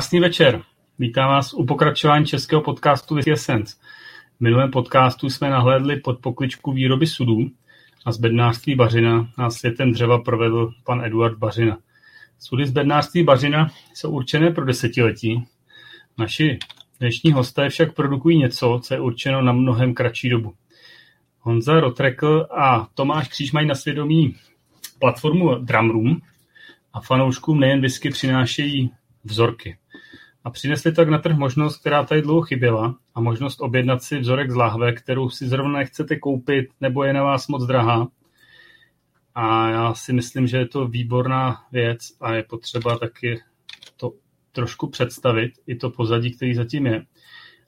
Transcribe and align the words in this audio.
Krásný 0.00 0.20
večer. 0.20 0.62
Vítám 0.98 1.28
vás 1.28 1.54
u 1.54 1.64
pokračování 1.64 2.26
českého 2.26 2.62
podcastu 2.62 3.14
Whisky 3.14 3.32
Essence. 3.32 3.76
V 4.36 4.40
minulém 4.40 4.70
podcastu 4.70 5.30
jsme 5.30 5.50
nahlédli 5.50 5.96
pod 5.96 6.18
pokličku 6.18 6.72
výroby 6.72 7.06
sudů 7.06 7.50
a 8.06 8.12
z 8.12 8.18
bednářství 8.18 8.74
Bařina 8.74 9.30
a 9.36 9.50
světem 9.50 9.92
dřeva 9.92 10.18
provedl 10.18 10.72
pan 10.84 11.04
Eduard 11.04 11.38
Bařina. 11.38 11.78
Sudy 12.38 12.66
z 12.66 12.70
bednářství 12.70 13.24
Bařina 13.24 13.70
jsou 13.94 14.10
určené 14.10 14.50
pro 14.50 14.64
desetiletí. 14.64 15.44
Naši 16.18 16.58
dnešní 17.00 17.32
hosté 17.32 17.68
však 17.68 17.94
produkují 17.94 18.38
něco, 18.38 18.80
co 18.82 18.94
je 18.94 19.00
určeno 19.00 19.42
na 19.42 19.52
mnohem 19.52 19.94
kratší 19.94 20.28
dobu. 20.28 20.54
Honza 21.40 21.80
Rotrekl 21.80 22.46
a 22.58 22.88
Tomáš 22.94 23.28
Kříž 23.28 23.52
mají 23.52 23.66
na 23.66 23.74
svědomí 23.74 24.34
platformu 24.98 25.54
Drumroom 25.54 26.16
a 26.92 27.00
fanouškům 27.00 27.60
nejen 27.60 27.80
whisky 27.80 28.10
přinášejí 28.10 28.90
vzorky. 29.24 29.76
A 30.44 30.50
přinesli 30.50 30.92
tak 30.92 31.08
na 31.08 31.18
trh 31.18 31.36
možnost, 31.36 31.76
která 31.76 32.04
tady 32.04 32.22
dlouho 32.22 32.42
chyběla 32.42 32.96
a 33.14 33.20
možnost 33.20 33.60
objednat 33.60 34.02
si 34.02 34.18
vzorek 34.18 34.50
z 34.50 34.54
lahve, 34.54 34.92
kterou 34.92 35.30
si 35.30 35.48
zrovna 35.48 35.78
nechcete 35.78 36.16
koupit 36.16 36.68
nebo 36.80 37.04
je 37.04 37.12
na 37.12 37.22
vás 37.22 37.48
moc 37.48 37.66
drahá. 37.66 38.08
A 39.34 39.70
já 39.70 39.94
si 39.94 40.12
myslím, 40.12 40.46
že 40.46 40.56
je 40.56 40.68
to 40.68 40.88
výborná 40.88 41.64
věc 41.72 41.98
a 42.20 42.34
je 42.34 42.42
potřeba 42.42 42.98
taky 42.98 43.40
to 43.96 44.12
trošku 44.52 44.86
představit, 44.86 45.52
i 45.66 45.74
to 45.74 45.90
pozadí, 45.90 46.36
který 46.36 46.54
zatím 46.54 46.86
je. 46.86 47.04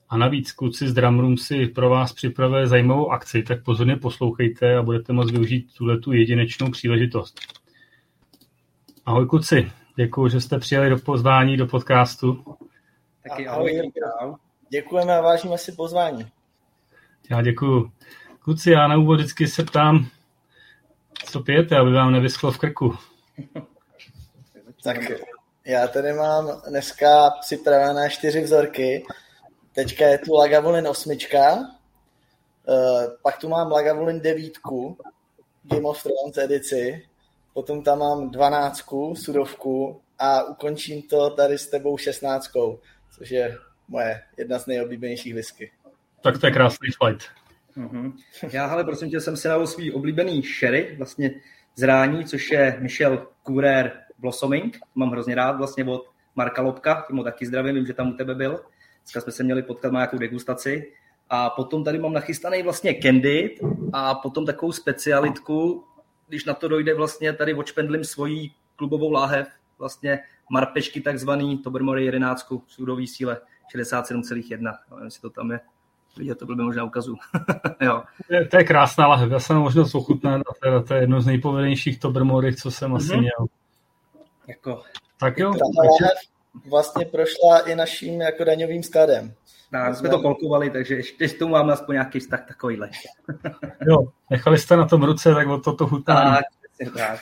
A 0.08 0.16
navíc 0.16 0.52
kluci 0.52 0.88
z 0.88 0.94
Drumroom 0.94 1.36
si 1.36 1.66
pro 1.66 1.90
vás 1.90 2.12
připravili 2.12 2.68
zajímavou 2.68 3.12
akci, 3.12 3.42
tak 3.42 3.64
pozorně 3.64 3.96
poslouchejte 3.96 4.76
a 4.76 4.82
budete 4.82 5.12
moct 5.12 5.30
využít 5.30 5.66
tuhle 5.78 5.98
tu 5.98 6.12
jedinečnou 6.12 6.70
příležitost. 6.70 7.40
Ahoj 9.06 9.26
kluci, 9.26 9.70
děkuji, 9.96 10.28
že 10.28 10.40
jste 10.40 10.58
přijeli 10.58 10.90
do 10.90 10.98
pozvání 10.98 11.56
do 11.56 11.66
podcastu. 11.66 12.44
Taky 13.28 13.48
ahoj. 13.48 13.92
ahoj. 14.20 14.34
Děkujeme 14.68 15.16
a 15.16 15.20
vážíme 15.20 15.58
si 15.58 15.72
pozvání. 15.72 16.30
Já 17.30 17.42
děkuji. 17.42 17.90
Kluci, 18.38 18.70
já 18.70 18.88
na 18.88 18.96
úvod 18.96 19.20
vždycky 19.20 19.48
se 19.48 19.64
ptám, 19.64 20.06
co 21.24 21.40
pijete, 21.40 21.76
aby 21.76 21.92
vám 21.92 22.12
nevyschlo 22.12 22.52
v 22.52 22.58
krku. 22.58 22.96
tak 24.84 24.96
já 25.66 25.88
tady 25.88 26.12
mám 26.12 26.62
dneska 26.68 27.30
připravené 27.40 28.10
čtyři 28.10 28.40
vzorky. 28.40 29.06
Teďka 29.74 30.06
je 30.06 30.18
tu 30.18 30.34
Lagavulin 30.34 30.88
osmička, 30.88 31.54
uh, 31.54 31.64
pak 33.22 33.38
tu 33.38 33.48
mám 33.48 33.72
Lagavulin 33.72 34.20
devítku, 34.20 34.98
Game 35.62 35.88
of 35.88 36.02
Thrones 36.02 36.38
edici, 36.38 37.06
potom 37.54 37.82
tam 37.82 37.98
mám 37.98 38.30
dvanáctku, 38.30 39.14
sudovku 39.14 40.00
a 40.18 40.42
ukončím 40.42 41.02
to 41.02 41.30
tady 41.30 41.58
s 41.58 41.66
tebou 41.66 41.98
šestnáctkou, 41.98 42.80
což 43.16 43.30
je 43.30 43.56
moje 43.88 44.22
jedna 44.36 44.58
z 44.58 44.66
nejoblíbenějších 44.66 45.34
whisky. 45.34 45.70
Tak 46.22 46.38
to 46.38 46.46
je 46.46 46.52
krásný 46.52 46.88
fight. 47.04 47.24
Mm-hmm. 47.76 48.12
Já, 48.52 48.66
ale 48.66 48.84
prosím 48.84 49.10
tě, 49.10 49.20
jsem 49.20 49.36
si 49.36 49.48
dal 49.48 49.66
svůj 49.66 49.92
oblíbený 49.94 50.42
sherry, 50.42 50.94
vlastně 50.98 51.30
zrání, 51.76 52.24
což 52.24 52.50
je 52.50 52.76
Michel 52.80 53.26
Courer 53.46 53.92
Blossoming. 54.18 54.78
Mám 54.94 55.10
hrozně 55.10 55.34
rád 55.34 55.52
vlastně 55.52 55.84
od 55.84 56.02
Marka 56.36 56.62
Lobka, 56.62 57.04
tím 57.08 57.16
ho 57.16 57.24
taky 57.24 57.46
zdravím, 57.46 57.74
vím, 57.74 57.86
že 57.86 57.94
tam 57.94 58.08
u 58.08 58.12
tebe 58.12 58.34
byl. 58.34 58.60
Dneska 59.02 59.20
jsme 59.20 59.32
se 59.32 59.42
měli 59.42 59.62
potkat 59.62 59.92
na 59.92 60.00
nějakou 60.00 60.18
degustaci. 60.18 60.92
A 61.28 61.50
potom 61.50 61.84
tady 61.84 61.98
mám 61.98 62.12
nachystaný 62.12 62.62
vlastně 62.62 62.94
Candid 63.02 63.60
a 63.92 64.14
potom 64.14 64.46
takovou 64.46 64.72
specialitku, 64.72 65.84
když 66.32 66.44
na 66.44 66.54
to 66.54 66.68
dojde 66.68 66.94
vlastně 66.94 67.32
tady 67.32 67.54
odšpendlím 67.54 68.04
svojí 68.04 68.54
klubovou 68.76 69.10
láhev, 69.10 69.48
vlastně 69.78 70.20
marpešky 70.50 71.00
takzvaný, 71.00 71.58
Tobermory 71.58 72.04
11, 72.04 72.52
sudový 72.66 73.06
síle 73.06 73.40
67,1. 73.76 74.78
Nevím, 74.90 75.04
jestli 75.04 75.20
to 75.20 75.30
tam 75.30 75.50
je 75.50 75.60
vidět, 76.16 76.38
to 76.38 76.46
by 76.46 76.54
možná 76.54 76.84
ukazu. 76.84 77.16
jo. 77.80 78.02
To, 78.28 78.34
je, 78.34 78.48
to 78.48 78.56
je 78.56 78.64
krásná 78.64 79.06
lahev, 79.06 79.32
já 79.32 79.40
jsem 79.40 79.56
možnost 79.56 79.94
ochutnat, 79.94 80.42
to, 80.62 80.82
to 80.82 80.94
je 80.94 81.00
jedno 81.00 81.20
z 81.20 81.26
nejpovedenějších 81.26 82.00
Tobermory, 82.00 82.56
co 82.56 82.70
jsem 82.70 82.90
mm-hmm. 82.90 82.96
asi 82.96 83.12
mhm. 83.12 83.20
měl. 83.20 83.46
Jako, 84.48 84.82
tak 85.20 85.38
jo. 85.38 85.52
Takže... 85.52 86.14
Vlastně 86.70 87.04
prošla 87.04 87.58
i 87.66 87.74
naším 87.74 88.20
jako 88.20 88.44
daňovým 88.44 88.82
skladem. 88.82 89.34
No, 89.72 89.94
jsme 89.94 90.08
to 90.08 90.20
kolkovali, 90.20 90.70
takže 90.70 90.94
ještě 90.94 91.28
k 91.28 91.38
tomu 91.38 91.52
máme 91.52 91.72
aspoň 91.72 91.92
nějaký 91.92 92.20
vztah 92.20 92.46
takovýhle. 92.48 92.90
jo, 93.86 93.96
nechali 94.30 94.58
jste 94.58 94.76
na 94.76 94.86
tom 94.86 95.02
ruce, 95.02 95.34
tak 95.34 95.48
o 95.48 95.58
to 95.58 95.72
to 95.72 95.86
chutná. 95.86 96.34
Tak, 96.34 96.44
tak. 96.96 97.20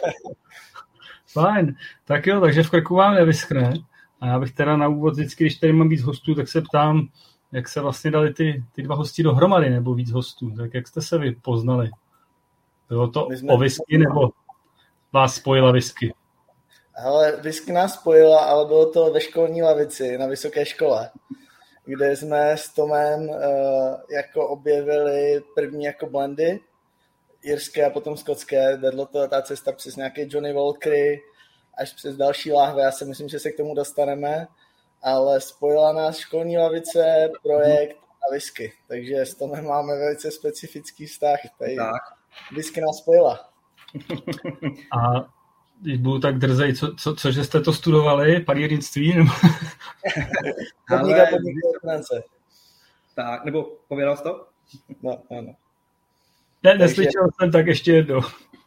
Fajn, 1.32 1.76
tak 2.04 2.26
jo, 2.26 2.40
takže 2.40 2.62
v 2.62 2.70
krku 2.70 2.94
vám 2.94 3.14
nevyschne. 3.14 3.72
A 4.20 4.26
já 4.26 4.38
bych 4.38 4.52
teda 4.52 4.76
na 4.76 4.88
úvod 4.88 5.14
vždycky, 5.14 5.44
když 5.44 5.56
tady 5.56 5.72
mám 5.72 5.88
víc 5.88 6.02
hostů, 6.02 6.34
tak 6.34 6.48
se 6.48 6.60
ptám, 6.60 7.08
jak 7.52 7.68
se 7.68 7.80
vlastně 7.80 8.10
dali 8.10 8.34
ty, 8.34 8.64
ty 8.72 8.82
dva 8.82 8.96
hosti 8.96 9.22
dohromady, 9.22 9.70
nebo 9.70 9.94
víc 9.94 10.10
hostů. 10.10 10.50
Tak 10.50 10.74
jak 10.74 10.88
jste 10.88 11.02
se 11.02 11.18
vy 11.18 11.32
poznali? 11.32 11.90
Bylo 12.88 13.08
to 13.08 13.28
o 13.48 13.58
whisky, 13.58 13.98
nebo 13.98 14.30
vás 15.12 15.34
spojila 15.34 15.72
whisky? 15.72 16.14
Ale 17.04 17.36
whisky 17.36 17.72
nás 17.72 17.94
spojila, 17.94 18.44
ale 18.44 18.66
bylo 18.66 18.92
to 18.92 19.12
ve 19.12 19.20
školní 19.20 19.62
lavici 19.62 20.18
na 20.18 20.26
vysoké 20.26 20.66
škole, 20.66 21.10
kde 21.90 22.16
jsme 22.16 22.56
s 22.56 22.68
Tomem 22.68 23.28
uh, 23.28 23.36
jako 24.10 24.48
objevili 24.48 25.42
první 25.54 25.84
jako 25.84 26.06
blendy, 26.06 26.60
jirské 27.42 27.84
a 27.84 27.90
potom 27.90 28.16
skotské. 28.16 28.76
Vedlo 28.76 29.06
to 29.06 29.28
ta 29.28 29.42
cesta 29.42 29.72
přes 29.72 29.96
nějaké 29.96 30.26
Johnny 30.28 30.52
Walkery, 30.52 31.22
až 31.78 31.92
přes 31.92 32.16
další 32.16 32.52
láhve. 32.52 32.82
Já 32.82 32.92
si 32.92 33.04
myslím, 33.04 33.28
že 33.28 33.38
se 33.38 33.50
k 33.50 33.56
tomu 33.56 33.74
dostaneme, 33.74 34.46
ale 35.02 35.40
spojila 35.40 35.92
nás 35.92 36.16
školní 36.16 36.58
lavice, 36.58 37.30
projekt 37.42 37.96
a 37.96 38.32
whisky. 38.32 38.72
Takže 38.88 39.16
s 39.16 39.34
Tomem 39.34 39.64
máme 39.64 39.98
velice 39.98 40.30
specifický 40.30 41.06
vztah. 41.06 41.38
Tady 41.58 41.76
tak. 41.76 42.02
whisky 42.56 42.80
nás 42.80 42.96
spojila. 42.98 43.50
A 44.98 45.39
když 45.82 45.98
budu 45.98 46.18
tak 46.18 46.38
drzej, 46.38 46.74
co, 46.74 46.94
co, 46.94 47.14
cože 47.14 47.44
jste 47.44 47.60
to 47.60 47.72
studovali? 47.72 48.40
Palírnictví? 48.40 49.14
Nebo... 49.14 49.30
Podnik 50.88 51.18
a 51.18 51.26
podnikové 51.30 51.78
finance. 51.80 52.22
Tak, 53.14 53.44
nebo 53.44 53.66
pověděl 53.88 54.16
jsi 54.16 54.22
to? 54.22 54.46
No, 55.02 55.22
ano. 55.38 55.54
Ne, 56.62 56.74
neslyšel 56.74 57.28
jsem, 57.40 57.52
tak 57.52 57.66
ještě 57.66 57.92
jednou. 57.92 58.20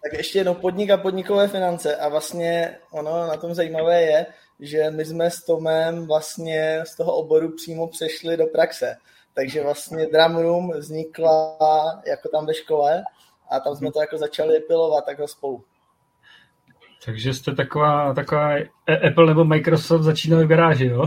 Tak 0.04 0.13
ještě 0.18 0.39
jednou 0.39 0.54
podnik 0.54 0.89
a 0.89 0.98
podnikové 0.98 1.48
finance 1.48 1.95
a 1.95 2.10
vlastně 2.10 2.77
ono 2.92 3.27
na 3.27 3.38
tom 3.38 3.54
zajímavé 3.54 4.01
je, 4.01 4.25
že 4.59 4.92
my 4.92 5.06
jsme 5.06 5.31
s 5.31 5.44
Tomem 5.44 6.07
vlastně 6.07 6.83
z 6.88 6.95
toho 6.95 7.16
oboru 7.16 7.56
přímo 7.56 7.88
přešli 7.88 8.38
do 8.38 8.45
praxe. 8.48 8.95
Takže 9.33 9.63
vlastně 9.63 10.07
Drum 10.07 10.38
Room 10.38 10.71
vznikla 10.71 11.57
jako 12.07 12.30
tam 12.30 12.45
ve 12.45 12.54
škole 12.54 13.04
a 13.50 13.59
tam 13.59 13.75
jsme 13.75 13.92
to 13.92 14.01
jako 14.01 14.18
začali 14.18 14.59
pilovat 14.59 15.06
takhle 15.06 15.27
spolu. 15.27 15.63
Takže 17.05 17.33
jste 17.33 17.55
taková, 17.55 18.13
taková 18.13 18.55
Apple 19.07 19.25
nebo 19.25 19.45
Microsoft 19.45 20.03
začínali 20.03 20.45
v 20.45 20.47
garáži, 20.47 20.85
jo? 20.85 21.05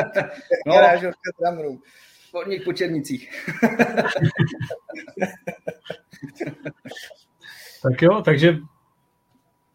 no, 0.66 0.74
Garážovka 0.74 1.30
Room. 1.62 1.78
Podnik 2.32 2.64
po 2.64 2.72
Černicích. 2.72 3.30
tak 7.82 8.02
jo, 8.02 8.22
takže 8.24 8.58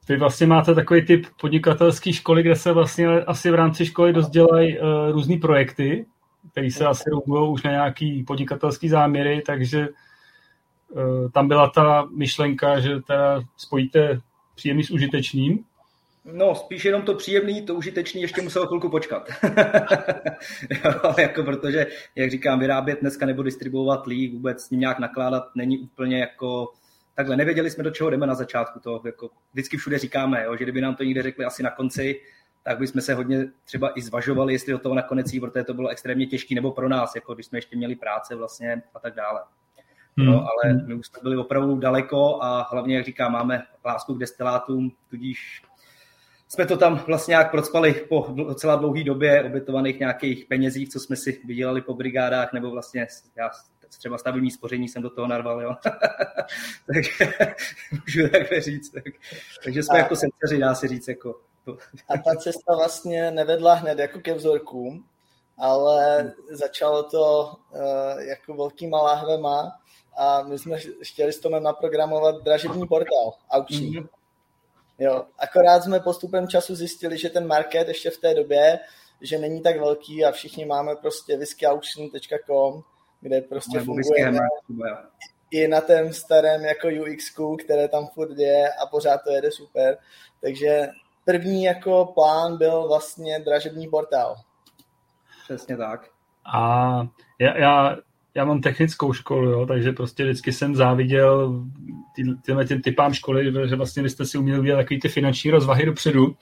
vy 0.10 0.18
vlastně 0.18 0.48
máte 0.48 0.76
takový 0.76 1.06
typ 1.06 1.26
podnikatelské 1.42 2.14
školy, 2.14 2.44
kde 2.44 2.56
se 2.56 2.72
vlastně 2.72 3.08
asi 3.08 3.52
v 3.52 3.56
rámci 3.56 3.86
školy 3.86 4.14
dost 4.14 4.30
dělají 4.30 4.80
uh, 4.80 5.12
různý 5.12 5.38
projekty, 5.38 6.06
které 6.52 6.72
se 6.72 6.86
asi 6.86 7.10
roubují 7.10 7.52
už 7.52 7.64
na 7.64 7.72
nějaký 7.72 8.24
podnikatelský 8.24 8.90
záměry, 8.90 9.42
takže 9.46 9.88
uh, 10.90 11.32
tam 11.32 11.48
byla 11.48 11.70
ta 11.70 12.08
myšlenka, 12.16 12.80
že 12.80 13.00
teda 13.00 13.42
spojíte 13.58 14.22
příjemný 14.56 14.84
s 14.84 14.92
užitečným. 14.92 15.66
No, 16.26 16.56
spíš 16.56 16.86
jenom 16.86 17.02
to 17.02 17.14
příjemný, 17.14 17.62
to 17.62 17.76
užitečný 17.76 18.22
ještě 18.22 18.42
musel 18.42 18.68
chvilku 18.68 18.90
počkat. 18.90 19.30
jo, 20.86 21.14
jako 21.18 21.44
protože, 21.44 21.88
jak 22.16 22.32
říkám, 22.32 22.60
vyrábět 22.60 23.00
dneska 23.02 23.26
nebo 23.26 23.44
distribuovat 23.44 24.08
lí, 24.08 24.28
vůbec 24.28 24.62
s 24.62 24.70
ním 24.70 24.80
nějak 24.80 25.00
nakládat, 25.00 25.44
není 25.56 25.80
úplně 25.80 26.20
jako 26.20 26.68
takhle. 27.16 27.38
Nevěděli 27.38 27.70
jsme, 27.70 27.84
do 27.84 27.92
čeho 27.92 28.10
jdeme 28.10 28.28
na 28.28 28.36
začátku. 28.36 28.80
To 28.80 29.02
jako 29.06 29.30
vždycky 29.54 29.78
všude 29.78 29.98
říkáme, 29.98 30.44
jo, 30.44 30.56
že 30.58 30.66
kdyby 30.66 30.82
nám 30.82 30.96
to 30.96 31.04
někde 31.04 31.24
řekli 31.24 31.46
asi 31.46 31.64
na 31.64 31.72
konci, 31.72 32.22
tak 32.64 32.80
bychom 32.80 33.02
se 33.02 33.14
hodně 33.14 33.48
třeba 33.66 34.00
i 34.00 34.02
zvažovali, 34.02 34.54
jestli 34.54 34.72
do 34.72 34.80
toho 34.80 34.96
nakonec 34.96 35.34
jí, 35.34 35.40
protože 35.40 35.64
to 35.64 35.74
bylo 35.74 35.90
extrémně 35.90 36.28
těžké, 36.28 36.56
nebo 36.56 36.72
pro 36.72 36.90
nás, 36.90 37.16
jako 37.16 37.34
když 37.34 37.46
jsme 37.46 37.58
ještě 37.58 37.76
měli 37.76 37.96
práce 37.96 38.36
vlastně 38.36 38.82
a 38.94 39.00
tak 39.00 39.16
dále. 39.16 39.42
Hmm. 40.18 40.28
No, 40.28 40.40
ale 40.40 40.74
my 40.74 40.94
už 40.94 41.08
jsme 41.08 41.20
byli 41.24 41.38
opravdu 41.38 41.76
daleko 41.76 42.44
a 42.44 42.68
hlavně, 42.72 42.96
jak 42.96 43.06
říkám, 43.06 43.32
máme 43.32 43.64
lásku 43.86 44.14
k 44.14 44.20
destilátům, 44.20 44.92
tudíž 45.10 45.62
jsme 46.48 46.66
to 46.66 46.78
tam 46.78 47.04
vlastně 47.08 47.32
nějak 47.32 47.52
procpali 47.52 47.94
po 47.94 48.28
docela 48.48 48.76
dlouhé 48.76 49.04
době 49.04 49.44
obětovaných 49.44 50.00
nějakých 50.00 50.46
penězích, 50.46 50.90
co 50.90 51.00
jsme 51.00 51.16
si 51.16 51.42
vydělali 51.46 51.82
po 51.82 51.94
brigádách, 51.94 52.54
nebo 52.54 52.72
vlastně 52.72 53.08
já 53.38 53.50
třeba 53.98 54.18
stabilní 54.18 54.52
spoření 54.52 54.88
jsem 54.88 55.02
do 55.02 55.10
toho 55.10 55.28
narval, 55.28 55.62
jo. 55.62 55.76
takže 56.94 57.34
můžu 57.92 58.30
takhle 58.30 58.62
říct. 58.62 58.90
Tak, 58.90 59.04
takže 59.64 59.84
jsme 59.84 59.96
a, 59.96 59.98
jako 59.98 60.16
senceři, 60.16 60.60
dá 60.60 60.76
se 60.76 60.88
říct. 60.88 61.08
Jako. 61.08 61.40
A 62.10 62.18
ta 62.18 62.36
cesta 62.36 62.76
vlastně 62.76 63.32
nevedla 63.32 63.74
hned 63.74 64.00
jako 64.00 64.20
ke 64.20 64.34
vzorkům, 64.34 65.06
ale 65.58 66.34
začalo 66.50 67.04
to 67.04 67.54
uh, 67.72 68.20
jako 68.20 68.54
velkýma 68.54 69.02
láhvema 69.02 69.81
a 70.18 70.44
my 70.44 70.60
jsme 70.60 70.78
chtěli 71.04 71.34
s 71.34 71.40
Tomem 71.40 71.64
naprogramovat 71.64 72.44
dražební 72.44 72.88
portál, 72.88 73.34
aukční. 73.50 74.00
Mm-hmm. 74.00 74.08
Jo, 75.00 75.26
akorát 75.40 75.84
jsme 75.84 76.00
postupem 76.00 76.48
času 76.48 76.76
zjistili, 76.76 77.18
že 77.18 77.30
ten 77.30 77.48
market 77.48 77.88
ještě 77.88 78.10
v 78.10 78.18
té 78.18 78.34
době, 78.34 78.80
že 79.22 79.38
není 79.38 79.62
tak 79.62 79.80
velký 79.80 80.26
a 80.26 80.32
všichni 80.32 80.66
máme 80.66 80.96
prostě 80.96 81.38
whiskyauction.com, 81.38 82.84
kde 83.22 83.42
prostě 83.42 83.78
Nebo 83.78 83.86
funguje 83.86 84.32
i 85.52 85.68
na 85.68 85.82
tom 85.82 86.14
starém 86.14 86.62
jako 86.62 86.88
UX, 86.88 87.36
které 87.66 87.88
tam 87.88 88.08
furt 88.08 88.38
je 88.38 88.74
a 88.74 88.86
pořád 88.86 89.22
to 89.24 89.32
jede 89.32 89.52
super. 89.52 89.98
Takže 90.42 90.88
první 91.26 91.64
jako 91.64 92.06
plán 92.06 92.58
byl 92.58 92.88
vlastně 92.88 93.40
dražební 93.40 93.88
portál. 93.88 94.36
Přesně 95.44 95.78
tak. 95.78 96.10
A 96.54 97.08
já, 97.40 97.58
já, 97.58 97.98
já 98.36 98.46
mám 98.46 98.62
technickou 98.62 99.14
školu, 99.14 99.50
jo, 99.50 99.66
takže 99.66 99.92
prostě 99.92 100.24
vždycky 100.24 100.52
jsem 100.52 100.76
záviděl 100.76 101.64
ty, 102.16 102.24
tyhle 102.46 102.66
těm 102.66 102.82
typám 102.82 103.14
školy, 103.14 103.54
že 103.66 103.76
vlastně 103.76 104.04
byste 104.04 104.26
si 104.26 104.38
uměli 104.38 104.60
udělat 104.60 104.78
takový 104.78 105.00
ty 105.00 105.10
finanční 105.10 105.52
rozvahy 105.52 105.86
dopředu. 105.86 106.36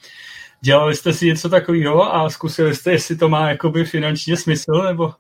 Dělali 0.62 0.96
jste 0.96 1.14
si 1.14 1.26
něco 1.26 1.50
takového 1.50 2.16
a 2.16 2.30
zkusili 2.30 2.76
jste, 2.76 2.92
jestli 2.92 3.16
to 3.16 3.30
má 3.30 3.50
jakoby 3.50 3.86
finančně 3.86 4.38
smysl, 4.38 4.84
nebo... 4.88 5.14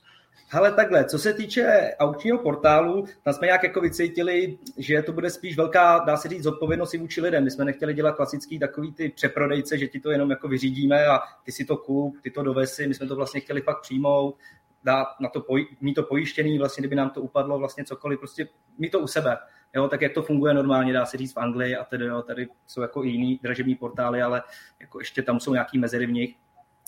Hele, 0.51 0.71
takhle, 0.71 1.05
co 1.05 1.19
se 1.19 1.33
týče 1.33 1.91
aukčního 1.99 2.37
portálu, 2.37 3.05
tam 3.23 3.33
jsme 3.33 3.47
nějak 3.47 3.63
jako 3.63 3.81
vycítili, 3.81 4.57
že 4.77 5.01
to 5.01 5.13
bude 5.13 5.29
spíš 5.29 5.57
velká, 5.57 6.03
dá 6.07 6.17
se 6.17 6.27
říct, 6.29 6.43
zodpovědnost 6.43 6.93
i 6.93 6.97
vůči 6.97 7.21
lidem. 7.21 7.43
My 7.43 7.51
jsme 7.51 7.65
nechtěli 7.65 7.93
dělat 7.93 8.15
klasický 8.15 8.59
takový 8.59 8.93
ty 8.93 9.09
přeprodejce, 9.09 9.77
že 9.77 9.87
ti 9.87 9.99
to 9.99 10.11
jenom 10.11 10.29
jako 10.29 10.47
vyřídíme 10.47 11.05
a 11.05 11.19
ty 11.43 11.51
si 11.51 11.65
to 11.65 11.77
kup, 11.77 12.21
ty 12.21 12.31
to 12.31 12.43
dovesi. 12.43 12.87
My 12.87 12.93
jsme 12.93 13.07
to 13.07 13.15
vlastně 13.15 13.41
chtěli 13.41 13.61
fakt 13.61 13.81
přijmout, 13.81 14.35
dát 14.83 15.07
na 15.19 15.29
to, 15.29 15.39
poj- 15.39 15.67
mít 15.81 15.93
to 15.93 16.03
pojištěný, 16.03 16.57
vlastně 16.57 16.81
kdyby 16.81 16.95
nám 16.95 17.09
to 17.09 17.21
upadlo, 17.21 17.59
vlastně 17.59 17.85
cokoliv, 17.85 18.19
prostě 18.19 18.47
mít 18.77 18.89
to 18.89 18.99
u 18.99 19.07
sebe. 19.07 19.37
Jo, 19.75 19.87
tak 19.87 20.01
jak 20.01 20.13
to 20.13 20.21
funguje 20.21 20.53
normálně, 20.53 20.93
dá 20.93 21.05
se 21.05 21.17
říct 21.17 21.33
v 21.33 21.39
Anglii 21.39 21.75
a 21.75 21.83
tedy, 21.83 22.05
jo, 22.05 22.21
tady 22.21 22.47
jsou 22.67 22.81
jako 22.81 23.03
i 23.03 23.09
jiný 23.09 23.39
dražební 23.43 23.75
portály, 23.75 24.21
ale 24.21 24.43
jako 24.79 24.99
ještě 24.99 25.21
tam 25.21 25.39
jsou 25.39 25.53
nějaký 25.53 25.79
mezery 25.79 26.05
v 26.05 26.11
nich. 26.11 26.35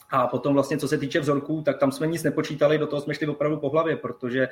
A 0.10 0.28
potom 0.28 0.54
vlastně, 0.54 0.78
co 0.78 0.88
se 0.88 0.98
týče 0.98 1.20
vzorků, 1.20 1.62
tak 1.62 1.80
tam 1.80 1.92
jsme 1.92 2.08
nic 2.08 2.24
nepočítali, 2.24 2.78
do 2.78 2.88
toho 2.88 3.02
jsme 3.02 3.14
šli 3.14 3.28
opravdu 3.28 3.58
po 3.58 3.70
hlavě, 3.70 3.96
protože 3.96 4.48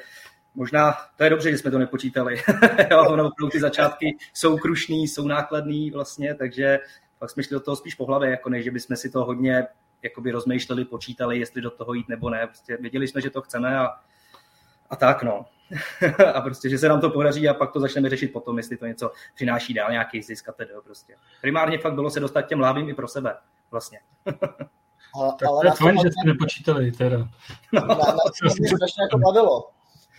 možná 0.55 0.95
to 1.17 1.23
je 1.23 1.29
dobře, 1.29 1.51
že 1.51 1.57
jsme 1.57 1.71
to 1.71 1.79
nepočítali. 1.79 2.35
jo, 2.91 2.99
ono 2.99 3.27
opravdu 3.27 3.49
ty 3.51 3.59
začátky 3.59 4.17
jsou 4.33 4.57
krušný, 4.57 5.07
jsou 5.07 5.27
nákladný 5.27 5.91
vlastně, 5.91 6.35
takže 6.35 6.79
pak 7.19 7.29
jsme 7.29 7.43
šli 7.43 7.53
do 7.53 7.59
toho 7.59 7.75
spíš 7.75 7.95
po 7.95 8.05
hlavě, 8.05 8.29
jako 8.29 8.49
než, 8.49 8.63
že 8.63 8.71
bychom 8.71 8.95
si 8.95 9.09
to 9.09 9.25
hodně 9.25 9.67
jakoby 10.01 10.31
rozmýšleli, 10.31 10.85
počítali, 10.85 11.39
jestli 11.39 11.61
do 11.61 11.71
toho 11.71 11.93
jít 11.93 12.09
nebo 12.09 12.29
ne. 12.29 12.47
Prostě 12.47 12.77
věděli 12.77 13.07
jsme, 13.07 13.21
že 13.21 13.29
to 13.29 13.41
chceme 13.41 13.77
a, 13.77 13.89
a 14.89 14.95
tak 14.95 15.23
no. 15.23 15.45
a 16.33 16.41
prostě, 16.41 16.69
že 16.69 16.77
se 16.77 16.89
nám 16.89 17.01
to 17.01 17.09
podaří 17.09 17.49
a 17.49 17.53
pak 17.53 17.71
to 17.71 17.79
začneme 17.79 18.09
řešit 18.09 18.33
potom, 18.33 18.57
jestli 18.57 18.77
to 18.77 18.85
něco 18.85 19.11
přináší 19.35 19.73
dál, 19.73 19.91
nějaký 19.91 20.21
zisk 20.21 20.49
a 20.49 20.51
tedy 20.51 20.71
prostě. 20.83 21.15
Primárně 21.41 21.77
fakt 21.77 21.93
bylo 21.93 22.09
se 22.09 22.19
dostat 22.19 22.41
těm 22.41 22.59
lávým 22.59 22.89
i 22.89 22.93
pro 22.93 23.07
sebe 23.07 23.37
vlastně. 23.71 23.99
Ale, 25.15 25.33
tak 25.39 25.49
ale 25.49 25.61
to 25.61 25.67
je 25.67 25.71
fajn, 25.71 25.97
že 26.01 26.09
jste 26.11 26.25
nepočítali 26.25 26.91
teda. 26.91 27.17
No, 27.73 27.81
na, 27.81 27.95
na, 27.95 27.95
to 28.41 28.55
mě 28.59 28.67
strašně 28.67 29.03
jako 29.03 29.17
bavilo. 29.17 29.69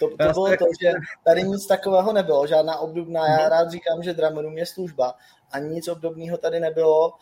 To, 0.01 0.09
to 0.09 0.17
bylo 0.17 0.47
to, 0.47 0.65
že 0.83 0.93
tady 1.25 1.43
nic 1.43 1.67
takového 1.67 2.13
nebylo, 2.13 2.47
žádná 2.47 2.79
obdobná, 2.79 3.27
já 3.27 3.37
mhm. 3.41 3.51
rád 3.51 3.71
říkám, 3.71 4.03
že 4.03 4.15
Drumroom 4.15 4.59
je 4.59 4.67
služba 4.67 5.15
a 5.53 5.59
nic 5.59 5.89
obdobného 5.89 6.39
tady 6.39 6.61
nebylo, 6.61 7.13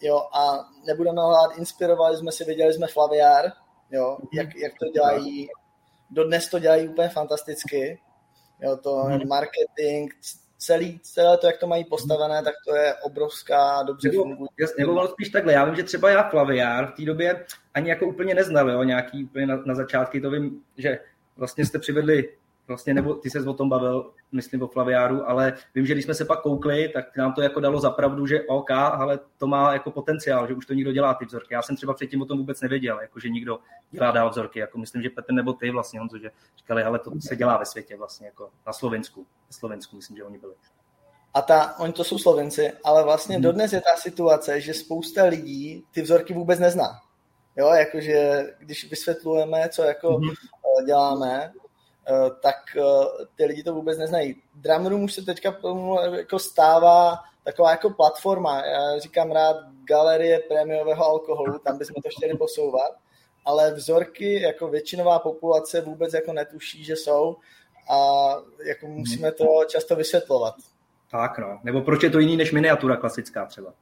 jo, 0.00 0.18
a 0.32 0.68
nebudeme 0.86 1.22
hledat, 1.22 1.58
inspirovali 1.58 2.16
jsme 2.16 2.32
si, 2.32 2.44
viděli 2.44 2.74
jsme 2.74 2.86
Flaviar, 2.86 3.44
jo, 3.90 4.16
mhm. 4.18 4.28
jak, 4.32 4.56
jak 4.56 4.72
to 4.80 4.90
dělají, 4.90 5.48
dodnes 6.10 6.48
to 6.48 6.58
dělají 6.58 6.88
úplně 6.88 7.08
fantasticky, 7.08 8.00
jo, 8.60 8.76
to 8.76 8.94
hmm. 8.96 9.28
marketing, 9.28 10.12
celý, 10.58 11.00
celé 11.00 11.38
to, 11.38 11.46
jak 11.46 11.58
to 11.58 11.66
mají 11.66 11.84
postavené, 11.84 12.42
tak 12.42 12.54
to 12.66 12.76
je 12.76 12.94
obrovská, 12.94 13.82
dobře 13.82 14.08
nebo, 14.08 14.22
fungující. 14.22 14.74
Nebo 14.78 15.08
spíš 15.08 15.28
takhle, 15.28 15.52
já 15.52 15.64
vím, 15.64 15.74
že 15.74 15.82
třeba 15.82 16.10
já 16.10 16.30
Flaviár 16.30 16.92
v 16.92 16.96
té 16.96 17.02
době 17.02 17.46
ani 17.74 17.90
jako 17.90 18.06
úplně 18.06 18.34
neznal, 18.34 18.70
jo, 18.70 18.82
nějaký 18.82 19.24
úplně 19.24 19.46
na, 19.46 19.56
na 19.66 19.74
začátky, 19.74 20.20
to 20.20 20.30
vím, 20.30 20.62
že 20.76 20.98
vlastně 21.36 21.66
jste 21.66 21.78
přivedli 21.78 22.28
vlastně, 22.68 22.94
nebo 22.94 23.14
ty 23.14 23.30
se 23.30 23.40
o 23.40 23.54
tom 23.54 23.68
bavil, 23.68 24.10
myslím 24.32 24.62
o 24.62 24.68
Flaviáru, 24.68 25.28
ale 25.28 25.52
vím, 25.74 25.86
že 25.86 25.94
když 25.94 26.04
jsme 26.04 26.14
se 26.14 26.24
pak 26.24 26.42
koukli, 26.42 26.88
tak 26.88 27.16
nám 27.16 27.32
to 27.32 27.42
jako 27.42 27.60
dalo 27.60 27.80
zapravdu, 27.80 28.26
že 28.26 28.42
OK, 28.42 28.70
ale 28.70 29.18
to 29.38 29.46
má 29.46 29.72
jako 29.72 29.90
potenciál, 29.90 30.46
že 30.46 30.54
už 30.54 30.66
to 30.66 30.74
někdo 30.74 30.92
dělá 30.92 31.14
ty 31.14 31.24
vzorky. 31.24 31.54
Já 31.54 31.62
jsem 31.62 31.76
třeba 31.76 31.94
předtím 31.94 32.22
o 32.22 32.24
tom 32.24 32.38
vůbec 32.38 32.60
nevěděl, 32.60 33.00
jako 33.00 33.20
že 33.20 33.28
někdo 33.28 33.58
dělá 33.90 34.10
dál 34.10 34.30
vzorky, 34.30 34.58
jako 34.58 34.78
myslím, 34.78 35.02
že 35.02 35.10
Petr 35.10 35.32
nebo 35.32 35.52
ty 35.52 35.70
vlastně, 35.70 36.00
Honzo, 36.00 36.18
že 36.18 36.30
říkali, 36.56 36.82
ale 36.82 36.98
to 36.98 37.10
se 37.20 37.36
dělá 37.36 37.56
ve 37.56 37.66
světě 37.66 37.96
vlastně, 37.96 38.26
jako 38.26 38.50
na 38.66 38.72
Slovensku. 38.72 39.20
Na 39.20 39.52
Slovensku 39.52 39.96
myslím, 39.96 40.16
že 40.16 40.24
oni 40.24 40.38
byli. 40.38 40.54
A 41.34 41.42
ta, 41.42 41.78
oni 41.78 41.92
to 41.92 42.04
jsou 42.04 42.18
Slovenci, 42.18 42.72
ale 42.84 43.04
vlastně 43.04 43.34
hmm. 43.34 43.42
dodnes 43.42 43.72
je 43.72 43.80
ta 43.80 43.96
situace, 43.96 44.60
že 44.60 44.74
spousta 44.74 45.24
lidí 45.24 45.84
ty 45.90 46.02
vzorky 46.02 46.34
vůbec 46.34 46.58
nezná. 46.58 47.00
Jo, 47.56 47.68
jakože 47.68 48.46
když 48.58 48.90
vysvětlujeme, 48.90 49.68
co 49.68 49.82
jako 49.82 50.16
hmm. 50.16 50.30
děláme, 50.86 51.52
tak 52.42 52.56
eh, 52.76 52.82
ty 53.34 53.44
lidi 53.44 53.62
to 53.62 53.74
vůbec 53.74 53.98
neznají. 53.98 54.42
Drumroom 54.54 55.02
už 55.02 55.12
se 55.14 55.22
teďka 55.22 55.56
jako 56.16 56.38
stává 56.38 57.18
taková 57.44 57.70
jako 57.70 57.90
platforma. 57.90 58.66
Já 58.66 58.98
říkám 58.98 59.30
rád 59.30 59.56
galerie 59.84 60.38
prémiového 60.48 61.04
alkoholu, 61.04 61.58
tam 61.58 61.78
bychom 61.78 62.02
to 62.02 62.08
chtěli 62.16 62.36
posouvat, 62.36 62.92
ale 63.44 63.74
vzorky 63.74 64.42
jako 64.42 64.68
většinová 64.68 65.18
populace 65.18 65.80
vůbec 65.80 66.14
jako 66.14 66.32
netuší, 66.32 66.84
že 66.84 66.96
jsou 66.96 67.36
a 67.90 68.28
jako 68.68 68.86
mhm. 68.86 68.94
musíme 68.94 69.32
to 69.32 69.44
často 69.68 69.96
vysvětlovat. 69.96 70.54
Tak 71.10 71.38
no, 71.38 71.60
nebo 71.64 71.80
proč 71.80 72.02
je 72.02 72.10
to 72.10 72.18
jiný 72.18 72.36
než 72.36 72.52
miniatura 72.52 72.96
klasická 72.96 73.46
třeba. 73.46 73.72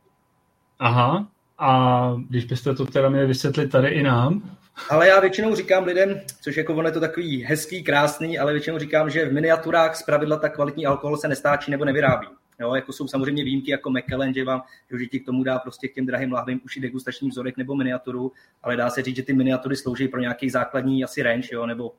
Aha, 0.79 1.29
a 1.59 2.11
když 2.29 2.45
byste 2.45 2.75
to 2.75 2.87
teda 2.87 3.09
měli 3.09 3.27
vysvětlit 3.27 3.69
tady 3.69 3.89
i 3.89 4.03
nám? 4.03 4.57
Ale 4.91 5.09
já 5.09 5.21
většinou 5.21 5.55
říkám 5.55 5.85
lidem, 5.85 6.21
což 6.41 6.57
jako 6.57 6.75
ono 6.75 6.89
je 6.89 6.93
to 6.93 7.01
takový 7.01 7.45
hezký, 7.45 7.85
krásný, 7.85 8.39
ale 8.39 8.53
většinou 8.53 8.79
říkám, 8.79 9.11
že 9.11 9.29
v 9.29 9.33
miniaturách 9.33 9.97
z 9.97 10.03
pravidla 10.03 10.37
tak 10.37 10.55
kvalitní 10.55 10.87
alkohol 10.87 11.17
se 11.17 11.29
nestáčí 11.29 11.71
nebo 11.71 11.85
nevyrábí. 11.85 12.27
Jo, 12.61 12.75
jako 12.75 12.93
jsou 12.93 13.09
samozřejmě 13.09 13.45
výjimky 13.45 13.71
jako 13.71 13.91
McKellen, 13.91 14.35
že 14.35 14.45
vám 14.45 14.63
že 14.99 15.07
ti 15.07 15.21
k 15.21 15.27
tomu 15.27 15.45
dá 15.45 15.59
prostě 15.59 15.89
k 15.89 15.95
těm 15.95 16.07
drahým 16.07 16.33
lahvím 16.33 16.61
už 16.65 16.77
i 16.77 16.81
degustační 16.81 17.29
vzorek 17.29 17.57
nebo 17.57 17.75
miniaturu, 17.75 18.33
ale 18.63 18.77
dá 18.77 18.91
se 18.91 19.03
říct, 19.03 19.17
že 19.17 19.23
ty 19.23 19.33
miniatury 19.33 19.77
slouží 19.77 20.09
pro 20.09 20.21
nějaký 20.21 20.51
základní 20.51 21.05
asi 21.05 21.23
range, 21.23 21.49
jo, 21.53 21.67
nebo 21.67 21.93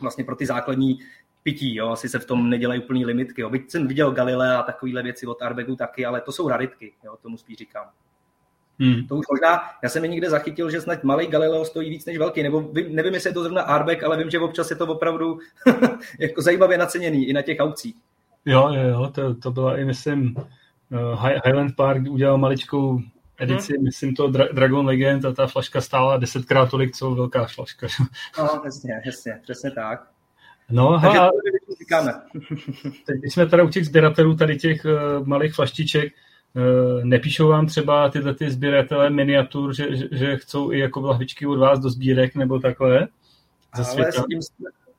vlastně 0.00 0.24
pro 0.24 0.36
ty 0.36 0.46
základní 0.46 0.98
pití, 1.42 1.74
jo, 1.74 1.88
asi 1.88 2.08
se 2.08 2.18
v 2.18 2.24
tom 2.24 2.50
nedělají 2.50 2.80
úplný 2.80 3.04
limitky. 3.04 3.40
Jo. 3.40 3.50
Byť 3.50 3.70
jsem 3.70 3.86
viděl 3.86 4.12
Galilea 4.12 4.58
a 4.58 4.62
takovéhle 4.62 5.02
věci 5.02 5.26
od 5.26 5.42
Arbegu 5.42 5.76
taky, 5.76 6.06
ale 6.06 6.20
to 6.20 6.32
jsou 6.32 6.48
raritky, 6.48 6.92
jo, 7.04 7.16
tomu 7.22 7.36
spíš 7.36 7.56
říkám. 7.56 7.86
Hmm. 8.78 9.06
To 9.06 9.16
už 9.16 9.26
možná, 9.32 9.62
já 9.82 9.88
jsem 9.88 10.04
je 10.04 10.10
někde 10.10 10.30
zachytil, 10.30 10.70
že 10.70 10.80
snad 10.80 11.04
malý 11.04 11.26
Galileo 11.26 11.64
stojí 11.64 11.90
víc 11.90 12.06
než 12.06 12.18
velký, 12.18 12.42
nebo 12.42 12.60
vím, 12.60 12.94
nevím, 12.94 13.14
jestli 13.14 13.30
je 13.30 13.34
to 13.34 13.42
zrovna 13.42 13.62
Arbek, 13.62 14.02
ale 14.02 14.16
vím, 14.16 14.30
že 14.30 14.38
občas 14.38 14.70
je 14.70 14.76
to 14.76 14.86
opravdu 14.86 15.38
jako 16.18 16.42
zajímavě 16.42 16.78
naceněný 16.78 17.28
i 17.28 17.32
na 17.32 17.42
těch 17.42 17.58
aukcích. 17.60 17.94
Jo, 18.44 18.68
jo, 18.74 18.88
jo, 18.88 19.10
to, 19.14 19.34
to 19.34 19.50
byla 19.50 19.78
i, 19.78 19.84
myslím, 19.84 20.34
uh, 20.36 21.26
Highland 21.44 21.76
Park 21.76 22.02
udělal 22.10 22.38
maličkou 22.38 23.00
edici, 23.38 23.72
hmm. 23.76 23.84
myslím 23.84 24.14
to 24.14 24.28
Dra- 24.28 24.54
Dragon 24.54 24.86
Legend 24.86 25.24
a 25.24 25.32
ta 25.32 25.46
flaška 25.46 25.80
stála 25.80 26.16
desetkrát 26.16 26.70
tolik, 26.70 26.96
co 26.96 27.10
velká 27.10 27.46
flaška. 27.46 27.86
no, 28.38 28.62
jasně, 28.64 29.02
jasně, 29.06 29.40
přesně 29.42 29.70
tak. 29.70 30.08
No, 30.70 31.00
Takže 31.02 31.18
ha, 31.18 31.30
to 31.66 31.74
říkáme. 31.78 32.12
teď 33.06 33.32
jsme 33.32 33.46
teda 33.46 33.64
u 33.64 33.68
těch 33.68 33.86
sběratelů 33.86 34.36
tady 34.36 34.56
těch 34.56 34.84
uh, 34.84 35.26
malých 35.26 35.54
flaštiček, 35.54 36.12
Eh, 36.12 36.16
nepíšou 37.02 37.48
vám 37.48 37.66
třeba 37.66 38.08
tyhle 38.08 38.34
ty 38.34 38.50
sběratelé 38.50 39.10
miniatur, 39.10 39.74
že, 39.74 39.96
že, 39.96 40.08
že 40.12 40.36
chcou 40.36 40.72
i 40.72 40.78
jako 40.78 41.00
lahvičky 41.00 41.46
od 41.46 41.58
vás 41.58 41.78
do 41.78 41.90
sbírek 41.90 42.34
nebo 42.34 42.58
takhle? 42.58 43.08
Ze 43.76 44.02
Ale 44.02 44.12
s 44.12 44.24
tím, 44.24 44.40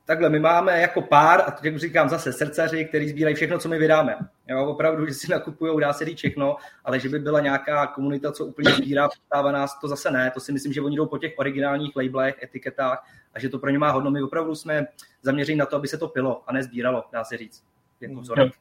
takhle, 0.06 0.30
my 0.30 0.40
máme 0.40 0.82
jako 0.82 1.02
pár, 1.02 1.42
a 1.42 1.56
jak 1.64 1.80
říkám 1.80 2.10
zase, 2.10 2.34
srdcaři, 2.34 2.86
který 2.86 3.10
sbírají 3.10 3.36
všechno, 3.36 3.60
co 3.60 3.70
my 3.70 3.78
vydáme. 3.78 4.18
Jo, 4.48 4.66
opravdu, 4.66 5.06
že 5.08 5.14
si 5.14 5.32
nakupují, 5.32 5.82
dá 5.82 5.94
se 5.94 6.06
říct 6.06 6.18
všechno, 6.18 6.56
ale 6.84 7.00
že 7.00 7.10
by 7.10 7.20
byla 7.20 7.40
nějaká 7.40 7.88
komunita, 7.88 8.32
co 8.32 8.46
úplně 8.46 8.72
sbírá, 8.72 9.08
přestává 9.08 9.52
nás, 9.52 9.80
to 9.80 9.88
zase 9.88 10.12
ne. 10.12 10.32
To 10.32 10.40
si 10.40 10.52
myslím, 10.52 10.74
že 10.74 10.82
oni 10.82 10.98
jdou 10.98 11.06
po 11.06 11.18
těch 11.18 11.34
originálních 11.38 11.96
labelech, 11.96 12.44
etiketách 12.44 13.08
a 13.34 13.40
že 13.40 13.50
to 13.50 13.60
pro 13.60 13.70
ně 13.70 13.80
má 13.80 13.92
hodno. 13.92 14.12
My 14.12 14.24
opravdu 14.24 14.56
jsme 14.56 14.88
zaměření 15.22 15.58
na 15.58 15.66
to, 15.66 15.76
aby 15.76 15.88
se 15.88 15.98
to 15.98 16.08
pilo 16.08 16.42
a 16.48 16.54
nezbíralo, 16.54 17.04
dá 17.12 17.24
se 17.24 17.38
říct. 17.38 17.64
Jako 18.02 18.22
vzorek. 18.22 18.54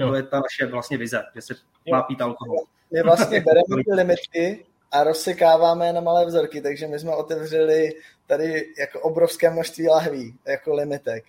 Jo. 0.00 0.08
To 0.08 0.14
je 0.14 0.22
ta 0.22 0.36
naše 0.36 0.66
vlastně 0.66 0.98
vize, 0.98 1.22
že 1.34 1.42
se 1.42 1.54
má 1.90 2.02
pít 2.02 2.20
alkohol. 2.20 2.58
My 2.92 3.02
vlastně 3.02 3.40
bereme 3.40 3.84
ty 3.84 3.94
limitky 3.94 4.64
a 4.92 5.04
rozsekáváme 5.04 5.92
na 5.92 6.00
malé 6.00 6.26
vzorky, 6.26 6.60
takže 6.60 6.86
my 6.86 6.98
jsme 6.98 7.16
otevřeli 7.16 7.90
tady 8.26 8.66
jako 8.78 9.00
obrovské 9.00 9.50
množství 9.50 9.88
lahví, 9.88 10.34
jako 10.48 10.74
limitek. 10.74 11.24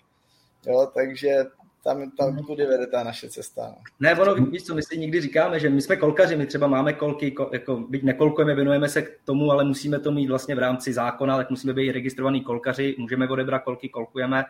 Jo, 0.65 0.91
takže 0.95 1.35
tam, 1.83 2.11
tam 2.11 2.43
kudy 2.43 2.65
vede 2.65 2.87
ta 2.87 3.03
naše 3.03 3.29
cesta. 3.29 3.67
No. 3.67 3.75
Ne, 3.99 4.15
ono, 4.15 4.35
víš 4.35 4.63
co, 4.63 4.75
my 4.75 4.83
si 4.83 4.97
nikdy 4.97 5.21
říkáme, 5.21 5.59
že 5.59 5.69
my 5.69 5.81
jsme 5.81 5.95
kolkaři, 5.95 6.35
my 6.35 6.45
třeba 6.45 6.67
máme 6.67 6.93
kolky, 6.93 7.35
jako, 7.51 7.75
byť 7.75 8.03
nekolkujeme, 8.03 8.55
věnujeme 8.55 8.89
se 8.89 9.01
k 9.01 9.19
tomu, 9.25 9.51
ale 9.51 9.63
musíme 9.63 9.99
to 9.99 10.11
mít 10.11 10.27
vlastně 10.27 10.55
v 10.55 10.59
rámci 10.59 10.93
zákona, 10.93 11.37
tak 11.37 11.49
musíme 11.49 11.73
být 11.73 11.91
registrovaný 11.91 12.41
kolkaři, 12.41 12.95
můžeme 12.97 13.29
odebrat 13.29 13.63
kolky, 13.63 13.89
kolkujeme, 13.89 14.43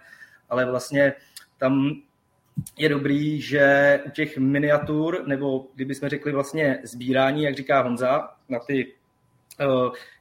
ale 0.50 0.66
vlastně 0.66 1.13
tam 1.58 2.01
je 2.77 2.89
dobrý, 2.89 3.41
že 3.41 4.00
u 4.05 4.10
těch 4.10 4.38
miniatur, 4.38 5.24
nebo 5.27 5.67
kdybychom 5.75 6.10
řekli 6.10 6.31
vlastně 6.31 6.79
sbírání, 6.84 7.43
jak 7.43 7.55
říká 7.55 7.81
Honza, 7.81 8.29
na 8.50 8.60
ty 8.60 8.93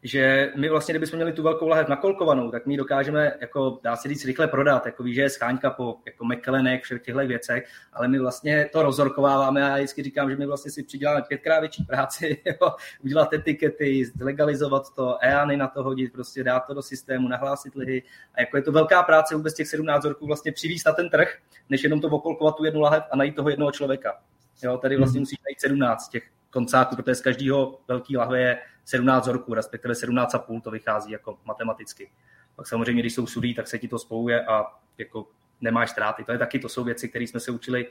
že 0.02 0.52
my 0.56 0.68
vlastně, 0.68 0.92
kdybychom 0.92 1.16
měli 1.16 1.32
tu 1.32 1.42
velkou 1.42 1.68
lahev 1.68 1.88
nakolkovanou, 1.88 2.50
tak 2.50 2.66
my 2.66 2.76
dokážeme, 2.76 3.32
jako 3.40 3.80
dá 3.82 3.96
se 3.96 4.08
říct, 4.08 4.24
rychle 4.24 4.48
prodat, 4.48 4.86
jako 4.86 5.02
ví, 5.02 5.14
že 5.14 5.20
je 5.20 5.30
scháňka 5.30 5.70
po 5.70 5.96
jako 6.06 6.24
McKellenek, 6.24 6.82
všech 6.82 7.02
těchto 7.02 7.26
věcech, 7.26 7.68
ale 7.92 8.08
my 8.08 8.18
vlastně 8.18 8.68
to 8.72 8.82
rozorkováváme 8.82 9.64
a 9.64 9.68
já 9.68 9.76
vždycky 9.76 10.02
říkám, 10.02 10.30
že 10.30 10.36
my 10.36 10.46
vlastně 10.46 10.70
si 10.70 10.82
přiděláme 10.82 11.22
pětkrát 11.28 11.60
větší 11.60 11.84
práci, 11.84 12.42
jo, 12.46 12.72
udělat 13.04 13.32
etikety, 13.32 14.04
zlegalizovat 14.04 14.94
to, 14.94 15.18
EANy 15.20 15.56
na 15.56 15.68
to 15.68 15.82
hodit, 15.82 16.12
prostě 16.12 16.44
dát 16.44 16.60
to 16.60 16.74
do 16.74 16.82
systému, 16.82 17.28
nahlásit 17.28 17.74
lihy 17.74 18.02
a 18.34 18.40
jako 18.40 18.56
je 18.56 18.62
to 18.62 18.72
velká 18.72 19.02
práce 19.02 19.34
vůbec 19.34 19.54
těch 19.54 19.68
17 19.68 20.00
vzorků 20.00 20.26
vlastně 20.26 20.52
přivízt 20.52 20.86
na 20.86 20.92
ten 20.92 21.10
trh, 21.10 21.36
než 21.68 21.82
jenom 21.82 22.00
to 22.00 22.08
okolkovat 22.08 22.56
tu 22.56 22.64
jednu 22.64 22.80
lahev 22.80 23.04
a 23.10 23.16
najít 23.16 23.36
toho 23.36 23.50
jednoho 23.50 23.72
člověka. 23.72 24.20
Jo, 24.62 24.78
tady 24.78 24.96
vlastně 24.96 25.18
hmm. 25.18 25.22
musíš 25.22 25.38
najít 25.44 25.60
17 25.60 26.08
těch 26.08 26.22
koncáků, 26.50 26.96
protože 26.96 27.14
z 27.14 27.20
každého 27.20 27.80
velký 27.88 28.16
lahve 28.16 28.40
je 28.40 28.58
17 28.84 29.22
vzorků, 29.22 29.54
respektive 29.54 29.94
17,5 29.94 30.60
to 30.60 30.70
vychází 30.70 31.10
jako 31.10 31.38
matematicky. 31.44 32.10
Pak 32.56 32.66
samozřejmě, 32.66 33.02
když 33.02 33.14
jsou 33.14 33.26
sudí, 33.26 33.54
tak 33.54 33.68
se 33.68 33.78
ti 33.78 33.88
to 33.88 33.98
spojuje 33.98 34.46
a 34.46 34.66
jako 34.98 35.26
nemáš 35.60 35.90
ztráty. 35.90 36.24
To 36.24 36.32
je 36.32 36.38
taky, 36.38 36.58
to 36.58 36.68
jsou 36.68 36.84
věci, 36.84 37.08
které 37.08 37.24
jsme 37.24 37.40
se 37.40 37.50
učili 37.50 37.86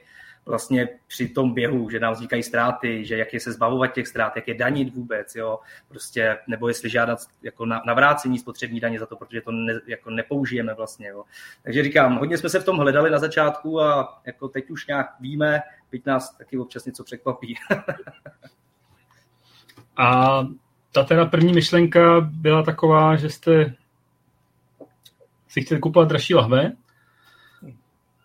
vlastně 0.45 0.89
při 1.07 1.29
tom 1.29 1.53
běhu, 1.53 1.89
že 1.89 1.99
nám 1.99 2.13
vznikají 2.13 2.43
ztráty, 2.43 3.05
že 3.05 3.17
jak 3.17 3.33
je 3.33 3.39
se 3.39 3.51
zbavovat 3.51 3.93
těch 3.93 4.07
ztrát, 4.07 4.35
jak 4.35 4.47
je 4.47 4.53
danit 4.53 4.95
vůbec, 4.95 5.35
jo, 5.35 5.59
prostě, 5.87 6.37
nebo 6.47 6.67
jestli 6.67 6.89
žádat 6.89 7.19
jako 7.41 7.65
na, 7.65 7.81
navrácení 7.85 8.39
spotřební 8.39 8.79
daně 8.79 8.99
za 8.99 9.05
to, 9.05 9.15
protože 9.15 9.41
to 9.41 9.51
ne, 9.51 9.79
jako 9.87 10.09
nepoužijeme 10.09 10.73
vlastně, 10.73 11.07
jo. 11.07 11.23
Takže 11.63 11.83
říkám, 11.83 12.17
hodně 12.17 12.37
jsme 12.37 12.49
se 12.49 12.59
v 12.59 12.65
tom 12.65 12.77
hledali 12.77 13.09
na 13.09 13.19
začátku 13.19 13.81
a 13.81 14.21
jako 14.25 14.47
teď 14.47 14.69
už 14.69 14.87
nějak 14.87 15.19
víme, 15.19 15.61
byť 15.91 16.05
nás 16.05 16.37
taky 16.37 16.57
občas 16.57 16.85
něco 16.85 17.03
překvapí. 17.03 17.55
a 19.97 20.41
ta 20.91 21.03
teda 21.03 21.25
první 21.25 21.53
myšlenka 21.53 22.21
byla 22.21 22.63
taková, 22.63 23.15
že 23.15 23.29
jste 23.29 23.73
si 25.49 25.61
chtěli 25.61 25.81
kupovat 25.81 26.09
dražší 26.09 26.35
lahve, 26.35 26.71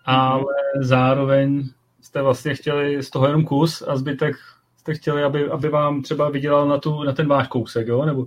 ale 0.05 0.55
zároveň 0.81 1.69
jste 2.01 2.23
vlastně 2.23 2.55
chtěli 2.55 3.03
z 3.03 3.11
toho 3.11 3.27
jenom 3.27 3.45
kus 3.45 3.83
a 3.89 3.97
zbytek 3.97 4.37
jste 4.77 4.95
chtěli, 4.95 5.23
aby, 5.23 5.49
aby 5.51 5.69
vám 5.69 6.03
třeba 6.03 6.31
vydělal 6.31 6.69
na, 6.69 6.79
tu, 6.79 7.03
na 7.03 7.13
ten 7.13 7.29
váš 7.29 7.49
kousek, 7.49 7.87
jo? 7.87 8.05
Nebo... 8.05 8.27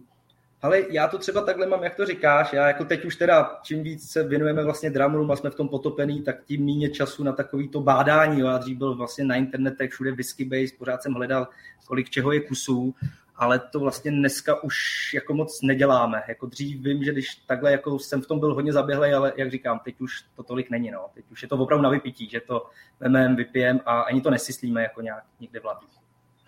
Ale 0.62 0.82
já 0.90 1.08
to 1.08 1.18
třeba 1.18 1.42
takhle 1.42 1.68
mám, 1.68 1.84
jak 1.84 1.96
to 1.96 2.06
říkáš. 2.06 2.54
Já 2.54 2.68
jako 2.68 2.86
teď 2.86 3.06
už 3.06 3.16
teda, 3.16 3.60
čím 3.64 3.84
víc 3.84 4.12
se 4.12 4.24
věnujeme 4.24 4.64
vlastně 4.64 4.90
dramům 4.90 5.32
a 5.32 5.36
jsme 5.36 5.50
v 5.50 5.56
tom 5.56 5.70
potopený, 5.70 6.22
tak 6.22 6.44
tím 6.46 6.66
méně 6.66 6.90
času 6.90 7.24
na 7.24 7.32
takový 7.32 7.70
to 7.70 7.82
bádání. 7.82 8.40
Jo. 8.40 8.48
Já 8.48 8.58
dřív 8.58 8.78
byl 8.78 8.96
vlastně 8.96 9.26
na 9.26 9.36
internetech, 9.36 9.92
všude 9.92 10.12
whisky 10.12 10.46
base, 10.46 10.76
pořád 10.78 11.04
jsem 11.04 11.14
hledal, 11.14 11.48
kolik 11.88 12.10
čeho 12.10 12.32
je 12.32 12.42
kusů 12.42 12.96
ale 13.38 13.60
to 13.60 13.80
vlastně 13.80 14.12
dneska 14.12 14.64
už 14.64 14.76
jako 15.14 15.34
moc 15.34 15.62
neděláme. 15.62 16.24
Jako 16.28 16.46
dřív 16.46 16.82
vím, 16.82 17.04
že 17.04 17.12
když 17.12 17.36
takhle 17.36 17.72
jako 17.72 18.00
jsem 18.00 18.22
v 18.22 18.28
tom 18.28 18.40
byl 18.40 18.54
hodně 18.54 18.74
zaběhlej, 18.74 19.14
ale 19.14 19.34
jak 19.38 19.52
říkám, 19.52 19.80
teď 19.80 20.02
už 20.02 20.12
to 20.36 20.44
tolik 20.44 20.70
není. 20.70 20.92
No. 20.92 21.06
Teď 21.14 21.26
už 21.32 21.42
je 21.42 21.48
to 21.48 21.56
opravdu 21.56 21.84
na 21.84 21.90
vypití, 21.90 22.30
že 22.30 22.42
to 22.42 22.70
vememe, 23.00 23.36
vypijem 23.36 23.80
a 23.86 24.02
ani 24.02 24.22
to 24.22 24.30
nesyslíme 24.30 24.84
jako 24.84 25.02
nějak 25.02 25.24
někde 25.40 25.60
v 25.60 25.66
labích. 25.66 25.90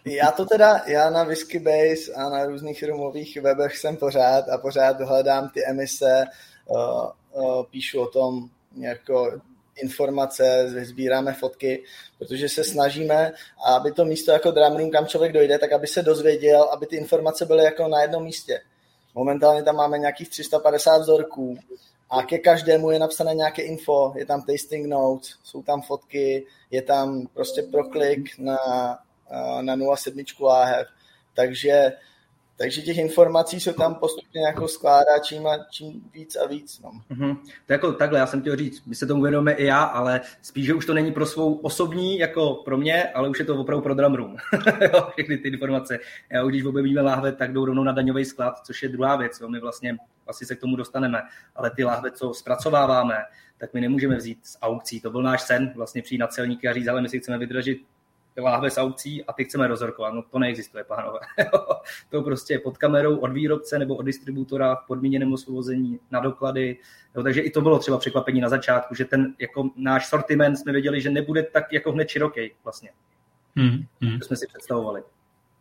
Já 0.06 0.32
to 0.32 0.46
teda, 0.46 0.82
já 0.88 1.10
na 1.10 1.24
Whisky 1.24 1.60
Base 1.60 2.14
a 2.16 2.30
na 2.30 2.46
různých 2.46 2.84
rumových 2.84 3.42
webech 3.42 3.78
jsem 3.78 3.98
pořád 3.98 4.50
a 4.50 4.58
pořád 4.58 5.02
hledám 5.02 5.50
ty 5.50 5.66
emise, 5.66 6.26
uh, 6.66 7.12
uh, 7.32 7.66
píšu 7.66 8.02
o 8.02 8.08
tom 8.08 8.50
jako 8.78 9.42
informace, 9.84 10.70
sbíráme 10.86 11.34
fotky, 11.34 11.84
protože 12.18 12.50
se 12.50 12.64
snažíme, 12.64 13.32
aby 13.66 13.92
to 13.92 14.06
místo 14.06 14.32
jako 14.32 14.52
drum 14.52 14.78
room, 14.78 14.92
kam 14.92 15.08
člověk 15.08 15.34
dojde, 15.34 15.60
tak 15.60 15.72
aby 15.72 15.88
se 15.88 16.02
dozvěděl, 16.02 16.64
aby 16.64 16.86
ty 16.86 16.96
informace 16.96 17.46
byly 17.46 17.64
jako 17.64 17.88
na 17.88 18.02
jednom 18.02 18.24
místě. 18.24 18.62
Momentálně 19.16 19.64
tam 19.64 19.76
máme 19.76 19.98
nějakých 19.98 20.30
350 20.30 20.98
vzorků 20.98 21.58
a 22.10 22.24
ke 22.24 22.38
každému 22.38 22.92
je 22.92 23.00
napsané 23.00 23.36
nějaké 23.36 23.62
info, 23.62 24.14
je 24.16 24.26
tam 24.26 24.42
tasting 24.42 24.88
notes, 24.88 25.36
jsou 25.44 25.64
tam 25.64 25.82
fotky, 25.82 26.46
je 26.72 26.82
tam 26.82 27.28
prostě 27.34 27.62
proklik 27.62 28.40
na, 28.40 28.58
na 29.62 29.76
0,7 29.76 30.46
láhev. 30.46 30.88
Takže 31.36 31.92
takže 32.60 32.82
těch 32.82 32.98
informací 32.98 33.60
se 33.60 33.74
tam 33.74 33.96
postupně 33.96 34.42
jako 34.42 34.68
skládá 34.68 35.20
čím, 35.20 35.48
a, 35.48 35.58
čím 35.72 36.02
víc 36.14 36.36
a 36.36 36.48
víc. 36.48 36.82
No. 36.82 36.92
Mm-hmm. 37.12 37.38
To 37.66 37.74
jako 37.74 37.94
takhle, 37.94 38.20
já 38.20 38.28
jsem 38.28 38.42
chtěl 38.42 38.56
říct, 38.56 38.86
my 38.86 38.96
se 38.96 39.08
tomu 39.08 39.22
věnujeme 39.22 39.54
i 39.54 39.66
já, 39.66 39.84
ale 39.84 40.22
spíš, 40.42 40.66
že 40.66 40.74
už 40.74 40.86
to 40.86 40.94
není 40.94 41.12
pro 41.12 41.26
svou 41.26 41.54
osobní, 41.54 42.20
jako 42.20 42.54
pro 42.54 42.78
mě, 42.78 43.04
ale 43.04 43.30
už 43.30 43.40
je 43.40 43.46
to 43.46 43.56
opravdu 43.56 43.84
pro 43.84 43.94
drum 43.94 44.16
room. 44.16 44.36
všechny 45.12 45.38
ty 45.38 45.50
informace. 45.50 46.00
Já 46.32 46.44
už 46.44 46.52
když 46.52 46.64
objevíme 46.64 47.02
láhve, 47.02 47.32
tak 47.32 47.54
jdou 47.54 47.66
rovnou 47.66 47.84
na 47.84 47.92
daňový 47.92 48.26
sklad, 48.26 48.60
což 48.66 48.84
je 48.84 48.90
druhá 48.90 49.16
věc. 49.16 49.40
Jo. 49.42 49.50
My 49.50 49.60
vlastně 49.60 49.98
asi 50.28 50.46
se 50.46 50.56
k 50.56 50.60
tomu 50.60 50.76
dostaneme, 50.76 51.22
ale 51.56 51.72
ty 51.72 51.84
láhve, 51.84 52.12
co 52.12 52.34
zpracováváme, 52.34 53.16
tak 53.58 53.74
my 53.74 53.82
nemůžeme 53.82 54.16
vzít 54.16 54.40
z 54.44 54.58
aukcí. 54.62 55.02
To 55.02 55.12
byl 55.12 55.22
náš 55.22 55.42
sen, 55.42 55.72
vlastně 55.76 56.02
přijít 56.02 56.20
na 56.20 56.28
celníky 56.28 56.68
a 56.68 56.74
říct, 56.74 56.88
ale 56.88 57.02
my 57.02 57.10
si 57.10 57.20
chceme 57.20 57.38
vydražit 57.38 57.80
láhve 58.40 58.70
s 58.70 58.78
aukcí 58.78 59.24
a 59.24 59.34
ty 59.34 59.44
chceme 59.44 59.68
rozorkovat. 59.68 60.14
No 60.14 60.22
to 60.22 60.40
neexistuje, 60.40 60.84
pánové. 60.84 61.20
to 62.10 62.22
prostě 62.22 62.54
je 62.54 62.60
pod 62.60 62.78
kamerou 62.78 63.18
od 63.18 63.32
výrobce 63.32 63.80
nebo 63.80 63.96
od 63.96 64.04
distributora 64.04 64.76
v 64.76 64.88
podmíněném 64.88 65.34
osvobození 65.34 66.00
na 66.12 66.20
doklady. 66.20 66.78
Jo, 67.16 67.24
takže 67.24 67.42
i 67.42 67.50
to 67.50 67.62
bylo 67.62 67.80
třeba 67.80 67.98
překvapení 67.98 68.42
na 68.42 68.50
začátku, 68.50 68.96
že 68.96 69.06
ten 69.06 69.34
jako 69.40 69.70
náš 69.76 70.08
sortiment 70.08 70.58
jsme 70.58 70.72
věděli, 70.72 71.02
že 71.02 71.10
nebude 71.10 71.44
tak 71.44 71.74
jako 71.74 71.92
hned 71.92 72.10
široký 72.10 72.52
vlastně. 72.64 72.90
Hmm, 73.56 73.86
hmm. 74.02 74.20
To 74.20 74.26
jsme 74.26 74.36
si 74.36 74.48
představovali. 74.48 75.02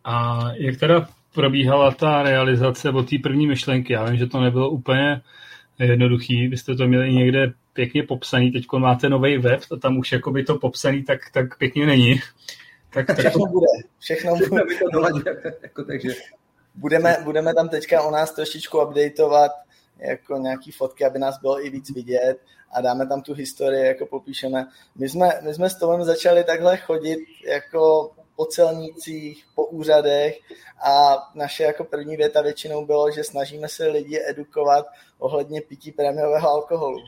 A 0.04 0.44
jak 0.54 0.76
teda 0.76 1.08
probíhala 1.34 1.90
ta 1.90 2.22
realizace 2.22 2.90
od 2.90 3.10
té 3.10 3.16
první 3.22 3.46
myšlenky? 3.46 3.92
Já 3.92 4.04
vím, 4.04 4.16
že 4.16 4.26
to 4.26 4.40
nebylo 4.40 4.70
úplně 4.70 5.20
jednoduchý, 5.78 6.48
vy 6.48 6.56
jste 6.56 6.74
to 6.74 6.86
měli 6.86 7.12
někde 7.12 7.52
pěkně 7.72 8.02
popsaný, 8.02 8.52
teď 8.52 8.64
máte 8.78 9.08
nový 9.08 9.38
web 9.38 9.60
a 9.72 9.76
tam 9.76 9.98
už 9.98 10.12
jakoby 10.12 10.44
to 10.44 10.58
popsaný 10.58 11.04
tak, 11.04 11.20
tak 11.32 11.58
pěkně 11.58 11.86
není. 11.86 12.20
Tak, 12.94 13.06
všechno 13.18 13.46
bude, 13.46 13.66
všechno 13.98 14.36
bude. 14.36 14.62
jako, 15.62 15.84
takže. 15.84 16.12
Budeme, 16.74 17.16
budeme 17.24 17.54
tam 17.54 17.68
teďka 17.68 18.02
o 18.02 18.10
nás 18.10 18.32
trošičku 18.32 18.82
updateovat 18.82 19.52
jako 19.98 20.36
nějaký 20.36 20.72
fotky, 20.72 21.04
aby 21.04 21.18
nás 21.18 21.40
bylo 21.40 21.66
i 21.66 21.70
víc 21.70 21.90
vidět 21.90 22.38
a 22.72 22.80
dáme 22.80 23.06
tam 23.06 23.22
tu 23.22 23.34
historii, 23.34 23.86
jako 23.86 24.06
popíšeme. 24.06 24.66
My 24.96 25.08
jsme, 25.08 25.40
my 25.42 25.54
jsme 25.54 25.70
s 25.70 25.74
Tomem 25.74 26.04
začali 26.04 26.44
takhle 26.44 26.76
chodit 26.76 27.18
jako 27.46 28.10
po 28.36 28.46
celnících, 28.46 29.44
po 29.54 29.66
úřadech 29.66 30.38
a 30.82 31.16
naše 31.34 31.62
jako 31.62 31.84
první 31.84 32.16
věta 32.16 32.42
většinou 32.42 32.86
bylo, 32.86 33.10
že 33.10 33.24
snažíme 33.24 33.68
se 33.68 33.86
lidi 33.86 34.20
edukovat 34.26 34.86
ohledně 35.18 35.60
pití 35.60 35.92
prémiového 35.92 36.48
alkoholu. 36.48 36.98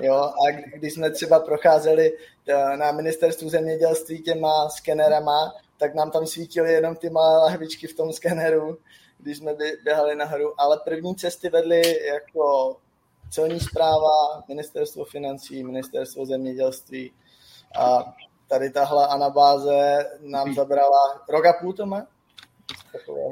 Jo, 0.00 0.14
a 0.14 0.50
když 0.76 0.94
jsme 0.94 1.10
třeba 1.10 1.40
procházeli 1.40 2.12
eh, 2.48 2.76
na 2.76 2.92
ministerstvu 2.92 3.48
zemědělství 3.48 4.22
těma 4.22 4.68
skenerama, 4.68 5.54
tak 5.78 5.94
nám 5.94 6.10
tam 6.10 6.26
svítily 6.26 6.72
jenom 6.72 6.96
ty 6.96 7.10
malé 7.10 7.38
lahvičky 7.38 7.86
v 7.86 7.96
tom 7.96 8.12
skeneru, 8.12 8.78
když 9.18 9.38
jsme 9.38 9.56
běhali 9.84 10.16
nahoru. 10.16 10.60
Ale 10.60 10.80
první 10.84 11.14
cesty 11.14 11.48
vedly 11.48 12.06
jako 12.06 12.76
celní 13.30 13.60
zpráva, 13.60 14.44
ministerstvo 14.48 15.04
financí, 15.04 15.64
ministerstvo 15.64 16.26
zemědělství. 16.26 17.12
A 17.78 18.14
tady 18.48 18.70
tahle 18.70 19.06
anabáze 19.06 20.06
nám 20.20 20.54
zabrala 20.54 21.24
rok 21.28 21.46
a 21.46 21.52
půl 21.52 21.72
to 21.72 21.86
má? 21.86 22.06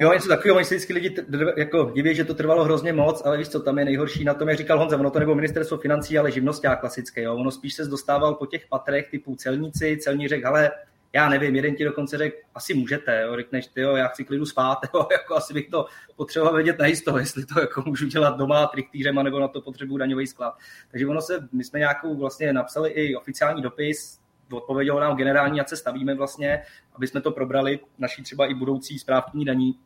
Jo, 0.00 0.12
něco 0.12 0.28
takového, 0.28 0.56
oni 0.56 0.64
si 0.64 0.74
vždycky 0.74 0.92
lidi 0.92 1.14
jako 1.56 1.90
diví, 1.94 2.14
že 2.14 2.24
to 2.24 2.34
trvalo 2.34 2.64
hrozně 2.64 2.92
moc, 2.92 3.22
ale 3.24 3.38
víš 3.38 3.48
co, 3.48 3.60
tam 3.60 3.78
je 3.78 3.84
nejhorší 3.84 4.24
na 4.24 4.34
tom, 4.34 4.48
jak 4.48 4.58
říkal 4.58 4.78
Honza, 4.78 4.96
ono 4.96 5.10
to 5.10 5.18
nebylo 5.18 5.34
ministerstvo 5.34 5.78
financí, 5.78 6.18
ale 6.18 6.30
živnosták 6.30 6.80
klasické, 6.80 7.22
jo. 7.22 7.36
Ono 7.36 7.50
spíš 7.50 7.74
se 7.74 7.84
dostával 7.84 8.34
po 8.34 8.46
těch 8.46 8.66
patrech 8.66 9.10
typu 9.10 9.36
celníci, 9.36 9.96
celní 10.00 10.28
řekl, 10.28 10.46
ale 10.46 10.70
já 11.14 11.28
nevím, 11.28 11.56
jeden 11.56 11.74
ti 11.74 11.84
dokonce 11.84 12.18
řekl, 12.18 12.36
asi 12.54 12.74
můžete, 12.74 13.22
jo, 13.22 13.36
řekneš, 13.36 13.66
ty 13.66 13.80
jo, 13.80 13.96
já 13.96 14.08
chci 14.08 14.24
klidu 14.24 14.46
spát, 14.46 14.78
jo, 14.94 15.06
jako 15.12 15.34
asi 15.34 15.54
bych 15.54 15.68
to 15.68 15.86
potřeboval 16.16 16.54
vědět 16.54 16.78
najisto, 16.78 17.18
jestli 17.18 17.46
to 17.46 17.60
jako 17.60 17.82
můžu 17.86 18.06
dělat 18.06 18.36
doma 18.36 18.66
trichtýřem, 18.66 19.14
nebo 19.14 19.40
na 19.40 19.48
to 19.48 19.60
potřebuji 19.60 19.96
daňový 19.96 20.26
sklad. 20.26 20.54
Takže 20.90 21.06
ono 21.06 21.20
se, 21.22 21.48
my 21.52 21.64
jsme 21.64 21.78
nějakou 21.78 22.16
vlastně 22.16 22.52
napsali 22.52 22.90
i 22.90 23.16
oficiální 23.16 23.62
dopis, 23.62 24.21
odpověděl 24.56 25.00
nám 25.00 25.16
generální, 25.16 25.58
jak 25.58 25.68
se 25.68 25.76
stavíme 25.76 26.14
vlastně, 26.14 26.62
aby 26.94 27.06
jsme 27.06 27.20
to 27.20 27.30
probrali, 27.30 27.80
naší 27.98 28.22
třeba 28.22 28.46
i 28.46 28.54
budoucí 28.54 28.98
správní 28.98 29.44
daní, 29.44 29.78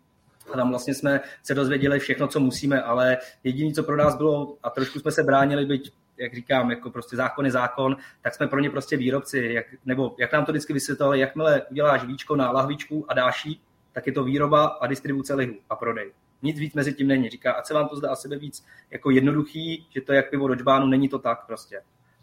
a 0.52 0.56
tam 0.56 0.70
vlastně 0.70 0.94
jsme 0.94 1.20
se 1.42 1.54
dozvěděli 1.54 1.98
všechno, 1.98 2.28
co 2.28 2.40
musíme, 2.40 2.82
ale 2.82 3.18
jediné, 3.44 3.72
co 3.72 3.82
pro 3.82 3.96
nás 3.96 4.16
bylo, 4.16 4.56
a 4.62 4.70
trošku 4.70 4.98
jsme 4.98 5.10
se 5.10 5.22
bránili, 5.22 5.66
byť 5.66 5.92
jak 6.18 6.34
říkám, 6.34 6.70
jako 6.70 6.90
prostě 6.90 7.16
zákon 7.16 7.44
je 7.44 7.50
zákon, 7.50 7.96
tak 8.22 8.34
jsme 8.34 8.46
pro 8.46 8.60
ně 8.60 8.70
prostě 8.70 8.96
výrobci, 8.96 9.50
jak, 9.52 9.66
nebo 9.84 10.14
jak 10.18 10.32
nám 10.32 10.44
to 10.44 10.52
vždycky 10.52 10.72
vysvětlovali, 10.72 11.20
jakmile 11.20 11.62
uděláš 11.62 12.04
víčko 12.04 12.36
na 12.36 12.50
lahvičku 12.50 13.06
a 13.08 13.32
jí, 13.44 13.60
tak 13.92 14.06
je 14.06 14.12
to 14.12 14.24
výroba 14.24 14.64
a 14.66 14.86
distribuce 14.86 15.34
lihu 15.34 15.54
a 15.70 15.76
prodej. 15.76 16.12
Nic 16.42 16.58
víc 16.58 16.74
mezi 16.74 16.94
tím 16.94 17.08
není. 17.08 17.28
Říká, 17.28 17.52
a 17.52 17.62
se 17.62 17.74
vám 17.74 17.88
to 17.88 17.96
zdá 17.96 18.16
sebe 18.16 18.38
víc 18.38 18.64
jako 18.90 19.10
jednoduchý, 19.10 19.86
že 19.90 20.00
to 20.00 20.12
je 20.12 20.16
jak 20.16 20.30
pivo 20.30 20.48
do 20.48 20.54
džbánu, 20.54 20.86
není 20.86 21.08
to 21.08 21.18
tak 21.18 21.46
prostě. 21.46 21.80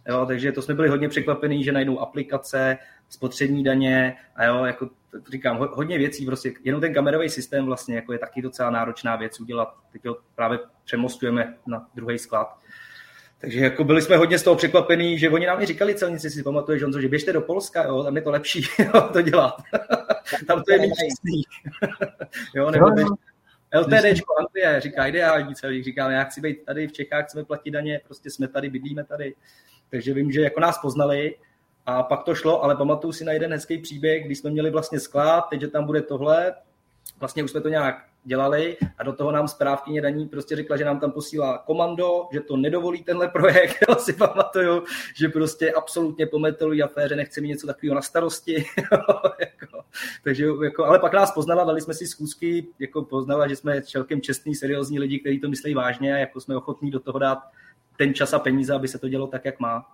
Jo, 0.08 0.26
takže 0.26 0.52
to 0.52 0.62
jsme 0.62 0.74
byli 0.74 0.90
hodně 0.90 1.10
překvapení, 1.10 1.64
že 1.64 1.72
najdou 1.72 2.00
aplikace, 2.00 2.78
spotřební 3.10 3.64
daně 3.64 4.16
a 4.36 4.46
jo, 4.46 4.66
jako 4.66 4.90
říkám, 5.32 5.70
hodně 5.74 5.98
věcí, 5.98 6.26
prostě 6.26 6.54
jenom 6.64 6.82
ten 6.82 6.94
kamerový 6.94 7.30
systém 7.30 7.66
vlastně 7.66 7.96
jako 7.96 8.14
je 8.14 8.20
taky 8.20 8.42
docela 8.42 8.70
náročná 8.70 9.16
věc 9.16 9.40
udělat. 9.40 9.74
Teď 9.92 10.06
ho 10.06 10.18
právě 10.36 10.60
přemostujeme 10.86 11.58
na 11.68 11.88
druhý 11.96 12.20
sklad. 12.20 12.58
Takže 13.38 13.60
jako 13.60 13.84
byli 13.84 14.02
jsme 14.02 14.18
hodně 14.18 14.40
z 14.40 14.44
toho 14.44 14.56
překvapení, 14.56 15.20
že 15.20 15.30
oni 15.30 15.46
nám 15.46 15.62
i 15.62 15.66
říkali 15.66 15.96
celníci, 15.96 16.30
si 16.30 16.44
pamatuješ, 16.44 16.84
Honzo, 16.84 17.02
že 17.02 17.08
běžte 17.08 17.34
do 17.34 17.42
Polska, 17.42 17.84
jo, 17.84 18.04
tam 18.04 18.16
je 18.16 18.22
to 18.22 18.32
lepší 18.32 18.64
jo, 18.80 19.10
to 19.14 19.22
dělat. 19.22 19.62
tam 20.48 20.64
to 20.64 20.74
je 20.74 20.80
méně 20.80 20.94
jo, 22.56 22.72
nebo 22.72 22.92
běžte, 22.92 23.14
LTDčko 23.80 24.34
Anglie, 24.40 24.82
říká 24.82 25.08
ideální 25.08 25.56
celý, 25.56 25.84
říkám, 25.84 26.12
já 26.12 26.24
chci 26.24 26.42
být 26.42 26.66
tady 26.66 26.88
v 26.88 26.92
Čechách, 26.92 27.26
chceme 27.26 27.44
platit 27.44 27.72
daně, 27.72 28.02
prostě 28.06 28.30
jsme 28.30 28.48
tady, 28.48 28.70
bydlíme 28.70 29.04
tady. 29.04 29.36
Takže 29.90 30.14
vím, 30.14 30.32
že 30.32 30.42
jako 30.42 30.60
nás 30.60 30.78
poznali 30.78 31.36
a 31.86 32.04
pak 32.04 32.24
to 32.24 32.36
šlo, 32.36 32.64
ale 32.64 32.76
pamatuju 32.76 33.14
si 33.14 33.26
na 33.26 33.32
jeden 33.32 33.52
hezký 33.52 33.78
příběh, 33.78 34.26
když 34.26 34.38
jsme 34.38 34.50
měli 34.50 34.72
vlastně 34.72 35.00
sklad, 35.00 35.42
teď, 35.50 35.62
že 35.62 35.68
tam 35.68 35.86
bude 35.86 36.02
tohle, 36.02 36.56
vlastně 37.20 37.44
už 37.44 37.52
jsme 37.52 37.62
to 37.62 37.70
nějak 37.70 38.06
dělali 38.24 38.78
a 38.98 39.04
do 39.04 39.14
toho 39.14 39.32
nám 39.32 39.48
správkyně 39.48 40.02
daní 40.02 40.28
prostě 40.28 40.56
řekla, 40.56 40.78
že 40.78 40.86
nám 40.86 41.00
tam 41.00 41.12
posílá 41.12 41.58
komando, 41.58 42.28
že 42.34 42.40
to 42.40 42.58
nedovolí 42.58 43.04
tenhle 43.04 43.28
projekt, 43.28 43.78
já 43.90 43.96
si 43.96 44.14
pamatuju, 44.14 44.84
že 45.16 45.30
prostě 45.30 45.72
absolutně 45.72 46.26
po 46.26 46.40
metalové 46.40 46.82
aféře 46.82 47.16
nechce 47.16 47.42
mít 47.42 47.48
něco 47.48 47.68
takového 47.68 47.96
na 47.96 48.02
starosti. 48.02 48.66
jako, 49.40 49.84
takže, 50.24 50.48
jako, 50.64 50.86
ale 50.86 51.00
pak 51.00 51.14
nás 51.14 51.32
poznala, 51.32 51.64
dali 51.64 51.82
jsme 51.82 51.94
si 51.94 52.08
zkusky, 52.08 52.68
jako 52.80 53.02
poznala, 53.04 53.48
že 53.48 53.56
jsme 53.56 53.82
celkem 53.82 54.22
čestní, 54.22 54.56
seriózní 54.56 55.00
lidi, 55.00 55.20
kteří 55.20 55.40
to 55.40 55.50
myslí 55.50 55.74
vážně 55.74 56.14
a 56.14 56.18
jako 56.18 56.42
jsme 56.42 56.56
ochotní 56.56 56.92
do 56.92 57.00
toho 57.00 57.20
dát 57.20 57.40
ten 57.98 58.14
čas 58.14 58.34
a 58.34 58.40
peníze, 58.40 58.74
aby 58.74 58.88
se 58.88 59.00
to 59.00 59.10
dělo 59.10 59.28
tak, 59.28 59.46
jak 59.46 59.60
má. 59.60 59.86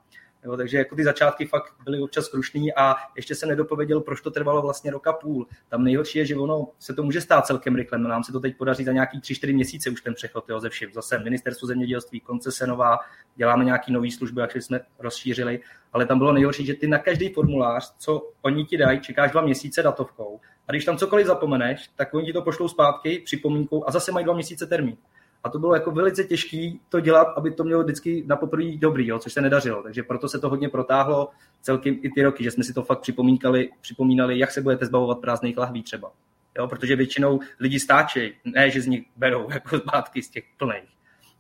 Jo, 0.44 0.58
takže 0.58 0.78
jako 0.78 0.96
ty 0.96 1.04
začátky 1.04 1.46
fakt 1.46 1.74
byly 1.84 2.00
občas 2.00 2.28
krušný 2.28 2.74
a 2.74 2.96
ještě 3.16 3.36
se 3.36 3.46
nedopověděl, 3.46 4.02
proč 4.02 4.22
to 4.22 4.32
trvalo 4.32 4.62
vlastně 4.62 4.92
roka 4.92 5.14
půl. 5.14 5.48
Tam 5.70 5.84
nejhorší 5.84 6.20
je, 6.20 6.26
že 6.26 6.36
ono 6.36 6.68
se 6.80 6.94
to 6.94 7.04
může 7.04 7.22
stát 7.22 7.46
celkem 7.46 7.76
rychle. 7.76 7.98
No, 7.98 8.10
nám 8.10 8.24
se 8.24 8.32
to 8.32 8.40
teď 8.40 8.58
podaří 8.58 8.84
za 8.84 8.92
nějaký 8.92 9.20
3-4 9.20 9.54
měsíce 9.54 9.90
už 9.90 10.02
ten 10.02 10.14
přechod 10.14 10.50
jo, 10.50 10.60
ze 10.60 10.70
všem. 10.70 10.90
Zase 10.94 11.20
ministerstvo 11.20 11.68
zemědělství, 11.68 12.20
konce 12.20 12.68
nová, 12.68 13.00
děláme 13.36 13.66
nějaký 13.66 13.94
nový 13.94 14.12
služby, 14.12 14.42
jak 14.42 14.56
jsme 14.56 14.80
rozšířili, 15.00 15.60
ale 15.94 16.06
tam 16.06 16.18
bylo 16.18 16.34
nejhorší, 16.34 16.66
že 16.66 16.74
ty 16.74 16.88
na 16.88 16.98
každý 16.98 17.30
formulář, 17.30 17.96
co 17.98 18.32
oni 18.42 18.66
ti 18.66 18.78
dají, 18.78 19.00
čekáš 19.00 19.32
dva 19.32 19.42
měsíce 19.42 19.84
datovkou. 19.84 20.40
A 20.68 20.72
když 20.72 20.86
tam 20.86 20.98
cokoliv 20.98 21.28
zapomeneš, 21.28 21.90
tak 21.96 22.14
oni 22.14 22.26
ti 22.26 22.34
to 22.34 22.42
pošlou 22.42 22.68
zpátky 22.68 23.22
připomínkou 23.26 23.88
a 23.88 23.92
zase 23.92 24.12
mají 24.12 24.26
dva 24.26 24.34
měsíce 24.34 24.68
termín. 24.68 24.98
A 25.44 25.50
to 25.50 25.60
bylo 25.60 25.74
jako 25.74 25.92
velice 25.92 26.24
těžké 26.24 26.72
to 26.90 27.00
dělat, 27.00 27.28
aby 27.38 27.52
to 27.52 27.64
mělo 27.64 27.84
vždycky 27.84 28.24
na 28.28 28.36
poprvé 28.36 28.78
dobrý, 28.78 29.08
jo, 29.08 29.20
což 29.20 29.34
se 29.34 29.42
nedařilo. 29.42 29.84
Takže 29.84 30.04
proto 30.04 30.30
se 30.30 30.40
to 30.40 30.50
hodně 30.50 30.70
protáhlo 30.70 31.30
celkem 31.62 31.98
i 32.02 32.10
ty 32.10 32.24
roky, 32.24 32.44
že 32.44 32.52
jsme 32.52 32.64
si 32.64 32.74
to 32.74 32.84
fakt 32.84 33.00
připomínali, 33.00 33.70
připomínali 33.82 34.40
jak 34.40 34.52
se 34.52 34.62
budete 34.62 34.86
zbavovat 34.86 35.20
prázdných 35.20 35.58
lahví 35.58 35.84
třeba. 35.84 36.12
Jo, 36.58 36.68
protože 36.68 36.96
většinou 36.96 37.40
lidi 37.60 37.80
stáčejí, 37.80 38.34
ne, 38.46 38.70
že 38.70 38.82
z 38.82 38.88
nich 38.88 39.04
berou 39.18 39.52
jako 39.52 39.78
zpátky 39.80 40.22
z 40.22 40.30
těch 40.30 40.44
plných. 40.58 40.90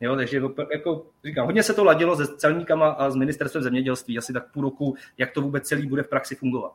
Jo, 0.01 0.15
takže 0.15 0.41
jako 0.71 1.05
říkám, 1.25 1.45
hodně 1.45 1.63
se 1.63 1.73
to 1.73 1.83
ladilo 1.83 2.15
se 2.15 2.27
celníkama 2.37 2.89
a 2.89 3.09
s 3.09 3.15
ministerstvem 3.15 3.63
zemědělství, 3.63 4.17
asi 4.17 4.33
tak 4.33 4.51
půl 4.51 4.63
roku, 4.63 4.95
jak 5.17 5.31
to 5.31 5.41
vůbec 5.41 5.67
celý 5.67 5.87
bude 5.87 6.03
v 6.03 6.09
praxi 6.09 6.35
fungovat. 6.35 6.71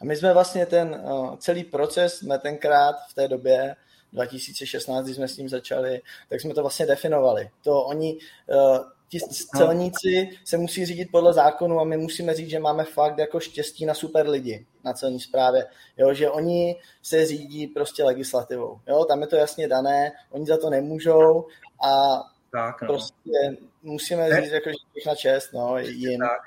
A 0.00 0.04
my 0.04 0.16
jsme 0.16 0.32
vlastně 0.32 0.66
ten 0.66 0.88
uh, 0.88 1.36
celý 1.36 1.64
proces 1.64 2.18
jsme 2.18 2.38
tenkrát 2.38 2.94
v 3.10 3.14
té 3.14 3.28
době 3.28 3.76
2016, 4.12 5.04
když 5.04 5.16
jsme 5.16 5.28
s 5.28 5.36
tím 5.36 5.48
začali, 5.48 6.00
tak 6.28 6.40
jsme 6.40 6.54
to 6.54 6.60
vlastně 6.60 6.86
definovali. 6.86 7.50
To 7.62 7.82
oni, 7.82 8.18
uh, 8.46 8.78
ti 9.08 9.18
celníci 9.56 10.30
se 10.44 10.56
musí 10.56 10.86
řídit 10.86 11.08
podle 11.12 11.32
zákonu 11.32 11.80
a 11.80 11.84
my 11.84 11.96
musíme 11.96 12.34
říct, 12.34 12.50
že 12.50 12.58
máme 12.58 12.84
fakt 12.84 13.18
jako 13.18 13.40
štěstí 13.40 13.86
na 13.86 13.94
super 13.94 14.28
lidi 14.28 14.66
na 14.84 14.92
celní 14.92 15.20
správě, 15.20 15.66
jo, 15.96 16.14
že 16.14 16.30
oni 16.30 16.76
se 17.02 17.26
řídí 17.26 17.66
prostě 17.66 18.04
legislativou. 18.04 18.80
Jo, 18.88 19.04
tam 19.04 19.20
je 19.20 19.26
to 19.26 19.36
jasně 19.36 19.68
dané, 19.68 20.12
oni 20.30 20.46
za 20.46 20.56
to 20.56 20.70
nemůžou 20.70 21.46
a 21.86 22.22
tak, 22.52 22.82
no. 22.82 22.88
prostě 22.88 23.56
musíme 23.82 24.42
říct, 24.42 24.52
jako, 24.52 24.70
že 24.70 24.76
všechna 24.90 25.14
čest, 25.14 25.52
no, 25.52 25.78
jim. 25.78 26.20
Tak. 26.20 26.40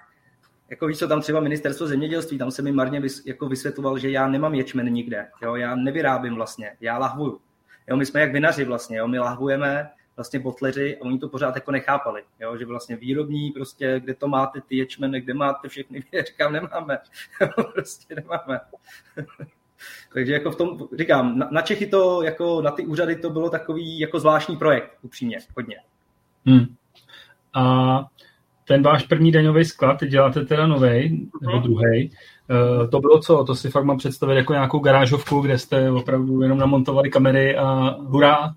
Jako 0.69 0.87
víš 0.87 0.99
co, 0.99 1.07
tam 1.07 1.21
třeba 1.21 1.39
ministerstvo 1.39 1.87
zemědělství, 1.87 2.37
tam 2.37 2.51
se 2.51 2.61
mi 2.61 2.71
marně 2.71 2.99
vys, 2.99 3.25
jako 3.25 3.47
vysvětloval, 3.47 3.97
že 3.97 4.09
já 4.09 4.27
nemám 4.27 4.53
ječmen 4.53 4.93
nikde, 4.93 5.27
jo, 5.41 5.55
já 5.55 5.75
nevyrábím 5.75 6.35
vlastně, 6.35 6.77
já 6.81 6.97
lahvuju. 6.97 7.39
Jo, 7.89 7.97
my 7.97 8.05
jsme 8.05 8.21
jak 8.21 8.33
vinaři 8.33 8.65
vlastně, 8.65 8.97
jo, 8.97 9.07
my 9.07 9.19
lahvujeme 9.19 9.89
vlastně 10.15 10.39
botleři 10.39 10.97
a 10.97 11.01
oni 11.01 11.19
to 11.19 11.29
pořád 11.29 11.55
jako 11.55 11.71
nechápali, 11.71 12.23
jo, 12.39 12.57
že 12.57 12.65
vlastně 12.65 12.95
výrobní, 12.95 13.51
prostě, 13.51 13.99
kde 13.99 14.13
to 14.13 14.27
máte 14.27 14.61
ty 14.61 14.75
ječmeny, 14.77 15.21
kde 15.21 15.33
máte 15.33 15.67
všechny, 15.67 16.03
já 16.11 16.23
říkám, 16.23 16.53
nemáme, 16.53 16.99
prostě 17.73 18.15
nemáme. 18.15 18.59
Takže 20.13 20.33
jako 20.33 20.51
v 20.51 20.55
tom, 20.55 20.87
říkám, 20.97 21.37
na, 21.37 21.49
na 21.51 21.61
Čechy 21.61 21.85
to, 21.85 22.21
jako 22.21 22.61
na 22.61 22.71
ty 22.71 22.85
úřady 22.85 23.15
to 23.15 23.29
bylo 23.29 23.49
takový 23.49 23.99
jako 23.99 24.19
zvláštní 24.19 24.57
projekt, 24.57 24.97
upřímně, 25.01 25.37
hodně. 25.55 25.77
Hmm. 26.45 26.75
A 27.53 28.05
ten 28.65 28.83
váš 28.83 29.03
první 29.03 29.31
daňový 29.31 29.65
sklad, 29.65 30.03
děláte 30.03 30.45
teda 30.45 30.67
nový 30.67 31.29
nebo 31.41 31.55
mhm. 31.55 31.63
druhý. 31.63 32.11
Uh, 32.49 32.89
to 32.89 32.99
bylo 32.99 33.19
co? 33.19 33.43
To 33.43 33.55
si 33.55 33.69
fakt 33.69 33.83
mám 33.83 33.97
představit 33.97 34.35
jako 34.35 34.53
nějakou 34.53 34.79
garážovku, 34.79 35.41
kde 35.41 35.57
jste 35.57 35.91
opravdu 35.91 36.41
jenom 36.41 36.57
namontovali 36.57 37.09
kamery 37.09 37.57
a 37.57 37.97
hurá? 37.99 38.53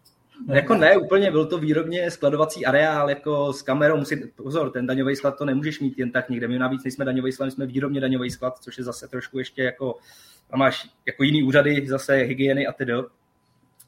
Jako 0.48 0.74
ne, 0.74 0.96
úplně 0.96 1.30
byl 1.30 1.46
to 1.46 1.58
výrobně 1.58 2.10
skladovací 2.10 2.66
areál 2.66 3.10
jako 3.10 3.52
s 3.52 3.62
kamerou. 3.62 3.96
Musí, 3.96 4.16
pozor, 4.36 4.70
ten 4.70 4.86
daňový 4.86 5.16
sklad 5.16 5.38
to 5.38 5.44
nemůžeš 5.44 5.80
mít 5.80 5.98
jen 5.98 6.12
tak 6.12 6.30
někde. 6.30 6.48
My 6.48 6.58
navíc 6.58 6.84
nejsme 6.84 7.04
daňový 7.04 7.32
sklad, 7.32 7.46
my 7.46 7.52
jsme 7.52 7.66
výrobně 7.66 8.00
daňový 8.00 8.30
sklad, 8.30 8.58
což 8.58 8.78
je 8.78 8.84
zase 8.84 9.08
trošku 9.08 9.38
ještě 9.38 9.62
jako, 9.62 9.94
a 10.50 10.56
máš 10.56 10.88
jako 11.06 11.22
jiný 11.22 11.42
úřady, 11.42 11.86
zase 11.88 12.14
hygieny 12.14 12.66
a 12.66 12.72
tedy. 12.72 12.92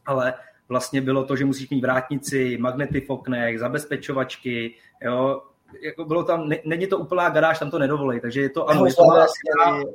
Ale 0.07 0.35
vlastně 0.69 1.01
bylo 1.01 1.25
to, 1.25 1.37
že 1.37 1.45
musíš 1.45 1.71
mít 1.71 1.81
vrátnici, 1.81 2.59
magnety 2.61 3.01
v 3.01 3.11
oknech, 3.11 3.59
zabezpečovačky, 3.59 4.75
jo, 5.03 5.43
jako 5.81 6.05
bylo 6.05 6.25
tam, 6.25 6.49
ne, 6.49 6.59
není 6.65 6.87
to 6.87 6.99
úplná 6.99 7.29
garáž, 7.31 7.59
tam 7.59 7.71
to 7.71 7.79
nedovolí, 7.79 8.21
takže 8.21 8.41
je 8.41 8.51
to 8.51 8.69
ano, 8.69 8.87
je 8.87 8.95
to 8.95 9.03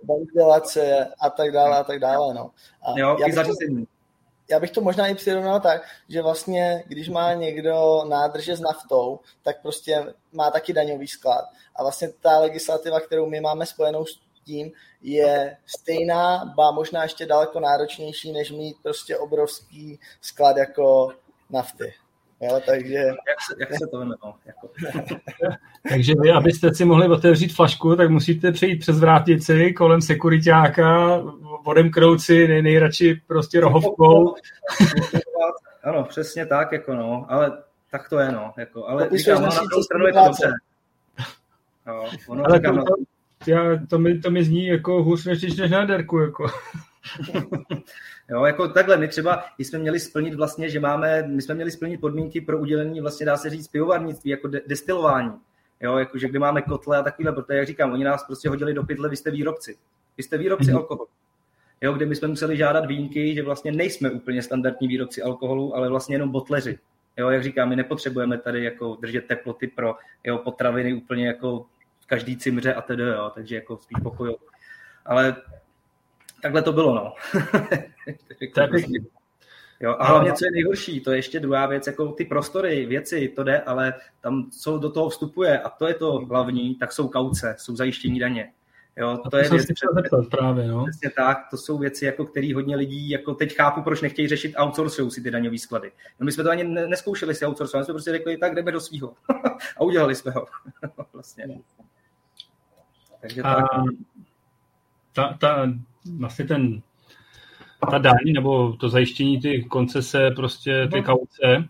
ventilace 0.04 1.08
a 1.20 1.30
tak 1.30 1.52
dále 1.52 1.78
a 1.78 1.84
tak 1.84 2.00
dále, 2.00 2.34
no. 2.34 2.52
A 2.88 3.00
jo, 3.00 3.18
já, 3.20 3.26
bych 3.26 3.36
to, 3.36 3.54
já 4.50 4.60
bych 4.60 4.72
to 4.72 4.82
možná 4.82 5.08
i 5.08 5.16
přirovnal 5.16 5.60
tak, 5.60 5.82
že 6.10 6.22
vlastně, 6.22 6.84
když 6.88 7.10
má 7.10 7.34
někdo 7.34 8.04
nádrže 8.10 8.56
s 8.56 8.62
naftou, 8.62 9.20
tak 9.44 9.62
prostě 9.62 10.14
má 10.34 10.52
taky 10.52 10.74
daňový 10.74 11.08
sklad. 11.08 11.46
A 11.76 11.84
vlastně 11.84 12.10
ta 12.22 12.40
legislativa, 12.40 13.00
kterou 13.00 13.30
my 13.30 13.42
máme 13.42 13.66
spojenou 13.66 14.06
s 14.06 14.20
tím, 14.46 14.72
je 15.02 15.58
stejná, 15.66 16.54
ba 16.56 16.72
možná 16.72 17.04
ještě 17.04 17.26
daleko 17.26 17.60
náročnější, 17.60 18.32
než 18.32 18.52
mít 18.52 18.78
prostě 18.84 19.18
obrovský 19.18 20.00
sklad 20.22 20.58
jako 20.58 21.12
nafty. 21.50 21.94
Jo, 22.44 22.62
takže... 22.66 22.94
Jak 22.96 23.42
se, 23.48 23.56
jak 23.60 23.70
se 23.70 23.88
to 23.92 23.98
jmenuje? 23.98 24.34
Jako... 24.46 24.70
takže 25.90 26.14
vy, 26.22 26.32
abyste 26.32 26.74
si 26.74 26.86
mohli 26.86 27.08
otevřít 27.08 27.56
flašku, 27.56 27.96
tak 27.96 28.10
musíte 28.10 28.52
přejít 28.52 28.80
přes 28.80 29.00
vrátici 29.00 29.74
kolem 29.74 30.02
sekuritáka, 30.02 31.18
vodem 31.66 31.92
krouci, 31.92 32.48
nej, 32.48 32.62
nejradši 32.62 33.22
prostě 33.28 33.60
rohovkou. 33.60 34.36
ano, 35.84 36.04
přesně 36.04 36.46
tak, 36.46 36.72
jako 36.72 36.94
no, 36.94 37.26
ale 37.30 37.64
tak 37.92 38.10
to 38.10 38.20
je, 38.20 38.32
no, 38.32 38.54
jako, 38.58 38.88
ale 38.88 39.10
říkám, 39.14 39.42
na 39.42 39.50
druhou 39.50 39.84
stranu 39.84 40.08
je 40.08 40.14
to 40.14 40.20
dobře. 40.26 40.52
No, 41.88 42.04
ono 42.28 42.46
ale 42.46 42.58
říkám, 42.58 42.78
to, 42.78 42.84
to, 43.46 43.52
já, 43.52 43.62
to, 43.90 44.00
mi, 44.00 44.20
to 44.20 44.32
mi 44.32 44.44
zní 44.44 44.68
jako 44.68 45.04
hůř 45.04 45.26
než, 45.26 45.58
než 45.58 45.72
na 45.72 45.86
derku, 45.86 46.20
jako. 46.20 46.48
Jo, 48.34 48.46
jako 48.46 48.68
takhle, 48.68 48.98
my 48.98 49.08
třeba, 49.08 49.44
když 49.56 49.68
jsme 49.68 49.80
měli 49.80 50.00
splnit 50.00 50.34
vlastně, 50.34 50.70
že 50.70 50.80
máme, 50.80 51.24
my 51.28 51.42
jsme 51.42 51.56
měli 51.56 51.72
splnit 51.72 52.02
podmínky 52.02 52.42
pro 52.42 52.58
udělení, 52.58 53.02
vlastně 53.02 53.26
dá 53.26 53.38
se 53.38 53.50
říct, 53.50 53.68
pivovarnictví, 53.68 54.32
jako 54.32 54.48
de- 54.48 54.62
destilování. 54.68 55.34
Jo, 55.82 55.98
jakože 55.98 56.28
kde 56.28 56.40
máme 56.40 56.62
kotle 56.62 56.98
a 56.98 57.04
takovýhle, 57.04 57.34
protože 57.34 57.58
jak 57.58 57.68
říkám, 57.68 57.92
oni 57.92 58.04
nás 58.04 58.24
prostě 58.24 58.50
hodili 58.50 58.74
do 58.74 58.84
pytle, 58.84 59.10
vy 59.10 59.18
jste 59.18 59.32
výrobci. 59.32 59.78
Vy 60.18 60.24
jste 60.24 60.38
výrobci 60.38 60.66
mm-hmm. 60.66 60.78
alkoholu. 60.78 61.08
Jo, 61.82 61.94
kde 61.94 62.06
my 62.06 62.16
jsme 62.16 62.28
museli 62.28 62.58
žádat 62.58 62.86
výjimky, 62.86 63.36
že 63.36 63.44
vlastně 63.44 63.72
nejsme 63.72 64.12
úplně 64.12 64.42
standardní 64.42 64.88
výrobci 64.88 65.22
alkoholu, 65.22 65.76
ale 65.76 65.90
vlastně 65.90 66.16
jenom 66.16 66.30
botleři. 66.30 66.80
Jo, 67.18 67.30
jak 67.30 67.44
říkám, 67.44 67.70
my 67.70 67.76
nepotřebujeme 67.76 68.38
tady 68.38 68.64
jako 68.64 68.98
držet 69.02 69.26
teploty 69.28 69.68
pro 69.68 69.96
jeho 70.24 70.38
potraviny 70.38 70.94
úplně 70.94 71.28
jako 71.28 71.66
v 72.00 72.08
každý 72.08 72.38
cimře 72.38 72.74
a 72.74 72.82
tedy, 72.82 73.04
jo, 73.04 73.32
takže 73.36 73.56
jako 73.56 73.78
spíš 73.78 73.98
pokoj. 74.04 74.36
Ale 75.06 75.36
takhle 76.44 76.62
to 76.62 76.74
bylo, 76.74 76.96
no. 76.96 77.14
to 78.54 78.62
je 78.62 78.70
Jo, 79.80 79.96
a 80.00 80.06
hlavně, 80.06 80.34
co 80.34 80.46
je 80.46 80.52
nejhorší, 80.52 81.00
to 81.00 81.12
je 81.12 81.18
ještě 81.18 81.40
druhá 81.40 81.66
věc, 81.66 81.88
jako 81.88 82.12
ty 82.12 82.26
prostory, 82.26 82.86
věci, 82.86 83.34
to 83.36 83.44
jde, 83.44 83.62
ale 83.62 83.94
tam, 84.22 84.50
co 84.62 84.78
do 84.78 84.90
toho 84.90 85.10
vstupuje, 85.10 85.60
a 85.60 85.70
to 85.70 85.88
je 85.88 85.94
to 85.94 86.12
hlavní, 86.12 86.76
tak 86.76 86.92
jsou 86.92 87.08
kauce, 87.08 87.56
jsou 87.58 87.76
zajištění 87.76 88.20
daně. 88.20 88.52
Jo, 88.98 89.18
to, 89.24 89.30
to 89.30 89.38
je 89.38 89.50
věc, 89.50 89.68
zeptat 89.96 90.26
právě, 90.32 90.68
no. 90.68 90.86
Přesně 90.86 91.10
tak, 91.10 91.38
to 91.52 91.58
jsou 91.58 91.78
věci, 91.78 92.06
jako 92.06 92.26
který 92.26 92.54
hodně 92.54 92.76
lidí, 92.76 93.10
jako 93.10 93.34
teď 93.34 93.56
chápu, 93.56 93.82
proč 93.82 94.02
nechtějí 94.02 94.28
řešit 94.28 94.56
outsourcují 94.58 95.12
si 95.12 95.22
ty 95.22 95.32
daňové 95.32 95.58
sklady. 95.58 95.92
No 96.20 96.26
my 96.26 96.32
jsme 96.32 96.44
to 96.44 96.50
ani 96.50 96.64
neskoušeli 96.64 97.36
si 97.36 97.46
outsourcovat, 97.46 97.86
jsme 97.86 97.94
prostě 97.94 98.12
řekli, 98.12 98.38
tak 98.38 98.56
jdeme 98.56 98.72
do 98.72 98.80
svého. 98.80 99.14
a 99.78 99.82
udělali 99.82 100.16
jsme 100.16 100.32
ho. 100.32 100.46
vlastně. 101.14 101.46
Takže 103.22 103.42
a 103.42 103.56
tak. 103.56 103.68
Ta, 105.14 105.38
ta, 105.40 105.68
vlastně 106.18 106.46
ten, 106.46 106.82
ta 107.92 107.98
daň 107.98 108.34
nebo 108.34 108.74
to 108.74 108.90
zajištění 108.90 109.42
ty 109.42 109.64
koncese, 109.64 110.32
prostě 110.36 110.88
ty 110.92 110.98
no. 110.98 111.04
kauce, 111.04 111.70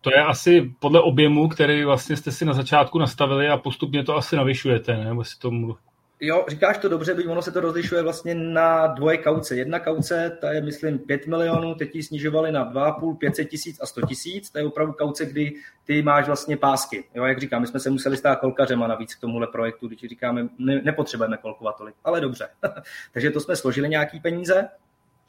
to 0.00 0.10
je 0.10 0.24
asi 0.24 0.74
podle 0.78 1.00
objemu, 1.00 1.48
který 1.48 1.84
vlastně 1.84 2.16
jste 2.16 2.32
si 2.32 2.44
na 2.44 2.52
začátku 2.52 2.98
nastavili 2.98 3.48
a 3.48 3.56
postupně 3.56 4.04
to 4.04 4.16
asi 4.16 4.36
navyšujete, 4.36 4.96
ne? 4.96 5.04
Nebo 5.04 5.24
si 5.24 5.38
tomu 5.38 5.76
Jo, 6.26 6.44
říkáš 6.48 6.78
to 6.78 6.88
dobře, 6.88 7.14
byť 7.14 7.26
ono 7.26 7.42
se 7.42 7.52
to 7.52 7.60
rozlišuje 7.60 8.02
vlastně 8.02 8.34
na 8.34 8.86
dvoje 8.86 9.18
kauce. 9.18 9.56
Jedna 9.56 9.78
kauce, 9.78 10.38
ta 10.40 10.52
je 10.52 10.60
myslím 10.60 10.98
5 10.98 11.26
milionů, 11.26 11.74
teď 11.74 11.96
ji 11.96 12.02
snižovali 12.02 12.52
na 12.52 12.72
2,5, 12.72 13.16
500 13.16 13.48
tisíc 13.48 13.80
a 13.80 13.86
100 13.86 14.00
tisíc. 14.00 14.50
To 14.50 14.58
je 14.58 14.64
opravdu 14.64 14.92
kauce, 14.92 15.26
kdy 15.26 15.54
ty 15.84 16.02
máš 16.02 16.26
vlastně 16.26 16.56
pásky. 16.56 17.04
Jo, 17.14 17.24
jak 17.24 17.40
říkám, 17.40 17.60
my 17.60 17.66
jsme 17.66 17.80
se 17.80 17.90
museli 17.90 18.16
stát 18.16 18.40
kolkařema 18.40 18.86
navíc 18.86 19.14
k 19.14 19.20
tomuhle 19.20 19.46
projektu, 19.46 19.88
když 19.88 20.00
říkáme, 20.00 20.48
ne, 20.58 20.80
nepotřebujeme 20.84 21.36
kolkovat 21.36 21.76
tolik, 21.76 21.94
ale 22.04 22.20
dobře. 22.20 22.48
Takže 23.12 23.30
to 23.30 23.40
jsme 23.40 23.56
složili 23.56 23.88
nějaký 23.88 24.20
peníze, 24.20 24.68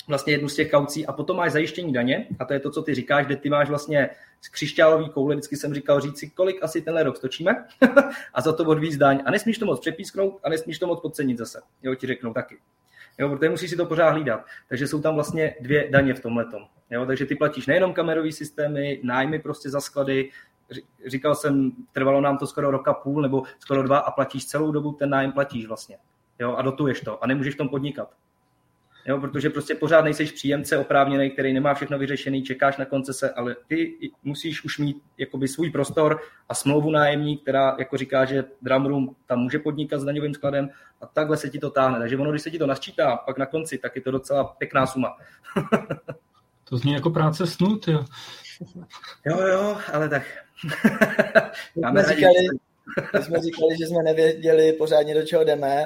vlastně 0.08 0.34
jednu 0.34 0.50
z 0.50 0.56
těch 0.56 0.72
kaucí 0.72 1.06
a 1.06 1.14
potom 1.14 1.38
máš 1.38 1.52
zajištění 1.52 1.94
daně 1.94 2.28
a 2.40 2.46
to 2.46 2.54
je 2.54 2.60
to, 2.60 2.72
co 2.72 2.82
ty 2.82 2.96
říkáš, 2.96 3.26
kde 3.26 3.36
ty 3.36 3.50
máš 3.50 3.70
vlastně 3.70 4.10
z 4.42 4.50
křišťálový 4.50 5.10
koule, 5.10 5.36
vždycky 5.36 5.58
jsem 5.58 5.74
říkal 5.74 6.00
říct 6.02 6.20
si, 6.20 6.30
kolik 6.30 6.64
asi 6.64 6.82
tenhle 6.82 7.04
rok 7.04 7.18
stočíme 7.18 7.66
a 8.34 8.42
za 8.42 8.54
to 8.54 8.66
odvíz 8.66 8.98
daň 8.98 9.24
a 9.26 9.32
nesmíš 9.32 9.58
to 9.58 9.66
moc 9.66 9.80
přepísknout 9.80 10.40
a 10.44 10.50
nesmíš 10.50 10.80
to 10.80 10.88
moc 10.88 11.02
podcenit 11.02 11.38
zase, 11.38 11.62
jo, 11.84 11.96
ti 11.96 12.08
řeknou 12.08 12.34
taky. 12.34 12.58
Jo, 13.20 13.30
protože 13.30 13.50
musíš 13.50 13.70
si 13.70 13.76
to 13.76 13.86
pořád 13.86 14.10
hlídat. 14.10 14.46
Takže 14.70 14.88
jsou 14.88 15.02
tam 15.02 15.16
vlastně 15.16 15.56
dvě 15.62 15.88
daně 15.90 16.14
v 16.14 16.20
tomhle. 16.20 16.46
Jo, 16.92 17.06
takže 17.06 17.26
ty 17.26 17.36
platíš 17.36 17.68
nejenom 17.68 17.94
kamerový 17.94 18.32
systémy, 18.32 19.00
nájmy 19.04 19.40
prostě 19.40 19.70
za 19.70 19.82
sklady, 19.82 20.30
říkal 21.06 21.36
jsem, 21.36 21.72
trvalo 21.92 22.22
nám 22.22 22.38
to 22.38 22.48
skoro 22.48 22.72
roka 22.72 22.94
půl 22.94 23.22
nebo 23.22 23.44
skoro 23.60 23.84
dva 23.84 23.98
a 23.98 24.12
platíš 24.12 24.46
celou 24.46 24.72
dobu 24.72 24.92
ten 24.92 25.10
nájem 25.10 25.32
platíš 25.32 25.66
vlastně. 25.66 25.98
Jo, 26.40 26.56
a 26.56 26.62
dotuješ 26.62 27.02
to 27.02 27.24
a 27.24 27.28
nemůžeš 27.28 27.54
v 27.54 27.58
tom 27.58 27.70
podnikat 27.70 28.10
jo, 29.06 29.20
protože 29.20 29.50
prostě 29.50 29.76
pořád 29.76 30.02
nejseš 30.02 30.32
příjemce 30.32 30.78
oprávněný, 30.78 31.30
který 31.32 31.54
nemá 31.54 31.74
všechno 31.74 31.98
vyřešený, 31.98 32.44
čekáš 32.44 32.78
na 32.78 32.86
koncese, 32.86 33.30
ale 33.30 33.56
ty 33.68 33.94
musíš 34.24 34.64
už 34.64 34.78
mít 34.78 34.98
jakoby 35.18 35.48
svůj 35.48 35.72
prostor 35.72 36.20
a 36.50 36.56
smlouvu 36.56 36.92
nájemní, 36.92 37.38
která 37.38 37.76
jako 37.80 37.98
říká, 37.98 38.26
že 38.26 38.44
Drumroom 38.62 39.16
tam 39.26 39.40
může 39.40 39.60
podnikat 39.60 40.02
s 40.02 40.04
daňovým 40.04 40.34
skladem 40.34 40.70
a 41.02 41.06
takhle 41.06 41.38
se 41.38 41.50
ti 41.50 41.60
to 41.60 41.70
táhne. 41.70 42.00
Takže 42.00 42.18
ono, 42.18 42.32
když 42.32 42.42
se 42.42 42.52
ti 42.52 42.60
to 42.60 42.68
nasčítá 42.68 43.18
pak 43.18 43.38
na 43.38 43.46
konci, 43.46 43.78
tak 43.78 43.96
je 43.96 44.02
to 44.02 44.12
docela 44.12 44.44
pěkná 44.44 44.86
suma. 44.86 45.18
to 46.70 46.78
zní 46.78 46.94
jako 46.94 47.10
práce 47.10 47.48
snut, 47.48 47.88
jo. 47.88 48.06
Jo, 49.26 49.42
jo, 49.42 49.78
ale 49.94 50.10
tak. 50.10 50.24
Máme 51.82 52.04
říkali, 52.04 52.34
my 53.14 53.24
jsme 53.24 53.40
říkali, 53.40 53.78
že 53.78 53.88
jsme 53.88 54.04
nevěděli 54.04 54.74
pořádně, 54.74 55.14
do 55.14 55.26
čeho 55.26 55.44
jdeme, 55.44 55.84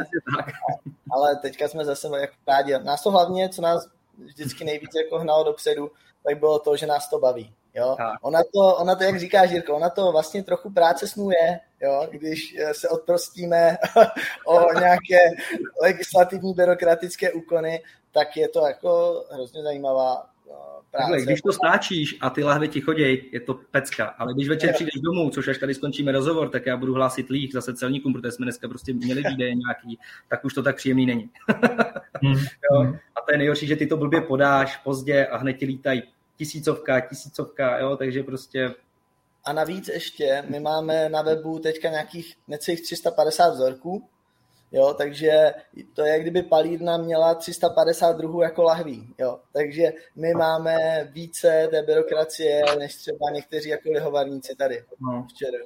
ale 1.11 1.35
teďka 1.35 1.67
jsme 1.67 1.85
zase 1.85 2.07
jako 2.21 2.33
rádi. 2.47 2.73
Nás 2.83 3.03
to 3.03 3.11
hlavně, 3.11 3.49
co 3.49 3.61
nás 3.61 3.87
vždycky 4.17 4.63
nejvíc 4.63 4.89
jako 4.95 5.19
hnalo 5.19 5.43
dopředu, 5.43 5.91
tak 6.23 6.39
bylo 6.39 6.59
to, 6.59 6.77
že 6.77 6.87
nás 6.87 7.09
to 7.09 7.19
baví. 7.19 7.53
Jo? 7.73 7.97
Ona, 8.21 8.39
to, 8.53 8.75
ona 8.75 8.95
to, 8.95 9.03
jak 9.03 9.19
říká 9.19 9.45
Žírko, 9.45 9.75
ona 9.75 9.89
to 9.89 10.11
vlastně 10.11 10.43
trochu 10.43 10.69
práce 10.69 11.07
snuje, 11.07 11.59
jo? 11.81 12.07
když 12.11 12.55
eh, 12.59 12.73
se 12.73 12.89
odprostíme 12.89 13.77
o 14.45 14.73
nějaké 14.73 15.17
legislativní 15.81 16.53
byrokratické 16.53 17.31
úkony, 17.31 17.83
tak 18.11 18.37
je 18.37 18.49
to 18.49 18.67
jako 18.67 19.23
hrozně 19.31 19.63
zajímavá 19.63 20.29
Takhle, 20.91 21.21
když 21.21 21.41
to 21.41 21.51
stáčíš 21.51 22.17
a 22.21 22.29
ty 22.29 22.43
lahve 22.43 22.67
ti 22.67 22.81
chodí, 22.81 23.29
je 23.31 23.39
to 23.39 23.53
pecka. 23.71 24.05
Ale 24.05 24.33
když 24.33 24.49
večer 24.49 24.73
přijdeš 24.73 25.01
domů, 25.01 25.29
což 25.29 25.47
až 25.47 25.57
tady 25.57 25.73
skončíme 25.73 26.11
rozhovor, 26.11 26.49
tak 26.49 26.65
já 26.65 26.77
budu 26.77 26.93
hlásit 26.93 27.29
líh 27.29 27.51
zase 27.53 27.73
celníkům, 27.73 28.13
protože 28.13 28.31
jsme 28.31 28.45
dneska 28.45 28.67
prostě 28.67 28.93
měli 28.93 29.23
výdeje 29.29 29.55
nějaký, 29.55 29.99
tak 30.27 30.45
už 30.45 30.53
to 30.53 30.63
tak 30.63 30.75
příjemný 30.75 31.05
není. 31.05 31.29
Hmm. 32.23 32.33
jo? 32.33 32.79
Hmm. 32.79 32.93
A 32.93 33.21
to 33.25 33.31
je 33.31 33.37
nejhorší, 33.37 33.67
že 33.67 33.75
ty 33.75 33.87
to 33.87 33.97
blbě 33.97 34.21
podáš 34.21 34.77
pozdě 34.77 35.25
a 35.25 35.37
hned 35.37 35.53
ti 35.53 35.65
lítají 35.65 36.03
tisícovka, 36.37 36.99
tisícovka, 36.99 37.79
jo? 37.79 37.97
takže 37.97 38.23
prostě 38.23 38.73
a 39.45 39.53
navíc 39.53 39.87
ještě, 39.87 40.43
my 40.49 40.59
máme 40.59 41.09
na 41.09 41.21
webu 41.21 41.59
teďka 41.59 41.89
nějakých 41.89 42.35
necelých 42.47 42.81
350 42.81 43.49
vzorků, 43.49 44.09
Jo, 44.71 44.95
takže 44.97 45.51
to 45.93 46.05
je, 46.05 46.19
kdyby 46.19 46.43
palírna 46.43 46.97
měla 46.97 47.35
350 47.35 48.17
druhů 48.17 48.41
jako 48.41 48.63
lahví. 48.63 49.13
Jo. 49.17 49.39
Takže 49.53 49.93
my 50.15 50.33
máme 50.33 50.77
více 51.11 51.67
té 51.71 51.81
byrokracie, 51.81 52.61
než 52.79 52.95
třeba 52.95 53.31
někteří 53.33 53.69
jako 53.69 53.91
lihovarníci 53.91 54.55
tady 54.55 54.83
no. 55.01 55.27
včera. 55.29 55.57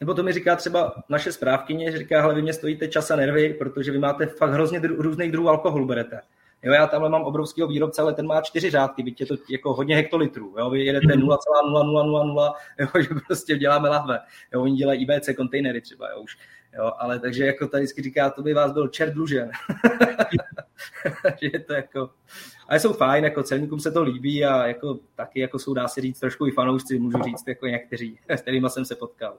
Nebo 0.00 0.14
to 0.14 0.22
mi 0.22 0.32
říká 0.32 0.56
třeba 0.56 0.94
naše 1.08 1.32
správkyně, 1.32 1.92
že 1.92 1.98
říká, 1.98 2.20
hele, 2.20 2.34
vy 2.34 2.42
mě 2.42 2.52
stojíte 2.52 2.88
čas 2.88 3.10
a 3.10 3.16
nervy, 3.16 3.54
protože 3.54 3.92
vy 3.92 3.98
máte 3.98 4.26
fakt 4.26 4.50
hrozně 4.50 4.80
dru- 4.80 4.96
různých 5.00 5.32
druhů 5.32 5.48
alkoholu 5.48 5.86
berete. 5.86 6.20
Jo, 6.62 6.72
já 6.72 6.86
tamhle 6.86 7.10
mám 7.10 7.22
obrovského 7.22 7.68
výrobce, 7.68 8.02
ale 8.02 8.14
ten 8.14 8.26
má 8.26 8.40
čtyři 8.40 8.70
řádky, 8.70 9.02
byť 9.02 9.20
je 9.20 9.26
to 9.26 9.34
jako 9.50 9.74
hodně 9.74 9.96
hektolitrů. 9.96 10.54
Jo, 10.58 10.70
vy 10.70 10.84
jedete 10.84 11.06
0,0000, 11.14 12.54
jo, 12.78 12.88
že 13.02 13.08
prostě 13.26 13.56
děláme 13.56 13.88
lahve. 13.88 14.18
Jo, 14.52 14.62
oni 14.62 14.76
dělají 14.76 15.02
IBC 15.02 15.28
kontejnery 15.36 15.80
třeba, 15.80 16.10
jo, 16.10 16.20
už. 16.20 16.36
Jo, 16.78 16.92
ale 16.98 17.18
takže 17.18 17.46
jako 17.46 17.66
tady 17.66 17.82
vždycky 17.82 18.02
říká, 18.02 18.30
to 18.30 18.42
by 18.42 18.54
vás 18.54 18.72
byl 18.72 18.88
čert 18.88 19.12
dlužen. 19.12 19.50
že 21.40 21.50
je 21.52 21.60
to 21.60 21.72
jako... 21.72 22.10
Ale 22.68 22.80
jsou 22.80 22.92
fajn, 22.92 23.24
jako 23.24 23.42
celníkům 23.42 23.80
se 23.80 23.90
to 23.90 24.02
líbí 24.02 24.44
a 24.44 24.66
jako 24.66 24.98
taky 25.14 25.40
jako 25.40 25.58
jsou, 25.58 25.74
dá 25.74 25.88
se 25.88 26.00
říct, 26.00 26.20
trošku 26.20 26.46
i 26.46 26.50
fanoušci, 26.50 26.98
můžu 26.98 27.22
říct, 27.22 27.48
jako 27.48 27.66
někteří, 27.66 28.18
s 28.28 28.40
kterými 28.40 28.70
jsem 28.70 28.84
se 28.84 28.94
potkal. 28.94 29.34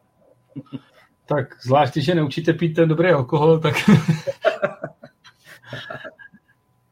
tak 1.25 1.63
zvlášť, 1.63 1.97
že 1.97 2.15
neučíte 2.15 2.53
pít 2.53 2.73
ten 2.73 2.89
dobrý 2.89 3.09
alkohol, 3.09 3.59
tak... 3.59 3.75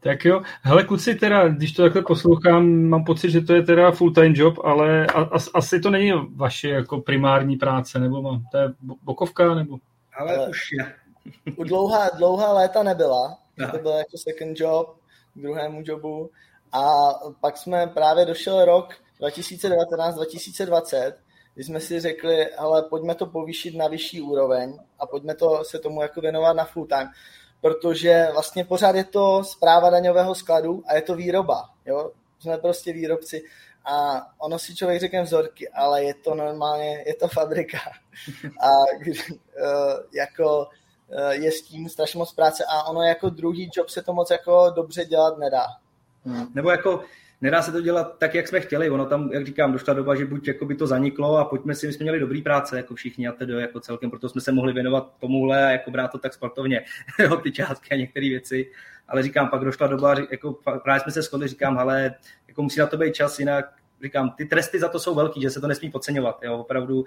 Tak 0.04 0.26
jo, 0.26 0.42
hele 0.62 0.84
kluci, 0.84 1.16
teda, 1.16 1.48
když 1.48 1.72
to 1.72 1.84
takhle 1.84 2.02
poslouchám, 2.02 2.84
mám 2.84 3.04
pocit, 3.04 3.32
že 3.32 3.42
to 3.42 3.54
je 3.54 3.64
teda 3.64 3.92
full-time 3.92 4.34
job, 4.36 4.60
ale 4.64 5.06
as, 5.06 5.50
asi 5.54 5.80
to 5.80 5.90
není 5.90 6.12
vaše 6.36 6.70
jako 6.70 7.02
primární 7.02 7.58
práce, 7.58 8.00
nebo 8.00 8.22
mám, 8.22 8.44
to 8.52 8.58
je 8.58 8.74
bokovka, 9.04 9.56
nebo? 9.56 9.78
Ale, 10.22 10.38
ale 10.38 10.50
už 10.50 10.60
je. 10.72 10.96
U 11.58 11.64
dlouhá, 11.64 12.10
dlouhá 12.10 12.54
léta 12.54 12.84
nebyla, 12.84 13.38
to 13.72 13.78
byl 13.78 13.92
jako 13.92 14.18
second 14.18 14.60
job 14.60 14.98
k 15.34 15.42
druhému 15.42 15.82
jobu 15.86 16.30
a 16.72 16.86
pak 17.42 17.58
jsme 17.58 17.88
právě 17.88 18.26
došel 18.26 18.66
rok 18.66 18.94
2019-2020, 19.22 21.14
kdy 21.54 21.64
jsme 21.64 21.80
si 21.80 22.00
řekli, 22.00 22.56
ale 22.56 22.82
pojďme 22.82 23.16
to 23.16 23.26
povýšit 23.26 23.76
na 23.76 23.88
vyšší 23.88 24.22
úroveň 24.22 24.80
a 25.00 25.06
pojďme 25.06 25.36
to 25.36 25.64
se 25.64 25.80
tomu 25.80 26.02
jako 26.02 26.22
věnovat 26.22 26.54
na 26.54 26.66
full 26.66 26.88
time 26.88 27.10
protože 27.62 28.28
vlastně 28.34 28.66
pořád 28.66 28.96
je 28.96 29.04
to 29.04 29.44
zpráva 29.44 29.90
daňového 29.90 30.36
skladu 30.36 30.84
a 30.88 30.96
je 30.96 31.02
to 31.02 31.16
výroba. 31.16 31.70
Jo? 31.86 32.12
Jsme 32.40 32.58
prostě 32.58 32.94
výrobci 32.94 33.44
a 33.86 34.22
ono 34.38 34.60
si 34.60 34.76
člověk 34.76 35.00
řekne 35.00 35.24
vzorky, 35.24 35.70
ale 35.70 36.04
je 36.04 36.14
to 36.14 36.36
normálně, 36.36 37.04
je 37.08 37.16
to 37.16 37.28
fabrika. 37.28 37.78
A 38.46 38.70
eh, 39.08 39.14
jako 40.14 40.68
eh, 41.12 41.36
je 41.36 41.52
s 41.52 41.62
tím 41.62 41.90
strašně 41.90 42.18
moc 42.18 42.34
práce 42.34 42.64
a 42.70 42.84
ono 42.84 43.02
jako 43.02 43.30
druhý 43.30 43.70
job 43.76 43.90
se 43.90 44.02
to 44.02 44.14
moc 44.14 44.32
jako 44.32 44.72
dobře 44.76 45.06
dělat 45.06 45.38
nedá. 45.38 45.66
Hmm. 46.26 46.48
Nebo 46.56 46.72
jako 46.72 47.04
nedá 47.42 47.62
se 47.62 47.72
to 47.72 47.82
dělat 47.82 48.18
tak, 48.18 48.36
jak 48.36 48.48
jsme 48.48 48.60
chtěli. 48.60 48.90
Ono 48.90 49.06
tam, 49.06 49.30
jak 49.34 49.46
říkám, 49.46 49.72
došla 49.72 49.94
doba, 49.94 50.16
že 50.16 50.26
buď 50.26 50.48
jako 50.48 50.66
by 50.66 50.76
to 50.76 50.88
zaniklo 50.88 51.38
a 51.38 51.46
pojďme 51.46 51.76
si, 51.76 51.88
my 51.88 51.94
jsme 51.94 52.04
měli 52.04 52.20
dobrý 52.20 52.42
práce, 52.42 52.78
jako 52.78 52.96
všichni 52.96 53.28
a 53.28 53.32
tedy 53.32 53.54
jako 53.54 53.80
celkem, 53.80 54.10
proto 54.10 54.30
jsme 54.30 54.42
se 54.42 54.52
mohli 54.52 54.74
věnovat 54.74 55.14
tomuhle 55.20 55.66
a 55.66 55.70
jako 55.70 55.92
brát 55.92 56.12
to 56.12 56.18
tak 56.18 56.34
sportovně, 56.34 56.86
ty 57.44 57.52
částky 57.52 57.90
a 57.92 57.98
některé 57.98 58.30
věci. 58.30 58.72
Ale 59.08 59.24
říkám, 59.24 59.50
pak 59.50 59.66
došla 59.66 59.88
doba, 59.88 60.16
jako 60.32 60.54
právě 60.84 61.00
jsme 61.00 61.12
se 61.12 61.22
shodli, 61.22 61.48
říkám, 61.48 61.80
ale 61.80 62.16
jako 62.48 62.62
musí 62.62 62.80
na 62.80 62.88
to 62.88 62.98
být 62.98 63.14
čas, 63.14 63.40
jinak 63.40 63.66
říkám, 64.04 64.32
ty 64.38 64.46
tresty 64.46 64.80
za 64.80 64.88
to 64.88 65.00
jsou 65.00 65.16
velký, 65.16 65.42
že 65.42 65.50
se 65.50 65.62
to 65.62 65.68
nesmí 65.68 65.92
podceňovat. 65.92 66.40
Jo, 66.44 66.58
opravdu 66.58 67.06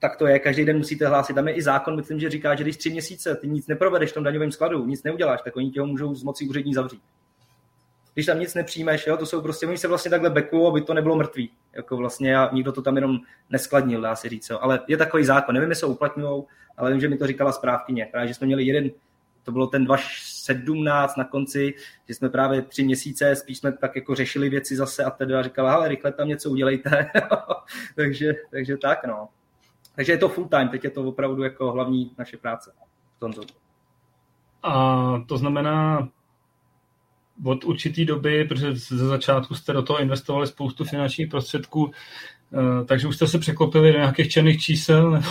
tak 0.00 0.16
to 0.16 0.26
je, 0.26 0.38
každý 0.38 0.64
den 0.64 0.78
musíte 0.78 1.06
hlásit. 1.08 1.34
Tam 1.34 1.48
je 1.48 1.54
i 1.54 1.62
zákon, 1.62 1.96
myslím, 1.96 2.20
že 2.20 2.30
říká, 2.30 2.54
že 2.54 2.64
když 2.64 2.76
tři 2.76 2.90
měsíce 2.90 3.34
ty 3.34 3.48
nic 3.48 3.66
neprovedeš 3.66 4.10
v 4.10 4.14
tom 4.14 4.24
daňovém 4.24 4.52
skladu, 4.52 4.86
nic 4.86 5.02
neuděláš, 5.02 5.42
tak 5.42 5.56
oni 5.56 5.70
tě 5.70 5.80
ho 5.80 5.86
můžou 5.86 6.14
z 6.14 6.22
moci 6.22 6.48
úřední 6.48 6.74
zavřít 6.74 7.02
když 8.18 8.26
tam 8.26 8.40
nic 8.40 8.54
nepřijmeš, 8.54 9.06
jo, 9.06 9.16
to 9.16 9.26
jsou 9.26 9.42
prostě, 9.42 9.66
oni 9.66 9.78
se 9.78 9.88
vlastně 9.88 10.10
takhle 10.10 10.30
backují, 10.30 10.68
aby 10.68 10.80
to 10.80 10.94
nebylo 10.94 11.16
mrtvý. 11.16 11.50
Jako 11.72 11.96
vlastně 11.96 12.36
a 12.36 12.50
nikdo 12.52 12.72
to 12.72 12.82
tam 12.82 12.96
jenom 12.96 13.18
neskladnil, 13.50 14.00
dá 14.00 14.16
se 14.16 14.28
říct. 14.28 14.50
Jo. 14.50 14.58
Ale 14.60 14.80
je 14.88 14.96
takový 14.96 15.24
zákon, 15.24 15.54
nevím, 15.54 15.70
jestli 15.70 15.86
ho 15.86 15.92
uplatňují, 15.92 16.42
ale 16.76 16.90
vím, 16.90 17.00
že 17.00 17.08
mi 17.08 17.16
to 17.16 17.26
říkala 17.26 17.52
správkyně. 17.52 18.08
Právě, 18.10 18.28
že 18.28 18.34
jsme 18.34 18.46
měli 18.46 18.64
jeden, 18.64 18.90
to 19.42 19.52
bylo 19.52 19.66
ten 19.66 19.84
2, 19.84 19.96
17 20.48 21.16
na 21.16 21.24
konci, 21.24 21.74
že 22.08 22.14
jsme 22.14 22.28
právě 22.28 22.62
tři 22.62 22.84
měsíce, 22.84 23.36
spíš 23.36 23.58
jsme 23.58 23.72
tak 23.72 23.96
jako 23.96 24.14
řešili 24.14 24.48
věci 24.48 24.76
zase 24.76 25.04
a 25.04 25.10
teda 25.10 25.42
říkala, 25.42 25.74
ale 25.74 25.88
rychle 25.88 26.12
tam 26.12 26.28
něco 26.28 26.50
udělejte. 26.50 27.10
takže, 27.96 28.32
takže 28.50 28.76
tak, 28.76 29.06
no. 29.06 29.28
Takže 29.96 30.12
je 30.12 30.18
to 30.18 30.28
full 30.28 30.48
time, 30.48 30.68
teď 30.68 30.84
je 30.84 30.90
to 30.90 31.02
opravdu 31.02 31.42
jako 31.42 31.72
hlavní 31.72 32.10
naše 32.18 32.36
práce. 32.36 32.72
A 34.62 35.24
to 35.26 35.38
znamená, 35.38 36.08
od 37.44 37.64
určitý 37.64 38.04
doby, 38.04 38.44
protože 38.44 38.76
ze 38.76 39.06
začátku 39.06 39.54
jste 39.54 39.72
do 39.72 39.82
toho 39.82 40.00
investovali 40.00 40.46
spoustu 40.46 40.84
finančních 40.84 41.28
prostředků, 41.28 41.90
eh, 42.54 42.84
takže 42.84 43.08
už 43.08 43.16
jste 43.16 43.26
se 43.26 43.38
překlopili 43.38 43.92
do 43.92 43.98
nějakých 43.98 44.28
černých 44.28 44.60
čísel? 44.60 45.10
Nebo... 45.10 45.30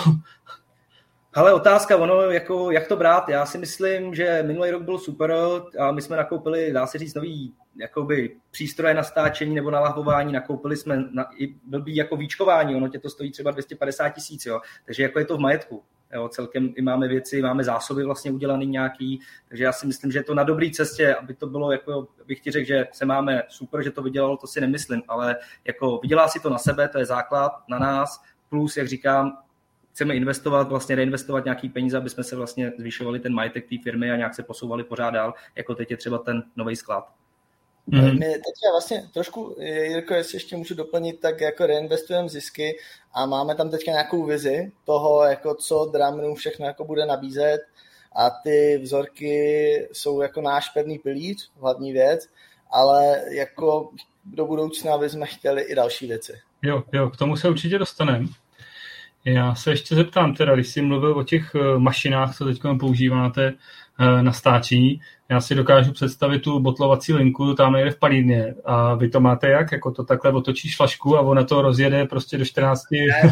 Ale 1.34 1.54
otázka, 1.54 1.98
ono, 1.98 2.22
jako, 2.22 2.72
jak 2.72 2.88
to 2.88 2.96
brát? 2.96 3.30
Já 3.30 3.46
si 3.46 3.58
myslím, 3.58 4.16
že 4.16 4.44
minulý 4.48 4.72
rok 4.72 4.84
byl 4.84 4.98
super 4.98 5.34
a 5.80 5.92
my 5.92 6.02
jsme 6.02 6.18
nakoupili, 6.18 6.74
dá 6.74 6.88
se 6.88 6.98
říct, 6.98 7.14
nový 7.14 7.54
jakoby, 7.76 8.36
přístroje 8.52 8.94
na 8.94 9.04
stáčení 9.04 9.56
nebo 9.56 9.72
na 9.72 9.80
lahvování, 9.80 10.34
nakoupili 10.34 10.78
jsme 10.78 11.04
na, 11.12 11.26
i 11.38 11.56
blbý 11.66 11.96
jako 11.96 12.18
výčkování, 12.18 12.76
ono 12.76 12.88
tě 12.88 13.00
to 13.00 13.10
stojí 13.10 13.32
třeba 13.32 13.52
250 13.52 14.10
tisíc, 14.10 14.48
takže 14.86 15.04
jako 15.04 15.20
je 15.20 15.26
to 15.26 15.38
v 15.38 15.40
majetku. 15.40 15.84
Jo, 16.14 16.30
celkem 16.30 16.74
i 16.76 16.82
máme 16.82 17.08
věci, 17.08 17.42
máme 17.42 17.64
zásoby 17.64 18.04
vlastně 18.04 18.32
udělaný 18.32 18.66
nějaký, 18.66 19.20
takže 19.50 19.64
já 19.64 19.72
si 19.72 19.88
myslím, 19.88 20.12
že 20.12 20.20
je 20.20 20.24
to 20.24 20.36
na 20.36 20.44
dobré 20.44 20.70
cestě, 20.70 21.16
aby 21.16 21.34
to 21.34 21.48
bylo, 21.48 21.72
jako 21.72 22.08
bych 22.26 22.40
ti 22.40 22.52
řekl, 22.52 22.68
že 22.68 22.88
se 22.92 23.06
máme 23.06 23.44
super, 23.48 23.84
že 23.84 23.92
to 23.92 24.02
vydělalo, 24.02 24.38
to 24.38 24.48
si 24.48 24.62
nemyslím, 24.62 25.02
ale 25.08 25.36
jako 25.66 25.98
vydělá 25.98 26.28
si 26.28 26.40
to 26.40 26.50
na 26.50 26.58
sebe, 26.58 26.88
to 26.90 27.00
je 27.00 27.06
základ 27.06 27.52
na 27.70 27.80
nás, 27.80 28.24
plus, 28.50 28.78
jak 28.78 28.88
říkám, 28.88 29.38
chceme 29.98 30.16
investovat, 30.16 30.70
vlastně 30.70 30.96
reinvestovat 30.96 31.46
nějaký 31.46 31.70
peníze, 31.70 31.98
aby 31.98 32.10
jsme 32.10 32.24
se 32.24 32.36
vlastně 32.36 32.72
zvyšovali 32.80 33.20
ten 33.20 33.34
majetek 33.34 33.70
té 33.70 33.76
firmy 33.84 34.12
a 34.12 34.16
nějak 34.16 34.36
se 34.36 34.44
posouvali 34.44 34.84
pořád 34.84 35.10
dál, 35.10 35.34
jako 35.56 35.76
teď 35.76 35.92
je 35.92 35.98
třeba 35.98 36.18
ten 36.18 36.44
nový 36.56 36.76
sklad. 36.76 37.08
Mm-hmm. 37.90 38.20
My 38.20 38.26
teď 38.26 38.56
vlastně 38.74 39.10
trošku, 39.14 39.56
Jirko, 39.60 40.14
jestli 40.14 40.36
ještě 40.36 40.58
můžu 40.58 40.76
doplnit, 40.76 41.20
tak 41.20 41.42
jako 41.42 41.66
reinvestujeme 41.66 42.30
zisky 42.30 42.78
a 43.14 43.26
máme 43.26 43.56
tam 43.56 43.70
teďka 43.70 43.92
nějakou 43.92 44.26
vizi 44.26 44.72
toho, 44.86 45.24
jako 45.24 45.56
co 45.56 45.90
Dramroom 45.94 46.36
všechno 46.36 46.66
jako 46.66 46.86
bude 46.86 47.06
nabízet 47.06 47.60
a 48.16 48.30
ty 48.30 48.80
vzorky 48.84 49.88
jsou 49.92 50.22
jako 50.22 50.42
náš 50.42 50.70
pevný 50.70 51.00
pilíř, 51.00 51.52
hlavní 51.60 51.94
věc, 51.94 52.30
ale 52.72 53.22
jako 53.32 53.90
do 54.26 54.46
budoucna 54.46 54.98
bychom 54.98 55.26
chtěli 55.26 55.62
i 55.62 55.76
další 55.76 56.08
věci. 56.08 56.34
Jo, 56.62 56.84
jo, 56.94 57.10
k 57.10 57.18
tomu 57.18 57.38
se 57.38 57.50
určitě 57.50 57.78
dostaneme. 57.78 58.26
Já 59.34 59.56
se 59.56 59.70
ještě 59.70 59.96
zeptám, 59.96 60.34
teda, 60.34 60.56
když 60.56 60.68
jsi 60.68 60.82
mluvil 60.82 61.18
o 61.18 61.24
těch 61.24 61.56
eh, 61.56 61.80
mašinách, 61.80 62.36
co 62.36 62.46
teď 62.46 62.62
používáte 62.80 63.54
eh, 64.00 64.24
na 64.24 64.34
stáčení, 64.34 65.02
já 65.30 65.42
si 65.42 65.56
dokážu 65.56 65.92
představit 65.92 66.40
tu 66.40 66.60
botlovací 66.60 67.14
linku 67.14 67.54
tam 67.54 67.74
někde 67.74 67.92
v 67.92 68.00
palírně 68.00 68.56
a 68.66 68.96
vy 68.96 69.10
to 69.10 69.20
máte 69.20 69.50
jak? 69.50 69.72
Jako 69.72 69.92
to 69.92 70.04
takhle 70.04 70.32
otočíš 70.32 70.78
flašku 70.78 71.18
a 71.18 71.22
ona 71.22 71.44
to 71.44 71.62
rozjede 71.62 72.06
prostě 72.06 72.38
do 72.38 72.46
14... 72.46 72.82
Ne, 72.92 73.32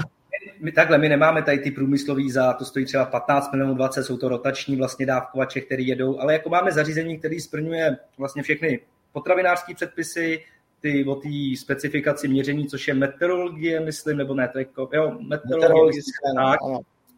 my, 0.59 0.71
takhle, 0.71 0.97
my 0.97 1.09
nemáme 1.09 1.41
tady 1.41 1.59
ty 1.59 1.71
průmyslový 1.71 2.31
za, 2.31 2.53
to 2.53 2.65
stojí 2.65 2.85
třeba 2.85 3.05
15 3.05 3.51
milionů 3.51 3.75
20, 3.75 4.03
jsou 4.03 4.17
to 4.17 4.29
rotační 4.29 4.75
vlastně 4.75 5.05
dávkovače, 5.05 5.61
které 5.61 5.83
jedou, 5.83 6.19
ale 6.19 6.33
jako 6.33 6.49
máme 6.49 6.71
zařízení, 6.71 7.19
které 7.19 7.39
splňuje 7.39 7.97
vlastně 8.17 8.43
všechny 8.43 8.79
potravinářské 9.13 9.73
předpisy, 9.75 10.43
ty 10.85 11.05
o 11.05 11.15
té 11.15 11.57
specifikaci 11.57 12.27
měření, 12.27 12.67
což 12.67 12.87
je 12.87 12.93
meteorologie, 12.93 13.79
myslím, 13.79 14.17
nebo 14.17 14.33
ne, 14.33 14.47
to 14.47 14.59
je, 14.59 14.65
jo, 14.93 15.17
meteorologie, 15.19 16.01
tak, 16.35 16.59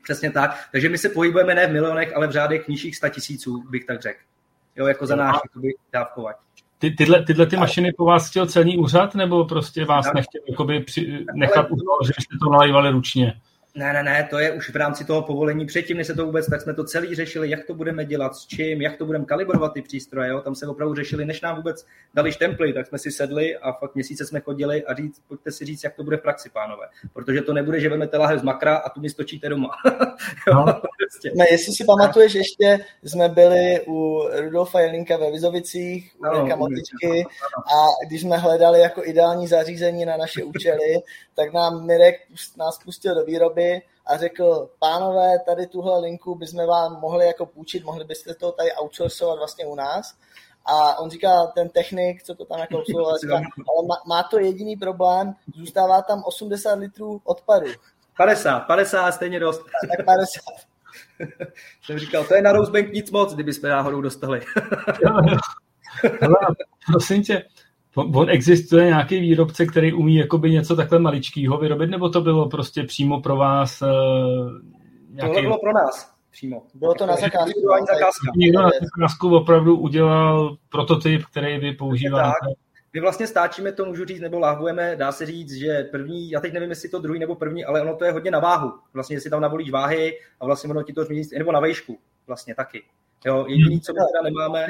přesně 0.03 0.31
tak. 0.31 0.67
Takže 0.71 0.89
my 0.89 0.97
se 0.97 1.09
pohybujeme 1.09 1.55
ne 1.55 1.67
v 1.67 1.71
milionech, 1.71 2.15
ale 2.15 2.27
v 2.27 2.31
řádech 2.31 2.67
nižších 2.67 2.95
100 2.95 3.09
tisíců, 3.09 3.63
bych 3.69 3.85
tak 3.85 4.01
řekl. 4.01 4.19
Jo, 4.75 4.87
jako 4.87 5.05
za 5.07 5.15
náš 5.15 5.35
dávkovat. 5.93 6.35
Ty, 6.79 6.91
tyhle, 6.91 7.23
tyhle 7.23 7.45
ty 7.45 7.57
mašiny 7.57 7.93
po 7.97 8.05
vás 8.05 8.29
chtěl 8.29 8.47
celní 8.47 8.77
úřad, 8.77 9.15
nebo 9.15 9.45
prostě 9.45 9.85
vás 9.85 10.05
tak. 10.05 10.13
nechtěl 10.15 10.41
jakoby 10.49 10.79
při, 10.79 11.25
nechat 11.33 11.71
u 11.71 11.75
toho, 11.75 11.97
že 12.05 12.13
jste 12.13 12.37
to 12.43 12.49
nalejvali 12.51 12.91
ručně? 12.91 13.41
Ne, 13.77 13.93
ne, 13.93 14.03
ne, 14.03 14.27
to 14.29 14.39
je 14.39 14.51
už 14.51 14.69
v 14.69 14.75
rámci 14.75 15.05
toho 15.05 15.21
povolení. 15.21 15.65
Předtím, 15.65 15.97
než 15.97 16.07
se 16.07 16.13
to 16.13 16.25
vůbec, 16.25 16.49
tak 16.49 16.61
jsme 16.61 16.73
to 16.73 16.83
celý 16.83 17.15
řešili, 17.15 17.49
jak 17.49 17.65
to 17.65 17.73
budeme 17.73 18.05
dělat, 18.05 18.35
s 18.35 18.45
čím, 18.45 18.81
jak 18.81 18.97
to 18.97 19.05
budeme 19.05 19.25
kalibrovat 19.25 19.73
ty 19.73 19.81
přístroje. 19.81 20.29
Jo? 20.29 20.41
Tam 20.41 20.55
se 20.55 20.67
opravdu 20.67 20.95
řešili, 20.95 21.25
než 21.25 21.41
nám 21.41 21.55
vůbec 21.55 21.85
dali 22.13 22.31
štemply, 22.31 22.73
tak 22.73 22.87
jsme 22.87 22.97
si 22.99 23.11
sedli 23.11 23.57
a 23.57 23.71
fakt 23.71 23.95
měsíce 23.95 24.25
jsme 24.25 24.39
chodili 24.39 24.85
a 24.85 24.93
říct, 24.93 25.21
pojďte 25.27 25.51
si 25.51 25.65
říct, 25.65 25.83
jak 25.83 25.95
to 25.95 26.03
bude 26.03 26.17
v 26.17 26.21
praxi, 26.21 26.49
pánové. 26.49 26.87
Protože 27.13 27.41
to 27.41 27.53
nebude, 27.53 27.79
že 27.79 27.89
vezmete 27.89 28.17
lahev 28.17 28.39
z 28.39 28.43
makra 28.43 28.75
a 28.75 28.89
tu 28.89 29.01
mi 29.01 29.09
stočíte 29.09 29.49
doma. 29.49 29.69
no. 30.53 30.65
prostě. 30.65 31.31
no, 31.35 31.45
jestli 31.51 31.73
si 31.73 31.85
pamatuješ, 31.85 32.35
ještě 32.35 32.79
jsme 33.03 33.29
byli 33.29 33.81
u 33.87 34.27
Rudolfa 34.35 34.79
Jelinka 34.79 35.17
ve 35.17 35.31
Vizovicích, 35.31 36.15
u 36.19 36.25
no, 36.25 36.57
Motičky 36.57 37.25
a 37.55 38.07
když 38.07 38.21
jsme 38.21 38.37
hledali 38.37 38.79
jako 38.79 39.05
ideální 39.05 39.47
zařízení 39.47 40.05
na 40.05 40.17
naše 40.17 40.43
účely, 40.43 40.95
tak 41.35 41.53
nám 41.53 41.85
Mirek 41.85 42.15
nás 42.57 42.79
pustil 42.83 43.15
do 43.15 43.25
výroby 43.25 43.66
a 44.05 44.17
řekl, 44.17 44.69
pánové, 44.79 45.39
tady 45.45 45.67
tuhle 45.67 45.99
linku 45.99 46.35
bychom 46.35 46.67
vám 46.67 46.99
mohli 46.99 47.25
jako 47.25 47.45
půjčit, 47.45 47.83
mohli 47.83 48.05
byste 48.05 48.33
to 48.33 48.51
tady 48.51 48.69
outsourcovat 48.81 49.37
vlastně 49.37 49.65
u 49.65 49.75
nás. 49.75 50.15
A 50.65 50.99
on 50.99 51.09
říká, 51.09 51.47
ten 51.55 51.69
technik, 51.69 52.23
co 52.23 52.35
to 52.35 52.45
tam 52.45 52.59
jako 52.59 52.79
obsluhoval, 52.79 53.17
říká, 53.21 53.35
ale 53.35 53.87
má, 53.87 53.95
má 54.07 54.23
to 54.23 54.39
jediný 54.39 54.75
problém, 54.75 55.33
zůstává 55.55 56.01
tam 56.01 56.23
80 56.25 56.73
litrů 56.73 57.21
odpadu. 57.23 57.67
50, 58.17 58.59
50 58.59 59.11
stejně 59.11 59.39
dost. 59.39 59.61
Tak 59.97 60.05
50. 60.05 60.41
Jsem 61.83 61.99
říkal, 61.99 62.23
to 62.23 62.35
je 62.35 62.41
na 62.41 62.51
Rosebank 62.51 62.93
nic 62.93 63.11
moc, 63.11 63.33
kdybyste 63.33 63.69
náhodou 63.69 64.01
dostali. 64.01 64.41
Hele, 66.21 66.35
prosím 66.91 67.23
tě, 67.23 67.43
On 67.97 68.29
existuje 68.29 68.85
nějaký 68.85 69.19
výrobce, 69.19 69.65
který 69.65 69.93
umí 69.93 70.15
jakoby 70.15 70.51
něco 70.51 70.75
takhle 70.75 70.99
maličkého 70.99 71.57
vyrobit, 71.57 71.89
nebo 71.89 72.09
to 72.09 72.21
bylo 72.21 72.49
prostě 72.49 72.83
přímo 72.83 73.21
pro 73.21 73.35
vás? 73.35 73.81
Uh, 73.81 73.87
nějaký... 75.09 75.33
Tohle 75.33 75.41
bylo 75.41 75.59
pro 75.59 75.73
nás 75.73 76.17
přímo. 76.31 76.63
Bylo 76.73 76.93
to 76.93 77.05
na 77.05 77.15
zakázku. 77.15 77.61
zakázka. 77.93 78.31
Někdo 78.35 78.61
na 78.61 78.69
zakázku 78.81 79.35
opravdu 79.35 79.77
udělal 79.77 80.57
prototyp, 80.69 81.21
který 81.31 81.57
vy 81.57 81.73
používáte. 81.73 82.47
My 82.93 83.01
vlastně 83.01 83.27
stáčíme 83.27 83.71
to, 83.71 83.85
můžu 83.85 84.05
říct, 84.05 84.21
nebo 84.21 84.39
lahvujeme, 84.39 84.95
dá 84.95 85.11
se 85.11 85.25
říct, 85.25 85.51
že 85.53 85.87
první, 85.91 86.31
já 86.31 86.39
teď 86.39 86.53
nevím, 86.53 86.69
jestli 86.69 86.89
to 86.89 86.99
druhý 86.99 87.19
nebo 87.19 87.35
první, 87.35 87.65
ale 87.65 87.81
ono 87.81 87.95
to 87.95 88.05
je 88.05 88.11
hodně 88.11 88.31
na 88.31 88.39
váhu. 88.39 88.73
Vlastně, 88.93 89.15
jestli 89.15 89.29
tam 89.29 89.41
navolíš 89.41 89.71
váhy 89.71 90.19
a 90.39 90.45
vlastně 90.45 90.69
ono 90.69 90.83
ti 90.83 90.93
to 90.93 91.03
změní, 91.03 91.23
nebo 91.37 91.51
na 91.51 91.59
vejšku 91.59 91.99
vlastně 92.27 92.55
taky. 92.55 92.83
Jo, 93.25 93.45
jediný, 93.47 93.81
co 93.81 93.93
my 93.93 93.99
teda 94.13 94.23
nemáme, 94.23 94.67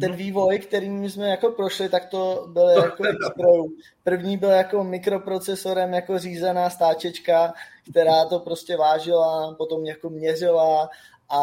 ten 0.00 0.10
mhm. 0.10 0.18
vývoj, 0.18 0.58
kterým 0.58 1.10
jsme 1.10 1.28
jako 1.28 1.50
prošli, 1.50 1.88
tak 1.88 2.04
to 2.06 2.46
byl 2.52 2.68
jako. 2.68 3.04
První 4.04 4.36
byl 4.36 4.50
jako 4.50 4.84
mikroprocesorem 4.84 5.92
jako 5.92 6.18
řízená 6.18 6.70
stáčečka, 6.70 7.52
která 7.90 8.24
to 8.24 8.38
prostě 8.40 8.76
vážila, 8.76 9.54
potom 9.54 9.84
jako 9.84 10.10
měřila 10.10 10.88
a 11.28 11.40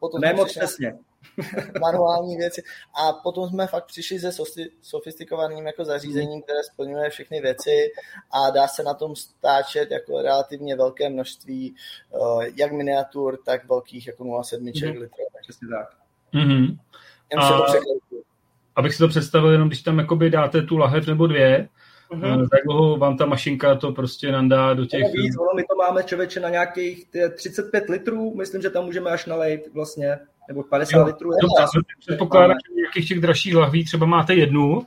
potom... 0.00 0.20
Nemoc 0.20 0.56
přesně. 0.56 0.98
manuální 1.80 2.36
věci. 2.36 2.62
A 2.94 3.12
potom 3.12 3.48
jsme 3.48 3.66
fakt 3.66 3.86
přišli 3.86 4.20
se 4.20 4.30
sofistikovaným 4.82 5.66
jako 5.66 5.84
zařízením, 5.84 6.42
které 6.42 6.62
splňuje 6.62 7.10
všechny 7.10 7.40
věci 7.40 7.92
a 8.30 8.50
dá 8.50 8.68
se 8.68 8.82
na 8.82 8.94
tom 8.94 9.16
stáčet 9.16 9.90
jako 9.90 10.22
relativně 10.22 10.76
velké 10.76 11.08
množství 11.08 11.74
eh, 12.14 12.18
jak 12.56 12.72
miniatur, 12.72 13.38
tak 13.44 13.68
velkých 13.68 14.06
jako 14.06 14.24
0,7 14.24 14.58
mm-hmm. 14.58 15.00
litrů. 15.00 15.24
Přesně 15.42 15.68
tak. 15.68 15.96
Mm-hmm. 16.34 16.78
A, 17.38 17.60
abych 18.76 18.92
si 18.92 18.98
to 18.98 19.08
představil, 19.08 19.50
jenom 19.50 19.68
když 19.68 19.82
tam 19.82 19.98
jakoby 19.98 20.30
dáte 20.30 20.62
tu 20.62 20.76
lahev 20.76 21.06
nebo 21.06 21.26
dvě, 21.26 21.68
Uh-huh. 22.10 22.48
Tak 22.50 22.60
dlouho 22.64 22.96
vám 22.96 23.16
ta 23.16 23.26
mašinka 23.26 23.74
to 23.74 23.92
prostě 23.92 24.32
nandá 24.32 24.74
do 24.74 24.86
těch... 24.86 25.12
víc, 25.12 25.36
ono, 25.38 25.48
my 25.56 25.62
to 25.62 25.76
máme 25.76 26.02
člověče 26.02 26.40
na 26.40 26.48
nějakých 26.48 27.06
35 27.36 27.88
litrů, 27.88 28.34
myslím, 28.34 28.62
že 28.62 28.70
tam 28.70 28.84
můžeme 28.84 29.10
až 29.10 29.26
nalejt 29.26 29.74
vlastně, 29.74 30.18
nebo 30.48 30.62
50 30.62 30.98
jo, 30.98 31.04
litrů. 31.06 31.30
Předpokládám, 31.98 32.56
že 32.68 32.74
nějakých 32.74 33.08
těch 33.08 33.20
dražších 33.20 33.54
lahví 33.54 33.84
třeba 33.84 34.06
máte 34.06 34.34
jednu, 34.34 34.86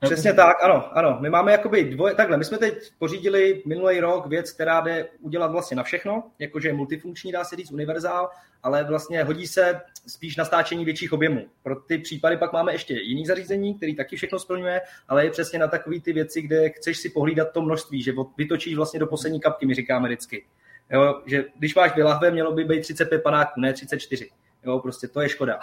Přesně 0.00 0.32
tak, 0.32 0.64
ano, 0.64 0.98
ano. 0.98 1.18
My 1.20 1.30
máme 1.30 1.52
jakoby 1.52 1.84
dvoje, 1.84 2.14
takhle, 2.14 2.36
my 2.36 2.44
jsme 2.44 2.58
teď 2.58 2.92
pořídili 2.98 3.62
minulý 3.66 4.00
rok 4.00 4.26
věc, 4.26 4.52
která 4.52 4.80
jde 4.80 5.08
udělat 5.20 5.50
vlastně 5.52 5.76
na 5.76 5.82
všechno, 5.82 6.30
jakože 6.38 6.68
je 6.68 6.74
multifunkční, 6.74 7.32
dá 7.32 7.44
se 7.44 7.56
říct, 7.56 7.72
univerzál, 7.72 8.30
ale 8.62 8.84
vlastně 8.84 9.24
hodí 9.24 9.46
se 9.46 9.80
spíš 10.06 10.36
na 10.36 10.44
stáčení 10.44 10.84
větších 10.84 11.12
objemů. 11.12 11.46
Pro 11.62 11.76
ty 11.76 11.98
případy 11.98 12.36
pak 12.36 12.52
máme 12.52 12.72
ještě 12.72 12.94
jiný 12.94 13.26
zařízení, 13.26 13.74
který 13.74 13.96
taky 13.96 14.16
všechno 14.16 14.38
splňuje, 14.38 14.80
ale 15.08 15.24
je 15.24 15.30
přesně 15.30 15.58
na 15.58 15.68
takové 15.68 16.00
ty 16.00 16.12
věci, 16.12 16.42
kde 16.42 16.68
chceš 16.68 16.98
si 16.98 17.10
pohlídat 17.10 17.52
to 17.52 17.62
množství, 17.62 18.02
že 18.02 18.12
vytočíš 18.38 18.76
vlastně 18.76 19.00
do 19.00 19.06
poslední 19.06 19.40
kapky, 19.40 19.66
my 19.66 19.74
říkáme 19.74 20.08
vždycky. 20.08 20.44
Jo, 20.90 21.22
že 21.26 21.44
když 21.58 21.74
máš 21.74 21.94
vylahve, 21.94 22.30
mělo 22.30 22.52
by 22.52 22.64
být 22.64 22.80
35 22.80 23.22
panáků, 23.22 23.60
ne 23.60 23.72
34. 23.72 24.30
Jo, 24.66 24.78
prostě 24.78 25.08
to 25.08 25.20
je 25.20 25.28
škoda. 25.28 25.58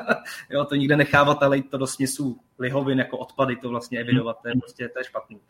jo, 0.50 0.64
to 0.64 0.74
nikde 0.74 0.96
nechávat, 0.96 1.42
ale 1.42 1.62
to 1.62 1.78
do 1.78 1.86
směsů 1.86 2.36
lihovin 2.58 2.98
jako 2.98 3.18
odpady, 3.18 3.56
to 3.56 3.68
vlastně 3.68 4.00
evidovat, 4.00 4.38
to 4.42 4.48
je 4.48 4.54
prostě 4.60 4.88
to 4.88 4.98
je 4.98 5.04
špatný. 5.04 5.40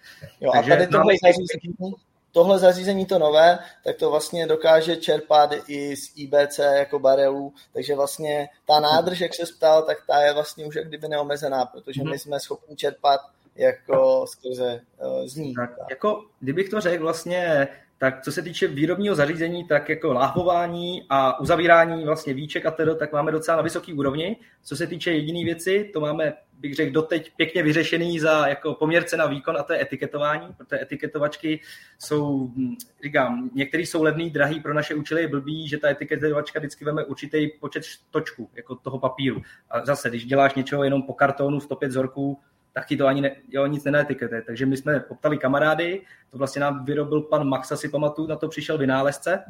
Jo, 0.40 0.50
Takže 0.54 0.72
a 0.72 0.76
tady 0.76 0.86
to 0.86 0.98
máme... 0.98 1.12
zařízení, 1.22 1.94
tohle 2.32 2.58
zařízení 2.58 3.06
to 3.06 3.18
nové, 3.18 3.58
tak 3.84 3.96
to 3.96 4.10
vlastně 4.10 4.46
dokáže 4.46 4.96
čerpat 4.96 5.50
i 5.66 5.96
z 5.96 6.12
IBC 6.16 6.58
jako 6.58 6.98
barelů, 6.98 7.54
takže 7.72 7.94
vlastně 7.94 8.48
ta 8.66 8.80
nádrž, 8.80 9.20
jak 9.20 9.34
se 9.34 9.42
ptal, 9.56 9.82
tak 9.82 9.98
ta 10.06 10.22
je 10.22 10.34
vlastně 10.34 10.66
už 10.66 10.74
jak 10.74 10.88
kdyby 10.88 11.08
neomezená, 11.08 11.66
protože 11.66 12.02
my 12.02 12.10
mhm. 12.10 12.18
jsme 12.18 12.40
schopni 12.40 12.76
čerpat 12.76 13.20
jako 13.56 14.26
skrze 14.26 14.80
uh, 15.04 15.26
z 15.26 15.36
ní. 15.36 15.54
Tak, 15.54 15.70
jako, 15.90 16.24
kdybych 16.40 16.68
to 16.68 16.80
řekl 16.80 17.02
vlastně, 17.02 17.68
tak 18.00 18.22
co 18.22 18.32
se 18.32 18.42
týče 18.42 18.68
výrobního 18.68 19.14
zařízení, 19.14 19.64
tak 19.64 19.88
jako 19.88 20.12
láhvování 20.12 21.06
a 21.08 21.40
uzavírání 21.40 22.04
vlastně 22.04 22.34
víček 22.34 22.66
a 22.66 22.70
tedy, 22.70 22.94
tak 22.94 23.12
máme 23.12 23.32
docela 23.32 23.56
na 23.56 23.62
vysoký 23.62 23.92
úrovni. 23.92 24.36
Co 24.62 24.76
se 24.76 24.86
týče 24.86 25.12
jediné 25.12 25.44
věci, 25.44 25.90
to 25.92 26.00
máme, 26.00 26.32
bych 26.58 26.74
řekl, 26.74 26.92
doteď 26.92 27.32
pěkně 27.36 27.62
vyřešený 27.62 28.18
za 28.18 28.46
jako 28.46 28.74
poměrce 28.74 29.16
na 29.16 29.26
výkon 29.26 29.56
a 29.56 29.62
to 29.62 29.72
je 29.72 29.82
etiketování, 29.82 30.48
protože 30.56 30.82
etiketovačky 30.82 31.60
jsou, 31.98 32.46
hm, 32.56 32.76
říkám, 33.04 33.50
některý 33.54 33.86
jsou 33.86 34.02
levný, 34.02 34.30
drahý 34.30 34.60
pro 34.60 34.74
naše 34.74 34.94
účely 34.94 35.22
je 35.22 35.28
blbý, 35.28 35.68
že 35.68 35.78
ta 35.78 35.88
etiketovačka 35.90 36.58
vždycky 36.58 36.84
veme 36.84 37.04
určitý 37.04 37.48
počet 37.48 37.82
točku, 38.10 38.50
jako 38.54 38.74
toho 38.74 38.98
papíru. 38.98 39.42
A 39.70 39.84
zase, 39.84 40.08
když 40.08 40.24
děláš 40.24 40.54
něčeho 40.54 40.84
jenom 40.84 41.02
po 41.02 41.14
kartonu 41.14 41.60
105 41.60 41.88
vzorků, 41.88 42.38
tak 42.72 42.86
ti 42.86 42.96
to 42.96 43.06
ani 43.06 43.20
ne, 43.20 43.36
jo, 43.48 43.66
nic 43.66 43.84
nenetikete. 43.84 44.42
Takže 44.42 44.66
my 44.66 44.76
jsme 44.76 45.00
poptali 45.00 45.38
kamarády, 45.38 46.02
to 46.30 46.38
vlastně 46.38 46.60
nám 46.60 46.84
vyrobil 46.84 47.20
pan 47.20 47.48
Max, 47.48 47.72
asi 47.72 47.88
pamatuju, 47.88 48.28
na 48.28 48.36
to 48.36 48.48
přišel 48.48 48.78
vynálezce, 48.78 49.44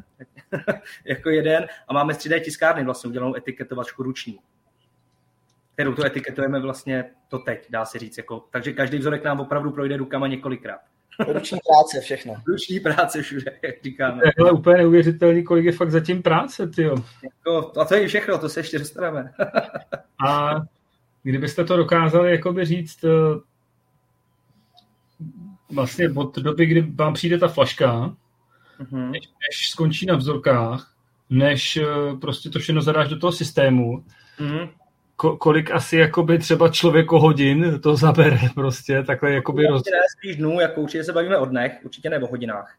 jako 1.05 1.29
jeden, 1.29 1.67
a 1.87 1.93
máme 1.93 2.13
3D 2.13 2.43
tiskárny 2.43 2.83
vlastně 2.83 3.09
udělanou 3.09 3.35
etiketovačku 3.35 4.03
ruční 4.03 4.39
kterou 5.73 5.93
to 5.93 6.05
etiketujeme 6.05 6.59
vlastně 6.59 7.05
to 7.27 7.39
teď, 7.39 7.67
dá 7.69 7.85
se 7.85 7.99
říct. 7.99 8.17
Jako, 8.17 8.43
takže 8.51 8.73
každý 8.73 8.97
vzorek 8.97 9.23
nám 9.23 9.39
opravdu 9.39 9.71
projde 9.71 9.97
rukama 9.97 10.27
několikrát. 10.27 10.79
Ruční 11.27 11.59
práce 11.67 12.01
všechno. 12.01 12.35
Ruční 12.47 12.79
práce 12.79 13.21
všude, 13.21 13.59
jak 13.61 13.83
říkáme. 13.83 14.21
To 14.37 14.45
je 14.45 14.51
úplně 14.51 14.77
neuvěřitelný, 14.77 15.43
kolik 15.43 15.65
je 15.65 15.71
fakt 15.71 15.91
zatím 15.91 16.21
práce, 16.21 16.67
ty 16.67 16.83
Jako, 17.23 17.79
a 17.79 17.85
to 17.85 17.95
je 17.95 18.07
všechno, 18.07 18.37
to 18.37 18.49
se 18.49 18.59
ještě 18.59 18.79
dostaneme. 18.79 19.33
a 20.27 20.55
kdybyste 21.23 21.65
to 21.65 21.77
dokázali 21.77 22.31
jakoby 22.31 22.65
říct 22.65 23.03
eh, 23.03 23.09
vlastně 25.73 26.09
od 26.09 26.37
doby, 26.37 26.65
kdy 26.65 26.81
vám 26.81 27.13
přijde 27.13 27.37
ta 27.37 27.47
flaška, 27.47 28.15
mm-hmm. 28.79 29.11
než, 29.11 29.21
než 29.21 29.69
skončí 29.69 30.05
na 30.05 30.15
vzorkách, 30.15 30.93
než 31.29 31.77
eh, 31.77 31.85
prostě 32.21 32.49
to 32.49 32.59
všechno 32.59 32.81
zadáš 32.81 33.09
do 33.09 33.19
toho 33.19 33.31
systému, 33.31 34.03
mm-hmm. 34.39 34.69
ko, 35.15 35.37
kolik 35.37 35.71
asi 35.71 35.97
jakoby 35.97 36.39
třeba 36.39 36.69
člověko 36.69 37.19
hodin 37.19 37.79
to 37.83 37.95
zabere 37.95 38.39
prostě, 38.55 39.03
takhle 39.03 39.31
jakoby... 39.31 39.67
Roz... 39.67 39.83
Dnů, 40.37 40.59
jako 40.59 40.81
určitě 40.81 41.03
se 41.03 41.13
bavíme 41.13 41.37
o 41.37 41.45
dnech, 41.45 41.79
určitě 41.83 42.09
ne 42.09 42.19
o 42.19 42.27
hodinách. 42.27 42.77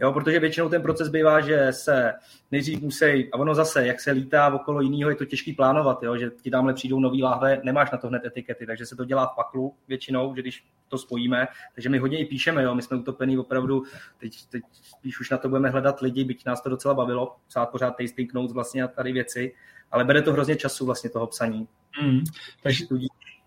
Jo, 0.00 0.12
protože 0.12 0.40
většinou 0.40 0.68
ten 0.68 0.82
proces 0.82 1.08
bývá, 1.08 1.40
že 1.40 1.68
se 1.70 2.12
nejdřív 2.50 2.80
musí, 2.80 3.04
a 3.32 3.36
ono 3.38 3.54
zase, 3.54 3.86
jak 3.86 4.00
se 4.00 4.10
lítá 4.10 4.54
okolo 4.54 4.80
jiného, 4.80 5.10
je 5.10 5.16
to 5.16 5.24
těžký 5.24 5.52
plánovat, 5.52 6.02
jo, 6.02 6.16
že 6.16 6.30
ti 6.42 6.50
tamhle 6.50 6.74
přijdou 6.74 7.00
nový 7.00 7.22
láhve, 7.22 7.60
nemáš 7.64 7.90
na 7.90 7.98
to 7.98 8.08
hned 8.08 8.24
etikety, 8.24 8.66
takže 8.66 8.86
se 8.86 8.96
to 8.96 9.04
dělá 9.04 9.26
v 9.26 9.36
paklu 9.36 9.74
většinou, 9.88 10.34
že 10.34 10.42
když 10.42 10.64
to 10.88 10.98
spojíme, 10.98 11.48
takže 11.74 11.88
my 11.88 11.98
hodně 11.98 12.18
i 12.18 12.24
píšeme, 12.24 12.62
jo, 12.62 12.74
my 12.74 12.82
jsme 12.82 12.96
utopení 12.96 13.38
opravdu, 13.38 13.82
teď, 14.18 14.46
teď 14.50 14.62
spíš 14.72 15.20
už 15.20 15.30
na 15.30 15.38
to 15.38 15.48
budeme 15.48 15.70
hledat 15.70 16.00
lidi, 16.00 16.24
byť 16.24 16.46
nás 16.46 16.60
to 16.60 16.68
docela 16.68 16.94
bavilo, 16.94 17.36
psát 17.48 17.66
pořád 17.66 17.96
tasting 17.96 18.34
notes 18.34 18.52
vlastně 18.52 18.82
a 18.82 18.88
tady 18.88 19.12
věci, 19.12 19.54
ale 19.90 20.04
bere 20.04 20.22
to 20.22 20.32
hrozně 20.32 20.56
času 20.56 20.86
vlastně 20.86 21.10
toho 21.10 21.26
psaní. 21.26 21.68
Mm, 22.02 22.20
takže 22.62 22.84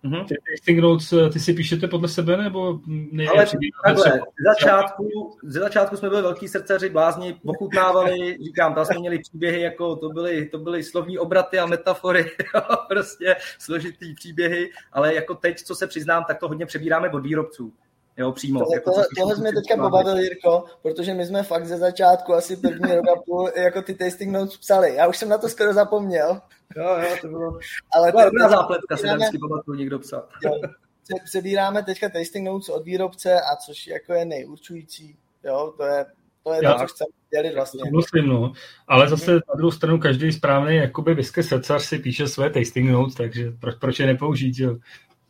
Mm-hmm. 0.03 0.25
Ty 0.25 0.36
tasting 0.51 0.79
notes, 0.79 1.13
ty 1.33 1.39
si 1.39 1.53
píšete 1.53 1.88
podle 1.88 2.07
sebe, 2.07 2.38
nebo 2.38 2.79
nejde 2.88 3.31
Ale 3.31 3.45
takhle, 3.86 4.12
ze 4.12 4.43
začátku, 4.43 5.38
ze 5.43 5.60
začátku 5.60 5.97
jsme 5.97 6.10
byli 6.10 6.21
velký 6.21 6.47
srdcaři, 6.47 6.89
blázni, 6.89 7.39
ochutnávali, 7.45 8.38
říkám, 8.43 8.73
tam 8.73 8.86
jsme 8.86 8.99
měli 8.99 9.19
příběhy, 9.19 9.62
jako 9.62 9.95
to 9.95 10.10
byly, 10.10 10.45
to 10.45 10.57
byly 10.60 10.83
slovní 10.83 11.17
obraty 11.17 11.60
a 11.60 11.65
metafory, 11.65 12.31
prostě 12.89 13.36
složitý 13.60 14.13
příběhy, 14.15 14.69
ale 14.93 15.15
jako 15.15 15.36
teď, 15.36 15.62
co 15.62 15.75
se 15.75 15.88
přiznám, 15.88 16.23
tak 16.27 16.39
to 16.39 16.47
hodně 16.47 16.65
přebíráme 16.65 17.10
od 17.10 17.19
výrobců 17.19 17.73
jo, 18.17 18.32
přímo. 18.32 18.60
Tohle, 18.60 18.75
jako, 18.75 18.91
tohle, 18.91 19.08
tohle 19.17 19.36
jsme 19.36 19.51
teďka 19.53 19.77
pobavili, 19.77 20.23
Jirko, 20.23 20.65
protože 20.82 21.13
my 21.13 21.25
jsme 21.25 21.43
fakt 21.43 21.65
ze 21.65 21.77
začátku 21.77 22.34
asi 22.34 22.58
první 22.58 22.95
rok 22.95 23.06
a 23.08 23.21
půl 23.25 23.51
jako 23.56 23.82
ty 23.82 23.93
tasting 23.93 24.32
notes 24.32 24.58
psali. 24.58 24.95
Já 24.95 25.08
už 25.08 25.17
jsem 25.17 25.30
na 25.30 25.38
to 25.38 25.49
skoro 25.49 25.73
zapomněl. 25.73 26.41
Jo, 26.77 26.97
jo, 26.99 27.15
to 27.21 27.27
bylo... 27.27 27.60
Ale 27.95 28.12
to 28.12 28.30
byla 28.32 28.49
zápletka, 28.49 28.97
se 28.97 29.15
vždycky 29.15 29.38
pamatuju 29.38 29.77
někdo 29.77 29.99
psal. 29.99 30.27
přebíráme 31.25 31.84
teďka 31.84 32.10
tasting 32.10 32.47
notes 32.47 32.69
od 32.69 32.84
výrobce, 32.84 33.34
a 33.34 33.56
což 33.56 33.88
jako 33.88 34.13
je 34.13 34.25
nejurčující. 34.25 35.17
Jo, 35.43 35.73
to 35.77 35.84
je 35.86 36.06
to 36.47 36.53
je 36.53 36.60
Já, 36.63 36.73
to, 36.73 36.80
co 36.80 36.88
chceme 36.88 37.08
dělit 37.34 37.56
vlastně. 37.56 37.91
Musím, 37.91 38.27
no. 38.27 38.51
Ale 38.88 39.09
zase 39.09 39.34
na 39.34 39.55
druhou 39.57 39.72
stranu 39.72 39.99
každý 39.99 40.32
správný 40.32 40.76
jakoby 40.76 41.13
whisky 41.13 41.43
srdcař 41.43 41.84
si 41.84 41.99
píše 41.99 42.28
své 42.28 42.49
tasting 42.49 42.91
notes, 42.91 43.15
takže 43.15 43.51
proč, 43.59 43.76
proč 43.76 43.99
je 43.99 44.05
nepoužít, 44.05 44.59
jo? 44.59 44.78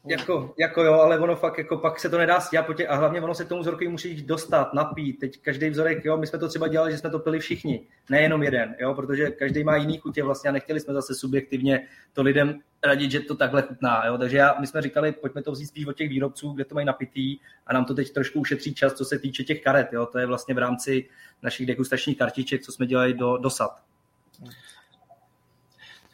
Jako, 0.09 0.53
jako 0.59 0.83
jo, 0.83 0.93
ale 0.93 1.19
ono 1.19 1.35
fakt, 1.35 1.57
jako 1.57 1.77
pak 1.77 1.99
se 1.99 2.09
to 2.09 2.17
nedá 2.17 2.39
stíhat 2.39 2.65
a 2.87 2.95
hlavně 2.95 3.21
ono 3.21 3.35
se 3.35 3.45
k 3.45 3.47
tomu 3.47 3.61
vzorku 3.61 3.89
musí 3.89 4.21
dostat, 4.21 4.73
napít. 4.73 5.19
Teď 5.19 5.41
každý 5.41 5.69
vzorek, 5.69 6.05
jo, 6.05 6.17
my 6.17 6.27
jsme 6.27 6.39
to 6.39 6.47
třeba 6.47 6.67
dělali, 6.67 6.91
že 6.91 6.97
jsme 6.97 7.09
to 7.09 7.19
pili 7.19 7.39
všichni, 7.39 7.87
nejenom 8.09 8.43
jeden, 8.43 8.75
jo, 8.79 8.93
protože 8.93 9.31
každý 9.31 9.63
má 9.63 9.75
jiný 9.75 9.97
chutě 9.97 10.23
vlastně 10.23 10.49
a 10.49 10.53
nechtěli 10.53 10.79
jsme 10.79 10.93
zase 10.93 11.15
subjektivně 11.15 11.87
to 12.13 12.21
lidem 12.21 12.59
radit, 12.83 13.11
že 13.11 13.19
to 13.19 13.35
takhle 13.35 13.61
chutná, 13.61 14.05
jo. 14.05 14.17
Takže 14.17 14.37
já, 14.37 14.55
my 14.59 14.67
jsme 14.67 14.81
říkali, 14.81 15.11
pojďme 15.11 15.43
to 15.43 15.51
vzít 15.51 15.67
spíš 15.67 15.85
od 15.85 15.93
těch 15.93 16.09
výrobců, 16.09 16.51
kde 16.51 16.65
to 16.65 16.75
mají 16.75 16.87
napitý 16.87 17.37
a 17.67 17.73
nám 17.73 17.85
to 17.85 17.93
teď 17.93 18.13
trošku 18.13 18.39
ušetří 18.39 18.73
čas, 18.73 18.93
co 18.93 19.05
se 19.05 19.19
týče 19.19 19.43
těch 19.43 19.63
karet, 19.63 19.93
jo. 19.93 20.05
To 20.05 20.19
je 20.19 20.25
vlastně 20.25 20.55
v 20.55 20.57
rámci 20.57 21.09
našich 21.43 21.67
degustačních 21.67 22.17
kartiček, 22.17 22.61
co 22.61 22.71
jsme 22.71 22.85
dělali 22.85 23.13
do, 23.13 23.37
do 23.37 23.49
SAT. 23.49 23.81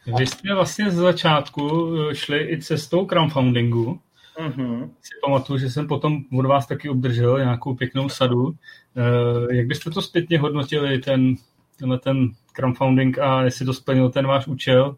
Vy 0.06 0.28
jste 0.28 0.54
vlastně 0.56 0.92
z 0.92 0.96
začátku 0.96 1.94
eh, 1.96 2.16
šli 2.16 2.52
i 2.52 2.62
cestou 2.62 3.06
crowdfundingu. 3.06 4.00
Mm-hmm. 4.40 4.90
Si 5.02 5.12
pamatuju, 5.26 5.60
že 5.60 5.70
jsem 5.70 5.88
potom 5.88 6.24
od 6.38 6.46
vás 6.46 6.68
taky 6.68 6.90
obdržel 6.90 7.40
nějakou 7.40 7.76
pěknou 7.76 8.10
sadu. 8.10 8.56
Eh, 8.98 9.56
jak 9.56 9.68
byste 9.68 9.90
to 9.90 10.02
zpětně 10.02 10.40
hodnotili, 10.40 11.00
ten, 11.00 11.36
tenhle 11.80 12.00
ten 12.00 12.32
crowdfunding 12.54 13.20
a 13.20 13.44
jestli 13.44 13.66
to 13.66 13.74
splnil 13.74 14.10
ten 14.10 14.28
váš 14.28 14.48
účel? 14.48 14.96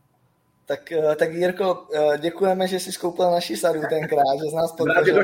Tak, 0.65 0.91
eh, 0.91 1.15
tak 1.15 1.33
Jirko, 1.33 1.87
eh, 1.93 2.17
děkujeme, 2.17 2.67
že 2.67 2.79
jsi 2.79 2.91
skoupil 2.91 3.31
naši 3.31 3.57
sadu 3.57 3.81
tenkrát, 3.89 4.35
že 4.43 4.49
z 4.49 4.53
nás 4.53 4.71
podpořil. 4.71 5.21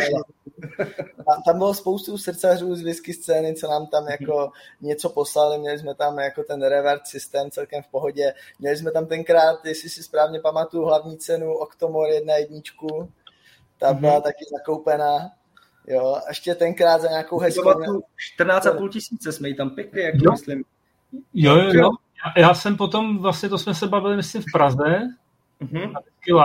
Tam 1.45 1.57
bylo 1.57 1.73
spoustu 1.73 2.17
srdcařů 2.17 2.75
z 2.75 2.81
whisky 2.81 3.13
scény, 3.13 3.55
co 3.55 3.67
nám 3.67 3.87
tam 3.87 4.07
jako 4.07 4.51
něco 4.81 5.09
poslali, 5.09 5.59
měli 5.59 5.79
jsme 5.79 5.95
tam 5.95 6.19
jako 6.19 6.43
ten 6.43 6.61
revert 6.61 7.07
systém 7.07 7.51
celkem 7.51 7.83
v 7.83 7.87
pohodě. 7.87 8.33
Měli 8.59 8.77
jsme 8.77 8.91
tam 8.91 9.05
tenkrát, 9.05 9.65
jestli 9.65 9.89
si 9.89 10.03
správně 10.03 10.39
pamatuju, 10.39 10.85
hlavní 10.85 11.17
cenu 11.17 11.53
Octomor 11.53 12.09
1 12.09 12.35
jedničku, 12.35 13.11
ta 13.77 13.93
byla 13.93 14.19
mm-hmm. 14.19 14.21
taky 14.21 14.45
zakoupená. 14.57 15.31
Jo, 15.87 16.15
a 16.15 16.29
ještě 16.29 16.55
tenkrát 16.55 17.01
za 17.01 17.09
nějakou 17.09 17.39
hezkou... 17.39 17.71
14,5 17.71 18.89
tisíce 18.89 19.31
jsme 19.31 19.47
ji 19.47 19.55
tam 19.55 19.69
pěkně, 19.69 20.01
jak 20.01 20.15
jo. 20.15 20.31
myslím. 20.31 20.63
Jo, 21.33 21.55
jo, 21.55 21.71
jo. 21.73 21.89
Já, 22.37 22.41
já 22.41 22.53
jsem 22.53 22.77
potom, 22.77 23.17
vlastně 23.17 23.49
to 23.49 23.57
jsme 23.57 23.75
se 23.75 23.87
bavili, 23.87 24.15
myslím, 24.15 24.41
v 24.41 24.51
Praze, 24.53 24.99
Mm-hmm. 25.61 25.93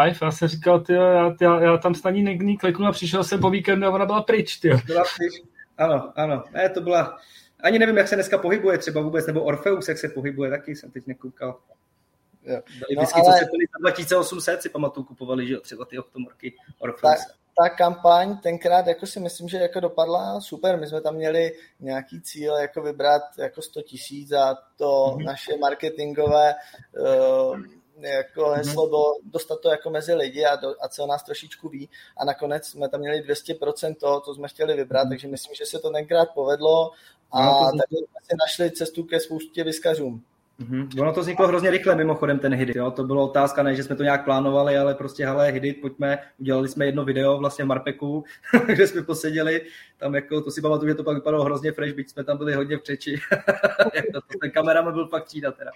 live, 0.02 0.18
já 0.22 0.30
jsem 0.30 0.48
říkal, 0.48 0.80
ty, 0.80 0.92
já, 0.92 1.34
já, 1.40 1.60
já 1.60 1.76
tam 1.76 1.94
snadní 1.94 2.22
někdy 2.22 2.56
kliknu 2.56 2.86
a 2.86 2.92
přišel 2.92 3.24
jsem 3.24 3.40
po 3.40 3.50
víkendu 3.50 3.86
a 3.86 3.90
ona 3.90 4.06
byla 4.06 4.22
pryč. 4.22 4.56
Tyjo. 4.56 4.78
Byla 4.86 5.04
pryč. 5.16 5.42
Ano, 5.78 6.12
ano. 6.16 6.44
Ne, 6.52 6.68
to 6.68 6.80
byla, 6.80 7.18
ani 7.60 7.78
nevím, 7.78 7.96
jak 7.96 8.08
se 8.08 8.14
dneska 8.14 8.38
pohybuje 8.38 8.78
třeba 8.78 9.00
vůbec, 9.00 9.26
nebo 9.26 9.42
Orfeus, 9.42 9.88
jak 9.88 9.98
se 9.98 10.08
pohybuje, 10.08 10.50
taky 10.50 10.76
jsem 10.76 10.90
teď 10.90 11.06
nekoukal. 11.06 11.58
Jo. 12.42 12.60
No, 12.80 12.86
vždycky, 12.90 13.20
ale... 13.20 13.32
co 13.32 13.38
se 13.38 13.44
byli 13.44 13.64
za 13.72 13.78
2800, 13.80 14.62
si 14.62 14.68
pamatuju, 14.68 15.06
kupovali, 15.06 15.46
že 15.46 15.54
jo, 15.54 15.60
třeba 15.60 15.84
ty 15.84 15.98
oktomorky 15.98 16.54
Orfeus. 16.78 17.26
Ta, 17.26 17.32
ta 17.62 17.68
kampaň 17.68 18.36
tenkrát 18.36 18.86
jako 18.86 19.06
si 19.06 19.20
myslím, 19.20 19.48
že 19.48 19.56
jako 19.56 19.80
dopadla 19.80 20.40
super. 20.40 20.80
My 20.80 20.86
jsme 20.86 21.00
tam 21.00 21.14
měli 21.14 21.52
nějaký 21.80 22.20
cíl 22.20 22.56
jako 22.56 22.82
vybrat 22.82 23.22
jako 23.38 23.62
100 23.62 23.82
tisíc 23.82 24.32
a 24.32 24.58
to 24.76 24.84
mm-hmm. 24.84 25.24
naše 25.24 25.56
marketingové 25.56 26.54
uh, 26.98 27.60
jako 28.01 28.44
mhm. 28.44 28.55
heslo 28.55 28.86
bylo 28.86 29.16
dostat 29.24 29.61
to 29.61 29.70
jako 29.70 29.90
mezi 29.90 30.14
lidi 30.14 30.44
a, 30.44 30.57
do, 30.57 30.74
a 30.80 30.88
co 30.88 31.07
nás 31.07 31.22
trošičku 31.22 31.68
ví. 31.68 31.88
A 32.16 32.24
nakonec 32.24 32.66
jsme 32.66 32.88
tam 32.88 33.01
měli 33.01 33.22
200% 33.22 33.94
toho, 33.94 34.20
co 34.20 34.34
jsme 34.34 34.49
chtěli 34.49 34.76
vybrat, 34.76 35.05
mm. 35.05 35.11
takže 35.11 35.28
myslím, 35.28 35.55
že 35.55 35.66
se 35.66 35.78
to 35.78 35.90
tenkrát 35.90 36.28
povedlo 36.34 36.90
a 37.32 37.44
no, 37.47 37.64
tady 37.64 37.97
jsme 37.97 38.20
si 38.22 38.36
našli 38.47 38.70
cestu 38.70 39.05
ke 39.05 39.20
spoustě 39.20 39.64
vyskařům. 39.64 40.24
Mm-hmm. 40.61 41.00
Ono 41.00 41.12
to 41.12 41.20
vzniklo 41.20 41.48
hrozně 41.48 41.70
rychle 41.70 41.94
mimochodem 41.94 42.38
ten. 42.38 42.54
Jo? 42.74 42.90
To 42.90 43.04
bylo 43.04 43.28
otázka, 43.28 43.62
ne, 43.62 43.74
že 43.74 43.82
jsme 43.82 43.96
to 43.96 44.02
nějak 44.02 44.24
plánovali, 44.24 44.78
ale 44.78 44.94
prostě 44.94 45.26
hele, 45.26 45.50
hit, 45.50 45.80
pojďme, 45.80 46.18
udělali 46.38 46.68
jsme 46.68 46.86
jedno 46.86 47.04
video 47.04 47.38
vlastně 47.38 47.64
v 47.64 47.68
Marpeku, 47.68 48.24
kde 48.66 48.86
jsme 48.86 49.02
poseděli, 49.02 49.62
tam 49.98 50.14
jako, 50.14 50.40
to 50.40 50.50
si 50.50 50.61
pamatuju, 50.61 50.88
že 50.88 50.94
to 50.94 51.04
pak 51.04 51.14
vypadalo 51.14 51.44
hrozně 51.44 51.72
fresh, 51.72 51.94
byť 51.94 52.11
jsme 52.11 52.24
tam 52.24 52.38
byli 52.38 52.54
hodně 52.54 52.78
v 52.78 52.82
přeči. 52.82 53.20
ten 54.40 54.50
kameraman 54.50 54.94
byl 54.94 55.09
fakt 55.09 55.24
třída 55.24 55.52
teda. 55.52 55.70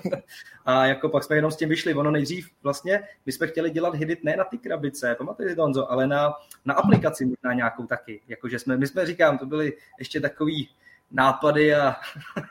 a 0.66 0.86
jako 0.86 1.08
pak 1.08 1.24
jsme 1.24 1.36
jenom 1.36 1.50
s 1.50 1.56
tím 1.56 1.68
vyšli, 1.68 1.94
ono 1.94 2.10
nejdřív 2.10 2.50
vlastně, 2.62 3.02
my 3.26 3.32
jsme 3.32 3.46
chtěli 3.46 3.70
dělat 3.70 3.94
hit 3.94 4.24
ne 4.24 4.36
na 4.36 4.44
ty 4.44 4.58
krabice, 4.58 5.14
pamatuješ 5.18 5.54
Donzo, 5.54 5.90
ale 5.90 6.06
na, 6.06 6.32
na 6.64 6.74
aplikaci 6.74 7.24
možná 7.24 7.52
nějakou 7.52 7.86
taky. 7.86 8.20
Jakože 8.28 8.58
jsme, 8.58 8.76
my 8.76 8.86
jsme 8.86 9.06
říkám, 9.06 9.38
to 9.38 9.46
byli 9.46 9.72
ještě 9.98 10.20
takový 10.20 10.68
nápady 11.10 11.74
a... 11.74 11.96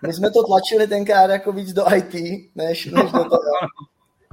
My 0.08 0.14
jsme 0.14 0.32
to 0.32 0.43
tlačili 0.43 0.88
tenkrát 0.88 1.30
jako 1.30 1.51
víc 1.51 1.74
do 1.74 1.95
IT, 1.95 2.14
než, 2.56 2.86
než 2.86 3.12
do 3.12 3.24
toho. 3.24 3.39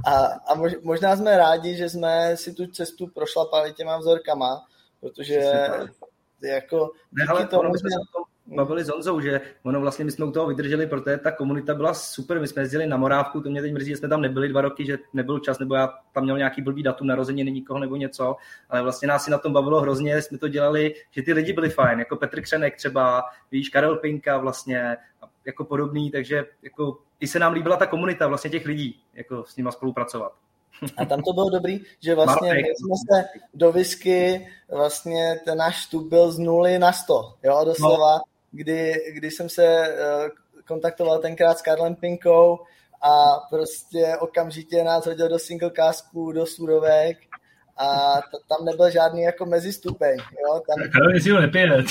A, 0.07 0.27
a 0.27 0.55
možná 0.83 1.17
jsme 1.17 1.37
rádi, 1.37 1.77
že 1.77 1.89
jsme 1.91 2.37
si 2.37 2.53
tu 2.53 2.67
cestu 2.67 3.07
prošlapali 3.07 3.73
těma 3.73 3.99
vzorkama, 3.99 4.67
protože 5.01 5.69
jako 6.43 6.91
ne, 7.13 7.25
ale 7.29 7.47
tomu 7.47 7.75
jsme... 7.75 7.91
To 7.91 8.32
bavili 8.55 8.85
s 8.85 8.89
Honzou, 8.89 9.21
že 9.21 9.41
ono 9.63 9.81
vlastně 9.81 10.05
my 10.05 10.11
jsme 10.11 10.25
u 10.25 10.31
toho 10.31 10.47
vydrželi, 10.47 10.87
protože 10.87 11.17
ta 11.17 11.33
komunita 11.33 11.75
byla 11.75 11.95
super, 11.95 12.41
my 12.41 12.49
jsme 12.49 12.63
jezdili 12.63 12.87
na 12.87 12.97
Morávku, 12.97 13.41
to 13.41 13.51
mě 13.51 13.63
teď 13.63 13.73
mrzí, 13.73 13.91
že 13.91 13.97
jsme 13.97 14.09
tam 14.09 14.21
nebyli 14.21 14.49
dva 14.49 14.61
roky, 14.61 14.87
že 14.87 14.99
nebyl 15.13 15.39
čas, 15.39 15.59
nebo 15.59 15.75
já 15.75 15.95
tam 16.13 16.25
měl 16.25 16.39
nějaký 16.39 16.63
blbý 16.63 16.83
datum 16.83 17.07
narozeniny 17.07 17.51
nikoho 17.51 17.79
nebo 17.79 17.97
něco, 17.97 18.37
ale 18.69 18.83
vlastně 18.83 19.09
nás 19.09 19.25
si 19.25 19.31
na 19.31 19.39
tom 19.39 19.53
bavilo 19.53 19.81
hrozně, 19.81 20.23
jsme 20.23 20.39
to 20.39 20.49
dělali, 20.49 20.95
že 21.11 21.23
ty 21.23 21.33
lidi 21.33 21.53
byli 21.53 21.71
fajn, 21.71 21.99
jako 21.99 22.17
Petr 22.17 22.41
Křenek 22.41 22.77
třeba, 22.77 23.23
víš, 23.51 23.69
Karel 23.69 23.97
Pinka 23.97 24.39
vlastně, 24.39 24.97
jako 25.45 25.65
podobný, 25.65 26.11
takže 26.11 26.45
jako 26.63 26.99
i 27.21 27.27
se 27.27 27.39
nám 27.39 27.53
líbila 27.53 27.77
ta 27.77 27.87
komunita 27.87 28.27
vlastně 28.27 28.51
těch 28.51 28.67
lidí, 28.67 29.01
jako 29.15 29.45
s 29.45 29.57
nima 29.57 29.73
spolupracovat. 29.73 30.33
A 30.97 31.05
tam 31.05 31.23
to 31.23 31.33
bylo 31.33 31.51
dobrý, 31.51 31.81
že 32.01 32.15
vlastně 32.15 32.55
my 32.55 32.61
jsme 32.61 32.95
se 33.17 33.25
do 33.55 33.73
whisky, 33.73 34.49
vlastně 34.71 35.41
ten 35.45 35.59
náš 35.59 35.79
vstup 35.79 36.09
byl 36.09 36.33
z 36.33 36.39
nuly 36.39 36.79
na 36.79 36.93
sto, 36.93 37.35
jo, 37.43 37.63
doslova. 37.65 38.15
No 38.15 38.32
kdy, 38.53 38.95
kdy 39.13 39.31
jsem 39.31 39.49
se 39.49 39.65
eh, 39.65 40.29
kontaktoval 40.67 41.19
tenkrát 41.19 41.59
s 41.59 41.63
Karlem 41.63 41.95
Pinkou 41.95 42.59
a 43.03 43.41
prostě 43.51 44.17
okamžitě 44.21 44.85
nás 44.85 45.07
hodil 45.07 45.29
do 45.29 45.39
single 45.39 45.71
casku, 45.77 46.33
do 46.33 46.47
surovek 46.47 47.19
a 47.77 48.17
t- 48.21 48.39
tam 48.49 48.65
nebyl 48.65 48.91
žádný 48.91 49.23
jako 49.23 49.47
mezistupeň. 49.47 50.17
Jo? 50.19 50.61
Tam... 50.69 50.91
Karel 50.93 51.15
jezdil 51.15 51.41
nepět. 51.41 51.87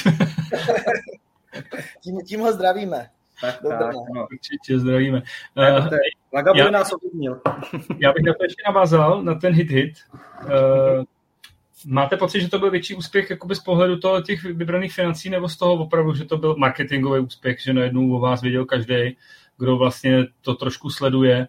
tím, 2.01 2.21
tím 2.21 2.39
ho 2.39 2.53
zdravíme. 2.53 3.09
Tak, 3.41 3.59
tak, 3.69 3.93
no. 3.93 4.27
Určitě 4.31 4.79
zdravíme. 4.79 5.21
Uh, 5.57 6.53
já, 6.55 6.69
nás 6.69 6.93
ovlivnil. 6.93 7.41
já 7.99 8.11
bych 8.13 8.23
na 8.25 8.33
to 8.33 8.43
ještě 8.43 8.63
navázal, 8.67 9.23
na 9.23 9.35
ten 9.35 9.53
hit-hit. 9.53 9.93
Uh, 10.43 11.03
Máte 11.85 12.17
pocit, 12.17 12.41
že 12.41 12.49
to 12.49 12.59
byl 12.59 12.71
větší 12.71 12.95
úspěch 12.95 13.29
jakoby 13.29 13.55
z 13.55 13.59
pohledu 13.59 13.99
toho 13.99 14.21
těch 14.21 14.43
vybraných 14.43 14.93
financí, 14.93 15.29
nebo 15.29 15.49
z 15.49 15.57
toho 15.57 15.73
opravdu, 15.73 16.15
že 16.15 16.25
to 16.25 16.37
byl 16.37 16.55
marketingový 16.55 17.19
úspěch, 17.19 17.61
že 17.61 17.73
najednou 17.73 18.15
o 18.15 18.19
vás 18.19 18.41
věděl 18.41 18.65
každý, 18.65 19.17
kdo 19.57 19.77
vlastně 19.77 20.23
to 20.41 20.55
trošku 20.55 20.89
sleduje? 20.89 21.47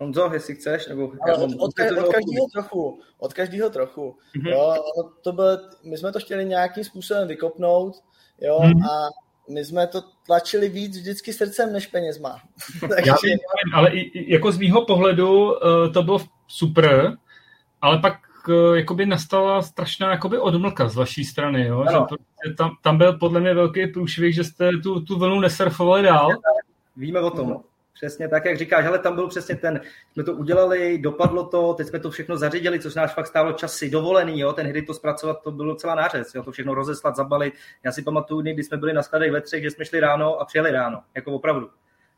Honzo, 0.00 0.30
jestli 0.32 0.54
chceš, 0.54 0.86
nebo... 0.86 1.08
od, 1.08 1.38
od, 1.38 1.50
od, 1.58 1.60
od 1.60 1.74
každého 1.74 2.46
trochu, 2.52 3.00
od 3.18 3.32
každého 3.32 3.70
trochu. 3.70 4.16
Mm-hmm. 4.36 4.50
Jo, 4.50 4.74
to 5.22 5.32
byl, 5.32 5.58
my 5.84 5.98
jsme 5.98 6.12
to 6.12 6.20
chtěli 6.20 6.44
nějakým 6.44 6.84
způsobem 6.84 7.28
vykopnout, 7.28 7.94
jo, 8.40 8.58
mm-hmm. 8.60 8.86
a 8.90 9.08
my 9.48 9.64
jsme 9.64 9.86
to 9.86 10.02
tlačili 10.26 10.68
víc 10.68 10.98
vždycky 10.98 11.32
srdcem 11.32 11.72
než 11.72 11.86
penězma. 11.86 12.40
Takže... 12.80 13.10
Já 13.10 13.16
vím, 13.24 13.38
ale 13.74 13.90
i, 13.90 14.32
jako 14.32 14.52
z 14.52 14.58
mýho 14.58 14.84
pohledu 14.84 15.44
uh, 15.44 15.92
to 15.92 16.02
bylo 16.02 16.18
super, 16.46 17.16
ale 17.80 17.98
pak 17.98 18.18
uh, 18.48 18.76
jakoby 18.76 19.06
nastala 19.06 19.62
strašná 19.62 20.10
jakoby 20.10 20.38
odmlka 20.38 20.88
z 20.88 20.96
vaší 20.96 21.24
strany, 21.24 21.66
jo? 21.66 21.84
že 21.90 21.96
prostě 21.96 22.54
tam, 22.56 22.70
tam 22.82 22.98
byl 22.98 23.12
podle 23.12 23.40
mě 23.40 23.54
velký 23.54 23.86
průšvih, 23.86 24.34
že 24.34 24.44
jste 24.44 24.70
tu, 24.82 25.00
tu 25.00 25.18
vlnu 25.18 25.40
nesurfovali 25.40 26.02
dál. 26.02 26.28
Víme 26.96 27.20
o 27.20 27.30
tom. 27.30 27.60
Přesně 27.94 28.28
tak, 28.28 28.44
jak 28.44 28.58
říkáš, 28.58 28.86
ale 28.86 28.98
tam 28.98 29.14
byl 29.14 29.28
přesně 29.28 29.56
ten, 29.56 29.80
jsme 30.12 30.24
to 30.24 30.32
udělali, 30.32 30.98
dopadlo 30.98 31.46
to, 31.46 31.74
teď 31.74 31.86
jsme 31.86 31.98
to 31.98 32.10
všechno 32.10 32.36
zařídili, 32.36 32.80
což 32.80 32.94
nás 32.94 33.14
fakt 33.14 33.26
stálo 33.26 33.52
časy, 33.52 33.90
dovolený, 33.90 34.40
jo, 34.40 34.52
ten 34.52 34.66
hry 34.66 34.82
to 34.82 34.94
zpracovat, 34.94 35.42
to 35.42 35.50
bylo 35.50 35.74
celá 35.74 35.94
nářez, 35.94 36.34
jo, 36.34 36.42
to 36.42 36.52
všechno 36.52 36.74
rozeslat, 36.74 37.16
zabalit. 37.16 37.54
Já 37.84 37.92
si 37.92 38.02
pamatuju, 38.02 38.40
kdy 38.40 38.64
jsme 38.64 38.76
byli 38.76 38.92
na 38.92 39.02
skladech 39.02 39.32
ve 39.32 39.40
třech, 39.40 39.62
že 39.62 39.70
jsme 39.70 39.84
šli 39.84 40.00
ráno 40.00 40.40
a 40.40 40.44
přijeli 40.44 40.70
ráno, 40.70 41.02
jako 41.14 41.32
opravdu. 41.32 41.70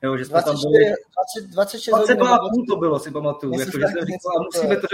Jo, 0.03 0.17
že 0.17 0.25
jsme 0.25 0.41
24, 0.41 0.63
tam 0.63 0.73
byli... 0.73 0.85
20, 0.85 1.55
26 1.55 1.95
22 1.95 2.39
půl 2.39 2.67
to 2.69 2.77
bylo, 2.77 2.99
si 2.99 3.11
pamatuju. 3.11 3.59
Jako, 3.59 3.79
že 3.79 3.87
jsem 3.87 4.07
říkal, 4.07 4.45
musíme 4.45 4.77
to. 4.77 4.87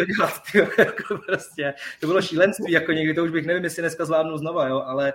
Tyjo, 0.52 0.66
jako 0.78 1.18
prostě, 1.26 1.74
to 2.00 2.06
bylo 2.06 2.22
šílenství, 2.22 2.72
jako 2.72 2.92
někdy, 2.92 3.14
to 3.14 3.24
už 3.24 3.30
bych 3.30 3.46
nevím, 3.46 3.64
jestli 3.64 3.82
dneska 3.82 4.04
zvládnu 4.04 4.38
znova, 4.38 4.68
jo, 4.68 4.82
ale 4.86 5.12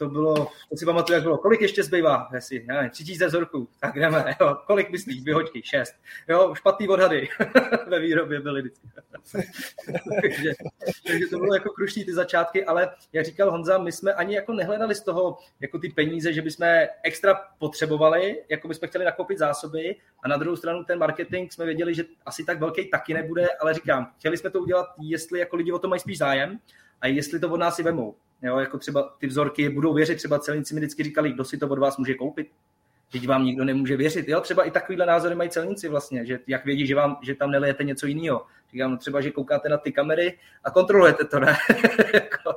to 0.00 0.08
bylo, 0.08 0.34
to 0.68 0.76
si 0.76 0.84
pamatuju, 0.84 1.14
jak 1.14 1.22
bylo, 1.22 1.38
kolik 1.38 1.60
ještě 1.60 1.82
zbývá, 1.82 2.28
jestli, 2.34 2.64
nevím, 2.66 2.90
tři 2.90 3.04
tisíce 3.04 3.26
vzorků, 3.26 3.68
tak 3.80 3.94
jdeme, 3.94 4.34
jo, 4.40 4.56
kolik 4.66 4.90
myslíš, 4.90 5.20
dvě 5.20 5.34
hoďky, 5.34 5.62
šest, 5.64 5.94
jo, 6.28 6.54
špatný 6.54 6.88
odhady 6.88 7.28
ve 7.86 7.98
výrobě 7.98 8.40
byly 8.40 8.60
vždycky. 8.60 8.88
takže, 10.22 10.52
takže, 11.06 11.26
to 11.26 11.38
bylo 11.38 11.54
jako 11.54 11.70
krušný 11.70 12.04
ty 12.04 12.12
začátky, 12.12 12.64
ale 12.64 12.90
jak 13.12 13.24
říkal 13.24 13.50
Honza, 13.50 13.78
my 13.78 13.92
jsme 13.92 14.12
ani 14.14 14.34
jako 14.34 14.52
nehledali 14.52 14.94
z 14.94 15.02
toho 15.02 15.38
jako 15.60 15.78
ty 15.78 15.88
peníze, 15.88 16.32
že 16.32 16.42
bychom 16.42 16.66
extra 17.02 17.34
potřebovali, 17.58 18.44
jako 18.48 18.68
bychom 18.68 18.88
chtěli 18.88 19.04
nakoupit 19.04 19.38
zásoby. 19.38 19.96
A 20.22 20.28
na 20.28 20.36
druhou 20.36 20.56
stranu 20.56 20.84
ten 20.84 20.98
marketing 20.98 21.52
jsme 21.52 21.64
věděli, 21.64 21.94
že 21.94 22.04
asi 22.26 22.44
tak 22.44 22.60
velký 22.60 22.90
taky 22.90 23.14
nebude, 23.14 23.48
ale 23.60 23.74
říkám, 23.74 24.12
chtěli 24.18 24.36
jsme 24.36 24.50
to 24.50 24.60
udělat, 24.60 24.86
jestli 25.00 25.38
jako 25.38 25.56
lidi 25.56 25.72
o 25.72 25.78
to 25.78 25.88
mají 25.88 26.00
spíš 26.00 26.18
zájem 26.18 26.58
a 27.00 27.06
jestli 27.06 27.40
to 27.40 27.50
od 27.50 27.56
nás 27.56 27.78
i 27.78 27.82
vemou. 27.82 28.14
Jo, 28.42 28.58
jako 28.58 28.78
třeba 28.78 29.14
ty 29.18 29.26
vzorky 29.26 29.68
budou 29.68 29.94
věřit, 29.94 30.16
třeba 30.16 30.38
celníci 30.38 30.74
mi 30.74 30.80
vždycky 30.80 31.02
říkali, 31.02 31.32
kdo 31.32 31.44
si 31.44 31.58
to 31.58 31.68
od 31.68 31.78
vás 31.78 31.96
může 31.96 32.14
koupit. 32.14 32.48
Teď 33.12 33.28
vám 33.28 33.44
nikdo 33.44 33.64
nemůže 33.64 33.96
věřit. 33.96 34.28
Jo, 34.28 34.40
třeba 34.40 34.64
i 34.64 34.70
takovýhle 34.70 35.06
názory 35.06 35.34
mají 35.34 35.50
celníci 35.50 35.88
vlastně, 35.88 36.26
že 36.26 36.38
jak 36.46 36.64
vědí, 36.64 36.86
že, 36.86 36.94
vám, 36.94 37.18
že 37.22 37.34
tam 37.34 37.50
nelijete 37.50 37.84
něco 37.84 38.06
jiného. 38.06 38.46
Říkám, 38.72 38.90
no 38.90 38.96
třeba, 38.96 39.20
že 39.20 39.30
koukáte 39.30 39.68
na 39.68 39.76
ty 39.76 39.92
kamery 39.92 40.38
a 40.64 40.70
kontrolujete 40.70 41.24
to, 41.24 41.40
ne? 41.40 41.56
Jako- 42.14 42.54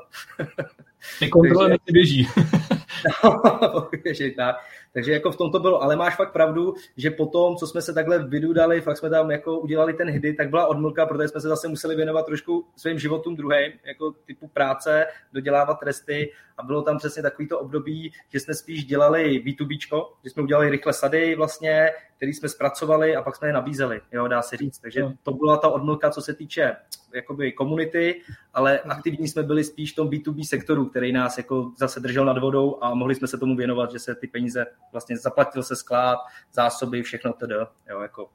ty 1.20 1.30
kontrolujeme, 1.30 1.76
ty 1.86 1.94
běží. 1.94 2.28
no, 3.24 3.42
tak. 4.36 4.56
Takže 4.94 5.12
jako 5.12 5.32
v 5.32 5.38
tom 5.38 5.52
to 5.52 5.60
bylo, 5.60 5.84
ale 5.84 5.96
máš 5.96 6.16
fakt 6.16 6.34
pravdu, 6.34 6.74
že 6.98 7.12
potom, 7.12 7.56
co 7.56 7.68
jsme 7.68 7.82
se 7.82 7.94
takhle 7.94 8.24
vydudali, 8.24 8.82
fakt 8.82 8.98
jsme 8.98 9.10
tam 9.10 9.32
jako 9.32 9.60
udělali 9.60 9.94
ten 9.94 10.10
hdy, 10.10 10.34
tak 10.34 10.50
byla 10.50 10.68
odmlka, 10.68 11.06
protože 11.06 11.28
jsme 11.28 11.42
se 11.42 11.48
zase 11.48 11.68
museli 11.68 11.96
věnovat 11.96 12.26
trošku 12.26 12.66
svým 12.76 13.00
životům 13.00 13.36
druhým, 13.36 13.72
jako 13.84 14.12
typu 14.26 14.48
práce, 14.48 15.06
dodělávat 15.34 15.80
tresty. 15.80 16.32
A 16.58 16.64
bylo 16.64 16.82
tam 16.82 16.98
přesně 16.98 17.22
takovýto 17.22 17.60
období, 17.60 18.12
že 18.30 18.40
jsme 18.40 18.54
spíš 18.54 18.86
dělali 18.86 19.44
B2B, 19.46 19.78
že 20.24 20.30
jsme 20.30 20.44
udělali 20.44 20.70
rychle 20.70 20.94
sady 20.94 21.36
vlastně, 21.36 21.90
který 22.18 22.34
jsme 22.34 22.50
zpracovali 22.50 23.16
a 23.16 23.22
pak 23.22 23.36
jsme 23.36 23.48
je 23.48 23.54
nabízeli, 23.54 24.02
jo, 24.12 24.28
dá 24.28 24.42
se 24.42 24.58
říct. 24.58 24.80
Takže 24.80 25.04
to 25.24 25.32
byla 25.32 25.58
ta 25.58 25.70
odmlka, 25.70 26.10
co 26.10 26.22
se 26.22 26.34
týče 26.34 26.76
jakoby 27.14 27.52
komunity, 27.52 28.22
ale 28.54 28.80
aktivní 28.80 29.28
jsme 29.28 29.44
byli 29.44 29.64
spíš 29.64 29.94
v 29.94 29.96
tom 29.96 30.10
B2B 30.10 30.44
sektoru, 30.44 30.86
který 30.86 31.12
nás 31.12 31.38
jako 31.38 31.72
zase 31.78 32.00
držel 32.00 32.26
nad 32.26 32.38
vodou 32.38 32.78
a 32.82 32.94
mohli 32.94 33.16
jsme 33.16 33.28
se 33.28 33.38
tomu 33.38 33.56
věnovat, 33.56 33.92
že 33.92 34.00
se 34.00 34.16
ty 34.16 34.28
peníze 34.28 34.66
vlastně 34.92 35.18
zaplatil 35.18 35.64
se 35.64 35.76
sklad, 35.76 36.20
zásoby, 36.52 37.04
všechno 37.04 37.34
tedy, 37.34 37.56
jo, 37.90 38.02
jako 38.02 38.30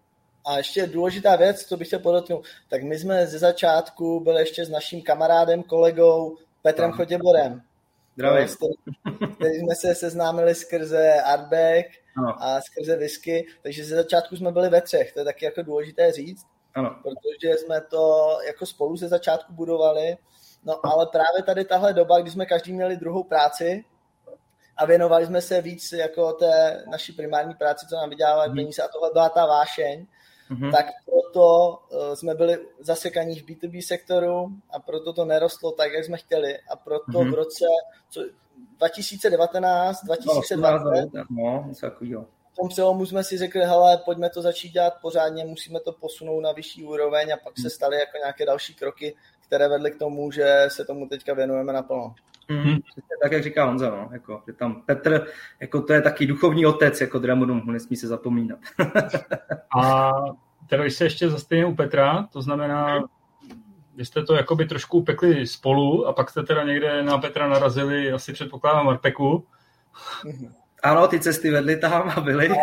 a 0.49 0.57
ještě 0.57 0.87
důležitá 0.87 1.37
věc, 1.37 1.65
co 1.65 1.77
bych 1.77 1.87
chtěl 1.87 1.99
podotknout, 1.99 2.47
tak 2.69 2.83
my 2.83 2.99
jsme 2.99 3.27
ze 3.27 3.39
začátku 3.39 4.21
byli 4.21 4.43
ještě 4.43 4.65
s 4.65 4.69
naším 4.69 5.03
kamarádem, 5.03 5.63
kolegou 5.63 6.37
Petrem 6.63 6.93
Chotěborem. 6.93 7.63
Zdravím. 8.15 8.49
Který 9.35 9.55
jsme 9.55 9.75
se 9.75 9.95
seznámili 9.95 10.55
skrze 10.55 11.23
Artback 11.23 11.87
a 12.39 12.61
skrze 12.61 12.97
whisky, 12.97 13.47
takže 13.63 13.85
ze 13.85 13.97
začátku 13.97 14.37
jsme 14.37 14.53
byli 14.53 14.69
ve 14.69 14.81
třech, 14.81 15.13
to 15.13 15.19
je 15.21 15.25
taky 15.25 15.45
jako 15.45 15.63
důležité 15.63 16.13
říct, 16.13 16.47
ano. 16.75 16.97
protože 17.03 17.55
jsme 17.55 17.81
to 17.81 18.37
jako 18.47 18.67
spolu 18.67 18.97
ze 18.97 19.09
začátku 19.09 19.53
budovali, 19.53 20.17
no 20.65 20.87
ale 20.87 21.07
právě 21.07 21.43
tady 21.47 21.65
tahle 21.65 21.93
doba, 21.95 22.21
kdy 22.21 22.31
jsme 22.31 22.47
každý 22.47 22.73
měli 22.73 22.97
druhou 22.97 23.25
práci, 23.25 23.85
a 24.79 24.87
věnovali 24.87 25.27
jsme 25.27 25.43
se 25.43 25.61
víc 25.61 25.93
jako 25.93 26.33
té 26.33 26.85
naší 26.91 27.13
primární 27.13 27.55
práci, 27.55 27.87
co 27.87 27.97
nám 27.97 28.11
vydělává 28.11 28.47
mm. 28.47 28.55
peníze 28.55 28.83
a 28.83 28.89
tohle 28.89 29.11
byla 29.13 29.29
ta 29.29 29.47
vášeň, 29.47 30.07
mm-hmm. 30.51 30.73
tak 30.73 30.87
proto 31.05 31.79
uh, 31.91 32.15
jsme 32.15 32.35
byli 32.35 32.59
zasekaní 32.81 33.41
v 33.41 33.47
B2B 33.47 33.81
sektoru 33.87 34.49
a 34.71 34.81
proto 34.81 35.13
to 35.13 35.25
nerostlo 35.25 35.73
tak, 35.73 35.93
jak 35.93 36.05
jsme 36.05 36.17
chtěli 36.17 36.59
a 36.59 36.77
proto 36.77 37.13
mm-hmm. 37.13 37.31
v 37.31 37.35
roce 37.35 37.65
co, 38.11 38.21
2019, 38.77 40.05
2020 40.05 40.57
no, 40.57 40.63
no, 41.31 41.69
v 42.53 42.57
tom 42.61 42.69
přelomu 42.69 43.07
jsme 43.07 43.25
si 43.25 43.39
řekli, 43.39 43.61
hele, 43.61 43.99
pojďme 44.05 44.31
to 44.31 44.43
začít 44.43 44.73
dělat 44.73 44.95
pořádně, 45.03 45.45
musíme 45.45 45.81
to 45.81 45.93
posunout 45.93 46.41
na 46.41 46.53
vyšší 46.53 46.85
úroveň 46.85 47.33
a 47.33 47.37
pak 47.37 47.55
se 47.57 47.63
mhm. 47.63 47.71
staly 47.71 47.97
jako 47.97 48.17
nějaké 48.19 48.47
další 48.47 48.75
kroky, 48.75 49.17
které 49.47 49.69
vedly 49.69 49.91
k 49.91 49.99
tomu, 49.99 50.31
že 50.31 50.65
se 50.69 50.85
tomu 50.85 51.09
teďka 51.09 51.35
věnujeme 51.35 51.73
naplno. 51.73 52.15
Mm, 52.49 52.79
tak, 53.23 53.33
jak 53.33 53.43
říká 53.43 53.65
Honza, 53.65 53.91
no, 53.91 54.09
jako, 54.13 54.43
že 54.47 54.53
tam 54.53 54.83
Petr, 54.83 55.27
jako 55.61 55.83
to 55.83 55.93
je 55.93 56.03
taky 56.03 56.27
duchovní 56.27 56.67
otec, 56.67 57.01
jako 57.01 57.19
Dramonu, 57.19 57.63
nesmí 57.65 57.97
se 57.97 58.07
zapomínat. 58.07 58.59
a 59.81 60.13
teda 60.67 60.83
když 60.83 60.95
se 60.95 61.05
ještě 61.05 61.31
zastavíme 61.31 61.67
u 61.67 61.75
Petra, 61.75 62.29
to 62.33 62.43
znamená, 62.43 63.09
vy 63.97 64.05
jste 64.05 64.23
to 64.23 64.35
jakoby 64.35 64.67
trošku 64.67 64.99
upekli 64.99 65.47
spolu 65.47 66.07
a 66.07 66.13
pak 66.13 66.31
jste 66.31 66.43
teda 66.43 66.65
někde 66.65 67.03
na 67.03 67.19
Petra 67.19 67.49
narazili, 67.49 68.13
asi 68.13 68.33
předpokládám 68.33 68.87
Marpeku. 68.87 69.47
Ano, 70.83 71.09
ty 71.09 71.21
cesty 71.21 71.51
vedly 71.51 71.77
tam 71.77 72.13
a 72.17 72.21
byly. 72.21 72.49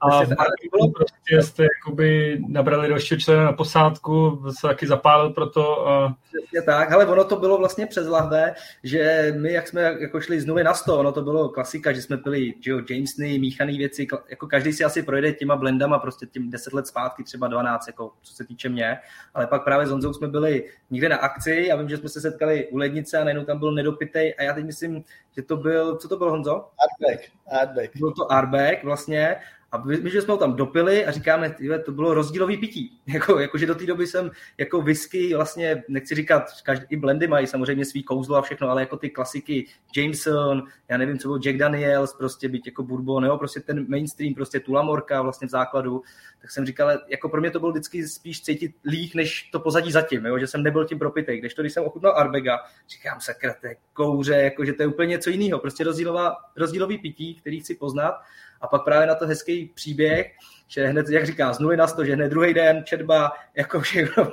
A 0.00 0.24
v 0.24 0.28
Marpeku 0.28 0.92
prostě 0.96 1.42
jste 1.42 1.62
jakoby 1.62 2.38
nabrali 2.48 2.88
dalšího 2.88 3.20
člena 3.20 3.44
na 3.44 3.52
posádku, 3.52 4.42
se 4.60 4.66
taky 4.66 4.86
zapálil 4.86 5.30
pro 5.30 5.50
to. 5.50 5.88
A... 5.88 6.16
Přesně 6.22 6.62
tak, 6.62 6.92
ale 6.92 7.06
ono 7.06 7.24
to 7.24 7.36
bylo 7.36 7.58
vlastně 7.58 7.86
přes 7.86 8.06
lahve, 8.06 8.54
že 8.84 9.34
my, 9.38 9.52
jak 9.52 9.68
jsme 9.68 9.82
jako 9.82 10.20
šli 10.20 10.40
z 10.40 10.46
nuly 10.46 10.64
na 10.64 10.74
sto, 10.74 10.98
ono 10.98 11.12
to 11.12 11.22
bylo 11.22 11.48
klasika, 11.48 11.92
že 11.92 12.02
jsme 12.02 12.16
pili 12.16 12.54
že 12.60 12.70
jo, 12.70 12.80
Jamesny, 12.90 13.38
míchané 13.38 13.72
věci, 13.72 14.06
jako 14.30 14.46
každý 14.46 14.72
si 14.72 14.84
asi 14.84 15.02
projde 15.02 15.32
těma 15.32 15.56
blendama 15.56 15.98
prostě 15.98 16.26
tím 16.26 16.50
10 16.50 16.72
let 16.72 16.86
zpátky, 16.86 17.24
třeba 17.24 17.48
12, 17.48 17.86
jako 17.86 18.12
co 18.22 18.34
se 18.34 18.44
týče 18.44 18.68
mě, 18.68 18.98
ale 19.34 19.46
pak 19.46 19.64
právě 19.64 19.86
s 19.86 19.90
Honzou 19.90 20.12
jsme 20.12 20.28
byli 20.28 20.64
někde 20.90 21.08
na 21.08 21.16
akci 21.16 21.72
a 21.72 21.76
vím, 21.76 21.88
že 21.88 21.96
jsme 21.96 22.08
se 22.08 22.20
setkali 22.20 22.68
u 22.68 22.76
lednice 22.76 23.18
a 23.18 23.24
najednou 23.24 23.44
tam 23.44 23.58
byl 23.58 23.72
nedopitej 23.72 24.34
a 24.38 24.42
já 24.42 24.54
teď 24.54 24.64
myslím, 24.64 25.04
že 25.36 25.42
to 25.42 25.56
byl, 25.56 25.96
co 25.96 26.08
to 26.08 26.16
byl 26.16 26.30
Honzo? 26.30 26.52
Artback. 26.54 27.28
Artback. 27.60 27.96
Byl 27.96 28.12
to 28.12 28.32
Artback 28.32 28.84
vlastně 28.84 29.36
a 29.72 29.78
my, 29.78 30.10
že 30.10 30.22
jsme 30.22 30.32
ho 30.32 30.38
tam 30.38 30.56
dopili 30.56 31.06
a 31.06 31.10
říkáme, 31.10 31.50
tyhle, 31.50 31.78
to 31.78 31.92
bylo 31.92 32.14
rozdílový 32.14 32.56
pití. 32.56 33.00
Jako, 33.06 33.38
jakože 33.38 33.66
do 33.66 33.74
té 33.74 33.86
doby 33.86 34.06
jsem 34.06 34.30
jako 34.58 34.82
whisky, 34.82 35.34
vlastně 35.34 35.84
nechci 35.88 36.14
říkat, 36.14 36.44
každý, 36.62 36.86
i 36.88 36.96
blendy 36.96 37.26
mají 37.26 37.46
samozřejmě 37.46 37.84
svý 37.84 38.02
kouzlo 38.02 38.36
a 38.36 38.42
všechno, 38.42 38.68
ale 38.68 38.82
jako 38.82 38.96
ty 38.96 39.10
klasiky 39.10 39.66
Jameson, 39.96 40.62
já 40.88 40.96
nevím, 40.96 41.18
co 41.18 41.28
byl 41.28 41.38
Jack 41.38 41.56
Daniels, 41.56 42.14
prostě 42.14 42.48
být 42.48 42.66
jako 42.66 42.82
bourbon, 42.82 43.24
jo, 43.24 43.38
prostě 43.38 43.60
ten 43.60 43.86
mainstream, 43.88 44.34
prostě 44.34 44.60
Tulamorka 44.60 45.22
vlastně 45.22 45.48
v 45.48 45.50
základu, 45.50 46.02
tak 46.40 46.50
jsem 46.50 46.66
říkal, 46.66 46.90
jako 47.08 47.28
pro 47.28 47.40
mě 47.40 47.50
to 47.50 47.60
byl 47.60 47.70
vždycky 47.70 48.08
spíš 48.08 48.42
cítit 48.42 48.74
líh, 48.84 49.14
než 49.14 49.42
to 49.42 49.60
pozadí 49.60 49.92
zatím, 49.92 50.26
jo, 50.26 50.38
že 50.38 50.46
jsem 50.46 50.62
nebyl 50.62 50.84
tím 50.84 50.98
propitej. 50.98 51.38
Když 51.38 51.54
to, 51.54 51.62
když 51.62 51.72
jsem 51.72 51.84
ochutnal 51.84 52.16
Arbega, 52.16 52.58
říkám, 52.88 53.20
sakra, 53.20 53.54
to 53.60 53.66
je 53.66 53.76
kouře, 53.92 54.34
jako, 54.34 54.64
že 54.64 54.72
to 54.72 54.82
je 54.82 54.86
úplně 54.86 55.08
něco 55.08 55.30
jiného, 55.30 55.58
prostě 55.58 55.84
rozdílová, 55.84 56.36
rozdílový 56.56 56.98
pití, 56.98 57.34
který 57.34 57.60
chci 57.60 57.74
poznat 57.74 58.14
a 58.60 58.66
pak 58.66 58.84
právě 58.84 59.06
na 59.06 59.14
to 59.14 59.26
hezký 59.26 59.70
příběh, 59.74 60.32
že 60.68 60.86
hned, 60.86 61.08
jak 61.08 61.26
říká, 61.26 61.52
z 61.52 61.58
nuly 61.58 61.76
na 61.76 61.86
sto, 61.86 62.04
že 62.04 62.14
hned 62.14 62.28
druhý 62.28 62.54
den 62.54 62.84
četba, 62.84 63.32
jako 63.54 63.80
všechno, 63.80 64.32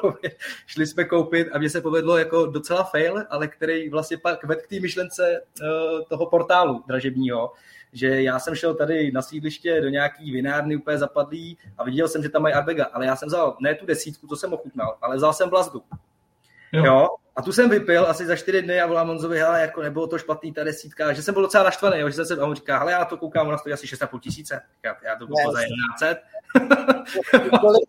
šli 0.65 0.87
jsme 0.87 1.03
koupit 1.03 1.47
a 1.51 1.57
mně 1.57 1.69
se 1.69 1.81
povedlo 1.81 2.17
jako 2.17 2.45
docela 2.45 2.83
fail, 2.83 3.23
ale 3.29 3.47
který 3.47 3.89
vlastně 3.89 4.17
pak 4.17 4.43
vedl 4.43 4.61
k 4.61 4.67
té 4.67 4.79
myšlence 4.79 5.41
uh, 5.61 5.67
toho 6.09 6.25
portálu 6.25 6.83
dražebního, 6.87 7.51
že 7.93 8.21
já 8.21 8.39
jsem 8.39 8.55
šel 8.55 8.75
tady 8.75 9.11
na 9.11 9.21
sídliště 9.21 9.81
do 9.81 9.89
nějaký 9.89 10.31
vinárny 10.31 10.75
úplně 10.75 10.97
zapadlý 10.97 11.57
a 11.77 11.83
viděl 11.83 12.07
jsem, 12.07 12.23
že 12.23 12.29
tam 12.29 12.41
mají 12.41 12.53
Arbega, 12.53 12.85
ale 12.85 13.05
já 13.05 13.15
jsem 13.15 13.27
vzal 13.27 13.57
ne 13.59 13.75
tu 13.75 13.85
desítku, 13.85 14.27
to 14.27 14.35
jsem 14.35 14.53
ochutnal, 14.53 14.97
ale 15.01 15.15
vzal 15.15 15.33
jsem 15.33 15.49
blazdu. 15.49 15.83
Jo. 16.71 16.85
jo. 16.85 17.07
A 17.35 17.41
tu 17.41 17.51
jsem 17.51 17.69
vypil 17.69 18.05
asi 18.07 18.25
za 18.25 18.35
čtyři 18.35 18.61
dny 18.61 18.81
a 18.81 18.85
volám 18.85 19.07
Monzovi, 19.07 19.39
hele, 19.39 19.61
jako 19.61 19.81
nebylo 19.81 20.07
to 20.07 20.17
špatný 20.17 20.53
ta 20.53 20.63
desítka, 20.63 21.13
že 21.13 21.21
jsem 21.21 21.33
byl 21.33 21.43
docela 21.43 21.63
naštvaný, 21.63 21.99
jo, 21.99 22.09
že 22.09 22.15
jsem 22.15 22.25
se, 22.25 22.33
a 22.33 22.45
on 22.45 22.55
říká, 22.55 22.79
hele, 22.79 22.91
já 22.91 23.05
to 23.05 23.17
koukám, 23.17 23.47
ona 23.47 23.57
stojí 23.57 23.73
asi 23.73 23.87
6,5 23.87 24.19
tisíce. 24.19 24.61
Já, 24.83 24.95
já 25.03 25.15
to 25.15 25.27
koupil 25.27 25.51
za 25.51 25.59
1100. 25.61 26.05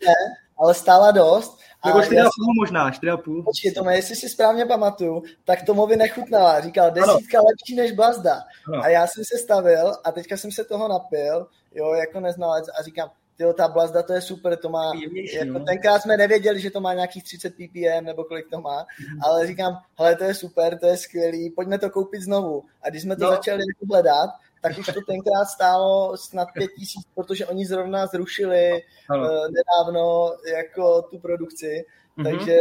ne, 0.07 0.15
ale 0.59 0.75
stála 0.75 1.11
dost. 1.11 1.59
Nebo 1.87 1.99
4,5 1.99 2.15
já... 2.15 2.25
možná, 2.61 2.91
4,5. 2.91 3.45
Počkej, 3.45 3.73
Tome, 3.73 3.97
jestli 3.97 4.17
si 4.17 4.29
správně 4.29 4.67
pamatuju, 4.67 5.23
tak 5.45 5.63
Tomovi 5.63 5.97
nechutnala. 5.97 6.61
Říkal, 6.61 6.91
desítka 6.91 7.39
ano. 7.39 7.47
lepší 7.49 7.77
než 7.77 7.93
blazda. 7.93 8.35
Ano. 8.67 8.85
A 8.85 8.89
já 8.89 9.07
jsem 9.07 9.25
se 9.25 9.39
stavil 9.39 9.93
a 10.05 10.13
teďka 10.13 10.37
jsem 10.37 10.53
se 10.53 10.65
toho 10.65 10.89
napil, 10.89 11.47
jo, 11.75 11.95
jako 11.95 12.21
neznalec 12.21 12.67
a 12.79 12.83
říkám, 12.83 13.11
tyjo, 13.37 13.53
ta 13.53 13.69
blazda 13.69 14.03
to 14.03 14.13
je 14.13 14.21
super, 14.21 14.57
to 14.57 14.69
má, 14.69 14.93
jako 15.33 15.59
no. 15.59 15.65
tenkrát 15.65 16.03
jsme 16.03 16.17
nevěděli, 16.17 16.61
že 16.61 16.71
to 16.71 16.81
má 16.81 16.95
nějakých 16.95 17.25
30 17.25 17.55
ppm 17.55 18.05
nebo 18.05 18.25
kolik 18.25 18.51
to 18.51 18.61
má, 18.61 18.87
mm. 19.01 19.23
ale 19.23 19.47
říkám, 19.47 19.79
hele, 19.99 20.17
to 20.17 20.25
je 20.25 20.35
super, 20.35 20.79
to 20.79 20.87
je 20.87 20.97
skvělý, 20.97 21.51
pojďme 21.51 21.79
to 21.79 21.91
koupit 21.91 22.23
znovu. 22.23 22.65
A 22.83 22.91
když 22.91 23.03
jsme 23.03 23.17
to 23.17 23.25
no. 23.25 23.31
začali 23.31 23.59
jako 23.59 23.95
hledat, 23.95 24.31
tak 24.63 24.79
už 24.79 24.87
to 24.87 25.01
tenkrát 25.07 25.45
stálo 25.45 26.17
snad 26.17 26.49
pět 26.55 26.71
tisíc, 26.79 27.03
protože 27.15 27.47
oni 27.47 27.67
zrovna 27.67 28.07
zrušili 28.07 28.71
uh, 29.11 29.17
nedávno 29.29 30.33
jako 30.57 31.03
tu 31.03 31.19
produkci, 31.19 31.85
mm-hmm. 32.19 32.25
takže 32.25 32.57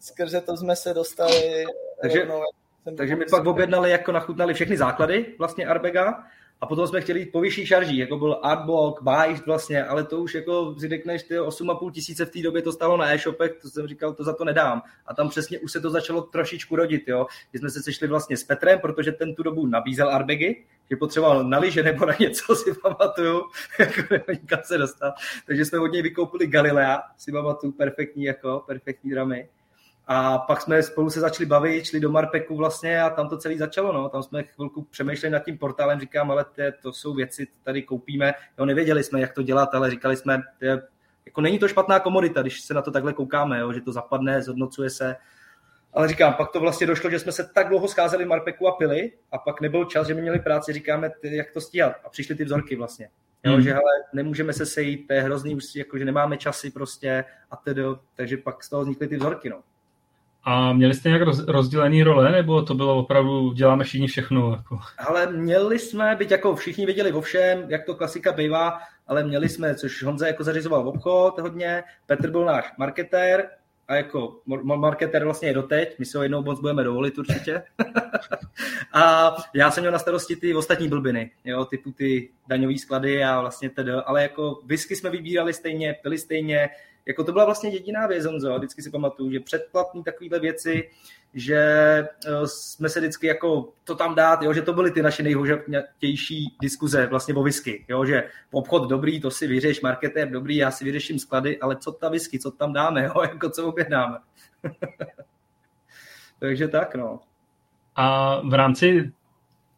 skrze 0.00 0.40
to 0.40 0.56
jsme 0.56 0.76
se 0.76 0.94
dostali 0.94 1.64
takže, 2.02 2.18
rovnou, 2.18 2.42
takže 2.96 3.16
my 3.16 3.24
pak 3.30 3.46
objednali, 3.46 3.90
jako 3.90 4.12
nachutnali 4.12 4.54
všechny 4.54 4.76
základy 4.76 5.34
vlastně 5.38 5.66
Arbega 5.66 6.24
a 6.60 6.66
potom 6.66 6.86
jsme 6.86 7.00
chtěli 7.00 7.20
jít 7.20 7.32
po 7.32 7.40
vyšší 7.40 7.66
šarží, 7.66 7.98
jako 7.98 8.18
byl 8.18 8.40
Artblock, 8.42 9.02
Bajt 9.02 9.46
vlastně, 9.46 9.84
ale 9.84 10.04
to 10.04 10.20
už 10.20 10.34
jako 10.34 10.74
si 10.78 10.88
řekneš, 10.88 11.22
ty 11.22 11.34
8,5 11.40 11.90
tisíce 11.90 12.24
v 12.24 12.30
té 12.30 12.42
době 12.42 12.62
to 12.62 12.72
stalo 12.72 12.96
na 12.96 13.14
e-shopech, 13.14 13.52
to 13.62 13.68
jsem 13.68 13.86
říkal, 13.86 14.14
to 14.14 14.24
za 14.24 14.32
to 14.32 14.44
nedám. 14.44 14.82
A 15.06 15.14
tam 15.14 15.28
přesně 15.28 15.58
už 15.58 15.72
se 15.72 15.80
to 15.80 15.90
začalo 15.90 16.22
trošičku 16.22 16.76
rodit, 16.76 17.08
jo. 17.08 17.26
Když 17.50 17.60
jsme 17.60 17.70
se 17.70 17.82
sešli 17.82 18.08
vlastně 18.08 18.36
s 18.36 18.44
Petrem, 18.44 18.78
protože 18.78 19.12
ten 19.12 19.34
tu 19.34 19.42
dobu 19.42 19.66
nabízel 19.66 20.08
Arbegy, 20.08 20.64
že 20.90 20.96
potřeboval 20.96 21.44
na 21.44 21.58
liže 21.58 21.82
nebo 21.82 22.06
na 22.06 22.14
něco, 22.20 22.56
si 22.56 22.74
pamatuju, 22.82 23.42
jako 23.78 24.02
kam 24.46 24.60
se 24.64 24.78
dostal. 24.78 25.12
Takže 25.46 25.64
jsme 25.64 25.78
od 25.78 25.92
něj 25.92 26.02
vykoupili 26.02 26.46
Galilea, 26.46 27.02
si 27.16 27.32
pamatuju, 27.32 27.72
perfektní 27.72 28.24
jako, 28.24 28.62
perfektní 28.66 29.10
dramy. 29.10 29.48
A 30.10 30.38
pak 30.38 30.60
jsme 30.60 30.82
spolu 30.82 31.10
se 31.10 31.20
začali 31.20 31.46
bavit, 31.46 31.84
šli 31.84 32.00
do 32.00 32.10
Marpeku 32.10 32.56
vlastně 32.56 33.02
a 33.02 33.10
tam 33.10 33.28
to 33.28 33.38
celé 33.38 33.58
začalo. 33.58 33.92
No. 33.92 34.08
Tam 34.08 34.22
jsme 34.22 34.42
chvilku 34.42 34.82
přemýšleli 34.82 35.32
nad 35.32 35.44
tím 35.44 35.58
portálem, 35.58 36.00
říkám, 36.00 36.30
ale 36.30 36.44
to, 36.44 36.62
to 36.82 36.92
jsou 36.92 37.14
věci, 37.14 37.46
tady 37.62 37.82
koupíme. 37.82 38.34
Jo, 38.58 38.64
nevěděli 38.64 39.04
jsme, 39.04 39.20
jak 39.20 39.32
to 39.32 39.42
dělat, 39.42 39.74
ale 39.74 39.90
říkali 39.90 40.16
jsme, 40.16 40.42
je, 40.60 40.82
jako 41.26 41.40
není 41.40 41.58
to 41.58 41.68
špatná 41.68 42.00
komodita, 42.00 42.42
když 42.42 42.60
se 42.60 42.74
na 42.74 42.82
to 42.82 42.90
takhle 42.90 43.12
koukáme, 43.12 43.58
jo, 43.58 43.72
že 43.72 43.80
to 43.80 43.92
zapadne, 43.92 44.42
zhodnocuje 44.42 44.90
se. 44.90 45.16
Ale 45.92 46.08
říkám, 46.08 46.34
pak 46.34 46.52
to 46.52 46.60
vlastně 46.60 46.86
došlo, 46.86 47.10
že 47.10 47.18
jsme 47.18 47.32
se 47.32 47.50
tak 47.54 47.68
dlouho 47.68 47.88
scházeli 47.88 48.24
v 48.24 48.28
Marpeku 48.28 48.68
a 48.68 48.72
pili 48.72 49.12
a 49.32 49.38
pak 49.38 49.60
nebyl 49.60 49.84
čas, 49.84 50.06
že 50.06 50.14
my 50.14 50.20
měli 50.20 50.38
práci, 50.38 50.72
říkáme, 50.72 51.10
ty, 51.20 51.36
jak 51.36 51.50
to 51.50 51.60
stíhat. 51.60 51.92
A 52.04 52.08
přišly 52.08 52.34
ty 52.34 52.44
vzorky 52.44 52.76
vlastně. 52.76 53.08
Jo, 53.44 53.52
hmm. 53.52 53.62
že 53.62 53.72
hele, 53.72 53.92
nemůžeme 54.12 54.52
se 54.52 54.66
sejít, 54.66 55.06
to 55.06 55.12
je 55.12 55.22
hrozný, 55.22 55.54
už 55.54 55.64
jako, 55.76 55.98
že 55.98 56.04
nemáme 56.04 56.36
časy 56.36 56.70
prostě 56.70 57.24
a 57.50 57.56
tedy, 57.56 57.82
takže 58.14 58.36
pak 58.36 58.64
z 58.64 58.68
toho 58.68 58.82
vznikly 58.82 59.08
ty 59.08 59.16
vzorky. 59.16 59.48
No. 59.48 59.62
A 60.44 60.72
měli 60.72 60.94
jste 60.94 61.08
nějak 61.08 61.22
roz, 61.22 61.44
rozdělený 61.46 62.02
role, 62.02 62.32
nebo 62.32 62.62
to 62.62 62.74
bylo 62.74 62.96
opravdu, 62.96 63.52
děláme 63.52 63.84
všichni 63.84 64.06
všechno? 64.06 64.52
Jako? 64.52 64.78
Ale 64.98 65.32
měli 65.32 65.78
jsme, 65.78 66.16
byť 66.18 66.30
jako 66.30 66.56
všichni 66.56 66.86
věděli 66.86 67.12
o 67.12 67.20
všem, 67.20 67.64
jak 67.68 67.84
to 67.84 67.94
klasika 67.94 68.32
bývá, 68.32 68.78
ale 69.06 69.24
měli 69.24 69.48
jsme, 69.48 69.74
což 69.74 70.02
Honza 70.02 70.26
jako 70.26 70.44
zařizoval 70.44 70.88
obchod 70.88 71.38
hodně, 71.38 71.82
Petr 72.06 72.30
byl 72.30 72.44
náš 72.44 72.72
marketér, 72.78 73.48
a 73.88 73.94
jako 73.94 74.40
marketer 74.64 75.24
vlastně 75.24 75.48
je 75.48 75.54
doteď, 75.54 75.98
my 75.98 76.04
si 76.04 76.16
ho 76.16 76.22
jednou 76.22 76.42
moc 76.42 76.60
budeme 76.60 76.84
dovolit 76.84 77.18
určitě. 77.18 77.62
a 78.92 79.34
já 79.54 79.70
jsem 79.70 79.82
měl 79.82 79.92
na 79.92 79.98
starosti 79.98 80.36
ty 80.36 80.54
ostatní 80.54 80.88
blbiny, 80.88 81.30
jo, 81.44 81.64
typu 81.64 81.92
ty 81.92 82.30
daňové 82.48 82.78
sklady 82.78 83.24
a 83.24 83.40
vlastně 83.40 83.70
tedy, 83.70 83.92
ale 83.92 84.22
jako 84.22 84.60
whisky 84.64 84.96
jsme 84.96 85.10
vybírali 85.10 85.52
stejně, 85.52 85.96
pili 86.02 86.18
stejně, 86.18 86.68
jako 87.08 87.24
to 87.24 87.32
byla 87.32 87.44
vlastně 87.44 87.70
jediná 87.70 88.06
věc, 88.06 88.24
Honzo, 88.24 88.58
vždycky 88.58 88.82
si 88.82 88.90
pamatuju, 88.90 89.30
že 89.32 89.40
předplatný 89.40 90.04
takovýhle 90.04 90.40
věci, 90.40 90.90
že 91.34 91.56
eh, 91.56 92.06
jsme 92.44 92.88
se 92.88 93.00
vždycky 93.00 93.26
jako 93.26 93.72
to 93.84 93.94
tam 93.94 94.14
dát, 94.14 94.42
jo, 94.42 94.52
že 94.52 94.62
to 94.62 94.72
byly 94.72 94.90
ty 94.90 95.02
naše 95.02 95.22
nejhožatější 95.22 96.56
diskuze 96.60 97.06
vlastně 97.06 97.34
o 97.34 97.42
whisky, 97.42 97.84
jo, 97.88 98.04
že 98.04 98.28
obchod 98.50 98.88
dobrý, 98.88 99.20
to 99.20 99.30
si 99.30 99.46
vyřeš, 99.46 99.80
marketér 99.80 100.30
dobrý, 100.30 100.56
já 100.56 100.70
si 100.70 100.84
vyřeším 100.84 101.18
sklady, 101.18 101.60
ale 101.60 101.76
co 101.76 101.92
ta 101.92 102.08
whisky, 102.08 102.38
co 102.38 102.50
tam 102.50 102.72
dáme, 102.72 103.04
jo, 103.14 103.22
jako 103.22 103.50
co 103.50 103.66
objednáme. 103.66 104.18
Takže 106.40 106.68
tak, 106.68 106.94
no. 106.94 107.20
A 107.96 108.36
v 108.48 108.54
rámci 108.54 109.12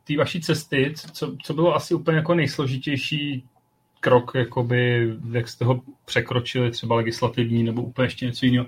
té 0.07 0.17
vaší 0.17 0.41
cesty, 0.41 0.95
co, 1.13 1.37
co 1.43 1.55
bylo 1.55 1.75
asi 1.75 1.95
úplně 1.95 2.17
jako 2.17 2.35
nejsložitější 2.35 3.49
krok, 4.01 4.33
jakoby, 4.35 5.09
jak 5.33 5.49
jste 5.49 5.65
ho 5.65 5.81
překročili, 6.05 6.71
třeba 6.71 6.95
legislativní 6.95 7.63
nebo 7.63 7.83
úplně 7.83 8.07
ještě 8.07 8.27
něco 8.27 8.47
jiného. 8.47 8.67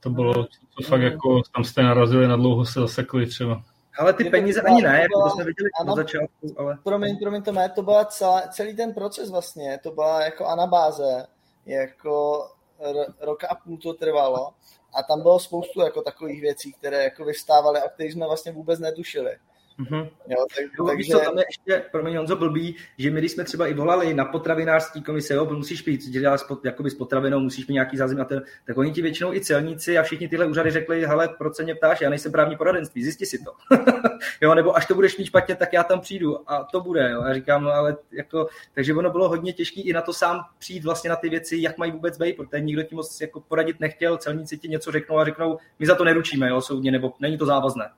To 0.00 0.10
bylo 0.10 0.34
to 0.44 0.82
fakt 0.88 1.02
jako, 1.02 1.42
tam 1.54 1.64
jste 1.64 1.82
narazili 1.82 2.28
na 2.28 2.36
dlouho 2.36 2.64
se 2.64 2.80
zasekli 2.80 3.26
třeba. 3.26 3.62
Ale 3.98 4.12
ty 4.12 4.24
peníze 4.24 4.60
ani 4.60 4.82
ne, 4.82 5.00
jako 5.02 5.22
to 5.22 5.30
jsme 5.30 5.44
viděli 5.44 5.70
na 5.86 5.94
začátku, 5.94 6.54
ale... 6.56 6.78
Promiň, 6.84 7.18
promiň 7.18 7.42
to 7.42 7.52
mé, 7.52 7.68
to 7.68 7.82
byla 7.82 8.04
celá, 8.04 8.40
celý 8.40 8.76
ten 8.76 8.94
proces 8.94 9.30
vlastně, 9.30 9.78
to 9.82 9.90
byla 9.90 10.24
jako 10.24 10.46
anabáze, 10.46 11.26
jako 11.66 12.46
r- 12.80 13.14
rok 13.20 13.44
a 13.44 13.54
půl 13.54 13.78
to 13.78 13.94
trvalo 13.94 14.50
a 14.94 15.02
tam 15.02 15.22
bylo 15.22 15.40
spoustu 15.40 15.80
jako 15.80 16.02
takových 16.02 16.40
věcí, 16.40 16.72
které 16.72 17.04
jako 17.04 17.24
vystávaly 17.24 17.80
a 17.80 17.88
které 17.88 18.10
jsme 18.10 18.26
vlastně 18.26 18.52
vůbec 18.52 18.80
netušili. 18.80 19.30
Mm-hmm. 19.78 20.08
Jo, 20.28 20.46
tak, 20.56 20.64
jo, 20.78 20.86
takže... 20.86 21.12
co, 21.12 21.18
tam 21.18 21.38
je 21.38 21.44
ještě, 21.48 21.84
promiň 21.92 22.16
Honzo, 22.16 22.36
blbý, 22.36 22.76
že 22.98 23.10
my, 23.10 23.20
když 23.20 23.32
jsme 23.32 23.44
třeba 23.44 23.66
i 23.66 23.74
volali 23.74 24.14
na 24.14 24.24
potravinářský 24.24 25.02
komise, 25.02 25.34
jo, 25.34 25.44
musíš 25.44 25.82
pít, 25.82 26.04
že 26.04 26.20
děláš 26.20 26.40
jakoby 26.64 26.90
s 26.90 26.94
potravinou, 26.94 27.40
musíš 27.40 27.66
mít 27.66 27.74
nějaký 27.74 27.96
zázemí 27.96 28.22
tak 28.66 28.76
oni 28.76 28.92
ti 28.92 29.02
většinou 29.02 29.34
i 29.34 29.40
celníci 29.40 29.98
a 29.98 30.02
všichni 30.02 30.28
tyhle 30.28 30.46
úřady 30.46 30.70
řekli, 30.70 31.06
hele, 31.06 31.28
proč 31.38 31.54
se 31.54 31.62
mě 31.62 31.74
ptáš, 31.74 32.00
já 32.00 32.10
nejsem 32.10 32.32
právní 32.32 32.56
poradenství, 32.56 33.02
zjisti 33.04 33.26
si 33.26 33.38
to. 33.38 33.76
jo, 34.40 34.54
nebo 34.54 34.76
až 34.76 34.86
to 34.86 34.94
budeš 34.94 35.18
mít 35.18 35.26
špatně, 35.26 35.56
tak 35.56 35.72
já 35.72 35.82
tam 35.82 36.00
přijdu 36.00 36.50
a 36.50 36.64
to 36.64 36.80
bude, 36.80 37.10
jo. 37.10 37.22
Já 37.26 37.34
říkám, 37.34 37.64
no, 37.64 37.70
ale 37.70 37.96
jako, 38.12 38.48
takže 38.74 38.94
ono 38.94 39.10
bylo 39.10 39.28
hodně 39.28 39.52
těžké 39.52 39.80
i 39.80 39.92
na 39.92 40.02
to 40.02 40.12
sám 40.12 40.40
přijít 40.58 40.84
vlastně 40.84 41.10
na 41.10 41.16
ty 41.16 41.28
věci, 41.28 41.56
jak 41.60 41.78
mají 41.78 41.92
vůbec 41.92 42.18
být, 42.18 42.36
protože 42.36 42.62
nikdo 42.62 42.82
ti 42.82 42.94
moc 42.94 43.20
jako 43.20 43.40
poradit 43.40 43.80
nechtěl, 43.80 44.16
celníci 44.16 44.58
ti 44.58 44.68
něco 44.68 44.92
řeknou 44.92 45.18
a 45.18 45.24
řeknou, 45.24 45.58
my 45.78 45.86
za 45.86 45.94
to 45.94 46.04
neručíme, 46.04 46.48
jo, 46.48 46.60
soudně, 46.60 46.90
nebo 46.90 47.12
není 47.20 47.38
to 47.38 47.46
závazné. 47.46 47.90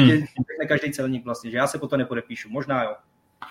Hmm. 0.00 0.22
Každý 0.68 0.92
celník 0.92 1.24
vlastně, 1.24 1.50
že 1.50 1.56
já 1.56 1.66
se 1.66 1.78
po 1.78 1.88
to 1.88 1.96
nepodepíšu, 1.96 2.48
možná 2.50 2.84
jo. 2.84 2.94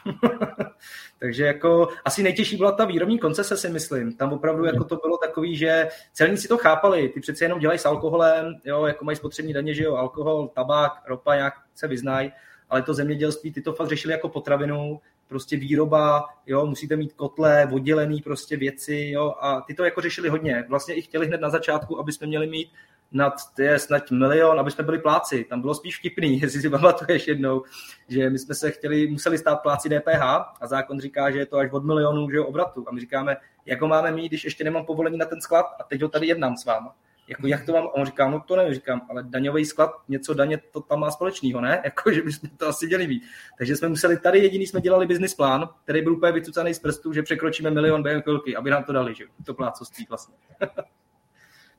Takže 1.19 1.45
jako 1.45 1.87
asi 2.05 2.23
nejtěžší 2.23 2.57
byla 2.57 2.71
ta 2.71 2.85
výrobní 2.85 3.19
koncese, 3.19 3.57
si 3.57 3.69
myslím. 3.69 4.13
Tam 4.13 4.33
opravdu 4.33 4.65
jako 4.65 4.83
to 4.83 4.95
bylo 4.95 5.17
takový, 5.17 5.57
že 5.57 5.87
celníci 6.13 6.47
to 6.47 6.57
chápali, 6.57 7.09
ty 7.09 7.19
přece 7.19 7.45
jenom 7.45 7.59
dělají 7.59 7.79
s 7.79 7.85
alkoholem, 7.85 8.55
jo, 8.65 8.85
jako 8.85 9.05
mají 9.05 9.17
spotřební 9.17 9.53
daně, 9.53 9.73
že 9.73 9.83
jo, 9.83 9.95
alkohol, 9.95 10.47
tabák, 10.47 10.91
ropa, 11.07 11.35
nějak 11.35 11.53
se 11.75 11.87
vyznají, 11.87 12.31
ale 12.69 12.81
to 12.81 12.93
zemědělství, 12.93 13.51
ty 13.51 13.61
to 13.61 13.73
fakt 13.73 13.89
řešili 13.89 14.11
jako 14.11 14.29
potravinu, 14.29 14.99
prostě 15.27 15.57
výroba, 15.57 16.25
jo, 16.47 16.65
musíte 16.65 16.95
mít 16.95 17.13
kotle, 17.13 17.69
oddělený 17.71 18.21
prostě 18.21 18.57
věci, 18.57 19.09
jo, 19.13 19.33
a 19.39 19.61
ty 19.61 19.73
to 19.73 19.83
jako 19.83 20.01
řešili 20.01 20.29
hodně. 20.29 20.65
Vlastně 20.69 20.95
i 20.95 21.01
chtěli 21.01 21.27
hned 21.27 21.41
na 21.41 21.49
začátku, 21.49 21.99
aby 21.99 22.11
jsme 22.11 22.27
měli 22.27 22.47
mít 22.47 22.71
nad 23.11 23.33
je 23.59 23.79
snad 23.79 24.11
milion, 24.11 24.59
aby 24.59 24.71
jsme 24.71 24.83
byli 24.83 24.99
pláci. 24.99 25.43
Tam 25.43 25.61
bylo 25.61 25.75
spíš 25.75 25.99
vtipný, 25.99 26.39
jestli 26.41 26.61
si 26.61 26.69
pamatuješ 26.69 27.27
jednou, 27.27 27.63
že 28.07 28.29
my 28.29 28.39
jsme 28.39 28.55
se 28.55 28.71
chtěli, 28.71 29.07
museli 29.07 29.37
stát 29.37 29.55
pláci 29.55 29.89
DPH 29.89 30.21
a 30.61 30.67
zákon 30.67 30.99
říká, 30.99 31.31
že 31.31 31.39
je 31.39 31.45
to 31.45 31.57
až 31.57 31.71
od 31.71 31.85
milionu 31.85 32.29
že 32.29 32.39
obratu. 32.39 32.85
A 32.87 32.91
my 32.91 33.01
říkáme, 33.01 33.37
jak 33.65 33.81
ho 33.81 33.87
máme 33.87 34.11
mít, 34.11 34.27
když 34.27 34.43
ještě 34.43 34.63
nemám 34.63 34.85
povolení 34.85 35.17
na 35.17 35.25
ten 35.25 35.41
sklad 35.41 35.65
a 35.79 35.83
teď 35.83 36.01
ho 36.01 36.09
tady 36.09 36.27
jednám 36.27 36.57
s 36.57 36.65
váma. 36.65 36.95
Jako, 37.27 37.47
jak 37.47 37.65
to 37.65 37.73
mám? 37.73 37.83
A 37.83 37.93
on 37.95 38.05
říká, 38.05 38.29
no 38.29 38.39
to 38.39 38.55
nevím, 38.55 38.73
říkám, 38.73 39.01
ale 39.09 39.23
daňový 39.23 39.65
sklad, 39.65 39.91
něco 40.07 40.33
daně 40.33 40.57
to 40.71 40.81
tam 40.81 40.99
má 40.99 41.11
společného, 41.11 41.61
ne? 41.61 41.81
Jako, 41.85 42.11
že 42.11 42.21
bychom 42.21 42.49
to 42.49 42.67
asi 42.67 42.87
měli 42.87 43.07
být. 43.07 43.23
Takže 43.57 43.75
jsme 43.75 43.89
museli, 43.89 44.17
tady 44.17 44.39
jediný 44.39 44.67
jsme 44.67 44.81
dělali 44.81 45.07
business 45.07 45.33
plán, 45.33 45.69
který 45.83 46.01
byl 46.01 46.13
úplně 46.13 46.31
vycucaný 46.31 46.73
z 46.73 46.79
prstů, 46.79 47.13
že 47.13 47.23
překročíme 47.23 47.71
milion 47.71 48.03
během 48.03 48.21
chvilky, 48.21 48.55
aby 48.55 48.69
nám 48.69 48.83
to 48.83 48.93
dali, 48.93 49.15
že 49.15 49.25
to 49.45 49.53
plácoství 49.53 50.05
vlastně. 50.09 50.35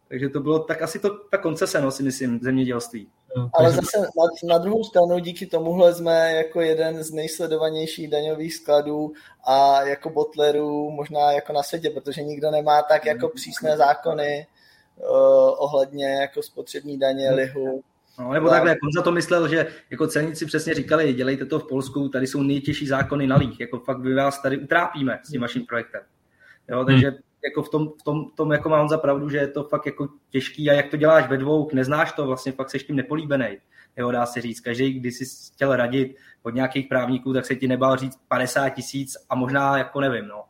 Takže 0.09 0.29
to 0.29 0.41
bylo 0.41 0.59
tak 0.59 0.83
asi 0.83 0.99
to, 0.99 1.11
ta 1.11 1.39
koncese, 1.39 1.81
no, 1.81 1.91
si 1.91 2.03
myslím, 2.03 2.41
zemědělství. 2.43 3.09
Ale 3.53 3.71
zase 3.71 4.01
na, 4.01 4.55
na 4.55 4.59
druhou 4.59 4.85
stranu 4.85 5.19
díky 5.19 5.47
tomuhle 5.47 5.95
jsme 5.95 6.33
jako 6.33 6.61
jeden 6.61 7.03
z 7.03 7.13
nejsledovanějších 7.13 8.11
daňových 8.11 8.55
skladů 8.55 9.13
a 9.45 9.83
jako 9.83 10.11
botlerů 10.11 10.91
možná 10.91 11.33
jako 11.33 11.53
na 11.53 11.63
světě, 11.63 11.91
protože 11.91 12.23
nikdo 12.23 12.51
nemá 12.51 12.83
tak 12.83 13.07
jako 13.07 13.29
přísné 13.29 13.77
zákony 13.77 14.47
uh, 14.97 15.07
ohledně 15.59 16.07
jako 16.07 16.43
spotřební 16.43 16.99
daně, 16.99 17.29
hmm. 17.29 17.37
lihu. 17.37 17.83
No, 18.19 18.33
nebo 18.33 18.49
takhle, 18.49 18.71
on 18.71 18.93
za 18.97 19.03
to 19.03 19.13
myslel, 19.13 19.49
že 19.49 19.67
jako 19.91 20.07
celníci 20.07 20.47
přesně 20.47 20.75
říkali, 20.75 21.13
dělejte 21.13 21.47
to 21.47 21.59
v 21.59 21.69
Polsku, 21.69 22.09
tady 22.09 22.27
jsou 22.27 22.43
nejtěžší 22.43 22.87
zákony 22.87 23.27
na 23.27 23.37
líh, 23.37 23.61
jako 23.61 23.79
fakt 23.79 24.01
vy 24.01 24.15
vás 24.15 24.43
tady 24.43 24.59
utrápíme 24.59 25.19
s 25.25 25.31
tím 25.31 25.41
vaším 25.41 25.67
projektem. 25.67 26.01
Jo, 26.69 26.85
takže 26.85 27.11
hmm 27.11 27.26
jako 27.45 27.63
v 27.63 27.69
tom, 27.69 27.89
v 28.01 28.03
tom, 28.03 28.31
tom 28.31 28.53
jako 28.53 28.69
mám 28.69 28.89
za 28.89 28.99
pravdu, 28.99 29.29
že 29.29 29.39
je 29.39 29.49
to 29.49 29.65
fakt 29.65 29.87
jako 29.87 30.09
těžký 30.31 30.71
a 30.71 30.73
jak 30.73 30.91
to 30.91 30.97
děláš 30.97 31.29
ve 31.29 31.37
dvou, 31.37 31.71
neznáš 31.73 32.13
to, 32.13 32.27
vlastně 32.27 32.53
fakt 32.53 32.71
seš 32.71 32.85
tím 32.85 32.97
nepolíbený. 32.97 33.59
Jo, 33.97 34.11
dá 34.11 34.27
se 34.27 34.41
říct, 34.41 34.61
každý, 34.61 34.93
když 34.93 35.17
jsi 35.17 35.25
chtěl 35.55 35.77
radit 35.77 36.17
od 36.43 36.55
nějakých 36.55 36.87
právníků, 36.87 37.33
tak 37.33 37.47
se 37.47 37.57
ti 37.57 37.69
nebál 37.69 37.97
říct 37.97 38.19
50 38.29 38.69
tisíc 38.69 39.17
a 39.31 39.35
možná 39.35 39.79
jako 39.79 40.01
nevím, 40.01 40.27
no. 40.29 40.45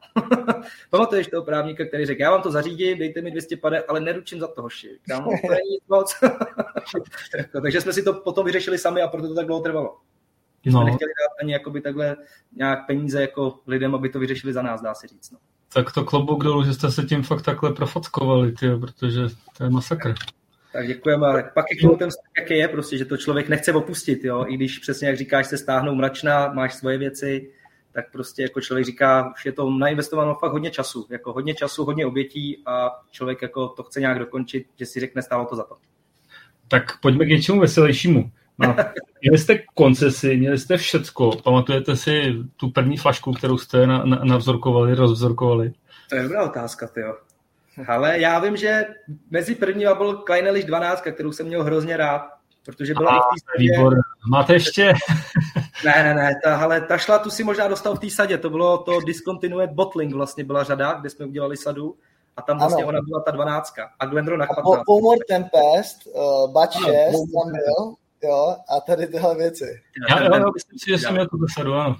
Pamatuješ 0.90 1.26
toho 1.26 1.42
právníka, 1.42 1.84
který 1.84 2.06
řekl, 2.06 2.22
já 2.22 2.30
vám 2.30 2.42
to 2.42 2.50
zařídím, 2.50 2.98
dejte 2.98 3.22
mi 3.22 3.30
250, 3.30 3.84
ale 3.88 4.00
neručím 4.00 4.40
za 4.40 4.48
to, 4.48 4.62
hoši. 4.62 4.98
Kámo, 5.08 5.30
to 5.30 5.48
není 5.50 5.70
nic 5.70 5.84
moc. 5.88 6.16
Jako, 7.36 7.60
takže 7.60 7.80
jsme 7.80 7.92
si 7.92 8.02
to 8.02 8.12
potom 8.12 8.46
vyřešili 8.46 8.78
sami 8.78 9.02
a 9.02 9.08
proto 9.08 9.28
to 9.28 9.34
tak 9.34 9.46
dlouho 9.46 9.62
trvalo. 9.62 9.98
Že 10.64 10.70
jsme 10.70 10.80
no. 10.80 10.86
nechtěli 10.86 11.10
dát 11.22 11.42
ani 11.42 11.52
jakoby 11.52 11.80
takhle 11.80 12.16
nějak 12.52 12.86
peníze 12.86 13.20
jako 13.20 13.58
lidem, 13.66 13.94
aby 13.94 14.08
to 14.08 14.18
vyřešili 14.18 14.52
za 14.52 14.62
nás, 14.62 14.82
dá 14.82 14.94
se 14.94 15.06
říct. 15.06 15.30
No. 15.30 15.38
Tak 15.72 15.92
to 15.92 16.04
klobouk 16.04 16.44
dolů, 16.44 16.64
že 16.64 16.74
jste 16.74 16.90
se 16.90 17.02
tím 17.02 17.22
fakt 17.22 17.42
takhle 17.42 17.72
profockovali, 17.72 18.52
tyjo, 18.52 18.78
protože 18.78 19.20
to 19.58 19.64
je 19.64 19.70
masakr. 19.70 20.14
Tak 20.72 20.86
děkujeme, 20.86 21.26
ale 21.26 21.50
pak 21.54 21.66
je 21.70 21.96
k 21.96 21.98
ten 21.98 22.08
jaký 22.38 22.54
je 22.54 22.68
prostě, 22.68 22.98
že 22.98 23.04
to 23.04 23.16
člověk 23.16 23.48
nechce 23.48 23.72
opustit, 23.72 24.24
jo, 24.24 24.44
i 24.48 24.56
když 24.56 24.78
přesně 24.78 25.08
jak 25.08 25.16
říkáš, 25.16 25.46
se 25.46 25.58
stáhnou 25.58 25.94
mračna, 25.94 26.52
máš 26.52 26.74
svoje 26.74 26.98
věci, 26.98 27.50
tak 27.92 28.12
prostě 28.12 28.42
jako 28.42 28.60
člověk 28.60 28.86
říká, 28.86 29.32
už 29.36 29.46
je 29.46 29.52
to 29.52 29.70
nainvestováno 29.70 30.34
fakt 30.34 30.52
hodně 30.52 30.70
času, 30.70 31.06
jako 31.10 31.32
hodně 31.32 31.54
času, 31.54 31.84
hodně 31.84 32.06
obětí 32.06 32.62
a 32.66 32.90
člověk 33.10 33.42
jako 33.42 33.68
to 33.68 33.82
chce 33.82 34.00
nějak 34.00 34.18
dokončit, 34.18 34.66
že 34.78 34.86
si 34.86 35.00
řekne, 35.00 35.22
stálo 35.22 35.44
to 35.44 35.56
za 35.56 35.62
to. 35.62 35.76
Tak 36.68 37.00
pojďme 37.00 37.24
k 37.24 37.28
něčemu 37.28 37.60
veselějšímu. 37.60 38.30
No, 38.58 38.76
měli 39.26 39.38
jste 39.38 39.58
koncesy, 39.74 40.36
měli 40.36 40.58
jste 40.58 40.76
všecko. 40.76 41.30
Pamatujete 41.44 41.96
si 41.96 42.34
tu 42.56 42.70
první 42.70 42.96
flašku, 42.96 43.32
kterou 43.32 43.58
jste 43.58 43.86
na, 43.86 44.04
na, 44.04 44.20
navzorkovali, 44.24 44.94
rozvzorkovali? 44.94 45.72
To 46.08 46.16
je 46.16 46.22
dobrá 46.22 46.44
otázka, 46.44 46.86
ty 46.86 47.00
jo. 47.00 47.14
Ale 47.88 48.20
já 48.20 48.38
vím, 48.38 48.56
že 48.56 48.86
mezi 49.30 49.54
prvníma 49.54 49.94
byl 49.94 50.16
Kleinelish 50.16 50.66
12, 50.66 51.00
kterou 51.00 51.32
jsem 51.32 51.46
měl 51.46 51.64
hrozně 51.64 51.96
rád, 51.96 52.22
protože 52.64 52.94
byla 52.94 53.10
A, 53.10 53.14
i 53.14 53.18
v 53.18 53.22
té 53.22 53.40
sadě. 53.44 53.70
Výbor. 53.70 53.94
Máte 54.30 54.52
ještě? 54.52 54.92
ne, 55.84 55.94
ne, 56.04 56.14
ne, 56.14 56.32
ta, 56.44 56.56
ale 56.56 56.80
ta 56.80 56.98
šla, 56.98 57.18
tu 57.18 57.30
si 57.30 57.44
možná 57.44 57.68
dostal 57.68 57.94
v 57.94 57.98
té 57.98 58.10
sadě, 58.10 58.38
to 58.38 58.50
bylo 58.50 58.78
to 58.78 59.00
Discontinued 59.00 59.70
Bottling 59.70 60.14
vlastně 60.14 60.44
byla 60.44 60.64
řada, 60.64 60.92
kde 60.92 61.10
jsme 61.10 61.26
udělali 61.26 61.56
sadu 61.56 61.96
a 62.36 62.42
tam 62.42 62.58
vlastně 62.58 62.82
ano. 62.82 62.88
ona 62.88 63.00
byla 63.00 63.20
ta 63.20 63.30
12. 63.30 63.74
A 64.00 64.06
Glendron 64.06 64.40
na 64.40 64.46
15. 64.46 64.82
Bowmore 64.86 65.18
Tempest, 65.28 66.06
uh, 66.06 66.52
Batch 66.52 66.72
6 66.72 66.84
tam 66.84 67.52
byl, 67.52 67.94
jo, 68.22 68.56
a 68.68 68.80
tady 68.80 69.06
tyhle 69.06 69.36
věci. 69.36 69.80
Já, 70.10 70.22
já, 70.22 70.38
já 70.38 70.44
myslím 70.54 70.78
si, 70.78 70.90
že 70.90 70.98
jsem 70.98 71.12
měl 71.12 71.26
tu 71.26 71.36
dosadu, 71.36 71.74
ano. 71.74 71.96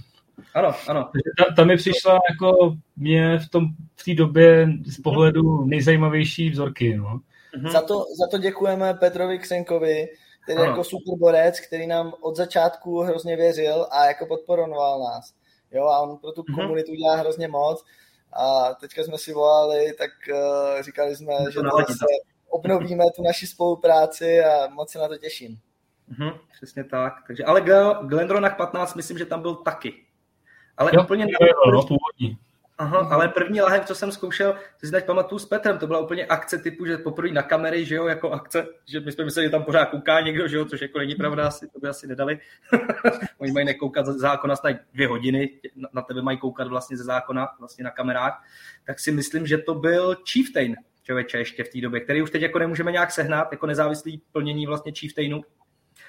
Ano, 0.54 0.74
ano. 0.88 1.10
Ta, 1.38 1.44
ta 1.56 1.64
mi 1.64 1.76
přišla 1.76 2.20
jako 2.30 2.76
mě 2.96 3.38
v 3.38 3.48
tom 3.48 3.64
v 3.96 4.04
té 4.04 4.14
době 4.14 4.68
z 4.86 5.00
pohledu 5.00 5.64
nejzajímavější 5.64 6.50
vzorky. 6.50 6.96
No. 6.96 7.20
Mm-hmm. 7.58 7.70
Za, 7.70 7.80
to, 7.80 8.04
za 8.18 8.26
to 8.30 8.38
děkujeme 8.38 8.94
Petrovi 8.94 9.38
Ksenkovi, 9.38 10.08
který 10.42 10.58
ano. 10.58 10.70
jako 10.70 10.84
super 10.84 11.14
borec, 11.18 11.60
který 11.60 11.86
nám 11.86 12.12
od 12.20 12.36
začátku 12.36 13.00
hrozně 13.00 13.36
věřil 13.36 13.86
a 13.90 14.06
jako 14.06 14.26
podporoval 14.26 15.00
nás. 15.00 15.32
Jo, 15.70 15.86
a 15.86 16.00
on 16.00 16.18
pro 16.18 16.32
tu 16.32 16.42
mm-hmm. 16.42 16.54
komunitu 16.54 16.94
dělá 16.94 17.16
hrozně 17.16 17.48
moc. 17.48 17.84
A 18.32 18.74
teďka 18.74 19.02
jsme 19.02 19.18
si 19.18 19.32
volali, 19.32 19.92
tak 19.98 20.10
uh, 20.32 20.82
říkali 20.82 21.16
jsme, 21.16 21.34
to 21.44 21.50
že 21.50 21.60
to 21.60 21.92
se 21.92 22.06
obnovíme 22.48 23.04
tu 23.16 23.22
naši 23.22 23.46
spolupráci 23.46 24.44
a 24.44 24.68
moc 24.68 24.90
se 24.90 24.98
na 24.98 25.08
to 25.08 25.18
těším. 25.18 25.58
Mm-hmm, 26.10 26.38
přesně 26.52 26.84
tak. 26.84 27.14
Takže, 27.26 27.44
ale 27.44 27.64
Glendronach 28.02 28.56
15, 28.56 28.94
myslím, 28.94 29.18
že 29.18 29.26
tam 29.26 29.42
byl 29.42 29.54
taky. 29.54 29.94
Ale 30.76 30.90
jo, 30.94 31.02
úplně 31.02 31.24
jo, 31.24 31.46
jo, 31.46 31.70
no, 31.72 31.82
původní. 31.82 32.38
Aha, 32.78 33.02
mm-hmm. 33.02 33.12
ale 33.12 33.28
první 33.28 33.60
lahev, 33.60 33.84
co 33.84 33.94
jsem 33.94 34.12
zkoušel, 34.12 34.54
si 34.84 34.90
teď 34.90 35.04
pamatuju 35.04 35.38
s 35.38 35.46
Petrem, 35.46 35.78
to 35.78 35.86
byla 35.86 35.98
úplně 35.98 36.26
akce 36.26 36.58
typu, 36.58 36.86
že 36.86 36.98
poprvé 36.98 37.30
na 37.30 37.42
kamery, 37.42 37.84
že 37.84 37.94
jo, 37.94 38.06
jako 38.06 38.30
akce, 38.30 38.66
že 38.86 39.00
my 39.00 39.12
jsme 39.12 39.24
mysleli, 39.24 39.46
že 39.46 39.50
tam 39.50 39.64
pořád 39.64 39.84
kouká 39.86 40.20
někdo, 40.20 40.48
že 40.48 40.56
jo, 40.56 40.64
což 40.64 40.80
jako 40.80 40.98
není 40.98 41.14
pravda, 41.14 41.46
asi, 41.46 41.68
to 41.68 41.78
by 41.78 41.88
asi 41.88 42.06
nedali. 42.06 42.38
Oni 43.38 43.52
mají 43.52 43.66
nekoukat 43.66 44.06
ze 44.06 44.12
zákona 44.12 44.56
snad 44.56 44.76
dvě 44.94 45.08
hodiny, 45.08 45.50
na 45.92 46.02
tebe 46.02 46.22
mají 46.22 46.38
koukat 46.38 46.68
vlastně 46.68 46.96
ze 46.96 47.04
zákona, 47.04 47.48
vlastně 47.58 47.84
na 47.84 47.90
kamerách, 47.90 48.44
tak 48.84 49.00
si 49.00 49.12
myslím, 49.12 49.46
že 49.46 49.58
to 49.58 49.74
byl 49.74 50.16
Chieftain, 50.32 50.76
člověče 51.02 51.38
ještě 51.38 51.64
v 51.64 51.68
té 51.68 51.80
době, 51.80 52.00
který 52.00 52.22
už 52.22 52.30
teď 52.30 52.42
jako 52.42 52.58
nemůžeme 52.58 52.92
nějak 52.92 53.10
sehnat, 53.10 53.52
jako 53.52 53.66
nezávislý 53.66 54.22
plnění 54.32 54.66
vlastně 54.66 54.92
Chieftainu, 54.92 55.42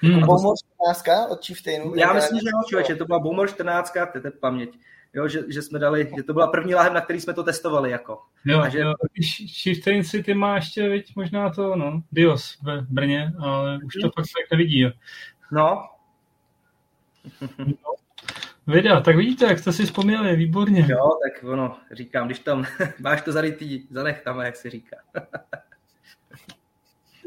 Hmm. 0.02 0.20
Bowmore 0.20 0.56
14 0.94 1.30
od 1.30 1.44
Chieftainu. 1.44 1.94
Já 1.94 2.12
myslím, 2.12 2.40
že 2.40 2.46
jo, 2.46 2.62
člověče, 2.68 2.96
to 2.96 3.04
byla 3.04 3.18
Bowmore 3.18 3.48
14, 3.48 3.92
to 4.12 4.26
je 4.26 4.30
paměť. 4.30 4.78
Jo, 5.14 5.28
že, 5.28 5.40
že, 5.48 5.62
jsme 5.62 5.78
dali, 5.78 6.10
že 6.16 6.22
to 6.22 6.32
byla 6.32 6.46
první 6.46 6.74
láhev, 6.74 6.92
na 6.92 7.00
který 7.00 7.20
jsme 7.20 7.34
to 7.34 7.42
testovali. 7.42 7.90
Jako. 7.90 8.22
Jo, 8.44 8.60
a 8.60 8.68
že... 8.68 8.78
jo, 8.78 8.94
Chieftain 9.62 10.04
City 10.04 10.34
má 10.34 10.54
ještě 10.54 10.88
viď, 10.88 11.16
možná 11.16 11.50
to, 11.50 11.76
no, 11.76 12.02
Dios 12.12 12.58
ve 12.62 12.80
Brně, 12.80 13.32
ale 13.38 13.78
už 13.84 13.94
to 13.94 14.00
hmm. 14.00 14.10
fakt 14.10 14.26
tak 14.26 14.50
nevidí. 14.52 14.80
Jo. 14.80 14.90
No. 15.52 15.88
no. 17.58 17.94
Vida, 18.66 19.00
tak 19.00 19.16
vidíte, 19.16 19.44
jak 19.44 19.58
jste 19.58 19.72
si 19.72 19.84
vzpomněli, 19.84 20.36
výborně. 20.36 20.86
Jo, 20.88 21.08
tak 21.22 21.44
ono, 21.44 21.76
říkám, 21.92 22.26
když 22.26 22.38
tam 22.38 22.64
máš 23.00 23.22
to 23.22 23.32
zarytý, 23.32 23.86
zanech 23.90 24.20
tam, 24.20 24.40
jak 24.40 24.56
se 24.56 24.70
říká. 24.70 24.96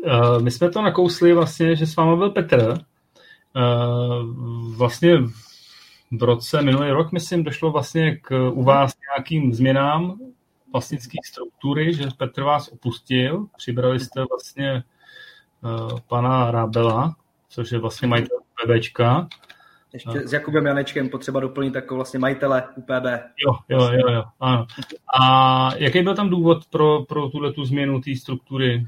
Uh, 0.06 0.42
my 0.42 0.52
jsme 0.52 0.70
to 0.70 0.82
nakousli 0.82 1.34
vlastně, 1.34 1.76
že 1.76 1.88
s 1.88 1.96
váma 1.96 2.16
byl 2.16 2.30
Petr. 2.30 2.78
Uh, 3.56 4.76
vlastně 4.76 5.18
v 6.12 6.24
roce, 6.24 6.62
minulý 6.62 6.92
rok, 6.92 7.12
myslím, 7.12 7.44
došlo 7.44 7.72
vlastně 7.72 8.16
k 8.16 8.50
u 8.50 8.64
vás 8.64 8.94
nějakým 9.18 9.54
změnám 9.54 10.20
vlastnické 10.74 11.18
struktury, 11.26 11.94
že 11.94 12.08
Petr 12.18 12.44
vás 12.44 12.68
opustil, 12.68 13.46
přibrali 13.58 14.00
jste 14.00 14.24
vlastně 14.30 14.84
uh, 15.62 16.00
pana 16.08 16.52
Rábela, 16.52 17.16
což 17.50 17.72
je 17.72 17.80
vlastně 17.80 18.08
majitel 18.08 18.38
PBčka. 18.64 19.28
Ještě 19.94 20.28
s 20.28 20.34
Jakubem 20.34 20.66
Janečkem 20.66 21.10
potřeba 21.10 21.40
doplnit 21.40 21.76
jako 21.76 21.96
vlastně 21.96 22.20
majitele 22.20 22.64
UPB. 22.76 23.06
Jo, 23.46 23.56
jo, 23.70 23.90
jo, 23.92 24.14
jo, 24.14 24.24
ano. 24.40 24.68
A 25.20 25.70
jaký 25.76 26.02
byl 26.02 26.16
tam 26.16 26.30
důvod 26.30 26.66
pro, 26.66 27.04
pro 27.04 27.30
tuhle 27.30 27.54
tu 27.54 27.66
změnu 27.66 28.02
té 28.02 28.16
struktury? 28.16 28.86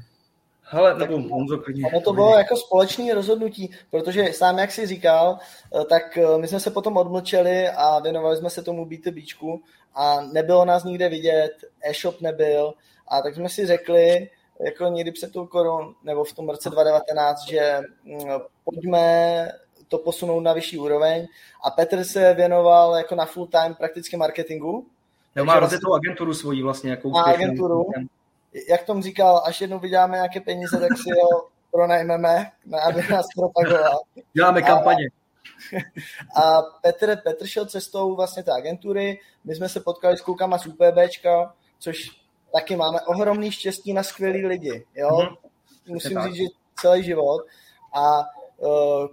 Hele, 0.74 0.94
nebo 0.98 1.18
Honzo, 1.18 1.58
klidně. 1.58 1.86
Ono 1.86 2.00
to 2.00 2.12
bylo 2.12 2.38
jako 2.38 2.56
společné 2.56 3.14
rozhodnutí, 3.14 3.70
protože 3.90 4.32
sám, 4.32 4.58
jak 4.58 4.72
jsi 4.72 4.86
říkal, 4.86 5.38
eh, 5.80 5.84
tak 5.84 6.18
eh, 6.18 6.38
my 6.38 6.48
jsme 6.48 6.60
se 6.60 6.70
potom 6.70 6.96
odmlčeli 6.96 7.68
a 7.68 7.98
věnovali 7.98 8.36
jsme 8.36 8.50
se 8.50 8.62
tomu 8.62 8.84
B2Bčku 8.84 9.60
a 9.94 10.20
nebylo 10.20 10.64
nás 10.64 10.84
nikde 10.84 11.08
vidět, 11.08 11.52
e-shop 11.90 12.20
nebyl 12.20 12.74
a 13.08 13.22
tak 13.22 13.34
jsme 13.34 13.48
si 13.48 13.66
řekli, 13.66 14.30
jako 14.66 14.84
někdy 14.84 15.12
před 15.12 15.32
tou 15.32 15.46
korun, 15.46 15.94
nebo 16.04 16.24
v 16.24 16.32
tom 16.32 16.48
roce 16.48 16.70
2019, 16.70 17.48
že 17.48 17.80
mm, 18.04 18.18
pojďme 18.64 19.48
to 19.88 19.98
posunout 19.98 20.40
na 20.40 20.52
vyšší 20.52 20.78
úroveň. 20.78 21.26
A 21.64 21.70
Petr 21.70 22.04
se 22.04 22.34
věnoval 22.34 22.96
jako 22.96 23.14
na 23.14 23.26
full 23.26 23.46
time 23.46 23.74
prakticky 23.74 24.16
marketingu. 24.16 24.86
No, 25.36 25.44
má 25.44 25.60
rozjetou 25.60 25.88
vlastně, 25.88 26.08
agenturu 26.08 26.34
svoji 26.34 26.62
vlastně. 26.62 26.90
Jako 26.90 27.08
má 27.08 27.22
agenturu. 27.22 27.86
Jak 28.68 28.84
tomu 28.84 29.02
říkal, 29.02 29.42
až 29.44 29.60
jednou 29.60 29.78
vyděláme 29.78 30.16
nějaké 30.16 30.40
peníze, 30.40 30.80
tak 30.80 30.98
si 30.98 31.10
ho 31.10 31.48
pronajmeme, 31.70 32.52
aby 32.88 33.02
nás 33.10 33.26
propagoval. 33.36 34.00
Děláme 34.32 34.62
kampaně. 34.62 35.04
A 36.36 36.62
Petr, 36.82 37.16
Petr 37.16 37.46
šel 37.46 37.66
cestou 37.66 38.16
vlastně 38.16 38.42
té 38.42 38.52
agentury, 38.52 39.20
my 39.44 39.54
jsme 39.54 39.68
se 39.68 39.80
potkali 39.80 40.16
s 40.16 40.20
klukama 40.20 40.58
z 40.58 40.66
UPBčka, 40.66 41.54
což 41.78 42.10
taky 42.52 42.76
máme 42.76 43.00
ohromný 43.00 43.52
štěstí 43.52 43.92
na 43.92 44.02
skvělý 44.02 44.46
lidi, 44.46 44.86
jo. 44.94 45.08
Mm-hmm. 45.08 45.36
Musím 45.86 46.22
říct, 46.22 46.34
že 46.34 46.44
celý 46.80 47.04
život. 47.04 47.42
A 47.94 48.24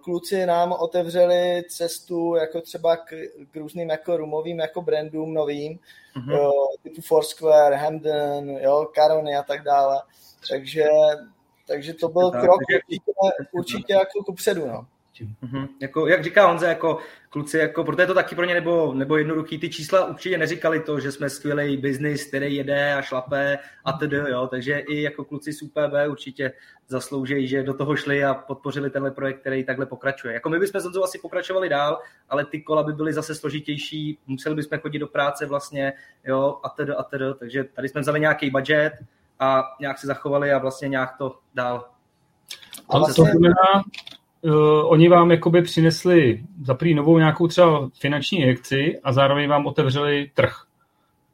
kluci 0.03 0.45
nám 0.45 0.71
otevřeli 0.71 1.63
cestu 1.69 2.35
jako 2.35 2.61
třeba 2.61 2.97
k, 2.97 3.13
k 3.51 3.55
různým 3.55 3.89
jako 3.89 4.17
rumovým 4.17 4.59
jako 4.59 4.81
brandům 4.81 5.33
novým, 5.33 5.79
mm-hmm. 6.15 6.39
uh, 6.39 6.51
typu 6.83 7.01
Foursquare, 7.01 7.75
Hamden, 7.75 8.49
jo, 8.49 8.87
Carony 8.95 9.35
a 9.35 9.43
tak 9.43 9.63
dále. 9.63 10.01
Takže, 10.49 10.85
takže 11.67 11.93
to 11.93 12.07
byl 12.07 12.31
krok 12.31 12.59
určitě, 12.71 13.11
určitě 13.51 13.93
jako 13.93 14.23
kupředu, 14.23 14.67
no. 14.67 14.85
Mm-hmm. 15.19 15.67
Jako, 15.81 16.07
jak 16.07 16.23
říká 16.23 16.47
Honza, 16.47 16.67
jako 16.67 16.97
kluci, 17.29 17.57
jako, 17.57 17.83
proto 17.83 18.01
je 18.01 18.07
to 18.07 18.13
taky 18.13 18.35
pro 18.35 18.45
ně 18.45 18.53
nebo, 18.53 18.93
nebo 18.93 19.17
jednoduchý. 19.17 19.57
Ty 19.57 19.69
čísla 19.69 20.05
určitě 20.05 20.37
neříkali 20.37 20.79
to, 20.79 20.99
že 20.99 21.11
jsme 21.11 21.29
skvělý 21.29 21.77
biznis, 21.77 22.27
který 22.27 22.55
jede 22.55 22.93
a 22.93 23.01
šlape 23.01 23.57
a 23.85 23.91
tedy, 23.93 24.17
jo. 24.17 24.47
Takže 24.47 24.79
i 24.79 25.01
jako 25.01 25.25
kluci 25.25 25.53
z 25.53 25.61
UPB 25.61 25.93
určitě 26.09 26.51
zaslouží, 26.87 27.47
že 27.47 27.63
do 27.63 27.73
toho 27.73 27.95
šli 27.95 28.23
a 28.23 28.33
podpořili 28.33 28.89
tenhle 28.89 29.11
projekt, 29.11 29.39
který 29.39 29.63
takhle 29.63 29.85
pokračuje. 29.85 30.33
Jako 30.33 30.49
my 30.49 30.59
bychom 30.59 30.81
s 30.81 30.97
asi 31.03 31.19
pokračovali 31.19 31.69
dál, 31.69 31.99
ale 32.29 32.45
ty 32.45 32.61
kola 32.61 32.83
by 32.83 32.93
byly 32.93 33.13
zase 33.13 33.35
složitější, 33.35 34.19
museli 34.27 34.55
bychom 34.55 34.79
chodit 34.79 34.99
do 34.99 35.07
práce 35.07 35.45
vlastně, 35.45 35.93
jo, 36.23 36.59
a 36.63 36.69
tedy, 36.69 36.93
a 36.93 37.03
tedy. 37.03 37.25
Takže 37.39 37.63
tady 37.63 37.89
jsme 37.89 38.01
vzali 38.01 38.19
nějaký 38.19 38.49
budget 38.49 38.93
a 39.39 39.63
nějak 39.79 39.97
se 39.97 40.07
zachovali 40.07 40.51
a 40.51 40.57
vlastně 40.57 40.87
nějak 40.87 41.17
to 41.17 41.39
dál. 41.53 41.89
Ale 42.89 43.13
to 43.13 43.23
znamená, 43.23 43.83
uh, 44.41 44.91
oni 44.91 45.09
vám 45.09 45.31
jakoby 45.31 45.61
přinesli 45.61 46.43
za 46.65 46.73
první 46.73 46.93
novou 46.93 47.17
nějakou 47.17 47.47
třeba 47.47 47.89
finanční 47.99 48.41
injekci 48.41 48.99
a 49.03 49.13
zároveň 49.13 49.49
vám 49.49 49.65
otevřeli 49.65 50.31
trh. 50.33 50.53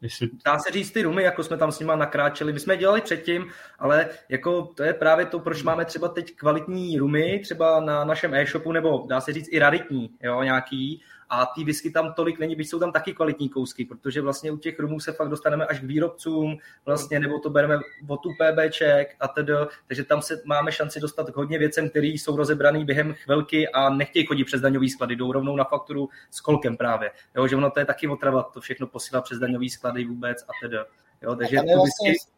Jestli... 0.01 0.30
Dá 0.45 0.60
se 0.60 0.72
říct 0.72 0.91
ty 0.91 1.01
rumy, 1.01 1.24
jako 1.24 1.43
jsme 1.43 1.58
tam 1.58 1.72
s 1.72 1.80
nima 1.80 1.95
nakráčeli. 1.95 2.53
My 2.53 2.60
jsme 2.60 2.74
je 2.74 2.78
dělali 2.78 3.01
předtím, 3.01 3.47
ale 3.80 4.10
jako 4.30 4.62
to 4.62 4.84
je 4.84 4.93
právě 4.93 5.26
to, 5.26 5.39
proč 5.39 5.64
máme 5.64 5.86
třeba 5.86 6.08
teď 6.08 6.36
kvalitní 6.36 6.97
rumy, 6.97 7.39
třeba 7.43 7.80
na 7.80 8.03
našem 8.03 8.34
e-shopu, 8.34 8.72
nebo 8.72 9.05
dá 9.10 9.22
se 9.22 9.34
říct 9.34 9.47
i 9.51 9.60
raritní, 9.60 10.10
jo, 10.24 10.43
nějaký, 10.43 11.01
a 11.30 11.45
ty 11.45 11.63
whisky 11.63 11.91
tam 11.91 12.13
tolik 12.13 12.39
není, 12.39 12.55
byť 12.55 12.69
jsou 12.69 12.80
tam 12.80 12.91
taky 12.91 13.13
kvalitní 13.13 13.49
kousky, 13.49 13.86
protože 13.86 14.21
vlastně 14.21 14.51
u 14.51 14.57
těch 14.57 14.80
rumů 14.80 14.99
se 14.99 15.11
fakt 15.11 15.30
dostaneme 15.30 15.65
až 15.65 15.80
k 15.80 15.84
výrobcům, 15.84 16.57
vlastně, 16.86 17.19
nebo 17.19 17.39
to 17.39 17.49
bereme 17.49 17.80
od 18.07 18.19
PBček 18.21 19.15
a 19.19 19.28
tedy, 19.28 19.53
takže 19.88 20.03
tam 20.03 20.21
se 20.21 20.41
máme 20.45 20.71
šanci 20.71 20.99
dostat 20.99 21.30
k 21.32 21.36
hodně 21.36 21.59
věcem, 21.59 21.89
které 21.89 22.07
jsou 22.07 22.36
rozebraný 22.36 22.86
během 22.86 23.13
chvilky 23.13 23.67
a 23.69 23.89
nechtějí 23.89 24.25
chodit 24.25 24.43
přes 24.43 24.61
daňový 24.61 24.89
sklady, 24.89 25.15
jdou 25.15 25.32
rovnou 25.32 25.55
na 25.55 25.63
fakturu 25.63 26.09
s 26.32 26.41
kolkem 26.41 26.78
právě. 26.78 27.11
Jo, 27.36 27.47
že 27.47 27.55
ono 27.55 27.71
to 27.71 27.80
je 27.80 27.86
taky 27.86 28.07
otrava, 28.07 28.43
to 28.43 28.61
všechno 28.61 28.88
posílá 28.88 29.21
přes 29.21 29.39
daňový 29.39 29.69
sklady 29.69 30.05
vůbec 30.05 30.43
a 30.43 30.51
tedy. 30.61 30.78
Jo, 31.21 31.36
takže 31.36 31.55
tam 31.55 31.65
je, 31.65 31.75
vlastně, 31.75 32.09
whisky... 32.09 32.32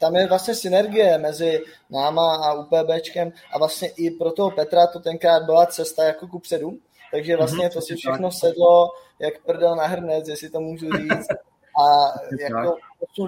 tam 0.00 0.16
je 0.16 0.26
vlastně 0.26 0.54
synergie 0.54 1.18
mezi 1.18 1.64
náma 1.90 2.36
a 2.36 2.54
UPBčkem 2.54 3.32
a 3.52 3.58
vlastně 3.58 3.88
i 3.88 4.10
pro 4.10 4.32
toho 4.32 4.50
Petra 4.50 4.86
to 4.86 5.00
tenkrát 5.00 5.42
byla 5.42 5.66
cesta 5.66 6.04
jako 6.04 6.26
ku 6.26 6.38
předu, 6.38 6.78
takže 7.14 7.32
mhm, 7.32 7.38
vlastně 7.38 7.70
to 7.70 7.80
si 7.80 7.96
všechno 7.96 8.30
sedlo, 8.30 8.90
jak 9.18 9.42
prdel 9.42 9.76
na 9.76 9.86
hrnec, 9.86 10.28
jestli 10.28 10.50
to 10.50 10.60
můžu 10.60 10.86
říct. 10.92 11.26
A 11.80 11.84
jako 12.40 12.76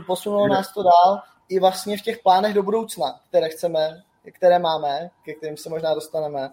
posunulo 0.07 0.49
nás 0.49 0.75
to 0.75 0.83
dál 0.83 1.23
i 1.49 1.61
vlastně 1.61 1.99
v 1.99 2.03
těch 2.03 2.19
plánech 2.23 2.55
do 2.55 2.63
budoucna, 2.63 3.21
které 3.29 3.49
chceme, 3.49 4.03
které 4.33 4.59
máme, 4.59 5.11
ke 5.25 5.35
kterým 5.35 5.57
se 5.57 5.71
možná 5.71 5.95
dostaneme. 5.95 6.51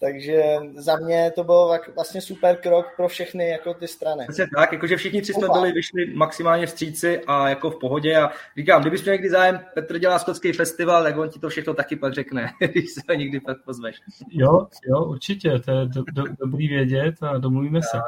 Takže 0.00 0.42
za 0.76 0.96
mě 0.96 1.30
to 1.34 1.44
byl 1.44 1.78
vlastně 1.94 2.20
super 2.20 2.56
krok 2.56 2.86
pro 2.96 3.08
všechny 3.08 3.48
jako 3.48 3.74
ty 3.74 3.88
strany. 3.88 4.24
Vlastně 4.24 4.46
tak, 4.56 4.72
jakože 4.72 4.96
všichni 4.96 5.22
tři 5.22 5.32
jsme 5.34 5.48
byli, 5.52 5.72
vyšli 5.72 6.14
maximálně 6.14 6.66
vstříci 6.66 7.20
a 7.26 7.48
jako 7.48 7.70
v 7.70 7.78
pohodě 7.78 8.16
a 8.16 8.30
říkám, 8.56 8.80
kdybys 8.80 9.02
měl 9.02 9.14
někdy 9.14 9.30
zájem, 9.30 9.60
Petr 9.74 9.98
dělá 9.98 10.18
skotský 10.18 10.52
festival, 10.52 11.02
tak 11.02 11.18
on 11.18 11.28
ti 11.28 11.38
to 11.38 11.48
všechno 11.48 11.74
taky 11.74 11.96
pak 11.96 12.14
řekne, 12.14 12.52
když 12.72 12.90
se 12.90 13.00
ho 13.08 13.14
někdy 13.14 13.40
pak 13.40 13.64
pozveš. 13.64 13.96
Jo, 14.30 14.66
jo, 14.88 15.04
určitě, 15.04 15.58
to 15.58 15.70
je 15.70 15.86
do, 15.86 16.02
do, 16.12 16.24
dobrý 16.40 16.68
vědět 16.68 17.14
a 17.22 17.38
domluvíme 17.38 17.80
tak. 17.80 17.90
se. 17.90 17.98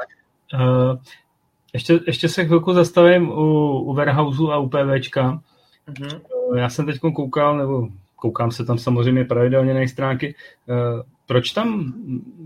Uh, 0.53 0.97
ještě, 1.73 1.99
ještě 2.07 2.29
se 2.29 2.45
chvilku 2.45 2.73
zastavím 2.73 3.29
u, 3.31 3.79
u 3.79 3.93
Warehouse 3.93 4.43
a 4.53 4.57
u 4.57 4.69
PVčka. 4.69 5.41
Uh-huh. 5.89 6.21
Uh, 6.49 6.57
já 6.57 6.69
jsem 6.69 6.85
teď 6.85 6.99
koukal, 6.99 7.57
nebo 7.57 7.87
koukám 8.15 8.51
se 8.51 8.65
tam 8.65 8.77
samozřejmě 8.77 9.25
pravidelně 9.25 9.73
na 9.73 9.79
jejich 9.79 9.91
stránky. 9.91 10.35
Uh, 10.67 11.01
proč 11.31 11.51
tam 11.51 11.93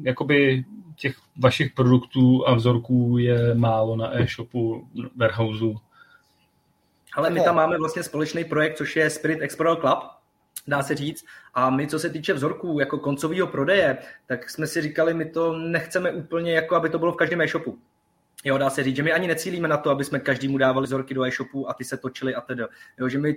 jakoby 0.03 0.65
těch 0.95 1.15
vašich 1.37 1.73
produktů 1.73 2.47
a 2.47 2.53
vzorků 2.53 3.17
je 3.17 3.55
málo 3.55 3.95
na 3.95 4.19
e-shopu, 4.19 4.87
warehouse? 5.15 5.65
Ale 7.15 7.29
my 7.29 7.41
tam 7.41 7.55
máme 7.55 7.77
vlastně 7.77 8.03
společný 8.03 8.43
projekt, 8.43 8.77
což 8.77 8.95
je 8.95 9.09
Spirit 9.09 9.41
Explorer 9.41 9.77
Club, 9.77 9.99
dá 10.67 10.83
se 10.83 10.95
říct. 10.95 11.25
A 11.53 11.69
my, 11.69 11.87
co 11.87 11.99
se 11.99 12.09
týče 12.09 12.33
vzorků 12.33 12.79
jako 12.79 12.97
koncového 12.97 13.47
prodeje, 13.47 13.97
tak 14.27 14.49
jsme 14.49 14.67
si 14.67 14.81
říkali, 14.81 15.13
my 15.13 15.25
to 15.25 15.57
nechceme 15.57 16.11
úplně, 16.11 16.53
jako 16.53 16.75
aby 16.75 16.89
to 16.89 16.99
bylo 16.99 17.11
v 17.11 17.17
každém 17.17 17.41
e-shopu. 17.41 17.79
Jo, 18.43 18.57
dá 18.57 18.69
se 18.69 18.83
říct, 18.83 18.95
že 18.95 19.03
my 19.03 19.13
ani 19.13 19.27
necílíme 19.27 19.67
na 19.67 19.77
to, 19.77 19.89
aby 19.89 20.03
jsme 20.03 20.19
každému 20.19 20.57
dávali 20.57 20.85
vzorky 20.85 21.13
do 21.13 21.23
e-shopu 21.23 21.69
a 21.69 21.73
ty 21.73 21.83
se 21.83 21.97
točily 21.97 22.35
a 22.35 22.41
tedy. 22.41 22.63
Jo, 22.99 23.09
že 23.09 23.17
my 23.17 23.35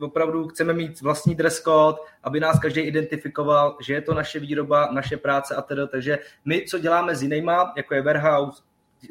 opravdu 0.00 0.48
chceme 0.48 0.72
mít 0.72 1.00
vlastní 1.00 1.34
dress 1.34 1.62
code, 1.62 1.98
aby 2.22 2.40
nás 2.40 2.58
každý 2.58 2.80
identifikoval, 2.80 3.76
že 3.80 3.94
je 3.94 4.02
to 4.02 4.14
naše 4.14 4.38
výroba, 4.38 4.88
naše 4.92 5.16
práce 5.16 5.54
a 5.54 5.62
tedy. 5.62 5.82
Takže 5.90 6.18
my, 6.44 6.64
co 6.68 6.78
děláme 6.78 7.16
s 7.16 7.22
jinýma, 7.22 7.72
jako 7.76 7.94
je 7.94 8.02
Warehouse, 8.02 8.62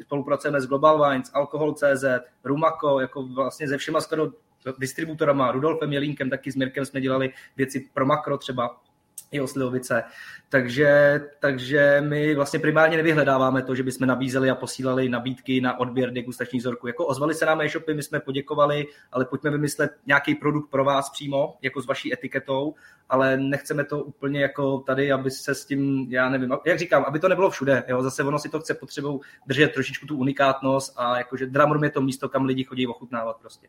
spolupracujeme 0.02 0.60
s 0.60 0.66
Global 0.66 1.10
Wines, 1.10 1.30
Alkohol.cz, 1.34 2.04
Rumako, 2.44 3.00
jako 3.00 3.22
vlastně 3.22 3.68
ze 3.68 3.78
všema 3.78 4.00
skoro 4.00 4.28
distributorama, 4.78 5.52
Rudolfem 5.52 5.92
Jelínkem, 5.92 6.30
taky 6.30 6.52
s 6.52 6.56
Mirkem 6.56 6.84
jsme 6.84 7.00
dělali 7.00 7.32
věci 7.56 7.88
pro 7.94 8.06
makro 8.06 8.38
třeba, 8.38 8.80
i 9.30 9.40
Oslivovice. 9.40 10.02
Takže, 10.48 11.20
takže 11.40 12.02
my 12.08 12.34
vlastně 12.34 12.58
primárně 12.58 12.96
nevyhledáváme 12.96 13.62
to, 13.62 13.74
že 13.74 13.82
bychom 13.82 14.08
nabízeli 14.08 14.50
a 14.50 14.54
posílali 14.54 15.08
nabídky 15.08 15.60
na 15.60 15.80
odběr 15.80 16.12
degustační 16.12 16.58
vzorku. 16.58 16.86
Jako 16.86 17.06
ozvali 17.06 17.34
se 17.34 17.46
nám 17.46 17.60
e-shopy, 17.60 17.94
my 17.94 18.02
jsme 18.02 18.20
poděkovali, 18.20 18.86
ale 19.12 19.24
pojďme 19.24 19.50
vymyslet 19.50 19.90
nějaký 20.06 20.34
produkt 20.34 20.70
pro 20.70 20.84
vás 20.84 21.10
přímo, 21.10 21.56
jako 21.62 21.82
s 21.82 21.86
vaší 21.86 22.12
etiketou, 22.12 22.74
ale 23.08 23.36
nechceme 23.36 23.84
to 23.84 24.04
úplně 24.04 24.40
jako 24.42 24.78
tady, 24.78 25.12
aby 25.12 25.30
se 25.30 25.54
s 25.54 25.64
tím, 25.64 26.06
já 26.10 26.28
nevím, 26.28 26.52
jak 26.66 26.78
říkám, 26.78 27.04
aby 27.04 27.18
to 27.18 27.28
nebylo 27.28 27.50
všude. 27.50 27.84
Jo? 27.88 28.02
Zase 28.02 28.24
ono 28.24 28.38
si 28.38 28.48
to 28.48 28.60
chce 28.60 28.74
potřebou 28.74 29.20
držet 29.46 29.72
trošičku 29.72 30.06
tu 30.06 30.16
unikátnost 30.16 30.94
a 30.96 31.18
jakože 31.18 31.46
Dramrum 31.46 31.84
je 31.84 31.90
to 31.90 32.00
místo, 32.00 32.28
kam 32.28 32.44
lidi 32.44 32.64
chodí 32.64 32.86
ochutnávat 32.86 33.36
prostě. 33.36 33.68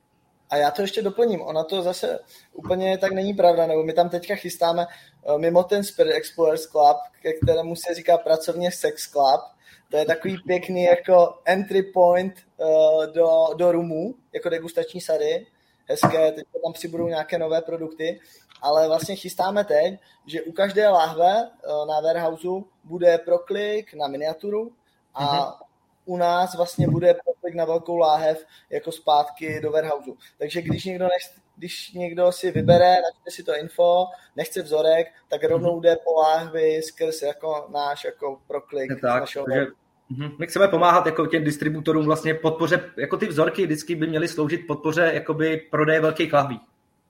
A 0.51 0.57
já 0.57 0.71
to 0.71 0.81
ještě 0.81 1.01
doplním, 1.01 1.41
ona 1.41 1.63
to 1.63 1.81
zase 1.81 2.19
úplně 2.53 2.97
tak 2.97 3.11
není 3.11 3.33
pravda, 3.33 3.67
nebo 3.67 3.83
my 3.83 3.93
tam 3.93 4.09
teďka 4.09 4.35
chystáme 4.35 4.87
eh, 4.87 5.37
mimo 5.37 5.63
ten 5.63 5.83
Spirit 5.83 6.13
Explorers 6.13 6.65
Club, 6.65 6.97
ke 7.21 7.33
kterému 7.33 7.75
se 7.75 7.93
říká 7.93 8.17
pracovně 8.17 8.71
Sex 8.71 9.11
Club, 9.11 9.41
to 9.89 9.97
je 9.97 10.05
takový 10.05 10.37
pěkný 10.47 10.83
jako 10.83 11.39
entry 11.45 11.83
point 11.83 12.33
uh, 12.57 13.05
do, 13.05 13.29
do 13.57 13.71
rumu, 13.71 14.15
jako 14.33 14.49
degustační 14.49 15.01
sady, 15.01 15.47
hezké, 15.85 16.31
teď 16.31 16.45
tam 16.63 16.73
přibudou 16.73 17.07
nějaké 17.07 17.37
nové 17.37 17.61
produkty, 17.61 18.19
ale 18.61 18.87
vlastně 18.87 19.15
chystáme 19.15 19.63
teď, 19.63 19.99
že 20.25 20.41
u 20.41 20.51
každé 20.51 20.89
láhve 20.89 21.43
uh, 21.43 21.87
na 21.87 22.01
warehouse 22.01 22.47
bude 22.83 23.17
proklik 23.17 23.93
na 23.93 24.07
miniaturu 24.07 24.71
a 25.13 25.25
mm-hmm 25.25 25.70
u 26.05 26.17
nás 26.17 26.55
vlastně 26.55 26.87
bude 26.87 27.13
proklik 27.13 27.55
na 27.55 27.65
velkou 27.65 27.97
láhev 27.97 28.45
jako 28.69 28.91
zpátky 28.91 29.59
do 29.63 29.71
warehouse. 29.71 30.11
Takže 30.37 30.61
když 30.61 30.85
někdo, 30.85 31.03
nech, 31.05 31.43
když 31.55 31.91
někdo 31.91 32.31
si 32.31 32.51
vybere, 32.51 32.89
načte 32.89 33.31
si 33.31 33.43
to 33.43 33.55
info, 33.55 34.05
nechce 34.35 34.61
vzorek, 34.61 35.07
tak 35.29 35.43
rovnou 35.43 35.79
jde 35.79 35.95
po 35.95 36.13
láhvi 36.13 36.81
skrz 36.81 37.21
jako 37.21 37.67
náš 37.73 38.03
jako 38.03 38.39
proklik. 38.47 39.01
tak, 39.01 39.21
našeho 39.21 39.45
takže, 39.45 39.67
mhm. 40.09 40.31
my 40.39 40.47
chceme 40.47 40.67
pomáhat 40.67 41.05
jako 41.05 41.27
těm 41.27 41.43
distributorům 41.43 42.05
vlastně 42.05 42.33
podpoře, 42.33 42.91
jako 42.97 43.17
ty 43.17 43.27
vzorky 43.27 43.65
vždycky 43.65 43.95
by 43.95 44.07
měly 44.07 44.27
sloužit 44.27 44.67
podpoře 44.67 45.11
jakoby 45.13 45.57
prodeje 45.71 46.01
velkých 46.01 46.33
lahví. 46.33 46.61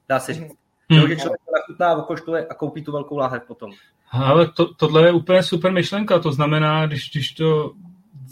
Dá 0.09 0.19
se 0.19 0.33
říct. 0.33 0.53
Hmm. 0.89 1.07
že 1.07 1.15
člověk 1.15 1.41
to 1.45 1.51
nachutná, 1.55 1.95
okoštuje 1.95 2.47
a 2.47 2.53
koupí 2.53 2.83
tu 2.83 2.91
velkou 2.91 3.17
láhev 3.17 3.43
potom. 3.43 3.71
Ale 4.11 4.51
to, 4.51 4.73
tohle 4.73 5.05
je 5.05 5.11
úplně 5.11 5.43
super 5.43 5.71
myšlenka, 5.71 6.19
to 6.19 6.31
znamená, 6.31 6.87
když, 6.87 7.11
když 7.11 7.31
to 7.31 7.73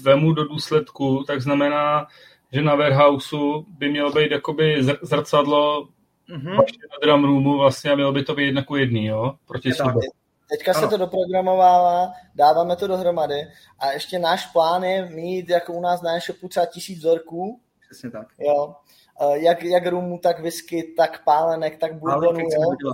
vemu 0.04 0.34
do 0.34 0.44
důsledku, 0.44 1.24
tak 1.28 1.42
znamená, 1.42 2.08
že 2.52 2.62
na 2.62 2.76
warehouse 2.76 3.36
by 3.68 3.90
mělo 3.90 4.12
být 4.12 4.32
jakoby 4.32 4.84
zrcadlo 5.02 5.88
mm-hmm. 6.30 6.56
na 6.56 6.98
drum 7.04 7.24
roomu 7.24 7.58
vlastně 7.58 7.92
a 7.92 7.96
mělo 7.96 8.12
by 8.12 8.24
to 8.24 8.36
být 8.36 8.46
jednaku 8.46 8.76
jedný, 8.76 9.06
jo? 9.06 9.34
Proti 9.48 9.74
sobě. 9.74 10.10
Teďka 10.50 10.72
ano. 10.72 10.82
se 10.82 10.88
to 10.88 10.98
doprogramovává, 10.98 12.12
dáváme 12.36 12.76
to 12.76 12.88
dohromady 12.88 13.48
a 13.80 13.92
ještě 13.92 14.20
náš 14.20 14.46
plán 14.46 14.84
je 14.84 15.06
mít 15.06 15.50
jako 15.50 15.74
u 15.74 15.82
nás 15.82 16.02
na 16.02 16.16
e-shopu 16.16 16.48
třeba 16.48 16.66
tisíc 16.66 17.00
vzorků. 17.00 17.60
Přesně 17.90 18.12
tak. 18.12 18.28
Jo. 18.40 18.76
Jak, 19.34 19.64
jak 19.64 19.88
rumu, 19.88 20.20
tak 20.24 20.40
whisky, 20.40 20.94
tak 20.98 21.24
pálenek, 21.24 21.78
tak 21.78 21.94
bourbonu. 21.94 22.40
Jo. 22.40 22.94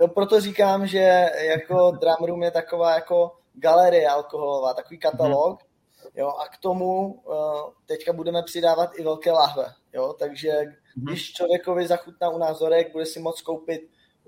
jo. 0.00 0.08
Proto 0.08 0.40
říkám, 0.40 0.86
že 0.86 1.26
jako 1.48 1.90
drum 1.90 2.26
room 2.26 2.42
je 2.42 2.50
taková 2.50 2.94
jako 2.94 3.32
galerie 3.54 4.08
alkoholová, 4.08 4.74
takový 4.74 4.98
katalog. 4.98 5.60
Mm-hmm. 5.60 5.69
Jo, 6.14 6.28
a 6.28 6.48
k 6.48 6.58
tomu 6.58 7.22
teďka 7.86 8.12
budeme 8.12 8.42
přidávat 8.42 8.90
i 8.98 9.02
velké 9.02 9.32
lahve. 9.32 9.64
Jo, 9.92 10.14
takže 10.18 10.48
mm-hmm. 10.48 11.10
když 11.10 11.32
člověkovi 11.32 11.86
zachutná 11.86 12.28
u 12.28 12.38
nás 12.38 12.56
vzorek, 12.56 12.92
bude 12.92 13.06
si 13.06 13.20
moct 13.20 13.42
koupit 13.42 13.80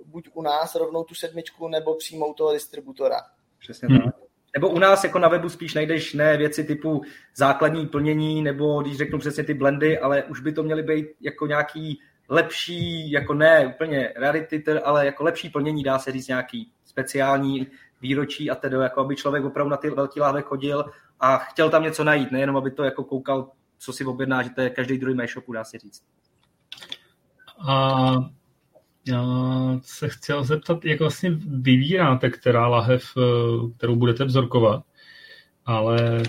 buď 0.06 0.28
u 0.34 0.42
nás 0.42 0.74
rovnou 0.74 1.04
tu 1.04 1.14
sedmičku, 1.14 1.68
nebo 1.68 1.94
přímo 1.94 2.26
u 2.26 2.34
toho 2.34 2.52
distributora. 2.52 3.16
Přesně 3.58 3.88
hmm. 3.88 4.02
tak. 4.04 4.14
Nebo 4.56 4.68
u 4.68 4.78
nás 4.78 5.04
jako 5.04 5.18
na 5.18 5.28
webu 5.28 5.48
spíš 5.48 5.74
najdeš 5.74 6.14
ne 6.14 6.36
věci 6.36 6.64
typu 6.64 7.02
základní 7.36 7.86
plnění, 7.86 8.42
nebo 8.42 8.82
když 8.82 8.96
řeknu 8.96 9.18
přesně 9.18 9.44
ty 9.44 9.54
blendy, 9.54 9.98
ale 9.98 10.22
už 10.22 10.40
by 10.40 10.52
to 10.52 10.62
měly 10.62 10.82
být 10.82 11.06
jako 11.20 11.46
nějaký 11.46 12.00
lepší, 12.28 13.10
jako 13.10 13.34
ne 13.34 13.66
úplně 13.66 14.12
rarity, 14.16 14.64
ale 14.84 15.06
jako 15.06 15.24
lepší 15.24 15.50
plnění, 15.50 15.82
dá 15.82 15.98
se 15.98 16.12
říct 16.12 16.28
nějaký 16.28 16.72
speciální 16.84 17.66
výročí 18.00 18.50
a 18.50 18.54
tedy, 18.54 18.76
jako 18.76 19.00
aby 19.00 19.16
člověk 19.16 19.44
opravdu 19.44 19.70
na 19.70 19.76
ty 19.76 19.90
velký 19.90 20.20
láhve 20.20 20.42
chodil 20.42 20.84
a 21.22 21.36
chtěl 21.38 21.70
tam 21.70 21.82
něco 21.82 22.04
najít, 22.04 22.32
nejenom 22.32 22.56
aby 22.56 22.70
to 22.70 22.84
jako 22.84 23.04
koukal, 23.04 23.50
co 23.78 23.92
si 23.92 24.04
objedná, 24.04 24.42
že 24.42 24.50
to 24.50 24.60
je 24.60 24.70
každý 24.70 24.98
druhý 24.98 25.22
e-shopu, 25.22 25.52
dá 25.52 25.64
se 25.64 25.78
říct. 25.78 26.02
A 27.68 28.14
já 29.08 29.24
se 29.82 30.08
chtěl 30.08 30.44
zeptat, 30.44 30.84
jak 30.84 31.00
vlastně 31.00 31.30
vybíráte, 31.46 32.30
která 32.30 32.66
lahev, 32.66 33.04
eh, 33.16 33.70
kterou 33.76 33.96
budete 33.96 34.24
vzorkovat, 34.24 34.82
ale 35.66 36.22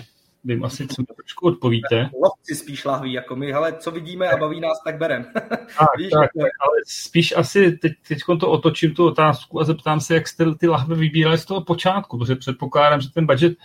vím 0.44 0.64
asi, 0.64 0.86
co 0.86 1.02
mi 1.02 1.06
trošku 1.06 1.46
odpovíte. 1.46 2.10
Lovci 2.22 2.54
spíš 2.54 2.84
lahví, 2.84 3.12
jako 3.12 3.36
my, 3.36 3.52
ale 3.52 3.72
co 3.72 3.90
vidíme 3.90 4.28
a 4.28 4.36
baví 4.36 4.60
nás, 4.60 4.82
tak 4.84 4.98
berem. 4.98 5.24
Tak, 5.78 5.88
Víš, 5.98 6.10
tak, 6.10 6.30
tak, 6.40 6.50
ale 6.60 6.76
spíš 6.86 7.36
asi 7.36 7.72
teď, 7.72 7.92
teď 8.08 8.18
to 8.40 8.50
otočím 8.50 8.94
tu 8.94 9.06
otázku 9.06 9.60
a 9.60 9.64
zeptám 9.64 10.00
se, 10.00 10.14
jak 10.14 10.28
jste 10.28 10.54
ty 10.54 10.68
lahve 10.68 10.94
vybírali 10.94 11.38
z 11.38 11.44
toho 11.44 11.60
počátku, 11.60 12.18
protože 12.18 12.36
předpokládám, 12.36 13.00
že 13.00 13.10
ten 13.10 13.26
budget 13.26 13.58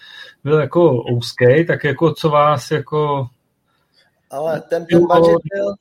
byl 0.43 0.59
jako 0.59 1.03
úzký, 1.03 1.65
tak 1.67 1.83
jako 1.83 2.13
co 2.13 2.29
vás 2.29 2.71
jako... 2.71 3.27
Ale 4.31 4.61
ten, 4.61 4.85
ten 4.85 4.99
budget 4.99 5.41
byl, 5.53 5.75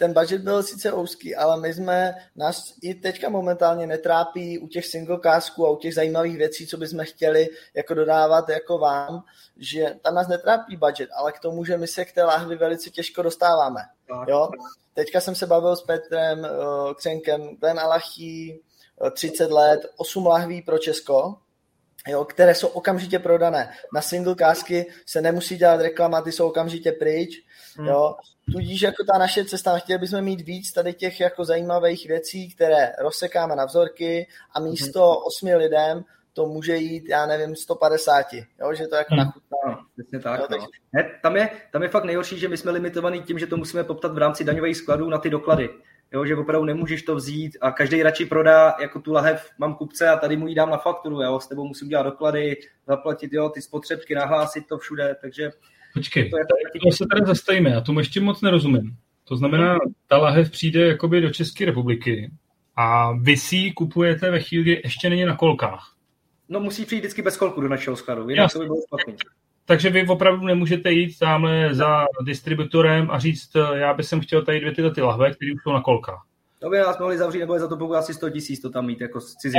ten 0.00 0.12
budget 0.12 0.42
byl 0.42 0.62
sice 0.62 0.92
úzký, 0.92 1.36
ale 1.36 1.60
my 1.60 1.74
jsme, 1.74 2.14
nás 2.36 2.74
i 2.82 2.94
teďka 2.94 3.28
momentálně 3.28 3.86
netrápí 3.86 4.58
u 4.58 4.66
těch 4.66 4.86
single 4.86 5.18
casků 5.22 5.66
a 5.66 5.70
u 5.70 5.76
těch 5.76 5.94
zajímavých 5.94 6.36
věcí, 6.36 6.66
co 6.66 6.76
bychom 6.76 7.04
chtěli 7.04 7.48
jako 7.74 7.94
dodávat 7.94 8.48
jako 8.48 8.78
vám, 8.78 9.24
že 9.56 9.96
tam 10.02 10.14
nás 10.14 10.28
netrápí 10.28 10.76
budget, 10.76 11.10
ale 11.16 11.32
k 11.32 11.38
tomu, 11.38 11.64
že 11.64 11.76
my 11.76 11.86
se 11.86 12.04
k 12.04 12.12
té 12.12 12.24
láhvi 12.24 12.56
velice 12.56 12.90
těžko 12.90 13.22
dostáváme. 13.22 13.80
Jo? 14.28 14.50
Teďka 14.94 15.20
jsem 15.20 15.34
se 15.34 15.46
bavil 15.46 15.76
s 15.76 15.82
Petrem 15.82 16.38
uh, 16.38 16.94
Křenkem, 16.94 17.56
Glen 17.60 17.80
Alachí, 17.80 18.60
30 19.12 19.44
eh, 19.44 19.54
let, 19.54 19.80
8 19.96 20.26
lahví 20.26 20.62
pro 20.62 20.78
Česko, 20.78 21.36
jo, 22.08 22.24
které 22.24 22.54
jsou 22.54 22.68
okamžitě 22.68 23.18
prodané. 23.18 23.72
Na 23.94 24.02
single 24.02 24.34
kásky 24.34 24.86
se 25.06 25.20
nemusí 25.20 25.56
dělat 25.56 25.80
reklama, 25.80 26.22
ty 26.22 26.32
jsou 26.32 26.48
okamžitě 26.48 26.92
pryč. 26.92 27.44
Hmm. 27.76 27.86
Jo. 27.86 28.14
Tudíž 28.52 28.82
jako 28.82 29.04
ta 29.12 29.18
naše 29.18 29.44
cesta, 29.44 29.78
chtěli 29.78 29.98
bychom 29.98 30.22
mít 30.22 30.40
víc 30.40 30.72
tady 30.72 30.92
těch 30.92 31.20
jako 31.20 31.44
zajímavých 31.44 32.06
věcí, 32.06 32.54
které 32.54 32.92
rozsekáme 32.98 33.56
na 33.56 33.64
vzorky 33.64 34.26
a 34.54 34.60
místo 34.60 35.00
hmm. 35.00 35.22
osmi 35.26 35.56
lidem 35.56 36.04
to 36.32 36.46
může 36.46 36.76
jít, 36.76 37.08
já 37.08 37.26
nevím, 37.26 37.56
150, 37.56 38.26
jo, 38.32 38.74
že 38.74 38.86
to 38.86 38.96
jako 38.96 39.14
hmm. 39.14 39.24
nachutná. 39.24 39.58
No, 39.66 39.78
přesně 39.96 40.18
tak. 40.18 40.40
Jo, 40.40 40.46
no. 40.50 40.66
ne, 40.92 41.10
tam, 41.22 41.36
je, 41.36 41.50
tam 41.72 41.82
je 41.82 41.88
fakt 41.88 42.04
nejhorší, 42.04 42.38
že 42.38 42.48
my 42.48 42.56
jsme 42.56 42.70
limitovaní 42.70 43.22
tím, 43.22 43.38
že 43.38 43.46
to 43.46 43.56
musíme 43.56 43.84
poptat 43.84 44.12
v 44.12 44.18
rámci 44.18 44.44
daňových 44.44 44.76
skladů 44.76 45.08
na 45.08 45.18
ty 45.18 45.30
doklady. 45.30 45.68
Jo, 46.12 46.24
že 46.24 46.36
opravdu 46.36 46.64
nemůžeš 46.64 47.02
to 47.02 47.14
vzít 47.14 47.56
a 47.60 47.70
každý 47.70 48.02
radši 48.02 48.26
prodá 48.26 48.76
jako 48.80 49.00
tu 49.00 49.12
lahev, 49.12 49.50
mám 49.58 49.74
kupce 49.74 50.08
a 50.08 50.16
tady 50.16 50.36
mu 50.36 50.48
ji 50.48 50.54
dám 50.54 50.70
na 50.70 50.76
fakturu, 50.76 51.22
jo, 51.22 51.40
s 51.40 51.48
tebou 51.48 51.66
musím 51.66 51.88
dělat 51.88 52.02
doklady, 52.02 52.56
zaplatit 52.86 53.32
jo, 53.32 53.48
ty 53.48 53.62
spotřebky, 53.62 54.14
nahlásit 54.14 54.66
to 54.66 54.78
všude, 54.78 55.16
takže 55.20 55.50
Počkej, 55.94 56.30
to, 56.30 56.36
to 56.88 56.96
se 56.96 57.04
tady 57.12 57.26
zastavíme, 57.26 57.70
já 57.70 57.80
tomu 57.80 57.98
ještě 57.98 58.20
moc 58.20 58.40
nerozumím. 58.40 58.96
To 59.24 59.36
znamená, 59.36 59.78
ta 60.06 60.18
lahev 60.18 60.50
přijde 60.50 60.86
jakoby 60.86 61.20
do 61.20 61.30
České 61.30 61.64
republiky 61.64 62.30
a 62.76 63.12
vy 63.12 63.36
si 63.36 63.56
ji 63.56 63.72
kupujete 63.72 64.30
ve 64.30 64.40
chvíli, 64.40 64.62
kdy 64.62 64.80
ještě 64.84 65.10
není 65.10 65.24
na 65.24 65.36
kolkách. 65.36 65.94
No 66.48 66.60
musí 66.60 66.84
přijít 66.84 67.00
vždycky 67.00 67.22
bez 67.22 67.36
kolku 67.36 67.60
do 67.60 67.68
našeho 67.68 67.96
skladu, 67.96 68.28
jinak 68.28 68.42
Jasně. 68.42 68.58
to 68.58 68.62
by 68.62 68.66
bylo 68.66 68.78
špatný. 68.88 69.16
Takže 69.64 69.90
vy 69.90 70.06
opravdu 70.06 70.46
nemůžete 70.46 70.92
jít 70.92 71.18
tamhle 71.18 71.74
za 71.74 72.04
distributorem 72.24 73.10
a 73.10 73.18
říct, 73.18 73.50
já 73.74 73.94
bych 73.94 74.06
sem 74.06 74.20
chtěl 74.20 74.42
tady 74.42 74.60
dvě 74.60 74.72
tyhle 74.72 74.94
ty 74.94 75.02
lahve, 75.02 75.30
které 75.30 75.52
už 75.54 75.62
jsou 75.62 75.72
na 75.72 75.82
kolkách. 75.82 76.26
To 76.58 76.70
by 76.70 76.78
nás 76.78 76.98
mohli 76.98 77.18
zavřít, 77.18 77.38
nebo 77.38 77.54
je 77.54 77.60
za 77.60 77.68
to 77.68 77.76
pokud 77.76 77.94
asi 77.94 78.14
100 78.14 78.30
tisíc 78.30 78.60
to 78.60 78.70
tam 78.70 78.86
mít, 78.86 79.00
jako 79.00 79.20
cizí. 79.20 79.58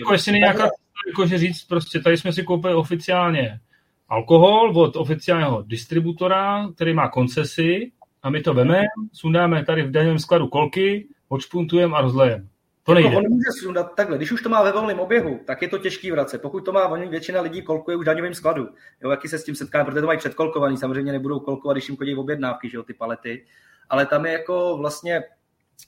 Jako 0.00 0.12
jestli 0.12 0.32
není 0.32 0.40
nějaká, 0.40 0.68
jako 1.06 1.26
že 1.26 1.38
říct, 1.38 1.64
prostě 1.64 2.00
tady 2.00 2.16
jsme 2.16 2.32
si 2.32 2.42
koupili 2.42 2.74
oficiálně 2.74 3.60
alkohol 4.08 4.78
od 4.78 4.96
oficiálního 4.96 5.62
distributora, 5.62 6.68
který 6.74 6.94
má 6.94 7.08
koncesi 7.08 7.92
a 8.22 8.30
my 8.30 8.40
to 8.40 8.54
veme, 8.54 8.82
sundáme 9.12 9.64
tady 9.64 9.82
v 9.82 9.90
daňovém 9.90 10.18
skladu 10.18 10.48
kolky, 10.48 11.08
odšpuntujeme 11.28 11.96
a 11.96 12.00
rozlejeme. 12.00 12.44
To 12.82 12.94
nejde. 12.94 13.08
Jako 13.08 13.18
on 13.18 13.30
může 13.30 13.50
sundat 13.60 13.94
takhle, 13.96 14.16
když 14.16 14.32
už 14.32 14.42
to 14.42 14.48
má 14.48 14.62
ve 14.62 14.72
volném 14.72 15.00
oběhu, 15.00 15.40
tak 15.44 15.62
je 15.62 15.68
to 15.68 15.78
těžký 15.78 16.10
vracet. 16.10 16.42
Pokud 16.42 16.64
to 16.64 16.72
má 16.72 16.86
většina 16.96 17.40
lidí 17.40 17.62
kolkuje 17.62 17.96
už 17.96 18.02
v 18.02 18.06
daňovém 18.06 18.34
skladu, 18.34 18.68
jo, 19.02 19.10
jaký 19.10 19.28
se 19.28 19.38
s 19.38 19.44
tím 19.44 19.54
setkáme, 19.54 19.84
protože 19.84 20.00
to 20.00 20.06
mají 20.06 20.18
předkolkovaný, 20.18 20.76
samozřejmě 20.76 21.12
nebudou 21.12 21.40
kolkovat, 21.40 21.74
když 21.74 21.88
jim 21.88 21.96
chodí 21.96 22.14
v 22.14 22.18
objednávky, 22.18 22.70
že 22.70 22.76
jo, 22.76 22.82
ty 22.82 22.94
palety. 22.94 23.44
Ale 23.90 24.06
tam 24.06 24.26
je 24.26 24.32
jako 24.32 24.76
vlastně 24.76 25.22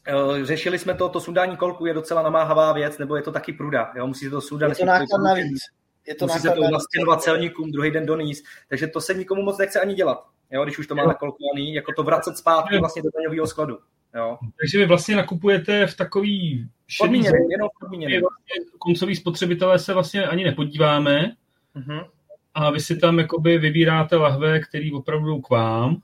eh, 0.08 0.44
řešili 0.44 0.78
jsme 0.78 0.94
to, 0.94 1.08
to 1.08 1.20
sundání 1.20 1.56
kolku 1.56 1.86
je 1.86 1.94
docela 1.94 2.22
namáhavá 2.22 2.72
věc, 2.72 2.98
nebo 2.98 3.16
je 3.16 3.22
to 3.22 3.32
taky 3.32 3.52
pruda, 3.52 3.92
jo, 3.96 4.06
musí 4.06 4.30
to 4.30 4.40
sundat. 4.40 4.68
Je 4.68 4.74
to 4.74 4.84
náklad 4.84 5.22
navíc 5.24 5.79
je 6.10 6.16
to 6.16 6.26
musí 6.26 6.38
se 6.38 6.50
to 6.50 6.60
vlastňovat 6.70 7.22
celníkům, 7.22 7.72
druhý 7.72 7.90
den 7.90 8.06
doníst, 8.06 8.44
takže 8.68 8.86
to 8.86 9.00
se 9.00 9.14
nikomu 9.14 9.42
moc 9.42 9.58
nechce 9.58 9.80
ani 9.80 9.94
dělat, 9.94 10.26
jo, 10.50 10.64
když 10.64 10.78
už 10.78 10.86
to 10.86 10.94
máme 10.94 11.14
kolkovaný, 11.14 11.74
jako 11.74 11.92
to 11.96 12.02
vracet 12.02 12.36
zpátky 12.36 12.78
vlastně 12.78 13.02
do 13.02 13.08
daňového 13.16 13.46
skladu. 13.46 13.78
Jo. 14.14 14.38
Takže 14.60 14.78
vy 14.78 14.86
vlastně 14.86 15.16
nakupujete 15.16 15.86
v 15.86 15.96
takový 15.96 16.68
podmíněný, 16.98 17.38
jenom 17.50 17.68
podmíněný. 17.80 18.12
Vlastně 18.12 18.70
koncový 18.78 19.16
spotřebitelé 19.16 19.78
se 19.78 19.94
vlastně 19.94 20.26
ani 20.26 20.44
nepodíváme 20.44 21.32
uh-huh. 21.76 22.06
a 22.54 22.70
vy 22.70 22.80
si 22.80 22.96
tam 22.96 23.18
jakoby 23.18 23.58
vybíráte 23.58 24.16
lahve, 24.16 24.60
který 24.60 24.92
opravdu 24.92 25.26
jdou 25.26 25.40
k 25.40 25.50
vám. 25.50 25.96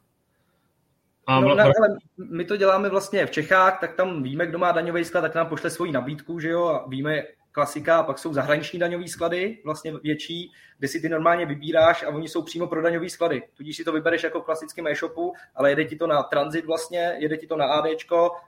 A 1.26 1.40
no, 1.40 1.54
ne, 1.54 1.62
ale 1.62 1.98
my 2.30 2.44
to 2.44 2.56
děláme 2.56 2.88
vlastně 2.88 3.26
v 3.26 3.30
Čechách, 3.30 3.80
tak 3.80 3.94
tam 3.94 4.22
víme, 4.22 4.46
kdo 4.46 4.58
má 4.58 4.72
daňový 4.72 5.04
sklad, 5.04 5.20
tak 5.20 5.34
nám 5.34 5.46
pošle 5.46 5.70
svoji 5.70 5.92
nabídku, 5.92 6.40
že 6.40 6.48
jo, 6.48 6.66
a 6.66 6.88
víme, 6.88 7.22
klasika, 7.56 7.98
a 7.98 8.02
pak 8.02 8.18
jsou 8.18 8.32
zahraniční 8.32 8.78
daňové 8.78 9.08
sklady, 9.08 9.58
vlastně 9.64 9.92
větší, 10.02 10.52
kde 10.78 10.88
si 10.88 11.00
ty 11.00 11.08
normálně 11.08 11.46
vybíráš 11.46 12.02
a 12.02 12.08
oni 12.08 12.28
jsou 12.28 12.42
přímo 12.42 12.66
pro 12.66 12.82
daňové 12.82 13.08
sklady. 13.08 13.42
Tudíž 13.56 13.76
si 13.76 13.84
to 13.84 13.92
vybereš 13.92 14.22
jako 14.22 14.40
v 14.40 14.44
klasickém 14.44 14.86
e-shopu, 14.86 15.32
ale 15.54 15.70
jede 15.70 15.84
ti 15.84 15.96
to 15.96 16.06
na 16.06 16.22
transit 16.22 16.66
vlastně, 16.66 17.16
jede 17.18 17.36
ti 17.36 17.46
to 17.46 17.56
na 17.56 17.64
AD 17.64 17.84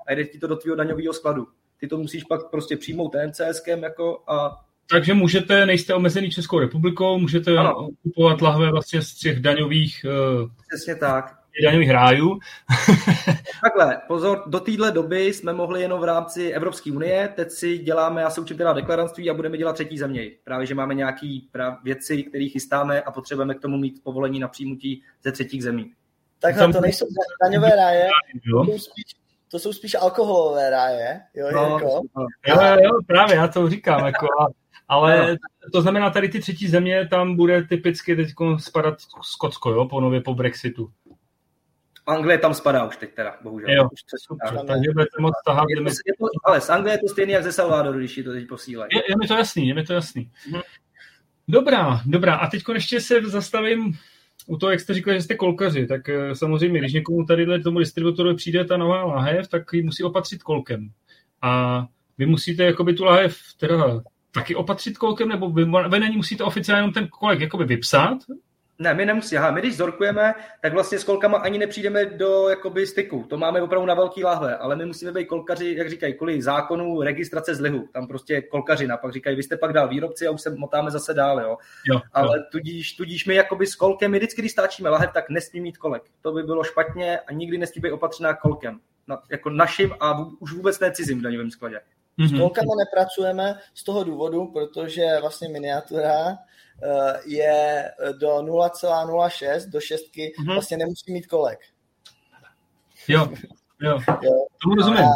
a 0.07 0.11
jede 0.11 0.25
ti 0.25 0.39
to 0.39 0.47
do 0.47 0.57
tvého 0.57 0.77
daňového 0.77 1.13
skladu. 1.13 1.47
Ty 1.81 1.87
to 1.89 1.97
musíš 1.97 2.25
pak 2.25 2.51
prostě 2.51 2.77
přijmout 2.77 3.13
TNCSkem 3.13 3.83
jako 3.83 4.23
a 4.27 4.51
takže 4.91 5.15
můžete, 5.15 5.67
nejste 5.67 5.95
omezený 5.95 6.31
Českou 6.31 6.59
republikou, 6.59 7.19
můžete 7.19 7.57
ano. 7.57 7.89
kupovat 8.03 8.43
lahve 8.43 8.71
vlastně 8.71 9.03
z 9.03 9.15
těch 9.15 9.41
daňových... 9.41 10.07
Uh... 10.09 10.51
Přesně 10.69 10.95
tak 10.97 11.38
daňových 11.65 11.91
rájů. 11.91 12.39
Takhle, 13.63 14.01
pozor, 14.09 14.43
do 14.47 14.61
téhle 14.61 14.93
doby 14.93 15.27
jsme 15.27 15.53
mohli 15.53 15.83
jenom 15.83 16.01
v 16.01 16.05
rámci 16.05 16.51
Evropské 16.51 16.93
unie, 16.93 17.33
teď 17.37 17.51
si 17.51 17.79
děláme, 17.79 18.21
já 18.21 18.31
se 18.31 18.41
učím 18.41 18.57
teda 18.57 18.73
deklarantství 18.73 19.31
a 19.31 19.35
budeme 19.35 19.59
dělat 19.59 19.73
třetí 19.73 19.99
země. 19.99 20.31
Právě, 20.45 20.67
že 20.67 20.75
máme 20.75 20.95
nějaké 20.95 21.39
věci, 21.85 22.23
které 22.23 22.49
chystáme 22.49 23.03
a 23.03 23.11
potřebujeme 23.11 23.55
k 23.55 23.61
tomu 23.61 23.77
mít 23.77 24.03
povolení 24.05 24.41
na 24.41 24.49
přijmutí 24.49 25.03
ze 25.25 25.33
třetích 25.33 25.63
zemí. 25.63 25.93
Takhle, 26.41 26.73
to 26.73 26.81
nejsou 26.81 27.07
daňové 27.45 27.71
ráje, 27.77 28.09
to 28.53 28.65
jsou 28.65 28.79
spíš, 28.79 29.05
to 29.51 29.59
jsou 29.59 29.73
spíš 29.73 29.95
alkoholové 29.95 30.71
ráje, 30.71 31.21
jo, 31.35 31.49
no, 31.53 31.63
jako. 31.63 32.03
jo, 32.47 32.57
jo, 32.83 32.91
právě, 33.07 33.37
já 33.37 33.49
to 33.49 33.71
říkám, 33.71 34.07
jako, 34.07 34.27
ale 34.89 35.37
to 35.73 35.83
znamená, 35.83 36.11
tady 36.11 36.29
ty 36.29 36.41
třetí 36.41 36.69
země, 36.69 37.09
tam 37.11 37.37
bude 37.37 37.63
typicky 37.63 38.17
teď 38.17 38.29
spadat 38.59 38.95
Skotsko, 39.23 39.71
jo, 39.71 39.85
po 39.89 40.01
nově 40.01 40.21
po 40.21 40.35
Brexitu. 40.35 40.91
Anglie 42.09 42.39
tam 42.39 42.55
spadá 42.55 42.85
už 42.85 42.97
teď 42.97 43.15
teda, 43.15 43.37
bohužel. 43.43 43.71
Jo, 43.71 43.89
už 43.93 44.01
super, 44.27 44.67
takže 44.67 44.91
budete 44.93 45.21
moc 45.21 45.35
tahat. 45.47 45.67
Je 45.69 45.77
to, 45.77 45.83
je 45.83 46.13
to, 46.19 46.27
ale 46.45 46.61
z 46.61 46.71
Anglie 46.71 46.95
je 46.95 46.99
to 46.99 47.09
stejné 47.09 47.33
jak 47.33 47.45
ze 47.45 47.53
Salvadoru, 47.53 47.99
když 47.99 48.21
to 48.25 48.33
teď 48.33 48.49
posílají. 48.49 48.91
Je, 48.95 49.03
je, 49.09 49.17
mi 49.17 49.29
to 49.29 49.35
jasný, 49.35 49.69
je 49.69 49.75
mi 49.75 49.85
to 49.85 49.93
jasný. 49.93 50.31
Hmm. 50.53 50.61
Dobrá, 51.49 52.01
dobrá. 52.07 52.35
A 52.35 52.51
teď 52.51 52.63
ještě 52.75 53.01
se 53.01 53.21
zastavím 53.21 53.99
u 54.47 54.57
toho, 54.57 54.71
jak 54.71 54.81
jste 54.81 54.95
říkali, 54.95 55.17
že 55.17 55.23
jste 55.23 55.35
kolkaři, 55.35 55.87
tak 55.87 56.09
eh, 56.09 56.35
samozřejmě, 56.35 56.79
když 56.79 56.93
někomu 56.93 57.25
tady 57.25 57.63
tomu 57.63 57.79
distributorovi 57.79 58.35
přijde 58.35 58.65
ta 58.65 58.77
nová 58.77 59.05
lahev, 59.05 59.49
tak 59.49 59.63
ji 59.73 59.83
musí 59.83 60.03
opatřit 60.03 60.43
kolkem. 60.43 60.89
A 61.43 61.85
vy 62.19 62.27
musíte 62.27 62.65
jakoby 62.65 62.95
tu 62.95 63.05
lahev 63.05 63.39
teda 63.57 64.03
taky 64.33 64.55
opatřit 64.55 64.99
kolkem, 64.99 65.29
nebo 65.29 65.51
vy, 65.51 65.65
vy 65.65 66.01
není 66.01 66.17
musíte 66.17 66.45
oficiálně 66.45 66.79
jenom 66.79 66.93
ten 66.93 67.09
kolek 67.09 67.41
jakoby 67.41 67.65
vypsat, 67.65 68.19
ne, 68.79 68.95
my 68.95 69.07
nemusíme. 69.07 69.39
Aha, 69.39 69.51
my 69.51 69.61
když 69.61 69.77
zorkujeme, 69.77 70.35
tak 70.61 70.73
vlastně 70.73 70.99
s 70.99 71.05
kolkama 71.05 71.39
ani 71.39 71.59
nepřijdeme 71.59 72.07
do 72.07 72.49
jakoby 72.49 72.87
styku. 72.87 73.27
To 73.29 73.39
máme 73.39 73.63
opravdu 73.63 73.87
na 73.87 73.95
velký 73.95 74.25
láhve, 74.25 74.57
ale 74.57 74.77
my 74.77 74.87
musíme 74.87 75.13
být 75.13 75.27
kolkaři, 75.27 75.75
jak 75.79 75.91
říkají, 75.91 76.15
kvůli 76.15 76.43
zákonu 76.43 77.03
registrace 77.03 77.55
z 77.55 77.61
lihu. 77.61 77.89
Tam 77.93 78.07
prostě 78.07 78.43
kolkařina. 78.43 78.97
Pak 78.97 79.13
říkají, 79.13 79.37
vy 79.37 79.43
jste 79.43 79.57
pak 79.57 79.73
dál 79.73 79.89
výrobci 79.89 80.27
a 80.27 80.31
už 80.31 80.41
se 80.41 80.51
motáme 80.51 80.91
zase 80.91 81.15
dál, 81.15 81.41
jo. 81.41 81.57
jo 81.87 82.01
ale 82.13 82.39
jo. 82.39 82.45
Tudíž, 82.53 82.93
tudíž 82.93 83.27
my 83.27 83.35
jakoby 83.35 83.67
s 83.67 83.75
kolkem, 83.75 84.11
my 84.11 84.19
vždycky, 84.19 84.43
když 84.43 84.53
stáčíme 84.53 84.89
lahev, 84.91 85.11
tak 85.13 85.31
nesmí 85.31 85.61
mít 85.61 85.79
kolek. 85.79 86.03
To 86.23 86.33
by 86.33 86.43
bylo 86.43 86.65
špatně 86.65 87.19
a 87.19 87.33
nikdy 87.33 87.59
nesmí 87.59 87.81
být 87.81 87.93
opatřená 87.93 88.35
kolkem. 88.35 88.81
Na, 89.07 89.23
jako 89.31 89.51
naším 89.51 89.95
a 90.01 90.13
v, 90.13 90.31
už 90.39 90.53
vůbec 90.53 90.81
ne 90.81 90.93
cizím 90.93 91.19
v 91.19 91.23
daňovém 91.23 91.51
skladě. 91.51 91.81
S 92.27 92.39
kolkama 92.39 92.75
nepracujeme 92.79 93.59
z 93.75 93.85
toho 93.85 94.05
důvodu, 94.05 94.47
protože 94.47 95.07
vlastně 95.21 95.49
miniatura 95.49 96.39
je 97.25 97.85
do 98.13 98.29
0,06, 98.29 99.71
do 99.71 99.81
šestky, 99.81 100.33
mm-hmm. 100.41 100.55
vlastně 100.55 100.77
nemusí 100.77 101.13
mít 101.13 101.27
kolek. 101.27 101.59
Jo, 103.09 103.29
jo, 103.81 103.99
jo. 104.23 104.47
tomu 104.63 104.75
rozumím. 104.75 105.05
A, 105.05 105.13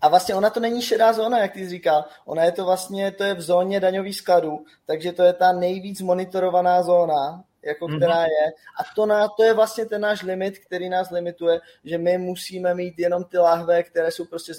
a 0.00 0.08
vlastně 0.08 0.34
ona 0.34 0.50
to 0.50 0.60
není 0.60 0.82
šedá 0.82 1.12
zóna, 1.12 1.38
jak 1.38 1.52
ty 1.52 1.58
jsi 1.58 1.68
říkal. 1.68 2.04
Ona 2.24 2.44
je 2.44 2.52
to 2.52 2.64
vlastně, 2.64 3.12
to 3.12 3.24
je 3.24 3.34
v 3.34 3.40
zóně 3.40 3.80
daňových 3.80 4.16
skladů, 4.16 4.64
takže 4.86 5.12
to 5.12 5.22
je 5.22 5.32
ta 5.32 5.52
nejvíc 5.52 6.00
monitorovaná 6.00 6.82
zóna, 6.82 7.44
jako 7.64 7.86
mm-hmm. 7.86 7.96
která 7.96 8.22
je. 8.22 8.52
A 8.80 8.94
to, 8.96 9.06
na, 9.06 9.28
to 9.28 9.44
je 9.44 9.54
vlastně 9.54 9.86
ten 9.86 10.00
náš 10.00 10.22
limit, 10.22 10.58
který 10.58 10.88
nás 10.88 11.10
limituje, 11.10 11.60
že 11.84 11.98
my 11.98 12.18
musíme 12.18 12.74
mít 12.74 12.98
jenom 12.98 13.24
ty 13.24 13.38
lahve, 13.38 13.82
které 13.82 14.10
jsou 14.10 14.24
prostě 14.24 14.52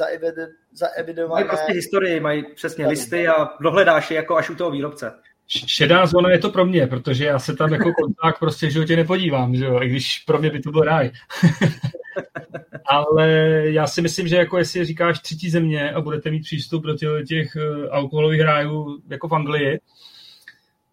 zaevidované. 0.71 1.45
Mají 1.45 1.57
prostě 1.57 1.73
historii, 1.73 2.19
mají 2.19 2.53
přesně 2.55 2.88
listy 2.88 3.27
a 3.27 3.49
dohledáš 3.61 4.11
je 4.11 4.15
jako 4.15 4.36
až 4.36 4.49
u 4.49 4.55
toho 4.55 4.71
výrobce 4.71 5.13
šedá 5.48 6.06
zóna 6.06 6.32
je 6.32 6.39
to 6.39 6.50
pro 6.50 6.66
mě, 6.66 6.88
protože 6.88 7.26
já 7.26 7.39
se 7.39 7.56
tam 7.56 7.74
jako 7.74 7.91
konták 7.93 8.39
prostě 8.39 8.68
v 8.68 8.72
životě 8.72 8.96
nepodívám, 8.96 9.56
že 9.56 9.66
jo? 9.66 9.82
i 9.82 9.89
když 9.89 10.20
pro 10.20 10.39
mě 10.39 10.50
by 10.50 10.60
to 10.60 10.72
byl 10.72 10.82
ráj. 10.82 11.12
Ale 12.86 13.30
já 13.66 13.88
si 13.88 14.02
myslím, 14.02 14.28
že 14.28 14.36
jako 14.36 14.58
jestli 14.58 14.86
říkáš 14.86 15.20
třetí 15.20 15.50
země 15.50 15.91
a 15.91 16.02
budete 16.02 16.32
mít 16.32 16.43
přístup 16.43 16.84
do 16.84 16.96
těch, 16.96 17.10
těch 17.28 17.56
eh, 17.56 17.89
alkoholových 17.89 18.41
rájů 18.41 19.02
jako 19.10 19.28
v 19.28 19.36
Anglii, 19.36 19.80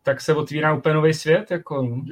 tak 0.03 0.21
se 0.21 0.35
otvírá 0.35 0.75
úplně 0.75 0.95
nový 0.95 1.15
svět. 1.15 1.51
Jako. 1.51 1.83
Hmm. 1.83 2.07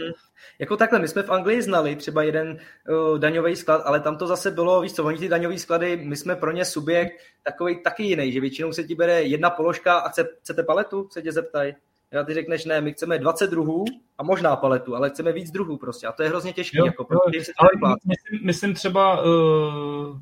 Jako 0.59 0.77
takhle, 0.77 0.99
my 0.99 1.09
jsme 1.09 1.23
v 1.23 1.31
Anglii 1.31 1.63
znali 1.63 1.97
třeba 1.97 2.23
jeden 2.23 2.59
uh, 2.89 3.19
daňový 3.19 3.57
sklad, 3.57 3.83
ale 3.85 4.01
tam 4.01 4.17
to 4.17 4.27
zase 4.27 4.51
bylo, 4.51 4.81
víš 4.81 4.93
co, 4.93 5.05
oni 5.05 5.19
ty 5.19 5.29
daňové 5.29 5.59
sklady, 5.59 5.97
my 5.97 6.17
jsme 6.17 6.37
pro 6.37 6.53
ně 6.53 6.65
subjekt 6.65 7.13
takový 7.43 7.83
taky 7.83 8.03
jiný, 8.03 8.33
že 8.33 8.41
většinou 8.41 8.73
se 8.73 8.85
ti 8.85 8.95
bere 8.95 9.23
jedna 9.23 9.51
položka 9.51 9.99
a 9.99 10.09
chcete 10.41 10.63
paletu, 10.63 11.09
se 11.13 11.23
tě 11.23 11.33
zeptají. 11.33 11.75
Já 12.13 12.25
ty 12.25 12.35
řekneš, 12.35 12.65
ne, 12.65 12.81
my 12.81 12.93
chceme 12.93 13.19
20 13.19 13.51
druhů 13.51 13.85
a 14.19 14.23
možná 14.23 14.57
paletu, 14.57 14.97
ale 14.97 15.11
chceme 15.11 15.33
víc 15.33 15.51
druhů 15.51 15.77
prostě. 15.77 16.07
A 16.07 16.13
to 16.13 16.23
je 16.23 16.29
hrozně 16.29 16.53
těžké. 16.53 16.79
Jako, 16.85 17.07
jo, 17.11 17.21
ale 17.59 17.71
myslím, 18.05 18.47
myslím 18.47 18.75
třeba 18.75 19.23
uh, 19.23 20.19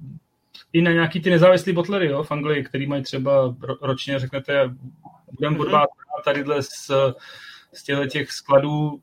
i 0.72 0.82
na 0.82 0.92
nějaký 0.92 1.20
ty 1.20 1.30
nezávislé 1.30 1.72
botlery 1.72 2.06
jo, 2.06 2.22
v 2.22 2.32
Anglii, 2.32 2.64
který 2.64 2.86
mají 2.86 3.02
třeba 3.02 3.54
ročně, 3.82 4.18
řeknete, 4.18 4.74
budeme 5.32 5.58
mm-hmm. 5.58 5.86
tadyhle 6.24 6.62
z, 6.62 6.90
z 7.72 7.82
těchto 7.82 8.06
těch 8.06 8.32
skladů 8.32 9.00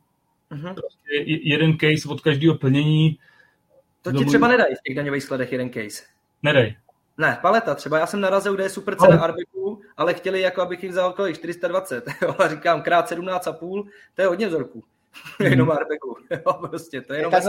mm-hmm. 0.51 0.73
prostě 0.73 1.13
jeden 1.25 1.77
case 1.77 2.09
od 2.09 2.21
každého 2.21 2.55
plnění. 2.55 3.19
To 4.01 4.11
ti 4.11 4.25
třeba 4.25 4.47
nedají 4.47 4.75
v 4.75 4.81
těch 4.88 4.95
daňových 4.95 5.23
skladech 5.23 5.51
jeden 5.51 5.69
case. 5.69 6.03
Nedej. 6.43 6.75
Ne, 7.18 7.39
paleta. 7.41 7.76
Třeba 7.76 7.99
já 7.99 8.07
jsem 8.07 8.22
narazil, 8.22 8.53
kde 8.55 8.63
je 8.63 8.70
super 8.70 8.95
cena 8.95 9.22
Arbeku, 9.22 9.82
ale 9.97 10.13
chtěli, 10.13 10.41
jako 10.41 10.61
abych 10.61 10.84
jich 10.84 10.91
vzal 10.91 11.13
kolik, 11.13 11.36
420. 11.36 12.03
a 12.39 12.47
říkám, 12.47 12.82
krát 12.82 13.11
17,5, 13.11 13.89
to 14.16 14.22
je 14.22 14.28
hodně 14.28 14.47
vzorků. 14.47 14.84
Hmm. 15.39 15.51
jenom 15.51 15.72
Arbeku. 15.72 16.16
prostě, 16.70 17.01
to 17.01 17.13
je 17.13 17.20
jenom 17.20 17.32
tak, 17.32 17.43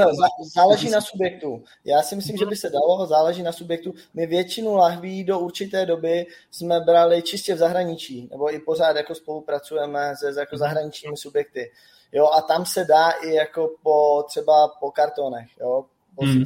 záleží 0.55 0.91
na 0.91 1.01
subjektu. 1.01 1.65
Já 1.85 2.03
si 2.03 2.17
myslím, 2.17 2.37
že 2.37 2.47
by 2.47 2.57
se 2.57 2.71
dalo, 2.71 3.07
záleží 3.07 3.43
na 3.43 3.53
subjektu. 3.53 3.95
My 4.15 4.27
většinu 4.27 4.75
lahví 4.75 5.25
do 5.25 5.39
určité 5.39 5.87
doby 5.87 6.27
jsme 6.51 6.81
brali 6.81 7.23
čistě 7.23 7.55
v 7.55 7.59
zahraničí, 7.59 8.29
nebo 8.31 8.55
i 8.55 8.59
pořád 8.59 8.97
jako 8.97 9.15
spolupracujeme 9.15 10.15
se 10.17 10.41
jako 10.41 10.57
zahraničními 10.57 11.17
subjekty. 11.17 11.71
Jo, 12.13 12.27
a 12.27 12.41
tam 12.41 12.67
se 12.67 12.85
dá 12.85 13.11
i 13.11 13.35
jako 13.35 13.71
po 13.83 14.23
třeba 14.29 14.69
po 14.81 14.91
kartonech, 14.91 15.49
jo, 15.61 15.85
po 16.15 16.25
hmm. 16.25 16.45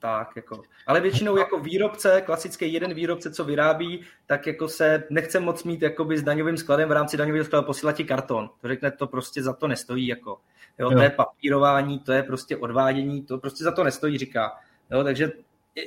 Tak, 0.00 0.28
jako. 0.36 0.62
Ale 0.86 1.00
většinou 1.00 1.36
jako 1.36 1.58
výrobce, 1.58 2.22
klasický 2.26 2.72
jeden 2.72 2.94
výrobce, 2.94 3.30
co 3.30 3.44
vyrábí, 3.44 4.00
tak 4.26 4.46
jako 4.46 4.68
se 4.68 5.04
nechce 5.10 5.40
moc 5.40 5.64
mít 5.64 5.82
jakoby 5.82 6.18
s 6.18 6.22
daňovým 6.22 6.56
skladem 6.56 6.88
v 6.88 6.92
rámci 6.92 7.16
daňového 7.16 7.44
skladu 7.44 7.66
posílat 7.66 7.96
ti 7.96 8.04
karton. 8.04 8.50
To 8.60 8.68
řekne, 8.68 8.90
to 8.90 9.06
prostě 9.06 9.42
za 9.42 9.52
to 9.52 9.68
nestojí. 9.68 10.06
Jako. 10.06 10.30
Jo, 10.78 10.90
jo. 10.90 10.96
To 10.96 11.02
je 11.02 11.10
papírování, 11.10 11.98
to 11.98 12.12
je 12.12 12.22
prostě 12.22 12.56
odvádění, 12.56 13.22
to 13.22 13.38
prostě 13.38 13.64
za 13.64 13.72
to 13.72 13.84
nestojí, 13.84 14.18
říká. 14.18 14.58
Jo, 14.90 15.04
takže 15.04 15.32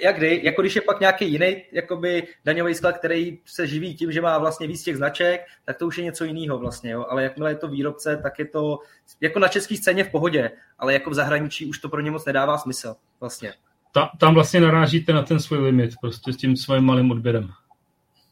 jak 0.04 0.18
kdy, 0.18 0.42
jako 0.44 0.62
když 0.62 0.76
je 0.76 0.82
pak 0.82 1.00
nějaký 1.00 1.32
jiný 1.32 1.64
jakoby, 1.72 2.28
daňový 2.46 2.76
sklad, 2.76 2.98
který 2.98 3.40
se 3.46 3.68
živí 3.68 3.96
tím, 3.96 4.12
že 4.12 4.22
má 4.22 4.38
vlastně 4.38 4.68
víc 4.68 4.84
těch 4.84 4.98
značek, 4.98 5.42
tak 5.66 5.78
to 5.78 5.88
už 5.88 5.98
je 5.98 6.04
něco 6.04 6.26
jiného 6.26 6.60
vlastně, 6.60 6.92
jo? 6.92 7.06
ale 7.10 7.24
jakmile 7.24 7.52
je 7.52 7.56
to 7.56 7.68
výrobce, 7.68 8.18
tak 8.24 8.40
je 8.40 8.46
to 8.46 8.80
jako 9.22 9.40
na 9.40 9.48
české 9.48 9.78
scéně 9.78 10.04
v 10.04 10.12
pohodě, 10.12 10.52
ale 10.80 10.94
jako 10.94 11.10
v 11.10 11.14
zahraničí 11.14 11.66
už 11.66 11.80
to 11.80 11.90
pro 11.90 12.02
ně 12.02 12.12
moc 12.12 12.26
nedává 12.26 12.58
smysl 12.58 12.96
vlastně 13.20 13.54
ta, 13.94 14.10
tam 14.20 14.34
vlastně 14.34 14.62
narážíte 14.62 15.14
na 15.14 15.22
ten 15.22 15.40
svůj 15.40 15.60
limit, 15.60 15.92
prostě 16.02 16.34
s 16.34 16.38
tím 16.38 16.56
svým 16.56 16.84
malým 16.84 17.12
odběrem. 17.12 17.52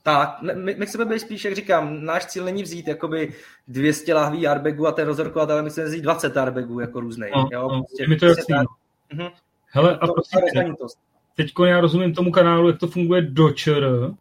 Tak, 0.03 0.41
my, 0.41 0.75
my 0.75 0.85
chceme 0.85 1.05
být 1.05 1.19
spíš, 1.19 1.45
jak 1.45 1.55
říkám, 1.55 2.05
náš 2.05 2.25
cíl 2.25 2.45
není 2.45 2.63
vzít 2.63 2.87
jakoby 2.87 3.33
200 3.67 4.13
lahví 4.13 4.47
arbegu 4.47 4.87
a 4.87 4.91
ten 4.91 5.07
rozorkovat, 5.07 5.49
ale 5.49 5.61
my 5.61 5.69
chceme 5.69 5.87
vzít 5.87 6.01
20 6.01 6.37
arbegů 6.37 6.79
jako 6.79 6.99
různý. 6.99 7.27
No, 7.35 7.49
jo? 7.51 7.69
No, 7.71 7.83
prostě, 7.83 8.07
mi 8.07 8.15
to 8.15 8.25
jasný. 8.25 8.55
Tak... 8.55 8.67
Uh-huh. 9.13 9.31
Hele, 9.67 9.97
a 9.97 10.07
prostě, 10.07 10.37
teď 11.35 11.53
já 11.65 11.81
rozumím 11.81 12.13
tomu 12.13 12.31
kanálu, 12.31 12.67
jak 12.67 12.79
to 12.79 12.87
funguje 12.87 13.21
do 13.21 13.51
ČR, 13.51 14.13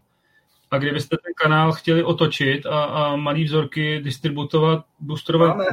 a 0.71 0.79
kdybyste 0.79 1.17
ten 1.25 1.33
kanál 1.43 1.73
chtěli 1.73 2.03
otočit 2.03 2.67
a, 2.67 2.85
a 2.85 3.17
malý 3.17 3.45
vzorky 3.45 4.01
distributovat, 4.01 4.85
boosterovat, 5.01 5.49
Máme, 5.49 5.65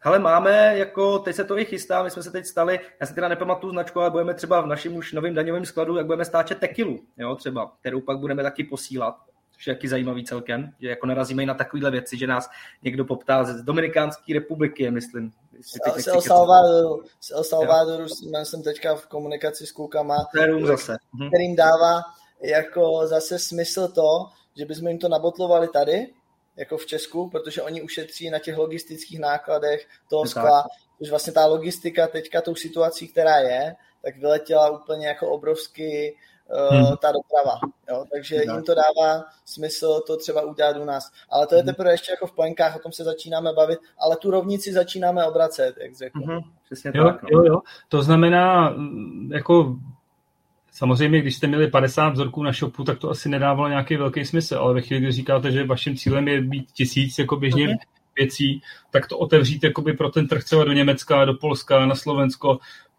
Hele, 0.00 0.18
máme, 0.18 0.78
jako, 0.78 1.18
teď 1.18 1.36
se 1.36 1.44
to 1.44 1.58
i 1.58 1.64
chystá, 1.64 2.02
my 2.02 2.10
jsme 2.10 2.22
se 2.22 2.30
teď 2.30 2.46
stali, 2.46 2.80
já 3.00 3.06
si 3.06 3.14
teda 3.14 3.28
nepamatuju 3.28 3.72
značku, 3.72 4.00
ale 4.00 4.10
budeme 4.10 4.34
třeba 4.34 4.60
v 4.60 4.66
našem 4.66 4.96
už 4.96 5.12
novém 5.12 5.34
daňovém 5.34 5.64
skladu, 5.64 5.96
jak 5.96 6.06
budeme 6.06 6.24
stáčet 6.24 6.58
tekilu, 6.58 7.00
jo, 7.16 7.34
třeba, 7.34 7.72
kterou 7.80 8.00
pak 8.00 8.18
budeme 8.18 8.42
taky 8.42 8.64
posílat, 8.64 9.16
což 9.50 9.66
je 9.66 9.74
taky 9.74 9.88
zajímavý 9.88 10.24
celkem, 10.24 10.72
že 10.80 10.88
jako 10.88 11.06
narazíme 11.06 11.42
i 11.42 11.46
na 11.46 11.54
takovéhle 11.54 11.90
věci, 11.90 12.16
že 12.16 12.26
nás 12.26 12.50
někdo 12.82 13.04
poptá 13.04 13.44
z 13.44 13.62
Dominikánské 13.62 14.34
republiky, 14.34 14.90
myslím. 14.90 15.32
Z 15.60 16.06
El 16.06 16.20
Salvadoru, 16.20 17.02
z 17.20 17.30
El 17.30 17.44
Salvadoru 17.44 18.06
jsem 18.44 18.62
teďka 18.62 18.94
v 18.94 19.06
komunikaci 19.06 19.66
s 19.66 19.72
klukama, 19.72 20.16
zase. 20.66 20.96
Mhm. 21.12 21.28
kterým 21.28 21.56
dává 21.56 22.02
jako 22.42 23.06
zase 23.06 23.38
smysl 23.38 23.88
to, 23.88 24.26
že 24.58 24.64
bychom 24.64 24.88
jim 24.88 24.98
to 24.98 25.08
nabotlovali 25.08 25.68
tady, 25.68 26.06
jako 26.58 26.78
v 26.78 26.86
Česku, 26.86 27.30
protože 27.30 27.62
oni 27.62 27.82
ušetří 27.82 28.30
na 28.30 28.38
těch 28.38 28.58
logistických 28.58 29.20
nákladech 29.20 29.88
toho 30.10 30.26
skla, 30.26 30.64
už 30.98 31.10
vlastně 31.10 31.32
ta 31.32 31.46
logistika 31.46 32.06
teďka 32.06 32.40
tou 32.40 32.54
situací, 32.54 33.08
která 33.08 33.36
je, 33.36 33.76
tak 34.02 34.16
vyletěla 34.16 34.70
úplně 34.70 35.06
jako 35.06 35.28
obrovský 35.28 36.12
uh, 36.70 36.76
hmm. 36.76 36.96
ta 36.96 37.12
doprava. 37.12 37.60
Jo? 37.90 38.04
Takže 38.12 38.36
tak. 38.36 38.54
jim 38.54 38.64
to 38.64 38.74
dává 38.74 39.24
smysl 39.44 40.00
to 40.06 40.16
třeba 40.16 40.42
udělat 40.42 40.76
u 40.76 40.84
nás. 40.84 41.10
Ale 41.30 41.46
to 41.46 41.54
je 41.54 41.62
hmm. 41.62 41.66
teprve 41.66 41.90
ještě 41.90 42.12
jako 42.12 42.26
v 42.26 42.34
plenkách, 42.34 42.76
o 42.76 42.78
tom 42.78 42.92
se 42.92 43.04
začínáme 43.04 43.52
bavit, 43.52 43.78
ale 43.98 44.16
tu 44.16 44.30
rovnici 44.30 44.72
začínáme 44.72 45.26
obracet, 45.26 45.74
jak 45.80 45.96
řekl. 45.96 46.20
Hmm. 46.20 46.40
Přesně 46.64 46.92
jo, 46.94 47.04
tak. 47.04 47.22
No. 47.22 47.28
Jo, 47.30 47.44
jo. 47.44 47.60
To 47.88 48.02
znamená, 48.02 48.74
jako 49.30 49.76
Samozřejmě, 50.78 51.20
když 51.20 51.36
jste 51.36 51.46
měli 51.46 51.70
50 51.70 52.08
vzorků 52.08 52.42
na 52.42 52.52
shopu, 52.52 52.84
tak 52.84 52.98
to 52.98 53.10
asi 53.10 53.28
nedávalo 53.28 53.68
nějaký 53.68 53.96
velký 53.96 54.24
smysl, 54.24 54.56
ale 54.58 54.74
ve 54.74 54.80
chvíli, 54.80 55.02
kdy 55.02 55.12
říkáte, 55.12 55.50
že 55.50 55.64
vaším 55.64 55.96
cílem 55.96 56.28
je 56.28 56.40
být 56.40 56.72
tisíc 56.72 57.18
jako 57.18 57.36
běžně 57.36 57.64
okay. 57.64 57.76
věcí, 58.16 58.62
tak 58.90 59.06
to 59.08 59.18
otevřít 59.18 59.64
jakoby 59.64 59.92
pro 59.92 60.08
ten 60.08 60.28
trh 60.28 60.44
třeba 60.44 60.64
do 60.64 60.72
Německa, 60.72 61.24
do 61.24 61.34
Polska, 61.34 61.86
na 61.86 61.94
Slovensko, 61.94 62.58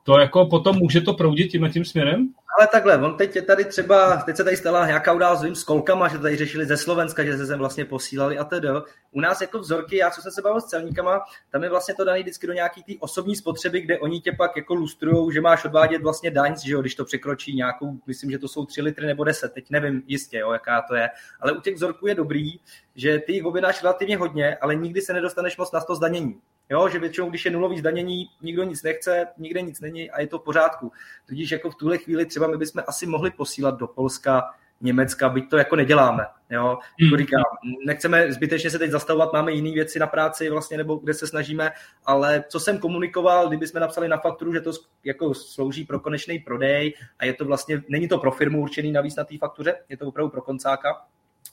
to 0.10 0.20
jako 0.20 0.46
potom 0.46 0.78
může 0.78 1.02
to 1.02 1.14
proudit 1.14 1.48
tím 1.48 1.70
tím 1.74 1.86
směrem? 1.86 2.30
Ale 2.58 2.68
takhle, 2.68 2.98
on 2.98 3.18
teď 3.18 3.36
je 3.36 3.42
tady 3.42 3.66
třeba, 3.66 4.18
teď 4.18 4.36
se 4.36 4.44
tady 4.44 4.58
stala 4.58 4.88
nějaká 4.88 5.14
událost 5.14 5.58
s 5.58 5.64
kolkama, 5.64 6.08
že 6.08 6.18
to 6.18 6.24
tady 6.24 6.36
řešili 6.36 6.66
ze 6.66 6.78
Slovenska, 6.78 7.24
že 7.24 7.38
se 7.38 7.48
sem 7.48 7.60
vlastně 7.60 7.86
posílali 7.86 8.38
a 8.38 8.44
tedy. 8.44 8.68
U 9.12 9.22
nás 9.22 9.42
jako 9.42 9.60
vzorky, 9.60 9.98
já 9.98 10.12
co 10.12 10.22
jsem 10.22 10.32
se 10.32 10.42
bavil 10.42 10.62
s 10.62 10.66
celníkama, 10.66 11.22
tam 11.52 11.64
je 11.64 11.70
vlastně 11.70 11.96
to 11.96 12.04
daný 12.04 12.22
vždycky 12.22 12.48
do 12.48 12.54
nějaký 12.54 12.84
té 12.84 12.94
osobní 13.00 13.36
spotřeby, 13.36 13.82
kde 13.82 14.00
oni 14.00 14.22
tě 14.22 14.32
pak 14.32 14.58
jako 14.58 14.74
lustrujou, 14.74 15.32
že 15.32 15.42
máš 15.42 15.66
odvádět 15.66 16.02
vlastně 16.02 16.32
daň, 16.32 16.56
že 16.66 16.74
jo, 16.74 16.82
když 16.82 16.96
to 16.96 17.06
překročí 17.06 17.56
nějakou, 17.56 17.98
myslím, 18.08 18.32
že 18.32 18.40
to 18.40 18.48
jsou 18.48 18.66
3 18.66 18.82
litry 18.82 19.08
nebo 19.08 19.24
10, 19.24 19.54
teď 19.54 19.70
nevím 19.70 20.04
jistě, 20.08 20.38
jo, 20.38 20.52
jaká 20.52 20.82
to 20.82 20.96
je. 20.96 21.10
Ale 21.42 21.52
u 21.52 21.62
těch 21.62 21.76
vzorků 21.76 22.08
je 22.08 22.16
dobrý, 22.16 22.52
že 22.96 23.20
ty 23.20 23.34
jich 23.34 23.46
objednáš 23.46 23.84
relativně 23.84 24.18
hodně, 24.18 24.56
ale 24.56 24.76
nikdy 24.76 25.02
se 25.02 25.14
nedostaneš 25.14 25.58
moc 25.58 25.72
na 25.72 25.80
to 25.80 25.96
zdanění. 25.96 26.36
Jo, 26.70 26.90
že 26.90 27.00
většinou, 27.00 27.30
když 27.30 27.46
je 27.46 27.52
nulový 27.52 27.80
zdanění, 27.80 28.30
nikdo 28.42 28.64
nic 28.64 28.84
nechce, 28.84 29.28
nikde 29.38 29.62
nic 29.62 29.82
není 29.82 30.12
a 30.12 30.22
je 30.22 30.28
to 30.28 30.40
v 30.40 30.44
pořádku. 30.44 30.92
Tudíž 31.26 31.52
jako 31.52 31.72
v 31.72 31.76
tuhle 31.76 31.98
chvíli 31.98 32.26
třeba 32.26 32.48
my 32.48 32.58
bychom 32.58 32.84
asi 32.88 33.06
mohli 33.06 33.32
posílat 33.32 33.80
do 33.80 33.88
Polska 33.88 34.44
Německa, 34.82 35.30
byť 35.30 35.50
to 35.50 35.58
jako 35.58 35.76
neděláme. 35.76 36.26
Jo? 36.50 36.78
Jako 37.00 37.18
říkám, 37.18 37.44
nechceme 37.86 38.34
zbytečně 38.34 38.70
se 38.70 38.80
teď 38.80 38.92
zastavovat, 38.92 39.34
máme 39.34 39.52
jiné 39.52 39.72
věci 39.72 40.00
na 40.00 40.08
práci 40.08 40.50
vlastně, 40.50 40.78
nebo 40.78 40.96
kde 40.96 41.14
se 41.14 41.28
snažíme, 41.28 41.72
ale 42.06 42.44
co 42.48 42.60
jsem 42.60 42.78
komunikoval, 42.78 43.48
kdyby 43.48 43.68
jsme 43.68 43.80
napsali 43.80 44.08
na 44.08 44.18
fakturu, 44.18 44.54
že 44.54 44.62
to 44.62 44.72
jako 45.04 45.34
slouží 45.34 45.86
pro 45.86 46.00
konečný 46.00 46.40
prodej 46.40 46.94
a 47.20 47.26
je 47.26 47.34
to 47.34 47.46
vlastně, 47.46 47.84
není 47.90 48.08
to 48.08 48.18
pro 48.18 48.32
firmu 48.32 48.62
určený 48.62 48.92
navíc 48.92 49.16
na 49.16 49.24
té 49.24 49.38
faktuře, 49.38 49.76
je 49.90 49.98
to 49.98 50.08
opravdu 50.08 50.30
pro 50.30 50.42
koncáka, 50.42 51.06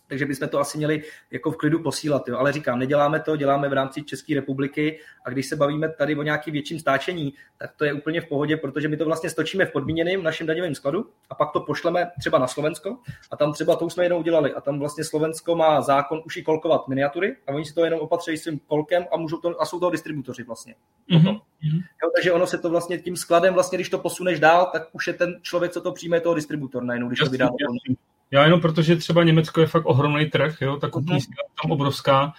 takže 0.08 0.26
bychom 0.26 0.48
to 0.48 0.60
asi 0.60 0.78
měli 0.78 1.02
jako 1.30 1.50
v 1.50 1.56
klidu 1.56 1.82
posílat. 1.82 2.28
Jo. 2.28 2.38
Ale 2.38 2.52
říkám, 2.52 2.78
neděláme 2.78 3.20
to, 3.20 3.36
děláme 3.36 3.68
v 3.68 3.72
rámci 3.72 4.02
České 4.02 4.34
republiky 4.34 5.00
a 5.24 5.30
když 5.30 5.46
se 5.46 5.56
bavíme 5.56 5.88
tady 5.88 6.16
o 6.16 6.22
nějakým 6.22 6.52
větším 6.52 6.80
stáčení, 6.80 7.34
tak 7.58 7.70
to 7.76 7.84
je 7.84 7.92
úplně 7.92 8.20
v 8.20 8.26
pohodě, 8.26 8.56
protože 8.56 8.88
my 8.88 8.96
to 8.96 9.04
vlastně 9.04 9.30
stočíme 9.30 9.66
v 9.66 9.72
podmíněném 9.72 10.22
našem 10.22 10.46
daňovém 10.46 10.74
skladu 10.74 11.06
a 11.30 11.34
pak 11.34 11.52
to 11.52 11.60
pošleme 11.60 12.10
třeba 12.18 12.38
na 12.38 12.46
Slovensko 12.46 12.98
a 13.30 13.36
tam 13.36 13.52
třeba 13.52 13.76
to 13.76 13.86
už 13.86 13.92
jsme 13.92 14.04
jenom 14.04 14.20
udělali 14.20 14.54
a 14.54 14.60
tam 14.60 14.78
vlastně 14.78 15.04
Slovensko 15.04 15.56
má 15.56 15.80
zákon 15.80 16.22
už 16.26 16.36
i 16.36 16.42
kolkovat 16.42 16.88
miniatury 16.88 17.36
a 17.46 17.52
oni 17.52 17.64
si 17.64 17.74
to 17.74 17.84
jenom 17.84 18.00
opatří 18.00 18.36
svým 18.36 18.58
kolkem 18.58 19.06
a, 19.12 19.16
můžou 19.16 19.36
to, 19.36 19.62
a 19.62 19.64
jsou 19.64 19.80
to 19.80 19.90
distributoři 19.90 20.42
vlastně. 20.42 20.74
Mm-hmm. 21.10 21.40
Jo, 22.02 22.10
takže 22.16 22.32
ono 22.32 22.46
se 22.46 22.58
to 22.58 22.70
vlastně 22.70 22.98
tím 22.98 23.16
skladem, 23.16 23.54
vlastně, 23.54 23.78
když 23.78 23.88
to 23.88 23.98
posuneš 23.98 24.40
dál, 24.40 24.70
tak 24.72 24.88
už 24.92 25.06
je 25.06 25.12
ten 25.12 25.34
člověk, 25.42 25.72
co 25.72 25.80
to 25.80 25.92
přijme, 25.92 26.20
toho 26.20 26.34
distributor 26.34 26.84
najednou, 26.84 27.08
když 27.08 27.20
jasný, 27.20 27.28
to 27.28 27.32
vydá. 27.32 27.44
Jasný. 27.44 27.96
Já 28.30 28.44
jenom 28.44 28.60
protože 28.60 28.96
třeba 28.96 29.24
Německo 29.24 29.60
je 29.60 29.66
fakt 29.66 29.86
ohromný 29.86 30.26
trh, 30.26 30.60
jo, 30.60 30.76
ta 30.76 30.90
kupní 30.90 31.18
mm-hmm. 31.18 31.62
tam 31.62 31.70
obrovská, 31.70 32.32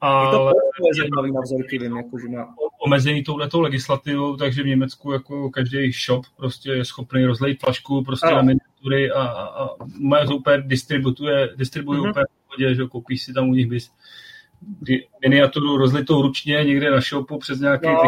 ale 0.00 0.30
to 0.30 0.48
je 0.86 0.94
zajímavý 0.98 1.32
na 1.32 1.40
vzorky, 1.40 1.78
vím, 1.78 1.96
jako, 1.96 2.18
že 2.18 2.28
má... 2.28 2.54
omezený 2.80 3.22
touhletou 3.22 3.60
legislativou, 3.60 4.36
takže 4.36 4.62
v 4.62 4.66
Německu 4.66 5.12
jako 5.12 5.50
každý 5.50 5.92
shop 5.92 6.26
prostě 6.36 6.70
je 6.70 6.84
schopný 6.84 7.24
rozlejt 7.24 7.60
flašku 7.60 8.04
prostě 8.04 8.26
ano. 8.26 8.36
na 8.36 8.42
miniatury 8.42 9.10
a, 9.10 9.22
a, 9.22 9.64
a 9.64 9.68
moje 9.98 10.26
úplně 10.26 10.58
distributuje, 10.58 11.48
distribuje 11.56 12.00
mm-hmm. 12.00 12.10
úplně 12.10 12.24
v 12.24 12.46
pohodě, 12.46 12.74
že 12.74 12.86
koupíš 12.86 13.22
si 13.22 13.32
tam 13.32 13.48
u 13.48 13.54
nich 13.54 13.66
bys 13.66 13.90
miniaturu 15.22 15.76
rozlitou 15.76 16.22
ručně 16.22 16.64
někde 16.64 16.90
na 16.90 17.00
shopu 17.00 17.38
přes 17.38 17.60
nějaký 17.60 17.86
no, 17.86 18.02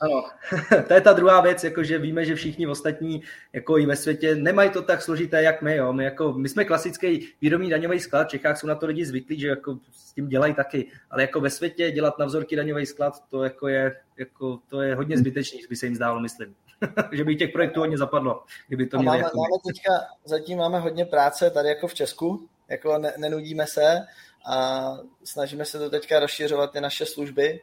ano, 0.00 0.24
to 0.88 0.94
je 0.94 1.00
ta 1.00 1.12
druhá 1.12 1.40
věc, 1.40 1.64
jako 1.64 1.82
že 1.82 1.98
víme, 1.98 2.24
že 2.24 2.34
všichni 2.34 2.66
ostatní 2.66 3.22
jako 3.52 3.78
i 3.78 3.86
ve 3.86 3.96
světě 3.96 4.34
nemají 4.34 4.70
to 4.70 4.82
tak 4.82 5.02
složité, 5.02 5.42
jak 5.42 5.62
my. 5.62 5.76
Jo. 5.76 5.92
My, 5.92 6.04
jako, 6.04 6.32
my 6.32 6.48
jsme 6.48 6.64
klasický 6.64 7.28
výrobní 7.40 7.70
daňový 7.70 8.00
sklad, 8.00 8.26
v 8.26 8.30
Čechách 8.30 8.58
jsou 8.58 8.66
na 8.66 8.74
to 8.74 8.86
lidi 8.86 9.06
zvyklí, 9.06 9.40
že 9.40 9.48
jako 9.48 9.78
s 9.92 10.12
tím 10.12 10.28
dělají 10.28 10.54
taky, 10.54 10.90
ale 11.10 11.22
jako 11.22 11.40
ve 11.40 11.50
světě 11.50 11.90
dělat 11.90 12.18
na 12.18 12.26
vzorky 12.26 12.56
daňový 12.56 12.86
sklad, 12.86 13.28
to, 13.28 13.44
jako 13.44 13.68
je, 13.68 13.96
jako, 14.16 14.58
to 14.68 14.82
je 14.82 14.94
hodně 14.94 15.18
zbytečný, 15.18 15.60
by 15.68 15.76
se 15.76 15.86
jim 15.86 15.94
zdálo, 15.94 16.20
myslím. 16.20 16.54
že 17.12 17.24
by 17.24 17.36
těch 17.36 17.52
projektů 17.52 17.80
hodně 17.80 17.98
zapadlo, 17.98 18.44
kdyby 18.68 18.86
to 18.86 18.98
měli. 18.98 19.06
Máme, 19.06 19.18
jako... 19.18 19.38
máme 19.38 19.56
teďka, 19.66 19.90
zatím 20.24 20.58
máme 20.58 20.78
hodně 20.78 21.04
práce 21.04 21.50
tady 21.50 21.68
jako 21.68 21.88
v 21.88 21.94
Česku, 21.94 22.48
jako 22.68 22.98
ne, 22.98 23.12
nenudíme 23.18 23.66
se 23.66 23.98
a 24.46 24.90
snažíme 25.24 25.64
se 25.64 25.78
to 25.78 25.90
teďka 25.90 26.20
rozšiřovat 26.20 26.72
ty 26.72 26.80
naše 26.80 27.06
služby, 27.06 27.60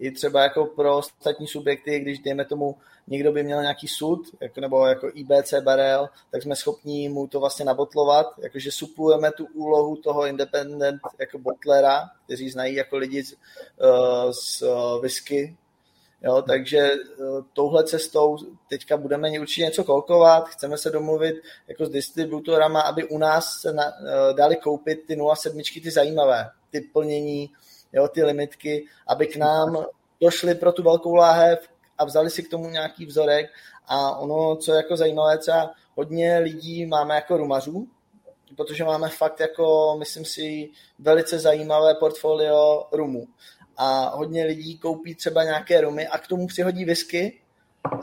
i 0.00 0.10
třeba 0.10 0.42
jako 0.42 0.66
pro 0.66 0.96
ostatní 0.96 1.46
subjekty, 1.46 2.00
když 2.00 2.18
dejme 2.18 2.44
tomu 2.44 2.76
někdo 3.06 3.32
by 3.32 3.42
měl 3.42 3.62
nějaký 3.62 3.88
sud, 3.88 4.20
jako, 4.40 4.60
nebo 4.60 4.86
jako 4.86 5.10
IBC 5.14 5.54
barel, 5.64 6.08
tak 6.30 6.42
jsme 6.42 6.56
schopni 6.56 7.08
mu 7.08 7.26
to 7.26 7.40
vlastně 7.40 7.64
nabotlovat, 7.64 8.26
jakože 8.38 8.72
suplujeme 8.72 9.32
tu 9.32 9.46
úlohu 9.54 9.96
toho 9.96 10.26
independent 10.26 11.00
jako 11.18 11.38
botlera, 11.38 12.10
kteří 12.24 12.50
znají 12.50 12.74
jako 12.74 12.96
lidi 12.96 13.24
z, 13.24 13.32
uh, 13.32 14.30
z 14.30 14.62
uh, 14.62 15.02
whisky, 15.02 15.56
Jo, 16.22 16.42
takže 16.42 16.90
uh, 16.92 17.44
touhle 17.52 17.84
cestou 17.84 18.36
teďka 18.68 18.96
budeme 18.96 19.40
určitě 19.40 19.62
něco 19.62 19.84
kolkovat, 19.84 20.48
chceme 20.48 20.78
se 20.78 20.90
domluvit 20.90 21.36
jako 21.68 21.86
s 21.86 21.90
distributorama, 21.90 22.80
aby 22.80 23.04
u 23.04 23.18
nás 23.18 23.60
se 23.60 23.72
na, 23.72 23.84
dali 24.32 24.56
koupit 24.56 25.06
ty 25.06 25.16
0,7, 25.16 25.82
ty 25.82 25.90
zajímavé, 25.90 26.50
ty 26.70 26.80
plnění, 26.80 27.50
jo, 27.92 28.08
ty 28.08 28.24
limitky, 28.24 28.84
aby 29.06 29.26
k 29.26 29.36
nám 29.36 29.84
došli 30.20 30.54
pro 30.54 30.72
tu 30.72 30.82
velkou 30.82 31.14
láhev 31.14 31.68
a 31.98 32.04
vzali 32.04 32.30
si 32.30 32.42
k 32.42 32.50
tomu 32.50 32.70
nějaký 32.70 33.06
vzorek 33.06 33.50
a 33.86 34.16
ono, 34.16 34.56
co 34.56 34.72
je 34.72 34.76
jako 34.76 34.96
zajímavé, 34.96 35.38
třeba 35.38 35.70
hodně 35.96 36.38
lidí 36.38 36.86
máme 36.86 37.14
jako 37.14 37.36
rumařů, 37.36 37.88
protože 38.56 38.84
máme 38.84 39.08
fakt 39.08 39.40
jako, 39.40 39.96
myslím 39.98 40.24
si, 40.24 40.70
velice 40.98 41.38
zajímavé 41.38 41.94
portfolio 41.94 42.86
rumů. 42.92 43.26
A 43.76 44.16
hodně 44.16 44.44
lidí 44.44 44.78
koupí 44.78 45.14
třeba 45.14 45.44
nějaké 45.44 45.80
rumy 45.80 46.06
a 46.06 46.18
k 46.18 46.26
tomu 46.26 46.46
přihodí 46.46 46.84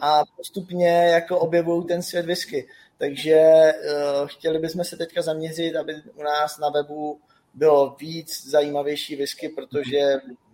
a 0.01 0.23
postupně 0.37 0.89
jako 0.89 1.39
objevují 1.39 1.85
ten 1.85 2.03
svět 2.03 2.25
whisky. 2.25 2.67
Takže 2.97 3.71
uh, 3.73 4.27
chtěli 4.27 4.59
bychom 4.59 4.83
se 4.83 4.97
teďka 4.97 5.21
zaměřit, 5.21 5.75
aby 5.75 5.93
u 6.15 6.23
nás 6.23 6.57
na 6.57 6.69
webu 6.69 7.19
bylo 7.57 7.95
víc 7.99 8.49
zajímavější 8.49 9.15
whisky, 9.15 9.49
protože 9.49 9.99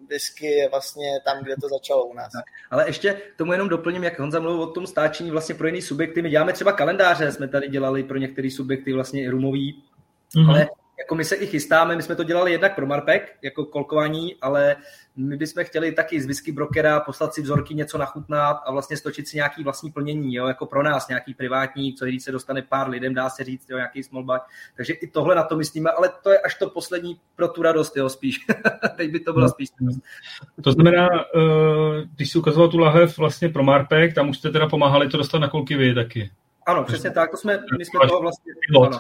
whisky 0.09 0.45
je 0.45 0.69
vlastně 0.69 1.19
tam, 1.25 1.43
kde 1.43 1.55
to 1.61 1.69
začalo 1.69 2.05
u 2.05 2.13
nás. 2.13 2.31
Tak, 2.31 2.45
ale 2.71 2.89
ještě 2.89 3.21
tomu 3.37 3.51
jenom 3.51 3.69
doplním, 3.69 4.03
jak 4.03 4.19
Honza 4.19 4.39
mluvil 4.39 4.61
o 4.61 4.71
tom 4.71 4.87
stáčení 4.87 5.31
vlastně 5.31 5.55
pro 5.55 5.67
jiný 5.67 5.81
subjekty. 5.81 6.21
My 6.21 6.29
děláme 6.29 6.53
třeba 6.53 6.71
kalendáře, 6.71 7.31
jsme 7.31 7.47
tady 7.47 7.67
dělali 7.67 8.03
pro 8.03 8.17
některé 8.17 8.51
subjekty 8.51 8.93
vlastně 8.93 9.23
i 9.23 9.27
rumový, 9.29 9.83
mm-hmm. 10.35 10.49
ale 10.49 10.67
jako 11.03 11.15
my 11.15 11.25
se 11.25 11.35
i 11.35 11.47
chystáme, 11.47 11.95
my 11.95 12.03
jsme 12.03 12.15
to 12.15 12.23
dělali 12.23 12.51
jednak 12.51 12.75
pro 12.75 12.85
Marpek, 12.85 13.37
jako 13.41 13.65
kolkování, 13.65 14.35
ale 14.41 14.75
my 15.15 15.37
bychom 15.37 15.63
chtěli 15.63 15.91
taky 15.91 16.21
z 16.21 16.25
whisky 16.25 16.51
brokera 16.51 16.99
poslat 16.99 17.33
si 17.33 17.41
vzorky, 17.41 17.75
něco 17.75 17.97
nachutnat 17.97 18.57
a 18.65 18.71
vlastně 18.71 18.97
stočit 18.97 19.27
si 19.27 19.37
nějaký 19.37 19.63
vlastní 19.63 19.91
plnění, 19.91 20.35
jo, 20.35 20.47
jako 20.47 20.65
pro 20.65 20.83
nás 20.83 21.07
nějaký 21.07 21.33
privátní, 21.33 21.93
co 21.93 22.05
když 22.05 22.23
se 22.23 22.31
dostane 22.31 22.61
pár 22.61 22.89
lidem, 22.89 23.13
dá 23.13 23.29
se 23.29 23.43
říct, 23.43 23.69
jo, 23.69 23.77
nějaký 23.77 24.03
small 24.03 24.23
buy. 24.23 24.37
Takže 24.75 24.93
i 24.93 25.07
tohle 25.07 25.35
na 25.35 25.43
to 25.43 25.55
myslíme, 25.55 25.89
ale 25.89 26.09
to 26.23 26.29
je 26.29 26.39
až 26.39 26.55
to 26.55 26.69
poslední 26.69 27.19
pro 27.35 27.47
tu 27.47 27.61
radost, 27.61 27.97
jo, 27.97 28.09
spíš. 28.09 28.39
Teď 28.97 29.11
by 29.11 29.19
to 29.19 29.33
bylo 29.33 29.49
spíš. 29.49 29.69
To 30.63 30.71
znamená, 30.71 31.07
eh, 31.35 32.07
když 32.15 32.31
si 32.31 32.37
ukazoval 32.37 32.69
tu 32.69 32.77
lahev 32.77 33.17
vlastně 33.17 33.49
pro 33.49 33.63
Marpek, 33.63 34.15
tam 34.15 34.29
už 34.29 34.37
jste 34.37 34.49
teda 34.49 34.69
pomáhali 34.69 35.09
to 35.09 35.17
dostat 35.17 35.39
na 35.39 35.49
kolky 35.49 35.75
vy 35.75 35.95
taky. 35.95 36.31
Ano, 36.65 36.83
přesně 36.83 37.11
tak, 37.11 37.31
to 37.31 37.37
jsme, 37.37 37.63
my 37.77 37.85
jsme 37.85 37.99
toho 38.07 38.21
vlastně, 38.21 38.53
ano, 38.85 38.99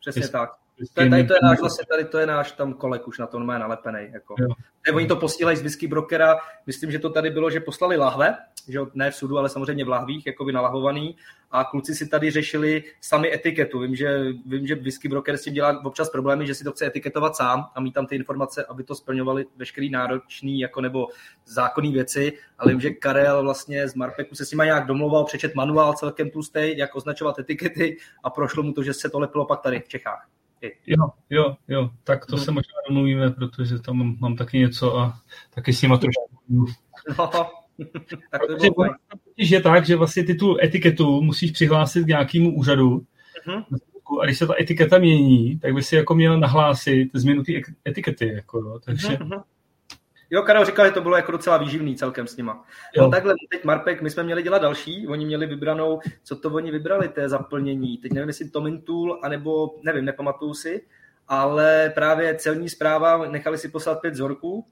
přesně 0.00 0.28
tak. 0.28 0.61
Tady, 0.94 1.10
tady 1.10 1.24
to 1.24 1.34
je 1.34 1.40
náš 1.42 1.60
vlastně, 1.60 1.86
tady 1.86 2.04
to 2.04 2.18
je 2.18 2.26
náš 2.26 2.52
tam 2.52 2.74
kolek 2.74 3.08
už 3.08 3.18
na 3.18 3.26
to 3.26 3.38
má 3.38 3.58
nalepený. 3.58 4.08
Jako. 4.12 4.34
Ne, 4.86 4.92
oni 4.94 5.06
to 5.06 5.16
posílají 5.16 5.56
z 5.56 5.62
whisky 5.62 5.86
brokera, 5.86 6.36
myslím, 6.66 6.90
že 6.90 6.98
to 6.98 7.10
tady 7.10 7.30
bylo, 7.30 7.50
že 7.50 7.60
poslali 7.60 7.96
lahve, 7.96 8.36
že 8.68 8.78
ne 8.94 9.10
v 9.10 9.14
sudu, 9.14 9.38
ale 9.38 9.48
samozřejmě 9.48 9.84
v 9.84 9.88
lahvích, 9.88 10.26
jako 10.26 10.44
nalahovaný 10.44 11.16
a 11.50 11.64
kluci 11.64 11.94
si 11.94 12.08
tady 12.08 12.30
řešili 12.30 12.84
sami 13.00 13.34
etiketu. 13.34 13.78
Vím, 13.78 13.96
že, 13.96 14.32
vím, 14.46 14.66
že 14.66 14.74
whisky 14.74 15.08
broker 15.08 15.36
s 15.36 15.42
tím 15.42 15.54
dělá 15.54 15.84
občas 15.84 16.10
problémy, 16.10 16.46
že 16.46 16.54
si 16.54 16.64
to 16.64 16.72
chce 16.72 16.86
etiketovat 16.86 17.36
sám 17.36 17.66
a 17.74 17.80
mít 17.80 17.92
tam 17.92 18.06
ty 18.06 18.16
informace, 18.16 18.64
aby 18.64 18.84
to 18.84 18.94
splňovali 18.94 19.46
veškerý 19.56 19.90
náročný 19.90 20.60
jako 20.60 20.80
nebo 20.80 21.08
zákonné 21.46 21.90
věci, 21.90 22.32
ale 22.58 22.72
vím, 22.72 22.80
že 22.80 22.90
Karel 22.90 23.42
vlastně 23.42 23.88
z 23.88 23.94
Marpeku 23.94 24.34
se 24.34 24.44
s 24.44 24.50
nimi 24.50 24.64
nějak 24.64 24.86
domlouval, 24.86 25.24
přečet 25.24 25.54
manuál 25.54 25.94
celkem 25.94 26.30
tlustý, 26.30 26.78
jak 26.78 26.94
označovat 26.94 27.38
etikety 27.38 27.96
a 28.24 28.30
prošlo 28.30 28.62
mu 28.62 28.72
to, 28.72 28.82
že 28.82 28.94
se 28.94 29.10
to 29.10 29.18
lepilo 29.18 29.46
pak 29.46 29.60
tady 29.60 29.80
v 29.80 29.88
Čechách. 29.88 30.28
Jo, 30.86 31.08
jo, 31.30 31.56
jo, 31.68 31.90
tak 32.04 32.26
to 32.26 32.36
no. 32.36 32.42
se 32.42 32.50
možná 32.50 32.74
domluvíme, 32.88 33.30
protože 33.30 33.78
tam 33.78 33.96
mám, 33.96 34.16
mám 34.20 34.36
taky 34.36 34.58
něco 34.58 34.98
a 34.98 35.18
taky 35.54 35.72
s 35.72 35.82
nima 35.82 35.98
trošku. 35.98 36.66
No, 37.18 37.26
tak 38.30 38.40
to 38.46 38.56
bylo 38.56 38.86
je 39.36 39.60
tak, 39.60 39.86
že 39.86 39.96
vlastně 39.96 40.24
ty 40.24 40.34
tu 40.34 40.56
etiketu 40.62 41.22
musíš 41.22 41.50
přihlásit 41.50 42.04
k 42.04 42.08
nějakému 42.08 42.56
úřadu 42.56 43.06
uh-huh. 43.46 43.64
a 44.22 44.24
když 44.24 44.38
se 44.38 44.46
ta 44.46 44.54
etiketa 44.60 44.98
mění, 44.98 45.58
tak 45.58 45.74
by 45.74 45.82
si 45.82 45.96
jako 45.96 46.14
měl 46.14 46.40
nahlásit 46.40 47.10
změnu 47.14 47.42
té 47.42 47.52
etikety. 47.88 48.28
Jako, 48.34 48.80
takže 48.84 49.08
uh-huh. 49.08 49.42
Jo, 50.34 50.42
Karel 50.42 50.64
říkal, 50.64 50.86
že 50.86 50.92
to 50.92 51.00
bylo 51.00 51.16
jako 51.16 51.32
docela 51.32 51.56
výživný 51.56 51.96
celkem 51.96 52.26
s 52.26 52.36
nima. 52.36 52.64
Jo. 52.96 53.02
No 53.02 53.10
takhle, 53.10 53.34
teď 53.50 53.64
Marpek, 53.64 54.02
my 54.02 54.10
jsme 54.10 54.22
měli 54.22 54.42
dělat 54.42 54.62
další, 54.62 55.08
oni 55.08 55.26
měli 55.26 55.46
vybranou, 55.46 56.00
co 56.22 56.36
to 56.36 56.50
oni 56.50 56.70
vybrali, 56.70 57.08
té 57.08 57.28
zaplnění. 57.28 57.98
Teď 57.98 58.12
nevím, 58.12 58.28
jestli 58.28 58.50
Tomin 58.50 58.82
Tool, 58.82 59.20
anebo 59.22 59.74
nevím, 59.82 60.04
nepamatuju 60.04 60.54
si, 60.54 60.82
ale 61.28 61.92
právě 61.94 62.34
celní 62.34 62.68
zpráva 62.68 63.26
nechali 63.26 63.58
si 63.58 63.68
poslat 63.68 64.00
pět 64.00 64.14
vzorků 64.14 64.66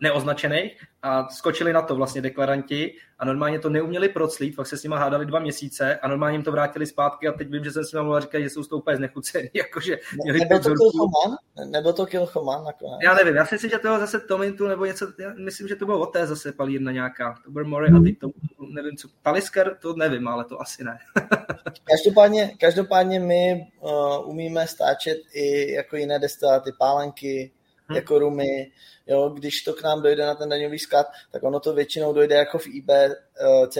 neoznačených 0.00 0.76
a 1.02 1.28
skočili 1.28 1.72
na 1.72 1.82
to 1.82 1.96
vlastně 1.96 2.22
deklaranti 2.22 2.94
a 3.18 3.24
normálně 3.24 3.58
to 3.58 3.70
neuměli 3.70 4.08
proclít, 4.08 4.56
pak 4.56 4.66
se 4.66 4.76
s 4.76 4.82
nimi 4.82 4.94
hádali 4.98 5.26
dva 5.26 5.38
měsíce 5.38 5.96
a 5.96 6.08
normálně 6.08 6.34
jim 6.34 6.42
to 6.42 6.52
vrátili 6.52 6.86
zpátky 6.86 7.28
a 7.28 7.32
teď 7.32 7.48
vím, 7.50 7.64
že 7.64 7.70
jsem 7.70 7.84
s 7.84 7.92
nimi 7.92 8.04
mluvil 8.04 8.28
a 8.34 8.40
že 8.40 8.50
jsou 8.50 8.62
z 8.62 8.68
toho 8.68 8.80
úplně 8.80 8.96
znechucený, 8.96 9.50
jakože 9.54 9.98
měli 10.24 10.38
Nebo 10.38 10.58
to 10.58 10.68
Kilchoman? 10.68 11.36
Nebo 11.70 11.92
to 11.92 12.06
Kilchoman 12.06 12.64
nakonec? 12.64 12.98
Já 13.04 13.14
nevím, 13.14 13.36
já 13.36 13.46
si 13.46 13.54
myslím, 13.54 13.70
že 13.70 13.78
to 13.78 13.98
zase 13.98 14.20
Tomintu 14.20 14.68
nebo 14.68 14.84
něco, 14.84 15.06
já 15.18 15.34
myslím, 15.38 15.68
že 15.68 15.76
to 15.76 15.86
bylo 15.86 16.00
od 16.00 16.06
té 16.06 16.26
zase 16.26 16.52
palírna 16.52 16.92
nějaká, 16.92 17.38
to 17.44 17.50
byl 17.50 17.64
More 17.64 17.86
a 17.86 18.00
teď 18.02 18.18
to, 18.18 18.28
nevím 18.68 18.96
co, 18.96 19.08
Talisker, 19.22 19.76
to 19.80 19.94
nevím, 19.94 20.28
ale 20.28 20.44
to 20.44 20.60
asi 20.60 20.84
ne. 20.84 20.98
každopádně, 21.84 22.56
každopádně 22.60 23.20
my 23.20 23.66
uh, 23.80 24.28
umíme 24.30 24.66
stáčet 24.66 25.18
i 25.32 25.72
jako 25.72 25.96
jiné 25.96 26.18
destiláty, 26.18 26.72
pálenky, 26.78 27.52
hmm. 27.90 27.96
jako 27.96 28.18
rumy, 28.18 28.72
jo, 29.06 29.28
když 29.28 29.62
to 29.62 29.72
k 29.72 29.82
nám 29.82 30.02
dojde 30.02 30.26
na 30.26 30.34
ten 30.34 30.48
daňový 30.48 30.78
sklad, 30.78 31.06
tak 31.30 31.42
ono 31.42 31.60
to 31.60 31.74
většinou 31.74 32.12
dojde 32.12 32.34
jako 32.34 32.58
v 32.58 32.66
IBC, 32.66 33.76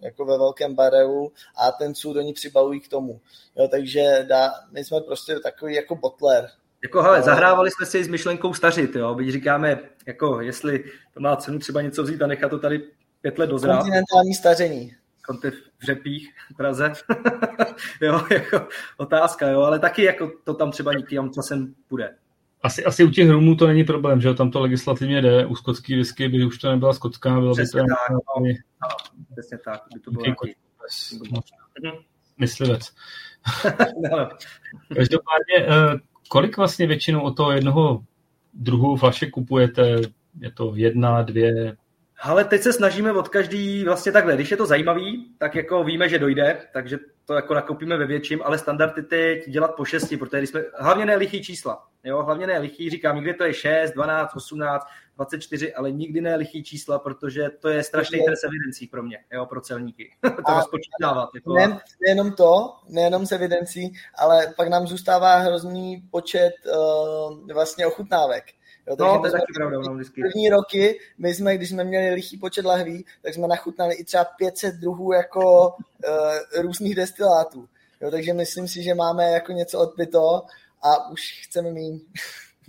jako 0.00 0.24
ve 0.24 0.38
velkém 0.38 0.74
barelu 0.74 1.32
a 1.56 1.72
ten 1.72 1.94
sůd 1.94 2.16
oni 2.16 2.32
přibavují 2.32 2.80
k 2.80 2.88
tomu. 2.88 3.20
Jo, 3.56 3.68
takže 3.68 4.24
dá, 4.28 4.50
my 4.72 4.84
jsme 4.84 5.00
prostě 5.00 5.40
takový 5.40 5.74
jako 5.74 5.96
botler, 5.96 6.50
jako 6.82 7.02
hele, 7.02 7.22
zahrávali 7.22 7.70
jsme 7.70 7.86
si 7.86 8.04
s 8.04 8.08
myšlenkou 8.08 8.54
stařit, 8.54 8.96
jo, 8.96 9.14
byť 9.14 9.28
říkáme, 9.28 9.78
jako 10.06 10.40
jestli 10.40 10.84
to 11.14 11.20
má 11.20 11.36
cenu 11.36 11.58
třeba 11.58 11.82
něco 11.82 12.02
vzít 12.02 12.22
a 12.22 12.26
nechat 12.26 12.48
to 12.48 12.58
tady 12.58 12.82
pět 13.20 13.38
let 13.38 13.46
dozrát. 13.46 13.76
Kontinentální 13.76 14.34
staření. 14.34 14.92
Konty 15.26 15.50
v 15.50 15.84
Řepích, 15.86 16.34
v 16.50 16.56
Praze. 16.56 16.92
jo, 18.00 18.20
jako 18.30 18.68
otázka, 18.96 19.48
jo, 19.48 19.60
ale 19.60 19.78
taky 19.78 20.02
jako 20.02 20.30
to 20.44 20.54
tam 20.54 20.70
třeba 20.70 20.92
někým 20.92 21.30
časem 21.32 21.74
bude. 21.90 22.14
Asi, 22.66 22.84
asi 22.84 23.04
u 23.04 23.10
těch 23.10 23.30
rumů 23.30 23.56
to 23.56 23.66
není 23.66 23.84
problém, 23.84 24.20
že 24.20 24.28
jo, 24.28 24.34
tam 24.34 24.50
to 24.50 24.60
legislativně 24.60 25.22
jde, 25.22 25.46
u 25.46 25.56
skotský 25.56 25.96
whisky 25.96 26.28
by 26.28 26.44
už 26.44 26.58
to 26.58 26.70
nebyla 26.70 26.92
skotská, 26.92 27.40
bylo 27.40 27.54
přesně 27.54 27.82
by 27.82 27.88
to... 27.88 27.94
Tak, 27.94 28.10
no, 28.10 28.18
no, 28.82 28.96
přesně 29.32 29.58
tak, 29.58 29.82
by 29.94 30.00
to 30.00 30.10
bylo 30.10 30.24
nějaký... 30.24 30.54
Myslivec. 32.38 32.94
no. 34.10 34.28
Každopádně, 34.94 35.56
eh, 35.58 35.98
kolik 36.28 36.56
vlastně 36.56 36.86
většinou 36.86 37.20
o 37.20 37.30
toho 37.30 37.52
jednoho 37.52 38.04
druhu 38.54 38.96
flašek 38.96 39.30
kupujete? 39.30 39.96
Je 40.40 40.50
to 40.50 40.72
jedna, 40.74 41.22
dvě, 41.22 41.76
ale 42.22 42.44
teď 42.44 42.62
se 42.62 42.72
snažíme 42.72 43.12
od 43.12 43.28
každý 43.28 43.84
vlastně 43.84 44.12
takhle, 44.12 44.34
když 44.34 44.50
je 44.50 44.56
to 44.56 44.66
zajímavý, 44.66 45.34
tak 45.38 45.54
jako 45.54 45.84
víme, 45.84 46.08
že 46.08 46.18
dojde, 46.18 46.58
takže 46.72 46.98
to 47.24 47.34
jako 47.34 47.54
nakoupíme 47.54 47.96
ve 47.96 48.06
větším, 48.06 48.42
ale 48.44 48.58
standardy 48.58 49.02
teď 49.02 49.48
dělat 49.48 49.74
po 49.74 49.84
šesti, 49.84 50.16
protože 50.16 50.46
jsme, 50.46 50.64
hlavně 50.78 51.06
ne 51.06 51.16
lichý 51.16 51.42
čísla, 51.42 51.86
jo, 52.04 52.22
hlavně 52.22 52.46
ne 52.46 52.58
lichý, 52.58 52.90
říkám, 52.90 53.16
někdy 53.16 53.34
to 53.34 53.44
je 53.44 53.54
6, 53.54 53.92
12, 53.92 54.36
18, 54.36 54.86
24, 55.16 55.74
ale 55.74 55.90
nikdy 55.90 56.20
ne 56.20 56.36
lichý 56.36 56.64
čísla, 56.64 56.98
protože 56.98 57.50
to 57.60 57.68
je 57.68 57.82
strašný 57.82 58.24
trest 58.24 58.44
evidencí 58.44 58.86
pro 58.86 59.02
mě, 59.02 59.18
jo, 59.32 59.46
pro 59.46 59.60
celníky, 59.60 60.10
to 60.22 60.54
rozpočítávat. 60.54 61.28
Jako. 61.34 61.54
Ne, 61.54 61.80
nejenom 62.06 62.32
to, 62.32 62.76
nejenom 62.88 63.26
s 63.26 63.32
evidencí, 63.32 63.92
ale 64.18 64.54
pak 64.56 64.68
nám 64.68 64.86
zůstává 64.86 65.36
hrozný 65.36 66.02
počet 66.10 66.52
uh, 66.66 67.52
vlastně 67.52 67.86
ochutnávek. 67.86 68.44
Jo, 68.88 68.96
no, 68.98 69.18
to 69.18 69.26
je 69.26 69.32
taky 69.32 69.52
pravda. 69.54 69.78
No, 69.78 69.94
vždycky. 69.94 70.20
První 70.20 70.48
roky, 70.48 71.00
my 71.18 71.34
jsme, 71.34 71.56
když 71.56 71.68
jsme 71.68 71.84
měli 71.84 72.14
lichý 72.14 72.36
počet 72.36 72.64
lahví, 72.64 73.04
tak 73.22 73.34
jsme 73.34 73.48
nachutnali 73.48 73.94
i 73.94 74.04
třeba 74.04 74.24
500 74.24 74.74
druhů 74.74 75.12
jako 75.12 75.68
uh, 75.68 76.62
různých 76.62 76.94
destilátů. 76.94 77.68
Jo, 78.00 78.10
takže 78.10 78.32
myslím 78.32 78.68
si, 78.68 78.82
že 78.82 78.94
máme 78.94 79.30
jako 79.30 79.52
něco 79.52 79.80
odpito 79.80 80.42
a 80.82 81.10
už 81.10 81.20
chceme 81.44 81.70
mít. 81.70 82.02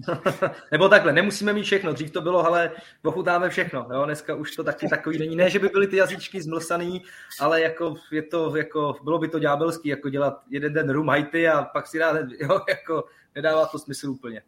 Nebo 0.72 0.90
takhle, 0.90 1.14
nemusíme 1.14 1.54
mít 1.54 1.64
všechno. 1.64 1.94
Dřív 1.94 2.12
to 2.12 2.22
bylo, 2.22 2.46
ale 2.46 2.72
ochutnáme 3.04 3.50
všechno. 3.50 3.88
Jo? 3.94 4.06
Dneska 4.06 4.36
už 4.36 4.56
to 4.56 4.64
taky 4.64 4.88
takový 4.88 5.20
není. 5.20 5.36
Ne, 5.36 5.50
že 5.50 5.60
by 5.60 5.68
byly 5.68 5.88
ty 5.88 5.96
jazyčky 5.98 6.42
zmlsaný, 6.42 7.04
ale 7.40 7.62
jako 7.62 7.96
je 8.12 8.22
to, 8.22 8.56
jako, 8.56 8.96
bylo 9.04 9.20
by 9.20 9.28
to 9.28 9.40
ďábelský, 9.40 9.90
jako 9.90 10.10
dělat 10.10 10.42
jeden 10.50 10.74
den 10.74 10.90
rum 10.90 11.10
Haiti 11.10 11.48
a 11.48 11.64
pak 11.64 11.88
si 11.88 12.00
dát, 12.00 12.18
jo, 12.40 12.62
jako 12.70 13.04
nedává 13.36 13.66
to 13.66 13.80
smysl 13.80 14.10
úplně. 14.10 14.42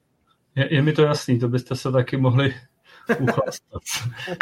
Je, 0.55 0.75
je 0.75 0.81
mi 0.81 0.93
to 0.93 1.01
jasný, 1.01 1.39
to 1.39 1.47
byste 1.47 1.75
se 1.75 1.91
taky 1.91 2.17
mohli 2.17 2.55
uchlastat. 3.19 3.81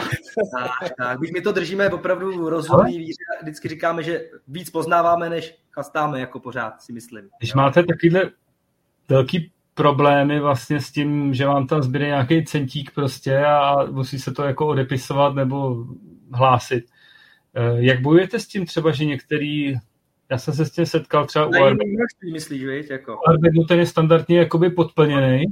tak, 0.58 0.92
tak, 0.98 1.20
my 1.34 1.42
to 1.42 1.52
držíme 1.52 1.90
opravdu 1.90 2.50
rozumný 2.50 2.98
víře. 2.98 3.24
Vždycky 3.42 3.68
říkáme, 3.68 4.04
že 4.04 4.30
víc 4.48 4.70
poznáváme, 4.70 5.30
než 5.30 5.58
chastáme, 5.72 6.20
jako 6.20 6.40
pořád, 6.40 6.82
si 6.82 6.94
myslím. 6.94 7.30
Když 7.40 7.50
jo? 7.50 7.58
máte 7.58 7.84
takovýhle 7.84 8.32
velký 9.10 9.52
problémy 9.74 10.40
vlastně 10.40 10.82
s 10.82 10.92
tím, 10.92 11.34
že 11.34 11.46
vám 11.46 11.68
tam 11.68 11.82
zbyde 11.82 12.06
nějaký 12.06 12.46
centík 12.46 12.92
prostě 12.92 13.46
a 13.46 13.86
musí 13.86 14.20
se 14.20 14.32
to 14.32 14.44
jako 14.44 14.68
odepisovat 14.68 15.36
nebo 15.36 15.86
hlásit. 16.34 16.86
Eh, 17.56 17.76
jak 17.76 18.02
bojujete 18.02 18.40
s 18.40 18.48
tím 18.48 18.66
třeba, 18.66 18.92
že 18.92 19.06
některý 19.06 19.76
já 20.32 20.38
jsem 20.38 20.54
se 20.54 20.66
s 20.66 20.72
tím 20.72 20.86
setkal 20.86 21.26
třeba 21.26 21.46
u 21.46 21.54
Arbedu. 21.54 21.92
myslíš, 22.34 22.64
víš, 22.64 22.90
jako. 22.90 23.20
Arbedu 23.28 23.64
ten 23.64 23.80
je 23.80 23.86
standardně 23.86 24.40
jakoby 24.40 24.70
podplněný, 24.70 25.46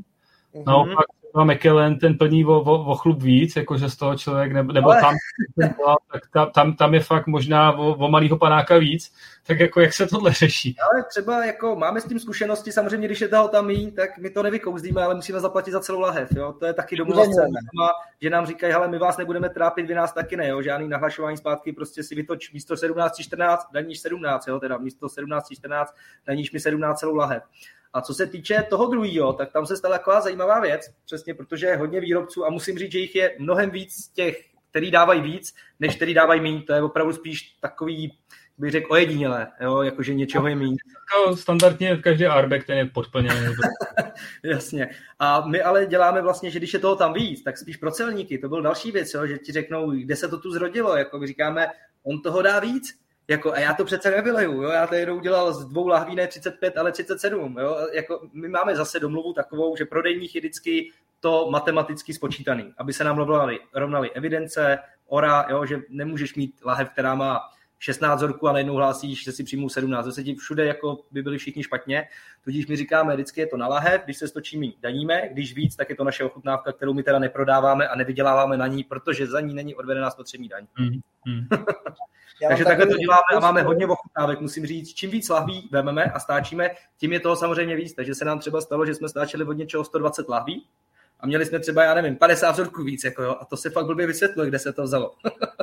Mm-hmm. 0.56 0.64
Naopak 0.68 1.06
třeba 1.36 1.53
McKellen 1.53 1.99
ten 1.99 2.18
plní 2.18 2.45
o, 2.45 2.61
o, 2.61 2.86
o 2.86 2.95
chlup 2.95 3.22
víc, 3.22 3.56
jakože 3.56 3.90
z 3.90 3.95
toho 3.95 4.18
člověk, 4.18 4.52
nebo, 4.52 4.73
nebo 4.73 4.90
Ale... 4.90 5.02
tam, 5.02 5.15
tak 6.11 6.52
tam, 6.53 6.76
tam 6.76 6.94
je 6.94 6.99
fakt 6.99 7.27
možná 7.27 7.72
o, 7.72 7.95
o 7.95 8.10
malýho 8.10 8.38
panáka 8.38 8.77
víc, 8.77 9.14
tak 9.48 9.60
jako 9.60 9.82
jak 9.82 9.94
se 9.94 10.07
tohle 10.07 10.34
řeší? 10.34 10.76
Ale 10.91 11.03
třeba 11.10 11.45
jako 11.45 11.76
máme 11.76 12.02
s 12.02 12.06
tím 12.06 12.19
zkušenosti, 12.19 12.72
samozřejmě, 12.72 13.07
když 13.07 13.22
je 13.22 13.27
toho 13.27 13.48
tam 13.48 13.68
míň, 13.68 13.91
tak 13.91 14.18
my 14.18 14.30
to 14.30 14.44
nevykouzdíme, 14.44 15.03
ale 15.03 15.15
musíme 15.15 15.40
zaplatit 15.40 15.72
za 15.72 15.80
celou 15.80 15.99
lahev, 15.99 16.30
jo? 16.36 16.53
to 16.60 16.65
je 16.65 16.73
taky 16.73 16.95
domluva 16.95 17.23
že 18.22 18.30
nám 18.30 18.45
říkají, 18.45 18.73
hele, 18.73 18.88
my 18.88 18.98
vás 18.98 19.18
nebudeme 19.18 19.49
trápit, 19.49 19.88
vy 19.88 19.94
nás 19.95 20.14
taky 20.14 20.38
ne, 20.38 20.48
jo? 20.48 20.61
žádný 20.61 20.88
nahlašování 20.88 21.38
zpátky, 21.38 21.73
prostě 21.73 22.03
si 22.03 22.15
vytoč 22.15 22.52
místo 22.52 22.73
17.14, 22.73 23.57
daníš 23.73 23.99
17, 23.99 24.48
jo? 24.48 24.60
teda 24.60 24.77
místo 24.77 25.07
17.14, 25.07 25.86
daníš 26.27 26.52
mi 26.52 26.60
17 26.60 26.99
celou 26.99 27.15
lahev. 27.15 27.44
A 27.95 28.01
co 28.01 28.13
se 28.13 28.27
týče 28.27 28.65
toho 28.69 28.88
druhého, 28.88 29.34
tak 29.34 29.51
tam 29.51 29.65
se 29.65 29.77
stala 29.77 29.97
taková 29.97 30.22
zajímavá 30.22 30.59
věc, 30.59 30.81
přesně 31.05 31.34
protože 31.34 31.65
je 31.65 31.77
hodně 31.77 31.99
výrobců 31.99 32.45
a 32.45 32.49
musím 32.49 32.77
říct, 32.77 32.91
že 32.91 32.99
jich 32.99 33.15
je 33.15 33.35
mnohem 33.39 33.69
víc 33.69 34.11
těch, 34.13 34.45
který 34.69 34.91
dávají 34.91 35.22
víc, 35.22 35.55
než 35.80 35.95
který 35.95 36.13
dávají 36.13 36.41
méně. 36.41 36.61
To 36.61 36.73
je 36.73 36.81
opravdu 36.81 37.13
spíš 37.13 37.55
takový, 37.61 38.17
bych 38.57 38.72
řekl, 38.72 38.93
ojedinělé, 38.93 39.47
jo, 39.61 39.81
jakože 39.81 40.13
něčeho 40.13 40.47
je 40.47 40.55
méně. 40.55 40.76
Jako 41.17 41.38
standardně 41.38 41.97
každý 41.97 42.26
arbek 42.26 42.65
ten 42.65 42.77
je 42.77 42.85
podplněný. 42.85 43.55
Jasně. 44.43 44.89
A 45.19 45.47
my 45.47 45.61
ale 45.61 45.85
děláme 45.85 46.22
vlastně, 46.22 46.51
že 46.51 46.59
když 46.59 46.73
je 46.73 46.80
toho 46.80 46.95
tam 46.95 47.13
víc, 47.13 47.43
tak 47.43 47.57
spíš 47.57 47.77
pro 47.77 47.91
celníky. 47.91 48.38
To 48.38 48.49
byl 48.49 48.61
další 48.61 48.91
věc, 48.91 49.13
jo, 49.13 49.27
že 49.27 49.38
ti 49.38 49.51
řeknou, 49.51 49.91
kde 49.91 50.15
se 50.15 50.27
to 50.27 50.39
tu 50.39 50.51
zrodilo. 50.51 50.97
Jako 50.97 51.19
my 51.19 51.27
říkáme, 51.27 51.67
on 52.03 52.22
toho 52.22 52.41
dá 52.41 52.59
víc, 52.59 53.05
jako, 53.27 53.53
a 53.53 53.60
já 53.60 53.73
to 53.73 53.85
přece 53.85 54.11
nevyleju, 54.11 54.61
jo? 54.61 54.69
já 54.69 54.88
to 54.88 54.95
jenom 54.95 55.18
udělal 55.18 55.53
z 55.53 55.65
dvou 55.65 55.88
lahví 55.88 56.15
ne 56.15 56.27
35, 56.27 56.77
ale 56.77 56.91
37. 56.91 57.57
Jo? 57.60 57.88
Jako, 57.93 58.27
my 58.34 58.47
máme 58.47 58.76
zase 58.76 58.99
domluvu 58.99 59.34
takovou, 59.34 59.76
že 59.76 59.85
prodejních 59.85 60.35
je 60.35 60.41
vždycky 60.41 60.91
to 61.19 61.47
matematicky 61.52 62.14
spočítaný, 62.14 62.73
aby 62.77 62.93
se 62.93 63.03
nám 63.03 63.18
rovnaly, 63.18 63.60
rovnaly 63.73 64.11
evidence, 64.11 64.80
ora, 65.07 65.45
jo? 65.49 65.65
že 65.65 65.81
nemůžeš 65.89 66.35
mít 66.35 66.56
lahev, 66.65 66.89
která 66.89 67.15
má 67.15 67.39
16 67.85 68.17
vzorků 68.17 68.47
a 68.47 68.51
najednou 68.51 68.75
hlásíš, 68.75 69.23
že 69.23 69.31
si 69.31 69.43
přijmou 69.43 69.69
17. 69.69 70.05
Zase 70.05 70.23
ti 70.23 70.35
všude 70.35 70.65
jako 70.65 70.97
by 71.11 71.21
byli 71.21 71.37
všichni 71.37 71.63
špatně. 71.63 72.07
Tudíž 72.43 72.67
my 72.67 72.75
říkáme, 72.75 73.13
vždycky 73.13 73.41
je 73.41 73.47
to 73.47 73.57
na 73.57 73.67
lahev, 73.67 74.01
když 74.05 74.17
se 74.17 74.27
stočí, 74.27 74.59
my 74.59 74.73
daníme, 74.81 75.29
když 75.31 75.55
víc, 75.55 75.75
tak 75.75 75.89
je 75.89 75.95
to 75.95 76.03
naše 76.03 76.23
ochutnávka, 76.23 76.71
kterou 76.71 76.93
my 76.93 77.03
teda 77.03 77.19
neprodáváme 77.19 77.87
a 77.87 77.95
nevyděláváme 77.95 78.57
na 78.57 78.67
ní, 78.67 78.83
protože 78.83 79.27
za 79.27 79.41
ní 79.41 79.53
není 79.53 79.75
odvedená 79.75 80.11
spotřební 80.11 80.49
daň. 80.49 80.67
Mm, 81.27 81.33
mm. 81.33 81.47
Takže 82.49 82.65
takhle 82.65 82.85
to 82.85 82.97
děláme 82.97 83.21
a 83.35 83.39
máme 83.39 83.61
hodně 83.61 83.87
ochutnávek, 83.87 84.41
musím 84.41 84.65
říct. 84.65 84.93
Čím 84.93 85.11
víc 85.11 85.29
lahví 85.29 85.69
vememe 85.71 86.03
a 86.03 86.19
stáčíme, 86.19 86.69
tím 86.97 87.13
je 87.13 87.19
toho 87.19 87.35
samozřejmě 87.35 87.75
víc. 87.75 87.93
Takže 87.93 88.15
se 88.15 88.25
nám 88.25 88.39
třeba 88.39 88.61
stalo, 88.61 88.85
že 88.85 88.95
jsme 88.95 89.09
stáčeli 89.09 89.43
od 89.43 89.53
něčeho 89.53 89.83
120 89.83 90.29
lahví 90.29 90.65
a 91.19 91.27
měli 91.27 91.45
jsme 91.45 91.59
třeba, 91.59 91.83
já 91.83 91.93
nevím, 91.93 92.15
50 92.15 92.51
vzorků 92.51 92.83
víc, 92.83 93.03
jako 93.03 93.23
jo, 93.23 93.35
a 93.39 93.45
to 93.45 93.57
se 93.57 93.69
fakt 93.69 93.85
blbě 93.85 94.07
vysvětluje, 94.07 94.49
kde 94.49 94.59
se 94.59 94.73
to 94.73 94.83
vzalo. 94.83 95.11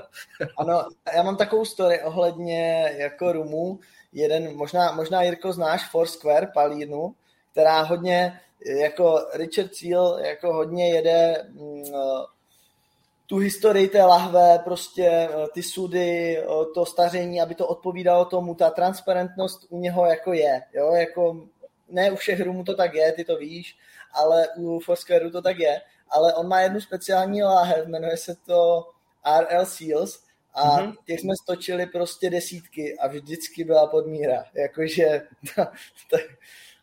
ano, 0.59 0.85
já 1.17 1.23
mám 1.23 1.37
takovou 1.37 1.65
story 1.65 2.03
ohledně 2.03 2.93
jako 2.97 3.33
rumu. 3.33 3.81
Jeden, 4.13 4.57
možná, 4.57 4.93
možná 4.93 5.23
Jirko 5.23 5.53
znáš 5.53 5.91
Foursquare, 5.91 6.47
palírnu, 6.55 7.15
která 7.53 7.83
hodně, 7.83 8.41
jako 8.81 9.27
Richard 9.35 9.75
Seal, 9.75 10.19
jako 10.19 10.53
hodně 10.53 10.95
jede 10.95 11.47
mm, 11.51 11.85
tu 13.27 13.39
historii 13.39 13.89
té 13.89 14.03
lahve, 14.03 14.59
prostě 14.65 15.09
eh, 15.09 15.29
ty 15.55 15.63
sudy, 15.63 16.39
eh, 16.39 16.45
to 16.75 16.87
staření, 16.87 17.41
aby 17.41 17.55
to 17.55 17.67
odpovídalo 17.67 18.25
tomu, 18.25 18.55
ta 18.55 18.71
transparentnost 18.71 19.67
u 19.69 19.81
něho 19.81 20.07
jako 20.07 20.33
je, 20.33 20.63
jo, 20.75 20.95
jako 20.95 21.47
ne 21.89 22.11
u 22.11 22.17
všech 22.17 22.41
rumů 22.41 22.65
to 22.65 22.75
tak 22.75 22.95
je, 22.95 23.13
ty 23.13 23.25
to 23.25 23.37
víš, 23.37 23.77
ale 24.13 24.49
u 24.57 24.81
Foursquareu 24.81 25.31
to 25.31 25.43
tak 25.43 25.59
je, 25.59 25.81
ale 26.11 26.35
on 26.35 26.49
má 26.49 26.61
jednu 26.61 26.81
speciální 26.81 27.43
láhev, 27.43 27.87
jmenuje 27.87 28.17
se 28.17 28.35
to 28.47 28.91
RL 29.41 29.65
Seals 29.65 30.25
a 30.55 30.63
mm-hmm. 30.63 30.95
těch 31.07 31.21
jsme 31.21 31.37
stočili 31.43 31.87
prostě 31.87 32.31
desítky 32.31 32.99
a 32.99 33.09
vždycky 33.09 33.65
byla 33.65 33.87
podmíra, 33.87 34.45
jakože 34.55 35.23
ta, 35.57 35.65
ta, 36.11 36.19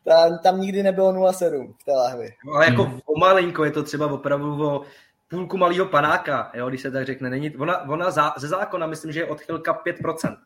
ta, 0.03 0.37
tam 0.37 0.61
nikdy 0.61 0.83
nebylo 0.83 1.13
0,7 1.13 1.73
v 1.81 1.83
té 1.83 1.91
lahvi. 1.91 2.33
No, 2.45 2.53
ale 2.53 2.65
jako 2.65 2.83
hmm. 2.83 2.99
o 3.05 3.19
malinko 3.19 3.65
je 3.65 3.71
to 3.71 3.83
třeba 3.83 4.11
opravdu 4.11 4.67
o 4.67 4.81
půlku 5.29 5.57
malého 5.57 5.85
panáka, 5.85 6.51
jo, 6.53 6.69
když 6.69 6.81
se 6.81 6.91
tak 6.91 7.05
řekne. 7.05 7.29
Není, 7.29 7.55
ona, 7.55 7.89
ona 7.89 8.11
zá, 8.11 8.33
ze 8.37 8.47
zákona 8.47 8.87
myslím, 8.87 9.11
že 9.11 9.19
je 9.19 9.25
odchylka 9.25 9.81
5%. 9.85 10.37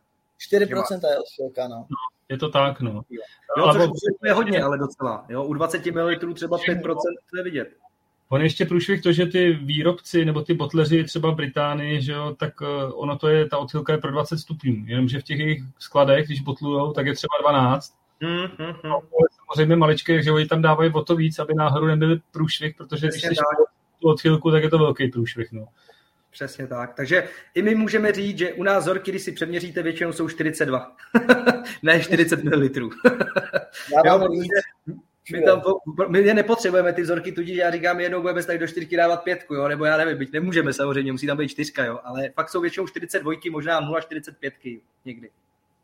4% 0.51 1.09
je 1.09 1.19
odchylka, 1.19 1.67
no. 1.67 1.75
no. 1.75 1.85
Je 2.33 2.37
to 2.37 2.49
tak, 2.49 2.81
no. 2.81 3.01
Jo, 3.57 3.73
což 3.73 3.83
je 4.23 4.33
hodně, 4.33 4.63
ale 4.63 4.77
docela. 4.77 5.25
Jo, 5.29 5.43
u 5.43 5.53
20 5.53 5.85
ml 5.85 6.33
třeba 6.33 6.57
5% 6.57 6.95
je 7.37 7.43
vidět. 7.43 7.67
On 8.29 8.41
ještě 8.41 8.65
průšvih 8.65 9.01
to, 9.01 9.11
že 9.11 9.25
ty 9.25 9.53
výrobci 9.53 10.25
nebo 10.25 10.41
ty 10.41 10.53
botleři 10.53 11.03
třeba 11.03 11.31
v 11.31 11.35
Británii, 11.35 12.01
že 12.01 12.11
jo, 12.11 12.35
tak 12.39 12.61
uh, 12.61 12.67
ono 12.93 13.17
to 13.17 13.27
je, 13.27 13.49
ta 13.49 13.57
odchylka 13.57 13.93
je 13.93 13.97
pro 13.97 14.11
20 14.11 14.37
stupňů, 14.37 14.83
jenomže 14.85 15.19
v 15.19 15.23
těch 15.23 15.39
jejich 15.39 15.63
skladech, 15.79 16.25
když 16.25 16.41
botlujou, 16.41 16.93
tak 16.93 17.05
je 17.05 17.13
třeba 17.13 17.33
12. 17.41 17.93
Hmm, 18.21 18.37
hmm, 18.37 18.73
hmm. 18.83 18.93
Samozřejmě 19.53 19.75
maličké, 19.75 20.23
že 20.23 20.31
oni 20.31 20.45
tam 20.45 20.61
dávají 20.61 20.91
o 20.93 21.03
to 21.03 21.15
víc, 21.15 21.39
aby 21.39 21.53
náhodou 21.53 21.85
nebyli 21.85 22.19
průšvih, 22.31 22.75
protože 22.77 23.07
Přesně 23.07 23.27
když 23.27 23.37
jsi 23.37 23.43
tu 24.01 24.09
odchylku, 24.09 24.51
tak 24.51 24.63
je 24.63 24.69
to 24.69 24.77
velký 24.77 25.07
průšvih. 25.07 25.51
No. 25.51 25.65
Přesně 26.33 26.67
tak. 26.67 26.93
Takže 26.93 27.29
i 27.53 27.61
my 27.61 27.75
můžeme 27.75 28.11
říct, 28.11 28.37
že 28.37 28.53
u 28.53 28.63
nás 28.63 28.83
zorky, 28.83 29.11
když 29.11 29.23
si 29.23 29.31
přeměříte, 29.31 29.83
většinou 29.83 30.13
jsou 30.13 30.29
42. 30.29 30.95
ne 31.83 32.01
40 32.01 32.43
ml. 32.43 32.69
Já 34.05 34.13
jo, 34.13 34.29
my, 35.31 35.41
tam, 35.41 35.61
my 36.07 36.19
je 36.19 36.33
nepotřebujeme 36.33 36.93
ty 36.93 37.01
vzorky, 37.01 37.31
tudíž 37.31 37.57
já 37.57 37.71
říkám, 37.71 37.99
jednou 37.99 38.21
budeme 38.21 38.43
tady 38.43 38.59
do 38.59 38.67
čtyřky 38.67 38.97
dávat 38.97 39.23
pětku, 39.23 39.55
jo? 39.55 39.67
nebo 39.67 39.85
já 39.85 39.97
nevím, 39.97 40.17
byť 40.17 40.33
nemůžeme 40.33 40.73
samozřejmě, 40.73 41.11
musí 41.11 41.27
tam 41.27 41.37
být 41.37 41.49
čtyřka, 41.49 41.85
jo? 41.85 41.99
ale 42.03 42.29
fakt 42.29 42.49
jsou 42.49 42.61
většinou 42.61 42.87
42, 42.87 43.33
možná 43.51 43.81
0,45 43.81 44.79
někdy. 45.05 45.29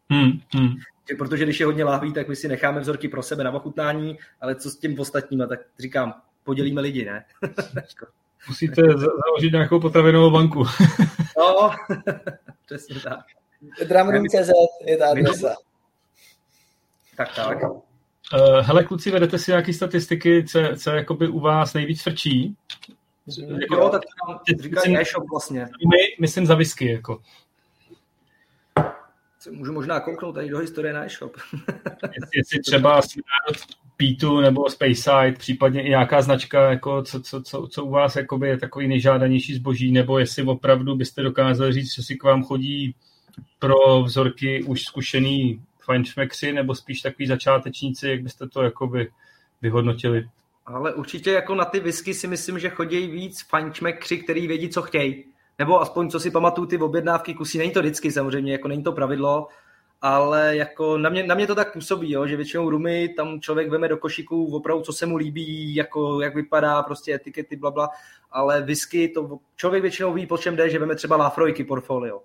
Hmm, 0.09 0.31
hmm. 0.55 0.75
Protože 1.17 1.43
když 1.43 1.59
je 1.59 1.65
hodně 1.65 1.83
láhví, 1.83 2.13
tak 2.13 2.27
my 2.27 2.35
si 2.35 2.47
necháme 2.47 2.79
vzorky 2.79 3.07
pro 3.07 3.23
sebe 3.23 3.43
na 3.43 3.51
ochutnání, 3.51 4.17
ale 4.41 4.55
co 4.55 4.69
s 4.69 4.77
tím 4.77 4.99
ostatním, 4.99 5.45
tak 5.49 5.59
říkám, 5.79 6.13
podělíme 6.43 6.81
lidi, 6.81 7.05
ne? 7.05 7.25
Musíte 8.47 8.81
založit 8.81 9.51
nějakou 9.51 9.79
potravinovou 9.79 10.31
banku. 10.31 10.63
no, 11.37 11.71
přesně 12.65 12.99
tak. 12.99 13.19
Dramroom.cz 13.87 14.49
je 14.85 14.97
ta 14.97 15.09
adresa. 15.09 15.55
Tak, 17.17 17.35
tak. 17.35 17.63
Uh, 17.63 18.59
hele, 18.59 18.83
kluci, 18.83 19.11
vedete 19.11 19.39
si 19.39 19.51
nějaké 19.51 19.73
statistiky, 19.73 20.43
co, 20.43 20.59
co 20.77 20.89
jakoby 20.89 21.27
u 21.27 21.39
vás 21.39 21.73
nejvíc 21.73 22.03
frčí? 22.03 22.55
Jako, 23.61 23.75
jo, 23.75 23.89
tak 23.89 24.01
říkají 24.61 24.97
e-shop 24.97 25.29
vlastně. 25.31 25.59
My, 25.61 25.97
myslím 26.19 26.45
za 26.45 26.55
whisky, 26.55 26.91
jako. 26.91 27.21
Můžu 29.51 29.73
možná 29.73 29.99
kouknout 29.99 30.35
tady 30.35 30.49
do 30.49 30.57
historie 30.57 30.93
na 30.93 31.05
e-shop. 31.05 31.37
jestli 32.33 32.59
třeba 32.59 33.01
P2 33.99 34.41
nebo 34.41 34.69
Spaceside, 34.69 35.35
případně 35.37 35.83
i 35.83 35.89
nějaká 35.89 36.21
značka, 36.21 36.71
jako 36.71 37.03
co, 37.03 37.21
co, 37.21 37.41
co, 37.41 37.67
co 37.67 37.85
u 37.85 37.89
vás 37.89 38.15
jakoby 38.15 38.47
je 38.47 38.57
takový 38.57 38.87
nejžádanější 38.87 39.55
zboží, 39.55 39.91
nebo 39.91 40.19
jestli 40.19 40.43
opravdu 40.43 40.95
byste 40.95 41.23
dokázali 41.23 41.73
říct, 41.73 41.95
že 41.95 42.03
si 42.03 42.15
k 42.15 42.23
vám 42.23 42.43
chodí 42.43 42.95
pro 43.59 44.03
vzorky 44.03 44.63
už 44.63 44.81
zkušený 44.81 45.61
fajnšmekři, 45.79 46.53
nebo 46.53 46.75
spíš 46.75 47.01
takový 47.01 47.27
začátečníci, 47.27 48.09
jak 48.09 48.21
byste 48.21 48.47
to 48.47 48.63
jakoby 48.63 49.11
vyhodnotili? 49.61 50.29
Ale 50.65 50.93
určitě 50.93 51.31
jako 51.31 51.55
na 51.55 51.65
ty 51.65 51.79
whisky 51.79 52.13
si 52.13 52.27
myslím, 52.27 52.59
že 52.59 52.69
chodí 52.69 53.07
víc 53.07 53.41
fajnšmekři, 53.49 54.17
který 54.17 54.47
vědí, 54.47 54.69
co 54.69 54.81
chtějí. 54.81 55.23
Nebo 55.59 55.81
aspoň, 55.81 56.09
co 56.09 56.19
si 56.19 56.31
pamatuju, 56.31 56.67
ty 56.67 56.77
objednávky 56.77 57.33
kusí. 57.33 57.57
Není 57.57 57.71
to 57.71 57.79
vždycky 57.79 58.11
samozřejmě, 58.11 58.51
jako 58.51 58.67
není 58.67 58.83
to 58.83 58.91
pravidlo, 58.91 59.47
ale 60.01 60.55
jako 60.55 60.97
na 60.97 61.09
mě, 61.09 61.23
na 61.23 61.35
mě 61.35 61.47
to 61.47 61.55
tak 61.55 61.73
působí, 61.73 62.11
jo, 62.11 62.27
že 62.27 62.35
většinou 62.35 62.69
rumy 62.69 63.09
tam 63.09 63.41
člověk 63.41 63.69
veme 63.69 63.87
do 63.87 63.97
košíku 63.97 64.55
opravdu, 64.55 64.83
co 64.83 64.93
se 64.93 65.05
mu 65.05 65.17
líbí, 65.17 65.75
jako, 65.75 66.21
jak 66.21 66.35
vypadá, 66.35 66.83
prostě 66.83 67.13
etikety, 67.13 67.55
bla, 67.55 67.71
bla, 67.71 67.89
ale 68.31 68.61
whisky, 68.61 69.09
to 69.09 69.39
člověk 69.55 69.81
většinou 69.81 70.13
ví, 70.13 70.27
po 70.27 70.37
čem 70.37 70.55
jde, 70.55 70.69
že 70.69 70.79
veme 70.79 70.95
třeba 70.95 71.17
Lafroiky 71.17 71.63
portfolio. 71.63 72.21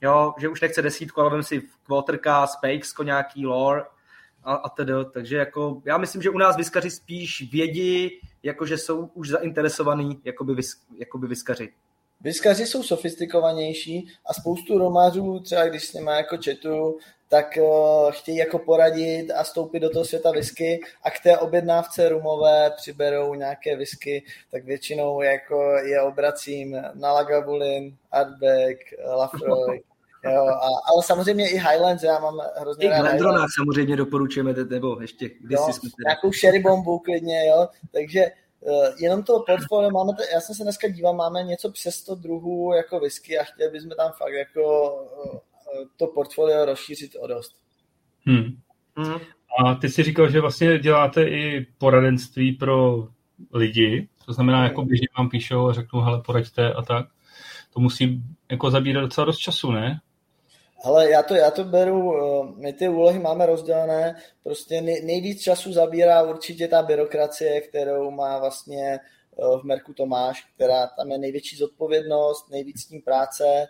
Jo, 0.00 0.34
že 0.38 0.48
už 0.48 0.60
nechce 0.60 0.82
desítku, 0.82 1.20
ale 1.20 1.30
vem 1.30 1.42
si 1.42 1.62
Quarterka, 1.86 2.46
Spakesko 2.46 3.02
nějaký 3.02 3.46
lore 3.46 3.84
a, 4.44 4.54
a 4.54 4.68
tedy. 4.68 4.92
Takže 5.12 5.36
jako, 5.36 5.82
já 5.84 5.98
myslím, 5.98 6.22
že 6.22 6.30
u 6.30 6.38
nás 6.38 6.56
vyskaři 6.56 6.90
spíš 6.90 7.52
vědí, 7.52 8.20
jako 8.42 8.66
že 8.66 8.78
jsou 8.78 9.10
už 9.14 9.28
zainteresovaný 9.28 10.20
jakoby, 10.24 10.54
vys, 10.54 10.82
jakoby 10.98 11.26
vyskaři. 11.26 11.72
Vyskaři 12.22 12.66
jsou 12.66 12.82
sofistikovanější 12.82 14.08
a 14.26 14.34
spoustu 14.34 14.78
romářů, 14.78 15.40
třeba 15.40 15.64
když 15.64 15.84
s 15.84 15.92
nimi 15.92 16.10
jako 16.10 16.36
četu, 16.36 16.98
tak 17.28 17.58
uh, 17.60 18.10
chtějí 18.10 18.36
jako 18.36 18.58
poradit 18.58 19.30
a 19.30 19.44
stoupit 19.44 19.80
do 19.80 19.90
toho 19.90 20.04
světa 20.04 20.30
whisky 20.30 20.80
a 21.02 21.10
k 21.10 21.20
té 21.20 21.38
objednávce 21.38 22.08
rumové 22.08 22.70
přiberou 22.76 23.34
nějaké 23.34 23.76
whisky, 23.76 24.24
tak 24.50 24.64
většinou 24.64 25.22
jako 25.22 25.76
je 25.76 26.02
obracím 26.02 26.76
na 26.94 27.12
Lagavulin, 27.12 27.96
Artback, 28.10 28.78
Lafroy, 29.16 29.82
Jo, 30.24 30.46
a, 30.46 30.68
ale 30.94 31.02
samozřejmě 31.02 31.50
i 31.50 31.54
Highlands, 31.54 32.02
já 32.02 32.18
mám 32.18 32.40
hrozně 32.56 32.86
I 32.86 33.00
Glendronách 33.00 33.48
samozřejmě 33.58 33.96
doporučujeme, 33.96 34.54
nebo 34.70 35.00
ještě 35.00 35.30
když 35.40 35.58
jo, 35.58 35.72
jsme. 35.72 35.90
Nějakou 36.06 36.32
sherry 36.32 36.58
bombu 36.58 36.98
klidně, 36.98 37.48
jo, 37.48 37.68
takže 37.92 38.30
jenom 38.98 39.22
to 39.22 39.44
portfolio 39.46 39.90
máme, 39.90 40.12
já 40.34 40.40
jsem 40.40 40.54
se 40.54 40.62
dneska 40.62 40.88
díval, 40.88 41.14
máme 41.14 41.42
něco 41.42 41.72
přes 41.72 41.94
100 41.94 42.14
druhů 42.14 42.72
jako 42.76 43.00
whisky 43.00 43.38
a 43.38 43.44
chtěli 43.44 43.70
bychom 43.70 43.90
tam 43.90 44.12
fakt 44.18 44.32
jako 44.32 44.94
uh, 44.94 45.38
to 45.96 46.06
portfolio 46.06 46.64
rozšířit 46.64 47.16
o 47.20 47.26
dost. 47.26 47.56
Hmm. 48.26 48.58
Hmm. 48.96 49.20
A 49.58 49.74
ty 49.74 49.88
jsi 49.88 50.02
říkal, 50.02 50.30
že 50.30 50.40
vlastně 50.40 50.78
děláte 50.78 51.22
i 51.28 51.66
poradenství 51.78 52.52
pro 52.52 53.08
lidi, 53.52 54.08
to 54.26 54.32
znamená, 54.32 54.64
jako 54.64 54.84
běžně 54.84 55.06
vám 55.18 55.28
píšou 55.28 55.68
a 55.68 55.72
řeknou, 55.72 56.00
hele, 56.00 56.22
poraďte 56.26 56.72
a 56.72 56.82
tak. 56.82 57.06
To 57.74 57.80
musí 57.80 58.22
jako 58.50 58.70
zabírat 58.70 59.04
docela 59.04 59.24
dost 59.24 59.38
času, 59.38 59.70
ne? 59.70 60.00
Ale 60.82 61.10
já 61.10 61.22
to, 61.22 61.34
já 61.34 61.50
to 61.50 61.64
beru, 61.64 62.14
eh, 62.16 62.52
my 62.56 62.72
ty 62.72 62.88
úlohy 62.88 63.18
máme 63.18 63.46
rozdělené, 63.46 64.16
prostě 64.42 64.80
nejvíc 64.80 65.42
času 65.42 65.72
zabírá 65.72 66.22
určitě 66.22 66.68
ta 66.68 66.82
byrokracie, 66.82 67.60
kterou 67.60 68.10
má 68.10 68.38
vlastně 68.38 68.92
eh, 68.92 69.58
v 69.60 69.64
Merku 69.64 69.92
Tomáš, 69.94 70.46
která 70.54 70.86
tam 70.86 71.10
je 71.10 71.18
největší 71.18 71.56
zodpovědnost, 71.56 72.50
nejvíc 72.50 72.80
s 72.80 72.86
tím 72.86 73.02
práce 73.02 73.68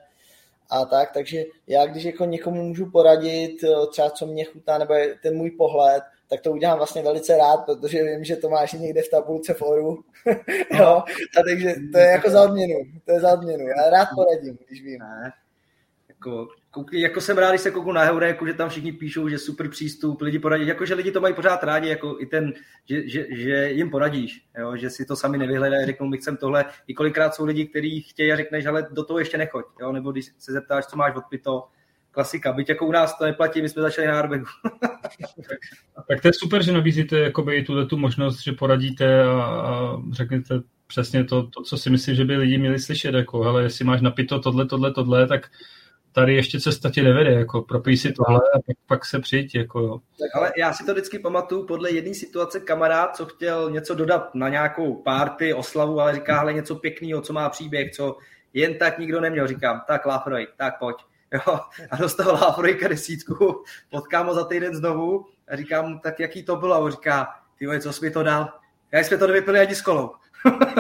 a 0.70 0.84
tak, 0.84 1.12
takže 1.12 1.44
já 1.66 1.86
když 1.86 2.04
jako 2.04 2.24
někomu 2.24 2.62
můžu 2.62 2.90
poradit, 2.90 3.64
eh, 3.64 3.86
třeba 3.90 4.10
co 4.10 4.26
mě 4.26 4.44
chutná, 4.44 4.78
nebo 4.78 4.94
ten 5.22 5.36
můj 5.36 5.50
pohled, 5.50 6.02
tak 6.28 6.40
to 6.40 6.52
udělám 6.52 6.78
vlastně 6.78 7.02
velice 7.02 7.36
rád, 7.36 7.56
protože 7.56 8.02
vím, 8.02 8.24
že 8.24 8.36
to 8.36 8.48
máš 8.48 8.72
někde 8.72 9.02
v 9.02 9.10
tabulce 9.10 9.54
v 9.54 9.62
oru. 9.62 10.04
jo, 10.78 11.02
a 11.38 11.42
takže 11.48 11.74
to 11.92 11.98
je 11.98 12.06
jako 12.06 12.30
za 12.30 12.42
odměnu, 12.42 12.74
to 13.04 13.12
je 13.12 13.20
za 13.20 13.32
odměnu. 13.32 13.66
Já 13.66 13.90
rád 13.90 14.08
poradím, 14.14 14.58
když 14.66 14.82
vím. 14.82 14.98
Ne. 14.98 15.32
Jako, 16.08 16.48
koukli, 16.72 17.00
jako 17.00 17.20
jsem 17.20 17.38
rád, 17.38 17.50
když 17.50 17.60
se 17.60 17.70
kouknu 17.70 17.92
na 17.92 18.02
Heuréku, 18.02 18.46
že 18.46 18.54
tam 18.54 18.68
všichni 18.68 18.92
píšou, 18.92 19.28
že 19.28 19.38
super 19.38 19.68
přístup, 19.68 20.20
lidi 20.20 20.38
poradí, 20.38 20.66
jako 20.66 20.86
že 20.86 20.94
lidi 20.94 21.10
to 21.10 21.20
mají 21.20 21.34
pořád 21.34 21.64
rádi, 21.64 21.88
jako 21.88 22.16
i 22.20 22.26
ten, 22.26 22.52
že, 22.88 23.08
že, 23.08 23.26
že 23.30 23.70
jim 23.70 23.90
poradíš, 23.90 24.44
jo, 24.58 24.76
že 24.76 24.90
si 24.90 25.04
to 25.04 25.16
sami 25.16 25.38
nevyhledají, 25.38 25.86
řeknou, 25.86 26.06
my 26.06 26.18
chcem 26.18 26.36
tohle. 26.36 26.64
I 26.86 26.94
kolikrát 26.94 27.34
jsou 27.34 27.44
lidi, 27.44 27.66
kteří 27.66 28.00
chtějí 28.00 28.32
a 28.32 28.36
řekneš, 28.36 28.66
ale 28.66 28.88
do 28.90 29.04
toho 29.04 29.18
ještě 29.18 29.38
nechoď, 29.38 29.64
jo, 29.80 29.92
nebo 29.92 30.12
když 30.12 30.30
se 30.38 30.52
zeptáš, 30.52 30.86
co 30.86 30.96
máš 30.96 31.16
odpito, 31.16 31.64
klasika, 32.10 32.52
byť 32.52 32.68
jako 32.68 32.86
u 32.86 32.92
nás 32.92 33.18
to 33.18 33.24
neplatí, 33.24 33.62
my 33.62 33.68
jsme 33.68 33.82
začali 33.82 34.06
na 34.06 34.18
Arbegu. 34.18 34.46
tak 36.08 36.20
to 36.22 36.28
je 36.28 36.32
super, 36.32 36.62
že 36.62 36.72
nabízíte 36.72 37.18
jakoby 37.18 37.62
tuhle 37.62 37.86
tu 37.86 37.96
možnost, 37.96 38.42
že 38.42 38.52
poradíte 38.52 39.24
a, 39.24 39.42
a 39.42 39.96
řeknete 40.12 40.60
přesně 40.86 41.24
to, 41.24 41.46
to, 41.46 41.62
co 41.62 41.78
si 41.78 41.90
myslím, 41.90 42.14
že 42.14 42.24
by 42.24 42.36
lidi 42.36 42.58
měli 42.58 42.78
slyšet, 42.78 43.14
jako, 43.14 43.42
hele, 43.42 43.62
jestli 43.62 43.84
máš 43.84 44.00
napito 44.00 44.40
tohle, 44.40 44.66
tohle, 44.66 44.92
tohle, 44.94 45.26
tak 45.26 45.50
tady 46.12 46.34
ještě 46.34 46.60
cesta 46.60 46.90
ti 46.90 47.02
nevede, 47.02 47.32
jako 47.32 47.62
propij 47.62 47.96
si 47.96 48.12
tohle 48.12 48.40
a 48.54 48.58
pak, 48.66 48.76
pak 48.86 49.04
se 49.04 49.20
přijď. 49.20 49.54
Jako. 49.54 50.00
Tak 50.18 50.36
ale 50.36 50.52
já 50.56 50.72
si 50.72 50.84
to 50.84 50.92
vždycky 50.92 51.18
pamatuju 51.18 51.66
podle 51.66 51.90
jedné 51.90 52.14
situace 52.14 52.60
kamarád, 52.60 53.16
co 53.16 53.26
chtěl 53.26 53.70
něco 53.70 53.94
dodat 53.94 54.34
na 54.34 54.48
nějakou 54.48 54.94
párty, 54.94 55.54
oslavu, 55.54 56.00
ale 56.00 56.14
říká, 56.14 56.38
hele, 56.38 56.52
něco 56.52 56.74
pěkného, 56.74 57.20
co 57.20 57.32
má 57.32 57.48
příběh, 57.48 57.90
co 57.92 58.16
jen 58.54 58.78
tak 58.78 58.98
nikdo 58.98 59.20
neměl. 59.20 59.46
Říkám, 59.46 59.82
tak 59.86 60.06
Lafroy, 60.06 60.46
tak 60.56 60.78
pojď. 60.78 60.96
Jo, 61.46 61.58
a 61.90 61.96
dostal 61.96 62.34
Lafroyka 62.34 62.88
desítku, 62.88 63.64
potkám 63.90 64.26
ho 64.26 64.34
za 64.34 64.44
týden 64.44 64.74
znovu 64.74 65.26
a 65.48 65.56
říkám, 65.56 65.98
tak 65.98 66.20
jaký 66.20 66.42
to 66.42 66.56
bylo? 66.56 66.74
A 66.74 66.78
on 66.78 66.90
říká, 66.90 67.28
ty 67.58 67.80
co 67.80 67.92
jsi 67.92 68.04
mi 68.04 68.10
to 68.10 68.22
dal? 68.22 68.52
Já 68.92 69.00
jsme 69.00 69.16
to 69.16 69.26
nevypili 69.26 69.60
ani 69.60 69.74
s 69.74 69.82
kolou. 69.82 70.10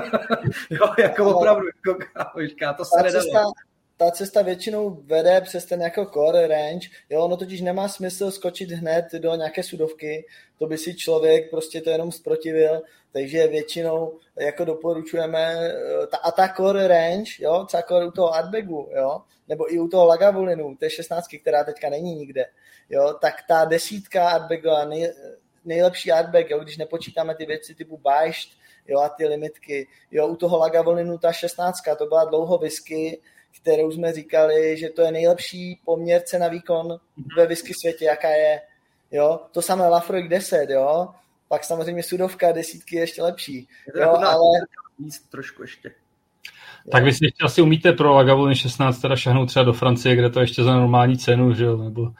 jo, 0.70 0.94
jako 0.98 1.36
opravdu, 1.36 1.66
jako, 1.66 1.98
říká, 2.46 2.72
to 2.72 2.84
se 2.84 3.02
nedalo 3.02 3.52
ta 3.96 4.10
cesta 4.10 4.42
většinou 4.42 4.90
vede 4.90 5.40
přes 5.40 5.64
ten 5.64 5.82
jako 5.82 6.06
core 6.06 6.46
range, 6.46 6.88
jo, 7.10 7.24
ono 7.24 7.36
totiž 7.36 7.60
nemá 7.60 7.88
smysl 7.88 8.30
skočit 8.30 8.70
hned 8.70 9.04
do 9.18 9.34
nějaké 9.34 9.62
sudovky, 9.62 10.26
to 10.58 10.66
by 10.66 10.78
si 10.78 10.94
člověk 10.94 11.50
prostě 11.50 11.80
to 11.80 11.90
jenom 11.90 12.12
zprotivil, 12.12 12.82
takže 13.12 13.46
většinou 13.46 14.18
jako 14.40 14.64
doporučujeme, 14.64 15.54
eh, 15.54 16.06
ta, 16.06 16.16
a 16.16 16.30
ta 16.30 16.48
core 16.56 16.88
range, 16.88 17.30
jo, 17.38 17.64
třeba 17.68 17.82
core 17.82 18.06
u 18.06 18.10
toho 18.10 18.34
Artbagu, 18.34 18.88
jo, 18.96 19.20
nebo 19.48 19.74
i 19.74 19.78
u 19.78 19.88
toho 19.88 20.06
Lagavulinu, 20.06 20.76
té 20.76 20.90
16, 20.90 21.26
která 21.40 21.64
teďka 21.64 21.90
není 21.90 22.14
nikde, 22.14 22.44
jo, 22.90 23.14
tak 23.20 23.34
ta 23.48 23.64
desítka 23.64 24.28
Artbagu 24.28 24.70
a 24.70 24.84
nej, 24.84 25.12
nejlepší 25.64 26.12
Artbag, 26.12 26.50
jo, 26.50 26.58
když 26.58 26.76
nepočítáme 26.76 27.34
ty 27.34 27.46
věci 27.46 27.74
typu 27.74 27.98
Bajšt, 27.98 28.48
jo, 28.88 29.00
a 29.00 29.08
ty 29.08 29.26
limitky, 29.26 29.88
jo, 30.10 30.26
u 30.26 30.36
toho 30.36 30.58
Lagavulinu 30.58 31.18
ta 31.18 31.32
16, 31.32 31.76
to 31.98 32.06
byla 32.06 32.24
dlouho 32.24 32.58
whisky, 32.58 33.20
kterou 33.60 33.90
jsme 33.90 34.12
říkali, 34.12 34.76
že 34.76 34.88
to 34.88 35.02
je 35.02 35.12
nejlepší 35.12 35.80
poměr 35.84 36.22
cena 36.22 36.48
výkon 36.48 36.98
ve 37.36 37.46
whisky 37.46 37.74
světě, 37.74 38.04
jaká 38.04 38.28
je. 38.28 38.60
Jo? 39.10 39.40
To 39.52 39.62
samé 39.62 39.88
Lafroig 39.88 40.28
10, 40.28 40.70
jo? 40.70 41.08
pak 41.52 41.64
samozřejmě 41.64 42.02
sudovka 42.02 42.52
desítky 42.52 42.96
je 42.96 43.02
ještě 43.02 43.22
lepší. 43.22 43.68
Jo, 43.96 44.10
ale... 44.10 44.58
Víc 44.98 45.20
trošku 45.30 45.62
ještě. 45.62 45.92
Tak 46.92 47.04
vy 47.04 47.12
si 47.12 47.24
ještě 47.24 47.44
asi 47.44 47.62
umíte 47.62 47.92
pro 47.92 48.14
Lagavulin 48.14 48.54
16 48.54 49.00
teda 49.00 49.16
šahnout 49.16 49.48
třeba 49.48 49.64
do 49.64 49.72
Francie, 49.72 50.16
kde 50.16 50.30
to 50.30 50.40
ještě 50.40 50.62
za 50.62 50.74
normální 50.74 51.18
cenu, 51.18 51.54
že 51.54 51.64
jo? 51.64 51.76
Nebo 51.76 52.12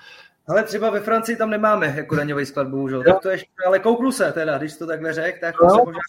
Ale 0.49 0.63
třeba 0.63 0.91
ve 0.91 1.01
Francii 1.01 1.37
tam 1.37 1.51
nemáme 1.51 1.95
jako 1.97 2.17
daňový 2.17 2.47
sklad, 2.47 2.69
bohužel. 2.69 3.03
Tak 3.05 3.23
to 3.23 3.31
je, 3.31 3.39
ale 3.67 3.79
kouknu 3.79 4.13
se 4.13 4.33
teda, 4.33 4.59
když 4.59 4.77
to 4.77 4.87
takhle 4.87 5.13
řek, 5.13 5.41
tak 5.41 5.55
no, 5.63 5.71
se 5.71 5.77
možná 5.85 6.01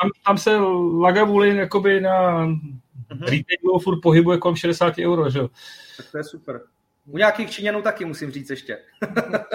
tam, 0.00 0.10
tam 0.26 0.38
se 0.38 0.56
Lagavulin 1.00 1.56
jakoby 1.56 2.00
na 2.00 2.48
mm-hmm. 3.10 3.20
retailu 3.20 3.78
furt 3.78 4.00
pohybuje 4.00 4.38
kolem 4.38 4.56
60 4.56 4.94
euro, 4.98 5.30
že 5.30 5.40
Tak 5.96 6.10
to 6.12 6.18
je 6.18 6.24
super. 6.24 6.60
U 7.06 7.18
nějakých 7.18 7.50
Číňanů 7.50 7.82
taky 7.82 8.04
musím 8.04 8.30
říct 8.30 8.50
ještě. 8.50 8.78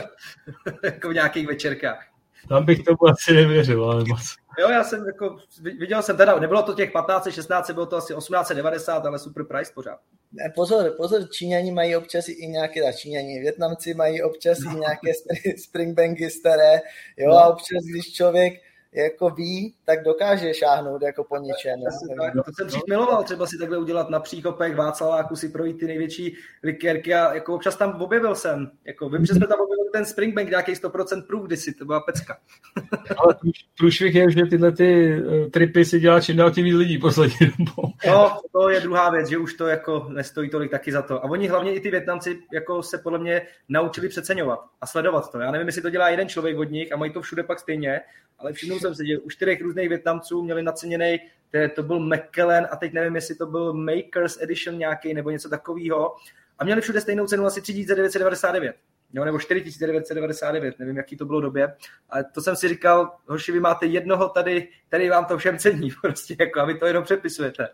jako 0.83 1.09
v 1.09 1.13
nějakých 1.13 1.47
večerkách. 1.47 2.13
Tam 2.49 2.65
bych 2.65 2.83
to 2.83 2.95
asi 3.11 3.33
nevěřil, 3.33 3.85
ale 3.85 4.03
moc. 4.07 4.35
Jo, 4.59 4.69
já 4.69 4.83
jsem 4.83 5.05
jako, 5.05 5.37
viděl 5.61 6.01
jsem 6.01 6.17
teda, 6.17 6.39
nebylo 6.39 6.63
to 6.63 6.73
těch 6.73 6.91
15, 6.91 7.31
16, 7.31 7.71
bylo 7.71 7.85
to 7.85 7.97
asi 7.97 8.13
1890, 8.13 9.05
ale 9.05 9.19
super 9.19 9.43
price 9.43 9.71
pořád. 9.75 9.99
Ne, 10.31 10.51
pozor, 10.55 10.93
pozor, 10.97 11.29
Číňani 11.29 11.71
mají 11.71 11.95
občas 11.95 12.29
i 12.29 12.47
nějaké, 12.47 12.83
ta 12.83 12.91
Číňani, 12.91 13.39
Větnamci 13.39 13.93
mají 13.93 14.23
občas 14.23 14.57
i 14.59 14.79
nějaké 14.79 15.11
springbanky 15.57 16.29
staré, 16.29 16.81
jo, 17.17 17.29
no. 17.29 17.37
a 17.37 17.47
občas, 17.47 17.83
když 17.91 18.13
člověk 18.13 18.53
jako 18.95 19.29
ví, 19.29 19.73
tak 19.85 20.03
dokáže 20.03 20.53
šáhnout 20.53 21.01
jako 21.01 21.23
po 21.23 21.37
něčem. 21.37 21.79
Tak, 22.21 22.45
to 22.45 22.51
jsem 22.55 22.67
dřív 22.67 22.81
miloval, 22.89 23.23
třeba 23.23 23.45
si 23.45 23.57
takhle 23.59 23.77
udělat 23.77 24.09
na 24.09 24.19
příkopech 24.19 24.75
Václaváku 24.75 25.35
si 25.35 25.49
projít 25.49 25.79
ty 25.79 25.87
největší 25.87 26.35
likérky 26.63 27.13
a 27.13 27.33
jako 27.33 27.55
občas 27.55 27.75
tam 27.75 28.01
objevil 28.01 28.35
jsem. 28.35 28.71
Jako, 28.85 29.09
vím, 29.09 29.25
že 29.25 29.33
jsme 29.33 29.47
tam 29.47 29.59
objevili 29.59 29.89
ten 29.93 30.05
Springbank 30.05 30.49
nějaký 30.49 30.71
100% 30.71 31.27
proof 31.27 31.45
kdysi, 31.45 31.73
to 31.73 31.85
byla 31.85 31.99
pecka. 31.99 32.37
Ale 33.17 33.35
průšvih 33.77 34.15
je, 34.15 34.31
že 34.31 34.45
tyhle 34.45 34.71
ty 34.71 35.21
uh, 35.21 35.49
tripy 35.49 35.85
si 35.85 35.99
dělá 35.99 36.21
čím 36.21 36.37
dál 36.37 36.51
tím 36.51 36.63
víc 36.63 36.75
lidí 36.75 36.97
poslední 36.97 37.35
dobou. 37.57 37.91
No, 38.07 38.41
to 38.51 38.69
je 38.69 38.79
druhá 38.79 39.09
věc, 39.09 39.29
že 39.29 39.37
už 39.37 39.53
to 39.53 39.67
jako 39.67 40.07
nestojí 40.09 40.49
tolik 40.49 40.71
taky 40.71 40.91
za 40.91 41.01
to. 41.01 41.19
A 41.19 41.23
oni 41.23 41.47
hlavně 41.47 41.73
i 41.73 41.79
ty 41.79 41.91
Větnamci 41.91 42.39
jako 42.53 42.83
se 42.83 42.97
podle 42.97 43.19
mě 43.19 43.41
naučili 43.69 44.09
přeceňovat 44.09 44.59
a 44.81 44.87
sledovat 44.87 45.31
to. 45.31 45.39
Já 45.39 45.51
nevím, 45.51 45.67
jestli 45.67 45.81
to 45.81 45.89
dělá 45.89 46.09
jeden 46.09 46.29
člověk 46.29 46.57
od 46.57 46.71
nich 46.71 46.93
a 46.93 46.97
mají 46.97 47.11
to 47.11 47.21
všude 47.21 47.43
pak 47.43 47.59
stejně, 47.59 48.01
ale 48.43 48.53
všimnul 48.53 48.79
jsem 48.79 48.95
si, 48.95 49.07
že 49.07 49.19
u 49.19 49.29
čtyřech 49.29 49.61
různých 49.61 49.89
Větnamců 49.89 50.43
měli 50.43 50.63
naceněný, 50.63 51.19
to, 51.51 51.57
to 51.75 51.83
byl 51.83 51.99
McKellen 51.99 52.67
a 52.71 52.75
teď 52.75 52.93
nevím, 52.93 53.15
jestli 53.15 53.35
to 53.35 53.45
byl 53.45 53.73
Makers 53.73 54.41
Edition 54.41 54.77
nějaký 54.77 55.13
nebo 55.13 55.29
něco 55.29 55.49
takového. 55.49 56.15
A 56.59 56.63
měli 56.63 56.81
všude 56.81 57.01
stejnou 57.01 57.27
cenu 57.27 57.45
asi 57.45 57.61
3999. 57.61 58.75
Jo, 59.13 59.25
nebo 59.25 59.39
4999, 59.39 60.79
nevím, 60.79 60.97
jaký 60.97 61.17
to 61.17 61.25
bylo 61.25 61.41
době. 61.41 61.73
Ale 62.09 62.23
to 62.33 62.41
jsem 62.41 62.55
si 62.55 62.67
říkal, 62.67 63.11
hoši, 63.27 63.51
vy 63.51 63.59
máte 63.59 63.85
jednoho 63.85 64.29
tady, 64.29 64.69
tady 64.89 65.09
vám 65.09 65.25
to 65.25 65.37
všem 65.37 65.57
cení, 65.57 65.89
prostě, 66.01 66.35
jako, 66.39 66.59
a 66.59 66.65
vy 66.65 66.79
to 66.79 66.85
jenom 66.85 67.03
přepisujete. 67.03 67.67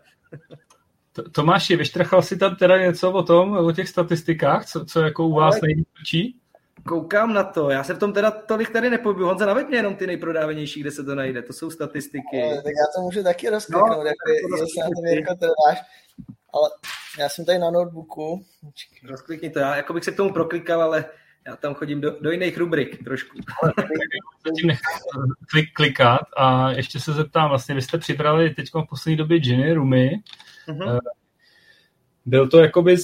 Tomáši, 1.32 1.76
vyštrachal 1.76 2.22
si 2.22 2.36
tam 2.36 2.56
teda 2.56 2.78
něco 2.78 3.12
o 3.12 3.22
tom, 3.22 3.56
o 3.56 3.72
těch 3.72 3.88
statistikách, 3.88 4.66
co, 4.66 4.84
co 4.84 5.00
jako 5.00 5.26
u 5.26 5.34
vás 5.34 5.60
nejvíc 5.60 5.88
Koukám 6.86 7.34
na 7.34 7.44
to, 7.44 7.70
já 7.70 7.84
se 7.84 7.94
v 7.94 7.98
tom 7.98 8.12
teda 8.12 8.30
tolik 8.30 8.70
tady 8.70 8.90
nepobyl. 8.90 9.26
Honza, 9.26 9.46
naveď 9.46 9.68
mě 9.68 9.76
jenom 9.76 9.96
ty 9.96 10.06
nejprodávanější, 10.06 10.80
kde 10.80 10.90
se 10.90 11.04
to 11.04 11.14
najde, 11.14 11.42
to 11.42 11.52
jsou 11.52 11.70
statistiky. 11.70 12.42
No, 12.42 12.56
tak 12.56 12.72
já 12.72 12.86
to 12.96 13.02
můžu 13.02 13.22
taky 13.22 13.50
rozkliknout, 13.50 13.88
no, 13.88 14.04
jako, 14.04 14.30
jestli 14.60 14.80
na 14.80 14.86
to 14.86 15.02
Mirko 15.02 15.34
trváš. 15.34 15.78
Ale 16.54 16.70
já 17.18 17.28
jsem 17.28 17.44
tady 17.44 17.58
na 17.58 17.70
notebooku. 17.70 18.44
Rozklikni 19.08 19.50
to, 19.50 19.58
já 19.58 19.76
jako 19.76 19.92
bych 19.92 20.04
se 20.04 20.12
k 20.12 20.16
tomu 20.16 20.32
proklikal, 20.32 20.82
ale 20.82 21.04
já 21.46 21.56
tam 21.56 21.74
chodím 21.74 22.00
do, 22.00 22.20
do 22.20 22.30
jiných 22.30 22.58
rubrik 22.58 23.04
trošku. 23.04 23.38
Zatím 24.46 24.70
klik, 25.50 25.72
klikat 25.72 26.20
a 26.36 26.70
ještě 26.70 27.00
se 27.00 27.12
zeptám, 27.12 27.48
vlastně 27.48 27.74
vy 27.74 27.82
jste 27.82 27.98
připravili 27.98 28.50
teď 28.50 28.68
v 28.74 28.86
poslední 28.88 29.16
době 29.16 29.38
Ginny 29.38 29.72
Rumy. 29.72 30.10
Uh-huh. 30.68 30.98
Byl 32.26 32.48
to 32.48 32.58
jakoby 32.58 32.96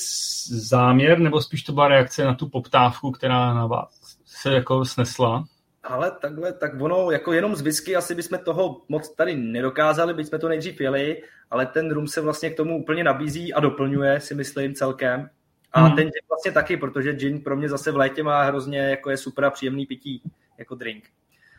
záměr, 0.48 1.18
nebo 1.18 1.40
spíš 1.40 1.62
to 1.62 1.72
byla 1.72 1.88
reakce 1.88 2.24
na 2.24 2.34
tu 2.34 2.48
poptávku, 2.48 3.10
která 3.10 3.54
na 3.54 3.66
vás 3.66 4.18
se 4.24 4.52
jako 4.52 4.84
snesla? 4.84 5.44
Ale 5.84 6.10
takhle, 6.10 6.52
tak 6.52 6.80
ono, 6.80 7.10
jako 7.10 7.32
jenom 7.32 7.56
z 7.56 7.60
whisky 7.60 7.96
asi 7.96 8.14
bychom 8.14 8.38
toho 8.38 8.82
moc 8.88 9.14
tady 9.14 9.36
nedokázali, 9.36 10.14
byť 10.14 10.26
jsme 10.26 10.38
to 10.38 10.48
nejdřív 10.48 10.80
jeli, 10.80 11.22
ale 11.50 11.66
ten 11.66 11.90
rum 11.90 12.06
se 12.06 12.20
vlastně 12.20 12.50
k 12.50 12.56
tomu 12.56 12.82
úplně 12.82 13.04
nabízí 13.04 13.54
a 13.54 13.60
doplňuje, 13.60 14.20
si 14.20 14.34
myslím, 14.34 14.74
celkem. 14.74 15.30
A 15.72 15.80
hmm. 15.80 15.96
ten 15.96 16.04
gin 16.04 16.22
vlastně 16.28 16.52
taky, 16.52 16.76
protože 16.76 17.12
gin 17.12 17.40
pro 17.40 17.56
mě 17.56 17.68
zase 17.68 17.92
v 17.92 17.96
létě 17.96 18.22
má 18.22 18.42
hrozně, 18.42 18.78
jako 18.78 19.10
je 19.10 19.16
super 19.16 19.44
a 19.44 19.50
příjemný 19.50 19.86
pití, 19.86 20.22
jako 20.58 20.74
drink. 20.74 21.04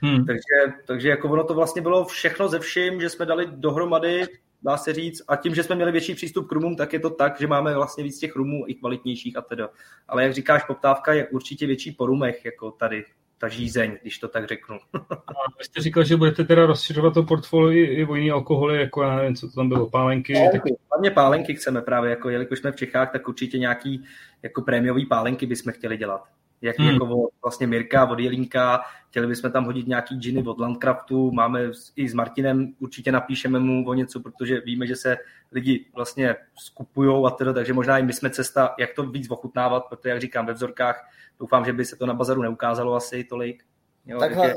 Hmm. 0.01 0.25
Takže, 0.25 0.81
takže 0.85 1.09
jako 1.09 1.29
ono 1.29 1.43
to 1.43 1.53
vlastně 1.53 1.81
bylo 1.81 2.05
všechno 2.05 2.47
ze 2.47 2.59
vším, 2.59 3.01
že 3.01 3.09
jsme 3.09 3.25
dali 3.25 3.47
dohromady 3.51 4.27
dá 4.63 4.77
se 4.77 4.93
říct. 4.93 5.21
A 5.27 5.35
tím, 5.35 5.55
že 5.55 5.63
jsme 5.63 5.75
měli 5.75 5.91
větší 5.91 6.15
přístup 6.15 6.47
k 6.47 6.51
rumům, 6.51 6.75
tak 6.75 6.93
je 6.93 6.99
to 6.99 7.09
tak, 7.09 7.39
že 7.39 7.47
máme 7.47 7.75
vlastně 7.75 8.03
víc 8.03 8.19
těch 8.19 8.35
rumů 8.35 8.63
i 8.67 8.73
kvalitnějších 8.73 9.37
a 9.37 9.41
teda. 9.41 9.69
Ale 10.07 10.23
jak 10.23 10.33
říkáš, 10.33 10.63
poptávka 10.63 11.13
je 11.13 11.27
určitě 11.27 11.67
větší 11.67 11.91
po 11.91 12.05
rumech, 12.05 12.45
jako 12.45 12.71
tady 12.71 13.05
ta 13.37 13.47
žízeň, 13.47 13.97
když 14.01 14.19
to 14.19 14.27
tak 14.27 14.47
řeknu. 14.47 14.77
a 15.11 15.31
vy 15.57 15.63
jste 15.65 15.81
říkal, 15.81 16.03
že 16.03 16.17
budete 16.17 16.43
teda 16.43 16.65
rozšiřovat 16.65 17.13
to 17.13 17.23
portfolio 17.23 17.91
i 17.91 18.05
o 18.05 18.15
jiný 18.15 18.31
alkoholy, 18.31 18.79
jako 18.79 19.03
já 19.03 19.15
nevím, 19.15 19.35
co 19.35 19.47
to 19.47 19.55
tam 19.55 19.69
bylo, 19.69 19.89
pálenky? 19.89 20.33
pálenky. 20.33 20.59
Tak... 20.69 20.79
Hlavně 20.91 21.11
pálenky 21.11 21.55
chceme 21.55 21.81
právě, 21.81 22.09
jako 22.09 22.29
jelikož 22.29 22.59
jsme 22.59 22.71
v 22.71 22.75
Čechách, 22.75 23.11
tak 23.11 23.27
určitě 23.27 23.59
nějaký 23.59 24.03
jako 24.43 24.61
prémiový 24.61 25.05
pálenky 25.05 25.45
bychom 25.45 25.73
chtěli 25.73 25.97
dělat 25.97 26.23
jak 26.61 26.79
hmm. 26.79 26.89
jako 26.89 27.05
od, 27.05 27.29
vlastně 27.43 27.67
Mirka, 27.67 28.09
od 28.09 28.19
Jelínka, 28.19 28.81
chtěli 29.09 29.27
bychom 29.27 29.51
tam 29.51 29.65
hodit 29.65 29.87
nějaký 29.87 30.15
džiny 30.15 30.43
od 30.43 30.59
Landcraftu, 30.59 31.31
máme 31.31 31.71
i 31.95 32.09
s 32.09 32.13
Martinem, 32.13 32.73
určitě 32.79 33.11
napíšeme 33.11 33.59
mu 33.59 33.87
o 33.87 33.93
něco, 33.93 34.19
protože 34.19 34.61
víme, 34.61 34.87
že 34.87 34.95
se 34.95 35.17
lidi 35.51 35.85
vlastně 35.95 36.35
skupují 36.55 37.25
a 37.25 37.29
teda, 37.29 37.53
takže 37.53 37.73
možná 37.73 37.97
i 37.97 38.03
my 38.03 38.13
jsme 38.13 38.29
cesta, 38.29 38.75
jak 38.79 38.93
to 38.93 39.03
víc 39.03 39.31
ochutnávat, 39.31 39.85
protože 39.89 40.09
jak 40.09 40.21
říkám 40.21 40.45
ve 40.45 40.53
vzorkách, 40.53 41.09
doufám, 41.39 41.65
že 41.65 41.73
by 41.73 41.85
se 41.85 41.95
to 41.95 42.05
na 42.05 42.13
bazaru 42.13 42.41
neukázalo 42.41 42.95
asi 42.95 43.23
tolik. 43.23 43.63
Jo, 44.05 44.19
Takhle, 44.19 44.47
je... 44.47 44.55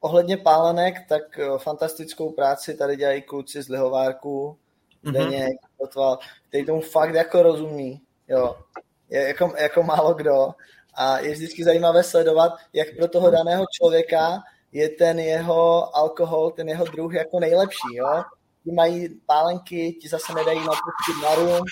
ohledně 0.00 0.36
pálenek, 0.36 0.94
tak 1.08 1.40
fantastickou 1.58 2.32
práci 2.32 2.76
tady 2.76 2.96
dělají 2.96 3.22
kluci 3.22 3.62
z 3.62 3.68
Lihovárku, 3.68 4.58
mm-hmm. 5.04 5.56
který 6.48 6.66
tomu 6.66 6.80
fakt 6.80 7.14
jako 7.14 7.42
rozumí, 7.42 8.00
jo. 8.28 8.56
Je 9.10 9.28
jako, 9.28 9.52
jako 9.60 9.82
málo 9.82 10.14
kdo 10.14 10.48
a 10.98 11.18
je 11.18 11.32
vždycky 11.32 11.64
zajímavé 11.64 12.02
sledovat, 12.02 12.52
jak 12.72 12.88
pro 12.96 13.08
toho 13.08 13.30
daného 13.30 13.64
člověka 13.72 14.42
je 14.72 14.88
ten 14.88 15.18
jeho 15.18 15.96
alkohol, 15.96 16.50
ten 16.50 16.68
jeho 16.68 16.84
druh 16.84 17.14
jako 17.14 17.40
nejlepší. 17.40 17.94
Jo? 17.94 18.22
Ti 18.64 18.72
mají 18.72 19.08
pálenky, 19.26 19.92
ti 19.92 20.08
zase 20.08 20.34
nedají 20.34 20.60
na 20.60 20.72
na 21.22 21.34
rum, 21.34 21.64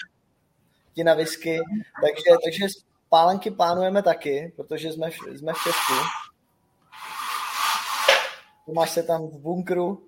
ti 0.95 1.05
na 1.05 1.15
whisky, 1.15 1.61
takže, 2.03 2.25
takže 2.45 2.67
pálenky 3.09 3.51
plánujeme 3.51 4.03
taky, 4.03 4.53
protože 4.57 4.93
jsme, 4.93 5.11
jsme 5.35 5.53
v 5.53 5.63
Česku. 5.65 5.95
Máš 8.73 8.91
se 8.91 9.03
tam 9.03 9.27
v 9.27 9.39
bunkru, 9.39 10.07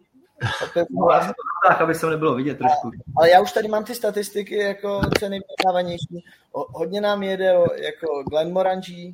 tak, 1.69 1.81
aby 1.81 1.95
se 1.95 2.07
nebylo 2.07 2.35
vidět 2.35 2.59
trošku. 2.59 2.91
Ale 3.17 3.31
já 3.31 3.41
už 3.41 3.53
tady 3.53 3.69
mám 3.69 3.85
ty 3.85 3.95
statistiky 3.95 4.57
jako 4.57 5.01
ceny 5.19 5.41
prodávanější. 5.41 6.25
Hodně 6.53 7.01
nám 7.01 7.23
jede 7.23 7.55
jako 7.75 8.23
Glenmorangie, 8.31 9.13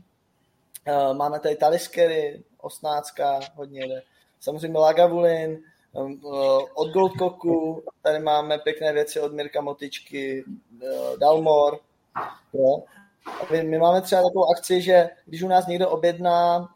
uh, 0.88 1.16
máme 1.16 1.40
tady 1.40 1.56
Taliskery, 1.56 2.42
Osnácka, 2.60 3.40
hodně 3.54 3.80
jede. 3.80 4.02
Samozřejmě 4.40 4.78
Lagavulin, 4.78 5.58
um, 5.92 6.20
uh, 6.24 6.62
od 6.74 6.92
Goldkoku, 6.92 7.82
tady 8.02 8.18
máme 8.18 8.58
pěkné 8.58 8.92
věci 8.92 9.20
od 9.20 9.32
Mirka 9.32 9.60
Motičky, 9.60 10.44
Dalmor. 11.20 11.78
Jo. 12.52 12.82
My, 13.50 13.62
my 13.62 13.78
máme 13.78 14.00
třeba 14.00 14.22
takovou 14.22 14.50
akci, 14.50 14.80
že 14.80 15.10
když 15.26 15.42
u 15.42 15.48
nás 15.48 15.66
někdo 15.66 15.90
objedná 15.90 16.68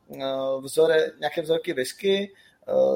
vzore, 0.61 1.07
nějaké 1.21 1.43
vzorky 1.43 1.73
whisky, 1.73 2.31
Eh, 2.31 2.48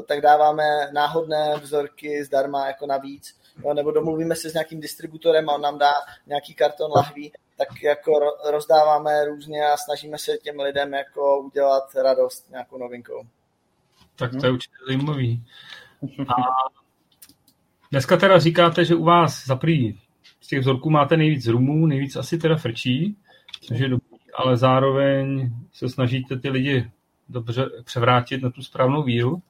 tak 0.08 0.20
dáváme 0.20 0.62
náhodné 0.92 1.56
vzorky 1.62 2.24
zdarma 2.24 2.66
jako 2.66 2.86
navíc, 2.86 3.40
jo, 3.64 3.74
nebo 3.74 3.90
domluvíme 3.90 4.36
se 4.36 4.50
s 4.50 4.54
nějakým 4.54 4.80
distributorem 4.80 5.50
a 5.50 5.54
on 5.54 5.60
nám 5.60 5.78
dá 5.78 5.92
nějaký 6.26 6.54
karton 6.54 6.90
lahví, 6.96 7.32
tak 7.58 7.82
jako 7.82 8.12
rozdáváme 8.50 9.24
různě 9.24 9.66
a 9.66 9.76
snažíme 9.76 10.18
se 10.18 10.36
těm 10.36 10.60
lidem 10.60 10.94
jako 10.94 11.40
udělat 11.40 11.94
radost 11.94 12.50
nějakou 12.50 12.78
novinkou. 12.78 13.22
Tak 14.16 14.30
to 14.30 14.36
je 14.36 14.42
mhm. 14.42 14.54
určitě 14.54 14.76
zajímavý. 14.86 15.44
A 16.28 16.34
dneska 17.90 18.16
teda 18.16 18.38
říkáte, 18.38 18.84
že 18.84 18.94
u 18.94 19.04
vás 19.04 19.46
za 19.46 19.56
prý 19.56 19.98
z 20.40 20.46
těch 20.46 20.60
vzorků 20.60 20.90
máte 20.90 21.16
nejvíc 21.16 21.46
rumů, 21.46 21.86
nejvíc 21.86 22.16
asi 22.16 22.38
teda 22.38 22.56
frčí, 22.56 23.16
což 23.60 23.78
je 23.78 23.88
dobrý, 23.88 24.18
ale 24.34 24.56
zároveň 24.56 25.50
se 25.72 25.88
snažíte 25.88 26.38
ty 26.38 26.48
lidi 26.48 26.90
dobře 27.32 27.66
převrátit 27.84 28.42
na 28.42 28.50
tu 28.50 28.62
správnou 28.62 29.02
víru. 29.02 29.42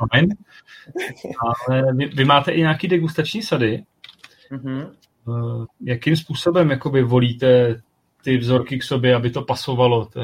Amen. 0.00 0.28
Ale 1.40 1.94
vy, 1.94 2.06
vy 2.06 2.24
máte 2.24 2.52
i 2.52 2.60
nějaký 2.60 2.88
degustační 2.88 3.42
sady. 3.42 3.84
Mm-hmm. 4.50 4.90
Jakým 5.80 6.16
způsobem 6.16 6.70
jakoby 6.70 7.02
volíte 7.02 7.80
ty 8.24 8.36
vzorky 8.36 8.78
k 8.78 8.82
sobě, 8.82 9.14
aby 9.14 9.30
to 9.30 9.42
pasovalo? 9.42 10.06
To 10.06 10.20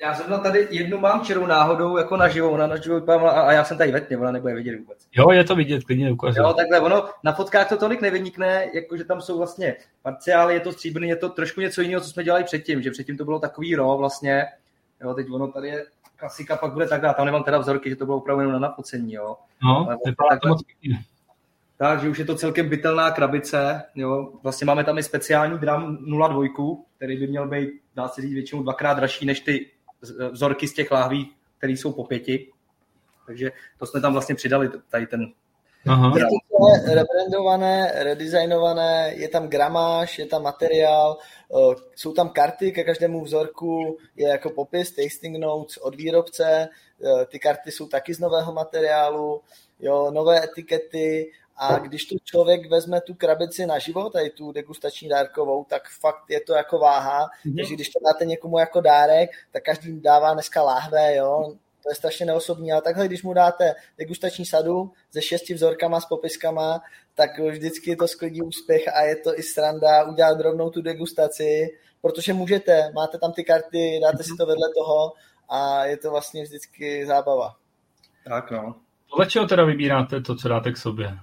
Já 0.00 0.14
zrovna 0.14 0.38
tady 0.38 0.68
jednu 0.70 0.98
mám 0.98 1.20
čerou 1.20 1.46
náhodou 1.46 1.96
jako 1.96 2.16
na 2.16 2.28
živou, 2.28 2.50
ona 2.50 2.66
na 2.66 2.76
živou 2.76 3.10
a, 3.10 3.30
a 3.30 3.52
já 3.52 3.64
jsem 3.64 3.78
tady 3.78 3.92
vetně, 3.92 4.18
ona 4.18 4.30
nebude 4.30 4.54
vidět 4.54 4.78
vůbec. 4.78 4.98
Jo, 5.16 5.30
je 5.30 5.44
to 5.44 5.54
vidět, 5.54 5.84
klidně 5.84 6.12
ukážu. 6.12 6.40
Jo, 6.40 6.52
takhle, 6.52 6.80
ono 6.80 7.04
na 7.24 7.32
fotkách 7.32 7.68
to 7.68 7.76
tolik 7.76 8.00
nevynikne, 8.00 8.66
jakože 8.74 9.04
tam 9.04 9.20
jsou 9.20 9.38
vlastně 9.38 9.76
parciály, 10.02 10.54
je 10.54 10.60
to 10.60 10.72
stříbrný, 10.72 11.08
je 11.08 11.16
to 11.16 11.28
trošku 11.28 11.60
něco 11.60 11.80
jiného, 11.80 12.00
co 12.00 12.08
jsme 12.08 12.24
dělali 12.24 12.44
předtím, 12.44 12.82
že 12.82 12.90
předtím 12.90 13.16
to 13.16 13.24
bylo 13.24 13.38
takový 13.38 13.74
ro 13.74 13.96
vlastně, 13.98 14.44
jo, 15.02 15.14
teď 15.14 15.30
ono 15.30 15.48
tady 15.52 15.68
je 15.68 15.86
klasika, 16.16 16.56
pak 16.56 16.72
bude 16.72 16.88
takhle, 16.88 17.14
tam 17.14 17.26
nemám 17.26 17.44
teda 17.44 17.58
vzorky, 17.58 17.90
že 17.90 17.96
to 17.96 18.04
bylo 18.04 18.16
opravdu 18.16 18.50
na 18.50 18.58
napocení, 18.58 19.12
jo. 19.12 19.36
No, 19.62 19.88
vypadá 20.06 20.38
to 20.42 20.48
moc 20.48 20.62
pěkně. 20.62 21.04
Takže 21.78 22.08
už 22.08 22.18
je 22.18 22.24
to 22.24 22.34
celkem 22.34 22.68
bytelná 22.68 23.10
krabice. 23.10 23.82
Jo. 23.94 24.32
Vlastně 24.42 24.64
máme 24.64 24.84
tam 24.84 24.98
i 24.98 25.02
speciální 25.02 25.58
dram 25.58 25.98
02, 26.28 26.44
který 26.96 27.16
by 27.16 27.26
měl 27.26 27.48
být, 27.48 27.70
dá 27.94 28.08
se 28.08 28.22
říct, 28.22 28.32
většinou 28.32 28.62
dvakrát 28.62 28.94
dražší 28.94 29.26
než 29.26 29.40
ty 29.40 29.70
vzorky 30.30 30.68
z 30.68 30.74
těch 30.74 30.90
láhví, 30.90 31.32
které 31.58 31.72
jsou 31.72 31.92
po 31.92 32.04
pěti. 32.04 32.52
Takže 33.26 33.52
to 33.78 33.86
jsme 33.86 34.00
tam 34.00 34.12
vlastně 34.12 34.34
přidali, 34.34 34.70
tady 34.88 35.06
ten 35.06 35.32
Aha. 35.86 36.12
Je 36.16 36.24
to 36.24 36.94
rebrandované, 36.94 37.92
redesignované, 37.94 39.12
je 39.16 39.28
tam 39.28 39.48
gramáž, 39.48 40.18
je 40.18 40.26
tam 40.26 40.42
materiál, 40.42 41.16
jsou 41.96 42.12
tam 42.12 42.28
karty 42.28 42.72
ke 42.72 42.84
každému 42.84 43.24
vzorku, 43.24 43.98
je 44.16 44.28
jako 44.28 44.50
popis, 44.50 44.90
tasting 44.90 45.36
notes 45.36 45.76
od 45.76 45.94
výrobce, 45.94 46.68
ty 47.28 47.38
karty 47.38 47.72
jsou 47.72 47.86
taky 47.86 48.14
z 48.14 48.18
nového 48.18 48.52
materiálu, 48.52 49.40
jo, 49.80 50.10
nové 50.10 50.44
etikety 50.44 51.32
a 51.56 51.78
když 51.78 52.04
tu 52.06 52.16
člověk 52.24 52.70
vezme 52.70 53.00
tu 53.00 53.14
krabici 53.14 53.66
na 53.66 53.78
život, 53.78 54.12
tady 54.12 54.30
tu 54.30 54.52
degustační 54.52 55.08
dárkovou, 55.08 55.64
tak 55.64 55.88
fakt 56.00 56.30
je 56.30 56.40
to 56.40 56.54
jako 56.54 56.78
váha. 56.78 57.26
Mm-hmm. 57.26 57.56
Takže 57.56 57.74
když 57.74 57.88
to 57.88 57.98
dáte 58.04 58.24
někomu 58.24 58.58
jako 58.58 58.80
dárek, 58.80 59.30
tak 59.52 59.62
každý 59.62 60.00
dává 60.00 60.32
dneska 60.34 60.62
láhve, 60.62 61.16
jo. 61.16 61.54
To 61.86 61.90
je 61.90 61.94
strašně 61.94 62.26
neosobní, 62.26 62.72
ale 62.72 62.82
takhle, 62.82 63.06
když 63.06 63.22
mu 63.22 63.34
dáte 63.34 63.74
degustační 63.98 64.46
sadu 64.46 64.92
se 65.10 65.22
šesti 65.22 65.54
vzorkama, 65.54 66.00
s 66.00 66.06
popiskama, 66.06 66.80
tak 67.14 67.38
vždycky 67.38 67.96
to 67.96 68.08
sklidí 68.08 68.42
úspěch 68.42 68.88
a 68.88 69.02
je 69.02 69.16
to 69.16 69.38
i 69.38 69.42
sranda 69.42 70.04
udělat 70.04 70.40
rovnou 70.40 70.70
tu 70.70 70.82
degustaci, 70.82 71.78
protože 72.02 72.32
můžete, 72.32 72.92
máte 72.94 73.18
tam 73.18 73.32
ty 73.32 73.44
karty, 73.44 74.00
dáte 74.02 74.22
si 74.22 74.30
to 74.38 74.46
vedle 74.46 74.68
toho 74.78 75.12
a 75.48 75.84
je 75.84 75.96
to 75.96 76.10
vlastně 76.10 76.42
vždycky 76.42 77.06
zábava. 77.06 77.56
Tak 78.24 78.50
no. 78.50 78.74
Podle 79.10 79.26
čeho 79.26 79.46
teda 79.46 79.64
vybíráte 79.64 80.20
to, 80.20 80.36
co 80.36 80.48
dáte 80.48 80.72
k 80.72 80.76
sobě? 80.76 81.18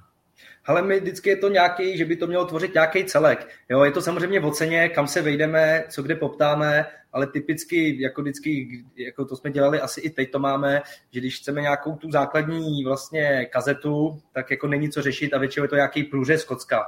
Ale 0.65 0.81
my 0.81 0.99
vždycky 0.99 1.29
je 1.29 1.35
to 1.35 1.49
nějaký, 1.49 1.97
že 1.97 2.05
by 2.05 2.15
to 2.15 2.27
mělo 2.27 2.45
tvořit 2.45 2.73
nějaký 2.73 3.05
celek. 3.05 3.47
Jo, 3.69 3.83
je 3.83 3.91
to 3.91 4.01
samozřejmě 4.01 4.39
v 4.39 4.45
oceně, 4.45 4.89
kam 4.89 5.07
se 5.07 5.21
vejdeme, 5.21 5.83
co 5.89 6.03
kde 6.03 6.15
poptáme, 6.15 6.85
ale 7.13 7.27
typicky, 7.27 8.01
jako 8.01 8.21
vždycky, 8.21 8.83
jako 8.95 9.25
to 9.25 9.35
jsme 9.35 9.51
dělali, 9.51 9.79
asi 9.79 10.01
i 10.01 10.09
teď 10.09 10.31
to 10.31 10.39
máme, 10.39 10.81
že 11.11 11.19
když 11.19 11.39
chceme 11.39 11.61
nějakou 11.61 11.95
tu 11.95 12.11
základní 12.11 12.83
vlastně 12.83 13.45
kazetu, 13.45 14.21
tak 14.33 14.51
jako 14.51 14.67
není 14.67 14.89
co 14.89 15.01
řešit 15.01 15.33
a 15.33 15.37
většinou 15.37 15.63
je 15.63 15.69
to 15.69 15.75
nějaký 15.75 16.03
průřez 16.03 16.43
Kocka. 16.43 16.85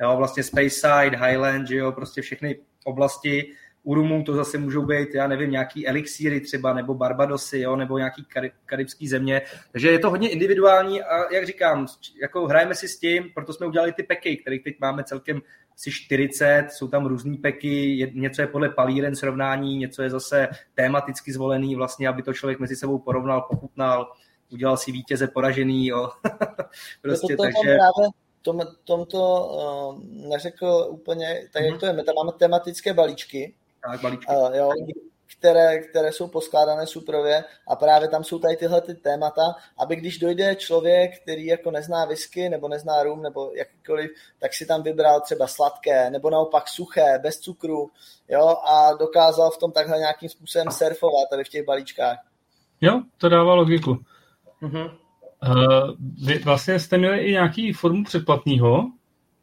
Jo, 0.00 0.16
vlastně 0.16 0.42
Speyside, 0.42 1.18
Highland, 1.26 1.68
že 1.68 1.76
jo, 1.76 1.92
prostě 1.92 2.22
všechny 2.22 2.58
oblasti, 2.84 3.52
u 3.88 3.94
Rumů 3.94 4.24
to 4.24 4.34
zase 4.34 4.58
můžou 4.58 4.82
být, 4.82 5.14
já 5.14 5.26
nevím, 5.26 5.50
nějaký 5.50 5.88
elixíry 5.88 6.40
třeba, 6.40 6.72
nebo 6.72 6.94
Barbadosy, 6.94 7.58
jo, 7.58 7.76
nebo 7.76 7.98
nějaký 7.98 8.24
karib, 8.24 8.52
karibský 8.66 9.08
země. 9.08 9.42
Takže 9.72 9.90
je 9.90 9.98
to 9.98 10.10
hodně 10.10 10.28
individuální 10.28 11.02
a 11.02 11.32
jak 11.32 11.46
říkám, 11.46 11.86
jako 12.22 12.46
hrajeme 12.46 12.74
si 12.74 12.88
s 12.88 12.98
tím, 12.98 13.30
proto 13.34 13.52
jsme 13.52 13.66
udělali 13.66 13.92
ty 13.92 14.02
peky, 14.02 14.36
kterých 14.36 14.64
teď 14.64 14.76
máme 14.80 15.04
celkem 15.04 15.42
asi 15.74 15.90
40, 15.90 16.66
jsou 16.70 16.88
tam 16.88 17.06
různý 17.06 17.36
peky, 17.36 18.12
něco 18.14 18.42
je 18.42 18.46
podle 18.46 18.68
palíren 18.68 19.16
srovnání, 19.16 19.76
něco 19.76 20.02
je 20.02 20.10
zase 20.10 20.48
tematicky 20.74 21.32
zvolený, 21.32 21.76
vlastně, 21.76 22.08
aby 22.08 22.22
to 22.22 22.32
člověk 22.32 22.58
mezi 22.58 22.76
sebou 22.76 22.98
porovnal, 22.98 23.46
pochutnal, 23.50 24.12
udělal 24.52 24.76
si 24.76 24.92
vítěze 24.92 25.28
poražený, 25.28 25.86
jo. 25.86 26.10
prostě, 27.02 27.36
to, 27.36 27.42
to 27.42 27.42
takže... 27.42 27.76
Právě 27.76 28.08
tom, 28.42 28.60
tomto 28.84 29.46
uh, 29.46 30.04
neřekl 30.28 30.86
úplně, 30.90 31.48
tak 31.52 31.62
jak 31.62 31.70
mhm. 31.70 31.80
to 31.80 31.86
je, 31.86 31.92
my 31.92 32.04
tam 32.04 32.14
máme 32.14 32.32
tematické 32.38 32.94
balíčky, 32.94 33.54
tak, 33.86 34.00
balíčky. 34.00 34.32
Uh, 34.32 34.56
jo, 34.56 34.70
které, 35.38 35.78
které 35.78 36.12
jsou 36.12 36.28
poskládané 36.28 36.86
suprově 36.86 37.44
a 37.68 37.76
právě 37.76 38.08
tam 38.08 38.24
jsou 38.24 38.38
tady 38.38 38.56
tyhle 38.56 38.80
ty 38.80 38.94
témata, 38.94 39.42
aby 39.78 39.96
když 39.96 40.18
dojde 40.18 40.54
člověk, 40.54 41.22
který 41.22 41.46
jako 41.46 41.70
nezná 41.70 42.04
whisky 42.04 42.48
nebo 42.48 42.68
nezná 42.68 43.02
rum 43.02 43.22
nebo 43.22 43.50
jakýkoliv, 43.54 44.10
tak 44.38 44.54
si 44.54 44.66
tam 44.66 44.82
vybral 44.82 45.20
třeba 45.20 45.46
sladké 45.46 46.10
nebo 46.10 46.30
naopak 46.30 46.68
suché, 46.68 47.18
bez 47.22 47.38
cukru, 47.38 47.90
jo, 48.28 48.56
a 48.64 48.92
dokázal 48.92 49.50
v 49.50 49.58
tom 49.58 49.72
takhle 49.72 49.98
nějakým 49.98 50.28
způsobem 50.28 50.70
surfovat 50.70 51.28
tady 51.30 51.44
v 51.44 51.48
těch 51.48 51.64
balíčkách. 51.64 52.18
Jo, 52.80 53.02
to 53.18 53.28
dává 53.28 53.54
logiku. 53.54 53.98
Uh-huh. 54.62 54.96
Uh, 55.48 55.90
vy 56.26 56.38
vlastně 56.38 56.80
jste 56.80 56.98
měli 56.98 57.18
i 57.18 57.32
nějaký 57.32 57.72
formu 57.72 58.04
předplatného, 58.04 58.84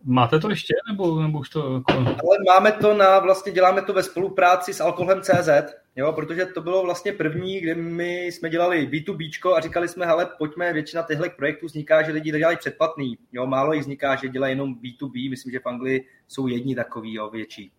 Máte 0.07 0.39
to 0.39 0.49
ještě, 0.49 0.73
nebo, 0.91 1.21
nebo 1.21 1.39
už 1.39 1.49
to... 1.49 1.73
Jako... 1.73 1.93
Ale 1.93 2.37
máme 2.47 2.71
to 2.71 2.93
na, 2.93 3.19
vlastně 3.19 3.51
děláme 3.51 3.81
to 3.81 3.93
ve 3.93 4.03
spolupráci 4.03 4.73
s 4.73 4.81
alkoholem 4.81 5.21
CZ, 5.21 5.49
jo, 5.95 6.13
protože 6.13 6.45
to 6.45 6.61
bylo 6.61 6.83
vlastně 6.83 7.13
první, 7.13 7.59
kde 7.59 7.75
my 7.75 8.25
jsme 8.25 8.49
dělali 8.49 8.89
B2B 8.89 9.55
a 9.55 9.59
říkali 9.61 9.87
jsme, 9.87 10.05
hele, 10.05 10.29
pojďme, 10.37 10.73
většina 10.73 11.03
těchto 11.03 11.25
projektů 11.37 11.65
vzniká, 11.65 12.01
že 12.01 12.11
lidi 12.11 12.31
dělají 12.31 12.57
předplatný, 12.57 13.17
jo, 13.31 13.47
málo 13.47 13.73
jich 13.73 13.81
vzniká, 13.81 14.15
že 14.15 14.29
dělají 14.29 14.51
jenom 14.51 14.75
B2B, 14.75 15.29
myslím, 15.29 15.51
že 15.51 15.59
v 15.59 15.67
Anglii 15.67 16.07
jsou 16.27 16.47
jedni 16.47 16.75
takový, 16.75 17.13
jo, 17.13 17.29
větší 17.29 17.71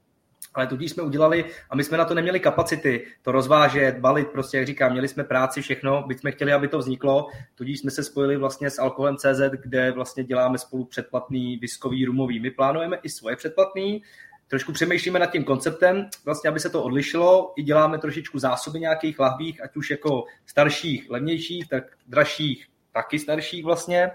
ale 0.56 0.66
tudíž 0.66 0.90
jsme 0.90 1.02
udělali 1.02 1.44
a 1.70 1.76
my 1.76 1.84
jsme 1.84 1.98
na 1.98 2.04
to 2.04 2.14
neměli 2.14 2.40
kapacity, 2.40 3.06
to 3.22 3.32
rozvážet, 3.32 3.98
balit, 3.98 4.28
prostě 4.28 4.56
jak 4.56 4.66
říkám, 4.66 4.92
měli 4.92 5.08
jsme 5.08 5.24
práci, 5.24 5.62
všechno, 5.62 6.04
byť 6.06 6.20
jsme 6.20 6.32
chtěli, 6.32 6.52
aby 6.52 6.68
to 6.68 6.78
vzniklo, 6.78 7.28
tudíž 7.54 7.80
jsme 7.80 7.90
se 7.90 8.04
spojili 8.04 8.36
vlastně 8.36 8.70
s 8.70 8.78
Alkoholem 8.78 9.16
CZ, 9.16 9.40
kde 9.62 9.92
vlastně 9.92 10.24
děláme 10.24 10.58
spolu 10.58 10.84
předplatný 10.84 11.56
viskový 11.56 12.04
rumový. 12.04 12.40
My 12.40 12.50
plánujeme 12.50 12.96
i 13.02 13.08
svoje 13.08 13.36
předplatný, 13.36 14.02
trošku 14.48 14.72
přemýšlíme 14.72 15.18
nad 15.18 15.32
tím 15.32 15.44
konceptem, 15.44 16.08
vlastně, 16.24 16.50
aby 16.50 16.60
se 16.60 16.70
to 16.70 16.82
odlišilo, 16.82 17.52
i 17.56 17.62
děláme 17.62 17.98
trošičku 17.98 18.38
zásoby 18.38 18.80
nějakých 18.80 19.18
lahvích, 19.18 19.64
ať 19.64 19.76
už 19.76 19.90
jako 19.90 20.24
starších, 20.46 21.10
levnějších, 21.10 21.68
tak 21.68 21.84
dražších, 22.06 22.66
taky 22.92 23.18
starších 23.18 23.64
vlastně, 23.64 24.10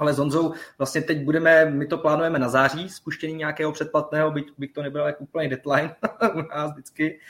ale 0.00 0.14
s 0.14 0.18
Honzou 0.18 0.52
vlastně 0.78 1.02
teď 1.02 1.24
budeme, 1.24 1.64
my 1.64 1.86
to 1.86 1.98
plánujeme 1.98 2.38
na 2.38 2.48
září, 2.48 2.88
spuštění 2.88 3.34
nějakého 3.34 3.72
předplatného, 3.72 4.30
byť, 4.30 4.46
byť 4.58 4.74
to 4.74 4.82
nebyl 4.82 5.06
jako 5.06 5.24
úplný 5.24 5.48
deadline 5.48 5.94
u 6.34 6.42
nás 6.56 6.72
vždycky, 6.72 7.20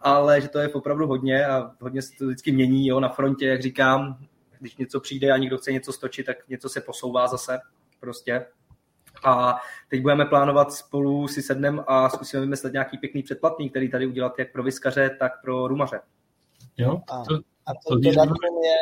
ale 0.00 0.40
že 0.40 0.48
to 0.48 0.58
je 0.58 0.68
opravdu 0.68 1.06
hodně 1.06 1.46
a 1.46 1.70
hodně 1.80 2.02
se 2.02 2.12
to 2.18 2.26
vždycky 2.26 2.52
mění 2.52 2.86
jo, 2.86 3.00
na 3.00 3.08
frontě, 3.08 3.46
jak 3.46 3.62
říkám, 3.62 4.18
když 4.60 4.76
něco 4.76 5.00
přijde 5.00 5.30
a 5.30 5.36
někdo 5.36 5.58
chce 5.58 5.72
něco 5.72 5.92
stočit, 5.92 6.26
tak 6.26 6.48
něco 6.48 6.68
se 6.68 6.80
posouvá 6.80 7.28
zase 7.28 7.58
prostě. 8.00 8.46
A 9.24 9.56
teď 9.88 10.02
budeme 10.02 10.24
plánovat 10.24 10.72
spolu 10.72 11.28
si 11.28 11.42
sednem 11.42 11.84
a 11.86 12.08
zkusíme 12.08 12.40
vymyslet 12.40 12.72
nějaký 12.72 12.98
pěkný 12.98 13.22
předplatný, 13.22 13.70
který 13.70 13.90
tady 13.90 14.06
udělat 14.06 14.38
jak 14.38 14.52
pro 14.52 14.62
vyskaře, 14.62 15.16
tak 15.18 15.32
pro 15.42 15.68
rumaře. 15.68 16.00
Jo, 16.76 17.00
a, 17.10 17.24
to, 17.24 17.34
a 17.66 17.72
to, 17.74 17.94
to, 17.94 18.00
to 18.00 18.10
datum 18.10 18.36
je, 18.64 18.76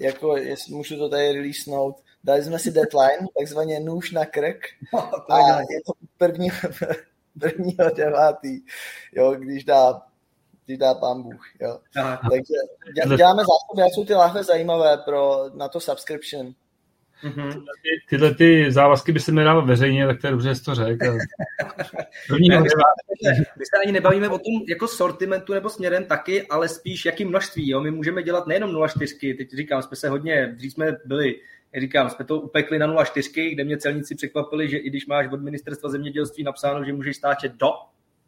jako 0.00 0.36
jestli 0.36 0.74
můžu 0.74 0.98
to 0.98 1.08
tady 1.08 1.32
releasenout, 1.32 1.96
dali 2.24 2.42
jsme 2.42 2.58
si 2.58 2.70
deadline, 2.70 3.28
takzvaně 3.38 3.80
nůž 3.80 4.10
na 4.10 4.24
krk 4.24 4.66
no, 4.94 5.32
a 5.32 5.60
je 5.60 5.80
to 5.86 5.92
první, 6.18 6.48
prvního 7.38 7.90
devátý, 7.96 8.60
jo, 9.12 9.34
když 9.34 9.64
dá 9.64 10.02
když 10.66 10.78
dá 10.78 10.94
pán 10.94 11.22
Bůh. 11.22 11.42
Jo. 11.60 11.78
Takže 12.30 13.16
děláme 13.16 13.42
zásoby, 13.42 13.80
jak 13.80 13.94
jsou 13.94 14.04
ty 14.04 14.14
lahve 14.14 14.44
zajímavé 14.44 14.96
pro, 14.96 15.50
na 15.54 15.68
to 15.68 15.80
subscription. 15.80 16.54
Mm-hmm. 17.24 17.48
Tyhle, 17.52 17.72
ty, 17.82 17.90
tyhle 18.08 18.34
ty 18.34 18.72
závazky 18.72 19.12
by 19.12 19.20
se 19.20 19.32
nedával 19.32 19.66
veřejně, 19.66 20.06
tak 20.06 20.20
to 20.20 20.26
je 20.26 20.30
dobře, 20.30 20.54
že 20.54 20.62
to 20.62 20.74
řekl. 20.74 21.04
My 23.58 23.64
se 23.64 23.82
ani 23.84 23.92
nebavíme 23.92 24.28
o 24.28 24.38
tom 24.38 24.62
jako 24.68 24.88
sortimentu 24.88 25.54
nebo 25.54 25.70
směrem 25.70 26.04
taky, 26.04 26.46
ale 26.48 26.68
spíš 26.68 27.04
jakým 27.04 27.28
množství. 27.28 27.70
Jo? 27.70 27.80
My 27.80 27.90
můžeme 27.90 28.22
dělat 28.22 28.46
nejenom 28.46 28.70
0,4, 28.70 29.36
teď 29.36 29.50
říkám, 29.50 29.82
jsme 29.82 29.96
se 29.96 30.08
hodně, 30.08 30.46
dřív 30.56 30.72
jsme 30.72 30.96
byli 31.04 31.40
říkám, 31.80 32.10
jsme 32.10 32.24
to 32.24 32.40
upekli 32.40 32.78
na 32.78 32.86
0,4, 32.86 33.54
kde 33.54 33.64
mě 33.64 33.78
celníci 33.78 34.14
překvapili, 34.14 34.68
že 34.68 34.78
i 34.78 34.90
když 34.90 35.06
máš 35.06 35.32
od 35.32 35.42
ministerstva 35.42 35.90
zemědělství 35.90 36.44
napsáno, 36.44 36.84
že 36.84 36.92
můžeš 36.92 37.16
stáčet 37.16 37.52
do 37.52 37.68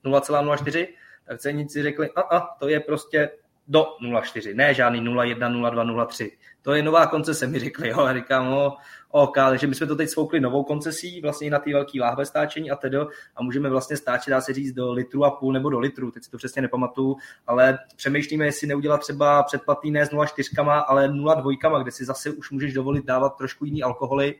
0,04, 0.04 0.88
tak 1.26 1.38
celníci 1.38 1.82
řekli, 1.82 2.10
a, 2.10 2.20
a 2.20 2.54
to 2.54 2.68
je 2.68 2.80
prostě 2.80 3.30
do 3.68 3.86
0,4, 4.02 4.54
ne 4.54 4.74
žádný 4.74 5.00
0,1, 5.00 5.38
0,2, 5.38 5.96
0,3. 5.96 6.30
To 6.62 6.74
je 6.74 6.82
nová 6.82 7.06
koncese, 7.06 7.46
mi 7.46 7.58
řekli, 7.58 7.88
jo, 7.88 8.00
a 8.00 8.14
říkám, 8.14 8.50
no, 8.50 8.76
OK, 9.10 9.34
takže 9.34 9.66
my 9.66 9.74
jsme 9.74 9.86
to 9.86 9.96
teď 9.96 10.08
svoukli 10.08 10.40
novou 10.40 10.64
koncesí, 10.64 11.20
vlastně 11.20 11.50
na 11.50 11.58
ty 11.58 11.72
velký 11.72 12.00
láhve 12.00 12.26
stáčení 12.26 12.70
a 12.70 12.76
tedy, 12.76 12.98
a 13.36 13.42
můžeme 13.42 13.68
vlastně 13.68 13.96
stáčet, 13.96 14.30
dá 14.30 14.40
se 14.40 14.52
říct, 14.52 14.72
do 14.72 14.92
litru 14.92 15.24
a 15.24 15.30
půl 15.30 15.52
nebo 15.52 15.70
do 15.70 15.78
litru, 15.78 16.10
teď 16.10 16.24
si 16.24 16.30
to 16.30 16.38
přesně 16.38 16.62
nepamatuju, 16.62 17.16
ale 17.46 17.78
přemýšlíme, 17.96 18.44
jestli 18.44 18.66
neudělat 18.66 19.00
třeba 19.00 19.42
předplatný 19.42 19.90
ne 19.90 20.06
s 20.06 20.10
0,4, 20.10 20.84
ale 20.86 21.08
0,2, 21.08 21.82
kde 21.82 21.90
si 21.90 22.04
zase 22.04 22.30
už 22.30 22.50
můžeš 22.50 22.72
dovolit 22.72 23.04
dávat 23.04 23.36
trošku 23.36 23.64
jiný 23.64 23.82
alkoholy 23.82 24.34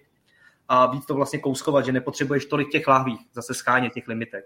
a 0.68 0.86
víc 0.86 1.06
to 1.06 1.14
vlastně 1.14 1.38
kouskovat, 1.38 1.84
že 1.84 1.93
nepotřebuješ 1.93 2.44
tolik 2.44 2.70
těch 2.70 2.88
láhví, 2.88 3.18
zase 3.34 3.55
schánět 3.55 3.93
těch 3.93 4.09
limitek. 4.09 4.44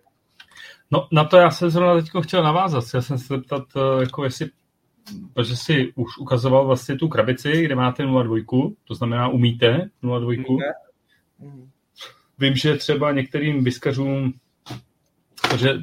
No 0.91 1.09
na 1.13 1.25
to 1.25 1.37
já 1.37 1.51
jsem 1.51 1.71
zrovna 1.71 1.95
teď 1.95 2.25
chtěl 2.25 2.43
navázat. 2.43 2.85
Já 2.95 3.03
jsem 3.03 3.19
se 3.19 3.27
zeptat, 3.27 3.63
eh, 3.77 4.01
jako 4.01 4.25
jestli 4.25 4.47
protože 5.35 5.57
si 5.57 5.93
už 5.95 6.19
ukazoval 6.19 6.67
vlastně 6.67 6.97
tu 6.97 7.09
krabici, 7.09 7.65
kde 7.65 7.75
máte 7.75 8.03
0,2, 8.03 8.75
to 8.85 8.95
znamená 8.95 9.29
umíte 9.29 9.91
0,2. 10.03 10.59
Mhm. 11.39 11.71
Vím, 12.39 12.55
že 12.55 12.77
třeba 12.77 13.13
některým 13.13 13.65
vyskařům, 13.65 14.33
protože 15.43 15.75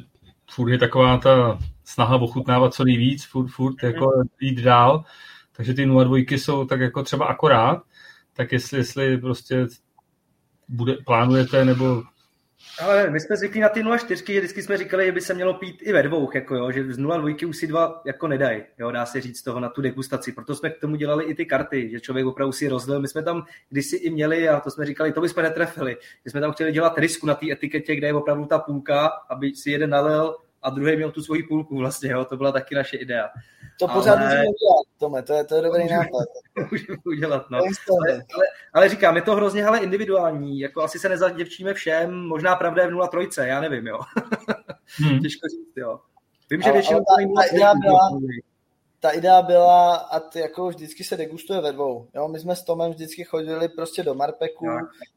furt 0.52 0.70
je 0.70 0.78
taková 0.78 1.18
ta 1.18 1.60
snaha 1.86 2.16
ochutnávat 2.16 2.74
co 2.74 2.84
nejvíc, 2.84 3.26
furt, 3.26 3.48
furt 3.48 3.84
jako 3.84 4.24
jít 4.42 4.60
dál, 4.60 5.04
takže 5.52 5.74
ty 5.74 5.86
0,2 5.86 6.38
jsou 6.38 6.66
tak 6.66 6.80
jako 6.80 7.04
třeba 7.04 7.26
akorát, 7.26 7.84
tak 8.34 8.52
jestli, 8.52 8.78
jestli 8.78 9.18
prostě 9.18 9.68
bude, 10.68 10.98
plánujete 11.06 11.66
nebo 11.66 12.04
ale 12.82 13.10
my 13.10 13.20
jsme 13.20 13.38
zvyklí 13.38 13.60
na 13.60 13.70
ty 13.70 13.84
0,4, 13.84 14.34
že 14.34 14.40
vždycky 14.40 14.64
jsme 14.64 14.78
říkali, 14.78 15.06
že 15.06 15.12
by 15.12 15.22
se 15.22 15.34
mělo 15.34 15.54
pít 15.54 15.78
i 15.82 15.94
ve 15.94 16.04
dvou, 16.04 16.30
jako 16.36 16.56
jo, 16.56 16.72
že 16.72 16.94
z 16.94 17.00
0,2 17.00 17.50
už 17.50 17.58
si 17.58 17.68
dva 17.68 18.02
jako 18.06 18.28
nedají, 18.28 18.64
jo, 18.78 18.92
dá 18.92 19.06
se 19.06 19.22
říct 19.22 19.42
toho 19.42 19.60
na 19.60 19.70
tu 19.70 19.82
degustaci. 19.82 20.32
Proto 20.32 20.56
jsme 20.56 20.70
k 20.70 20.80
tomu 20.80 20.96
dělali 20.96 21.26
i 21.26 21.36
ty 21.36 21.46
karty, 21.46 21.90
že 21.92 22.00
člověk 22.00 22.26
opravdu 22.26 22.52
si 22.52 22.68
rozdělil. 22.68 23.02
My 23.02 23.08
jsme 23.08 23.24
tam 23.24 23.46
kdysi 23.70 23.96
i 23.96 24.10
měli, 24.10 24.50
a 24.50 24.60
to 24.60 24.72
jsme 24.72 24.86
říkali, 24.86 25.12
to 25.12 25.22
bychom 25.22 25.44
netrefili, 25.44 25.98
že 26.26 26.32
jsme 26.32 26.42
tam 26.42 26.52
chtěli 26.52 26.72
dělat 26.72 26.98
risku 26.98 27.28
na 27.28 27.36
té 27.36 27.52
etiketě, 27.52 27.96
kde 27.96 28.08
je 28.08 28.14
opravdu 28.14 28.46
ta 28.46 28.60
půlka, 28.60 29.12
aby 29.30 29.56
si 29.56 29.72
jeden 29.72 29.90
nalil 29.90 30.36
a 30.62 30.70
druhý 30.70 30.96
měl 30.96 31.12
tu 31.12 31.22
svoji 31.22 31.44
půlku 31.44 31.78
vlastně, 31.78 32.12
jo, 32.12 32.26
to 32.26 32.38
byla 32.38 32.52
taky 32.52 32.76
naše 32.76 32.98
idea. 32.98 33.30
To 33.80 33.88
pořád 33.88 34.16
ale... 34.16 34.24
můžeme 34.24 34.42
udělat, 34.42 34.86
Tome, 34.98 35.24
to 35.24 35.34
je, 35.34 35.44
to 35.44 35.56
je 35.56 35.62
dobrý 35.62 35.82
můžeme, 35.84 36.00
nápad. 36.00 36.28
můžeme 36.72 36.98
udělat, 37.06 37.50
no. 37.50 37.58
Ale, 37.58 38.14
ale, 38.14 38.46
ale, 38.74 38.90
říkám, 38.90 39.16
je 39.16 39.22
to 39.22 39.36
hrozně 39.36 39.66
ale 39.66 39.80
individuální, 39.80 40.60
jako 40.60 40.84
asi 40.84 41.00
se 41.00 41.10
nezaděvčíme 41.10 41.74
všem, 41.74 42.28
možná 42.28 42.56
pravda 42.56 42.84
je 42.84 42.90
v 42.90 42.92
0,3, 42.92 43.46
já 43.46 43.62
nevím, 43.62 43.88
jo. 43.88 44.00
hmm. 44.98 45.20
Těžko 45.20 45.48
říct, 45.48 45.78
jo. 45.78 46.00
Vím, 46.50 46.62
že 46.62 46.72
většinou 46.72 47.00
ta, 47.00 47.42
ta, 47.42 47.56
idea 47.56 47.74
byla, 47.76 48.20
ta 49.00 49.12
idea 49.12 49.42
byla, 49.42 49.96
a 49.96 50.20
ty 50.20 50.40
jako 50.40 50.68
vždycky 50.68 51.04
se 51.04 51.18
degustuje 51.18 51.62
ve 51.62 51.72
dvou. 51.72 52.08
Jo? 52.16 52.28
My 52.28 52.40
jsme 52.40 52.56
s 52.56 52.64
Tomem 52.64 52.92
vždycky 52.92 53.24
chodili 53.24 53.70
prostě 53.70 54.04
do 54.04 54.14
Marpeku, 54.14 54.66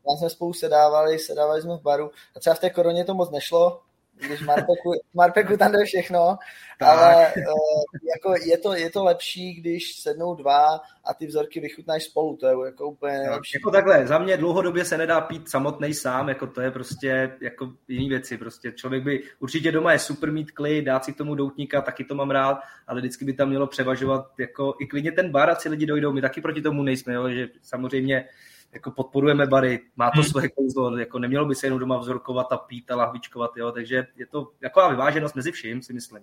tam 0.07 0.17
jsme 0.19 0.31
spolu 0.31 0.53
sedávali, 0.53 1.19
sedávali 1.19 1.63
jsme 1.63 1.77
v 1.77 1.83
baru. 1.83 2.11
A 2.37 2.41
třeba 2.41 2.55
v 2.55 2.59
té 2.59 2.71
koroně 2.71 3.05
to 3.05 3.15
moc 3.15 3.31
nešlo, 3.31 3.83
když 4.27 4.41
Marpeku, 4.41 4.93
Marpeku 5.15 5.57
tam 5.57 5.73
jde 5.73 5.85
všechno, 5.85 6.39
tak. 6.79 6.89
ale 6.89 7.27
uh, 7.27 7.83
jako 8.17 8.45
je, 8.45 8.59
to, 8.59 8.75
je 8.75 8.91
to 8.91 9.05
lepší, 9.05 9.55
když 9.55 9.95
sednou 10.01 10.35
dva 10.35 10.81
a 11.05 11.15
ty 11.19 11.27
vzorky 11.27 11.61
vychutnáš 11.61 12.05
spolu, 12.05 12.37
to 12.37 12.47
je 12.47 12.55
jako 12.67 12.87
úplně 12.87 13.19
no, 13.27 13.33
lepší. 13.33 13.57
Jako 13.57 13.71
takhle, 13.71 14.07
za 14.07 14.19
mě 14.19 14.37
dlouhodobě 14.37 14.85
se 14.85 14.99
nedá 14.99 15.21
pít 15.21 15.51
samotný 15.51 15.95
sám, 15.95 16.29
jako 16.29 16.47
to 16.47 16.61
je 16.61 16.71
prostě 16.71 17.33
jako 17.41 17.73
jiný 17.89 18.09
věci, 18.09 18.39
prostě 18.39 18.73
člověk 18.73 19.03
by, 19.05 19.23
určitě 19.41 19.73
doma 19.73 19.93
je 19.93 19.99
super 19.99 20.33
mít 20.33 20.51
klid, 20.51 20.83
dát 20.83 21.05
si 21.05 21.13
k 21.13 21.17
tomu 21.17 21.35
doutníka, 21.35 21.81
taky 21.81 22.05
to 22.05 22.15
mám 22.15 22.31
rád, 22.31 22.61
ale 22.87 23.01
vždycky 23.01 23.25
by 23.25 23.33
tam 23.33 23.49
mělo 23.49 23.67
převažovat 23.67 24.27
jako 24.39 24.75
i 24.81 24.87
klidně 24.87 25.13
ten 25.13 25.31
bar, 25.31 25.51
a 25.51 25.55
si 25.55 25.69
lidi 25.69 25.87
dojdou, 25.87 26.13
my 26.13 26.21
taky 26.21 26.41
proti 26.41 26.63
tomu 26.63 26.83
nejsme, 26.83 27.15
jo, 27.15 27.31
že 27.31 27.49
samozřejmě 27.63 28.29
jako 28.73 28.91
podporujeme 28.91 29.47
bary, 29.47 29.81
má 29.97 30.11
to 30.11 30.21
hmm. 30.21 30.31
svoje 30.31 30.49
kouzlo, 30.49 30.99
jako 30.99 31.19
nemělo 31.19 31.47
by 31.47 31.55
se 31.55 31.67
jenom 31.67 31.79
doma 31.79 31.99
vzorkovat 31.99 32.53
a 32.53 32.57
pít 32.57 32.91
a 32.91 32.97
lahvičkovat, 32.97 33.51
jo, 33.57 33.73
takže 33.73 34.07
je 34.17 34.27
to 34.27 34.49
taková 34.61 34.89
vyváženost 34.89 35.37
mezi 35.37 35.53
vším, 35.53 35.83
si 35.83 35.93
myslím. 35.93 36.23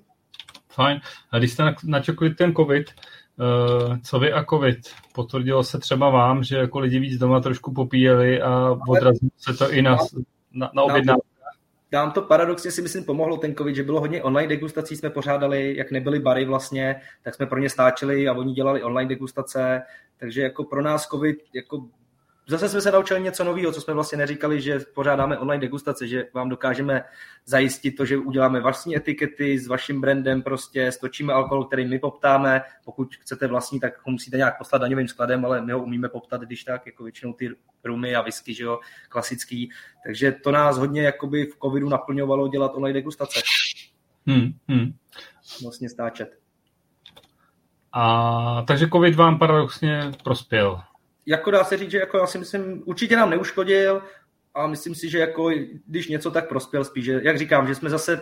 Fajn. 0.72 1.00
A 1.32 1.38
když 1.38 1.52
jste 1.52 1.76
načekli 1.84 2.30
ten 2.30 2.54
covid, 2.54 2.88
uh, 2.88 3.98
co 3.98 4.20
vy 4.20 4.34
a 4.34 4.46
covid? 4.46 4.78
Potvrdilo 5.14 5.64
se 5.64 5.80
třeba 5.80 6.10
vám, 6.10 6.44
že 6.44 6.58
jako 6.58 6.80
lidi 6.80 7.00
víc 7.00 7.20
doma 7.20 7.40
trošku 7.40 7.74
popíjeli 7.74 8.42
a 8.42 8.78
odrazilo 8.88 9.30
se 9.38 9.54
to 9.54 9.72
i 9.72 9.82
na, 9.82 9.98
na, 10.52 10.72
na 10.76 10.84
objednávku? 10.84 11.28
Nám 11.92 12.12
to 12.12 12.22
paradoxně 12.22 12.72
si 12.72 12.82
myslím 12.82 13.04
pomohlo 13.04 13.38
ten 13.38 13.56
covid, 13.56 13.76
že 13.76 13.84
bylo 13.84 14.00
hodně 14.00 14.24
online 14.24 14.50
degustací, 14.50 14.96
jsme 14.96 15.10
pořádali, 15.10 15.78
jak 15.78 15.92
nebyly 15.92 16.20
bary 16.20 16.46
vlastně, 16.46 17.02
tak 17.24 17.36
jsme 17.36 17.46
pro 17.46 17.60
ně 17.60 17.70
stáčeli 17.70 18.28
a 18.28 18.34
oni 18.34 18.54
dělali 18.54 18.84
online 18.84 19.10
degustace, 19.10 19.82
takže 20.20 20.42
jako 20.42 20.64
pro 20.64 20.82
nás 20.82 21.08
covid 21.08 21.38
jako 21.54 21.86
zase 22.48 22.70
jsme 22.70 22.82
se 22.82 22.92
naučili 22.92 23.22
něco 23.22 23.44
nového, 23.44 23.72
co 23.72 23.82
jsme 23.82 23.94
vlastně 23.94 24.18
neříkali, 24.18 24.62
že 24.62 24.80
pořádáme 24.80 25.38
online 25.38 25.62
degustace, 25.62 26.08
že 26.08 26.26
vám 26.34 26.50
dokážeme 26.50 27.04
zajistit 27.46 27.92
to, 27.92 28.06
že 28.06 28.18
uděláme 28.18 28.62
vlastní 28.62 28.98
etikety 28.98 29.60
s 29.60 29.68
vaším 29.68 30.02
brandem, 30.02 30.42
prostě 30.42 30.92
stočíme 30.92 31.34
alkohol, 31.34 31.66
který 31.66 31.86
my 31.86 32.00
poptáme. 32.00 32.62
Pokud 32.86 33.16
chcete 33.16 33.48
vlastní, 33.48 33.80
tak 33.80 34.06
ho 34.06 34.12
musíte 34.12 34.38
nějak 34.38 34.58
poslat 34.58 34.82
daňovým 34.82 35.08
skladem, 35.08 35.46
ale 35.46 35.62
my 35.62 35.74
ho 35.74 35.84
umíme 35.84 36.10
poptat, 36.10 36.42
když 36.42 36.64
tak, 36.64 36.86
jako 36.86 37.04
většinou 37.04 37.34
ty 37.34 37.50
rumy 37.84 38.16
a 38.16 38.22
whisky, 38.22 38.54
že 38.54 38.64
jo, 38.64 38.80
klasický. 39.10 39.70
Takže 40.06 40.32
to 40.32 40.52
nás 40.52 40.78
hodně 40.78 41.02
jakoby 41.02 41.46
v 41.46 41.58
covidu 41.64 41.90
naplňovalo 41.90 42.48
dělat 42.48 42.72
online 42.76 43.00
degustace. 43.00 43.40
Hmm, 44.28 44.52
hmm. 44.68 44.94
Vlastně 45.64 45.90
stáčet. 45.90 46.40
A 47.94 48.64
takže 48.68 48.88
covid 48.88 49.16
vám 49.16 49.40
paradoxně 49.40 50.12
prospěl 50.24 50.82
jako 51.28 51.52
dá 51.52 51.64
se 51.64 51.78
říct, 51.78 51.92
že 51.92 51.98
jako 51.98 52.18
já 52.18 52.28
si 52.28 52.38
myslím, 52.38 52.84
určitě 52.86 53.16
nám 53.16 53.30
neuškodil, 53.30 54.02
a 54.58 54.68
myslím 54.68 54.96
si, 54.96 55.10
že 55.10 55.20
jako, 55.20 55.50
když 55.88 56.08
něco 56.08 56.32
tak 56.32 56.50
prospěl 56.50 56.86
spíš, 56.86 57.06
že, 57.06 57.22
jak 57.24 57.38
říkám, 57.38 57.68
že 57.68 57.76
jsme 57.76 57.90
zase 57.90 58.20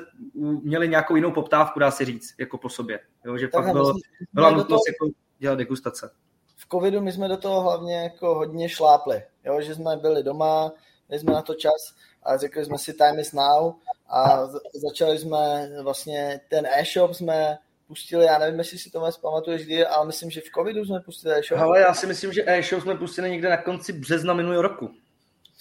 měli 0.63 0.87
nějakou 0.87 1.15
jinou 1.15 1.31
poptávku, 1.31 1.79
dá 1.79 1.91
se 1.91 2.05
říct, 2.05 2.35
jako 2.39 2.57
po 2.57 2.69
sobě. 2.69 2.99
Jo, 3.25 3.37
že 3.37 3.47
tak 3.47 3.63
fakt 3.63 3.73
bylo, 3.73 3.93
byla 4.33 4.49
nutnost 4.49 4.67
toho, 4.67 4.81
jako 4.87 5.17
dělat 5.39 5.55
degustace. 5.55 6.11
V 6.55 6.69
covidu 6.71 7.01
my 7.01 7.11
jsme 7.11 7.27
do 7.27 7.37
toho 7.37 7.61
hlavně 7.61 7.95
jako 8.03 8.35
hodně 8.35 8.69
šlápli, 8.69 9.23
jo, 9.45 9.61
že 9.61 9.75
jsme 9.75 9.97
byli 9.97 10.23
doma, 10.23 10.71
měli 11.07 11.19
jsme 11.19 11.33
na 11.33 11.41
to 11.41 11.53
čas 11.53 11.95
a 12.23 12.37
řekli 12.37 12.65
jsme 12.65 12.77
si 12.77 12.93
time 12.93 13.19
is 13.19 13.33
now 13.33 13.73
a 14.09 14.45
začali 14.73 15.17
jsme 15.17 15.69
vlastně 15.83 16.41
ten 16.49 16.65
e-shop 16.65 17.13
jsme 17.13 17.57
pustili, 17.87 18.25
já 18.25 18.37
nevím, 18.37 18.59
jestli 18.59 18.77
si 18.77 18.91
to 18.91 19.11
pamatuješ, 19.21 19.65
kdy, 19.65 19.85
ale 19.85 20.05
myslím, 20.05 20.29
že 20.29 20.41
v 20.41 20.51
covidu 20.57 20.85
jsme 20.85 20.99
pustili 20.99 21.35
e-shop. 21.35 21.59
Ale 21.59 21.79
já 21.79 21.93
si 21.93 22.07
myslím, 22.07 22.33
že 22.33 22.43
e-shop 22.45 22.81
jsme 22.81 22.95
pustili 22.95 23.31
někde 23.31 23.49
na 23.49 23.57
konci 23.57 23.93
března 23.93 24.33
minulého 24.33 24.61
roku. 24.61 24.91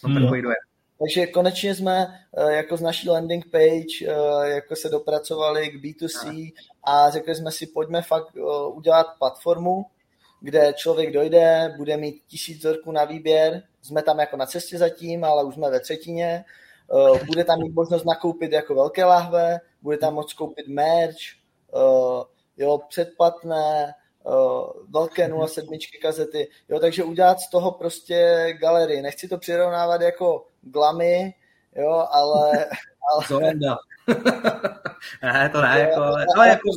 Hmm. 0.03 0.29
Takže 0.99 1.27
konečně 1.27 1.75
jsme 1.75 2.21
eh, 2.37 2.53
jako 2.53 2.77
z 2.77 2.81
naší 2.81 3.09
landing 3.09 3.51
page 3.51 4.07
eh, 4.07 4.49
jako 4.49 4.77
se 4.77 4.89
dopracovali 4.89 5.69
k 5.69 5.85
B2C 5.85 6.53
a 6.85 7.11
řekli 7.11 7.35
jsme 7.35 7.51
si, 7.51 7.67
pojďme 7.67 8.03
fakt 8.03 8.37
eh, 8.37 8.41
udělat 8.73 9.07
platformu, 9.19 9.87
kde 10.41 10.73
člověk 10.77 11.13
dojde, 11.13 11.75
bude 11.77 11.97
mít 11.97 12.23
tisíc 12.27 12.59
vzorků 12.59 12.93
na 12.93 13.05
výběr, 13.05 13.63
jsme 13.83 14.03
tam 14.03 14.19
jako 14.19 14.37
na 14.37 14.47
cestě 14.47 14.79
zatím, 14.79 15.25
ale 15.25 15.45
už 15.45 15.55
jsme 15.55 15.71
ve 15.71 15.81
třetině, 15.81 16.45
bude 17.27 17.45
tam 17.45 17.59
mít 17.59 17.75
možnost 17.75 18.05
nakoupit 18.05 18.53
jako 18.53 18.75
velké 18.75 19.05
lahve, 19.05 19.61
bude 19.83 19.97
tam 19.99 20.15
moct 20.15 20.33
koupit 20.33 20.69
merch, 20.69 21.17
jo, 22.57 22.81
předplatné, 22.89 23.95
uh, 24.25 24.71
velké 24.89 25.31
07 25.47 25.79
kazety, 26.03 26.49
jo, 26.69 26.79
takže 26.79 27.05
udělat 27.05 27.41
z 27.41 27.51
toho 27.51 27.73
prostě 27.73 28.47
galerii. 28.61 29.03
Nechci 29.03 29.29
to 29.29 29.39
přirovnávat 29.39 30.01
jako 30.01 30.47
glamy, 30.61 31.35
jo, 31.77 32.07
ale... 32.11 32.51
ale 33.31 33.55
ne, 35.23 35.49
to 35.53 35.63
ne, 35.63 35.81
jako, 35.81 36.01
ale, 36.03 36.27
ale 36.37 36.49
jako... 36.49 36.69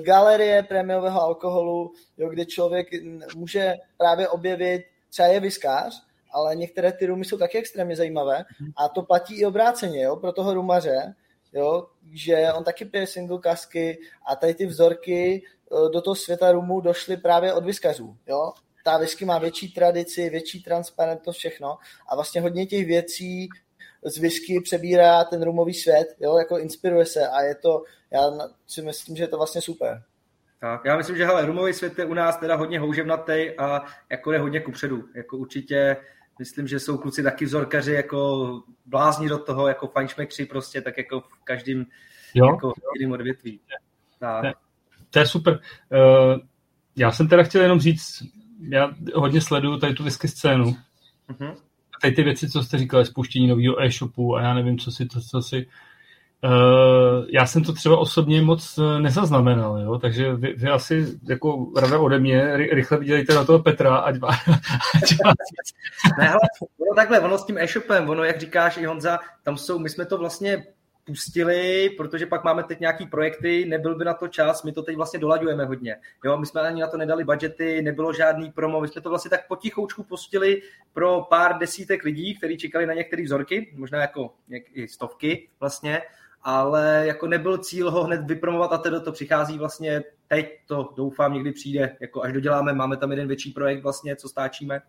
Galerie 0.00 0.62
prémiového 0.62 1.22
alkoholu, 1.22 1.92
jo, 2.18 2.28
kde 2.28 2.46
člověk 2.46 2.86
může 3.34 3.74
právě 3.98 4.28
objevit, 4.28 4.84
třeba 5.10 5.28
je 5.28 5.40
viskář, 5.40 6.02
ale 6.32 6.56
některé 6.56 6.92
ty 6.92 7.06
rumy 7.06 7.24
jsou 7.24 7.38
taky 7.38 7.58
extrémně 7.58 7.96
zajímavé 7.96 8.44
a 8.76 8.88
to 8.88 9.02
platí 9.02 9.40
i 9.40 9.46
obráceně, 9.46 10.02
jo, 10.02 10.16
pro 10.16 10.32
toho 10.32 10.54
rumaře, 10.54 11.14
jo, 11.52 11.86
že 12.12 12.52
on 12.52 12.64
taky 12.64 12.84
pije 12.84 13.06
single 13.06 13.38
kasky 13.38 13.98
a 14.26 14.36
tady 14.36 14.54
ty 14.54 14.66
vzorky 14.66 15.42
eh, 15.42 15.88
do 15.92 16.00
toho 16.00 16.14
světa 16.14 16.52
rumu 16.52 16.80
došly 16.80 17.16
právě 17.16 17.52
od 17.52 17.64
viskařů. 17.64 18.16
Jo? 18.26 18.52
Ta 18.84 18.98
whisky 18.98 19.24
má 19.24 19.38
větší 19.38 19.72
tradici, 19.72 20.30
větší 20.30 20.62
transparentnost, 20.62 21.38
všechno 21.38 21.78
a 22.08 22.14
vlastně 22.14 22.40
hodně 22.40 22.66
těch 22.66 22.86
věcí 22.86 23.48
z 24.04 24.18
whisky 24.18 24.60
přebírá 24.60 25.24
ten 25.24 25.42
rumový 25.42 25.74
svět, 25.74 26.16
jo? 26.20 26.38
jako 26.38 26.58
inspiruje 26.58 27.06
se 27.06 27.28
a 27.28 27.42
je 27.42 27.54
to, 27.54 27.82
já 28.10 28.22
si 28.66 28.82
myslím, 28.82 29.16
že 29.16 29.22
je 29.22 29.28
to 29.28 29.36
vlastně 29.36 29.60
super. 29.60 30.02
Tak, 30.60 30.84
já 30.84 30.96
myslím, 30.96 31.16
že 31.16 31.26
hele, 31.26 31.46
rumový 31.46 31.72
svět 31.72 31.98
je 31.98 32.04
u 32.04 32.14
nás 32.14 32.36
teda 32.36 32.56
hodně 32.56 32.80
houževnatý 32.80 33.50
a 33.58 33.82
jako 34.10 34.32
je 34.32 34.38
hodně 34.38 34.60
kupředu. 34.60 35.04
Jako 35.14 35.36
určitě 35.36 35.96
myslím, 36.38 36.68
že 36.68 36.80
jsou 36.80 36.98
kluci 36.98 37.22
taky 37.22 37.44
vzorkaři, 37.44 37.92
jako 37.92 38.62
blázni 38.86 39.28
do 39.28 39.38
toho, 39.38 39.68
jako 39.68 39.86
fajnšmekři 39.86 40.46
prostě, 40.46 40.80
tak 40.80 40.98
jako 40.98 41.20
v 41.20 41.44
každém 41.44 41.84
jo? 42.34 42.46
jako 42.46 42.72
jiném 42.98 43.12
odvětví. 43.12 43.60
Tak. 44.18 44.56
To 45.10 45.18
je 45.18 45.26
super. 45.26 45.60
Uh, 45.92 46.38
já 46.96 47.12
jsem 47.12 47.28
teda 47.28 47.42
chtěl 47.42 47.62
jenom 47.62 47.80
říct, 47.80 48.22
já 48.68 48.90
hodně 49.14 49.40
sleduju 49.40 49.78
tady 49.78 49.94
tu 49.94 50.04
whisky 50.04 50.28
scénu. 50.28 50.64
Uh-huh. 51.30 51.56
Tady 52.02 52.14
ty 52.14 52.22
věci, 52.22 52.50
co 52.50 52.62
jste 52.62 52.78
říkali, 52.78 53.06
spuštění 53.06 53.46
nového 53.46 53.82
e-shopu 53.82 54.36
a 54.36 54.42
já 54.42 54.54
nevím, 54.54 54.78
co 54.78 54.90
si, 54.90 55.06
to, 55.06 55.20
co 55.20 55.42
si 55.42 55.66
já 57.28 57.46
jsem 57.46 57.64
to 57.64 57.72
třeba 57.72 57.98
osobně 57.98 58.42
moc 58.42 58.78
eh, 58.78 59.00
nezaznamenal, 59.00 59.78
jo? 59.78 59.98
takže 59.98 60.34
vy, 60.34 60.52
vy 60.56 60.68
asi 60.70 61.18
jako 61.28 61.72
rada 61.76 61.98
ode 61.98 62.18
mě, 62.18 62.56
rychle 62.56 62.98
vydělejte 62.98 63.34
na 63.34 63.44
toho 63.44 63.58
Petra, 63.58 63.96
ať 63.96 64.18
má 64.18 64.28
Ne, 66.18 66.28
ale 66.28 66.40
ono 66.78 66.94
takhle, 66.96 67.20
ono 67.20 67.38
s 67.38 67.44
tím 67.44 67.58
e-shopem, 67.58 68.08
ono, 68.08 68.24
jak 68.24 68.40
říkáš 68.40 68.76
i 68.76 68.86
Honza, 68.86 69.18
tam 69.42 69.56
jsou, 69.56 69.78
my 69.78 69.88
jsme 69.88 70.06
to 70.06 70.18
vlastně 70.18 70.66
pustili, 71.06 71.90
protože 71.96 72.26
pak 72.26 72.44
máme 72.44 72.62
teď 72.64 72.80
nějaký 72.80 73.06
projekty, 73.06 73.64
nebyl 73.64 73.94
by 73.94 74.04
na 74.04 74.14
to 74.14 74.28
čas, 74.28 74.62
my 74.62 74.72
to 74.72 74.82
teď 74.82 74.96
vlastně 74.96 75.20
dolaďujeme 75.20 75.64
hodně. 75.64 75.96
Jo, 76.24 76.38
my 76.38 76.46
jsme 76.46 76.60
ani 76.60 76.80
na 76.80 76.88
to 76.88 76.96
nedali 76.96 77.24
budgety, 77.24 77.82
nebylo 77.82 78.12
žádný 78.12 78.50
promo, 78.52 78.80
my 78.80 78.88
jsme 78.88 79.00
to 79.00 79.08
vlastně 79.08 79.30
tak 79.30 79.48
potichoučku 79.48 80.02
pustili 80.02 80.62
pro 80.92 81.22
pár 81.22 81.58
desítek 81.58 82.04
lidí, 82.04 82.34
kteří 82.34 82.56
čekali 82.56 82.86
na 82.86 82.94
některé 82.94 83.22
vzorky, 83.22 83.74
možná 83.76 84.00
jako 84.00 84.34
i 84.74 84.88
stovky 84.88 85.48
vlastně, 85.60 86.02
ale 86.48 87.02
jako 87.06 87.26
nebyl 87.26 87.58
cíl 87.58 87.90
ho 87.90 88.04
hned 88.04 88.26
vypromovat 88.26 88.72
a 88.72 88.78
tedy 88.78 89.00
to 89.00 89.12
přichází 89.12 89.58
vlastně 89.58 90.04
teď, 90.28 90.50
to 90.66 90.92
doufám 90.96 91.34
někdy 91.34 91.52
přijde, 91.52 91.96
jako 92.00 92.22
až 92.22 92.32
doděláme, 92.32 92.72
máme 92.72 92.96
tam 92.96 93.10
jeden 93.10 93.28
větší 93.28 93.50
projekt 93.50 93.82
vlastně, 93.82 94.16
co 94.16 94.28
stáčíme, 94.28 94.82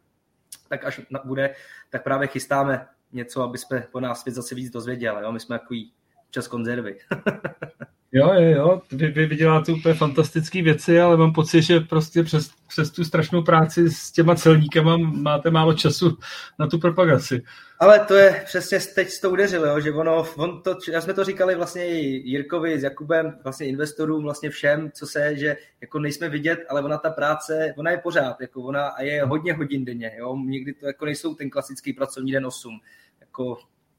tak 0.69 0.85
až 0.85 1.01
bude, 1.25 1.55
tak 1.89 2.03
právě 2.03 2.27
chystáme 2.27 2.87
něco, 3.11 3.43
aby 3.43 3.57
jsme 3.57 3.87
po 3.91 3.99
nás 3.99 4.21
svět 4.21 4.33
zase 4.33 4.55
víc 4.55 4.71
dozvěděli. 4.71 5.23
Jo? 5.23 5.31
My 5.31 5.39
jsme 5.39 5.59
takový 5.59 5.93
čas 6.31 6.47
konzervy. 6.47 6.97
Jo, 8.11 8.33
jo, 8.33 8.49
jo, 8.49 8.81
vy, 8.91 9.07
vy, 9.07 9.25
vy 9.25 9.35
děláte 9.35 9.71
úplně 9.71 9.93
fantastické 9.93 10.61
věci, 10.61 10.99
ale 10.99 11.17
mám 11.17 11.33
pocit, 11.33 11.61
že 11.61 11.79
prostě 11.79 12.23
přes, 12.23 12.51
přes 12.67 12.91
tu 12.91 13.03
strašnou 13.03 13.43
práci 13.43 13.89
s 13.89 14.11
těma 14.11 14.35
celníkama 14.35 14.97
máte 14.97 15.51
málo 15.51 15.73
času 15.73 16.17
na 16.59 16.67
tu 16.67 16.79
propagaci. 16.79 17.43
Ale 17.79 17.99
to 17.99 18.15
je 18.15 18.43
přesně, 18.45 18.79
teď 18.95 19.19
to 19.21 19.29
udeřilo, 19.29 19.65
jo, 19.65 19.79
že 19.79 19.91
ono, 19.91 20.25
on 20.37 20.61
to, 20.61 20.77
já 20.91 21.01
jsme 21.01 21.13
to 21.13 21.23
říkali 21.23 21.55
vlastně 21.55 21.85
i 21.87 22.05
Jirkovi 22.29 22.79
s 22.79 22.83
Jakubem, 22.83 23.39
vlastně 23.43 23.67
investorům, 23.67 24.23
vlastně 24.23 24.49
všem, 24.49 24.91
co 24.91 25.07
se, 25.07 25.37
že 25.37 25.57
jako 25.81 25.99
nejsme 25.99 26.29
vidět, 26.29 26.59
ale 26.69 26.81
ona 26.81 26.97
ta 26.97 27.09
práce, 27.09 27.73
ona 27.77 27.91
je 27.91 27.97
pořád, 27.97 28.41
jako 28.41 28.61
ona 28.61 28.87
a 28.87 29.01
je 29.01 29.23
hodně 29.23 29.53
hodin 29.53 29.85
denně, 29.85 30.11
jo, 30.19 30.37
někdy 30.45 30.73
to 30.73 30.87
jako 30.87 31.05
nejsou 31.05 31.35
ten 31.35 31.49
klasický 31.49 31.93
pracovní 31.93 32.31
den 32.31 32.45
8, 32.45 32.79
jako 33.19 33.57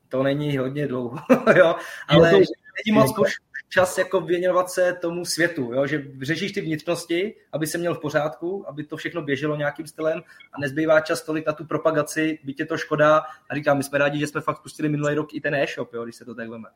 to 0.08 0.22
není 0.22 0.58
hodně 0.58 0.86
dlouho, 0.86 1.18
jo, 1.56 1.74
ale 2.08 2.32
není 2.32 2.98
moc 2.98 3.12
čas 3.68 3.98
jako 3.98 4.20
věnovat 4.20 4.70
se 4.70 4.92
tomu 5.00 5.24
světu, 5.24 5.72
jo? 5.72 5.86
že 5.86 6.04
řešíš 6.22 6.52
ty 6.52 6.60
vnitřnosti, 6.60 7.34
aby 7.52 7.66
se 7.66 7.78
měl 7.78 7.94
v 7.94 8.00
pořádku, 8.00 8.68
aby 8.68 8.84
to 8.84 8.96
všechno 8.96 9.22
běželo 9.22 9.56
nějakým 9.56 9.86
stylem 9.86 10.22
a 10.52 10.60
nezbývá 10.60 11.00
čas 11.00 11.22
tolik 11.22 11.46
na 11.46 11.52
tu 11.52 11.64
propagaci, 11.64 12.38
byť 12.44 12.60
je 12.60 12.66
to 12.66 12.76
škoda 12.76 13.22
a 13.50 13.54
říkám, 13.54 13.76
my 13.76 13.84
jsme 13.84 13.98
rádi, 13.98 14.18
že 14.18 14.26
jsme 14.26 14.40
fakt 14.40 14.62
pustili 14.62 14.88
minulý 14.88 15.14
rok 15.14 15.34
i 15.34 15.40
ten 15.40 15.54
e-shop, 15.54 15.94
jo, 15.94 16.04
když 16.04 16.16
se 16.16 16.24
to 16.24 16.34
tak 16.34 16.48
veme. 16.48 16.68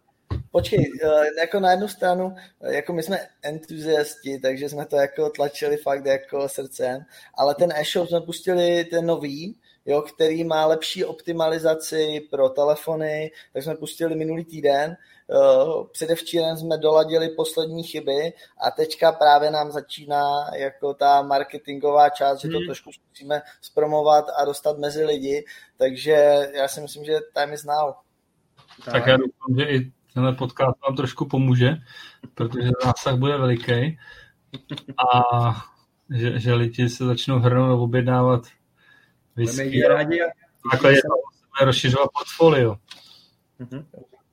Počkej, 0.50 0.92
eh, 1.04 1.40
jako 1.40 1.60
na 1.60 1.70
jednu 1.70 1.88
stranu, 1.88 2.34
eh, 2.60 2.74
jako 2.74 2.92
my 2.92 3.02
jsme 3.02 3.18
entuziasti, 3.42 4.38
takže 4.38 4.68
jsme 4.68 4.86
to 4.86 4.96
jako 4.96 5.30
tlačili 5.30 5.76
fakt 5.76 6.06
jako 6.06 6.48
srdcem, 6.48 7.04
ale 7.38 7.54
ten 7.54 7.72
e-shop 7.72 8.08
jsme 8.08 8.20
pustili 8.20 8.84
ten 8.84 9.06
nový, 9.06 9.56
jo, 9.86 10.02
který 10.02 10.44
má 10.44 10.66
lepší 10.66 11.04
optimalizaci 11.04 12.28
pro 12.30 12.48
telefony, 12.48 13.30
tak 13.52 13.62
jsme 13.62 13.74
pustili 13.74 14.16
minulý 14.16 14.44
týden. 14.44 14.96
Eh, 15.30 15.84
předevčírem 15.92 16.56
jsme 16.56 16.78
doladili 16.78 17.28
poslední 17.28 17.82
chyby 17.82 18.32
a 18.66 18.70
teďka 18.70 19.12
právě 19.12 19.50
nám 19.50 19.72
začíná 19.72 20.46
jako 20.56 20.94
ta 20.94 21.22
marketingová 21.22 22.08
část, 22.08 22.40
že 22.40 22.48
to 22.48 22.56
hmm. 22.56 22.66
trošku 22.66 22.92
zkusíme 22.92 23.42
zpromovat 23.60 24.24
a 24.38 24.44
dostat 24.44 24.78
mezi 24.78 25.04
lidi, 25.04 25.44
takže 25.76 26.48
já 26.54 26.68
si 26.68 26.80
myslím, 26.80 27.04
že 27.04 27.18
time 27.34 27.52
is 27.52 27.64
now. 27.64 27.92
Tak 28.84 29.06
já 29.06 29.16
doufám, 29.16 29.58
že 29.58 29.64
i 29.64 29.92
tenhle 30.14 30.32
podcast 30.32 30.78
vám 30.88 30.96
trošku 30.96 31.28
pomůže, 31.28 31.76
protože 32.34 32.70
zásah 32.84 33.14
bude 33.14 33.38
veliký 33.38 33.98
a 35.14 35.50
že, 36.10 36.38
že 36.38 36.54
lidi 36.54 36.88
se 36.88 37.04
začnou 37.04 37.38
hrnout 37.38 37.70
a 37.70 37.82
objednávat 37.82 38.42
whisky. 39.36 39.82
rádi 39.88 40.22
a 40.22 40.26
takhle 40.72 40.92
je 40.92 40.96
to 40.96 41.64
rozšiřovat 41.64 42.08
portfolio. 42.18 42.76
Mm-hmm. 43.60 43.84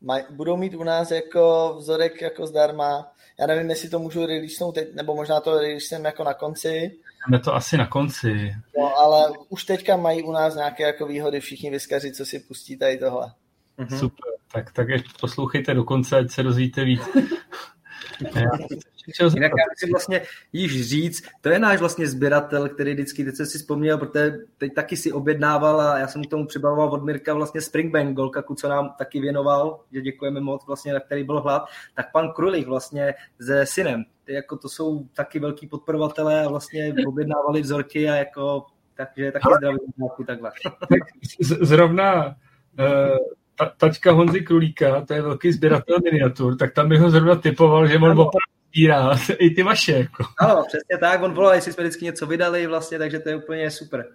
Maj, 0.01 0.23
budou 0.30 0.57
mít 0.57 0.73
u 0.73 0.84
nás 0.84 1.11
jako 1.11 1.76
vzorek 1.80 2.21
jako 2.21 2.47
zdarma. 2.47 3.11
Já 3.39 3.47
nevím, 3.47 3.69
jestli 3.69 3.89
to 3.89 3.99
můžu 3.99 4.26
releasenout 4.26 4.76
teď, 4.76 4.95
nebo 4.95 5.15
možná 5.15 5.39
to 5.39 5.59
releasenem 5.59 6.05
jako 6.05 6.23
na 6.23 6.34
konci. 6.34 6.91
Je 7.31 7.39
to 7.39 7.55
asi 7.55 7.77
na 7.77 7.88
konci. 7.88 8.55
No, 8.77 8.97
ale 8.97 9.30
už 9.49 9.63
teďka 9.63 9.97
mají 9.97 10.23
u 10.23 10.31
nás 10.31 10.55
nějaké 10.55 10.84
jako 10.84 11.05
výhody 11.05 11.39
všichni 11.39 11.69
vyskaři, 11.69 12.11
co 12.11 12.26
si 12.26 12.39
pustí 12.39 12.77
tady 12.77 12.97
tohle. 12.97 13.31
Mm-hmm. 13.80 13.99
Super, 13.99 14.31
tak, 14.51 14.71
tak 14.71 14.88
poslouchejte 15.19 15.73
do 15.73 15.84
konce, 15.84 16.17
ať 16.17 16.31
se 16.31 16.43
dozvíte 16.43 16.84
víc. 16.84 17.01
Jinak 19.34 19.51
já 19.57 19.63
chci 19.76 19.91
vlastně 19.91 20.21
již 20.53 20.89
říct, 20.89 21.23
to 21.41 21.49
je 21.49 21.59
náš 21.59 21.80
vlastně 21.80 22.07
sběratel, 22.07 22.69
který 22.69 22.93
vždycky, 22.93 23.26
teď 23.26 23.35
se 23.35 23.45
si 23.45 23.57
vzpomněl, 23.57 23.97
protože 23.97 24.38
teď 24.57 24.73
taky 24.73 24.97
si 24.97 25.11
objednával 25.11 25.81
a 25.81 25.97
já 25.97 26.07
jsem 26.07 26.23
k 26.23 26.30
tomu 26.30 26.45
přibavoval 26.45 26.89
od 26.93 27.03
Mirka 27.03 27.34
vlastně 27.34 27.61
Springbank 27.61 28.15
Golkaku, 28.15 28.55
co 28.55 28.69
nám 28.69 28.93
taky 28.97 29.19
věnoval, 29.19 29.80
že 29.91 30.01
děkujeme 30.01 30.39
moc, 30.39 30.67
vlastně, 30.67 30.93
na 30.93 30.99
který 30.99 31.23
byl 31.23 31.41
hlad, 31.41 31.65
tak 31.95 32.11
pan 32.11 32.31
Krulik 32.34 32.67
vlastně 32.67 33.13
se 33.41 33.65
synem, 33.65 34.03
ty 34.23 34.34
jako 34.34 34.57
to 34.57 34.69
jsou 34.69 35.03
taky 35.13 35.39
velký 35.39 35.67
podporovatelé 35.67 36.45
a 36.45 36.49
vlastně 36.49 36.93
objednávali 37.07 37.61
vzorky 37.61 38.09
a 38.09 38.15
jako 38.15 38.65
takže 38.99 39.31
taky 39.31 39.47
zdravím 39.57 39.80
takhle. 40.26 40.51
Zrovna 41.41 42.26
uh, 42.26 42.34
tačka 43.77 44.11
Honzy 44.11 44.41
Krulíka, 44.41 45.05
to 45.05 45.13
je 45.13 45.21
velký 45.21 45.51
sběratel 45.51 45.97
miniatur, 46.03 46.57
tak 46.57 46.73
tam 46.73 46.89
bych 46.89 46.99
ho 46.99 47.09
zrovna 47.09 47.35
typoval, 47.35 47.88
že 47.88 47.95
on 47.95 48.11
opravdu 48.11 48.30
sbírá 48.70 49.18
i 49.40 49.50
ty 49.50 49.64
vaše. 49.64 49.91
Jako. 49.91 50.24
Ano, 50.40 50.64
přesně 50.68 50.98
tak, 51.00 51.22
on 51.22 51.34
volal, 51.34 51.54
jestli 51.54 51.74
jsme 51.74 51.84
vždycky 51.84 52.06
něco 52.06 52.28
vydali 52.28 52.68
vlastně, 52.68 52.98
takže 52.98 53.20
to 53.20 53.30
je 53.30 53.36
úplně 53.36 53.72
super. 53.72 54.08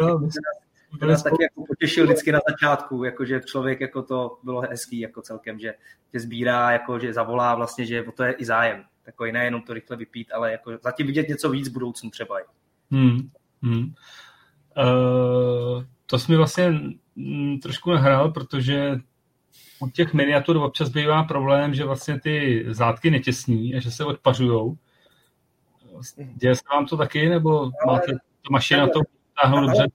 jo, 0.00 0.20
to 1.00 1.06
nás 1.06 1.22
taky 1.22 1.42
jako 1.42 1.64
potěšil 1.66 2.04
vždycky 2.04 2.32
na 2.32 2.40
začátku, 2.50 3.04
jakože 3.04 3.40
člověk 3.40 3.80
jako 3.80 4.02
to 4.02 4.38
bylo 4.42 4.60
hezký 4.60 5.00
jako 5.00 5.22
celkem, 5.22 5.58
že, 5.58 5.74
že 6.12 6.20
sbírá, 6.20 6.70
jako 6.70 6.98
že 6.98 7.12
zavolá 7.12 7.54
vlastně, 7.54 7.86
že 7.86 8.02
o 8.02 8.12
to 8.12 8.24
je 8.24 8.32
i 8.32 8.44
zájem. 8.44 8.84
Takový 9.04 9.32
nejenom 9.32 9.62
to 9.62 9.74
rychle 9.74 9.96
vypít, 9.96 10.32
ale 10.32 10.52
jako 10.52 10.72
zatím 10.82 11.06
vidět 11.06 11.28
něco 11.28 11.50
víc 11.50 11.68
v 11.68 11.72
budoucnu 11.72 12.10
třeba. 12.10 12.36
Hmm, 12.90 13.30
hmm. 13.62 13.94
Uh, 14.76 15.84
to 16.06 16.18
jsme 16.18 16.36
vlastně 16.36 16.80
trošku 17.62 17.90
nahrál, 17.90 18.32
protože 18.32 19.00
u 19.84 19.90
těch 19.90 20.14
miniatur 20.14 20.56
občas 20.56 20.88
bývá 20.88 21.22
problém, 21.22 21.74
že 21.74 21.84
vlastně 21.84 22.20
ty 22.20 22.64
zátky 22.68 23.10
netěsní 23.10 23.74
a 23.74 23.80
že 23.80 23.90
se 23.90 24.04
odpařujou. 24.04 24.76
Děje 26.34 26.54
se 26.54 26.62
vám 26.74 26.86
to 26.86 26.96
taky, 26.96 27.28
nebo 27.28 27.70
máte 27.86 28.12
to 28.12 28.50
mašina 28.50 28.86
to 28.86 29.00
táhnout 29.42 29.66
dobře? 29.66 29.86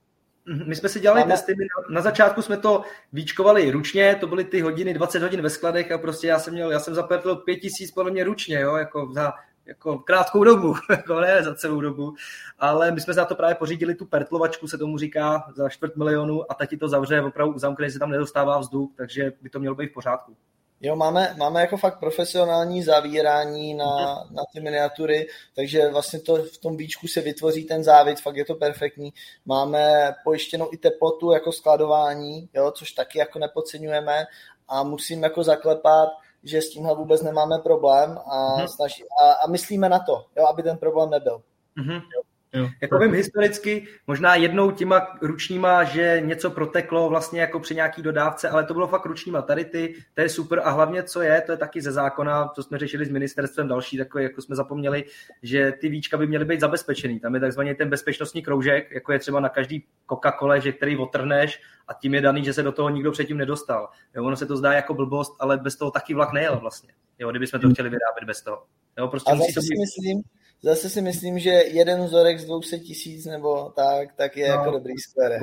My 0.66 0.76
jsme 0.76 0.88
si 0.88 1.00
dělali 1.00 1.24
testy, 1.24 1.54
na, 1.58 1.94
na 1.94 2.00
začátku 2.00 2.42
jsme 2.42 2.56
to 2.56 2.82
víčkovali 3.12 3.70
ručně, 3.70 4.16
to 4.20 4.26
byly 4.26 4.44
ty 4.44 4.60
hodiny, 4.60 4.94
20 4.94 5.22
hodin 5.22 5.42
ve 5.42 5.50
skladech 5.50 5.92
a 5.92 5.98
prostě 5.98 6.26
já 6.26 6.38
jsem 6.38 6.54
měl, 6.54 6.70
já 6.70 6.80
jsem 6.80 6.94
zapletl 6.94 7.36
5000 7.36 7.90
podle 7.90 8.10
mě 8.10 8.24
ručně, 8.24 8.60
jo, 8.60 8.76
jako 8.76 9.10
za 9.12 9.32
jako 9.70 9.98
krátkou 9.98 10.44
dobu, 10.44 10.74
jako 10.90 11.20
ne 11.20 11.42
za 11.42 11.54
celou 11.54 11.80
dobu, 11.80 12.14
ale 12.58 12.90
my 12.90 13.00
jsme 13.00 13.14
za 13.14 13.24
to 13.24 13.34
právě 13.34 13.54
pořídili 13.54 13.94
tu 13.94 14.06
pertlovačku, 14.06 14.68
se 14.68 14.78
tomu 14.78 14.98
říká, 14.98 15.52
za 15.56 15.68
čtvrt 15.68 15.96
milionu 15.96 16.52
a 16.52 16.54
teď 16.54 16.78
to 16.80 16.88
zavře, 16.88 17.22
opravdu 17.22 17.54
uzamkne, 17.54 17.90
se 17.90 17.98
tam 17.98 18.10
nedostává 18.10 18.58
vzduch, 18.58 18.90
takže 18.96 19.32
by 19.42 19.50
to 19.50 19.60
mělo 19.60 19.74
být 19.74 19.90
v 19.90 19.94
pořádku. 19.94 20.36
Jo, 20.82 20.96
máme, 20.96 21.34
máme 21.38 21.60
jako 21.60 21.76
fakt 21.76 21.98
profesionální 21.98 22.82
zavírání 22.82 23.74
na, 23.74 23.86
mhm. 23.86 24.34
na 24.34 24.42
ty 24.52 24.60
miniatury, 24.60 25.26
takže 25.56 25.88
vlastně 25.88 26.20
to 26.20 26.36
v 26.36 26.58
tom 26.58 26.76
víčku 26.76 27.08
se 27.08 27.20
vytvoří 27.20 27.64
ten 27.64 27.84
závit, 27.84 28.20
fakt 28.20 28.36
je 28.36 28.44
to 28.44 28.54
perfektní. 28.54 29.12
Máme 29.46 30.14
pojištěnou 30.24 30.68
i 30.72 30.76
teplotu 30.76 31.32
jako 31.32 31.52
skladování, 31.52 32.48
jo, 32.54 32.70
což 32.70 32.92
taky 32.92 33.18
jako 33.18 33.38
nepodceňujeme 33.38 34.24
a 34.68 34.82
musím 34.82 35.22
jako 35.22 35.42
zaklepat, 35.42 36.08
že 36.44 36.62
s 36.62 36.70
tímhle 36.70 36.94
vůbec 36.94 37.22
nemáme 37.22 37.58
problém 37.58 38.18
a, 38.18 38.56
mm-hmm. 38.56 38.66
snaží, 38.76 39.04
a, 39.22 39.32
a 39.32 39.46
myslíme 39.46 39.88
na 39.88 39.98
to, 39.98 40.24
jo, 40.36 40.46
aby 40.46 40.62
ten 40.62 40.78
problém 40.78 41.10
nebyl. 41.10 41.42
Mm-hmm. 41.78 42.02
Jo. 42.14 42.22
Jako 42.82 42.98
vím 42.98 43.12
historicky, 43.12 43.86
možná 44.06 44.34
jednou 44.34 44.70
těma 44.70 45.18
ručníma, 45.22 45.84
že 45.84 46.22
něco 46.24 46.50
proteklo 46.50 47.08
vlastně 47.08 47.40
jako 47.40 47.60
při 47.60 47.74
nějaký 47.74 48.02
dodávce, 48.02 48.48
ale 48.48 48.64
to 48.64 48.74
bylo 48.74 48.88
fakt 48.88 49.06
ručníma. 49.06 49.42
Tady 49.42 49.64
ty, 49.64 49.94
to 50.14 50.20
je 50.20 50.28
super 50.28 50.60
a 50.64 50.70
hlavně 50.70 51.02
co 51.02 51.22
je, 51.22 51.40
to 51.40 51.52
je 51.52 51.58
taky 51.58 51.82
ze 51.82 51.92
zákona, 51.92 52.48
co 52.54 52.62
jsme 52.62 52.78
řešili 52.78 53.06
s 53.06 53.10
ministerstvem 53.10 53.68
další, 53.68 53.98
takové, 53.98 54.22
jako 54.22 54.42
jsme 54.42 54.56
zapomněli, 54.56 55.04
že 55.42 55.72
ty 55.80 55.88
víčka 55.88 56.16
by 56.16 56.26
měly 56.26 56.44
být 56.44 56.60
zabezpečený. 56.60 57.20
Tam 57.20 57.34
je 57.34 57.40
takzvaný 57.40 57.74
ten 57.74 57.90
bezpečnostní 57.90 58.42
kroužek, 58.42 58.90
jako 58.90 59.12
je 59.12 59.18
třeba 59.18 59.40
na 59.40 59.48
každý 59.48 59.84
Coca-Cola, 60.08 60.60
že 60.60 60.72
který 60.72 60.96
otrhneš 60.96 61.62
a 61.88 61.94
tím 61.94 62.14
je 62.14 62.20
daný, 62.20 62.44
že 62.44 62.52
se 62.52 62.62
do 62.62 62.72
toho 62.72 62.88
nikdo 62.88 63.12
předtím 63.12 63.36
nedostal. 63.36 63.88
Jo, 64.14 64.24
ono 64.24 64.36
se 64.36 64.46
to 64.46 64.56
zdá 64.56 64.72
jako 64.72 64.94
blbost, 64.94 65.36
ale 65.40 65.58
bez 65.58 65.76
toho 65.76 65.90
taky 65.90 66.14
vlak 66.14 66.32
nejel 66.32 66.60
vlastně. 66.60 66.92
Jo, 67.18 67.30
kdybychom 67.30 67.60
to 67.60 67.70
chtěli 67.70 67.88
vyrábět 67.88 68.26
bez 68.26 68.42
toho. 68.42 68.62
Jo, 68.98 69.08
prostě 69.08 69.30
a 69.30 69.34
musí 69.34 69.54
to 69.54 69.60
být... 69.60 69.66
si 69.66 69.74
myslím, 69.80 70.22
zase 70.62 70.90
si 70.90 71.02
myslím, 71.02 71.38
že 71.38 71.50
jeden 71.50 72.04
vzorek 72.04 72.38
z 72.38 72.44
200 72.44 72.78
tisíc 72.78 73.26
nebo 73.26 73.72
tak, 73.76 74.14
tak 74.16 74.36
je 74.36 74.48
no, 74.48 74.54
jako 74.54 74.70
dobrý 74.70 74.98
skvěle. 74.98 75.38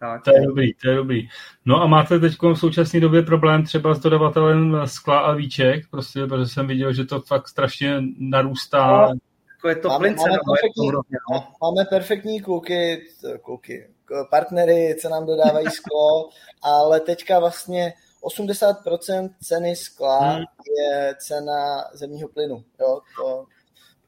Tak. 0.00 0.24
To 0.24 0.30
je 0.34 0.46
dobrý, 0.46 0.74
to 0.74 0.88
je 0.88 0.96
dobrý. 0.96 1.28
No 1.64 1.82
a 1.82 1.86
máte 1.86 2.18
teď 2.18 2.32
v 2.42 2.54
současné 2.54 3.00
době 3.00 3.22
problém 3.22 3.64
třeba 3.64 3.94
s 3.94 3.98
dodavatelem 3.98 4.76
skla 4.84 5.18
a 5.18 5.32
víček, 5.32 5.90
prostě, 5.90 6.26
protože 6.26 6.46
jsem 6.46 6.66
viděl, 6.66 6.92
že 6.92 7.04
to 7.04 7.20
fakt 7.20 7.48
strašně 7.48 8.02
narůstá. 8.18 8.86
No, 8.86 9.14
jako 9.50 9.68
je 9.68 9.76
to 9.76 9.88
máme, 9.88 9.98
plince, 9.98 10.28
máme, 10.28 10.38
perfektní, 10.38 10.90
no. 11.32 11.48
máme 11.62 11.84
perfektní 11.90 12.40
kluky, 12.40 13.02
kluky, 13.42 13.88
partnery, 14.30 14.96
co 15.00 15.08
nám 15.08 15.26
dodávají 15.26 15.66
sklo, 15.66 16.28
ale 16.62 17.00
teďka 17.00 17.38
vlastně 17.38 17.92
80% 18.24 19.30
ceny 19.42 19.76
skla 19.76 20.18
hmm. 20.18 20.44
je 20.78 21.14
cena 21.18 21.84
zemního 21.94 22.28
plynu. 22.28 22.64
Jo? 22.80 23.00
To, 23.16 23.44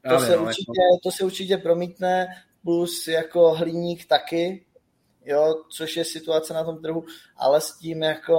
to, 0.09 0.19
se 0.19 0.35
no, 0.35 0.43
určitě, 0.43 0.71
jako- 0.71 0.99
to 1.03 1.11
se 1.11 1.23
určitě 1.23 1.57
promítne, 1.57 2.27
plus 2.63 3.07
jako 3.07 3.53
hliník 3.53 4.05
taky, 4.05 4.65
jo, 5.25 5.55
což 5.69 5.97
je 5.97 6.05
situace 6.05 6.53
na 6.53 6.63
tom 6.63 6.81
trhu, 6.81 7.05
ale 7.37 7.61
s 7.61 7.77
tím 7.77 8.03
jako 8.03 8.37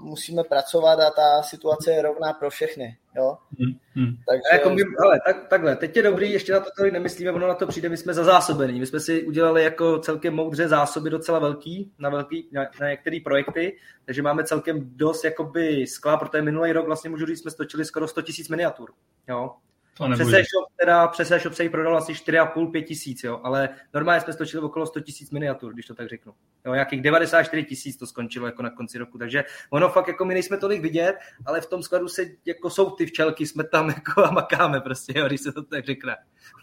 musíme 0.00 0.44
pracovat 0.44 1.00
a 1.00 1.10
ta 1.10 1.42
situace 1.42 1.90
je 1.90 2.02
rovná 2.02 2.32
pro 2.32 2.50
všechny. 2.50 2.96
Jo? 3.16 3.36
Hmm, 3.58 3.72
hmm. 3.94 4.16
Takže... 4.28 4.42
Jako 4.52 4.70
my, 4.70 4.82
ale, 5.04 5.20
tak, 5.26 5.48
takhle, 5.48 5.76
teď 5.76 5.96
je 5.96 6.02
dobrý, 6.02 6.32
ještě 6.32 6.52
na 6.52 6.60
to 6.60 6.70
tady 6.78 6.90
nemyslíme, 6.90 7.32
ono 7.32 7.48
na 7.48 7.54
to 7.54 7.66
přijde, 7.66 7.88
my 7.88 7.96
jsme 7.96 8.14
za 8.14 8.24
zásobení. 8.24 8.80
My 8.80 8.86
jsme 8.86 9.00
si 9.00 9.22
udělali 9.22 9.64
jako 9.64 9.98
celkem 9.98 10.34
moudře 10.34 10.68
zásoby 10.68 11.10
docela 11.10 11.38
velký, 11.38 11.92
na, 11.98 12.10
velký, 12.10 12.48
na, 12.52 12.66
na 12.80 12.88
některé 12.88 13.18
projekty, 13.24 13.78
takže 14.04 14.22
máme 14.22 14.44
celkem 14.44 14.90
dost 14.96 15.24
jakoby 15.24 15.86
skla, 15.86 16.16
protože 16.16 16.42
minulý 16.42 16.72
rok 16.72 16.86
vlastně 16.86 17.10
můžu 17.10 17.26
říct, 17.26 17.40
jsme 17.40 17.50
stočili 17.50 17.84
skoro 17.84 18.08
100 18.08 18.20
000 18.20 18.30
miniatur. 18.50 18.92
Jo? 19.28 19.50
Přes 19.94 20.28
e-shop, 20.28 21.10
přes 21.12 21.30
e-shop 21.30 21.54
se 21.54 21.62
jich 21.62 21.70
prodalo 21.72 21.96
asi 21.96 22.12
4,5-5 22.12 22.84
tisíc, 22.84 23.24
jo, 23.24 23.40
ale 23.42 23.68
normálně 23.94 24.20
jsme 24.20 24.32
stočili 24.32 24.62
okolo 24.62 24.86
100 24.86 25.00
tisíc 25.00 25.30
miniatur, 25.30 25.72
když 25.72 25.86
to 25.86 25.94
tak 25.94 26.08
řeknu. 26.08 26.32
Jo, 26.66 26.74
nějakých 26.74 27.02
94 27.02 27.64
tisíc 27.64 27.96
to 27.96 28.06
skončilo 28.06 28.46
jako 28.46 28.62
na 28.62 28.70
konci 28.70 28.98
roku, 28.98 29.18
takže 29.18 29.44
ono 29.70 29.88
fakt 29.88 30.08
jako 30.08 30.24
my 30.24 30.34
nejsme 30.34 30.56
tolik 30.56 30.82
vidět, 30.82 31.16
ale 31.46 31.60
v 31.60 31.66
tom 31.66 31.82
skladu 31.82 32.08
se 32.08 32.26
jako 32.44 32.70
jsou 32.70 32.90
ty 32.90 33.06
včelky, 33.06 33.46
jsme 33.46 33.64
tam 33.64 33.88
jako 33.94 34.24
a 34.24 34.30
makáme 34.30 34.80
prostě, 34.80 35.18
jo, 35.18 35.26
když 35.26 35.40
se 35.40 35.52
to 35.52 35.62
tak 35.62 35.84
řekne. 35.84 36.16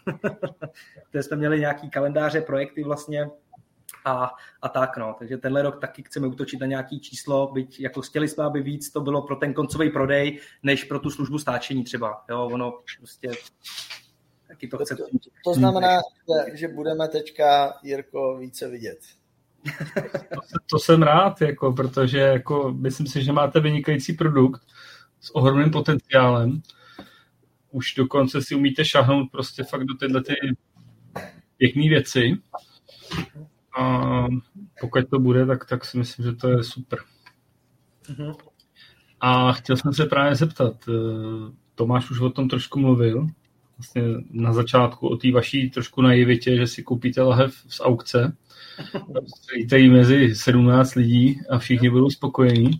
to 1.12 1.18
jsme 1.18 1.36
měli 1.36 1.60
nějaký 1.60 1.90
kalendáře, 1.90 2.40
projekty 2.40 2.84
vlastně, 2.84 3.30
a, 4.04 4.30
a 4.62 4.68
tak, 4.68 4.96
no. 4.96 5.16
Takže 5.18 5.36
tenhle 5.36 5.62
rok 5.62 5.80
taky 5.80 6.02
chceme 6.02 6.26
útočit 6.26 6.60
na 6.60 6.66
nějaký 6.66 7.00
číslo, 7.00 7.52
byť 7.52 7.80
jako 7.80 8.02
chtěli 8.02 8.28
jsme, 8.28 8.44
aby 8.44 8.62
víc 8.62 8.90
to 8.90 9.00
bylo 9.00 9.22
pro 9.22 9.36
ten 9.36 9.54
koncový 9.54 9.90
prodej, 9.90 10.40
než 10.62 10.84
pro 10.84 10.98
tu 10.98 11.10
službu 11.10 11.38
stáčení 11.38 11.84
třeba. 11.84 12.24
Jo, 12.30 12.50
ono 12.52 12.80
prostě 12.98 13.30
taky 14.48 14.68
to 14.68 14.78
chce. 14.78 14.96
To, 14.96 15.04
to 15.44 15.54
znamená, 15.54 15.98
že, 15.98 16.56
že 16.56 16.68
budeme 16.68 17.08
teďka, 17.08 17.74
Jirko, 17.82 18.36
více 18.36 18.68
vidět. 18.68 18.98
To, 20.34 20.40
to 20.70 20.78
jsem 20.78 21.02
rád, 21.02 21.40
jako, 21.40 21.72
protože 21.72 22.18
jako, 22.18 22.72
myslím 22.72 23.06
si, 23.06 23.24
že 23.24 23.32
máte 23.32 23.60
vynikající 23.60 24.12
produkt 24.12 24.62
s 25.20 25.34
ohromným 25.34 25.70
potenciálem. 25.70 26.62
Už 27.70 27.94
dokonce 27.94 28.42
si 28.42 28.54
umíte 28.54 28.84
šahnout 28.84 29.30
prostě 29.30 29.64
fakt 29.64 29.84
do 29.84 29.94
tyhle 29.94 30.22
ty 30.22 30.34
pěkné 31.56 31.88
věci. 31.88 32.36
A 33.78 34.26
pokud 34.80 35.08
to 35.10 35.18
bude, 35.18 35.46
tak, 35.46 35.64
tak 35.64 35.84
si 35.84 35.98
myslím, 35.98 36.24
že 36.24 36.32
to 36.32 36.48
je 36.48 36.64
super. 36.64 36.98
Mm-hmm. 38.08 38.36
A 39.20 39.52
chtěl 39.52 39.76
jsem 39.76 39.92
se 39.92 40.06
právě 40.06 40.34
zeptat, 40.34 40.74
eh, 40.88 40.92
Tomáš 41.74 42.10
už 42.10 42.20
o 42.20 42.30
tom 42.30 42.48
trošku 42.48 42.80
mluvil, 42.80 43.26
vlastně 43.78 44.02
na 44.30 44.52
začátku 44.52 45.08
o 45.08 45.16
té 45.16 45.32
vaší 45.32 45.70
trošku 45.70 46.02
naivitě, 46.02 46.56
že 46.56 46.66
si 46.66 46.82
koupíte 46.82 47.22
lahev 47.22 47.54
z 47.68 47.80
aukce, 47.80 48.36
stříte 49.36 49.78
jí 49.78 49.90
mezi 49.90 50.34
17 50.34 50.94
lidí 50.94 51.40
a 51.50 51.58
všichni 51.58 51.90
budou 51.90 52.10
spokojení. 52.10 52.70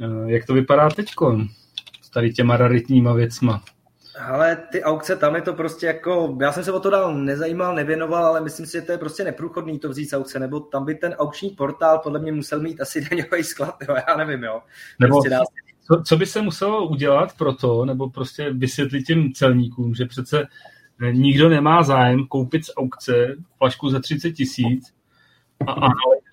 Eh, 0.00 0.32
jak 0.32 0.46
to 0.46 0.54
vypadá 0.54 0.90
teď 0.90 1.06
s 2.02 2.10
tady 2.10 2.32
těma 2.32 2.56
raritníma 2.56 3.12
věcma? 3.12 3.64
Ale 4.26 4.56
ty 4.72 4.82
aukce, 4.82 5.16
tam 5.16 5.34
je 5.34 5.42
to 5.42 5.54
prostě 5.54 5.86
jako, 5.86 6.36
já 6.40 6.52
jsem 6.52 6.64
se 6.64 6.72
o 6.72 6.80
to 6.80 6.90
dál 6.90 7.14
nezajímal, 7.14 7.74
nevěnoval, 7.74 8.26
ale 8.26 8.40
myslím 8.40 8.66
si, 8.66 8.72
že 8.72 8.82
to 8.82 8.92
je 8.92 8.98
prostě 8.98 9.24
neprůchodný 9.24 9.78
to 9.78 9.88
vzít 9.88 10.10
z 10.10 10.16
aukce, 10.16 10.38
nebo 10.38 10.60
tam 10.60 10.84
by 10.84 10.94
ten 10.94 11.12
aukční 11.12 11.50
portál 11.50 11.98
podle 11.98 12.18
mě 12.18 12.32
musel 12.32 12.60
mít 12.60 12.80
asi 12.80 13.00
daňový 13.10 13.44
sklad, 13.44 13.74
jo, 13.88 13.96
já 14.08 14.16
nevím, 14.16 14.42
jo. 14.42 14.60
Nebo 15.00 15.14
prostě 15.14 15.30
dá 15.30 15.40
co, 15.88 16.02
co 16.02 16.16
by 16.16 16.26
se 16.26 16.42
muselo 16.42 16.88
udělat 16.88 17.36
pro 17.36 17.54
to, 17.54 17.84
nebo 17.84 18.10
prostě 18.10 18.50
vysvětlit 18.52 19.02
těm 19.02 19.32
celníkům, 19.32 19.94
že 19.94 20.04
přece 20.04 20.46
eh, 21.02 21.12
nikdo 21.12 21.48
nemá 21.48 21.82
zájem 21.82 22.26
koupit 22.26 22.64
z 22.64 22.70
aukce 22.76 23.36
flašku 23.58 23.90
za 23.90 24.00
30 24.00 24.32
tisíc 24.32 24.97
a, 25.66 25.72
a 25.72 25.88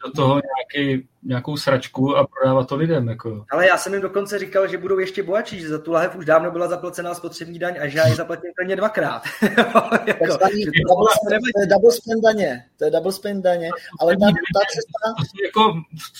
do 0.06 0.12
toho 0.16 0.42
nějaký, 0.76 1.08
nějakou 1.24 1.58
sračku 1.58 2.18
a 2.18 2.28
prodávat 2.28 2.68
to 2.68 2.76
lidem. 2.76 3.08
Jako. 3.08 3.46
Ale 3.52 3.68
já 3.68 3.78
jsem 3.78 3.94
jim 3.94 4.02
dokonce 4.02 4.40
říkal, 4.40 4.68
že 4.68 4.78
budou 4.78 5.00
ještě 5.00 5.24
bohatší, 5.24 5.60
že 5.60 5.70
za 5.70 5.80
tu 5.80 5.92
lahev 5.92 6.16
už 6.16 6.26
dávno 6.26 6.52
byla 6.52 6.68
zaplacená 6.68 7.14
spotřební 7.14 7.60
daň 7.60 7.78
a 7.82 7.88
že 7.88 7.98
já 7.98 8.08
ji 8.08 8.16
zaplatím 8.16 8.52
plně 8.56 8.76
dvakrát. 8.76 9.24
jako, 10.06 10.38
to, 10.38 10.48
je 10.56 11.68
double 11.68 11.92
spend 11.92 12.24
daně, 12.24 12.66
to 12.78 12.86
je 12.86 12.92
double 12.92 13.12
spend 13.12 13.44
daně, 13.44 13.70
ale 14.02 14.18
ta, 14.18 14.26
ta 14.26 14.60
cesta... 14.74 15.24
Jako 15.46 15.74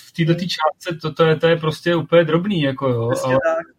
v 0.06 0.12
této 0.12 0.34
částce 0.34 1.00
to, 1.02 1.14
to, 1.14 1.26
je, 1.26 1.36
to 1.36 1.48
je 1.48 1.58
prostě 1.58 1.96
úplně 1.96 2.24
drobný, 2.24 2.62
jako 2.62 2.90
jo. 2.90 3.12
ale... 3.26 3.34
tak 3.34 3.76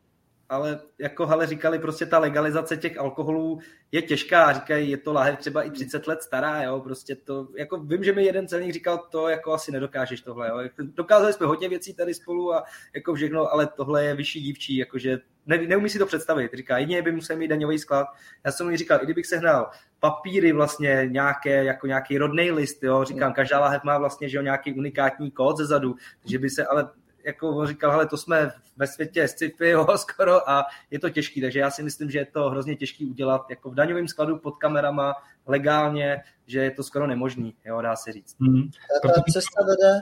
ale 0.48 0.80
jako 0.98 1.28
ale 1.28 1.46
říkali, 1.46 1.78
prostě 1.78 2.06
ta 2.06 2.18
legalizace 2.18 2.76
těch 2.76 2.98
alkoholů 2.98 3.58
je 3.92 4.02
těžká, 4.02 4.52
říkají, 4.52 4.90
je 4.90 4.96
to 4.96 5.12
lahev 5.12 5.38
třeba 5.38 5.62
i 5.62 5.70
30 5.70 6.06
let 6.06 6.22
stará, 6.22 6.62
jo, 6.62 6.80
prostě 6.80 7.16
to, 7.16 7.48
jako 7.56 7.78
vím, 7.78 8.04
že 8.04 8.12
mi 8.12 8.24
jeden 8.24 8.48
celník 8.48 8.72
říkal, 8.72 8.98
to 8.98 9.28
jako 9.28 9.52
asi 9.52 9.72
nedokážeš 9.72 10.20
tohle, 10.20 10.48
jo, 10.48 10.58
jako 10.58 10.82
dokázali 10.82 11.32
jsme 11.32 11.46
hodně 11.46 11.68
věcí 11.68 11.94
tady 11.94 12.14
spolu 12.14 12.54
a 12.54 12.64
jako 12.94 13.14
všechno, 13.14 13.52
ale 13.52 13.66
tohle 13.66 14.04
je 14.04 14.14
vyšší 14.14 14.40
dívčí, 14.40 14.76
jakože 14.76 15.18
ne, 15.46 15.58
neumí 15.58 15.88
si 15.88 15.98
to 15.98 16.06
představit, 16.06 16.54
říká, 16.54 16.78
jedině 16.78 17.02
by 17.02 17.12
musel 17.12 17.36
mít 17.36 17.48
daňový 17.48 17.78
sklad, 17.78 18.06
já 18.44 18.52
jsem 18.52 18.70
mu 18.70 18.76
říkal, 18.76 18.98
i 19.02 19.04
kdybych 19.04 19.26
sehnal 19.26 19.70
papíry 20.00 20.52
vlastně 20.52 21.08
nějaké, 21.10 21.64
jako 21.64 21.86
nějaký 21.86 22.18
rodný 22.18 22.50
list, 22.50 22.82
jo, 22.82 23.04
říkám, 23.04 23.32
každá 23.32 23.60
lahev 23.60 23.84
má 23.84 23.98
vlastně, 23.98 24.28
že 24.28 24.36
jo, 24.36 24.42
nějaký 24.42 24.74
unikátní 24.74 25.30
kód 25.30 25.56
ze 25.56 25.66
zadu, 25.66 25.94
že 26.24 26.38
by 26.38 26.50
se, 26.50 26.66
ale 26.66 26.88
jako 27.26 27.48
on 27.48 27.66
říkal, 27.66 27.90
hele, 27.90 28.06
to 28.06 28.16
jsme 28.16 28.52
ve 28.76 28.86
světě 28.86 29.28
sci-fi 29.28 29.68
jo, 29.68 29.86
skoro 29.96 30.50
a 30.50 30.66
je 30.90 30.98
to 30.98 31.10
těžký, 31.10 31.40
takže 31.40 31.60
já 31.60 31.70
si 31.70 31.82
myslím, 31.82 32.10
že 32.10 32.18
je 32.18 32.26
to 32.26 32.50
hrozně 32.50 32.76
těžký 32.76 33.06
udělat 33.06 33.50
jako 33.50 33.70
v 33.70 33.74
daňovém 33.74 34.08
skladu 34.08 34.38
pod 34.38 34.56
kamerama 34.56 35.14
legálně, 35.46 36.22
že 36.46 36.60
je 36.60 36.70
to 36.70 36.82
skoro 36.82 37.06
nemožný, 37.06 37.54
jo, 37.64 37.82
dá 37.82 37.96
se 37.96 38.12
říct. 38.12 38.36
Mm. 38.38 38.62
Ta, 39.02 39.08
ta 39.08 39.22
cesta 39.32 39.64
vede, 39.64 40.00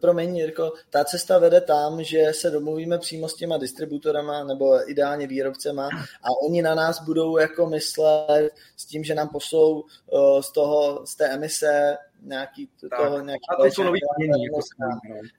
promiň 0.00 0.36
Jirko, 0.36 0.72
ta 0.90 1.04
cesta 1.04 1.38
vede 1.38 1.60
tam, 1.60 2.02
že 2.02 2.18
se 2.32 2.50
domluvíme 2.50 2.98
přímo 2.98 3.28
s 3.28 3.34
těma 3.34 3.56
distributorama 3.56 4.44
nebo 4.44 4.90
ideálně 4.90 5.26
výrobcema 5.26 5.88
a 6.22 6.28
oni 6.46 6.62
na 6.62 6.74
nás 6.74 7.04
budou 7.04 7.38
jako 7.38 7.66
myslet 7.66 8.50
s 8.76 8.86
tím, 8.86 9.04
že 9.04 9.14
nám 9.14 9.28
poslou 9.28 9.80
uh, 9.80 10.40
z 10.40 10.52
toho, 10.52 11.06
z 11.06 11.16
té 11.16 11.28
emise 11.28 11.96
nějaký, 12.22 12.68
tak. 12.80 12.98
toho, 12.98 13.20
nějaký 13.20 13.44
a 13.50 13.62
to 13.62 13.64
jsou 13.64 13.82
nový 13.82 14.00
plnění, 14.16 14.44
jako 14.44 14.60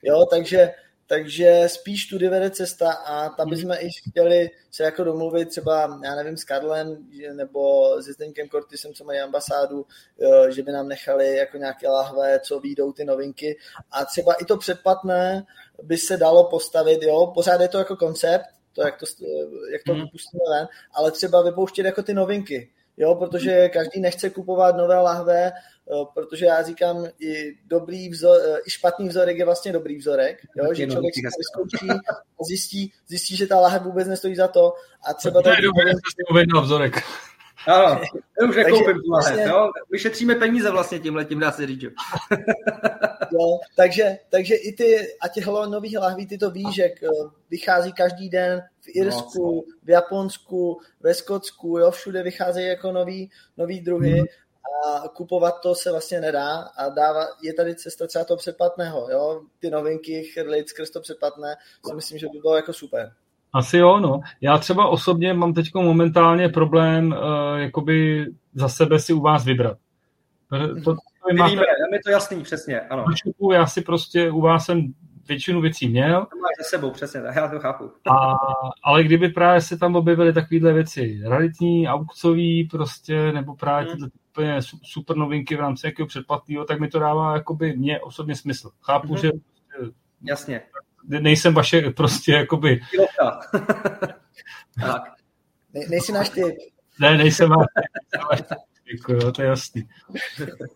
jo, 0.02 0.26
takže 0.30 0.74
takže 1.08 1.64
spíš 1.66 2.06
tudy 2.06 2.28
vede 2.28 2.50
cesta 2.50 2.92
a 2.92 3.28
tam 3.28 3.50
bychom 3.50 3.72
i 3.72 3.88
chtěli 4.08 4.50
se 4.70 4.82
jako 4.82 5.04
domluvit 5.04 5.48
třeba, 5.48 6.00
já 6.04 6.14
nevím, 6.14 6.36
s 6.36 6.44
Karlem 6.44 7.06
nebo 7.32 7.92
s 8.02 8.04
Zdeňkem 8.04 8.48
Kortisem, 8.48 8.92
co 8.94 9.04
mají 9.04 9.20
ambasádu, 9.20 9.86
že 10.48 10.62
by 10.62 10.72
nám 10.72 10.88
nechali 10.88 11.36
jako 11.36 11.56
nějaké 11.56 11.88
lahve, 11.88 12.40
co 12.40 12.60
výjdou 12.60 12.92
ty 12.92 13.04
novinky. 13.04 13.58
A 13.90 14.04
třeba 14.04 14.32
i 14.34 14.44
to 14.44 14.56
předplatné 14.56 15.46
by 15.82 15.98
se 15.98 16.16
dalo 16.16 16.44
postavit, 16.44 17.02
jo, 17.02 17.32
pořád 17.34 17.60
je 17.60 17.68
to 17.68 17.78
jako 17.78 17.96
koncept, 17.96 18.44
to, 18.72 18.82
jak 18.82 18.98
to, 18.98 19.06
jak 19.72 19.82
to 19.86 19.92
hmm. 19.92 20.02
vypustíme 20.02 20.42
ven, 20.50 20.68
ale 20.94 21.10
třeba 21.10 21.42
vypouštět 21.42 21.86
jako 21.86 22.02
ty 22.02 22.14
novinky, 22.14 22.70
jo, 22.96 23.14
protože 23.14 23.68
každý 23.68 24.00
nechce 24.00 24.30
kupovat 24.30 24.76
nové 24.76 25.00
lahve, 25.00 25.52
protože 26.14 26.46
já 26.46 26.62
říkám, 26.62 27.06
i 27.20 27.54
dobrý 27.66 28.08
vzor, 28.08 28.40
eh, 28.44 28.58
i 28.66 28.70
špatný 28.70 29.08
vzorek 29.08 29.38
je 29.38 29.44
vlastně 29.44 29.72
dobrý 29.72 29.96
vzorek, 29.96 30.38
jo? 30.56 30.74
že 30.74 30.86
člověk 30.86 31.14
si 31.14 31.20
to 31.22 31.28
vyzkouší 31.38 31.90
a 31.90 32.44
zjistí, 32.44 32.92
zjistí, 33.06 33.36
že 33.36 33.46
ta 33.46 33.60
lahev 33.60 33.82
vůbec 33.82 34.08
nestojí 34.08 34.36
za 34.36 34.48
to 34.48 34.72
a 35.10 35.14
třeba... 35.14 35.42
To 35.42 35.48
je 35.48 35.62
dobré, 35.62 35.90
že 35.90 35.96
jsi 35.96 36.60
vzorek. 36.62 37.02
Ano, 37.66 38.00
já 38.40 38.48
už 38.48 38.56
nekoupím 38.56 39.02
tu 39.02 39.10
lahev, 39.10 39.36
vlastně, 39.36 39.44
jo? 39.44 39.70
Vyšetříme 39.90 40.34
peníze 40.34 40.70
vlastně 40.70 40.98
tímhle, 40.98 41.24
tím 41.24 41.40
dá 41.40 41.52
se 41.52 41.66
říct, 41.66 41.82
jo. 41.82 41.90
jo, 43.32 43.58
takže, 43.76 44.18
takže 44.28 44.54
i 44.54 44.72
ty, 44.72 45.06
a 45.20 45.28
těch 45.28 45.46
nových 45.46 45.98
lahví, 45.98 46.26
ty 46.26 46.38
to 46.38 46.50
víš, 46.50 46.74
že 46.74 46.84
eh, 46.84 47.08
vychází 47.50 47.92
každý 47.92 48.28
den 48.28 48.62
v 48.80 48.96
Irsku, 48.96 49.54
no, 49.54 49.76
v 49.84 49.90
Japonsku, 49.90 50.80
ve 51.00 51.14
Skotsku, 51.14 51.78
jo, 51.78 51.90
všude 51.90 52.22
vycházejí 52.22 52.68
jako 52.68 52.92
nový, 52.92 53.30
nový 53.56 53.80
druhy. 53.80 54.24
A 54.86 55.08
kupovat 55.08 55.60
to 55.62 55.74
se 55.74 55.90
vlastně 55.90 56.20
nedá 56.20 56.56
a 56.76 56.88
dává, 56.88 57.26
je 57.42 57.54
tady 57.54 57.74
cesta 57.74 58.06
třeba 58.06 58.24
toho 58.24 58.38
předplatného, 58.38 59.08
jo? 59.10 59.40
ty 59.58 59.70
novinky 59.70 60.24
chrlit 60.24 60.68
skrz 60.68 60.90
to 60.90 61.00
předplatné, 61.00 61.56
si 61.88 61.94
myslím, 61.94 62.18
že 62.18 62.26
by 62.32 62.38
bylo 62.38 62.56
jako 62.56 62.72
super. 62.72 63.12
Asi 63.52 63.78
jo, 63.78 64.00
no. 64.00 64.20
Já 64.40 64.58
třeba 64.58 64.86
osobně 64.86 65.34
mám 65.34 65.54
teď 65.54 65.66
momentálně 65.74 66.48
problém 66.48 67.12
uh, 67.12 67.58
jakoby 67.58 68.26
za 68.54 68.68
sebe 68.68 68.98
si 68.98 69.12
u 69.12 69.20
vás 69.20 69.44
vybrat. 69.44 69.78
To, 70.50 70.58
to, 70.74 70.96
to 71.28 71.34
máte, 71.34 71.50
víme, 71.50 71.62
je 71.92 72.00
to 72.04 72.10
jasný, 72.10 72.42
přesně, 72.42 72.80
ano. 72.80 73.04
Já 73.52 73.66
si 73.66 73.80
prostě 73.80 74.30
u 74.30 74.40
vás 74.40 74.64
jsem 74.64 74.94
většinu 75.28 75.60
věcí 75.60 75.88
měl. 75.88 76.20
To 76.20 76.36
máš 76.36 76.52
za 76.58 76.68
sebou, 76.68 76.90
přesně, 76.90 77.20
já 77.34 77.48
to 77.48 77.60
chápu. 77.60 77.92
A, 78.10 78.36
ale 78.82 79.04
kdyby 79.04 79.28
právě 79.28 79.60
se 79.60 79.78
tam 79.78 79.96
objevily 79.96 80.32
takovéhle 80.32 80.72
věci, 80.72 81.20
raritní, 81.24 81.88
aukcový 81.88 82.64
prostě, 82.64 83.32
nebo 83.32 83.56
právě 83.56 83.84
hmm. 83.84 83.92
tyhle 83.92 84.10
úplně 84.30 84.58
super 84.82 85.16
novinky 85.16 85.56
v 85.56 85.60
rámci 85.60 85.86
jakého 85.86 86.06
předplatného, 86.06 86.64
tak 86.64 86.80
mi 86.80 86.88
to 86.88 86.98
dává 86.98 87.34
jakoby 87.34 87.76
mě 87.76 88.00
osobně 88.00 88.36
smysl. 88.36 88.70
Chápu, 88.82 89.14
mm-hmm. 89.14 89.20
že 89.20 89.30
Jasně. 90.22 90.62
nejsem 91.08 91.54
vaše 91.54 91.90
prostě 91.90 92.32
jakoby... 92.32 92.80
tak. 94.80 95.02
Ne, 95.74 95.80
nejsi 95.90 96.12
náš 96.12 96.28
typ. 96.28 96.46
Ne, 97.00 97.16
nejsem 97.16 97.50
váš 97.50 98.42
jako, 98.92 99.12
jo, 99.12 99.32
to 99.32 99.42
je 99.42 99.48
jasný. 99.48 99.88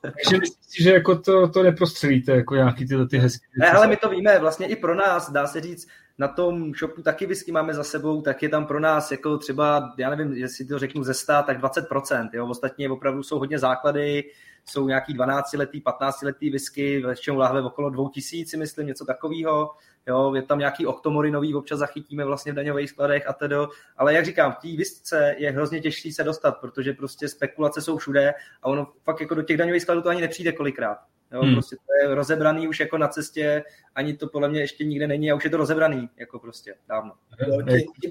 Takže 0.00 0.38
myslím 0.40 0.62
si, 0.62 0.82
že 0.82 0.92
jako 0.92 1.18
to, 1.18 1.48
to 1.48 1.62
neprostřelíte, 1.62 2.32
jako 2.32 2.54
nějaký 2.54 2.86
tyhle 2.86 3.08
ty 3.08 3.18
hezké 3.18 3.46
Ne, 3.58 3.70
ale 3.70 3.86
my 3.86 3.96
to 3.96 4.08
víme, 4.08 4.38
vlastně 4.38 4.66
i 4.66 4.76
pro 4.76 4.94
nás, 4.94 5.30
dá 5.30 5.46
se 5.46 5.60
říct, 5.60 5.88
na 6.18 6.28
tom 6.28 6.74
shopu 6.74 7.02
taky 7.02 7.26
whisky 7.26 7.52
máme 7.52 7.74
za 7.74 7.84
sebou, 7.84 8.22
tak 8.22 8.42
je 8.42 8.48
tam 8.48 8.66
pro 8.66 8.80
nás 8.80 9.10
jako 9.10 9.38
třeba, 9.38 9.94
já 9.98 10.10
nevím, 10.10 10.32
jestli 10.32 10.64
to 10.64 10.78
řeknu 10.78 11.04
ze 11.04 11.14
100, 11.14 11.32
tak 11.46 11.60
20%, 11.60 12.28
jo, 12.32 12.46
ostatně 12.46 12.90
opravdu 12.90 13.22
jsou 13.22 13.38
hodně 13.38 13.58
základy, 13.58 14.24
jsou 14.64 14.88
nějaký 14.88 15.14
12 15.14 15.52
letý, 15.52 15.80
15 15.80 16.22
letý 16.22 16.50
whisky, 16.50 17.02
většinou 17.06 17.36
láhve 17.36 17.62
okolo 17.62 17.90
2000, 17.90 18.56
myslím, 18.56 18.86
něco 18.86 19.04
takového. 19.04 19.70
Jo, 20.06 20.34
je 20.34 20.42
tam 20.42 20.58
nějaký 20.58 20.86
oktomorinový, 20.86 21.54
občas 21.54 21.78
zachytíme 21.78 22.24
vlastně 22.24 22.52
v 22.52 22.54
daňových 22.54 22.90
skladech 22.90 23.28
a 23.28 23.32
tedy. 23.32 23.56
Ale 23.96 24.14
jak 24.14 24.24
říkám, 24.24 24.52
v 24.52 24.56
té 24.56 24.76
visce 24.76 25.34
je 25.38 25.50
hrozně 25.50 25.80
těžší 25.80 26.12
se 26.12 26.24
dostat, 26.24 26.52
protože 26.60 26.92
prostě 26.92 27.28
spekulace 27.28 27.82
jsou 27.82 27.96
všude 27.96 28.34
a 28.62 28.68
ono 28.68 28.92
fakt 29.04 29.20
jako 29.20 29.34
do 29.34 29.42
těch 29.42 29.56
daňových 29.56 29.82
skladů 29.82 30.02
to 30.02 30.08
ani 30.08 30.20
nepřijde 30.20 30.52
kolikrát. 30.52 30.98
Jo, 31.32 31.42
hmm. 31.42 31.52
prostě 31.52 31.76
to 31.76 32.08
je 32.08 32.14
rozebraný 32.14 32.68
už 32.68 32.80
jako 32.80 32.98
na 32.98 33.08
cestě, 33.08 33.64
ani 33.94 34.14
to 34.14 34.26
podle 34.28 34.48
mě 34.48 34.60
ještě 34.60 34.84
nikde 34.84 35.06
není 35.06 35.30
a 35.32 35.34
už 35.34 35.44
je 35.44 35.50
to 35.50 35.56
rozebraný, 35.56 36.08
jako 36.16 36.38
prostě 36.38 36.74
dávno. 36.88 37.12
Jo, 37.48 37.62
ti, 37.62 37.86
ti 38.00 38.10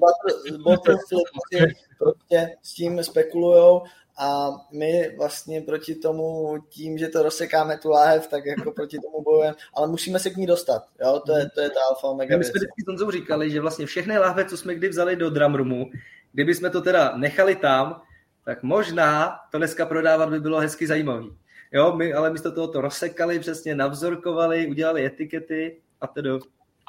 prostě 1.98 2.50
s 2.62 2.74
tím 2.74 3.04
spekulujou 3.04 3.84
a 4.22 4.50
my 4.72 5.16
vlastně 5.18 5.62
proti 5.62 5.96
tomu, 5.96 6.56
tím, 6.70 6.98
že 6.98 7.08
to 7.08 7.24
rozsekáme 7.24 7.78
tu 7.78 7.90
láhev, 7.90 8.28
tak 8.28 8.46
jako 8.46 8.72
proti 8.72 8.98
tomu 9.00 9.24
bojujeme, 9.24 9.56
ale 9.74 9.88
musíme 9.88 10.20
se 10.20 10.30
k 10.30 10.38
ní 10.38 10.48
dostat, 10.48 10.84
jo, 11.02 11.22
to 11.26 11.38
je, 11.38 11.50
to 11.50 11.62
je 11.62 11.70
ta 11.70 11.80
alfa 11.90 12.14
mega 12.14 12.38
My 12.38 12.44
jsme 12.44 12.52
vždycky 12.56 12.84
Tonzou 12.86 13.12
říkali, 13.12 13.52
že 13.52 13.62
vlastně 13.62 13.86
všechny 13.86 14.18
láhve, 14.18 14.46
co 14.46 14.58
jsme 14.58 14.76
kdy 14.76 14.90
vzali 14.90 15.16
do 15.16 15.30
drumroomu, 15.30 15.86
kdyby 16.34 16.56
jsme 16.56 16.70
to 16.70 16.82
teda 16.82 17.18
nechali 17.18 17.56
tam, 17.56 18.02
tak 18.46 18.64
možná 18.64 19.40
to 19.52 19.58
dneska 19.58 19.86
prodávat 19.86 20.30
by 20.30 20.40
bylo 20.40 20.60
hezky 20.60 20.88
zajímavý. 20.88 21.38
Jo, 21.72 21.96
my 21.96 22.14
ale 22.14 22.30
místo 22.30 22.52
toho 22.52 22.68
to 22.68 22.82
rozsekali, 22.82 23.40
přesně 23.40 23.76
navzorkovali, 23.76 24.68
udělali 24.68 25.06
etikety 25.06 25.82
a 26.02 26.08
tedy. 26.08 26.30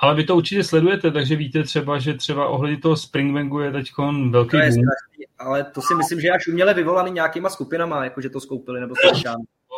Ale 0.03 0.15
vy 0.15 0.25
to 0.25 0.37
určitě 0.37 0.65
sledujete, 0.65 1.11
takže 1.11 1.37
víte 1.37 1.63
třeba, 1.63 1.99
že 1.99 2.15
třeba 2.15 2.49
ohledně 2.49 2.79
toho 2.79 2.97
Springbangu 2.97 3.61
je 3.61 3.73
teď 3.73 3.93
velký 4.31 4.51
to 4.51 4.57
je 4.57 4.71
boom. 4.71 4.85
Strašný, 4.85 5.27
ale 5.39 5.65
to 5.65 5.83
si 5.83 5.95
myslím, 5.95 6.21
že 6.21 6.31
až 6.31 6.49
uměle 6.49 6.75
vyvolaný 6.75 7.11
nějakýma 7.11 7.51
skupinama, 7.51 8.05
jakože 8.05 8.31
to 8.31 8.41
skoupili 8.41 8.81
nebo 8.81 8.95
to 8.95 9.31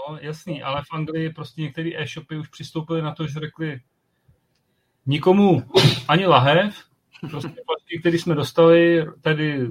No, 0.08 0.18
jasný, 0.20 0.62
ale 0.62 0.82
v 0.82 0.94
Anglii 0.94 1.32
prostě 1.32 1.62
některé 1.62 1.90
e-shopy 1.94 2.36
už 2.36 2.48
přistoupili 2.48 3.02
na 3.02 3.14
to, 3.14 3.26
že 3.26 3.40
řekli 3.40 3.80
nikomu 5.06 5.62
ani 6.08 6.26
lahev, 6.26 6.74
prostě 7.20 7.48
platky, 7.48 7.98
které 8.00 8.18
jsme 8.18 8.34
dostali, 8.34 9.06
tady 9.20 9.70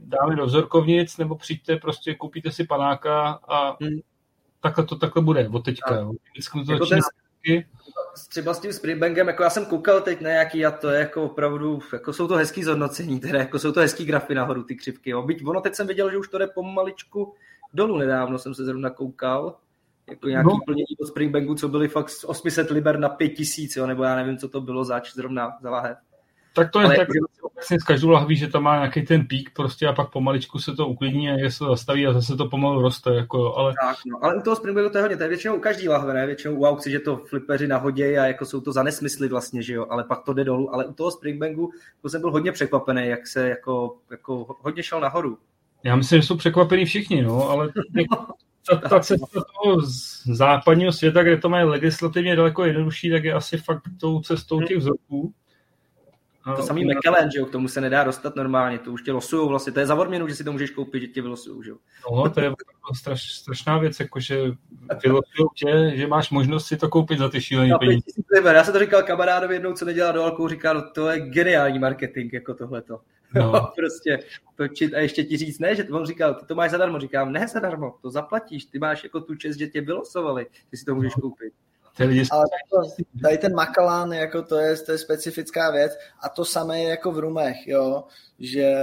dáme 0.00 0.36
do 0.36 0.46
vzorkovnic, 0.46 1.18
nebo 1.18 1.34
přijďte, 1.34 1.76
prostě 1.76 2.14
koupíte 2.14 2.52
si 2.52 2.64
panáka 2.64 3.30
a 3.48 3.76
hmm 3.84 4.00
takhle 4.64 4.84
to 4.84 4.96
takhle 4.96 5.22
bude 5.22 5.48
od 5.48 5.64
teďka. 5.64 5.94
Jo. 5.94 6.12
to 6.66 6.72
jako 6.72 6.86
ten, 6.86 7.00
třeba 8.28 8.54
s 8.54 8.60
tím 8.60 8.72
Springbangem, 8.72 9.26
jako 9.26 9.42
já 9.42 9.50
jsem 9.50 9.66
koukal 9.66 10.00
teď 10.00 10.20
na 10.20 10.30
nějaký 10.30 10.66
a 10.66 10.70
to 10.70 10.90
je 10.90 11.00
jako 11.00 11.22
opravdu, 11.22 11.80
jako 11.92 12.12
jsou 12.12 12.28
to 12.28 12.34
hezký 12.34 12.64
zhodnocení, 12.64 13.20
teda 13.20 13.38
jako 13.38 13.58
jsou 13.58 13.72
to 13.72 13.80
hezký 13.80 14.04
grafy 14.04 14.34
nahoru, 14.34 14.62
ty 14.62 14.76
křivky. 14.76 15.10
Jo. 15.10 15.22
Byť 15.22 15.46
ono 15.46 15.60
teď 15.60 15.74
jsem 15.74 15.86
viděl, 15.86 16.10
že 16.10 16.16
už 16.16 16.28
to 16.28 16.38
jde 16.38 16.46
pomaličku 16.46 17.34
dolů 17.74 17.98
nedávno, 17.98 18.38
jsem 18.38 18.54
se 18.54 18.64
zrovna 18.64 18.90
koukal. 18.90 19.56
Jako 20.10 20.28
nějaký 20.28 20.48
no. 20.48 20.58
plnění 20.66 20.96
od 21.00 21.06
Springbangu, 21.06 21.54
co 21.54 21.68
byly 21.68 21.88
fakt 21.88 22.10
z 22.10 22.24
800 22.24 22.70
liber 22.70 22.98
na 22.98 23.08
5000, 23.08 23.76
jo, 23.76 23.86
nebo 23.86 24.04
já 24.04 24.16
nevím, 24.16 24.38
co 24.38 24.48
to 24.48 24.60
bylo 24.60 24.84
zač 24.84 25.12
zrovna 25.14 25.52
za 25.62 25.70
lahev. 25.70 25.98
Tak 26.54 26.70
to 26.70 26.80
je 26.80 26.86
ale 26.86 26.96
tak 26.96 27.08
obecně 27.64 27.80
s 27.80 27.84
každou 27.84 28.10
lahví, 28.10 28.36
že 28.36 28.48
tam 28.48 28.62
má 28.62 28.76
nějaký 28.76 29.02
ten 29.02 29.26
pík 29.26 29.50
prostě 29.52 29.86
a 29.86 29.92
pak 29.92 30.10
pomaličku 30.10 30.58
se 30.58 30.72
to 30.72 30.88
uklidní 30.88 31.30
a 31.30 31.50
se 31.50 31.58
to 31.58 31.66
zastaví 31.66 32.06
a 32.06 32.12
zase 32.12 32.36
to 32.36 32.48
pomalu 32.48 32.82
roste. 32.82 33.14
Jako, 33.14 33.54
ale... 33.54 33.72
Tak, 33.84 33.96
no, 34.06 34.24
ale 34.24 34.36
u 34.36 34.42
toho 34.42 34.56
Springbanku 34.56 34.90
to 34.90 34.98
je 34.98 35.02
hodně, 35.02 35.16
to 35.16 35.22
je 35.22 35.28
většinou 35.28 35.56
u 35.56 35.60
každý 35.60 35.88
lahve, 35.88 36.14
ne? 36.14 36.26
Většinou 36.26 36.54
u 36.54 36.66
aukci, 36.66 36.90
že 36.90 36.98
to 36.98 37.16
flipeři 37.16 37.66
nahodí 37.66 38.02
a 38.04 38.26
jako 38.26 38.46
jsou 38.46 38.60
to 38.60 38.72
za 38.72 38.82
nesmysly 38.82 39.28
vlastně, 39.28 39.62
že 39.62 39.74
jo, 39.74 39.86
ale 39.90 40.04
pak 40.04 40.22
to 40.22 40.32
jde 40.32 40.44
dolů. 40.44 40.74
Ale 40.74 40.86
u 40.86 40.92
toho 40.92 41.10
Springbanku 41.10 41.70
to 42.02 42.08
jsem 42.08 42.20
byl 42.20 42.30
hodně 42.30 42.52
překvapený, 42.52 43.06
jak 43.06 43.26
se 43.26 43.48
jako, 43.48 43.96
jako 44.10 44.56
hodně 44.60 44.82
šel 44.82 45.00
nahoru. 45.00 45.38
Já 45.82 45.96
myslím, 45.96 46.20
že 46.20 46.26
jsou 46.26 46.36
překvapení 46.36 46.84
všichni, 46.84 47.22
no, 47.22 47.48
ale 47.50 47.68
ta, 48.70 48.88
ta 48.88 49.00
cesta 49.00 49.26
toho 49.62 49.80
západního 50.24 50.92
světa, 50.92 51.22
kde 51.22 51.36
to 51.36 51.48
mají 51.48 51.64
legislativně 51.64 52.36
daleko 52.36 52.64
jednodušší, 52.64 53.10
tak 53.10 53.24
je 53.24 53.32
asi 53.32 53.58
fakt 53.58 53.82
tou 54.00 54.20
cestou 54.20 54.60
těch 54.60 54.78
vzorků. 54.78 55.34
To 56.56 56.62
samý 56.62 56.84
McKellen, 56.84 57.30
že 57.30 57.38
jo, 57.38 57.46
k 57.46 57.50
tomu 57.50 57.68
se 57.68 57.80
nedá 57.80 58.04
dostat 58.04 58.36
normálně, 58.36 58.78
to 58.78 58.92
už 58.92 59.02
tě 59.02 59.12
losujou 59.12 59.48
vlastně, 59.48 59.72
to 59.72 59.80
je 59.80 59.86
za 59.86 59.94
odměnu, 59.94 60.28
že 60.28 60.34
si 60.34 60.44
to 60.44 60.52
můžeš 60.52 60.70
koupit, 60.70 61.00
že 61.00 61.06
tě 61.06 61.22
vylosujou, 61.22 61.62
že 61.62 61.70
jo. 61.70 61.76
No, 62.12 62.30
to 62.30 62.40
je 62.40 62.52
straš, 62.94 63.32
strašná 63.32 63.78
věc, 63.78 64.00
jakože 64.00 64.36
vylosujou 65.02 65.48
tě, 65.56 65.92
že 65.94 66.06
máš 66.06 66.30
možnost 66.30 66.66
si 66.66 66.76
to 66.76 66.88
koupit 66.88 67.18
za 67.18 67.28
ty 67.28 67.40
šílené 67.40 67.68
no, 67.68 67.78
peníze. 67.78 68.04
Já 68.54 68.64
jsem 68.64 68.72
to 68.72 68.78
říkal 68.80 69.02
kamarádovi 69.02 69.54
jednou, 69.54 69.72
co 69.72 69.84
nedělá 69.84 70.12
do 70.12 70.22
alkoholu, 70.22 70.48
říká, 70.48 70.72
no 70.72 70.90
to 70.90 71.08
je 71.08 71.20
geniální 71.20 71.78
marketing, 71.78 72.32
jako 72.32 72.54
tohleto. 72.54 73.00
No. 73.34 73.52
prostě 73.76 74.18
točit 74.56 74.94
a 74.94 74.98
ještě 74.98 75.24
ti 75.24 75.36
říct, 75.36 75.58
ne, 75.58 75.76
že 75.76 75.84
on 75.84 76.06
říkal, 76.06 76.34
ty 76.34 76.46
to 76.46 76.54
máš 76.54 76.70
zadarmo, 76.70 77.00
říkám, 77.00 77.32
ne 77.32 77.48
zadarmo, 77.48 77.94
to 78.02 78.10
zaplatíš, 78.10 78.64
ty 78.64 78.78
máš 78.78 79.04
jako 79.04 79.20
tu 79.20 79.34
čest, 79.34 79.56
že 79.56 79.66
tě 79.66 79.80
vylosovali, 79.80 80.46
že 80.72 80.78
si 80.78 80.84
to 80.84 80.94
můžeš 80.94 81.14
koupit. 81.14 81.52
Ale 82.30 82.44
to, 82.70 83.04
tady 83.22 83.38
ten 83.38 83.54
Makalan, 83.54 84.12
jako 84.12 84.42
to 84.42 84.56
je, 84.56 84.76
to 84.76 84.92
je 84.92 84.98
specifická 84.98 85.70
věc 85.70 85.92
a 86.20 86.28
to 86.28 86.44
samé 86.44 86.82
je 86.82 86.88
jako 86.88 87.12
v 87.12 87.18
rumech, 87.18 87.66
jo, 87.66 88.04
že 88.38 88.74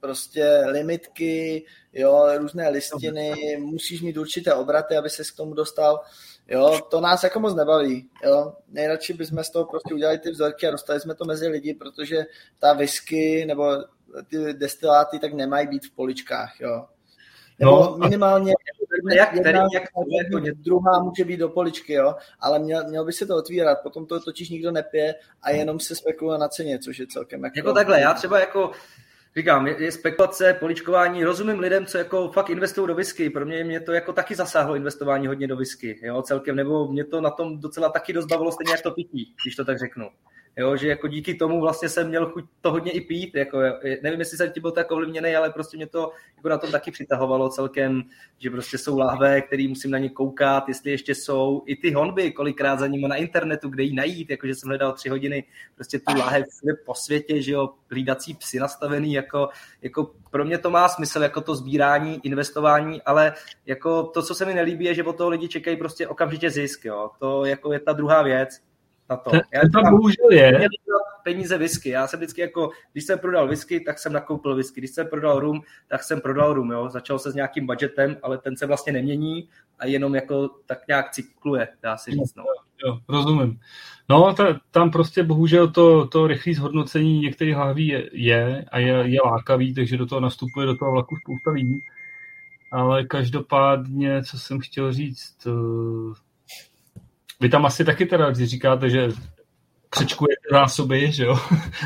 prostě 0.00 0.62
limitky, 0.66 1.64
jo, 1.92 2.26
různé 2.38 2.68
listiny, 2.68 3.34
musíš 3.60 4.02
mít 4.02 4.16
určité 4.16 4.54
obraty, 4.54 4.96
aby 4.96 5.10
se 5.10 5.22
k 5.22 5.36
tomu 5.36 5.54
dostal. 5.54 6.00
Jo, 6.48 6.80
to 6.90 7.00
nás 7.00 7.22
jako 7.22 7.40
moc 7.40 7.54
nebaví. 7.54 8.08
Jo. 8.24 8.52
Nejradši 8.68 9.12
bychom 9.12 9.44
z 9.44 9.50
toho 9.50 9.64
prostě 9.64 9.94
udělali 9.94 10.18
ty 10.18 10.30
vzorky 10.30 10.66
a 10.66 10.70
dostali 10.70 11.00
jsme 11.00 11.14
to 11.14 11.24
mezi 11.24 11.48
lidi, 11.48 11.74
protože 11.74 12.26
ta 12.58 12.72
whisky 12.72 13.44
nebo 13.46 13.76
ty 14.30 14.52
destiláty 14.52 15.18
tak 15.18 15.32
nemají 15.32 15.66
být 15.66 15.86
v 15.86 15.90
poličkách. 15.90 16.60
Jo. 16.60 16.86
Nebo 17.58 17.70
no, 17.70 17.96
minimálně 17.98 18.52
jak, 19.16 19.34
jedna, 19.34 19.52
jak, 19.72 19.82
jako 20.18 20.40
druhá 20.54 21.02
může 21.02 21.24
být 21.24 21.36
do 21.36 21.48
poličky, 21.48 21.92
jo, 21.92 22.14
ale 22.40 22.58
měl, 22.58 22.88
měl 22.88 23.04
by 23.04 23.12
se 23.12 23.26
to 23.26 23.36
otvírat, 23.36 23.78
potom 23.82 24.06
to 24.06 24.20
totiž 24.20 24.48
nikdo 24.48 24.70
nepije 24.70 25.14
a 25.42 25.50
jenom 25.50 25.80
se 25.80 25.94
spekuluje 25.94 26.38
na 26.38 26.48
ceně, 26.48 26.78
což 26.78 26.98
je 26.98 27.06
celkem 27.06 27.44
jako... 27.44 27.58
Jako 27.58 27.72
takhle, 27.72 28.00
já 28.00 28.14
třeba 28.14 28.40
jako 28.40 28.70
říkám, 29.36 29.66
je, 29.66 29.82
je 29.82 29.92
spekulace, 29.92 30.54
poličkování, 30.60 31.24
rozumím 31.24 31.58
lidem, 31.58 31.86
co 31.86 31.98
jako 31.98 32.30
fakt 32.30 32.50
investují 32.50 32.88
do 32.88 32.94
whisky, 32.94 33.30
pro 33.30 33.46
mě 33.46 33.64
mě 33.64 33.80
to 33.80 33.92
jako 33.92 34.12
taky 34.12 34.34
zasáhlo 34.34 34.74
investování 34.74 35.26
hodně 35.26 35.46
do 35.46 35.56
whisky, 35.56 36.00
jo, 36.02 36.22
celkem, 36.22 36.56
nebo 36.56 36.88
mě 36.92 37.04
to 37.04 37.20
na 37.20 37.30
tom 37.30 37.60
docela 37.60 37.88
taky 37.88 38.12
dost 38.12 38.26
bavilo, 38.26 38.52
stejně 38.52 38.72
jak 38.72 38.82
to 38.82 38.90
pití, 38.90 39.34
když 39.42 39.56
to 39.56 39.64
tak 39.64 39.78
řeknu 39.78 40.08
jo, 40.56 40.76
že 40.76 40.88
jako 40.88 41.08
díky 41.08 41.34
tomu 41.34 41.60
vlastně 41.60 41.88
jsem 41.88 42.08
měl 42.08 42.26
chuť 42.26 42.44
to 42.60 42.70
hodně 42.70 42.92
i 42.92 43.00
pít, 43.00 43.34
jako, 43.34 43.58
nevím, 44.02 44.18
jestli 44.18 44.36
jsem 44.36 44.50
ti 44.50 44.60
byl 44.60 44.70
tak 44.70 44.90
ovlivněný, 44.90 45.36
ale 45.36 45.50
prostě 45.50 45.76
mě 45.76 45.86
to 45.86 46.12
jako 46.36 46.48
na 46.48 46.58
tom 46.58 46.70
taky 46.70 46.90
přitahovalo 46.90 47.48
celkem, 47.48 48.02
že 48.38 48.50
prostě 48.50 48.78
jsou 48.78 48.98
lahve, 48.98 49.40
který 49.40 49.68
musím 49.68 49.90
na 49.90 49.98
ně 49.98 50.10
koukat, 50.10 50.68
jestli 50.68 50.90
ještě 50.90 51.14
jsou, 51.14 51.62
i 51.66 51.76
ty 51.76 51.92
honby, 51.92 52.32
kolikrát 52.32 52.78
za 52.78 52.86
nimi 52.86 53.08
na 53.08 53.16
internetu, 53.16 53.68
kde 53.68 53.82
jí 53.82 53.94
najít, 53.94 54.30
jakože 54.30 54.54
jsem 54.54 54.68
hledal 54.68 54.92
tři 54.92 55.08
hodiny 55.08 55.44
prostě 55.74 55.98
tu 55.98 56.18
láhev 56.18 56.46
po 56.86 56.94
světě, 56.94 57.42
že 57.42 57.52
jo, 57.52 57.68
hlídací 57.90 58.34
psy 58.34 58.58
nastavený, 58.58 59.12
jako, 59.12 59.48
jako 59.82 60.14
pro 60.30 60.44
mě 60.44 60.58
to 60.58 60.70
má 60.70 60.88
smysl, 60.88 61.22
jako 61.22 61.40
to 61.40 61.54
sbírání, 61.54 62.20
investování, 62.22 63.02
ale 63.02 63.34
jako 63.66 64.02
to, 64.02 64.22
co 64.22 64.34
se 64.34 64.44
mi 64.46 64.54
nelíbí, 64.54 64.84
je, 64.84 64.94
že 64.94 65.04
od 65.04 65.16
toho 65.16 65.30
lidi 65.30 65.48
čekají 65.48 65.76
prostě 65.76 66.08
okamžitě 66.08 66.50
zisk, 66.50 66.84
jo, 66.84 67.10
to 67.18 67.44
jako 67.44 67.72
je 67.72 67.80
ta 67.80 67.92
druhá 67.92 68.22
věc, 68.22 68.67
na 69.10 69.16
to. 69.16 69.30
Já 69.32 69.60
to 69.60 69.68
tam 69.68 69.90
bohužel 69.90 70.30
je. 70.30 70.68
Peníze 71.24 71.58
whisky. 71.58 71.88
Já 71.88 72.06
jsem 72.06 72.20
vždycky 72.20 72.40
jako, 72.40 72.70
když 72.92 73.04
jsem 73.04 73.18
prodal 73.18 73.48
whisky, 73.48 73.80
tak 73.80 73.98
jsem 73.98 74.12
nakoupil 74.12 74.56
whisky. 74.56 74.80
Když 74.80 74.90
jsem 74.90 75.06
prodal 75.06 75.40
rum, 75.40 75.62
tak 75.88 76.02
jsem 76.02 76.20
prodal 76.20 76.54
rum. 76.54 76.70
Jo. 76.70 76.88
Začal 76.88 77.18
se 77.18 77.30
s 77.30 77.34
nějakým 77.34 77.66
budgetem, 77.66 78.16
ale 78.22 78.38
ten 78.38 78.56
se 78.56 78.66
vlastně 78.66 78.92
nemění 78.92 79.48
a 79.78 79.86
jenom 79.86 80.14
jako 80.14 80.50
tak 80.66 80.78
nějak 80.88 81.10
cykluje, 81.10 81.68
dá 81.82 81.96
se 81.96 82.10
říct. 82.10 82.34
No. 82.34 82.44
Jo, 82.84 82.98
rozumím. 83.08 83.60
No, 84.08 84.34
ta, 84.34 84.60
tam 84.70 84.90
prostě 84.90 85.22
bohužel 85.22 85.68
to, 85.68 86.06
to 86.06 86.26
rychlé 86.26 86.54
zhodnocení 86.54 87.20
některých 87.20 87.54
hlaví 87.54 87.86
je, 87.86 88.10
je 88.12 88.64
a 88.72 88.78
je, 88.78 88.94
je 89.04 89.18
lákavý, 89.24 89.74
takže 89.74 89.96
do 89.96 90.06
toho 90.06 90.20
nastupuje 90.20 90.66
do 90.66 90.76
toho 90.76 90.92
vlaku 90.92 91.16
spousta 91.16 91.50
lidí. 91.50 91.80
Ale 92.72 93.04
každopádně, 93.04 94.22
co 94.22 94.38
jsem 94.38 94.60
chtěl 94.60 94.92
říct, 94.92 95.46
vy 97.40 97.48
tam 97.48 97.66
asi 97.66 97.84
taky 97.84 98.06
teda, 98.06 98.30
když 98.30 98.48
říkáte, 98.48 98.90
že 98.90 99.08
křečkujete 99.90 100.48
zásoby, 100.52 101.12
že 101.12 101.24
jo? 101.24 101.38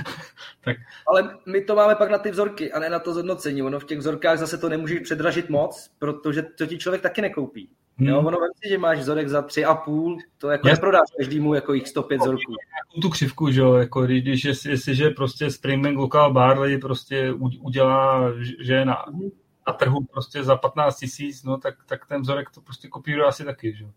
tak. 0.64 0.76
Ale 1.08 1.38
my 1.46 1.60
to 1.60 1.74
máme 1.76 1.94
pak 1.94 2.10
na 2.10 2.18
ty 2.18 2.30
vzorky 2.30 2.72
a 2.72 2.78
ne 2.78 2.90
na 2.90 2.98
to 2.98 3.12
zhodnocení. 3.12 3.62
Ono 3.62 3.80
v 3.80 3.84
těch 3.84 3.98
vzorkách 3.98 4.38
zase 4.38 4.58
to 4.58 4.68
nemůžeš 4.68 5.00
předražit 5.00 5.50
moc, 5.50 5.90
protože 5.98 6.42
to 6.42 6.66
ti 6.66 6.78
člověk 6.78 7.02
taky 7.02 7.20
nekoupí. 7.22 7.68
Hmm. 7.96 8.08
Jo, 8.08 8.18
ono 8.20 8.38
si, 8.62 8.68
že 8.68 8.78
máš 8.78 8.98
vzorek 8.98 9.28
za 9.28 9.42
tři 9.42 9.64
a 9.64 9.74
půl, 9.74 10.18
to 10.38 10.50
jako 10.50 10.68
Jasně. 10.68 10.76
neprodáš 10.76 11.08
každému 11.18 11.54
jako 11.54 11.72
jich 11.72 11.88
105 11.88 12.20
vzorků. 12.20 12.54
Tu 13.02 13.10
křivku, 13.10 13.50
že 13.50 13.60
jo, 13.60 13.74
jako 13.74 14.02
když, 14.02 14.44
je, 14.44 14.52
jestliže 14.68 15.10
prostě 15.10 15.50
Springbank 15.50 15.98
Local 15.98 16.32
Barley 16.32 16.78
prostě 16.78 17.32
udělá, 17.60 18.32
že 18.60 18.84
na, 18.84 19.04
mhm. 19.10 19.30
na 19.66 19.72
trhu 19.72 20.04
prostě 20.12 20.44
za 20.44 20.56
15 20.56 20.98
tisíc, 20.98 21.44
no 21.44 21.56
tak, 21.58 21.74
tak 21.86 22.06
ten 22.06 22.20
vzorek 22.22 22.50
to 22.50 22.60
prostě 22.60 22.88
kopíruje 22.88 23.26
asi 23.26 23.44
taky, 23.44 23.76
že 23.76 23.84
jo. 23.84 23.90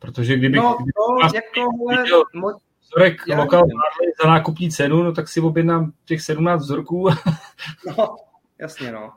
Protože 0.00 0.36
kdyby, 0.36 0.56
no, 0.56 0.78
no, 0.98 1.28
jako, 1.34 1.70
viděl 1.88 2.22
vzorek 2.90 3.26
Local 3.26 3.60
Barley 3.60 4.12
za 4.22 4.30
nákupní 4.30 4.70
cenu, 4.70 5.02
no 5.02 5.12
tak 5.12 5.28
si 5.28 5.40
objednám 5.40 5.92
těch 6.04 6.22
17 6.22 6.62
vzorků. 6.62 7.08
no, 7.98 8.16
jasně, 8.58 8.92
no. 8.92 9.12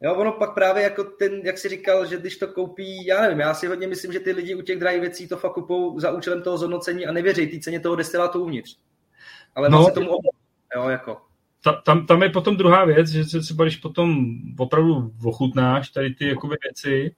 Jo, 0.00 0.14
ono 0.14 0.32
pak 0.32 0.54
právě 0.54 0.82
jako 0.82 1.04
ten, 1.04 1.32
jak 1.44 1.58
si 1.58 1.68
říkal, 1.68 2.06
že 2.06 2.16
když 2.16 2.36
to 2.36 2.48
koupí, 2.48 3.06
já 3.06 3.20
nevím, 3.20 3.40
já 3.40 3.54
si 3.54 3.66
hodně 3.66 3.86
myslím, 3.86 4.12
že 4.12 4.20
ty 4.20 4.32
lidi 4.32 4.54
u 4.54 4.62
těch 4.62 4.78
drahých 4.78 5.00
věcí 5.00 5.28
to 5.28 5.36
fakt 5.36 5.52
kupou 5.52 6.00
za 6.00 6.12
účelem 6.12 6.42
toho 6.42 6.58
zhodnocení 6.58 7.06
a 7.06 7.12
nevěří 7.12 7.46
té 7.46 7.58
ceně 7.58 7.80
toho 7.80 7.96
destilátu 7.96 8.42
uvnitř. 8.42 8.76
Ale 9.54 9.68
no, 9.68 9.84
se 9.84 9.92
tomu 9.92 10.10
jo, 10.76 10.88
jako. 10.88 11.20
Ta, 11.64 11.72
tam, 11.72 12.06
tam 12.06 12.22
je 12.22 12.28
potom 12.28 12.56
druhá 12.56 12.84
věc, 12.84 13.08
že 13.08 13.24
se 13.24 13.40
třeba 13.40 13.64
když 13.64 13.76
potom 13.76 14.24
opravdu 14.58 15.12
ochutnáš 15.24 15.90
tady 15.90 16.14
ty 16.14 16.28
jakoby 16.28 16.56
věci, 16.62 17.14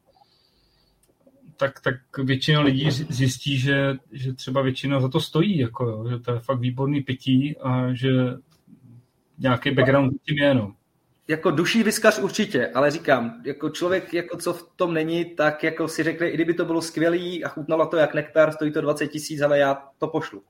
tak, 1.56 1.80
tak 1.80 1.94
většina 2.24 2.60
lidí 2.60 2.90
zjistí, 2.90 3.58
že, 3.58 3.94
že 4.12 4.32
třeba 4.32 4.62
většina 4.62 5.00
za 5.00 5.08
to 5.08 5.20
stojí, 5.20 5.58
jako 5.58 5.84
jo, 5.84 6.08
že 6.08 6.18
to 6.18 6.32
je 6.32 6.40
fakt 6.40 6.60
výborný 6.60 7.00
pití 7.00 7.56
a 7.58 7.94
že 7.94 8.10
nějaký 9.38 9.70
background 9.70 10.12
tím 10.22 10.38
je, 10.38 10.54
no 10.54 10.74
jako 11.28 11.50
duší 11.50 11.82
vyskař 11.82 12.18
určitě, 12.18 12.68
ale 12.74 12.90
říkám, 12.90 13.42
jako 13.44 13.70
člověk, 13.70 14.14
jako 14.14 14.36
co 14.36 14.52
v 14.52 14.72
tom 14.76 14.94
není, 14.94 15.24
tak 15.24 15.64
jako 15.64 15.88
si 15.88 16.02
řekne, 16.02 16.28
i 16.28 16.34
kdyby 16.34 16.54
to 16.54 16.64
bylo 16.64 16.82
skvělý 16.82 17.44
a 17.44 17.48
chutnalo 17.48 17.86
to 17.86 17.96
jak 17.96 18.14
nektar, 18.14 18.52
stojí 18.52 18.72
to 18.72 18.80
20 18.80 19.06
tisíc, 19.06 19.40
ale 19.40 19.58
já 19.58 19.82
to 19.98 20.08
pošlu. 20.08 20.42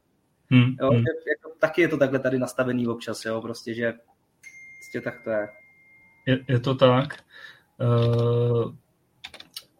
Hmm, 0.51 0.77
jo, 0.81 0.91
hmm. 0.91 0.99
Jako, 0.99 1.59
taky 1.59 1.83
je 1.83 1.89
to 1.89 1.97
takhle 1.97 2.19
tady 2.19 2.39
nastavený 2.39 2.87
občas, 2.87 3.24
jo, 3.24 3.43
prostě, 3.43 3.74
že 3.74 3.95
prostě 4.78 5.01
tak 5.01 5.24
to 5.24 5.31
je. 5.31 5.49
Je, 6.27 6.39
je 6.49 6.61
to 6.61 6.74
tak. 6.74 7.15
Uh, 7.81 8.74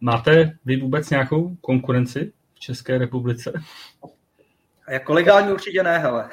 máte 0.01 0.59
vy 0.65 0.77
vůbec 0.77 1.11
nějakou 1.11 1.57
konkurenci 1.61 2.33
v 2.55 2.61
České 2.61 2.99
republice? 2.99 3.53
Jako 4.89 5.15
legální 5.15 5.53
určitě 5.53 5.83
ne, 5.83 5.99
hele. 5.99 6.29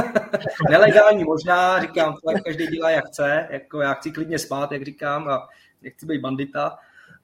Nelegální 0.70 1.24
možná, 1.24 1.80
říkám, 1.80 2.14
to 2.14 2.42
každý 2.44 2.66
dělá 2.66 2.90
jak 2.90 3.06
chce, 3.06 3.48
jako 3.50 3.80
já 3.80 3.94
chci 3.94 4.10
klidně 4.10 4.38
spát, 4.38 4.72
jak 4.72 4.82
říkám, 4.82 5.28
a 5.28 5.48
nechci 5.82 6.06
být 6.06 6.20
bandita, 6.20 6.78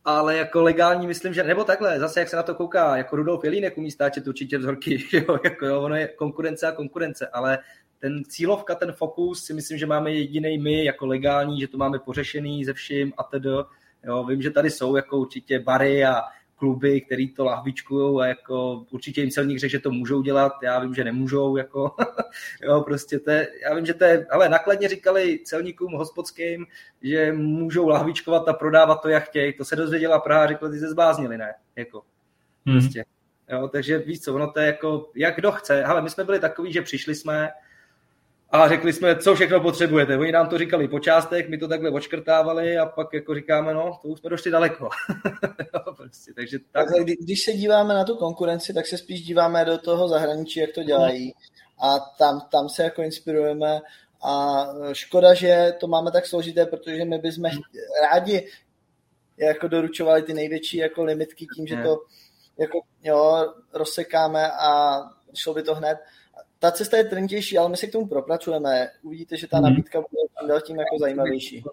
ale 0.04 0.36
jako 0.36 0.62
legální 0.62 1.06
myslím, 1.06 1.34
že, 1.34 1.42
nebo 1.42 1.64
takhle, 1.64 1.98
zase 1.98 2.20
jak 2.20 2.28
se 2.28 2.36
na 2.36 2.42
to 2.42 2.54
kouká, 2.54 2.96
jako 2.96 3.16
Rudolf 3.16 3.44
Jelínek 3.44 3.78
umí 3.78 3.90
stáčet 3.90 4.26
určitě 4.26 4.58
vzorky, 4.58 5.04
jo, 5.12 5.38
jako 5.44 5.66
jo, 5.66 5.82
ono 5.82 5.94
je 5.94 6.08
konkurence 6.08 6.66
a 6.66 6.72
konkurence, 6.72 7.26
ale 7.26 7.58
ten 7.98 8.24
cílovka, 8.24 8.74
ten 8.74 8.92
fokus 8.92 9.44
si 9.44 9.54
myslím, 9.54 9.78
že 9.78 9.86
máme 9.86 10.12
jediný 10.12 10.58
my 10.58 10.84
jako 10.84 11.06
legální, 11.06 11.60
že 11.60 11.68
to 11.68 11.78
máme 11.78 11.98
pořešený 11.98 12.64
ze 12.64 12.72
vším 12.72 13.12
a 13.16 13.22
tedy. 13.22 13.50
Jo, 14.04 14.24
vím, 14.24 14.42
že 14.42 14.50
tady 14.50 14.70
jsou 14.70 14.96
jako 14.96 15.18
určitě 15.18 15.58
bary 15.58 16.04
a 16.04 16.22
kluby, 16.56 17.00
který 17.00 17.32
to 17.32 17.44
lahvičkují 17.44 18.22
a 18.22 18.26
jako 18.26 18.86
určitě 18.90 19.20
jim 19.20 19.30
celník 19.30 19.58
řekl, 19.58 19.70
že 19.70 19.78
to 19.78 19.90
můžou 19.90 20.22
dělat, 20.22 20.52
já 20.62 20.78
vím, 20.78 20.94
že 20.94 21.04
nemůžou, 21.04 21.56
jako, 21.56 21.94
jo, 22.62 22.80
prostě 22.80 23.18
to 23.18 23.30
je, 23.30 23.48
já 23.62 23.74
vím, 23.74 23.86
že 23.86 23.94
to 23.94 24.04
je, 24.04 24.26
ale 24.30 24.48
nakladně 24.48 24.88
říkali 24.88 25.38
celníkům 25.44 25.92
hospodským, 25.92 26.66
že 27.02 27.32
můžou 27.32 27.88
lahvičkovat 27.88 28.48
a 28.48 28.52
prodávat 28.52 29.02
to, 29.02 29.08
jak 29.08 29.24
chtějí, 29.24 29.52
to 29.52 29.64
se 29.64 29.76
dozvěděla 29.76 30.20
Praha, 30.20 30.46
řekla, 30.46 30.70
ty 30.70 30.78
se 30.78 30.90
zbláznili, 30.90 31.38
ne, 31.38 31.54
jako, 31.76 32.02
hmm. 32.66 32.78
prostě. 32.78 33.04
Jo, 33.48 33.68
takže 33.68 33.98
víš 33.98 34.20
co, 34.20 34.34
ono 34.34 34.52
to 34.52 34.60
je 34.60 34.66
jako, 34.66 35.10
jak 35.14 35.36
kdo 35.36 35.52
chce. 35.52 35.84
Ale 35.84 36.02
my 36.02 36.10
jsme 36.10 36.24
byli 36.24 36.40
takový, 36.40 36.72
že 36.72 36.82
přišli 36.82 37.14
jsme, 37.14 37.50
a 38.50 38.68
řekli 38.68 38.92
jsme, 38.92 39.16
co 39.16 39.34
všechno 39.34 39.60
potřebujete. 39.60 40.18
Oni 40.18 40.32
nám 40.32 40.48
to 40.48 40.58
říkali 40.58 40.88
po 40.88 41.00
částech, 41.00 41.48
my 41.48 41.58
to 41.58 41.68
takhle 41.68 41.90
očkrtávali 41.90 42.78
a 42.78 42.86
pak 42.86 43.12
jako 43.12 43.34
říkáme, 43.34 43.74
no, 43.74 43.98
to 44.02 44.08
už 44.08 44.20
jsme 44.20 44.30
došli 44.30 44.50
daleko. 44.50 44.88
prostě, 45.96 46.32
takže 46.34 46.58
tak. 46.72 46.88
tak. 46.96 47.06
Když 47.06 47.44
se 47.44 47.52
díváme 47.52 47.94
na 47.94 48.04
tu 48.04 48.16
konkurenci, 48.16 48.74
tak 48.74 48.86
se 48.86 48.98
spíš 48.98 49.22
díváme 49.22 49.64
do 49.64 49.78
toho 49.78 50.08
zahraničí, 50.08 50.60
jak 50.60 50.70
to 50.72 50.82
dělají 50.82 51.32
a 51.82 51.98
tam, 51.98 52.40
tam 52.52 52.68
se 52.68 52.82
jako 52.82 53.02
inspirujeme 53.02 53.80
a 54.22 54.66
škoda, 54.92 55.34
že 55.34 55.72
to 55.80 55.86
máme 55.86 56.10
tak 56.10 56.26
složité, 56.26 56.66
protože 56.66 57.04
my 57.04 57.18
bychom 57.18 57.50
rádi 58.02 58.48
jako 59.36 59.68
doručovali 59.68 60.22
ty 60.22 60.34
největší 60.34 60.76
jako 60.76 61.04
limitky 61.04 61.46
tím, 61.56 61.66
že 61.66 61.76
to 61.76 61.98
jako, 62.58 62.80
jo, 63.02 63.54
rozsekáme 63.72 64.50
a 64.52 65.00
šlo 65.34 65.54
by 65.54 65.62
to 65.62 65.74
hned 65.74 65.98
ta 66.66 66.72
cesta 66.72 66.96
je 66.96 67.04
trnitější, 67.04 67.58
ale 67.58 67.68
my 67.68 67.76
se 67.76 67.86
k 67.86 67.92
tomu 67.92 68.06
propracujeme. 68.06 68.88
Uvidíte, 69.02 69.36
že 69.36 69.48
ta 69.48 69.60
mhm. 69.60 69.70
nabídka 69.70 69.98
bude 69.98 70.48
dál 70.48 70.60
tím 70.60 70.76
jako 70.76 70.98
zajímavější. 71.00 71.64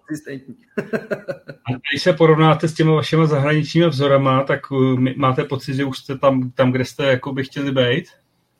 Když 1.90 2.02
se 2.02 2.12
porovnáte 2.12 2.68
s 2.68 2.74
těmi 2.74 2.90
vašimi 2.90 3.26
zahraničními 3.26 3.88
vzorama, 3.88 4.42
tak 4.42 4.70
uh, 4.70 5.00
máte 5.16 5.44
pocit, 5.44 5.74
že 5.74 5.84
už 5.84 5.98
jste 5.98 6.18
tam, 6.18 6.50
tam 6.50 6.72
kde 6.72 6.84
jste 6.84 7.04
jako 7.04 7.32
by 7.32 7.44
chtěli 7.44 7.72
být? 7.72 8.04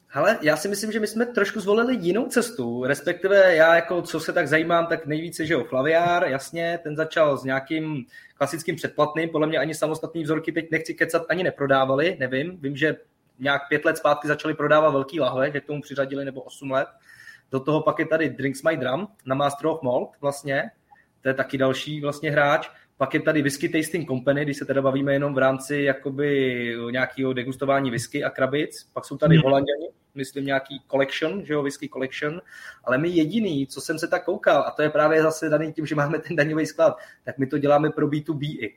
Hele, 0.09 0.39
já 0.43 0.57
si 0.57 0.69
myslím, 0.69 0.93
že 0.93 1.01
my 1.01 1.07
jsme 1.07 1.27
trošku 1.27 1.61
zvolili 1.61 1.97
jinou 2.01 2.27
cestu, 2.27 2.85
respektive 2.85 3.57
já 3.57 3.75
jako, 3.75 4.03
co 4.03 4.21
se 4.21 4.33
tak 4.33 4.49
zajímám, 4.49 4.87
tak 4.87 5.07
nejvíce, 5.07 5.47
že 5.47 5.55
jo, 5.55 5.65
Flaviár, 5.65 6.29
jasně, 6.29 6.79
ten 6.83 6.97
začal 6.97 7.39
s 7.39 7.45
nějakým 7.45 8.07
klasickým 8.35 8.77
předplatným, 8.77 9.29
podle 9.29 9.47
mě 9.47 9.59
ani 9.59 9.75
samostatný 9.75 10.23
vzorky 10.23 10.53
teď 10.53 10.71
nechci 10.71 10.95
kecat, 10.95 11.23
ani 11.29 11.43
neprodávali, 11.43 12.17
nevím, 12.21 12.59
vím, 12.61 12.77
že 12.77 12.97
nějak 13.39 13.63
pět 13.69 13.85
let 13.85 13.97
zpátky 13.97 14.29
začali 14.29 14.55
prodávat 14.55 14.91
velký 14.91 15.21
lahve, 15.21 15.51
že 15.51 15.61
k 15.61 15.67
tomu 15.67 15.83
přiřadili, 15.83 16.25
nebo 16.25 16.41
osm 16.41 16.71
let. 16.71 16.89
Do 17.51 17.61
toho 17.61 17.83
pak 17.83 17.99
je 17.99 18.07
tady 18.07 18.31
Drinks 18.31 18.63
My 18.63 18.77
Drum 18.77 19.09
na 19.27 19.35
Master 19.35 19.67
of 19.67 19.83
Malt 19.83 20.11
vlastně, 20.21 20.71
to 21.23 21.29
je 21.29 21.35
taky 21.35 21.59
další 21.59 22.01
vlastně 22.01 22.31
hráč. 22.31 22.71
Pak 22.97 23.15
je 23.15 23.21
tady 23.21 23.43
Whisky 23.43 23.69
Tasting 23.69 24.09
Company, 24.09 24.45
když 24.45 24.57
se 24.57 24.65
teda 24.65 24.83
bavíme 24.83 25.13
jenom 25.13 25.35
v 25.35 25.39
rámci 25.39 25.77
jakoby 25.77 26.77
nějakého 26.91 27.33
degustování 27.33 27.91
whisky 27.91 28.25
a 28.25 28.31
krabic. 28.31 28.91
Pak 28.93 29.05
jsou 29.05 29.17
tady 29.17 29.37
hmm. 29.37 29.43
Holanděni, 29.45 29.89
myslím 30.15 30.47
nějaký 30.47 30.83
collection, 30.91 31.47
že 31.47 31.53
jo, 31.53 31.63
whisky 31.63 31.89
collection. 31.89 32.41
Ale 32.85 32.99
my 32.99 33.09
jediný, 33.09 33.67
co 33.67 33.81
jsem 33.81 33.99
se 33.99 34.09
tak 34.09 34.25
koukal, 34.25 34.65
a 34.67 34.71
to 34.71 34.83
je 34.83 34.91
právě 34.91 35.23
zase 35.23 35.49
daný 35.49 35.73
tím, 35.73 35.87
že 35.87 35.95
máme 35.95 36.19
ten 36.19 36.37
daňový 36.37 36.67
sklad, 36.67 36.97
tak 37.25 37.39
my 37.39 37.47
to 37.47 37.59
děláme 37.59 37.91
pro 37.91 38.09
B2B 38.09 38.57
i. 38.61 38.75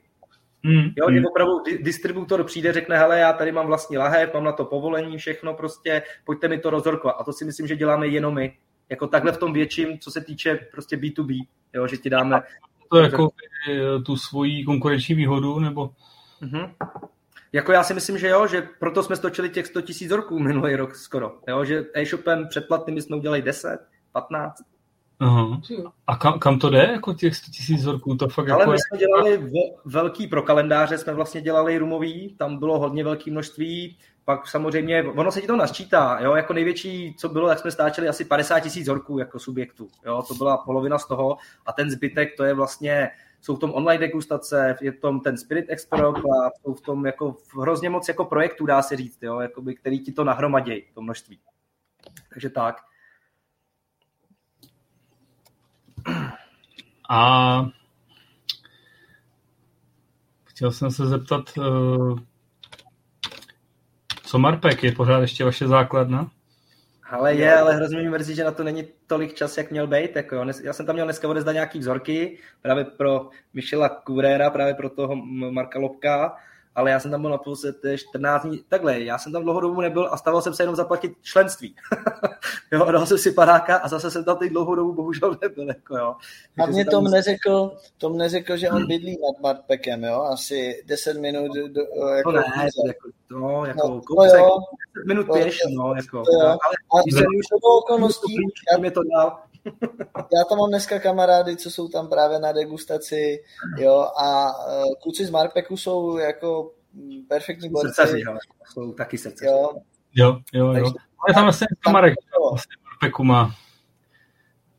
Mm, 0.62 0.90
jo, 0.96 1.10
mm. 1.10 1.24
opravdu 1.26 1.52
distributor 1.80 2.44
přijde, 2.44 2.72
řekne, 2.72 2.98
hele, 2.98 3.18
já 3.18 3.32
tady 3.32 3.52
mám 3.52 3.66
vlastní 3.66 3.98
lahev, 3.98 4.34
mám 4.34 4.44
na 4.44 4.52
to 4.52 4.64
povolení, 4.64 5.18
všechno 5.18 5.54
prostě, 5.54 6.02
pojďte 6.24 6.48
mi 6.48 6.58
to 6.58 6.70
rozhorkovat. 6.70 7.16
A 7.18 7.24
to 7.24 7.32
si 7.32 7.44
myslím, 7.44 7.66
že 7.66 7.76
děláme 7.76 8.06
jenom 8.06 8.34
my. 8.34 8.56
Jako 8.88 9.06
takhle 9.06 9.32
v 9.32 9.38
tom 9.38 9.52
větším, 9.52 9.98
co 9.98 10.10
se 10.10 10.20
týče 10.20 10.58
prostě 10.72 10.96
B2B, 10.96 11.46
jo, 11.74 11.86
že 11.86 11.96
ti 11.96 12.10
dáme... 12.10 12.42
To 12.90 12.98
jako 12.98 13.28
tu 14.06 14.16
svoji 14.16 14.64
konkurenční 14.64 15.14
výhodu, 15.14 15.58
nebo... 15.58 15.90
Mm-hmm. 16.42 16.74
Jako 17.52 17.72
já 17.72 17.82
si 17.82 17.94
myslím, 17.94 18.18
že 18.18 18.28
jo, 18.28 18.46
že 18.46 18.68
proto 18.78 19.02
jsme 19.02 19.16
stočili 19.16 19.50
těch 19.50 19.66
100 19.66 19.80
000 20.02 20.16
roků 20.16 20.38
minulý 20.38 20.76
rok 20.76 20.94
skoro. 20.94 21.38
Jo, 21.48 21.64
že 21.64 21.84
e-shopem 21.94 22.48
předplatným 22.48 23.00
jsme 23.00 23.16
udělali 23.16 23.42
10, 23.42 23.78
15. 24.12 24.62
Aha. 25.20 25.60
A 26.06 26.16
kam, 26.16 26.38
kam 26.38 26.58
to 26.58 26.70
jde, 26.70 26.88
jako 26.92 27.14
těch 27.14 27.36
100 27.36 27.50
tisíc 27.50 27.80
vzorků? 27.80 28.16
To 28.16 28.28
fakt 28.28 28.48
Ale 28.48 28.60
jako 28.60 28.70
my 28.70 28.78
jsme 28.78 28.98
dělali 28.98 29.50
velký 29.84 30.26
pro 30.26 30.42
kalendáře, 30.42 30.98
jsme 30.98 31.14
vlastně 31.14 31.40
dělali 31.40 31.78
rumový, 31.78 32.34
tam 32.38 32.58
bylo 32.58 32.78
hodně 32.78 33.04
velké 33.04 33.30
množství, 33.30 33.98
pak 34.24 34.48
samozřejmě, 34.48 35.02
ono 35.02 35.32
se 35.32 35.40
ti 35.40 35.46
to 35.46 35.56
nasčítá, 35.56 36.18
jo, 36.20 36.34
jako 36.34 36.52
největší, 36.52 37.14
co 37.18 37.28
bylo, 37.28 37.48
jak 37.48 37.58
jsme 37.58 37.70
stáčeli 37.70 38.08
asi 38.08 38.24
50 38.24 38.60
tisíc 38.60 38.82
vzorků 38.82 39.18
jako 39.18 39.38
subjektů, 39.38 39.88
jo, 40.06 40.22
to 40.28 40.34
byla 40.34 40.56
polovina 40.56 40.98
z 40.98 41.06
toho 41.06 41.36
a 41.66 41.72
ten 41.72 41.90
zbytek, 41.90 42.36
to 42.36 42.44
je 42.44 42.54
vlastně, 42.54 43.10
jsou 43.40 43.56
v 43.56 43.58
tom 43.58 43.74
online 43.74 44.06
degustace, 44.06 44.76
je 44.80 44.92
v 44.92 45.00
tom 45.00 45.20
ten 45.20 45.36
Spirit 45.38 45.66
Expert 45.68 46.02
Club, 46.02 46.24
jsou 46.62 46.74
v 46.74 46.80
tom 46.80 47.06
jako 47.06 47.36
hrozně 47.60 47.90
moc 47.90 48.08
jako 48.08 48.24
projektů, 48.24 48.66
dá 48.66 48.82
se 48.82 48.96
říct, 48.96 49.18
jo, 49.22 49.40
jakoby, 49.40 49.74
který 49.74 50.00
ti 50.00 50.12
to 50.12 50.24
nahromadějí, 50.24 50.82
to 50.94 51.02
množství. 51.02 51.38
Takže 52.30 52.50
tak. 52.50 52.87
A 57.10 57.66
chtěl 60.44 60.72
jsem 60.72 60.90
se 60.90 61.06
zeptat, 61.06 61.42
eh, 61.58 62.20
co 64.22 64.38
Marpek, 64.38 64.84
je 64.84 64.92
pořád 64.92 65.20
ještě 65.20 65.44
vaše 65.44 65.68
základna? 65.68 66.30
Ale 67.10 67.34
je, 67.34 67.58
ale 67.58 67.74
hrozně 67.74 68.02
mi 68.02 68.10
mrzí, 68.10 68.34
že 68.34 68.44
na 68.44 68.50
to 68.50 68.64
není 68.64 68.84
tolik 69.06 69.34
čas, 69.34 69.58
jak 69.58 69.70
měl 69.70 69.86
být. 69.86 70.16
Jako 70.16 70.34
jo. 70.34 70.44
Já 70.64 70.72
jsem 70.72 70.86
tam 70.86 70.94
měl 70.94 71.06
dneska 71.06 71.28
odezdat 71.28 71.52
nějaký 71.52 71.78
vzorky, 71.78 72.38
právě 72.62 72.84
pro 72.84 73.28
Michela 73.54 73.88
Kurera, 73.88 74.50
právě 74.50 74.74
pro 74.74 74.90
toho 74.90 75.16
Marka 75.50 75.78
Lobka, 75.78 76.36
ale 76.78 76.90
já 76.90 77.00
jsem 77.00 77.10
tam 77.10 77.20
byl 77.20 77.30
naposled 77.30 77.76
14 77.96 78.42
dní, 78.42 78.64
takhle, 78.68 79.00
já 79.00 79.18
jsem 79.18 79.32
tam 79.32 79.42
dlouhodobu 79.42 79.80
nebyl 79.80 80.08
a 80.10 80.16
stavil 80.16 80.42
jsem 80.42 80.54
se 80.54 80.62
jenom 80.62 80.76
zaplatit 80.76 81.12
členství. 81.22 81.74
jo, 82.72 82.84
dal 82.92 83.06
jsem 83.06 83.18
si 83.18 83.32
padáka 83.32 83.76
a 83.76 83.88
zase 83.88 84.10
jsem 84.10 84.24
tam 84.24 84.36
teď 84.36 84.52
dlouhodobu 84.52 84.92
bohužel 84.92 85.36
nebyl. 85.42 85.68
Jako, 85.68 85.96
jo. 85.96 86.14
A 86.58 86.66
mě 86.66 86.84
Tom 86.84 87.04
tam... 87.04 87.12
neřekl, 87.12 87.76
Tom 87.98 88.16
neřekl, 88.16 88.56
že 88.56 88.70
on 88.70 88.86
bydlí 88.86 89.18
nad 89.22 89.42
Marpekem, 89.42 90.04
jo, 90.04 90.22
asi 90.22 90.82
10 90.86 91.18
minut. 91.18 91.52
Do, 91.68 92.08
jako, 92.08 92.32
to 92.32 92.38
ne, 92.38 92.68
jako, 92.86 93.08
no, 93.30 93.64
jako, 93.64 93.88
no, 93.88 94.00
kousek, 94.00 94.40
jo, 94.40 94.58
10 94.96 95.06
minut 95.06 95.26
pěš, 95.32 95.58
no, 95.76 95.94
jako. 95.94 96.22
To 96.22 96.32
jo. 96.32 96.40
Ale 96.40 96.74
a 96.92 97.02
jsem 97.12 97.26
už 97.38 97.46
okolností, 97.78 98.36
já, 98.72 98.78
mě 98.78 98.90
to 98.90 99.02
dal. 99.02 99.38
Já 100.18 100.44
tam 100.48 100.58
mám 100.58 100.68
dneska 100.68 100.98
kamarády, 100.98 101.56
co 101.56 101.70
jsou 101.70 101.88
tam 101.88 102.08
právě 102.08 102.38
na 102.38 102.52
degustaci, 102.52 103.44
jo, 103.78 104.06
a 104.16 104.50
uh, 104.66 104.94
kluci 105.02 105.26
z 105.26 105.30
Marpeku 105.30 105.76
jsou 105.76 106.16
jako 106.16 106.72
perfektní 107.28 107.70
borci. 107.70 107.94
Srdcaři, 107.94 108.20
jo, 108.20 108.36
jsou 108.72 108.92
taky 108.92 109.18
srdcaři. 109.18 109.50
Jo, 109.50 109.80
jo, 110.14 110.40
jo. 110.52 110.72
jo. 110.72 110.92
Je 111.28 111.34
tam 111.34 111.42
vlastně 111.42 111.66
kamarek, 111.80 112.14
vlastně 112.50 112.76
Marpeku 112.84 113.24
má 113.24 113.54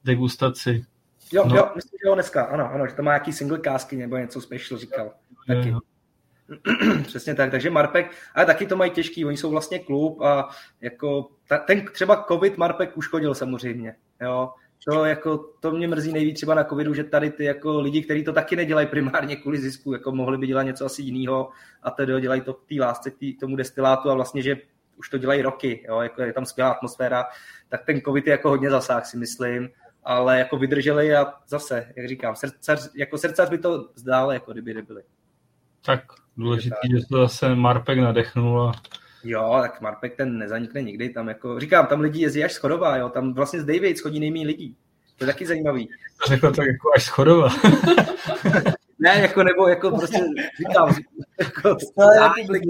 degustaci. 0.03 0.85
Jo, 1.33 1.43
no. 1.47 1.55
jo, 1.55 1.69
myslím, 1.75 1.97
že 2.03 2.07
jo 2.07 2.13
dneska, 2.13 2.43
ano, 2.43 2.71
ano, 2.73 2.87
že 2.87 2.93
to 2.93 3.03
má 3.03 3.11
nějaký 3.11 3.33
single 3.33 3.59
kásky 3.59 3.95
nebo 3.95 4.17
něco 4.17 4.41
special, 4.41 4.79
říkal. 4.79 5.11
Taky. 5.47 5.69
Jo. 5.69 5.79
Přesně 7.03 7.35
tak, 7.35 7.51
takže 7.51 7.69
Marpek, 7.69 8.11
ale 8.35 8.45
taky 8.45 8.65
to 8.67 8.75
mají 8.75 8.91
těžký, 8.91 9.25
oni 9.25 9.37
jsou 9.37 9.49
vlastně 9.49 9.79
klub 9.79 10.21
a 10.21 10.49
jako 10.81 11.29
ta, 11.47 11.57
ten 11.57 11.85
třeba 11.85 12.25
covid 12.27 12.57
Marpek 12.57 12.97
uškodil 12.97 13.35
samozřejmě, 13.35 13.95
jo, 14.21 14.49
to, 14.87 15.05
jako, 15.05 15.37
to 15.59 15.71
mě 15.71 15.87
mrzí 15.87 16.13
nejvíc 16.13 16.37
třeba 16.37 16.55
na 16.55 16.63
covidu, 16.63 16.93
že 16.93 17.03
tady 17.03 17.29
ty 17.29 17.43
jako 17.43 17.79
lidi, 17.79 18.01
kteří 18.01 18.23
to 18.23 18.33
taky 18.33 18.55
nedělají 18.55 18.87
primárně 18.87 19.35
kvůli 19.35 19.57
zisku, 19.57 19.93
jako 19.93 20.11
mohli 20.11 20.37
by 20.37 20.47
dělat 20.47 20.63
něco 20.63 20.85
asi 20.85 21.01
jiného 21.01 21.49
a 21.83 21.91
tedy 21.91 22.21
dělají 22.21 22.41
to 22.41 22.53
té 22.53 22.75
lásce, 22.79 23.11
k 23.11 23.39
tomu 23.39 23.55
destilátu 23.55 24.09
a 24.09 24.13
vlastně, 24.13 24.41
že 24.41 24.55
už 24.97 25.09
to 25.09 25.17
dělají 25.17 25.41
roky, 25.41 25.85
jo, 25.87 25.99
jako 25.99 26.21
je 26.21 26.33
tam 26.33 26.45
skvělá 26.45 26.71
atmosféra, 26.71 27.25
tak 27.69 27.85
ten 27.85 28.01
covid 28.01 28.27
je 28.27 28.31
jako 28.31 28.49
hodně 28.49 28.69
zasáh, 28.69 29.05
si 29.05 29.17
myslím, 29.17 29.69
ale 30.03 30.39
jako 30.39 30.57
vydrželi 30.57 31.15
a 31.15 31.33
zase, 31.47 31.93
jak 31.95 32.07
říkám, 32.07 32.35
srdcař, 32.35 32.89
jako 32.95 33.17
srdcař 33.17 33.49
by 33.49 33.57
to 33.57 33.89
zdál, 33.95 34.31
jako 34.31 34.51
kdyby 34.51 34.73
nebyli. 34.73 35.01
Tak 35.85 36.03
důležitý, 36.37 36.89
že 36.91 37.05
to 37.09 37.17
zase 37.17 37.55
Marpek 37.55 37.99
nadechnul 37.99 38.61
a 38.61 38.71
Jo, 39.23 39.57
tak 39.61 39.81
Marpek 39.81 40.15
ten 40.15 40.37
nezanikne 40.37 40.81
nikdy. 40.81 41.09
Tam 41.09 41.27
jako, 41.27 41.59
říkám, 41.59 41.87
tam 41.87 42.01
lidi 42.01 42.21
jezdí 42.21 42.43
až 42.43 42.53
schodová, 42.53 42.97
jo. 42.97 43.09
Tam 43.09 43.33
vlastně 43.33 43.61
z 43.61 43.65
David 43.65 44.01
chodí 44.01 44.19
nejméně 44.19 44.47
lidí. 44.47 44.75
To 45.17 45.23
je 45.23 45.27
taky 45.27 45.45
zajímavý. 45.45 45.87
To 45.87 46.27
řekl 46.27 46.51
tak 46.51 46.67
jako 46.67 46.89
až 46.95 47.03
schodová. 47.03 47.49
ne, 48.99 49.19
jako 49.21 49.43
nebo 49.43 49.67
jako 49.67 49.91
prostě 49.91 50.17
říkám, 50.57 50.95
jako, 51.39 51.75
to 51.75 52.11
je 52.11 52.19
republiky 52.19 52.69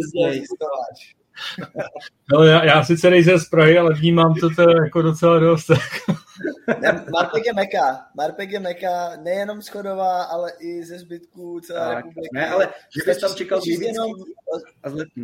No, 2.34 2.44
já, 2.44 2.66
já 2.66 2.84
sice 2.84 3.10
nejsem 3.10 3.40
z 3.40 3.50
Prahy, 3.50 3.78
ale 3.78 3.94
vnímám 3.94 4.34
to 4.34 4.50
teda 4.50 4.74
jako 4.84 5.02
docela 5.02 5.40
dost. 5.40 5.72
Marpek 7.12 7.46
je 7.46 7.54
meka. 7.54 8.06
Marpek 8.16 8.52
je 8.52 8.60
meka 8.60 9.10
nejenom 9.24 9.62
schodová, 9.62 10.24
ale 10.24 10.52
i 10.60 10.84
ze 10.84 11.00
zbytků 11.00 11.60
celé 11.60 11.80
tak, 11.80 11.96
republiky. 11.96 12.30
Ne, 12.34 12.50
ale 12.50 12.68
že 12.68 13.12
bys 13.12 13.18
tam 13.18 13.36
čekal 13.36 13.62
jenom, 13.66 14.12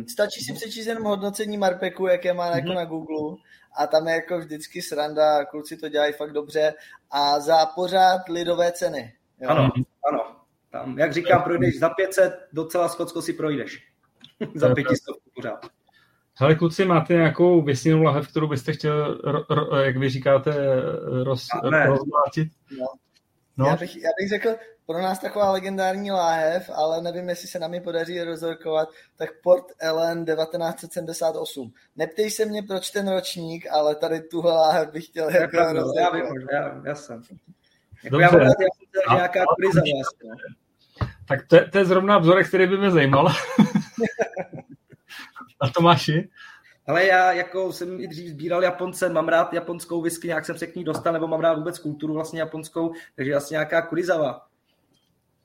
Stačí 0.08 0.44
si 0.44 0.52
přečíst 0.52 0.86
jenom 0.86 1.04
hodnocení 1.04 1.58
Marpeku, 1.58 2.06
jaké 2.06 2.32
má 2.32 2.50
mm-hmm. 2.50 2.56
jako 2.56 2.72
na 2.72 2.84
Google 2.84 3.36
a 3.76 3.86
tam 3.86 4.08
je 4.08 4.14
jako 4.14 4.38
vždycky 4.38 4.82
sranda, 4.82 5.44
kluci 5.44 5.76
to 5.76 5.88
dělají 5.88 6.12
fakt 6.12 6.32
dobře 6.32 6.74
a 7.10 7.40
za 7.40 7.66
pořád 7.66 8.28
lidové 8.28 8.72
ceny. 8.72 9.12
Jo? 9.40 9.48
Ano, 9.50 9.70
ano. 10.08 10.36
Tam, 10.70 10.98
jak 10.98 11.12
říkám, 11.12 11.42
projdeš 11.42 11.78
za 11.78 11.88
500, 11.88 12.34
docela 12.52 12.88
Skotsko 12.88 13.22
si 13.22 13.32
projdeš. 13.32 13.86
za 14.54 14.74
500 14.74 14.98
pořád. 15.34 15.66
Hele, 16.38 16.54
kluci, 16.54 16.84
máte 16.84 17.14
nějakou 17.14 17.62
vysněnou 17.62 18.02
lahev, 18.02 18.28
kterou 18.28 18.48
byste 18.48 18.72
chtěl, 18.72 19.20
ro, 19.24 19.44
ro, 19.50 19.76
jak 19.76 19.96
vy 19.96 20.08
říkáte, 20.08 20.54
roz, 21.24 21.46
rozmlátit? 21.62 22.48
No. 22.78 22.86
No. 23.56 23.66
Já, 23.66 23.76
bych, 23.76 23.96
já 23.96 24.10
bych 24.20 24.28
řekl, 24.28 24.48
pro 24.86 25.02
nás 25.02 25.18
taková 25.18 25.50
legendární 25.50 26.10
láhev, 26.10 26.70
ale 26.74 27.02
nevím, 27.02 27.28
jestli 27.28 27.48
se 27.48 27.58
nám 27.58 27.74
ji 27.74 27.80
podaří 27.80 28.22
rozorkovat, 28.22 28.88
tak 29.16 29.28
Port 29.42 29.64
Ellen 29.78 30.24
1978. 30.24 31.72
Neptej 31.96 32.30
se 32.30 32.44
mě, 32.44 32.62
proč 32.62 32.90
ten 32.90 33.08
ročník, 33.08 33.66
ale 33.70 33.94
tady 33.94 34.20
tuhle 34.20 34.52
láhev 34.52 34.92
bych 34.92 35.04
chtěl 35.04 35.30
jako 35.30 35.56
já, 35.56 35.72
já 36.00 36.10
vím, 36.10 36.24
já, 36.52 36.82
já 36.84 36.94
jsem. 36.94 37.22
Jako 38.04 38.20
já 38.20 38.30
mám 38.30 38.40
nějaká 39.16 39.44
kriza 39.56 39.80
vlastně. 39.94 40.30
Tak 41.28 41.46
to, 41.46 41.70
to 41.70 41.78
je 41.78 41.84
zrovna 41.84 42.18
vzorek, 42.18 42.48
který 42.48 42.66
by 42.66 42.78
mě 42.78 42.90
zajímal. 42.90 43.28
A 45.60 45.68
Tomáši? 45.68 46.28
Ale 46.88 47.06
já 47.06 47.32
jako 47.32 47.72
jsem 47.72 48.00
i 48.00 48.08
dřív 48.08 48.28
sbíral 48.28 48.62
Japonce, 48.62 49.08
mám 49.08 49.28
rád 49.28 49.52
japonskou 49.52 50.02
whisky, 50.02 50.28
nějak 50.28 50.44
jsem 50.44 50.58
se 50.58 50.66
k 50.66 50.76
ní 50.76 50.84
dostal, 50.84 51.12
nebo 51.12 51.28
mám 51.28 51.40
rád 51.40 51.54
vůbec 51.54 51.78
kulturu 51.78 52.14
vlastně 52.14 52.40
japonskou, 52.40 52.92
takže 53.16 53.34
asi 53.34 53.54
nějaká 53.54 53.82
kurizava. 53.82 54.46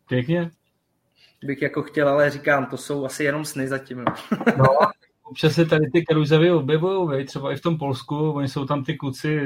Pěkně. 0.08 0.52
Bych 1.44 1.62
jako 1.62 1.84
chtěl, 1.84 2.10
ale 2.10 2.30
říkám, 2.30 2.66
to 2.66 2.78
jsou 2.78 3.06
asi 3.06 3.24
jenom 3.24 3.46
sny 3.46 3.68
zatím. 3.68 4.06
No, 4.58 4.66
občas 5.24 5.54
se 5.54 5.66
tady 5.66 5.92
ty 5.94 6.06
karuzavy 6.06 6.52
objevují, 6.52 7.26
třeba 7.26 7.52
i 7.52 7.56
v 7.56 7.62
tom 7.62 7.78
Polsku, 7.78 8.32
oni 8.32 8.48
jsou 8.48 8.66
tam 8.66 8.84
ty 8.84 8.96
kluci 8.96 9.40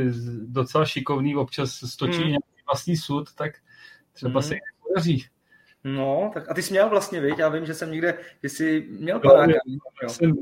docela 0.46 0.86
šikovní, 0.86 1.36
občas 1.36 1.72
stočí 1.72 2.18
hmm. 2.18 2.28
nějaký 2.28 2.62
vlastní 2.66 2.98
sud, 2.98 3.36
tak 3.36 3.52
třeba 4.14 4.40
hmm. 4.40 4.42
se 4.42 4.54
jim 4.54 4.62
podaří. 4.88 5.26
No, 5.88 6.32
tak 6.34 6.52
a 6.52 6.54
ty 6.54 6.64
jsi 6.64 6.74
měl 6.74 6.90
vlastně, 6.90 7.22
viď? 7.22 7.40
Já 7.40 7.50
vím, 7.50 7.66
že 7.66 7.74
jsem 7.74 7.92
někde, 7.92 8.18
že 8.44 8.50
jsi 8.50 8.88
měl 9.00 9.20
panáka. 9.20 9.54
Já 10.04 10.10
jsem 10.10 10.34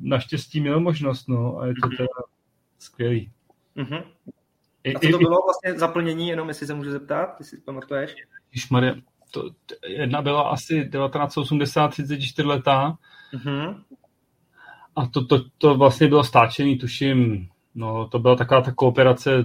naštěstí 0.00 0.60
měl 0.60 0.80
možnost, 0.80 1.28
no, 1.28 1.58
a 1.58 1.66
je 1.66 1.74
to 1.82 1.88
teda 1.88 2.08
skvělý. 2.78 3.30
Uh-huh. 3.76 4.04
A 4.96 4.98
co 4.98 5.08
to 5.08 5.18
bylo 5.18 5.42
vlastně 5.42 5.78
zaplnění, 5.78 6.28
jenom 6.28 6.48
jestli 6.48 6.66
se 6.66 6.74
můžu 6.74 6.90
zeptat, 6.90 7.36
jestli 7.38 7.58
pamatuješ? 7.58 8.14
Maria, 8.70 8.94
to, 9.30 9.50
jedna 9.86 10.22
byla 10.22 10.42
asi 10.42 10.74
1980, 10.74 11.88
34 11.88 12.48
letá. 12.48 12.98
Uh-huh. 13.34 13.82
A 14.96 15.06
to, 15.06 15.24
to, 15.24 15.44
to 15.58 15.74
vlastně 15.74 16.08
bylo 16.08 16.24
stáčený, 16.24 16.78
tuším, 16.78 17.48
no, 17.74 18.08
to 18.08 18.18
byla 18.18 18.36
taková 18.36 18.60
ta 18.60 18.72
kooperace 18.72 19.44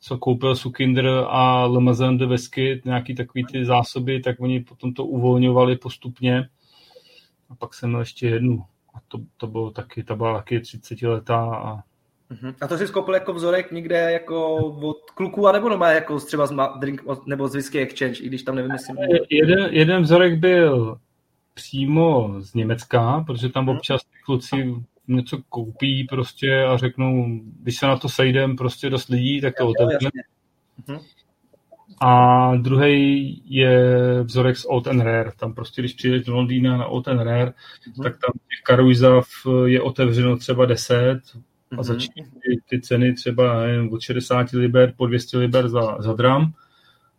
co 0.00 0.18
koupil 0.18 0.56
Sukinder 0.56 1.06
a 1.28 1.66
Lemazan 1.66 2.18
de 2.18 2.26
Wesky, 2.26 2.82
nějaký 2.84 3.14
takový 3.14 3.44
ty 3.52 3.64
zásoby, 3.64 4.20
tak 4.20 4.40
oni 4.40 4.60
potom 4.60 4.94
to 4.94 5.04
uvolňovali 5.04 5.76
postupně. 5.76 6.48
A 7.50 7.54
pak 7.54 7.74
jsem 7.74 7.88
měl 7.88 8.00
ještě 8.00 8.28
jednu. 8.28 8.64
A 8.94 8.98
to, 9.08 9.18
to 9.36 9.46
bylo 9.46 9.70
taky, 9.70 10.04
ta 10.04 10.16
byla 10.16 10.36
taky 10.38 10.60
30 10.60 11.02
letá. 11.02 11.44
A... 11.44 11.76
Uh-huh. 12.30 12.54
A 12.60 12.66
to 12.66 12.78
si 12.78 12.86
skoupil 12.86 13.14
jako 13.14 13.32
vzorek 13.32 13.72
někde 13.72 14.12
jako 14.12 14.56
od 14.66 15.10
kluků, 15.14 15.48
anebo 15.48 15.68
doma 15.68 15.90
jako 15.90 16.20
třeba 16.20 16.46
z 16.46 16.54
drink, 16.78 17.02
nebo 17.26 17.48
z 17.48 17.54
Whisky 17.54 17.78
Exchange, 17.78 18.22
i 18.22 18.26
když 18.26 18.42
tam 18.42 18.54
nevím, 18.54 18.70
jestli... 18.70 18.94
Jeden, 19.30 19.68
jeden 19.70 20.02
vzorek 20.02 20.38
byl 20.38 20.98
přímo 21.54 22.34
z 22.38 22.54
Německa, 22.54 23.24
protože 23.26 23.48
tam 23.48 23.64
mhm. 23.64 23.76
občas 23.76 24.02
ty 24.02 24.18
kluci 24.24 24.74
něco 25.16 25.38
koupí 25.48 26.06
prostě 26.10 26.64
a 26.64 26.76
řeknou, 26.76 27.26
když 27.62 27.76
se 27.76 27.86
na 27.86 27.96
to 27.96 28.08
sejdem 28.08 28.56
prostě 28.56 28.90
dost 28.90 29.08
lidí, 29.08 29.40
tak 29.40 29.54
to 29.58 29.66
otevřeme. 29.66 30.22
Mhm. 30.88 30.98
A 32.00 32.56
druhý 32.56 33.42
je 33.46 33.92
vzorek 34.22 34.56
z 34.56 34.64
Old 34.64 34.86
and 34.86 35.00
Rare. 35.00 35.30
Tam 35.36 35.54
prostě, 35.54 35.82
když 35.82 35.92
přijdeš 35.92 36.24
do 36.24 36.34
Londýna 36.34 36.76
na 36.76 36.86
Old 36.86 37.08
and 37.08 37.18
Rare, 37.18 37.52
mm-hmm. 37.52 38.02
tak 38.02 38.12
tam 38.12 38.32
těch 38.32 38.60
karuizav 38.64 39.26
je 39.64 39.82
otevřeno 39.82 40.36
třeba 40.36 40.66
10 40.66 40.96
a 40.96 41.74
mm-hmm. 41.74 41.82
začínají 41.82 42.30
ty, 42.30 42.62
ty 42.68 42.80
ceny 42.80 43.14
třeba 43.14 43.66
nevím, 43.66 43.92
od 43.92 44.00
60 44.00 44.50
liber 44.50 44.94
po 44.96 45.06
200 45.06 45.38
liber 45.38 45.68
za, 45.68 45.96
za 46.02 46.12
dram. 46.12 46.52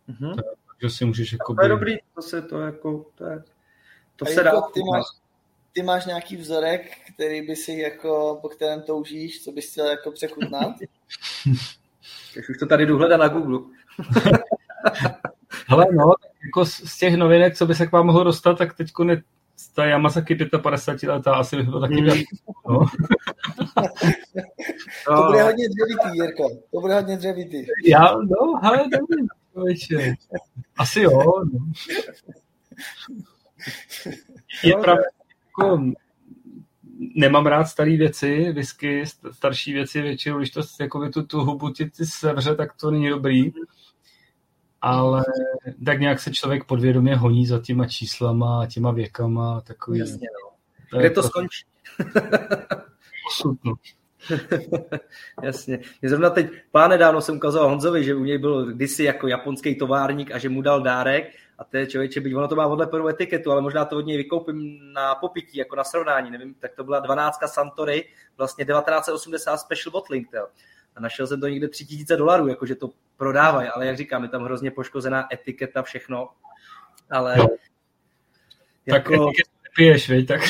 Mm-hmm. 0.10 0.36
Takže 0.72 0.96
si 0.96 1.06
můžeš 1.06 1.32
jako... 1.32 1.56
To 1.56 1.64
je 1.64 1.70
dobrý, 1.70 1.98
to 2.16 2.22
se 2.22 2.42
to 2.42 2.60
jako... 2.60 3.06
To, 3.16 3.26
je, 3.26 3.44
to 4.16 4.26
se 4.26 4.44
jako 4.44 4.56
dá... 4.56 4.62
Ty 4.74 4.80
máš, 4.92 5.06
ty 5.74 5.84
máš 5.84 6.06
nějaký 6.06 6.38
vzorek, 6.38 6.98
který 7.16 7.48
by 7.48 7.56
si 7.56 7.74
jako, 7.74 8.40
po 8.42 8.50
kterém 8.50 8.82
toužíš, 8.82 9.44
co 9.44 9.52
bys 9.52 9.72
chtěl 9.72 9.86
jako 9.86 10.12
přechutnat? 10.12 10.76
Tak 12.36 12.50
už 12.50 12.58
to 12.58 12.66
tady 12.66 12.86
jdu 12.86 12.98
hledat 12.98 13.20
na 13.20 13.28
Google. 13.28 13.60
Ale 15.70 15.86
no, 15.92 16.12
jako 16.46 16.66
z 16.66 16.98
těch 16.98 17.16
novinek, 17.16 17.58
co 17.58 17.66
by 17.66 17.76
se 17.76 17.88
k 17.88 17.92
vám 17.92 18.06
mohlo 18.06 18.24
dostat, 18.24 18.58
tak 18.58 18.74
teď 18.74 18.88
ne, 19.04 19.22
ta 19.76 19.86
Yamazaki 19.86 20.36
55 20.36 21.10
letá 21.10 21.36
asi 21.36 21.56
bych 21.56 21.70
byl 21.70 21.82
taky 21.82 22.02
mm. 22.02 22.08
no. 22.70 22.80
To 25.06 25.24
bude 25.24 25.44
hodně 25.44 25.66
dřevitý, 25.70 26.10
Jirko. 26.14 26.50
To 26.72 26.82
bude 26.82 26.94
hodně 26.94 27.18
dřevitý. 27.18 27.66
Já, 27.86 28.16
no, 28.16 28.60
hele, 28.64 28.84
dobrý. 28.92 29.28
Asi 30.78 31.02
jo. 31.02 31.24
No. 31.54 31.60
Je 34.64 34.74
pravda, 34.74 35.04
jako 35.64 35.84
nemám 37.16 37.46
rád 37.46 37.66
staré 37.66 37.98
věci, 37.98 38.52
whisky, 38.52 39.04
starší 39.32 39.74
věci 39.74 40.02
většinou, 40.02 40.38
když 40.38 40.50
to 40.52 40.62
jako 40.80 41.10
tu, 41.10 41.24
tu 41.24 41.40
hubu 41.40 41.70
ti, 41.70 41.90
ti 41.90 42.06
sevře, 42.06 42.56
tak 42.56 42.74
to 42.74 42.92
není 42.92 43.10
dobrý. 43.10 43.52
Ale 44.82 45.24
tak 45.86 46.00
nějak 46.00 46.20
se 46.20 46.32
člověk 46.32 46.64
podvědomě 46.64 47.16
honí 47.16 47.46
za 47.46 47.60
těma 47.60 47.88
číslama 47.88 48.62
a 48.62 48.66
těma 48.66 48.92
věkama. 48.92 49.62
Takový. 49.62 50.00
Jasně, 50.00 50.28
no. 50.94 51.00
Kde 51.00 51.10
to 51.10 51.24
skončí? 51.24 51.66
Osud, 53.28 53.58
no. 53.64 53.74
Jasně. 55.44 55.80
Mě 56.02 56.10
zrovna 56.10 56.30
teď, 56.30 56.48
pán 56.72 56.90
nedávno 56.90 57.22
jsem 57.22 57.36
ukazoval 57.36 57.70
Honzovi, 57.70 58.04
že 58.04 58.16
u 58.16 58.24
něj 58.24 58.38
byl 58.38 58.66
kdysi 58.66 59.04
jako 59.04 59.28
japonský 59.28 59.76
továrník 59.76 60.32
a 60.32 60.38
že 60.38 60.50
mu 60.50 60.62
dal 60.62 60.82
dárek 60.82 61.32
a 61.62 61.64
to 61.64 61.78
je 61.78 61.88
člověče, 61.88 62.22
byť 62.22 62.36
ono 62.36 62.48
to 62.48 62.56
má 62.56 62.68
odlepenou 62.68 63.08
etiketu, 63.08 63.52
ale 63.52 63.62
možná 63.62 63.86
to 63.86 63.98
od 63.98 64.06
něj 64.06 64.18
vykoupím 64.18 64.80
na 64.94 65.16
popití, 65.16 65.58
jako 65.58 65.76
na 65.76 65.84
srovnání, 65.84 66.32
nevím, 66.32 66.54
tak 66.54 66.76
to 66.76 66.84
byla 66.84 67.00
12 67.00 67.40
Santory, 67.46 68.10
vlastně 68.38 68.66
1980 68.66 69.58
Special 69.58 69.92
Bottling, 69.92 70.28
jo. 70.34 70.48
A 70.96 71.02
našel 71.02 71.28
jsem 71.28 71.42
to 71.42 71.48
někde 71.48 71.68
3000 71.68 72.18
dolarů, 72.18 72.48
jakože 72.48 72.76
to 72.76 72.90
prodávají, 73.18 73.70
ale 73.70 73.86
jak 73.86 73.98
říkám, 73.98 74.24
je 74.24 74.30
tam 74.30 74.44
hrozně 74.44 74.72
poškozená 74.72 75.28
etiketa, 75.34 75.84
všechno, 75.84 76.30
ale... 77.12 77.36
Jo. 77.38 77.48
Jako... 78.86 79.26
Tak 79.26 79.51
piješ, 79.76 80.10
viď? 80.10 80.28
Tak... 80.28 80.42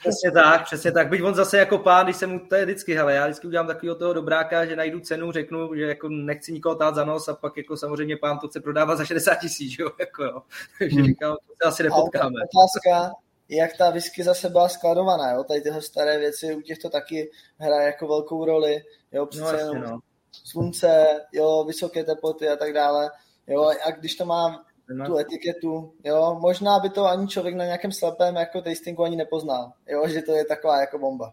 Přesně 0.00 0.30
tak, 0.34 0.64
přesně 0.64 0.92
tak. 0.92 1.08
Byť 1.08 1.22
on 1.22 1.34
zase 1.34 1.58
jako 1.58 1.78
pán, 1.78 2.06
když 2.06 2.16
jsem 2.16 2.30
mu, 2.30 2.38
to 2.38 2.54
je 2.54 2.64
vždycky, 2.64 2.94
hele, 2.94 3.14
já 3.14 3.24
vždycky 3.24 3.46
udělám 3.46 3.66
takového 3.66 3.94
toho 3.96 4.12
dobráka, 4.12 4.66
že 4.66 4.76
najdu 4.76 5.00
cenu, 5.00 5.32
řeknu, 5.32 5.74
že 5.74 5.82
jako 5.82 6.08
nechci 6.08 6.52
nikoho 6.52 6.74
tát 6.74 6.94
za 6.94 7.04
nos 7.04 7.28
a 7.28 7.34
pak 7.34 7.56
jako 7.56 7.76
samozřejmě 7.76 8.16
pán 8.16 8.38
to 8.38 8.48
chce 8.48 8.60
prodávat 8.60 8.98
za 8.98 9.04
60 9.04 9.34
tisíc, 9.34 9.78
jo, 9.78 9.90
jako 10.00 10.24
jo. 10.24 10.42
Takže 10.78 10.96
hmm. 10.96 11.06
říkám, 11.06 11.32
to 11.32 11.54
se 11.62 11.68
asi 11.68 11.82
nepotkáme. 11.82 12.40
A 12.40 12.48
otázka, 12.58 13.14
jak 13.48 13.76
ta 13.76 13.90
whisky 13.90 14.24
zase 14.24 14.48
byla 14.48 14.68
skladovaná, 14.68 15.30
jo? 15.30 15.44
Tady 15.44 15.60
tyhle 15.60 15.82
staré 15.82 16.18
věci, 16.18 16.54
u 16.54 16.60
těch 16.60 16.78
to 16.78 16.90
taky 16.90 17.30
hraje 17.58 17.86
jako 17.86 18.08
velkou 18.08 18.44
roli, 18.44 18.82
jo, 19.12 19.26
přece 19.26 19.52
no, 19.52 19.58
jasně, 19.58 19.78
no. 19.78 19.98
slunce, 20.44 21.06
jo, 21.32 21.64
vysoké 21.64 22.04
teploty 22.04 22.48
a 22.48 22.56
tak 22.56 22.72
dále, 22.72 23.10
jo, 23.46 23.64
a 23.86 23.90
když 23.90 24.14
to 24.14 24.24
má 24.24 24.64
tu 25.06 25.18
etiketu, 25.18 25.92
jo, 26.04 26.38
možná 26.40 26.78
by 26.78 26.90
to 26.90 27.06
ani 27.06 27.28
člověk 27.28 27.54
na 27.54 27.64
nějakém 27.64 27.92
slepém 27.92 28.36
jako 28.36 28.60
tastingu 28.60 29.04
ani 29.04 29.16
nepoznal, 29.16 29.72
jo, 29.88 30.08
že 30.08 30.22
to 30.22 30.32
je 30.32 30.44
taková 30.44 30.80
jako 30.80 30.98
bomba. 30.98 31.32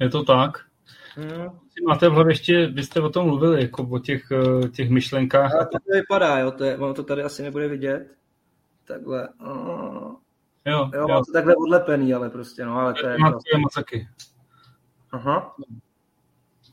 Je 0.00 0.10
to 0.10 0.24
tak. 0.24 0.50
Hmm. 1.14 1.58
Máte 1.88 2.08
v 2.08 2.12
hlavě 2.12 2.30
ještě, 2.30 2.66
vy 2.66 2.82
jste 2.82 3.00
o 3.00 3.08
tom 3.08 3.26
mluvili, 3.26 3.62
jako 3.62 3.88
o 3.90 3.98
těch, 3.98 4.22
eh, 4.32 4.68
těch 4.68 4.90
myšlenkách. 4.90 5.54
Ale 5.54 5.66
to, 5.66 5.78
to 5.78 5.92
vypadá, 5.92 6.38
jo, 6.38 6.50
to 6.50 6.64
je, 6.64 6.78
ono 6.78 6.94
to 6.94 7.02
tady 7.02 7.22
asi 7.22 7.42
nebude 7.42 7.68
vidět. 7.68 8.06
Takhle. 8.84 9.28
Oh. 9.40 10.14
Jo, 10.66 10.90
jo, 10.94 11.06
jo. 11.08 11.22
to 11.26 11.32
takhle 11.32 11.54
odlepený, 11.56 12.14
ale 12.14 12.30
prostě, 12.30 12.64
no, 12.64 12.76
ale 12.76 12.94
to 12.94 13.08
je... 13.08 13.16
12 13.16 13.42
Yamazaki. 13.52 14.08
Aha. 15.12 15.56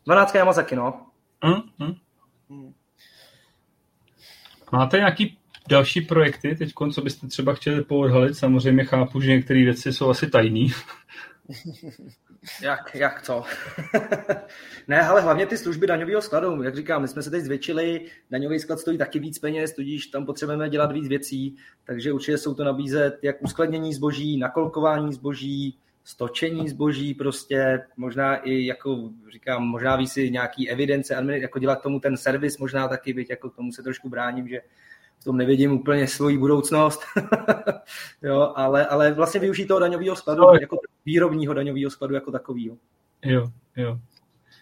12 0.06 0.36
Yamazaki, 0.36 0.76
no. 0.76 1.06
Hmm. 1.44 1.62
Hmm. 1.80 2.74
Máte 4.72 4.98
nějaký 4.98 5.39
další 5.70 6.02
projekty 6.02 6.56
teď, 6.56 6.74
co 6.94 7.02
byste 7.02 7.28
třeba 7.28 7.54
chtěli 7.54 7.84
poodhalit? 7.84 8.38
Samozřejmě 8.38 8.86
chápu, 8.86 9.22
že 9.22 9.32
některé 9.32 9.64
věci 9.64 9.94
jsou 9.94 10.10
asi 10.10 10.30
tajné. 10.30 10.68
Jak, 12.62 12.96
jak 12.96 13.22
co? 13.22 13.44
ne, 14.88 15.02
ale 15.02 15.22
hlavně 15.22 15.46
ty 15.46 15.58
služby 15.58 15.88
daňového 15.88 16.22
skladu. 16.22 16.64
Jak 16.64 16.76
říkám, 16.76 17.02
my 17.02 17.08
jsme 17.08 17.24
se 17.24 17.30
teď 17.30 17.44
zvětšili, 17.44 18.06
daňový 18.32 18.60
sklad 18.60 18.80
stojí 18.80 18.98
taky 18.98 19.20
víc 19.20 19.40
peněz, 19.40 19.74
tudíž 19.74 20.08
tam 20.08 20.26
potřebujeme 20.26 20.70
dělat 20.70 20.92
víc 20.92 21.08
věcí, 21.08 21.56
takže 21.84 22.14
určitě 22.14 22.38
jsou 22.38 22.54
to 22.54 22.64
nabízet 22.64 23.20
jak 23.22 23.42
uskladnění 23.42 23.94
zboží, 23.94 24.38
nakolkování 24.38 25.14
zboží, 25.14 25.78
stočení 26.04 26.70
zboží, 26.70 27.14
prostě 27.14 27.82
možná 27.98 28.36
i, 28.36 28.66
jako 28.66 29.10
říkám, 29.32 29.64
možná 29.64 29.96
ví 29.96 30.08
si 30.08 30.32
nějaký 30.32 30.70
evidence, 30.70 31.26
jako 31.30 31.60
dělat 31.60 31.82
tomu 31.82 32.00
ten 32.00 32.18
servis 32.18 32.58
možná 32.58 32.88
taky, 32.88 33.14
byť 33.14 33.30
jako 33.30 33.50
tomu 33.50 33.72
se 33.72 33.84
trošku 33.84 34.10
bráním, 34.10 34.48
že 34.48 34.62
v 35.20 35.24
tom 35.24 35.38
nevidím 35.38 35.74
úplně 35.74 36.08
svoji 36.08 36.38
budoucnost, 36.38 37.02
jo, 38.22 38.54
ale, 38.56 38.88
ale 38.88 39.14
vlastně 39.14 39.40
využít 39.40 39.66
toho 39.66 39.80
daňového 39.80 40.16
skladu, 40.16 40.42
no, 40.42 40.54
jako 40.62 40.78
výrobního 41.06 41.54
daňového 41.54 41.92
skladu 41.92 42.16
jako 42.16 42.32
takového. 42.32 42.78
Jo, 43.26 43.48
jo. 43.76 44.00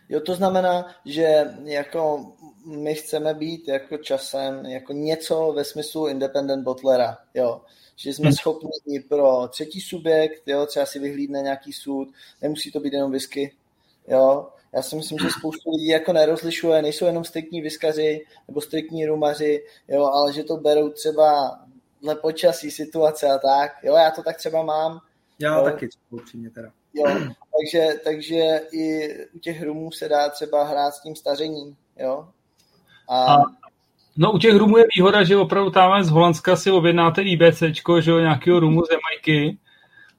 Jo, 0.10 0.22
to 0.22 0.36
znamená, 0.36 0.86
že 1.06 1.46
jako 1.64 2.32
my 2.66 2.96
chceme 2.96 3.34
být 3.34 3.68
jako 3.68 3.98
časem 3.98 4.66
jako 4.66 4.94
něco 4.94 5.54
ve 5.56 5.64
smyslu 5.64 6.08
independent 6.08 6.64
bottlera, 6.64 7.18
jo 7.34 7.62
že 7.98 8.14
jsme 8.14 8.26
hmm. 8.26 8.34
schopni 8.34 9.00
pro 9.10 9.48
třetí 9.48 9.82
subjekt, 9.82 10.44
jo, 10.46 10.66
třeba 10.66 10.86
si 10.86 11.00
vyhlídne 11.00 11.42
nějaký 11.42 11.74
soud, 11.74 12.08
nemusí 12.42 12.72
to 12.72 12.80
být 12.80 12.94
jenom 12.94 13.12
whisky, 13.12 13.56
jo. 14.08 14.50
Já 14.78 14.84
si 14.84 14.96
myslím, 14.96 15.18
že 15.20 15.30
spoustu 15.30 15.72
lidí 15.72 15.88
jako 15.88 16.14
nerozlišuje, 16.14 16.82
nejsou 16.82 17.06
jenom 17.06 17.24
striktní 17.24 17.62
viskaři 17.62 18.26
nebo 18.48 18.62
striktní 18.62 19.06
rumaři, 19.06 19.64
jo, 19.88 20.06
ale 20.06 20.34
že 20.34 20.44
to 20.44 20.58
berou 20.58 20.90
třeba 20.90 21.60
dle 22.02 22.16
počasí, 22.16 22.72
situace 22.72 23.28
a 23.28 23.38
tak, 23.38 23.72
jo, 23.84 23.96
já 23.96 24.12
to 24.12 24.24
tak 24.24 24.38
třeba 24.38 24.64
mám. 24.64 25.00
Já 25.40 25.58
jo. 25.58 25.64
taky, 25.64 25.90
upřímně 26.10 26.50
teda. 26.50 26.70
Jo, 26.94 27.06
takže, 27.60 28.00
takže 28.04 28.62
i 28.72 29.16
u 29.34 29.40
těch 29.40 29.64
rumů 29.64 29.92
se 29.92 30.10
dá 30.10 30.30
třeba 30.30 30.64
hrát 30.64 30.92
s 30.92 31.02
tím 31.02 31.16
stařením, 31.16 31.76
jo. 32.00 32.28
A, 33.10 33.34
a 33.34 33.38
No 34.18 34.32
u 34.32 34.38
těch 34.38 34.56
rumů 34.56 34.78
je 34.78 34.86
výhoda, 34.96 35.24
že 35.24 35.38
opravdu 35.38 35.72
tam 35.72 36.04
z 36.04 36.10
Holandska 36.10 36.56
si 36.56 36.72
objednáte 36.72 37.22
IBCčko, 37.22 38.02
že 38.02 38.12
jo, 38.12 38.20
nějakého 38.20 38.60
rumu 38.60 38.86
z 38.86 38.90
Jamajky. 38.92 39.58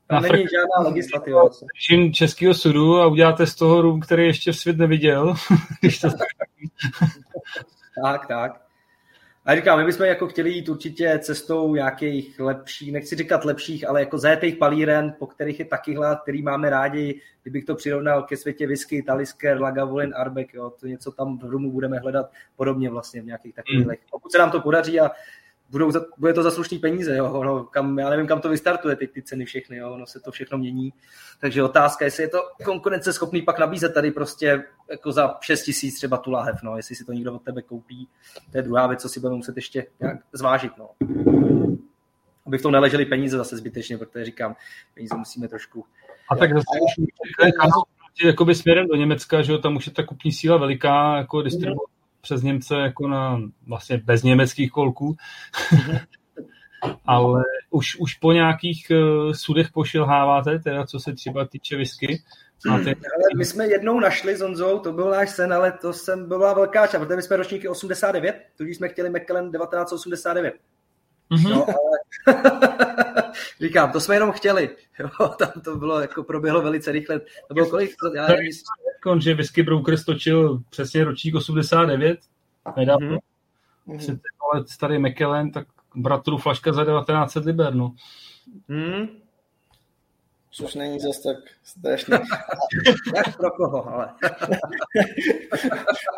Tam 0.08 0.22
není 0.22 0.44
žádná 0.52 0.88
legislativa. 0.88 1.42
Režim 1.90 2.12
českého 2.12 2.54
sudu 2.54 2.96
a 2.96 3.06
uděláte 3.06 3.46
z 3.46 3.54
toho 3.54 3.82
rum, 3.82 4.00
který 4.00 4.26
ještě 4.26 4.52
svět 4.52 4.78
neviděl. 4.78 5.34
Když 5.80 6.00
to 6.00 6.08
tak, 8.04 8.26
tak. 8.26 8.68
A 9.48 9.54
říkám, 9.54 9.78
my 9.78 9.84
bychom 9.84 10.06
jako 10.06 10.28
chtěli 10.28 10.50
jít 10.50 10.68
určitě 10.68 11.18
cestou 11.22 11.74
nějakých 11.74 12.40
lepších, 12.40 12.92
nechci 12.92 13.16
říkat 13.16 13.44
lepších, 13.44 13.88
ale 13.88 14.00
jako 14.00 14.18
zétých 14.18 14.56
palíren, 14.56 15.14
po 15.18 15.26
kterých 15.26 15.58
je 15.58 15.64
taky 15.64 15.94
hlad, 15.94 16.22
který 16.22 16.42
máme 16.42 16.70
rádi, 16.70 17.20
kdybych 17.42 17.64
to 17.64 17.74
přirovnal 17.74 18.22
ke 18.22 18.36
světě 18.36 18.66
whisky, 18.66 19.02
Talisker, 19.02 19.60
Lagavulin, 19.60 20.12
Arbek, 20.16 20.54
jo, 20.54 20.72
to 20.80 20.86
něco 20.86 21.12
tam 21.12 21.38
v 21.38 21.44
Rumu 21.44 21.72
budeme 21.72 21.98
hledat 21.98 22.30
podobně 22.56 22.90
vlastně 22.90 23.22
v 23.22 23.26
nějakých 23.26 23.54
takových. 23.54 23.86
Mm. 23.86 23.94
Pokud 24.10 24.32
se 24.32 24.38
nám 24.38 24.50
to 24.50 24.60
podaří 24.60 25.00
a 25.00 25.10
budou 25.70 25.90
za, 25.90 26.00
bude 26.18 26.32
to 26.32 26.42
za 26.42 26.50
slušný 26.50 26.78
peníze, 26.78 27.16
jo, 27.16 27.42
no, 27.44 27.64
kam, 27.64 27.98
já 27.98 28.10
nevím, 28.10 28.26
kam 28.26 28.40
to 28.40 28.48
vystartuje, 28.48 28.96
ty, 28.96 29.06
ty 29.06 29.22
ceny 29.22 29.44
všechny, 29.44 29.76
jo, 29.76 29.92
ono 29.92 30.06
se 30.06 30.20
to 30.20 30.30
všechno 30.30 30.58
mění. 30.58 30.92
Takže 31.40 31.62
otázka, 31.62 32.04
jestli 32.04 32.22
je 32.22 32.28
to 32.28 32.38
konkurenceschopný 32.64 33.42
pak 33.42 33.58
nabízet 33.58 33.94
tady 33.94 34.10
prostě 34.10 34.64
jako 34.90 35.12
za 35.12 35.34
6 35.40 35.62
tisíc 35.62 35.96
třeba 35.96 36.16
tu 36.16 36.30
láhev, 36.30 36.56
no, 36.62 36.76
jestli 36.76 36.94
si 36.94 37.04
to 37.04 37.12
někdo 37.12 37.34
od 37.34 37.42
tebe 37.42 37.62
koupí, 37.62 38.08
to 38.52 38.58
je 38.58 38.62
druhá 38.62 38.86
věc, 38.86 39.02
co 39.02 39.08
si 39.08 39.20
budeme 39.20 39.36
muset 39.36 39.56
ještě 39.56 39.86
nějak 40.00 40.18
zvážit, 40.32 40.72
no. 40.78 40.88
Aby 42.46 42.58
v 42.58 42.62
tom 42.62 42.72
neleželi 42.72 43.04
peníze 43.04 43.36
zase 43.36 43.56
zbytečně, 43.56 43.98
protože 43.98 44.24
říkám, 44.24 44.56
peníze 44.94 45.16
musíme 45.16 45.48
trošku... 45.48 45.84
A 46.30 46.36
tak 46.36 46.50
zase 46.52 46.66
jakoby 48.24 48.54
směrem 48.54 48.86
do 48.86 48.96
Německa, 48.96 49.42
že 49.42 49.52
jo, 49.52 49.58
tam 49.58 49.76
už 49.76 49.86
je 49.86 49.92
ta 49.92 50.06
kupní 50.06 50.32
síla 50.32 50.56
veliká, 50.56 51.16
jako 51.16 51.42
distribuce 51.42 51.97
přes 52.28 52.42
Němce 52.42 52.74
jako 52.74 53.08
na 53.08 53.40
vlastně 53.66 53.98
bez 53.98 54.22
německých 54.22 54.70
kolků. 54.70 55.16
Ale 57.06 57.42
už, 57.70 57.96
už 57.96 58.14
po 58.14 58.32
nějakých 58.32 58.86
uh, 58.90 59.32
sudech 59.32 59.72
pošilháváte, 59.72 60.58
teda 60.58 60.86
co 60.86 61.00
se 61.00 61.12
třeba 61.12 61.44
týče 61.44 61.76
whisky. 61.76 62.22
Máte... 62.66 62.84
Ale 62.90 63.28
my 63.36 63.44
jsme 63.44 63.66
jednou 63.66 64.00
našli 64.00 64.36
s 64.36 64.40
Honzou, 64.40 64.78
to 64.78 64.92
byl 64.92 65.10
náš 65.10 65.30
sen, 65.30 65.52
ale 65.52 65.72
to 65.72 65.92
jsem 65.92 66.28
byla 66.28 66.54
velká 66.54 66.86
část, 66.86 67.00
protože 67.00 67.16
my 67.16 67.22
jsme 67.22 67.36
ročníky 67.36 67.68
89, 67.68 68.42
tudíž 68.56 68.76
jsme 68.76 68.88
chtěli 68.88 69.10
Macallan 69.10 69.52
1989. 69.52 70.54
Mm-hmm. 71.30 71.50
No, 71.50 71.66
ale 71.66 72.42
říkám, 73.60 73.92
to 73.92 74.00
jsme 74.00 74.14
jenom 74.16 74.32
chtěli. 74.32 74.70
Jo, 74.98 75.28
tam 75.28 75.52
to 75.64 75.76
bylo, 75.76 76.00
jako 76.00 76.22
proběhlo 76.22 76.62
velice 76.62 76.92
rychle. 76.92 77.20
To 77.48 77.54
bylo 77.54 77.66
kolik? 77.66 77.90
Já 78.14 78.26
nevím, 78.26 78.52
že 79.20 79.34
Whisky 79.34 79.62
Broker 79.62 79.96
stočil 79.96 80.62
přesně 80.70 81.04
ročník 81.04 81.34
89, 81.34 82.18
nedávno. 82.76 83.18
Mm-hmm. 83.88 83.98
30 83.98 84.20
let 84.54 84.68
starý 84.68 84.98
McKellen, 84.98 85.50
tak 85.50 85.66
bratru 85.94 86.38
flaška 86.38 86.72
za 86.72 86.84
1900 86.84 87.44
liber, 87.44 87.74
no. 87.74 87.94
Mm. 88.68 89.08
Což 90.50 90.74
není 90.74 91.00
zase 91.00 91.20
tak 91.22 91.36
strašně. 91.64 92.14
Jak 93.16 93.36
pro 93.36 93.50
koho, 93.50 93.88
ale. 93.88 94.08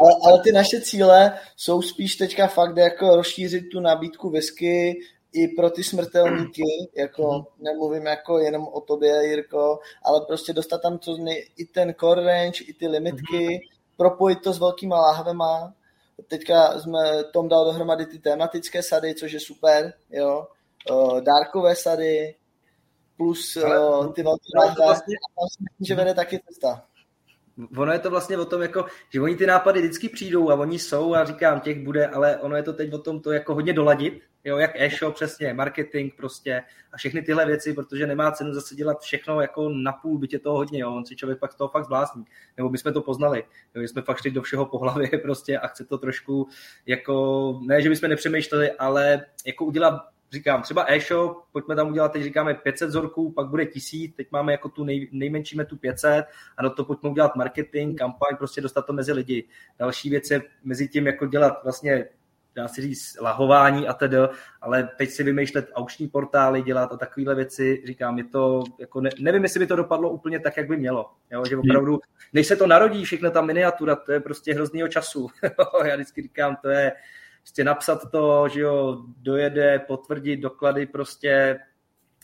ale. 0.01 0.12
ale. 0.27 0.40
ty 0.43 0.52
naše 0.52 0.81
cíle 0.81 1.32
jsou 1.57 1.82
spíš 1.82 2.16
teďka 2.16 2.47
fakt 2.47 2.77
jako 2.77 3.16
rozšířit 3.16 3.70
tu 3.73 3.81
nabídku 3.81 4.31
whisky 4.31 5.01
i 5.32 5.48
pro 5.48 5.70
ty 5.70 5.85
smrtelníky, 5.85 6.62
jako 6.97 7.32
mm. 7.32 7.65
nemluvím 7.65 8.07
jako 8.07 8.39
jenom 8.39 8.69
o 8.73 8.81
tobě, 8.81 9.27
Jirko, 9.27 9.78
ale 10.05 10.20
prostě 10.27 10.52
dostat 10.52 10.82
tam 10.82 10.98
to, 10.98 11.16
i 11.57 11.65
ten 11.65 11.94
core 12.01 12.24
range, 12.24 12.65
i 12.65 12.73
ty 12.73 12.89
limitky, 12.89 13.47
mm. 13.48 13.59
propojit 13.97 14.43
to 14.43 14.52
s 14.52 14.59
velkýma 14.59 14.97
láhvema. 14.97 15.74
Teďka 16.28 16.81
jsme 16.81 17.24
tom 17.32 17.48
dal 17.48 17.65
dohromady 17.65 18.07
ty 18.07 18.19
tematické 18.19 18.82
sady, 18.82 19.15
což 19.15 19.32
je 19.32 19.40
super, 19.40 19.93
jo. 20.11 20.47
Dárkové 21.20 21.77
sady, 21.77 22.35
plus 23.16 23.57
ale, 23.57 24.12
ty 24.12 24.23
velké 24.23 24.44
láhve. 24.59 24.85
Vlastně... 24.85 25.16
A 25.16 25.40
tam 25.40 25.48
si 25.48 25.62
myslím, 25.62 25.86
že 25.86 25.94
vede 25.94 26.15
taky 26.15 26.40
cesta. 26.48 26.85
ono 27.77 27.93
je 27.93 27.98
to 27.98 28.11
vlastně 28.11 28.39
o 28.39 28.44
tom, 28.44 28.62
jako, 28.62 28.85
že 29.12 29.20
oni 29.20 29.36
ty 29.36 29.47
nápady 29.47 29.81
vždycky 29.81 30.09
přijdou 30.09 30.51
a 30.51 30.55
oni 30.55 30.78
jsou 30.78 31.15
a 31.15 31.24
říkám, 31.24 31.61
těch 31.61 31.85
bude, 31.85 32.07
ale 32.07 32.39
ono 32.39 32.57
je 32.57 32.62
to 32.62 32.73
teď 32.73 32.93
o 32.93 32.98
tom 32.98 33.20
to 33.20 33.32
jako 33.32 33.55
hodně 33.55 33.73
doladit, 33.73 34.23
jo, 34.45 34.57
jak 34.57 34.71
e-shop 34.75 35.15
přesně, 35.15 35.55
marketing 35.55 36.15
prostě 36.17 36.62
a 36.93 36.97
všechny 36.97 37.23
tyhle 37.23 37.47
věci, 37.47 37.75
protože 37.75 38.07
nemá 38.07 38.33
cenu 38.33 38.55
zase 38.55 38.75
dělat 38.75 39.01
všechno 39.01 39.41
jako 39.41 39.69
na 39.69 39.93
půl, 39.93 40.19
byť 40.19 40.33
je 40.33 40.39
to 40.39 40.53
hodně, 40.53 40.81
jo, 40.81 40.95
on 40.95 41.07
si 41.07 41.17
člověk 41.17 41.39
pak 41.39 41.53
z 41.53 41.57
toho 41.57 41.69
fakt 41.69 41.85
zblázní, 41.85 42.25
nebo 42.57 42.71
my 42.71 42.79
jsme 42.79 42.93
to 42.93 43.03
poznali, 43.03 43.45
jo, 43.75 43.83
jsme 43.83 44.03
fakt 44.03 44.21
šli 44.21 44.31
do 44.31 44.43
všeho 44.43 44.67
po 44.67 44.79
hlavě 44.79 45.09
prostě 45.23 45.59
a 45.59 45.67
chce 45.67 45.85
to 45.85 45.99
trošku 45.99 46.49
jako, 46.87 47.59
ne, 47.62 47.83
že 47.83 47.89
bychom 47.89 48.09
nepřemýšleli, 48.09 48.73
ale 48.73 49.27
jako 49.47 49.65
udělat 49.65 49.95
říkám, 50.33 50.62
třeba 50.62 50.85
e-shop, 50.89 51.45
pojďme 51.53 51.77
tam 51.77 51.89
udělat, 51.89 52.12
teď 52.12 52.23
říkáme 52.23 52.55
500 52.55 52.89
vzorků, 52.89 53.33
pak 53.33 53.47
bude 53.47 53.67
1000, 53.67 54.15
teď 54.17 54.29
máme 54.31 54.53
jako 54.53 54.69
tu 54.69 54.85
nej, 54.85 55.09
nejmenší 55.12 55.57
metu 55.57 55.77
500 55.77 56.25
a 56.57 56.62
do 56.62 56.71
toho 56.71 56.87
pojďme 56.87 57.11
udělat 57.11 57.37
marketing, 57.37 57.99
kampaň, 57.99 58.37
prostě 58.37 58.61
dostat 58.61 58.87
to 58.87 58.93
mezi 58.93 59.12
lidi. 59.12 59.49
Další 59.79 60.11
věc 60.11 60.31
je 60.31 60.43
mezi 60.65 60.89
tím 60.89 61.07
jako 61.07 61.27
dělat 61.27 61.61
vlastně 61.65 62.09
dá 62.55 62.68
se 62.68 62.82
říct, 62.82 63.16
lahování 63.20 63.89
a 63.89 63.93
tedy, 63.93 64.16
ale 64.60 64.89
teď 64.98 65.10
si 65.10 65.22
vymýšlet 65.22 65.70
aukční 65.74 66.09
portály, 66.09 66.62
dělat 66.62 66.93
a 66.93 66.97
takovéhle 66.97 67.35
věci, 67.35 67.82
říkám, 67.86 68.18
je 68.18 68.24
to, 68.24 68.64
jako 68.78 69.01
ne, 69.01 69.10
nevím, 69.20 69.43
jestli 69.43 69.60
by 69.60 69.66
to 69.66 69.77
dopadlo 69.77 70.10
úplně 70.10 70.40
tak, 70.40 70.56
jak 70.56 70.68
by 70.68 70.77
mělo, 70.77 71.10
jo, 71.31 71.44
že 71.48 71.56
opravdu, 71.56 72.01
než 72.32 72.47
se 72.47 72.56
to 72.56 72.66
narodí, 72.66 73.05
všechno 73.05 73.31
ta 73.31 73.40
miniatura, 73.40 73.97
to 73.97 74.12
je 74.12 74.20
prostě 74.20 74.55
hroznýho 74.55 74.89
času, 74.89 75.28
já 75.85 75.94
vždycky 75.94 76.22
říkám, 76.22 76.56
to 76.56 76.68
je, 76.68 76.93
prostě 77.43 77.64
napsat 77.64 78.10
to, 78.10 78.48
že 78.48 78.60
jo, 78.60 79.05
dojede, 79.16 79.78
potvrdit 79.78 80.36
doklady, 80.36 80.86
prostě 80.86 81.60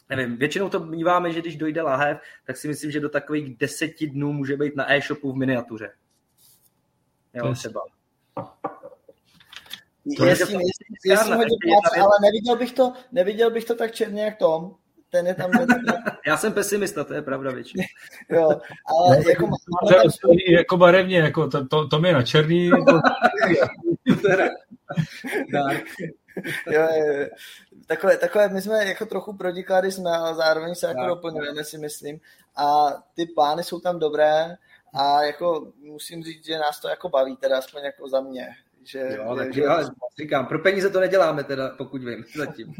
nevím, 0.09 0.37
většinou 0.37 0.69
to 0.69 0.81
míváme, 0.81 1.33
že 1.33 1.41
když 1.41 1.57
dojde 1.57 1.83
lahev, 1.83 2.19
tak 2.45 2.57
si 2.57 2.69
myslím, 2.69 2.91
že 2.91 3.01
do 3.01 3.09
takových 3.09 3.57
deseti 3.57 4.07
dnů 4.07 4.33
může 4.33 4.57
být 4.57 4.77
na 4.77 4.93
e-shopu 4.93 5.33
v 5.33 5.37
miniatuře. 5.37 5.93
Jo, 7.35 7.55
třeba. 7.55 7.81
To 10.17 10.25
je, 10.25 10.37
hodně 11.25 11.57
práce, 11.63 12.01
ale 12.01 12.17
neviděl 12.23 12.57
bych, 12.57 12.73
to, 12.73 12.93
neviděl 13.13 13.51
bych 13.51 13.65
to 13.65 13.75
tak 13.75 13.93
černě 13.93 14.25
jak 14.25 14.39
Tom. 14.39 14.75
Ten 15.11 15.27
je 15.27 15.35
tam... 15.35 15.51
Já 16.27 16.37
jsem 16.37 16.53
pesimista, 16.53 17.05
to 17.05 17.15
je 17.15 17.23
pravda 17.23 17.51
většinou. 17.51 17.85
jo, 18.31 18.49
ale 18.87 19.17
no, 19.17 19.23
jako... 19.29 19.49
Tam... 19.91 20.11
Jako 20.51 20.77
barevně, 20.77 21.19
jako 21.19 21.49
to, 21.49 21.67
to, 21.67 21.89
to 21.89 22.07
je 22.07 22.13
na 22.13 22.23
černý. 22.23 22.67
jo, 26.71 26.77
jo, 26.97 27.27
takové, 27.87 28.17
takové, 28.17 28.49
my 28.49 28.63
jsme 28.63 28.85
jako 28.85 29.07
trochu 29.07 29.37
prodikády 29.37 29.93
jsme, 29.93 30.11
ale 30.11 30.35
zároveň 30.35 30.75
se 30.75 30.87
jako 30.87 31.07
doplňujeme, 31.07 31.65
si 31.65 31.79
myslím. 31.79 32.21
A 32.57 32.87
ty 33.15 33.27
plány 33.27 33.65
jsou 33.65 33.81
tam 33.81 33.99
dobré 33.99 34.57
a 34.95 35.23
jako 35.23 35.73
musím 35.79 36.25
říct, 36.25 36.47
že 36.47 36.59
nás 36.59 36.81
to 36.81 36.89
jako 36.89 37.09
baví, 37.09 37.37
teda 37.37 37.59
aspoň 37.59 37.85
jako 37.85 38.09
za 38.09 38.21
mě. 38.21 38.49
Že, 38.87 39.17
jo, 39.17 39.37
tak 39.37 39.55
že, 39.55 39.67
ale 39.67 39.91
říkám, 40.19 40.47
pro 40.47 40.59
peníze 40.59 40.91
to 40.91 41.01
neděláme 41.01 41.45
teda, 41.45 41.69
pokud 41.69 42.05
vím, 42.05 42.25
zatím. 42.37 42.75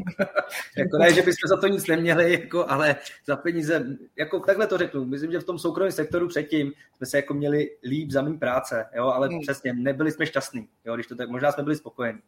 jako 0.77 0.97
ne, 0.97 1.13
že 1.13 1.21
bychom 1.21 1.47
za 1.49 1.57
to 1.57 1.67
nic 1.67 1.87
neměli, 1.87 2.31
jako, 2.31 2.65
ale 2.69 2.95
za 3.27 3.35
peníze, 3.35 3.85
jako 4.15 4.39
takhle 4.39 4.67
to 4.67 4.77
řeknu, 4.77 5.05
myslím, 5.05 5.31
že 5.31 5.39
v 5.39 5.43
tom 5.43 5.59
soukromém 5.59 5.91
sektoru 5.91 6.27
předtím 6.27 6.73
jsme 6.97 7.07
se 7.07 7.17
jako 7.17 7.33
měli 7.33 7.71
líp 7.83 8.11
za 8.11 8.21
mý 8.21 8.37
práce, 8.37 8.85
jo, 8.95 9.05
ale 9.05 9.27
hmm. 9.27 9.39
přesně, 9.41 9.73
nebyli 9.73 10.11
jsme 10.11 10.25
šťastní, 10.25 10.67
jo, 10.85 10.95
když 10.95 11.07
to 11.07 11.15
tak, 11.15 11.29
možná 11.29 11.51
jsme 11.51 11.63
byli 11.63 11.75
spokojeni. 11.75 12.19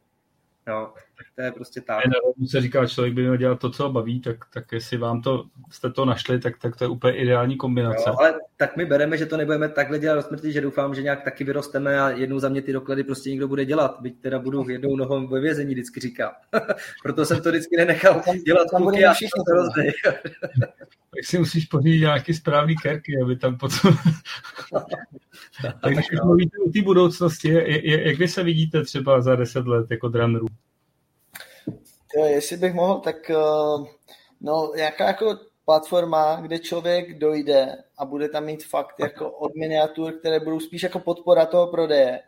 Jo, 0.67 0.93
tak 1.19 1.27
to 1.35 1.41
je 1.41 1.51
prostě 1.51 1.81
tak. 1.81 2.05
Ne, 2.05 2.47
se 2.47 2.61
říká, 2.61 2.87
člověk 2.87 3.13
by 3.13 3.21
měl 3.21 3.37
dělat 3.37 3.59
to, 3.59 3.69
co 3.69 3.83
ho 3.83 3.91
baví, 3.91 4.21
tak, 4.21 4.37
tak 4.53 4.71
jestli 4.71 4.97
vám 4.97 5.21
to, 5.21 5.45
jste 5.71 5.89
to 5.89 6.05
našli, 6.05 6.39
tak, 6.39 6.57
tak 6.57 6.75
to 6.75 6.83
je 6.83 6.87
úplně 6.87 7.17
ideální 7.17 7.57
kombinace. 7.57 8.03
Jo, 8.07 8.15
ale 8.19 8.33
tak 8.57 8.77
my 8.77 8.85
bereme, 8.85 9.17
že 9.17 9.25
to 9.25 9.37
nebudeme 9.37 9.69
takhle 9.69 9.99
dělat 9.99 10.15
do 10.15 10.21
smrti, 10.21 10.51
že 10.51 10.61
doufám, 10.61 10.95
že 10.95 11.01
nějak 11.01 11.23
taky 11.23 11.43
vyrosteme 11.43 11.99
a 11.99 12.09
jednou 12.09 12.39
za 12.39 12.49
mě 12.49 12.61
ty 12.61 12.73
doklady 12.73 13.03
prostě 13.03 13.29
někdo 13.29 13.47
bude 13.47 13.65
dělat. 13.65 13.97
Byť 14.01 14.21
teda 14.21 14.39
budu 14.39 14.69
jednou 14.69 14.95
nohou 14.95 15.27
ve 15.27 15.39
vězení, 15.39 15.73
vždycky 15.73 15.99
říkám. 15.99 16.31
Proto 17.03 17.25
jsem 17.25 17.41
to 17.41 17.49
vždycky 17.49 17.77
nenechal 17.77 18.21
dělat 18.45 18.67
kluky 18.69 19.05
a 19.05 19.13
všichni 19.13 19.43
to 19.47 19.53
rozdej. 19.53 19.91
tak 21.15 21.25
si 21.25 21.39
musíš 21.39 21.65
pořídit 21.65 21.99
nějaký 21.99 22.33
správný 22.33 22.75
kerky, 22.75 23.13
aby 23.23 23.35
tam 23.35 23.57
potom... 23.57 23.93
tak 25.81 25.93
když 25.93 26.05
mluvíte 26.23 26.57
o 26.67 26.69
té 26.69 26.81
budoucnosti, 26.81 27.53
jak 28.07 28.17
vy 28.17 28.27
se 28.27 28.43
vidíte 28.43 28.83
třeba 28.83 29.21
za 29.21 29.35
deset 29.35 29.67
let 29.67 29.91
jako 29.91 30.07
drummerů? 30.07 30.47
Jo, 32.15 32.25
jestli 32.25 32.57
bych 32.57 32.73
mohl, 32.73 32.99
tak 32.99 33.29
eh, 33.29 33.35
no, 34.41 34.71
jaká 34.75 35.07
jako 35.07 35.37
platforma, 35.65 36.41
kde 36.41 36.59
člověk 36.59 37.19
dojde 37.19 37.77
a 37.97 38.05
bude 38.05 38.29
tam 38.29 38.45
mít 38.45 38.63
fakt 38.63 38.95
jako 38.99 39.31
od 39.31 39.55
miniatur, 39.55 40.19
které 40.19 40.39
budou 40.39 40.59
spíš 40.59 40.83
jako 40.83 40.99
podpora 40.99 41.45
toho 41.45 41.67
prodeje, 41.67 42.19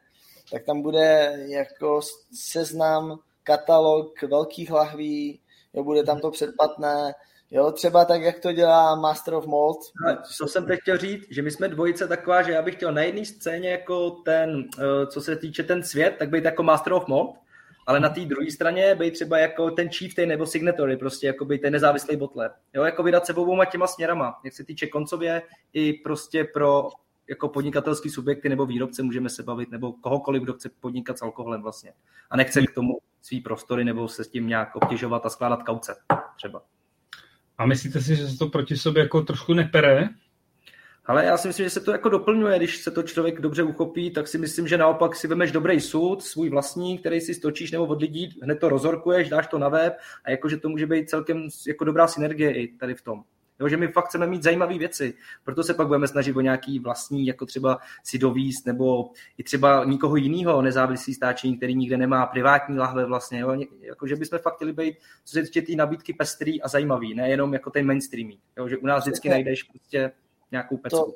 tak 0.52 0.64
tam 0.64 0.82
bude 0.82 1.38
jako 1.48 2.02
seznam, 2.34 3.20
katalog 3.44 4.22
velkých 4.24 4.72
lahví, 4.72 5.40
jo, 5.74 5.84
bude 5.84 6.04
tam 6.04 6.20
to 6.20 6.32
předplatné, 6.32 7.14
Jo, 7.54 7.72
třeba 7.72 8.06
tak, 8.06 8.22
jak 8.22 8.40
to 8.40 8.52
dělá 8.52 8.96
Master 8.96 9.34
of 9.34 9.46
Mold. 9.46 9.78
No, 10.08 10.18
co 10.38 10.48
jsem 10.48 10.66
teď 10.66 10.80
chtěl 10.82 10.98
říct, 10.98 11.28
že 11.30 11.42
my 11.42 11.52
jsme 11.52 11.68
dvojice 11.68 12.08
taková, 12.08 12.42
že 12.42 12.52
já 12.52 12.62
bych 12.62 12.76
chtěl 12.76 12.92
na 12.92 13.02
jedné 13.02 13.26
scéně 13.26 13.70
jako 13.70 14.10
ten, 14.10 14.64
eh, 14.80 15.08
co 15.08 15.22
se 15.22 15.36
týče 15.36 15.64
ten 15.64 15.84
svět, 15.84 16.16
tak 16.20 16.30
být 16.30 16.46
jako 16.46 16.64
Master 16.64 16.94
of 16.94 17.08
Mold, 17.08 17.36
ale 17.88 18.00
na 18.00 18.10
té 18.10 18.26
druhé 18.26 18.52
straně 18.52 18.96
být 18.96 19.14
třeba 19.14 19.38
jako 19.38 19.72
ten 19.72 19.90
chieftain 19.90 20.30
nebo 20.30 20.46
signatory, 20.46 20.98
prostě 20.98 21.28
jako 21.28 21.46
být 21.46 21.62
ten 21.62 21.74
nezávislý 21.74 22.18
botler. 22.18 22.52
Jo, 22.74 22.84
jako 22.84 23.04
vydat 23.04 23.26
se 23.26 23.34
obou 23.34 23.62
těma 23.72 23.88
směrama, 23.88 24.40
jak 24.44 24.54
se 24.54 24.64
týče 24.64 24.88
koncově 24.88 25.42
i 25.74 25.94
prostě 25.94 26.44
pro 26.44 26.90
jako 27.30 27.50
podnikatelský 27.50 28.10
subjekty 28.10 28.50
nebo 28.50 28.66
výrobce 28.66 29.04
můžeme 29.04 29.30
se 29.30 29.44
bavit, 29.44 29.72
nebo 29.72 29.94
kohokoliv, 29.94 30.44
kdo 30.44 30.54
chce 30.54 30.70
podnikat 30.80 31.18
s 31.18 31.22
alkoholem 31.22 31.62
vlastně. 31.62 31.94
A 32.30 32.38
nechce 32.38 32.62
k 32.62 32.74
tomu 32.74 32.98
svý 33.22 33.42
prostory 33.42 33.86
nebo 33.86 34.08
se 34.08 34.24
s 34.24 34.28
tím 34.28 34.48
nějak 34.48 34.76
obtěžovat 34.76 35.26
a 35.26 35.30
skládat 35.30 35.64
kauce 35.64 35.96
třeba. 36.36 36.62
A 37.58 37.66
myslíte 37.66 38.02
si, 38.02 38.16
že 38.16 38.28
se 38.28 38.38
to 38.38 38.48
proti 38.48 38.78
sobě 38.78 39.04
jako 39.04 39.22
trošku 39.22 39.54
nepere? 39.54 40.10
Ale 41.06 41.26
já 41.26 41.38
si 41.38 41.48
myslím, 41.48 41.66
že 41.66 41.70
se 41.70 41.80
to 41.80 41.92
jako 41.92 42.10
doplňuje, 42.10 42.58
když 42.58 42.78
se 42.78 42.92
to 42.92 43.04
člověk 43.04 43.42
dobře 43.42 43.64
uchopí, 43.64 44.12
tak 44.12 44.28
si 44.28 44.38
myslím, 44.38 44.68
že 44.68 44.78
naopak 44.78 45.16
si 45.16 45.28
vemeš 45.28 45.52
dobrý 45.52 45.82
soud, 45.82 46.24
svůj 46.24 46.50
vlastní, 46.50 46.98
který 46.98 47.22
si 47.22 47.34
stočíš 47.34 47.72
nebo 47.72 47.86
od 47.86 48.02
lidí, 48.02 48.40
hned 48.44 48.56
to 48.56 48.70
rozorkuješ, 48.70 49.30
dáš 49.30 49.48
to 49.48 49.60
na 49.60 49.70
web 49.70 49.94
a 50.24 50.32
jakože 50.32 50.58
to 50.58 50.70
může 50.70 50.88
být 50.88 51.10
celkem 51.10 51.48
jako 51.68 51.84
dobrá 51.84 52.08
synergie 52.08 52.54
i 52.54 52.68
tady 52.68 52.96
v 52.96 53.02
tom. 53.02 53.24
Jo, 53.60 53.68
že 53.68 53.78
my 53.78 53.88
fakt 53.88 54.06
chceme 54.06 54.28
mít 54.28 54.44
zajímavé 54.44 54.78
věci, 54.78 55.14
proto 55.44 55.64
se 55.64 55.74
pak 55.74 55.88
budeme 55.88 56.08
snažit 56.08 56.36
o 56.36 56.42
nějaký 56.42 56.80
vlastní, 56.80 57.26
jako 57.26 57.46
třeba 57.46 57.80
si 58.04 58.18
dovíst, 58.18 58.66
nebo 58.66 59.12
i 59.38 59.44
třeba 59.44 59.86
nikoho 59.86 60.16
jiného 60.16 60.62
nezávislý 60.62 61.14
stáčení, 61.14 61.58
který 61.58 61.76
nikde 61.76 61.98
nemá 61.98 62.26
privátní 62.26 62.78
lahve 62.78 63.06
vlastně, 63.06 63.40
jo, 63.40 63.56
jako, 63.80 64.08
že 64.08 64.16
bychom 64.16 64.40
fakt 64.40 64.56
chtěli 64.56 64.74
být, 64.74 64.96
co 65.26 65.34
se 65.34 65.44
týče 65.44 65.62
té 65.62 65.76
nabídky 65.76 66.14
pestrý 66.14 66.62
a 66.62 66.68
zajímavý, 66.68 67.14
nejenom 67.14 67.54
jako 67.54 67.70
ten 67.70 67.86
mainstreaming, 67.86 68.40
jo, 68.58 68.68
že 68.68 68.78
u 68.78 68.86
nás 68.86 69.04
vždycky 69.04 69.30
najdeš 69.30 69.64
prostě 69.64 70.12
nějakou 70.52 70.78
pecku. 70.78 70.98
To, 70.98 71.14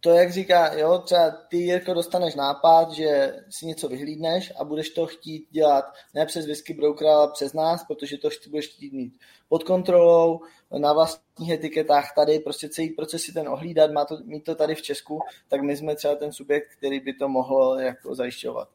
to, 0.00 0.10
jak 0.10 0.32
říká, 0.32 0.72
jo, 0.72 0.98
třeba 0.98 1.30
ty, 1.30 1.56
Jirko, 1.56 1.94
dostaneš 1.94 2.34
nápad, 2.34 2.92
že 2.92 3.34
si 3.50 3.66
něco 3.66 3.88
vyhlídneš 3.88 4.52
a 4.60 4.64
budeš 4.64 4.90
to 4.90 5.06
chtít 5.06 5.46
dělat 5.50 5.84
ne 6.14 6.26
přes 6.26 6.46
whisky 6.46 6.74
broker, 6.74 7.08
ale 7.08 7.30
přes 7.32 7.52
nás, 7.52 7.84
protože 7.84 8.18
to 8.18 8.28
budeš 8.50 8.68
chtít 8.68 8.92
mít 8.92 9.18
pod 9.48 9.64
kontrolou, 9.64 10.40
na 10.78 10.92
vlastních 10.92 11.50
etiketách 11.50 12.12
tady, 12.14 12.38
prostě 12.38 12.68
celý 12.68 12.90
proces 12.90 13.22
si 13.22 13.32
ten 13.32 13.48
ohlídat, 13.48 13.90
má 13.90 14.04
to, 14.04 14.18
mít 14.24 14.44
to 14.44 14.54
tady 14.54 14.74
v 14.74 14.82
Česku, 14.82 15.20
tak 15.48 15.62
my 15.62 15.76
jsme 15.76 15.96
třeba 15.96 16.14
ten 16.14 16.32
subjekt, 16.32 16.68
který 16.78 17.00
by 17.00 17.12
to 17.12 17.28
mohl 17.28 17.76
jako 17.80 18.14
zajišťovat. 18.14 18.68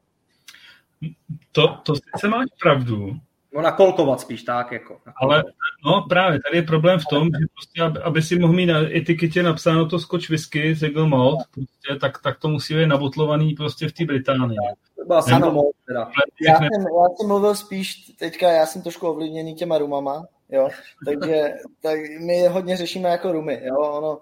To, 1.52 1.62
to 1.86 1.96
sice 1.96 2.28
máš 2.28 2.46
pravdu, 2.62 3.12
No 3.54 3.62
nakolkovat 3.62 4.22
spíš 4.22 4.44
tak, 4.44 4.72
jako. 4.72 5.02
Ale 5.16 5.44
no 5.86 6.06
právě, 6.10 6.40
tady 6.46 6.58
je 6.58 6.64
problém 6.64 7.00
v 7.00 7.06
tom, 7.10 7.24
že 7.24 7.46
prostě, 7.54 7.82
aby, 7.82 8.00
aby 8.00 8.22
si 8.22 8.40
mohl 8.40 8.54
mít 8.54 8.66
na 8.66 8.80
etiketě 8.96 9.44
napsáno 9.44 9.90
to 9.90 10.00
Scotch 10.00 10.30
whisky, 10.30 10.76
single 10.76 11.08
malt, 11.08 11.40
prostě, 11.52 12.00
tak, 12.02 12.22
tak 12.22 12.40
to 12.40 12.48
musí 12.48 12.74
být 12.74 12.86
nabotlovaný 12.86 13.54
prostě 13.54 13.88
v 13.88 13.92
té 13.92 14.06
Británii. 14.06 14.58
Byla 15.08 15.22
Nebo, 15.40 15.72
teda. 15.88 16.12
Já 16.48 16.58
jsem, 16.58 16.70
já 16.72 17.16
jsem 17.18 17.28
mluvil 17.28 17.56
spíš 17.56 17.96
teďka, 18.20 18.52
já 18.52 18.66
jsem 18.66 18.82
trošku 18.82 19.08
ovlivněný 19.08 19.56
těma 19.56 19.78
rumama, 19.78 20.28
jo, 20.50 20.70
takže 21.06 21.54
tak 21.82 22.00
my 22.20 22.48
hodně 22.48 22.78
řešíme 22.78 23.10
jako 23.10 23.32
rumy, 23.32 23.62
jo, 23.64 23.78
ono, 23.78 24.20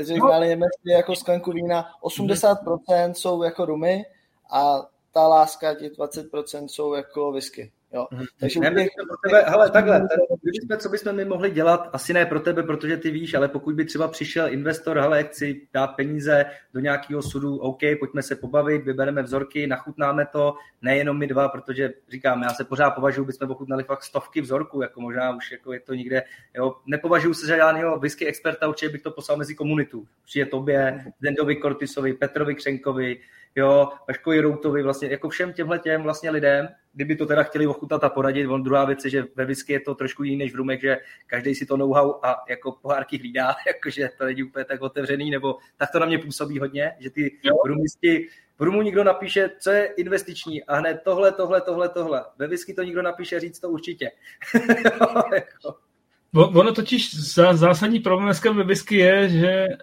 říkali 0.00 0.56
no. 0.56 0.66
jako 0.86 1.16
sklenku 1.16 1.52
vína, 1.52 1.86
80% 2.02 3.12
jsou 3.12 3.42
jako 3.42 3.64
rumy 3.64 4.04
a 4.52 4.86
ta 5.12 5.28
láska, 5.28 5.74
těch 5.74 5.92
20% 5.92 6.66
jsou 6.66 6.94
jako 6.94 7.32
whisky. 7.32 7.72
Jo. 7.92 8.06
Mm-hmm. 8.12 8.26
Takže 8.40 8.60
ne, 8.60 8.70
pro 8.70 9.16
tebe, 9.28 9.44
hele, 9.50 9.70
takhle, 9.70 10.08
jsme, 10.42 10.76
co 10.76 10.88
bychom 10.88 11.12
my 11.12 11.24
mohli 11.24 11.50
dělat, 11.50 11.90
asi 11.92 12.12
ne 12.12 12.26
pro 12.26 12.40
tebe, 12.40 12.62
protože 12.62 12.96
ty 12.96 13.10
víš, 13.10 13.34
ale 13.34 13.48
pokud 13.48 13.74
by 13.74 13.84
třeba 13.84 14.08
přišel 14.08 14.52
investor, 14.52 14.98
hele, 14.98 15.24
chci 15.24 15.68
dát 15.72 15.86
peníze 15.86 16.44
do 16.74 16.80
nějakého 16.80 17.22
sudu, 17.22 17.56
OK, 17.56 17.80
pojďme 17.98 18.22
se 18.22 18.36
pobavit, 18.36 18.84
vybereme 18.84 19.22
vzorky, 19.22 19.66
nachutnáme 19.66 20.26
to, 20.26 20.54
nejenom 20.82 21.18
my 21.18 21.26
dva, 21.26 21.48
protože 21.48 21.92
říkám, 22.08 22.42
já 22.42 22.50
se 22.50 22.64
pořád 22.64 22.90
považuji, 22.90 23.24
bychom 23.24 23.50
ochutnali 23.50 23.84
fakt 23.84 24.02
stovky 24.02 24.40
vzorků, 24.40 24.82
jako 24.82 25.00
možná 25.00 25.36
už 25.36 25.52
jako 25.52 25.72
je 25.72 25.80
to 25.80 25.94
někde, 25.94 26.22
jo, 26.54 26.76
nepovažuji 26.86 27.34
se 27.34 27.46
za 27.46 27.56
žádného 27.56 27.98
whisky 27.98 28.26
experta, 28.26 28.68
určitě 28.68 28.92
bych 28.92 29.02
to 29.02 29.10
poslal 29.10 29.38
mezi 29.38 29.54
komunitu. 29.54 30.06
Přijde 30.24 30.46
tobě, 30.46 31.04
Zendovi 31.20 31.56
Kortisovi, 31.56 32.12
Petrovi 32.12 32.54
Křenkovi, 32.54 33.20
jo, 33.58 33.88
Vaškovi 34.08 34.40
Routovi, 34.40 34.82
vlastně 34.82 35.08
jako 35.08 35.28
všem 35.28 35.52
těmhle 35.52 35.78
těm 35.78 36.02
vlastně 36.02 36.30
lidem, 36.30 36.68
kdyby 36.92 37.16
to 37.16 37.26
teda 37.26 37.42
chtěli 37.42 37.66
ochutnat 37.66 38.04
a 38.04 38.08
poradit, 38.08 38.46
on 38.46 38.62
druhá 38.62 38.84
věc 38.84 39.04
je, 39.04 39.10
že 39.10 39.24
ve 39.34 39.44
whisky 39.44 39.72
je 39.72 39.80
to 39.80 39.94
trošku 39.94 40.24
jiný 40.24 40.36
než 40.36 40.52
v 40.52 40.56
rumek, 40.56 40.80
že 40.80 40.96
každý 41.26 41.54
si 41.54 41.66
to 41.66 41.76
know-how 41.76 42.14
a 42.22 42.36
jako 42.48 42.72
pohárky 42.72 43.18
hlídá, 43.18 43.54
jakože 43.66 44.08
to 44.18 44.24
není 44.24 44.42
úplně 44.42 44.64
tak 44.64 44.82
otevřený, 44.82 45.30
nebo 45.30 45.56
tak 45.76 45.90
to 45.92 45.98
na 45.98 46.06
mě 46.06 46.18
působí 46.18 46.58
hodně, 46.58 46.96
že 46.98 47.10
ty 47.10 47.38
rumisti, 47.64 48.28
v 48.58 48.62
rumu 48.62 48.82
nikdo 48.82 49.04
napíše, 49.04 49.50
co 49.58 49.70
je 49.70 49.86
investiční 49.86 50.64
a 50.64 50.76
hned 50.76 51.00
tohle, 51.04 51.32
tohle, 51.32 51.60
tohle, 51.60 51.88
tohle. 51.88 52.24
Ve 52.38 52.46
whisky 52.46 52.74
to 52.74 52.82
nikdo 52.82 53.02
napíše, 53.02 53.40
říct 53.40 53.60
to 53.60 53.70
určitě. 53.70 54.10
jako. 55.34 55.87
Ono 56.34 56.72
totiž 56.72 57.14
zásadní 57.52 58.00
problém 58.00 58.26
dneska 58.26 58.52
ve 58.52 58.64
whisky 58.64 58.96
je, 58.96 59.28
že 59.28 59.48
eh, 59.48 59.76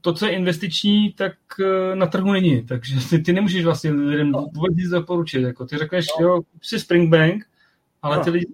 to, 0.00 0.12
co 0.12 0.26
je 0.26 0.32
investiční, 0.32 1.12
tak 1.12 1.32
eh, 1.60 1.96
na 1.96 2.06
trhu 2.06 2.32
není. 2.32 2.66
Takže 2.66 3.08
ty, 3.10 3.18
ty 3.18 3.32
nemůžeš 3.32 3.64
vlastně 3.64 3.90
lidem 3.90 4.30
no. 4.30 4.46
vůbec 4.54 4.76
nic 4.76 4.88
doporučit. 4.88 5.42
Jako 5.42 5.66
ty 5.66 5.78
řekneš, 5.78 6.06
no. 6.20 6.26
jo, 6.26 6.42
kup 6.42 6.64
si 6.64 6.80
Springbank, 6.80 7.46
ale 8.02 8.16
no. 8.16 8.24
ty 8.24 8.30
lidi 8.30 8.46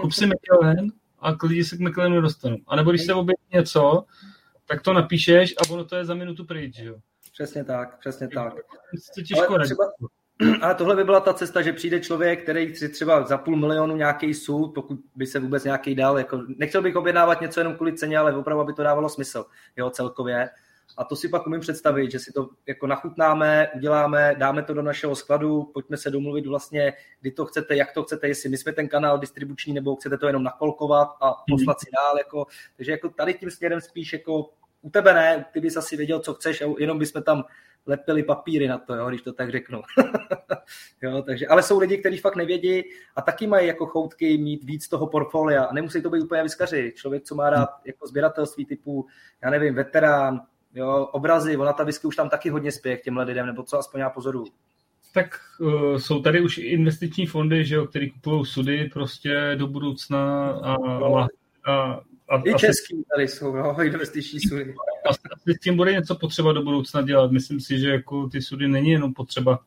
kup 0.00 0.12
si 0.12 0.26
McKellen 0.26 0.92
a 1.20 1.36
lidi 1.42 1.64
se 1.64 1.76
k 1.76 1.80
McKellenu 1.80 2.14
nedostanou. 2.14 2.56
A 2.66 2.76
nebo 2.76 2.90
když 2.90 3.06
se 3.06 3.14
objeví 3.14 3.42
něco, 3.52 4.04
tak 4.66 4.82
to 4.82 4.92
napíšeš 4.92 5.54
a 5.58 5.70
ono 5.70 5.84
to 5.84 5.96
je 5.96 6.04
za 6.04 6.14
minutu 6.14 6.44
pryč, 6.44 6.78
jo. 6.78 6.96
Přesně 7.32 7.64
tak, 7.64 7.98
přesně 7.98 8.28
tak. 8.28 8.54
To 9.14 9.22
těžko 9.22 9.54
ale 9.54 9.64
třeba, 9.64 9.84
ale 10.60 10.74
tohle 10.74 10.96
by 10.96 11.04
byla 11.04 11.20
ta 11.20 11.32
cesta, 11.32 11.62
že 11.62 11.72
přijde 11.72 12.00
člověk, 12.00 12.42
který 12.42 12.74
si 12.74 12.88
třeba 12.88 13.26
za 13.26 13.38
půl 13.38 13.56
milionu 13.56 13.96
nějaký 13.96 14.34
soud, 14.34 14.74
pokud 14.74 14.98
by 15.14 15.26
se 15.26 15.40
vůbec 15.40 15.64
nějaký 15.64 15.94
dal, 15.94 16.18
jako, 16.18 16.42
nechtěl 16.56 16.82
bych 16.82 16.96
objednávat 16.96 17.40
něco 17.40 17.60
jenom 17.60 17.74
kvůli 17.74 17.92
ceně, 17.92 18.18
ale 18.18 18.36
opravdu 18.36 18.64
by 18.64 18.72
to 18.72 18.82
dávalo 18.82 19.08
smysl, 19.08 19.44
jo, 19.76 19.90
celkově. 19.90 20.48
A 20.96 21.04
to 21.04 21.16
si 21.16 21.28
pak 21.28 21.46
umím 21.46 21.60
představit, 21.60 22.10
že 22.10 22.18
si 22.18 22.32
to 22.32 22.48
jako 22.66 22.86
nachutnáme, 22.86 23.68
uděláme, 23.74 24.34
dáme 24.38 24.62
to 24.62 24.74
do 24.74 24.82
našeho 24.82 25.16
skladu, 25.16 25.62
pojďme 25.74 25.96
se 25.96 26.10
domluvit 26.10 26.46
vlastně, 26.46 26.92
kdy 27.20 27.30
to 27.30 27.46
chcete, 27.46 27.76
jak 27.76 27.92
to 27.92 28.02
chcete, 28.02 28.28
jestli 28.28 28.48
my 28.48 28.56
jsme 28.56 28.72
ten 28.72 28.88
kanál 28.88 29.18
distribuční, 29.18 29.72
nebo 29.72 29.96
chcete 29.96 30.18
to 30.18 30.26
jenom 30.26 30.42
nakolkovat 30.42 31.08
a 31.20 31.34
poslat 31.48 31.80
si 31.80 31.86
dál. 31.96 32.18
Jako, 32.18 32.46
takže 32.76 32.92
jako 32.92 33.08
tady 33.08 33.34
tím 33.34 33.50
směrem 33.50 33.80
spíš 33.80 34.12
jako 34.12 34.50
u 34.82 34.90
tebe 34.90 35.14
ne, 35.14 35.44
ty 35.52 35.60
bys 35.60 35.76
asi 35.76 35.96
věděl, 35.96 36.20
co 36.20 36.34
chceš, 36.34 36.62
jenom 36.78 36.98
bychom 36.98 37.22
tam 37.22 37.44
lepili 37.86 38.22
papíry 38.22 38.68
na 38.68 38.78
to, 38.78 38.94
jo, 38.94 39.08
když 39.08 39.22
to 39.22 39.32
tak 39.32 39.50
řeknu. 39.50 39.82
jo, 41.02 41.22
takže, 41.22 41.46
ale 41.46 41.62
jsou 41.62 41.78
lidi, 41.78 41.98
kteří 41.98 42.18
fakt 42.18 42.36
nevědí 42.36 42.82
a 43.16 43.22
taky 43.22 43.46
mají 43.46 43.66
jako 43.66 43.86
choutky 43.86 44.38
mít 44.38 44.64
víc 44.64 44.88
toho 44.88 45.06
portfolia 45.06 45.64
a 45.64 45.72
nemusí 45.72 46.02
to 46.02 46.10
být 46.10 46.22
úplně 46.22 46.42
vyskaři. 46.42 46.92
Člověk, 46.96 47.24
co 47.24 47.34
má 47.34 47.50
rád 47.50 47.68
jako 47.84 48.06
sběratelství 48.06 48.66
typu, 48.66 49.06
já 49.42 49.50
nevím, 49.50 49.74
veterán, 49.74 50.40
jo, 50.74 51.08
obrazy, 51.12 51.56
ona 51.56 51.72
ta 51.72 51.84
whisky 51.84 52.06
už 52.06 52.16
tam 52.16 52.28
taky 52.28 52.50
hodně 52.50 52.72
spěje 52.72 52.96
k 52.96 53.02
těmhle 53.02 53.24
lidem, 53.24 53.46
nebo 53.46 53.62
co 53.62 53.78
aspoň 53.78 54.00
já 54.00 54.10
pozoru. 54.10 54.44
Tak 55.14 55.40
uh, 55.60 55.96
jsou 55.96 56.22
tady 56.22 56.40
už 56.40 56.58
investiční 56.58 57.26
fondy, 57.26 57.64
že 57.64 57.74
jo, 57.74 57.86
který 57.86 58.10
kupují 58.10 58.44
sudy 58.44 58.90
prostě 58.92 59.52
do 59.54 59.66
budoucna 59.66 60.50
a, 60.50 60.74
a, 60.74 61.26
a 61.66 62.00
a, 62.30 62.42
I 62.44 62.54
český 62.54 63.04
tady 63.14 63.28
jsou, 63.28 63.56
no, 63.56 63.82
investiční 63.82 64.40
sudy. 64.40 64.74
Asi 65.08 65.54
s 65.56 65.60
tím 65.60 65.76
bude 65.76 65.92
něco 65.92 66.14
potřeba 66.14 66.52
do 66.52 66.62
budoucna 66.62 67.02
dělat. 67.02 67.30
Myslím 67.30 67.60
si, 67.60 67.78
že 67.78 67.90
jako 67.90 68.28
ty 68.28 68.42
sudy 68.42 68.68
není 68.68 68.90
jenom 68.90 69.14
potřeba 69.14 69.58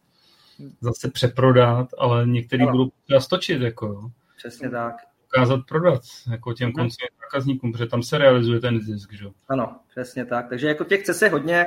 zase 0.81 1.11
přeprodat, 1.11 1.87
ale 1.97 2.27
některý 2.27 2.63
ano. 2.63 2.71
budou 2.71 2.89
potřeba 2.89 3.19
stočit. 3.19 3.61
Jako, 3.61 3.85
jo. 3.85 4.09
Přesně 4.37 4.69
tak. 4.69 4.95
Ukázat 5.25 5.59
prodat 5.67 6.01
jako 6.31 6.53
těm 6.53 6.71
koncovým 6.71 7.09
zákazníkům, 7.21 7.71
protože 7.71 7.85
tam 7.85 8.03
se 8.03 8.17
realizuje 8.17 8.59
ten 8.59 8.81
zisk. 8.81 9.13
Že? 9.13 9.25
Ano, 9.49 9.75
přesně 9.89 10.25
tak. 10.25 10.49
Takže 10.49 10.67
jako 10.67 10.83
těch 10.83 11.01
chce 11.01 11.13
se 11.13 11.29
hodně. 11.29 11.65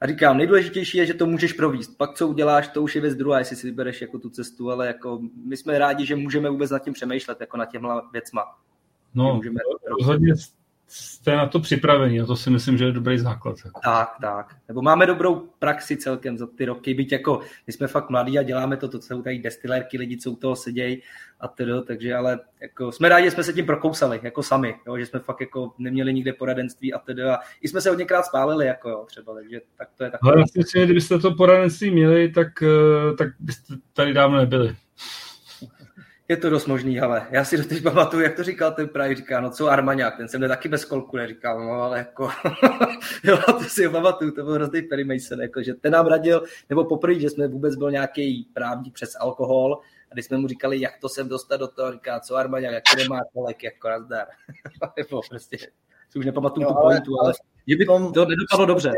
A 0.00 0.06
říkám, 0.06 0.36
nejdůležitější 0.36 0.98
je, 0.98 1.06
že 1.06 1.14
to 1.14 1.26
můžeš 1.26 1.52
províst. 1.52 1.98
Pak 1.98 2.14
co 2.14 2.28
uděláš, 2.28 2.68
to 2.68 2.82
už 2.82 2.94
je 2.94 3.00
věc 3.00 3.14
druhá, 3.14 3.38
jestli 3.38 3.56
si 3.56 3.66
vybereš 3.66 4.00
jako 4.00 4.18
tu 4.18 4.30
cestu, 4.30 4.70
ale 4.70 4.86
jako 4.86 5.20
my 5.44 5.56
jsme 5.56 5.78
rádi, 5.78 6.06
že 6.06 6.16
můžeme 6.16 6.50
vůbec 6.50 6.70
nad 6.70 6.78
tím 6.78 6.92
přemýšlet, 6.92 7.40
jako 7.40 7.56
nad 7.56 7.66
těmhle 7.66 8.02
věcma. 8.12 8.42
No, 9.14 9.34
můžeme... 9.36 9.60
rozhodně 9.98 10.34
jste 10.88 11.36
na 11.36 11.46
to 11.46 11.60
připraveni 11.60 12.20
a 12.20 12.26
to 12.26 12.36
si 12.36 12.50
myslím, 12.50 12.78
že 12.78 12.84
je 12.84 12.92
dobrý 12.92 13.18
základ. 13.18 13.56
Jako. 13.64 13.80
Tak, 13.84 14.08
tak. 14.20 14.56
Nebo 14.68 14.82
máme 14.82 15.06
dobrou 15.06 15.48
praxi 15.58 15.96
celkem 15.96 16.38
za 16.38 16.46
ty 16.46 16.64
roky, 16.64 16.94
byť 16.94 17.12
jako 17.12 17.40
my 17.66 17.72
jsme 17.72 17.86
fakt 17.86 18.10
mladí 18.10 18.38
a 18.38 18.42
děláme 18.42 18.76
to, 18.76 18.88
to 18.88 19.00
jsou 19.00 19.22
tady 19.22 19.38
destilérky, 19.38 19.98
lidi, 19.98 20.16
co 20.16 20.30
u 20.30 20.36
toho 20.36 20.56
sedějí 20.56 21.02
a 21.40 21.48
tedy, 21.48 21.72
takže 21.86 22.14
ale 22.14 22.40
jako 22.60 22.92
jsme 22.92 23.08
rádi, 23.08 23.24
že 23.24 23.30
jsme 23.30 23.44
se 23.44 23.52
tím 23.52 23.66
prokousali, 23.66 24.20
jako 24.22 24.42
sami, 24.42 24.74
jo, 24.86 24.98
že 24.98 25.06
jsme 25.06 25.20
fakt 25.20 25.40
jako 25.40 25.72
neměli 25.78 26.14
nikde 26.14 26.32
poradenství 26.32 26.94
a 26.94 26.98
tedy 26.98 27.22
a 27.22 27.38
i 27.60 27.68
jsme 27.68 27.80
se 27.80 27.88
hodněkrát 27.88 28.24
spálili, 28.24 28.66
jako 28.66 28.90
jo, 28.90 29.04
třeba, 29.06 29.34
takže 29.34 29.60
tak 29.78 29.88
to 29.96 30.04
je 30.04 30.10
takové. 30.10 30.32
Ale 30.32 30.44
vlastně, 30.56 30.84
kdybyste 30.84 31.18
to 31.18 31.34
poradenství 31.34 31.90
měli, 31.90 32.32
tak, 32.32 32.62
eh, 32.62 33.16
tak 33.16 33.28
byste 33.40 33.74
tady 33.92 34.14
dávno 34.14 34.38
nebyli. 34.38 34.76
Je 36.30 36.36
to 36.36 36.50
dost 36.50 36.66
možný, 36.66 37.00
ale 37.00 37.26
já 37.30 37.44
si 37.44 37.56
doteď 37.56 37.82
pamatuju, 37.82 38.22
jak 38.22 38.36
to 38.36 38.42
říkal 38.42 38.72
ten 38.72 38.88
Praj, 38.88 39.14
říká, 39.14 39.40
no 39.40 39.50
co 39.50 39.68
Armaňák, 39.68 40.16
ten 40.16 40.28
jsem 40.28 40.48
taky 40.48 40.68
bez 40.68 40.84
kolku 40.84 41.16
neříkal, 41.16 41.60
no 41.60 41.72
ale 41.72 41.98
jako, 41.98 42.28
jo, 43.24 43.38
to 43.46 43.64
si 43.64 43.84
ho 43.84 43.92
pamatuju, 43.92 44.30
to 44.30 44.44
byl 44.44 44.54
hrozný 44.54 44.82
Perry 44.82 45.04
Mason, 45.04 45.40
jako, 45.40 45.62
že 45.62 45.74
ten 45.74 45.92
nám 45.92 46.06
radil, 46.06 46.44
nebo 46.68 46.84
poprvé, 46.84 47.20
že 47.20 47.30
jsme 47.30 47.48
vůbec 47.48 47.76
byl 47.76 47.90
nějaký 47.90 48.50
právník 48.54 48.94
přes 48.94 49.16
alkohol, 49.20 49.80
a 50.10 50.14
když 50.14 50.26
jsme 50.26 50.38
mu 50.38 50.48
říkali, 50.48 50.80
jak 50.80 50.98
to 51.00 51.08
sem 51.08 51.28
dostat 51.28 51.56
do 51.56 51.68
toho, 51.68 51.92
říká, 51.92 52.20
co 52.20 52.36
Armaňák, 52.36 52.72
jak 52.72 52.84
to 52.90 53.02
nemá 53.02 53.20
kolek, 53.32 53.62
jako 53.62 53.88
nazdar. 53.88 54.26
nebo 54.96 55.20
prostě, 55.28 55.56
si 56.10 56.18
už 56.18 56.26
nepamatuju 56.26 56.66
tu 56.66 56.74
pointu, 56.74 57.20
ale, 57.20 57.32
ale 57.68 57.76
by 57.78 57.84
tom, 57.84 58.12
to 58.12 58.24
nedopadlo 58.24 58.66
dobře. 58.66 58.92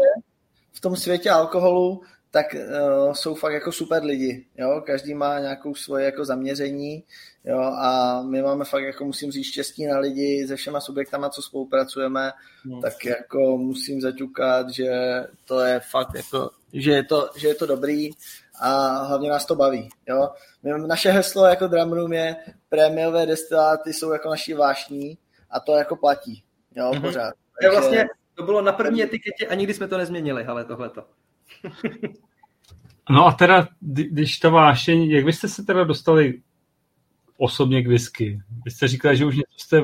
V 0.73 0.81
tom 0.81 0.97
světě 0.97 1.31
alkoholu 1.31 2.03
tak 2.31 2.47
uh, 2.55 3.13
jsou 3.13 3.35
fakt 3.35 3.53
jako 3.53 3.73
super 3.73 4.05
lidi, 4.05 4.47
jo, 4.59 4.83
každý 4.87 5.15
má 5.15 5.39
nějakou 5.39 5.75
svoje 5.75 6.05
jako 6.05 6.25
zaměření, 6.25 7.05
jo, 7.45 7.59
a 7.61 8.23
my 8.23 8.43
máme 8.43 8.65
fakt 8.65 8.83
jako 8.83 9.05
musím 9.05 9.31
říct 9.31 9.47
štěstí 9.47 9.87
na 9.87 9.99
lidi 9.99 10.47
se 10.49 10.57
všema 10.57 10.81
subjektama, 10.81 11.31
co 11.31 11.43
spolupracujeme, 11.43 12.33
no. 12.65 12.81
tak 12.81 13.05
jako 13.05 13.59
musím 13.59 14.01
zaťukat, 14.01 14.71
že 14.71 14.91
to 15.45 15.61
je 15.61 15.81
fakt 15.91 16.15
jako, 16.15 16.51
že 16.73 16.93
je 16.93 17.05
to, 17.05 17.31
že 17.37 17.49
je 17.49 17.55
to 17.55 17.67
dobrý 17.67 18.11
a 18.61 19.03
hlavně 19.05 19.29
nás 19.29 19.47
to 19.47 19.55
baví, 19.55 19.89
jo. 20.09 20.29
Naše 20.87 21.11
heslo 21.11 21.45
jako 21.45 21.67
Drum 21.67 21.93
Room 21.93 22.13
je 22.13 22.37
prémiové 22.69 23.27
destiláty 23.27 23.93
jsou 23.93 24.13
jako 24.13 24.29
naší 24.29 24.55
vášní 24.55 25.19
a 25.51 25.61
to 25.61 25.75
jako 25.75 25.97
platí, 25.97 26.43
jo, 26.77 26.91
mm-hmm. 26.91 27.01
pořád. 27.01 27.35
Takže... 27.63 27.81
vlastně, 27.81 28.05
to 28.35 28.43
bylo 28.43 28.63
na 28.63 28.73
první 28.73 29.03
etiketě 29.03 29.47
a 29.47 29.55
nikdy 29.55 29.75
jsme 29.75 29.89
to 29.89 29.99
nezměnili, 29.99 30.45
ale 30.45 30.65
tohleto. 30.65 31.05
No 33.11 33.27
a 33.27 33.33
teda, 33.33 33.69
když 33.81 34.39
ta 34.39 34.49
vášeň, 34.49 35.11
jak 35.11 35.25
byste 35.25 35.49
se 35.49 35.65
teda 35.65 35.85
dostali 35.85 36.43
osobně 37.37 37.83
k 37.83 37.89
whisky? 37.89 38.41
Vy 38.65 38.71
jste 38.71 38.89
říkali, 38.89 39.17
že 39.17 39.25
už 39.25 39.37
něco 39.37 39.59
jste 39.59 39.83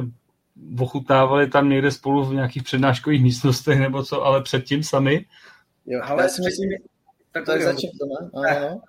ochutnávali 0.80 1.51
tam 1.51 1.68
někde 1.68 1.90
spolu 1.90 2.24
v 2.24 2.34
nějakých 2.34 2.62
přednáškových 2.62 3.22
místnostech 3.22 3.80
nebo 3.80 4.02
co, 4.02 4.22
ale 4.22 4.43
předtím 4.43 4.82
sami? 4.82 5.26
Jo, 5.86 6.01
ale 6.05 6.22
já 6.22 6.28
si 6.28 6.43
myslím, 6.43 6.70
tak 7.32 7.44
to 7.44 7.52
je 7.52 7.64
začít 7.64 7.90
to, 7.98 8.06
ne? 8.06 8.48
Ano. 8.56 8.80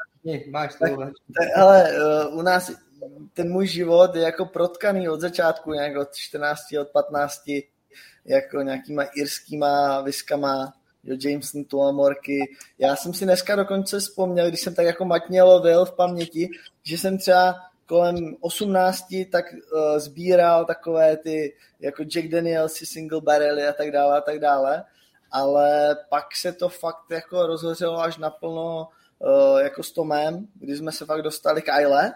Máš 0.51 0.73
to, 0.73 0.79
tak, 0.79 0.97
tak, 1.37 1.57
ale 1.57 1.91
uh, 2.29 2.39
u 2.39 2.41
nás 2.41 2.71
ten 3.33 3.51
můj 3.51 3.67
život 3.67 4.15
je 4.15 4.21
jako 4.21 4.45
protkaný 4.45 5.09
od 5.09 5.21
začátku, 5.21 5.73
nějak 5.73 5.97
od 5.97 6.15
14, 6.15 6.59
od 6.81 6.87
15, 6.87 7.41
jako 8.25 8.61
nějakýma 8.61 9.03
irskýma 9.03 10.01
viskama, 10.01 10.73
jo, 11.07 11.17
Jameson, 11.23 11.63
Tuamorky. 11.63 12.39
Já 12.79 12.95
jsem 12.95 13.13
si 13.13 13.25
dneska 13.25 13.55
dokonce 13.55 13.99
vzpomněl, 13.99 14.47
když 14.47 14.61
jsem 14.61 14.75
tak 14.75 14.85
jako 14.85 15.05
matně 15.05 15.43
lovil 15.43 15.85
v 15.85 15.95
paměti, 15.95 16.49
že 16.83 16.97
jsem 16.97 17.17
třeba 17.17 17.55
kolem 17.85 18.35
18 18.39 19.05
tak 19.31 19.45
uh, 19.53 19.97
sbíral 19.97 20.65
takové 20.65 21.17
ty 21.17 21.55
jako 21.79 22.03
Jack 22.03 22.27
Danielsy, 22.27 22.85
single 22.85 23.21
barrely 23.21 23.67
a 23.67 23.73
tak 23.73 23.91
dále 23.91 24.17
a 24.17 24.21
tak 24.21 24.39
dále, 24.39 24.83
ale 25.31 25.95
pak 26.09 26.25
se 26.35 26.53
to 26.53 26.69
fakt 26.69 27.11
jako 27.11 27.47
rozhořelo 27.47 27.99
až 27.99 28.17
naplno 28.17 28.87
uh, 29.19 29.59
jako 29.59 29.83
s 29.83 29.91
Tomem, 29.91 30.47
kdy 30.55 30.77
jsme 30.77 30.91
se 30.91 31.05
fakt 31.05 31.21
dostali 31.21 31.61
k 31.61 31.69
Aile, 31.69 32.13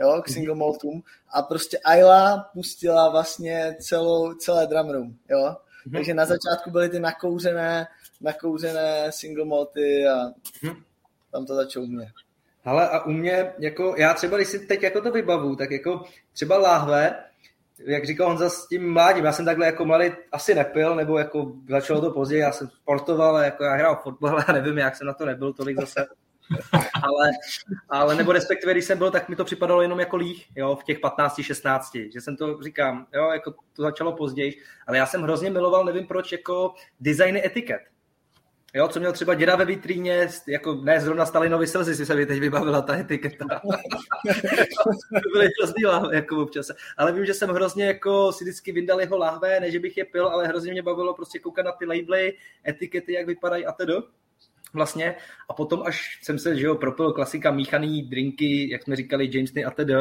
jo, 0.00 0.22
k 0.24 0.28
mhm. 0.28 0.34
single 0.34 0.54
maltům 0.54 1.02
a 1.28 1.42
prostě 1.42 1.78
Ayla 1.78 2.50
pustila 2.52 3.08
vlastně 3.08 3.76
celou, 3.80 4.34
celé 4.34 4.66
drum 4.66 4.90
room, 4.90 5.14
jo. 5.28 5.56
Mm-hmm. 5.86 5.92
Takže 5.92 6.14
na 6.14 6.26
začátku 6.26 6.70
byly 6.70 6.88
ty 6.88 7.00
nakouřené 7.00 7.86
nakouřené 8.20 9.12
single 9.12 9.44
malty 9.44 10.06
a 10.06 10.16
hmm. 10.62 10.82
tam 11.32 11.46
to 11.46 11.54
začalo 11.54 11.86
mě. 11.86 12.12
Ale 12.64 12.88
a 12.88 13.04
u 13.04 13.10
mě, 13.10 13.52
jako, 13.58 13.94
já 13.98 14.14
třeba, 14.14 14.36
když 14.36 14.48
si 14.48 14.66
teď 14.66 14.82
jako 14.82 15.00
to 15.00 15.10
vybavu, 15.10 15.56
tak 15.56 15.70
jako 15.70 16.02
třeba 16.32 16.58
láhve, 16.58 17.24
jak 17.86 18.06
říkal 18.06 18.28
Honza 18.28 18.50
s 18.50 18.68
tím 18.68 18.92
mládím, 18.92 19.24
já 19.24 19.32
jsem 19.32 19.44
takhle 19.44 19.66
jako 19.66 19.84
mladý 19.84 20.12
asi 20.32 20.54
nepil, 20.54 20.94
nebo 20.96 21.18
jako 21.18 21.52
začalo 21.68 22.00
to 22.00 22.10
později, 22.10 22.40
já 22.40 22.52
jsem 22.52 22.68
sportoval, 22.68 23.36
jako 23.36 23.64
já 23.64 23.74
hrál 23.74 24.00
fotbal, 24.02 24.44
já 24.48 24.52
nevím, 24.54 24.78
jak 24.78 24.96
jsem 24.96 25.06
na 25.06 25.14
to 25.14 25.26
nebyl 25.26 25.52
tolik 25.52 25.80
zase. 25.80 26.06
ale, 27.02 27.30
ale 27.88 28.14
nebo 28.14 28.32
respektive, 28.32 28.72
když 28.72 28.84
jsem 28.84 28.98
byl, 28.98 29.10
tak 29.10 29.28
mi 29.28 29.36
to 29.36 29.44
připadalo 29.44 29.82
jenom 29.82 30.00
jako 30.00 30.16
líh, 30.16 30.46
jo, 30.56 30.76
v 30.76 30.84
těch 30.84 30.98
15, 30.98 31.42
16, 31.42 31.90
že 32.12 32.20
jsem 32.20 32.36
to 32.36 32.62
říkám, 32.62 33.06
jo, 33.14 33.30
jako 33.30 33.54
to 33.76 33.82
začalo 33.82 34.12
později, 34.12 34.54
ale 34.86 34.96
já 34.96 35.06
jsem 35.06 35.22
hrozně 35.22 35.50
miloval, 35.50 35.84
nevím 35.84 36.06
proč, 36.06 36.32
jako 36.32 36.74
designy 37.00 37.46
etiket. 37.46 37.80
Jo, 38.74 38.88
co 38.88 39.00
měl 39.00 39.12
třeba 39.12 39.34
děda 39.34 39.56
ve 39.56 39.64
vitríně, 39.64 40.28
jako 40.48 40.74
ne 40.74 41.00
zrovna 41.00 41.26
Stalinovi 41.26 41.66
slzy, 41.66 41.94
si 41.94 42.06
se 42.06 42.14
mi 42.14 42.26
teď 42.26 42.40
vybavila 42.40 42.82
ta 42.82 42.98
etiketa. 42.98 43.60
to 45.22 45.30
byly 45.32 45.48
hrozný 45.58 45.84
lahve, 45.84 46.14
jako 46.14 46.42
občas. 46.42 46.70
Ale 46.96 47.12
vím, 47.12 47.26
že 47.26 47.34
jsem 47.34 47.50
hrozně 47.50 47.84
jako 47.84 48.32
si 48.32 48.44
vždycky 48.44 48.72
vyndal 48.72 49.00
jeho 49.00 49.18
lahve, 49.18 49.60
ne, 49.60 49.70
že 49.70 49.78
bych 49.78 49.96
je 49.96 50.04
pil, 50.04 50.26
ale 50.26 50.46
hrozně 50.46 50.72
mě 50.72 50.82
bavilo 50.82 51.14
prostě 51.14 51.38
koukat 51.38 51.64
na 51.64 51.72
ty 51.72 51.86
labely, 51.86 52.36
etikety, 52.68 53.12
jak 53.12 53.26
vypadají 53.26 53.66
a 53.66 53.72
tedy 53.72 53.94
vlastně. 54.72 55.14
A 55.48 55.52
potom, 55.52 55.82
až 55.82 56.18
jsem 56.22 56.38
se, 56.38 56.56
že 56.56 56.66
jo, 56.66 56.74
propil 56.74 57.12
klasika 57.12 57.50
míchaný 57.50 58.02
drinky, 58.02 58.70
jak 58.70 58.82
jsme 58.82 58.96
říkali, 58.96 59.30
Jamesny 59.32 59.64
a 59.64 59.70
tedy, 59.70 59.94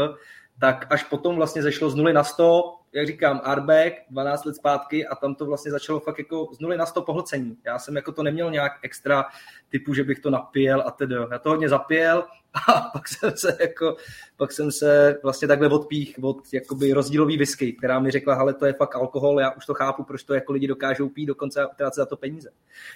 tak 0.59 0.87
až 0.89 1.03
potom 1.03 1.35
vlastně 1.35 1.63
zešlo 1.63 1.89
z 1.89 1.95
0 1.95 2.13
na 2.13 2.23
100, 2.23 2.75
jak 2.93 3.07
říkám, 3.07 3.41
Arbeck 3.43 3.95
12 4.09 4.45
let 4.45 4.55
zpátky 4.55 5.07
a 5.07 5.15
tam 5.15 5.35
to 5.35 5.45
vlastně 5.45 5.71
začalo 5.71 5.99
fakt 5.99 6.17
jako 6.17 6.49
z 6.53 6.59
0 6.59 6.75
na 6.75 6.85
100 6.85 7.01
pohlcení. 7.01 7.57
Já 7.65 7.79
jsem 7.79 7.95
jako 7.95 8.11
to 8.11 8.23
neměl 8.23 8.51
nějak 8.51 8.71
extra 8.81 9.25
typu, 9.69 9.93
že 9.93 10.03
bych 10.03 10.19
to 10.19 10.29
napil 10.29 10.83
a 10.85 10.91
tedy. 10.91 11.15
Já 11.31 11.39
to 11.39 11.49
hodně 11.49 11.69
zapěl 11.69 12.23
a 12.67 12.81
pak 12.81 13.07
jsem 13.07 13.31
se 13.37 13.57
jako, 13.61 13.95
pak 14.37 14.51
jsem 14.51 14.71
se 14.71 15.19
vlastně 15.23 15.47
takhle 15.47 15.69
odpích 15.69 16.15
od 16.21 16.37
jakoby 16.53 16.93
rozdílový 16.93 17.37
whisky, 17.37 17.73
která 17.73 17.99
mi 17.99 18.11
řekla, 18.11 18.35
ale 18.35 18.53
to 18.53 18.65
je 18.65 18.73
fakt 18.73 18.95
alkohol, 18.95 19.39
já 19.39 19.51
už 19.51 19.65
to 19.65 19.73
chápu, 19.73 20.03
proč 20.03 20.23
to 20.23 20.33
jako 20.33 20.53
lidi 20.53 20.67
dokážou 20.67 21.09
pít, 21.09 21.25
dokonce 21.25 21.65
utrácet 21.65 21.95
za 21.95 22.05
to 22.05 22.17
peníze. 22.17 22.49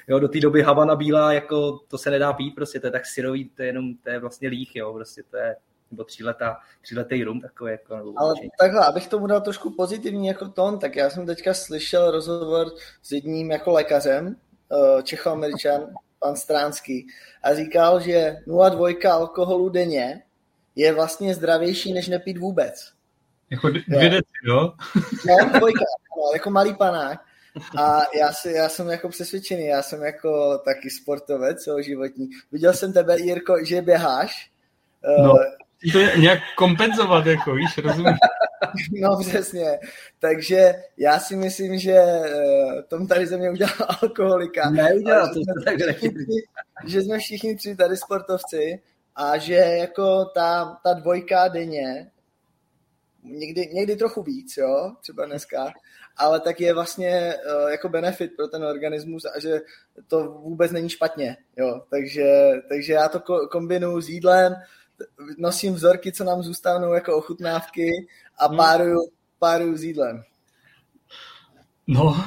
Jo, 0.07 0.19
do 0.19 0.27
té 0.27 0.40
doby 0.40 0.61
Havana 0.61 0.95
bílá, 0.95 1.34
jako 1.34 1.80
to 1.88 1.98
se 1.98 2.11
nedá 2.11 2.34
pít, 2.34 2.56
prostě 2.56 2.80
to 2.80 2.88
je 2.88 2.91
tak 2.91 3.06
syrový, 3.06 3.49
to 3.49 3.61
je 3.61 3.68
jenom, 3.68 3.95
to 3.95 4.10
je 4.10 4.19
vlastně 4.19 4.49
líh, 4.49 4.76
jo, 4.76 4.94
prostě 4.94 5.23
to 5.31 5.38
je, 5.38 5.56
nebo 5.94 6.03
tříletá, 6.03 6.57
tříletý 6.82 7.24
rum 7.24 7.41
takový. 7.41 7.72
Jako, 7.72 7.98
nebo 7.98 8.14
Ale 8.18 8.32
určitě. 8.32 8.49
takhle, 8.60 8.86
abych 8.86 9.07
tomu 9.07 9.28
dal 9.28 9.41
trošku 9.41 9.72
pozitivní 9.72 10.28
jako 10.28 10.48
tón, 10.48 10.80
tak 10.80 10.95
já 10.95 11.10
jsem 11.10 11.26
teďka 11.26 11.53
slyšel 11.53 12.11
rozhovor 12.11 12.68
s 13.03 13.11
jedním 13.11 13.52
jako 13.52 13.72
lékařem, 13.72 14.36
eh, 14.72 15.03
Čechoameričan, 15.03 15.82
pan 16.20 16.36
Stránský, 16.36 17.07
a 17.44 17.53
říkal, 17.53 17.99
že 17.99 18.38
0,2 18.48 19.11
alkoholu 19.11 19.70
denně 19.70 20.24
je 20.76 20.94
vlastně 20.94 21.36
zdravější, 21.36 21.94
než 21.94 22.07
nepít 22.07 22.38
vůbec. 22.38 22.91
Jako 23.49 23.70
dvě 23.70 24.10
deci, 24.10 24.32
jo? 24.45 24.74
No, 25.28 25.60
dvojka, 25.60 25.86
no, 26.18 26.24
jako 26.34 26.49
malý 26.49 26.74
panák. 26.74 27.20
A 27.78 28.02
já, 28.18 28.34
si, 28.34 28.52
já 28.52 28.70
jsem 28.70 28.88
jako 28.88 29.10
přesvědčený, 29.10 29.65
já 29.65 29.82
jsem 29.82 30.02
jako 30.02 30.57
taky 30.57 30.90
sportovec 30.90 31.64
celoživotní. 31.64 32.30
Viděl 32.52 32.74
jsem 32.74 32.94
tebe, 32.94 33.20
Jirko, 33.20 33.65
že 33.65 33.82
běháš. 33.82 34.52
No, 35.24 35.34
to 35.91 35.99
je 35.99 36.14
nějak 36.18 36.39
kompenzovat, 36.57 37.26
jako 37.26 37.53
víš, 37.53 37.77
rozumíš? 37.77 38.18
No 38.91 39.18
přesně, 39.19 39.80
takže 40.19 40.73
já 40.97 41.19
si 41.19 41.35
myslím, 41.35 41.80
že 41.80 42.01
uh, 42.01 42.81
Tom 42.88 43.07
tady 43.07 43.27
ze 43.27 43.38
mě 43.38 43.51
udělal 43.51 43.76
alkoholika. 44.01 44.69
Neudělal 44.69 45.34
to, 45.34 45.39
tak 45.65 45.76
že 46.85 47.01
jsme 47.01 47.19
všichni 47.19 47.55
tři 47.55 47.76
tady 47.76 47.97
sportovci 47.97 48.81
a 49.15 49.38
že 49.38 49.53
jako 49.53 50.26
ta, 50.26 50.77
ta 50.84 50.93
dvojka 50.93 51.47
denně, 51.47 52.11
někdy, 53.23 53.69
někdy 53.73 53.95
trochu 53.95 54.23
víc, 54.23 54.57
jo, 54.57 54.91
třeba 55.01 55.25
dneska, 55.25 55.74
ale 56.17 56.40
tak 56.40 56.61
je 56.61 56.74
vlastně 56.74 57.35
uh, 57.35 57.69
jako 57.72 57.90
benefit 57.90 58.35
pro 58.35 58.48
ten 58.48 58.64
organismus 58.64 59.25
a 59.25 59.40
že 59.40 59.61
to 60.08 60.24
vůbec 60.24 60.72
není 60.72 60.90
špatně, 60.90 61.38
jo, 61.58 61.82
takže, 61.90 62.51
takže 62.69 62.93
já 62.93 63.09
to 63.09 63.19
ko- 63.19 63.48
kombinuju 63.48 64.01
s 64.01 64.09
jídlem, 64.09 64.56
nosím 65.38 65.73
vzorky, 65.73 66.11
co 66.11 66.23
nám 66.23 66.43
zůstanou 66.43 66.93
jako 66.93 67.17
ochutnávky 67.17 67.89
a 68.38 68.47
hmm. 68.47 68.57
páruju, 68.57 68.99
páruju 69.39 69.77
s 69.77 69.83
jídlem. 69.83 70.23
No, 71.88 72.25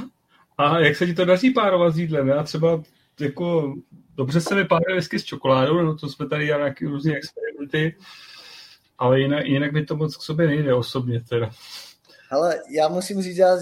a 0.58 0.78
jak 0.78 0.96
se 0.96 1.06
ti 1.06 1.14
to 1.14 1.24
daří 1.24 1.50
párovat 1.50 1.94
s 1.94 1.98
jídlem? 1.98 2.28
Já 2.28 2.42
třeba 2.42 2.82
jako 3.20 3.74
dobře 4.16 4.40
se 4.40 4.54
mi 4.54 4.64
páruje 4.64 4.94
whisky 4.94 5.18
s 5.18 5.24
čokoládou, 5.24 5.82
no 5.82 5.96
to 5.96 6.08
jsme 6.08 6.28
tady 6.28 6.46
dělali 6.46 6.62
nějaké 6.62 6.86
různé 6.86 7.14
experimenty, 7.16 7.96
ale 8.98 9.20
jinak, 9.20 9.44
jinak 9.46 9.72
mi 9.72 9.84
to 9.84 9.96
moc 9.96 10.16
k 10.16 10.22
sobě 10.22 10.46
nejde 10.46 10.74
osobně 10.74 11.20
teda. 11.28 11.50
Ale 12.30 12.60
já 12.70 12.88
musím 12.88 13.22
říct, 13.22 13.36
já 13.36 13.56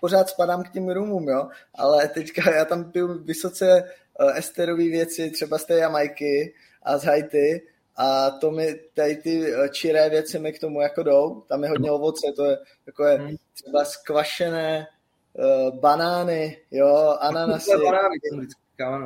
pořád 0.00 0.28
spadám 0.28 0.62
k 0.62 0.70
těm 0.70 0.88
rumům, 0.88 1.28
jo, 1.28 1.48
ale 1.74 2.08
teďka 2.08 2.50
já 2.50 2.64
tam 2.64 2.92
piju 2.92 3.24
vysoce 3.24 3.82
uh, 4.20 4.36
esterové 4.36 4.84
věci, 4.84 5.30
třeba 5.30 5.58
z 5.58 5.64
té 5.64 5.74
Jamajky 5.74 6.54
a 6.82 6.98
z 6.98 7.04
Haiti 7.04 7.62
a 7.96 8.30
to 8.30 8.50
mi 8.50 8.74
tady 8.94 9.16
ty 9.16 9.54
eh, 9.54 9.68
čiré 9.68 10.10
věci 10.10 10.38
mi 10.38 10.52
k 10.52 10.60
tomu 10.60 10.80
jako 10.80 11.02
jdou. 11.02 11.44
Tam 11.48 11.62
je 11.62 11.68
hodně 11.68 11.90
ovoce, 11.90 12.26
to 12.36 12.44
je 12.44 12.58
jako 12.86 13.04
je 13.04 13.18
hmm. 13.18 13.36
třeba 13.54 13.84
skvašené 13.84 14.86
uh, 15.32 15.80
banány, 15.80 16.58
jo, 16.70 17.16
ananasy. 17.20 17.70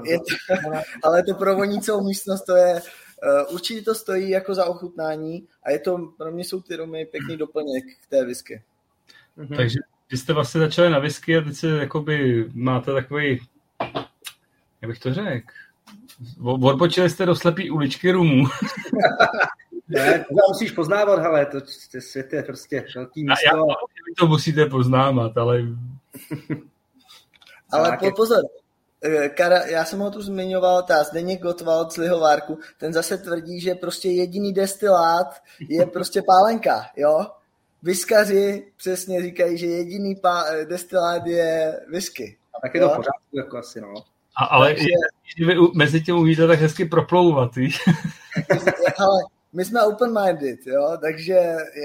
je 0.05 0.19
to, 0.19 0.25
ale 1.05 1.23
to 1.23 1.35
pro 1.35 1.57
vonícou 1.57 2.01
místnost 2.01 2.44
to 2.44 2.57
je, 2.57 2.75
uh, 2.75 3.55
určitě 3.55 3.83
to 3.83 3.94
stojí 3.94 4.31
jako 4.31 4.55
za 4.55 4.65
ochutnání 4.65 5.49
a 5.62 5.70
je 5.70 5.78
to, 5.78 5.99
pro 6.19 6.33
mě 6.33 6.44
jsou 6.44 6.60
ty 6.60 6.77
rumy 6.77 7.07
pěkný 7.07 7.36
doplněk 7.36 7.85
k 8.02 8.10
té 8.10 8.25
whisky. 8.25 8.62
Mhm. 9.36 9.57
Takže 9.57 9.78
vy 10.10 10.17
jste 10.17 10.33
vlastně 10.33 10.60
začali 10.60 10.91
na 10.91 10.99
whisky 10.99 11.36
a 11.36 11.41
teď 11.41 11.57
se 11.57 11.69
jakoby 11.69 12.49
máte 12.55 12.93
takový, 12.93 13.41
jak 14.83 14.91
bych 14.91 14.99
to 14.99 15.15
řekl, 15.15 15.52
Odbočili 16.42 17.10
jste 17.10 17.26
do 17.26 17.34
slepý 17.34 17.70
uličky 17.70 18.10
rumů. 18.10 18.44
ne, 19.89 20.24
to 20.28 20.34
musíš 20.52 20.70
poznávat, 20.70 21.18
hele, 21.18 21.47
to, 21.47 21.60
to 21.60 22.00
svět 22.00 22.32
je 22.32 22.42
prostě 22.42 22.84
velký 22.97 23.24
místo. 23.24 23.47
Já, 23.47 23.57
já, 23.57 23.65
to 24.18 24.26
musíte 24.26 24.66
poznávat, 24.66 25.39
ale... 25.39 25.58
ale 27.73 27.99
po, 27.99 28.12
pozor, 28.12 28.39
eh, 29.02 29.28
Kara, 29.28 29.66
já 29.66 29.84
jsem 29.84 29.99
ho 29.99 30.10
tu 30.10 30.23
zmiňoval, 30.23 30.82
ta 30.82 31.05
Zdeněk 31.05 31.40
Gottwald 31.40 31.92
z 31.92 31.97
Lihovárku, 31.97 32.58
ten 32.78 32.92
zase 32.92 33.18
tvrdí, 33.18 33.60
že 33.60 33.74
prostě 33.74 34.08
jediný 34.08 34.52
destilát 34.52 35.42
je 35.68 35.86
prostě 35.86 36.23
pálenka, 36.23 36.86
jo? 36.97 37.26
Vyskaři 37.82 38.73
přesně 38.76 39.23
říkají, 39.23 39.58
že 39.58 39.66
jediný 39.66 40.16
pá- 40.16 40.68
destilát 40.68 41.26
je 41.26 41.81
whisky. 41.89 42.39
A 42.55 42.60
tak 42.60 42.74
je 42.74 42.81
to 42.81 42.89
v 42.89 42.97
pořádku, 42.97 43.36
jako 43.36 43.58
asi, 43.58 43.81
no. 43.81 43.94
A, 44.41 44.44
ale 44.44 44.67
Takže... 44.67 44.89
je, 45.39 45.47
vy 45.47 45.55
mezi 45.75 46.01
tím 46.01 46.17
umíte 46.17 46.47
tak 46.47 46.59
hezky 46.59 46.85
proplouvat, 46.85 47.55
víš? 47.55 47.78
ale 48.99 49.19
my 49.52 49.65
jsme 49.65 49.83
open-minded, 49.83 50.67
jo, 50.67 50.97
takže 51.01 51.35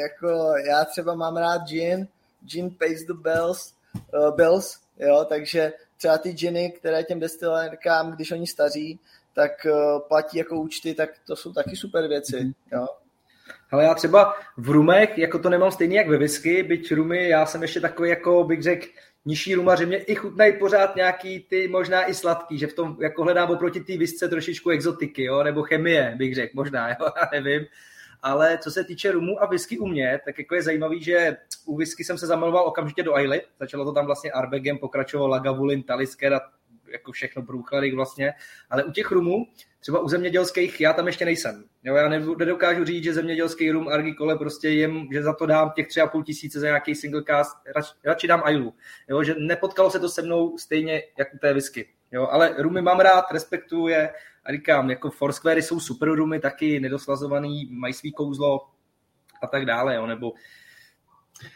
jako 0.01 0.53
já 0.67 0.85
třeba 0.85 1.15
mám 1.15 1.37
rád 1.37 1.61
gin, 1.67 2.07
gin 2.45 2.69
pays 2.69 3.05
the 3.05 3.13
bells, 3.13 3.73
uh, 4.13 4.35
bills, 4.35 4.79
jo, 4.99 5.25
takže 5.29 5.73
třeba 5.97 6.17
ty 6.17 6.33
giny, 6.33 6.71
které 6.71 7.03
těm 7.03 7.19
destilérkám, 7.19 8.11
když 8.11 8.31
oni 8.31 8.47
staří, 8.47 8.99
tak 9.33 9.51
uh, 9.65 9.99
platí 10.07 10.37
jako 10.37 10.55
účty, 10.55 10.93
tak 10.93 11.09
to 11.27 11.35
jsou 11.35 11.53
taky 11.53 11.75
super 11.75 12.07
věci, 12.07 12.53
jo. 12.71 12.87
Ale 13.71 13.83
já 13.83 13.93
třeba 13.93 14.33
v 14.57 14.69
rumech, 14.69 15.17
jako 15.17 15.39
to 15.39 15.49
nemám 15.49 15.71
stejný 15.71 15.95
jak 15.95 16.09
ve 16.09 16.17
whisky, 16.17 16.63
byť 16.63 16.91
rumy, 16.91 17.29
já 17.29 17.45
jsem 17.45 17.61
ještě 17.61 17.79
takový, 17.81 18.09
jako 18.09 18.43
bych 18.43 18.63
řekl, 18.63 18.87
nižší 19.25 19.55
rumaři 19.55 19.85
mě 19.85 19.97
i 19.97 20.15
chutnají 20.15 20.59
pořád 20.59 20.95
nějaký 20.95 21.39
ty 21.39 21.67
možná 21.67 22.09
i 22.09 22.13
sladký, 22.13 22.57
že 22.57 22.67
v 22.67 22.73
tom 22.73 22.97
jako 23.01 23.23
hledám 23.23 23.51
oproti 23.51 23.79
té 23.79 23.97
visce 23.97 24.29
trošičku 24.29 24.69
exotiky, 24.69 25.23
jo, 25.23 25.43
nebo 25.43 25.63
chemie, 25.63 26.15
bych 26.17 26.35
řekl, 26.35 26.51
možná, 26.55 26.89
jo, 26.89 26.95
já 27.21 27.41
nevím. 27.41 27.65
Ale 28.21 28.57
co 28.57 28.71
se 28.71 28.83
týče 28.83 29.11
rumu 29.11 29.43
a 29.43 29.45
whisky 29.45 29.79
u 29.79 29.87
mě, 29.87 30.19
tak 30.25 30.37
jako 30.37 30.55
je 30.55 30.61
zajímavý, 30.61 31.03
že 31.03 31.37
u 31.65 31.77
whisky 31.77 32.03
jsem 32.03 32.17
se 32.17 32.27
zamiloval 32.27 32.67
okamžitě 32.67 33.03
do 33.03 33.15
Ailey, 33.15 33.41
začalo 33.59 33.85
to 33.85 33.91
tam 33.91 34.05
vlastně 34.05 34.31
Arbegem, 34.31 34.77
pokračoval 34.77 35.29
Lagavulin, 35.29 35.83
Talisker 35.83 36.33
a 36.33 36.41
jako 36.95 37.11
všechno 37.11 37.41
průchladek 37.41 37.93
vlastně, 37.93 38.33
ale 38.69 38.83
u 38.83 38.91
těch 38.91 39.11
rumů, 39.11 39.45
třeba 39.79 39.99
u 39.99 40.09
zemědělských, 40.09 40.81
já 40.81 40.93
tam 40.93 41.07
ještě 41.07 41.25
nejsem. 41.25 41.63
Jo, 41.83 41.95
já 41.95 42.09
nedokážu 42.09 42.85
říct, 42.85 43.03
že 43.03 43.13
zemědělský 43.13 43.71
rum 43.71 43.87
Argikole 43.87 44.37
prostě 44.37 44.69
jem, 44.69 45.07
že 45.11 45.23
za 45.23 45.33
to 45.33 45.45
dám 45.45 45.71
těch 45.75 45.87
tři 45.87 46.01
a 46.01 46.07
půl 46.07 46.23
tisíce 46.23 46.59
za 46.59 46.65
nějaký 46.65 46.95
single 46.95 47.23
cast, 47.23 47.57
rač, 47.75 47.85
radši 48.05 48.27
dám 48.27 48.41
Ailu. 48.45 48.73
Jo, 49.09 49.23
že 49.23 49.35
nepotkalo 49.37 49.91
se 49.91 49.99
to 49.99 50.09
se 50.09 50.21
mnou 50.21 50.57
stejně 50.57 51.03
jako 51.17 51.37
té 51.37 51.53
whisky. 51.53 51.87
Jo, 52.11 52.27
ale 52.31 52.55
rumy 52.57 52.81
mám 52.81 52.99
rád, 52.99 53.25
respektuju 53.31 53.87
je 53.87 54.09
a 54.45 54.51
říkám, 54.51 54.89
jako 54.89 55.09
Foursquare 55.09 55.61
jsou 55.61 55.79
super 55.79 56.09
rumy, 56.09 56.39
taky 56.39 56.79
nedoslazovaný, 56.79 57.69
mají 57.71 57.93
svý 57.93 58.11
kouzlo 58.11 58.67
a 59.41 59.47
tak 59.47 59.65
dále, 59.65 59.95
jo, 59.95 60.07
nebo 60.07 60.33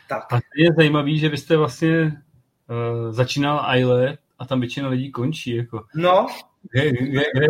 tak. 0.08 0.34
A 0.34 0.40
je 0.56 0.70
zajímavý, 0.78 1.20
že 1.20 1.30
vy 1.30 1.38
jste 1.38 1.58
vlastně 1.58 2.02
uh, 2.02 3.12
začínal 3.12 3.60
Aile 3.60 4.18
a 4.40 4.46
tam 4.46 4.60
většina 4.60 4.90
lidí 4.90 5.12
končí. 5.12 5.56
Jako. 5.56 5.86
No, 5.96 6.28
kde, 6.72 6.92
kde, 6.92 7.24
kde, 7.36 7.48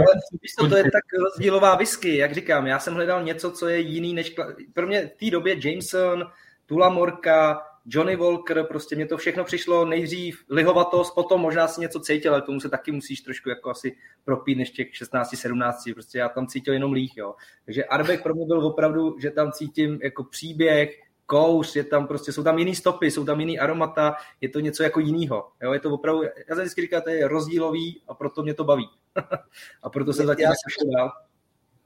ale 0.60 0.70
to 0.70 0.78
je 0.78 0.84
tak 0.84 1.04
rozdílová 1.20 1.76
whisky, 1.76 2.18
jak 2.18 2.34
říkám, 2.34 2.68
já 2.68 2.80
jsem 2.80 2.94
hledal 2.94 3.24
něco, 3.24 3.52
co 3.52 3.68
je 3.68 3.80
jiný 3.80 4.14
než... 4.14 4.36
Pro 4.74 4.88
mě 4.88 5.08
v 5.08 5.26
té 5.26 5.32
době 5.32 5.60
Jameson, 5.64 6.26
Tula 6.66 6.90
Morka, 6.90 7.62
Johnny 7.86 8.16
Walker, 8.16 8.64
prostě 8.64 8.96
mě 8.96 9.06
to 9.06 9.18
všechno 9.18 9.44
přišlo 9.44 9.86
nejdřív 9.86 10.44
lihovatost, 10.50 11.16
potom 11.16 11.42
možná 11.42 11.68
si 11.68 11.82
něco 11.82 12.00
cítil, 12.00 12.34
ale 12.34 12.42
tomu 12.42 12.60
se 12.60 12.70
taky 12.70 12.92
musíš 12.92 13.22
trošku 13.22 13.50
jako 13.50 13.70
asi 13.70 13.98
propít 14.26 14.58
než 14.58 14.72
těch 14.72 14.96
16, 14.96 15.36
17, 15.36 15.90
prostě 15.94 16.18
já 16.18 16.30
tam 16.30 16.48
cítil 16.48 16.74
jenom 16.74 16.94
lích, 16.94 17.18
jo. 17.18 17.36
Takže 17.66 17.86
Arbeck 17.86 18.24
pro 18.24 18.36
mě 18.36 18.46
byl 18.46 18.66
opravdu, 18.66 19.20
že 19.20 19.32
tam 19.32 19.52
cítím 19.52 20.00
jako 20.04 20.24
příběh, 20.24 21.00
kous, 21.30 21.76
je 21.76 21.84
tam 21.84 22.08
prostě, 22.08 22.32
jsou 22.32 22.44
tam 22.44 22.60
jiný 22.60 22.76
stopy, 22.76 23.12
jsou 23.12 23.26
tam 23.26 23.40
jiný 23.40 23.60
aromata, 23.60 24.16
je 24.42 24.50
to 24.50 24.60
něco 24.60 24.84
jako 24.84 25.00
jinýho. 25.00 25.52
Jo? 25.62 25.74
Je 25.74 25.80
to 25.80 25.90
opravdu, 25.90 26.24
já 26.24 26.56
jsem 26.56 26.58
vždycky 26.58 26.82
říkal, 26.82 27.02
to 27.02 27.10
je 27.10 27.28
rozdílový 27.28 28.02
a 28.08 28.14
proto 28.14 28.44
mě 28.44 28.54
to 28.54 28.64
baví. 28.64 28.90
a 29.84 29.90
proto 29.90 30.14
se 30.14 30.26
zatím 30.26 30.46
já, 30.46 30.52
dál. 30.98 31.12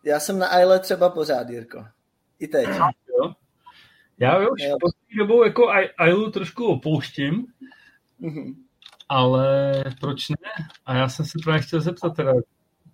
Já 0.03 0.19
jsem 0.19 0.39
na 0.39 0.47
Aile 0.47 0.79
třeba 0.79 1.09
pořád, 1.09 1.49
Jirko. 1.49 1.85
I 2.39 2.47
teď. 2.47 2.67
Jo. 2.67 3.33
Já 4.17 4.37
už 4.37 4.61
jo. 4.61 4.75
poslední 4.81 5.17
dobou 5.17 5.43
jako 5.43 5.69
Ailu 5.97 6.31
trošku 6.31 6.65
opouštím, 6.65 7.45
mm-hmm. 8.21 8.55
ale 9.09 9.83
proč 9.99 10.29
ne? 10.29 10.65
A 10.85 10.95
já 10.95 11.09
jsem 11.09 11.25
se 11.25 11.37
právě 11.43 11.61
chtěl 11.61 11.81
zeptat 11.81 12.15
teda, 12.15 12.33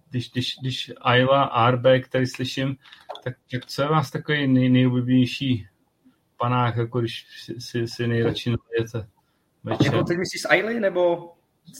když, 0.09 0.31
když, 0.31 0.55
když 0.61 0.91
Ayla, 1.01 1.43
Arbe, 1.43 1.99
který 1.99 2.27
slyším, 2.27 2.75
tak, 3.23 3.35
tak 3.51 3.65
co 3.65 3.81
je 3.81 3.87
vás 3.87 4.11
takový 4.11 4.47
nej, 4.47 4.69
nejoblíbenější 4.69 5.68
panách, 6.39 6.77
jako 6.77 6.99
když 6.99 7.25
si, 7.43 7.61
si, 7.61 7.87
si 7.87 8.07
nejradši 8.07 8.49
nalijete 8.49 9.07
večer. 9.63 9.85
Jako 9.85 10.03
teď 10.03 10.17
myslíš 10.17 10.41
s 10.41 10.49
Ailey, 10.49 10.79
nebo... 10.79 11.33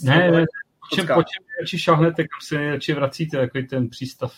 Ne, 0.03 0.31
ne, 0.31 0.45
po 0.79 0.95
čem, 0.95 1.07
po 1.07 1.23
čem 1.23 1.43
nejradši 1.47 1.79
šahnete, 1.79 2.23
kam 2.23 2.41
se 2.41 2.57
nejradši 2.57 2.93
vracíte, 2.93 3.37
jako 3.37 3.59
ten 3.69 3.89
přístav? 3.89 4.33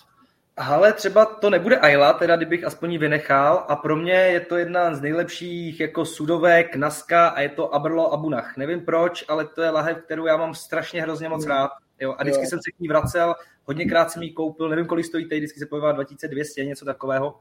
Ale 0.58 0.94
třeba 0.94 1.26
to 1.26 1.50
nebude 1.50 1.78
Ayla, 1.78 2.14
teda 2.14 2.36
kdybych 2.36 2.64
aspoň 2.64 2.92
ji 2.92 2.98
vynechal 2.98 3.66
a 3.68 3.76
pro 3.76 3.96
mě 3.96 4.14
je 4.14 4.40
to 4.40 4.58
jedna 4.58 4.96
z 4.96 5.02
nejlepších 5.02 5.80
jako 5.80 6.06
sudovek, 6.06 6.76
Naska 6.76 7.28
a 7.28 7.42
je 7.42 7.50
to 7.50 7.76
Aberlo 7.76 8.14
Abunach. 8.14 8.58
Nevím 8.58 8.86
proč, 8.86 9.26
ale 9.28 9.48
to 9.48 9.62
je 9.62 9.70
lahev, 9.70 9.98
kterou 9.98 10.26
já 10.26 10.38
mám 10.38 10.54
strašně 10.54 11.02
hrozně 11.02 11.30
moc 11.30 11.46
rád. 11.46 11.72
Jo, 12.00 12.16
a 12.18 12.24
vždycky 12.24 12.44
jo. 12.44 12.50
jsem 12.50 12.60
se 12.60 12.72
k 12.72 12.80
ní 12.80 12.88
vracel, 12.88 13.36
hodněkrát 13.64 14.12
jsem 14.12 14.24
ji 14.24 14.34
koupil, 14.34 14.70
nevím, 14.70 14.86
kolik 14.86 15.06
stojí 15.06 15.30
tady, 15.30 15.40
vždycky 15.40 15.60
se 15.60 15.66
pojívá 15.66 15.92
2200, 15.92 16.66
něco 16.66 16.86
takového 16.86 17.40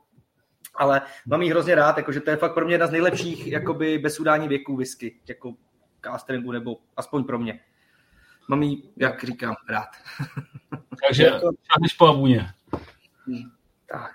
ale 0.75 1.03
mám 1.27 1.43
jí 1.43 1.51
hrozně 1.51 1.75
rád, 1.75 1.97
jakože 1.97 2.21
to 2.21 2.31
je 2.31 2.37
fakt 2.37 2.55
pro 2.55 2.65
mě 2.65 2.75
jedna 2.75 2.87
z 2.87 2.91
nejlepších 2.91 3.47
jakoby 3.47 3.99
bez 3.99 4.21
udání 4.21 4.49
věků 4.49 4.77
whisky, 4.77 5.17
jako 5.29 5.55
casteringu, 6.05 6.53
nebo 6.53 6.77
aspoň 6.97 7.25
pro 7.25 7.39
mě. 7.39 7.61
Mám 8.49 8.63
jí, 8.63 8.91
jak 8.97 9.25
říkám, 9.25 9.55
rád. 9.69 9.89
Takže 11.09 11.25
jako... 11.25 11.51
po 11.99 12.07
abuně. 12.07 12.47
Hmm, 13.27 13.51
tak. 13.93 14.13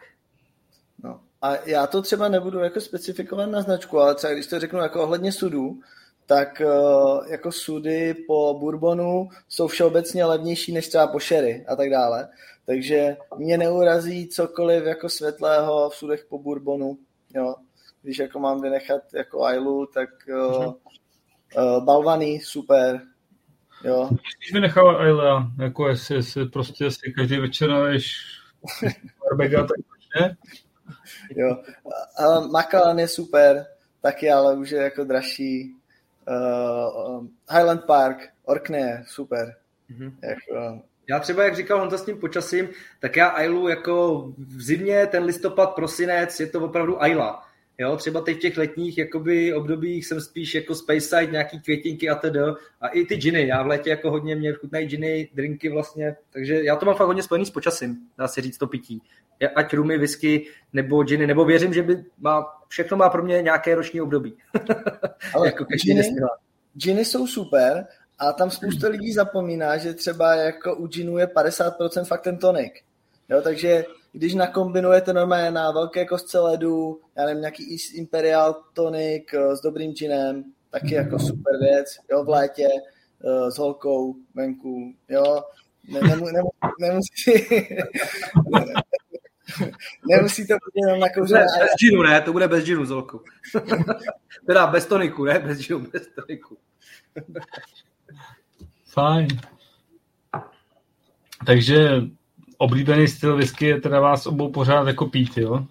No. 1.04 1.22
A 1.42 1.56
já 1.56 1.88
to 1.88 2.02
třeba 2.02 2.28
nebudu 2.28 2.60
jako 2.60 2.82
specifikovat 2.82 3.50
na 3.50 3.62
značku, 3.62 4.00
ale 4.00 4.16
třeba 4.16 4.34
když 4.34 4.48
to 4.48 4.60
řeknu 4.60 4.80
jako 4.80 5.04
ohledně 5.04 5.32
sudů, 5.32 5.80
tak 6.26 6.62
uh, 6.66 7.28
jako 7.28 7.52
sudy 7.52 8.14
po 8.14 8.58
bourbonu 8.60 9.30
jsou 9.50 9.68
všeobecně 9.68 10.26
levnější 10.26 10.74
než 10.74 10.88
třeba 10.88 11.08
po 11.08 11.20
sherry 11.20 11.66
a 11.68 11.76
tak 11.76 11.90
dále. 11.90 12.28
Takže 12.66 13.18
mě 13.38 13.58
neurazí 13.58 14.28
cokoliv 14.28 14.86
jako 14.86 15.10
světlého 15.10 15.90
v 15.90 15.96
sudech 15.96 16.26
po 16.30 16.40
bourbonu. 16.40 16.98
Jo. 17.36 17.56
Když 18.02 18.18
jako 18.18 18.40
mám 18.40 18.62
vynechat 18.62 19.02
jako 19.14 19.44
Ailu, 19.44 19.86
tak 19.86 20.10
uh, 20.28 20.66
uh, 20.66 21.84
balvany, 21.84 22.40
super. 22.44 23.02
Jo. 23.84 24.10
Když 24.38 24.54
vynechal 24.54 24.98
Aila, 24.98 25.52
jako 25.60 25.88
jestli, 25.88 26.16
jestli 26.16 26.46
prostě 26.46 26.92
si 26.92 27.14
každý 27.18 27.38
večer 27.38 27.70
naleješ 27.70 28.18
barbega, 29.22 29.62
tak 29.62 29.78
ne? 30.22 30.38
Jo, 31.36 31.58
ale 32.18 32.48
Macallan 32.48 33.00
je 33.00 33.08
super, 33.08 33.66
taky 34.02 34.32
ale 34.32 34.56
už 34.58 34.70
je 34.70 34.82
jako 34.82 35.04
dražší. 35.04 35.76
Uh, 36.28 37.26
Highland 37.52 37.86
Park, 37.86 38.30
Orkney, 38.44 39.04
super. 39.08 39.56
Mm-hmm. 39.92 40.14
Jako, 40.24 40.82
já 41.10 41.20
třeba, 41.20 41.44
jak 41.44 41.56
říkal 41.56 41.82
on 41.82 41.90
to 41.90 41.98
s 41.98 42.06
tím 42.06 42.18
počasím, 42.18 42.70
tak 43.00 43.16
já 43.16 43.28
Ailu 43.28 43.68
jako 43.68 44.26
v 44.38 44.62
zimě, 44.62 45.08
ten 45.08 45.24
listopad, 45.24 45.76
prosinec, 45.76 46.40
je 46.40 46.48
to 46.48 46.62
opravdu 46.62 47.04
Aila. 47.04 47.46
Jo, 47.78 47.98
třeba 47.98 48.22
teď 48.22 48.38
v 48.38 48.40
těch 48.40 48.58
letních 48.58 48.98
jakoby, 48.98 49.54
obdobích 49.54 50.06
jsem 50.06 50.22
spíš 50.22 50.56
jako 50.56 50.76
Space 50.76 51.02
Side, 51.02 51.32
nějaký 51.32 51.60
květinky 51.60 52.10
a 52.10 52.16
tedy. 52.16 52.40
A 52.82 52.88
i 52.88 53.06
ty 53.06 53.16
džiny, 53.16 53.48
já 53.48 53.64
v 53.64 53.68
létě 53.68 53.90
jako 53.90 54.12
hodně 54.12 54.36
mě 54.36 54.54
chutnají 54.54 54.88
džiny, 54.88 55.30
drinky 55.34 55.70
vlastně, 55.70 56.16
takže 56.34 56.64
já 56.64 56.76
to 56.76 56.86
mám 56.86 56.96
fakt 56.96 57.08
hodně 57.08 57.24
spojený 57.24 57.46
s 57.46 57.52
počasím, 57.52 57.98
dá 58.18 58.28
se 58.28 58.42
říct 58.42 58.58
to 58.58 58.68
pití. 58.68 59.02
Ať 59.56 59.74
rumy, 59.74 59.98
whisky, 59.98 60.48
nebo 60.74 61.04
džiny, 61.04 61.28
nebo 61.28 61.46
věřím, 61.46 61.74
že 61.74 61.84
by 61.84 62.04
má, 62.18 62.46
všechno 62.68 62.98
má 62.98 63.10
pro 63.10 63.24
mě 63.24 63.42
nějaké 63.42 63.76
roční 63.76 64.02
období. 64.02 64.38
Ale 65.34 65.48
jako 65.48 65.66
džiny, 65.76 66.04
džiny 66.78 67.06
jsou 67.06 67.28
super, 67.28 67.86
a 68.20 68.34
tam 68.34 68.52
spousta 68.52 68.88
lidí 68.88 69.14
zapomíná, 69.14 69.78
že 69.78 69.94
třeba 69.94 70.36
jako 70.36 70.76
u 70.76 70.88
džinu 70.88 71.18
je 71.18 71.28
50% 71.28 72.06
fakt 72.06 72.22
ten 72.22 72.38
tonik. 72.38 72.82
Jo, 73.30 73.42
takže 73.42 73.86
když 74.12 74.34
nakombinujete 74.34 75.14
normálně 75.14 75.52
na 75.52 75.72
velké 75.72 76.06
kostce 76.06 76.40
ledu, 76.40 77.00
já 77.18 77.26
nevím, 77.26 77.42
nějaký 77.42 77.72
East 77.72 77.94
Imperial 77.94 78.64
tonik 78.74 79.34
eh, 79.34 79.56
s 79.56 79.62
dobrým 79.62 79.94
džinem, 79.94 80.44
taky 80.80 80.94
jako 80.94 81.20
super 81.20 81.60
věc, 81.60 81.88
jo, 82.12 82.24
v 82.24 82.30
létě 82.30 82.68
uh, 83.24 83.50
s 83.50 83.58
holkou 83.58 84.16
venku, 84.34 84.94
jo, 85.10 85.44
ne, 85.88 86.00
nemu, 86.00 86.26
nemu, 86.26 86.50
nemusí, 86.80 87.34
nemusí 90.10 90.48
to 90.48 90.54
být 90.54 90.86
jenom 90.88 91.00
na 91.00 91.10
kouře. 91.10 91.34
Bez 91.34 91.70
džinu, 91.80 92.02
ne, 92.02 92.22
to 92.22 92.32
bude 92.32 92.48
bez 92.48 92.66
džinu 92.66 92.86
s 92.86 92.90
holkou. 92.90 93.22
teda 94.46 94.68
bez 94.68 94.86
toniku, 94.86 95.26
ne, 95.26 95.40
bez 95.40 95.60
džinu, 95.60 95.80
bez 95.80 96.08
toniku. 96.08 96.58
Fajn. 98.96 99.28
Takže 101.46 102.02
oblíbený 102.58 103.08
styl 103.08 103.38
whisky 103.38 103.66
je 103.66 103.82
teda 103.82 104.00
vás 104.00 104.28
obou 104.28 104.52
pořád 104.52 104.88
jako 104.88 105.06
pít, 105.06 105.38
jo? 105.38 105.68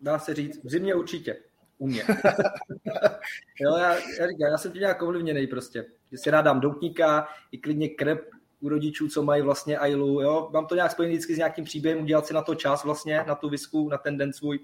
Dá 0.00 0.18
se 0.18 0.34
říct, 0.34 0.64
v 0.64 0.70
zimě 0.70 0.94
určitě. 0.94 1.36
U 1.78 1.86
mě. 1.86 2.02
jo, 3.60 3.76
já, 3.76 3.94
já, 3.94 4.28
říkám, 4.28 4.50
já 4.50 4.58
jsem 4.58 4.72
tím 4.72 4.80
nějak 4.80 5.02
ovlivněný 5.02 5.46
prostě. 5.46 5.84
Že 6.12 6.18
si 6.18 6.30
rád 6.30 6.42
dám 6.42 6.60
doutníka, 6.60 7.28
i 7.52 7.58
klidně 7.58 7.88
krep 7.88 8.30
u 8.60 8.68
rodičů, 8.68 9.08
co 9.08 9.22
mají 9.22 9.42
vlastně 9.42 9.78
Ailu, 9.78 10.20
jo. 10.20 10.50
Mám 10.52 10.66
to 10.66 10.74
nějak 10.74 10.92
spojený 10.92 11.14
vždycky 11.14 11.34
s 11.34 11.38
nějakým 11.38 11.64
příběhem, 11.64 12.02
udělat 12.02 12.26
si 12.26 12.34
na 12.34 12.42
to 12.42 12.54
čas 12.54 12.84
vlastně, 12.84 13.24
na 13.26 13.34
tu 13.34 13.48
visku, 13.48 13.88
na 13.88 13.98
ten 13.98 14.18
den 14.18 14.32
svůj 14.32 14.58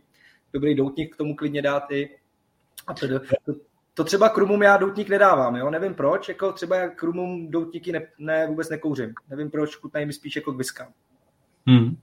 dobrý 0.52 0.74
doutník 0.74 1.14
k 1.14 1.16
tomu 1.16 1.36
klidně 1.36 1.62
dát 1.62 1.90
i. 1.90 2.18
A 2.86 2.94
to, 2.94 3.08
to, 3.08 3.54
to 3.98 4.04
třeba 4.04 4.28
krumům 4.28 4.62
já 4.62 4.76
doutník 4.76 5.08
nedávám, 5.08 5.56
jo? 5.56 5.70
nevím 5.70 5.94
proč, 5.94 6.28
jako 6.28 6.52
třeba 6.52 6.76
já 6.76 6.88
krumům 6.88 7.50
doutníky 7.50 7.92
ne, 7.92 8.06
ne, 8.18 8.46
vůbec 8.46 8.68
nekouřím. 8.68 9.14
Nevím 9.30 9.50
proč, 9.50 9.76
chutnají 9.76 10.06
mi 10.06 10.12
spíš 10.12 10.36
jako 10.36 10.52
k 10.52 10.56
viskám. 10.56 10.88
Hmm. 11.66 11.96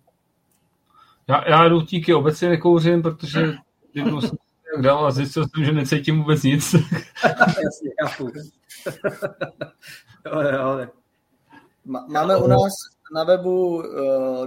Já, 1.28 1.50
já 1.50 1.68
doutníky 1.68 2.14
obecně 2.14 2.50
nekouřím, 2.50 3.02
protože 3.02 3.54
jednou 3.94 4.22
jsem 4.22 4.38
jak 4.76 4.84
dal 4.84 5.06
a 5.06 5.12
zjistil 5.12 5.44
jsem, 5.44 5.66
že 5.66 5.72
necítím 5.72 6.20
vůbec 6.20 6.44
nic. 6.44 6.74
Jasně, 7.40 7.90
chápu. 8.02 8.28
jo, 10.26 10.42
jo, 10.42 10.88
Máme 12.08 12.38
u 12.38 12.48
nás 12.48 12.72
na 13.16 13.24
webu 13.24 13.78
uh, 13.78 13.84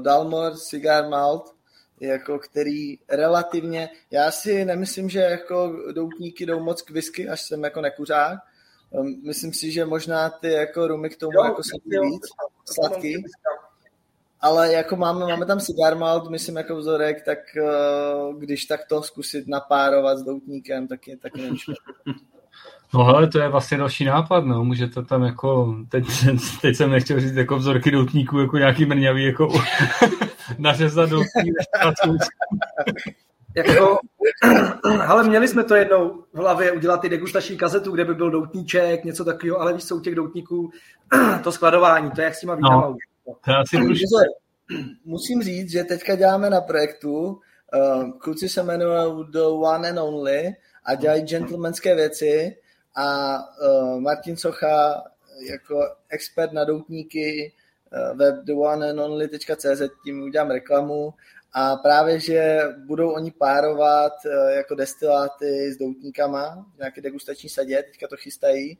Dalmor 0.00 0.56
Cigar 0.56 1.08
Malt 1.08 1.54
jako 2.00 2.38
který 2.38 2.98
relativně, 3.08 3.88
já 4.10 4.30
si 4.30 4.64
nemyslím, 4.64 5.08
že 5.08 5.20
jako 5.20 5.76
doutníky 5.92 6.46
jdou 6.46 6.60
moc 6.60 6.82
k 6.82 6.90
whisky, 6.90 7.28
až 7.28 7.40
jsem 7.40 7.64
jako 7.64 7.80
nekuřák. 7.80 8.38
Ehm, 8.94 9.14
myslím 9.26 9.52
si, 9.52 9.72
že 9.72 9.84
možná 9.84 10.30
ty 10.30 10.52
jako 10.52 10.88
rumy 10.88 11.10
k 11.10 11.16
tomu 11.16 11.32
jo, 11.34 11.44
jako 11.44 11.62
jsou 11.62 11.78
víc 12.02 12.22
sladký. 12.64 13.14
Ale 14.40 14.72
jako 14.72 14.96
máme, 14.96 15.26
máme 15.26 15.46
tam 15.46 15.60
cigar 15.60 15.96
malt, 15.96 16.30
myslím 16.30 16.56
jako 16.56 16.76
vzorek, 16.76 17.24
tak 17.24 17.38
uh, 17.62 18.38
když 18.38 18.64
tak 18.64 18.80
to 18.88 19.02
zkusit 19.02 19.48
napárovat 19.48 20.18
s 20.18 20.22
doutníkem, 20.22 20.88
tak 20.88 21.08
je 21.08 21.16
taky 21.16 21.40
nevím. 21.40 21.56
No 22.94 23.04
hele, 23.04 23.26
to 23.26 23.38
je 23.38 23.48
vlastně 23.48 23.78
další 23.78 24.04
nápad, 24.04 24.44
no, 24.44 24.64
můžete 24.64 25.02
tam 25.02 25.22
jako, 25.22 25.76
teď, 25.88 26.04
teď 26.62 26.76
jsem 26.76 26.90
nechtěl 26.90 27.20
říct 27.20 27.36
jako 27.36 27.56
vzorky 27.56 27.90
doutníků, 27.90 28.40
jako 28.40 28.58
nějaký 28.58 28.86
mrňavý, 28.86 29.24
jako 29.24 29.48
nařezat 30.58 31.10
doutník. 31.10 31.54
jako, 33.56 33.98
ale 35.06 35.24
měli 35.24 35.48
jsme 35.48 35.64
to 35.64 35.74
jednou 35.74 36.24
v 36.32 36.38
hlavě, 36.38 36.72
udělat 36.72 37.00
ty 37.00 37.08
degustační 37.08 37.56
kazetu, 37.56 37.90
kde 37.90 38.04
by 38.04 38.14
byl 38.14 38.30
doutníček, 38.30 39.04
něco 39.04 39.24
takového, 39.24 39.60
ale 39.60 39.74
víš, 39.74 39.84
jsou 39.84 40.00
těch 40.00 40.14
doutníků 40.14 40.70
to 41.44 41.52
skladování, 41.52 42.10
to 42.10 42.20
je 42.20 42.24
jak 42.24 42.34
s 42.34 42.40
těma 42.40 42.56
no, 42.56 42.90
už. 42.90 43.34
To 43.44 43.50
já 43.50 43.64
si 43.66 43.76
Musím 45.04 45.42
říct, 45.42 45.70
že 45.70 45.84
teďka 45.84 46.14
děláme 46.14 46.50
na 46.50 46.60
projektu, 46.60 47.12
uh, 47.22 48.18
kluci 48.18 48.48
se 48.48 48.60
jmenují 48.60 49.24
The 49.30 49.38
One 49.40 49.88
and 49.88 49.98
Only 49.98 50.48
a 50.84 50.94
dělají 50.94 51.22
gentlemanské 51.22 51.94
věci 51.94 52.56
a 52.96 53.38
uh, 53.38 54.00
Martin 54.00 54.36
Socha 54.36 55.02
jako 55.50 55.80
expert 56.08 56.52
na 56.52 56.64
doutníky, 56.64 57.52
web 58.14 58.34
theoneandonly.cz, 58.46 59.82
tím 60.04 60.22
udělám 60.22 60.50
reklamu 60.50 61.14
a 61.52 61.76
právě, 61.76 62.20
že 62.20 62.60
budou 62.86 63.10
oni 63.10 63.30
párovat 63.30 64.12
jako 64.56 64.74
destiláty 64.74 65.72
s 65.72 65.78
doutníkama, 65.78 66.66
nějaké 66.78 67.00
degustační 67.00 67.48
sadě, 67.48 67.82
teďka 67.82 68.08
to 68.08 68.16
chystají, 68.16 68.78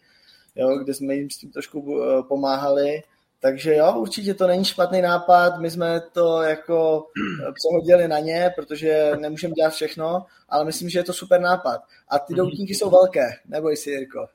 jo, 0.57 0.79
kde 0.79 0.95
jsme 0.95 1.15
jim 1.15 1.31
s 1.31 1.39
tím 1.39 1.51
trošku 1.51 2.01
pomáhali, 2.29 3.03
takže 3.41 3.75
jo, 3.75 3.95
určitě 3.99 4.35
to 4.35 4.47
není 4.47 4.65
špatný 4.65 5.03
nápad, 5.03 5.59
my 5.59 5.71
jsme 5.71 6.01
to 6.01 6.43
jako 6.43 7.07
přehodili 7.55 8.09
na 8.09 8.19
ně, 8.19 8.51
protože 8.57 9.13
nemůžeme 9.21 9.55
dělat 9.55 9.71
všechno, 9.71 10.27
ale 10.49 10.65
myslím, 10.65 10.89
že 10.89 10.99
je 10.99 11.05
to 11.05 11.13
super 11.13 11.41
nápad. 11.41 11.81
A 12.09 12.19
ty 12.19 12.35
doutníky 12.35 12.75
jsou 12.75 12.91
velké, 12.91 13.31
neboj 13.47 13.77
si, 13.77 13.91
Jirko. 13.91 14.27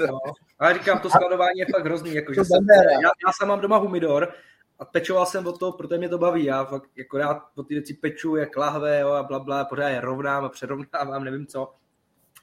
no, 0.00 0.18
ale 0.60 0.74
říkám, 0.74 0.98
to 0.98 1.10
skladování 1.10 1.58
je 1.58 1.66
fakt 1.74 1.84
hrozný, 1.84 2.14
jako, 2.14 2.34
že 2.34 2.44
jsem, 2.44 2.66
já, 3.02 3.10
já 3.26 3.32
sám 3.32 3.48
mám 3.48 3.60
doma 3.60 3.76
humidor 3.76 4.32
a 4.78 4.84
pečoval 4.84 5.26
jsem 5.26 5.46
o 5.46 5.52
to, 5.52 5.72
protože 5.72 5.98
mě 5.98 6.08
to 6.08 6.18
baví. 6.18 6.44
Já 6.44 6.64
fakt 6.64 6.90
jako 6.96 7.18
rád 7.18 7.42
o 7.56 7.62
ty 7.62 7.74
věci 7.74 7.94
peču, 7.94 8.36
jak 8.36 8.56
lahve 8.56 9.00
jo, 9.00 9.08
a 9.08 9.22
bla, 9.22 9.38
bla, 9.38 9.64
pořád 9.64 9.88
je 9.88 10.00
rovnám 10.00 10.44
a 10.44 10.48
přerovnávám, 10.48 11.24
nevím 11.24 11.46
co 11.46 11.74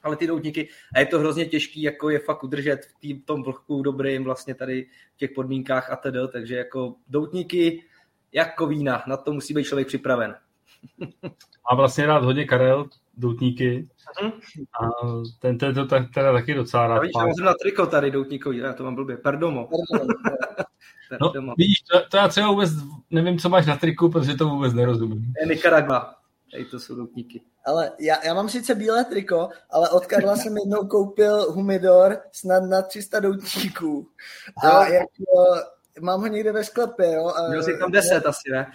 ale 0.03 0.15
ty 0.15 0.27
doutníky, 0.27 0.69
a 0.95 0.99
je 0.99 1.05
to 1.05 1.19
hrozně 1.19 1.45
těžký, 1.45 1.81
jako 1.81 2.09
je 2.09 2.19
fakt 2.19 2.43
udržet 2.43 2.85
v 2.85 2.99
tý, 2.99 3.21
tom 3.21 3.43
vlhku 3.43 3.81
dobrým 3.81 4.23
vlastně 4.23 4.55
tady 4.55 4.87
v 5.15 5.17
těch 5.17 5.31
podmínkách 5.31 5.91
a 5.91 5.95
tedy, 5.95 6.19
takže 6.31 6.55
jako 6.55 6.95
doutníky 7.07 7.83
jako 8.31 8.67
vína, 8.67 9.03
na 9.07 9.17
to 9.17 9.33
musí 9.33 9.53
být 9.53 9.63
člověk 9.63 9.87
připraven. 9.87 10.35
A 11.71 11.75
vlastně 11.75 12.05
rád 12.05 12.23
hodně 12.23 12.45
Karel, 12.45 12.89
doutníky. 13.17 13.87
Uh-huh. 14.21 14.31
A 14.81 14.89
ten, 15.39 15.57
ten 15.57 15.75
to 15.75 15.85
teda 16.13 16.33
taky 16.33 16.53
docela 16.53 16.87
rád. 16.87 16.95
Já 16.95 17.01
víš, 17.01 17.11
jsem 17.35 17.45
na 17.45 17.53
triko 17.61 17.85
tady 17.85 18.11
doutníkový, 18.11 18.57
já 18.57 18.73
to 18.73 18.83
mám 18.83 18.95
blbě, 18.95 19.17
perdomo. 19.17 19.69
no, 21.21 21.53
vidíš, 21.57 21.79
to, 21.91 21.99
to, 22.09 22.17
já 22.17 22.27
třeba 22.27 22.51
vůbec 22.51 22.69
nevím, 23.11 23.39
co 23.39 23.49
máš 23.49 23.65
na 23.65 23.75
triku, 23.75 24.09
protože 24.09 24.35
to 24.35 24.49
vůbec 24.49 24.73
nerozumím. 24.73 25.33
Je 25.41 25.47
Nicaragua. 25.47 26.13
Tady 26.51 26.65
to 26.65 26.79
jsou 26.79 26.95
doutníky. 26.95 27.41
Ale 27.65 27.91
já, 27.99 28.25
já 28.25 28.33
mám 28.33 28.49
sice 28.49 28.75
bílé 28.75 29.05
triko, 29.05 29.49
ale 29.69 29.89
od 29.89 30.05
Karla 30.05 30.35
jsem 30.35 30.57
jednou 30.57 30.87
koupil 30.87 31.51
humidor 31.51 32.17
snad 32.31 32.63
na 32.63 32.81
300 32.81 33.19
doutníků. 33.19 34.07
A 34.63 34.67
no. 34.67 34.81
jako, 34.81 35.05
mám 36.01 36.19
ho 36.19 36.27
někde 36.27 36.51
ve 36.51 36.63
sklepě, 36.63 37.11
jo. 37.11 37.27
A, 37.27 37.49
Měl 37.49 37.63
jsi 37.63 37.77
tam 37.79 37.91
10 37.91 38.25
asi, 38.25 38.51
ne? 38.51 38.71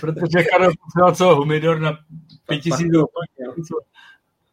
Protože 0.00 0.44
Karel 0.44 0.70
potřeboval 0.84 1.14
co, 1.14 1.34
humidor 1.34 1.80
na 1.80 1.98
5000 2.46 2.90
doutníků. 2.90 3.84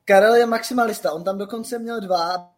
Karel 0.05 0.35
je 0.35 0.45
maximalista, 0.45 1.11
on 1.11 1.23
tam 1.23 1.37
dokonce 1.37 1.79
měl 1.79 2.01
dva, 2.01 2.51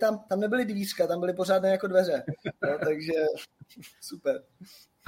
tam, 0.00 0.18
tam 0.28 0.40
nebyly 0.40 0.64
dvířka, 0.64 1.06
tam 1.06 1.20
byly 1.20 1.32
pořádné 1.32 1.70
jako 1.70 1.86
dveře. 1.86 2.22
Jo, 2.68 2.78
takže 2.84 3.12
super. 4.00 4.42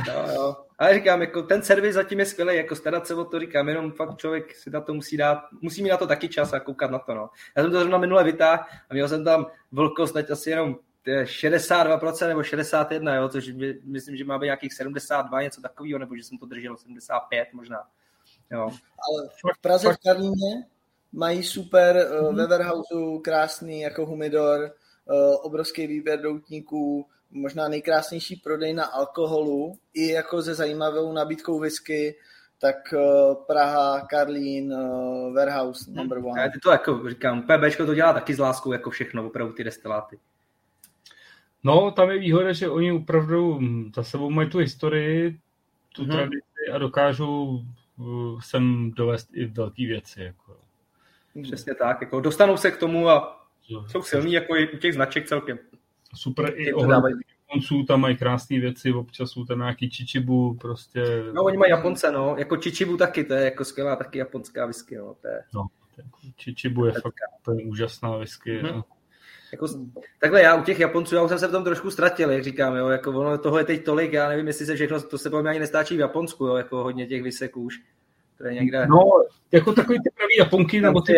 No, 0.07 0.33
jo. 0.33 0.57
Ale 0.79 0.95
říkám, 0.95 1.21
jako 1.21 1.43
ten 1.43 1.63
servis 1.63 1.95
zatím 1.95 2.19
je 2.19 2.27
skvělý, 2.27 2.57
jako 2.57 2.77
starat 2.77 3.07
se 3.07 3.15
o 3.15 3.25
to, 3.25 3.41
říkám, 3.41 3.69
jenom 3.69 3.93
fakt 3.93 4.17
člověk 4.17 4.57
si 4.57 4.71
na 4.71 4.81
to 4.81 4.95
musí 4.95 5.17
dát, 5.17 5.39
musí 5.61 5.83
mít 5.83 5.89
na 5.89 5.97
to 5.97 6.07
taky 6.07 6.29
čas 6.29 6.53
a 6.53 6.61
koukat 6.61 6.91
na 6.91 6.99
to, 6.99 7.15
no. 7.15 7.31
Já 7.57 7.63
jsem 7.63 7.73
to 7.73 7.79
zrovna 7.79 7.99
minule 7.99 8.25
vytáhl 8.25 8.63
a 8.91 8.95
měl 8.95 9.09
jsem 9.09 9.25
tam 9.25 9.47
vlhkost 9.73 10.15
teď 10.15 10.31
asi 10.31 10.51
jenom 10.51 10.77
62% 11.07 12.29
nebo 12.29 12.43
61, 12.43 13.15
jo, 13.15 13.29
což 13.29 13.51
myslím, 13.85 14.17
že 14.17 14.25
má 14.25 14.39
být 14.39 14.45
nějakých 14.45 14.75
72, 14.75 15.43
něco 15.43 15.61
takového, 15.61 15.99
nebo 15.99 16.17
že 16.17 16.23
jsem 16.23 16.39
to 16.39 16.47
držel 16.47 16.77
75 16.77 17.49
možná. 17.53 17.79
Jo. 18.51 18.61
Ale 18.61 19.29
v 19.59 19.61
Praze, 19.61 19.93
v 19.93 19.97
Karlíně 20.05 20.67
mají 21.13 21.43
super 21.43 22.09
uh, 22.21 22.35
ve 22.35 22.47
warehouseu 22.47 23.19
krásný 23.19 23.81
jako 23.81 24.07
humidor, 24.07 24.61
uh, 24.61 25.37
obrovský 25.43 25.87
výběr 25.87 26.21
doutníků, 26.21 27.07
možná 27.31 27.69
nejkrásnější 27.69 28.37
prodej 28.37 28.75
na 28.75 28.85
alkoholu 28.85 29.79
i 29.95 30.13
jako 30.13 30.43
se 30.43 30.55
zajímavou 30.55 31.13
nabídkou 31.13 31.59
whisky, 31.59 32.17
tak 32.61 32.77
uh, 32.93 33.35
Praha, 33.47 34.07
Karlín, 34.11 34.75
Warehouse 35.35 35.85
hmm. 35.87 35.97
number 35.97 36.19
one. 36.19 36.43
Já 36.43 36.49
to 36.63 36.71
jako 36.71 37.11
říkám, 37.11 37.43
PBčko 37.43 37.87
to 37.87 37.95
dělá 37.95 38.13
taky 38.13 38.35
s 38.35 38.39
láskou 38.39 38.73
jako 38.73 38.91
všechno, 38.91 39.27
opravdu 39.27 39.53
ty 39.53 39.65
destiláty. 39.65 40.19
No, 41.65 41.91
tam 41.91 42.11
je 42.11 42.19
výhoda, 42.19 42.53
že 42.53 42.69
oni 42.69 42.93
opravdu 42.93 43.61
za 43.95 44.03
sebou 44.03 44.31
mají 44.31 44.51
tu 44.51 44.59
historii, 44.59 45.39
tu 45.95 46.03
hmm. 46.03 46.13
tradici 46.13 46.71
a 46.73 46.79
dokážou 46.79 47.65
uh, 47.97 48.41
sem 48.41 48.91
dovést 48.91 49.29
i 49.33 49.47
velké 49.47 49.87
věci. 49.87 50.23
Jako. 50.23 50.57
Přesně 51.43 51.75
tak, 51.75 52.01
jako 52.01 52.21
dostanou 52.21 52.57
se 52.57 52.71
k 52.71 52.77
tomu 52.77 53.09
a 53.09 53.47
jsou 53.87 54.03
silní 54.03 54.33
jako 54.33 54.57
i 54.57 54.69
u 54.73 54.77
těch 54.77 54.95
značek 54.95 55.27
celkem. 55.27 55.59
Super 56.15 56.53
i 56.57 56.73
ohledně 56.73 57.25
Japonců, 57.49 57.83
tam 57.83 58.01
mají 58.01 58.17
krásné 58.17 58.61
věci, 58.61 58.93
občas 58.93 59.31
jsou 59.31 59.45
tam 59.45 59.59
nějaký 59.59 59.91
čičibu, 59.91 60.55
prostě... 60.55 61.03
No, 61.33 61.43
oni 61.43 61.57
mají 61.57 61.71
Japonce, 61.71 62.13
no, 62.13 62.37
jako 62.39 62.57
čičibu 62.57 62.97
taky, 62.97 63.25
to 63.25 63.35
je 63.35 63.45
jako 63.45 63.65
skvělá 63.65 63.97
taky 63.97 64.19
japonská 64.19 64.67
whisky, 64.67 64.97
no, 64.97 65.17
to 65.23 65.29
je... 65.29 65.43
No, 65.55 65.67
jako 65.97 66.19
čičibu 66.37 66.85
je 66.85 66.93
fakt 66.93 67.15
úplně 67.41 67.65
úžasná 67.65 68.17
whisky, 68.17 68.63
mm-hmm. 68.63 68.75
no. 68.75 68.85
Jako, 69.53 69.67
takhle 70.21 70.43
já 70.43 70.57
u 70.57 70.63
těch 70.63 70.81
Japonců, 70.81 71.15
já 71.15 71.23
už 71.23 71.29
jsem 71.29 71.39
se 71.39 71.49
v 71.49 71.51
tom 71.51 71.65
trošku 71.65 71.91
ztratil, 71.91 72.31
jak 72.31 72.45
říkám, 72.45 72.77
jo, 72.77 72.89
jako 72.89 73.11
ono, 73.11 73.39
toho 73.39 73.59
je 73.59 73.65
teď 73.65 73.85
tolik, 73.85 74.13
já 74.13 74.29
nevím, 74.29 74.47
jestli 74.47 74.67
se 74.67 74.75
všechno, 74.75 75.03
to 75.03 75.19
se 75.19 75.31
po 75.31 75.37
ani 75.37 75.59
nestáčí 75.59 75.97
v 75.97 76.01
Japonsku, 76.01 76.47
jo, 76.47 76.55
jako 76.57 76.83
hodně 76.83 77.07
těch 77.07 77.23
vyseků 77.23 77.63
už. 77.63 77.81
To 78.39 78.47
je 78.47 78.55
někde... 78.55 78.87
No, 78.87 78.99
jako 79.53 79.73
takový 79.73 79.99
ty 79.99 80.11
pravý 80.17 80.37
Japonky, 80.39 80.81
nebo 80.81 81.01
ty, 81.01 81.13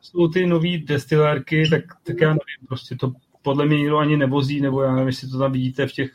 jsou 0.00 0.28
ty 0.28 0.46
nový 0.46 0.78
destilérky, 0.78 1.68
tak, 1.70 1.84
tak 2.02 2.20
já 2.20 2.28
nevím, 2.28 2.66
prostě 2.68 2.96
to 3.00 3.12
podle 3.42 3.66
mě 3.66 3.76
nikdo 3.76 3.98
ani 3.98 4.16
nevozí, 4.16 4.60
nebo 4.60 4.82
já 4.82 4.92
nevím, 4.92 5.06
jestli 5.06 5.28
to 5.28 5.38
tam 5.38 5.52
vidíte 5.52 5.86
v 5.86 5.92
těch 5.92 6.10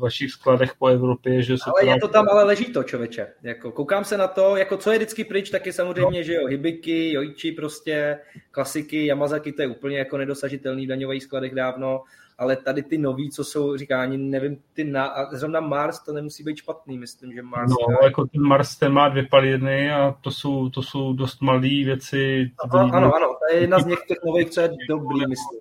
vašich 0.00 0.30
skladech 0.30 0.74
po 0.78 0.86
Evropě, 0.86 1.42
že 1.42 1.58
se 1.58 1.70
Ale 1.70 1.86
je 1.86 2.00
to 2.00 2.08
tam, 2.08 2.28
ale 2.28 2.44
leží 2.44 2.64
to, 2.64 2.82
čověče. 2.82 3.26
Jako, 3.42 3.72
koukám 3.72 4.04
se 4.04 4.18
na 4.18 4.28
to, 4.28 4.56
jako 4.56 4.76
co 4.76 4.92
je 4.92 4.98
vždycky 4.98 5.24
pryč, 5.24 5.50
tak 5.50 5.66
je 5.66 5.72
samozřejmě, 5.72 6.18
no. 6.18 6.24
že 6.24 6.34
jo, 6.34 6.46
Hibiki, 6.46 7.12
Joichi 7.12 7.52
prostě, 7.52 8.18
klasiky, 8.50 9.06
Yamazaki, 9.06 9.52
to 9.52 9.62
je 9.62 9.68
úplně 9.68 9.98
jako 9.98 10.18
nedosažitelný 10.18 10.86
daňový 10.86 11.20
skladech 11.20 11.54
dávno, 11.54 12.02
ale 12.38 12.56
tady 12.56 12.82
ty 12.82 12.98
nový, 12.98 13.30
co 13.30 13.44
jsou, 13.44 13.76
říká, 13.76 14.02
ani 14.02 14.18
nevím, 14.18 14.56
ty 14.72 14.84
na, 14.84 15.04
a 15.04 15.36
zrovna 15.36 15.60
Mars, 15.60 16.00
to 16.00 16.12
nemusí 16.12 16.44
být 16.44 16.56
špatný, 16.56 16.98
myslím, 16.98 17.32
že 17.32 17.42
Mars. 17.42 17.70
No, 17.70 17.76
dá... 17.88 18.06
jako 18.06 18.26
ten 18.26 18.42
Mars, 18.42 18.76
ten 18.76 18.92
má 18.92 19.08
dvě 19.08 19.26
palidny 19.30 19.92
a 19.92 20.14
to 20.20 20.30
jsou, 20.30 20.68
to 20.68 20.82
jsou 20.82 21.12
dost 21.12 21.42
malé 21.42 21.60
věci. 21.60 22.50
Ano, 22.72 22.90
ano, 22.94 23.14
ano, 23.14 23.26
to 23.26 23.54
je 23.54 23.60
jedna 23.60 23.80
z 23.80 23.86
některých 23.86 24.24
nových, 24.26 24.50
co 24.50 24.60
je 24.60 24.70
dobrý, 24.88 25.26
myslím 25.28 25.60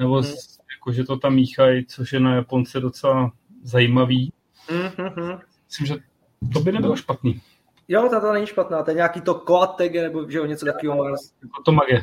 nebo 0.00 0.14
hmm. 0.14 0.32
Jako, 0.80 0.92
že 0.92 1.04
to 1.04 1.16
tam 1.16 1.34
míchají, 1.34 1.86
což 1.86 2.12
je 2.12 2.20
na 2.20 2.34
Japonce 2.34 2.80
docela 2.80 3.32
zajímavý. 3.62 4.32
Hmm. 4.68 5.38
Myslím, 5.68 5.86
že 5.86 5.94
to 6.52 6.60
by 6.60 6.72
nebylo 6.72 6.96
špatný. 6.96 7.40
Jo, 7.88 8.08
ta 8.10 8.20
to 8.20 8.32
není 8.32 8.46
špatná, 8.46 8.82
to 8.82 8.90
je 8.90 8.94
nějaký 8.94 9.20
to 9.20 9.34
Koatege, 9.34 10.02
nebo 10.02 10.30
že 10.30 10.38
jo, 10.38 10.46
něco 10.46 10.66
takového. 10.66 11.08
Jako 11.08 11.62
to 11.64 11.72
magie. 11.72 12.02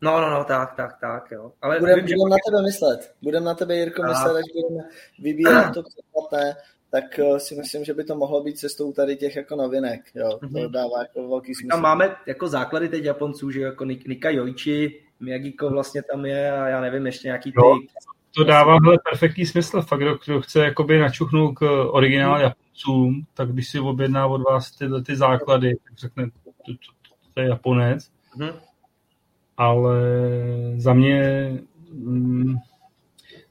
No, 0.00 0.20
no, 0.20 0.30
no, 0.30 0.44
tak, 0.44 0.74
tak, 0.74 1.00
tak, 1.00 1.30
jo. 1.30 1.52
Ale 1.62 1.78
budem, 1.78 1.96
vím, 1.96 2.04
budem 2.04 2.18
že... 2.18 2.30
na 2.30 2.36
tebe 2.46 2.62
myslet. 2.62 3.14
Budem 3.22 3.44
na 3.44 3.54
tebe, 3.54 3.76
Jirko, 3.76 4.02
a... 4.02 4.06
myslet, 4.06 4.36
až 4.36 4.44
budeme 4.54 4.88
vybírat 5.18 5.74
to, 5.74 5.82
co 5.82 5.88
špatné, 6.10 6.56
tak 6.90 7.04
uh, 7.18 7.36
si 7.36 7.54
myslím, 7.54 7.84
že 7.84 7.94
by 7.94 8.04
to 8.04 8.14
mohlo 8.14 8.42
být 8.42 8.58
cestou 8.58 8.92
tady 8.92 9.16
těch 9.16 9.36
jako 9.36 9.56
novinek, 9.56 10.00
jo. 10.14 10.28
Mm-hmm. 10.28 10.52
To 10.52 10.58
mhm. 10.58 10.72
dává 10.72 10.98
jako 10.98 11.28
velký 11.28 11.54
smysl. 11.54 11.68
Tam 11.70 11.82
máme 11.82 12.16
jako 12.26 12.48
základy 12.48 12.88
teď 12.88 13.04
Japonců, 13.04 13.50
že 13.50 13.60
jako 13.60 13.84
Nika 13.84 14.30
Joichi, 14.30 15.02
Miyagiko 15.20 15.70
vlastně 15.70 16.02
tam 16.02 16.26
je 16.26 16.52
a 16.52 16.68
já 16.68 16.80
nevím, 16.80 17.06
ještě 17.06 17.28
nějaký 17.28 17.52
ty... 17.52 17.58
No, 17.58 17.78
to 18.36 18.44
dává 18.44 18.78
hele, 18.84 18.98
perfektní 19.10 19.46
smysl. 19.46 19.82
Fakt, 19.82 20.00
kdo, 20.00 20.18
kdo 20.24 20.40
chce 20.40 20.64
jakoby 20.64 20.98
načuchnout 20.98 21.54
k 21.54 21.62
originál 21.90 22.34
hmm. 22.34 22.42
Japoncům, 22.42 23.26
tak 23.34 23.52
když 23.52 23.68
si 23.68 23.80
objedná 23.80 24.26
od 24.26 24.42
vás 24.42 24.70
tyhle 24.70 25.02
ty 25.02 25.16
základy, 25.16 25.76
tak 25.84 25.98
řekne, 25.98 26.26
to, 26.30 26.50
to, 26.66 26.72
to, 26.72 27.14
to 27.34 27.40
je 27.40 27.48
Japonec. 27.48 28.10
Hmm. 28.32 28.50
Ale 29.56 30.00
za 30.76 30.94
mě 30.94 31.50
mm, 31.92 32.54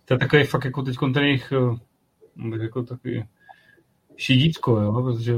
to 0.05 0.13
je 0.13 0.17
takový 0.17 0.43
fakt 0.43 0.65
jako 0.65 0.81
teď 0.81 0.95
ten 1.13 1.23
jejich 1.23 1.53
jako 2.61 2.83
takový 2.83 3.23
šidítko, 4.17 4.79
jo, 4.79 5.03
protože 5.03 5.37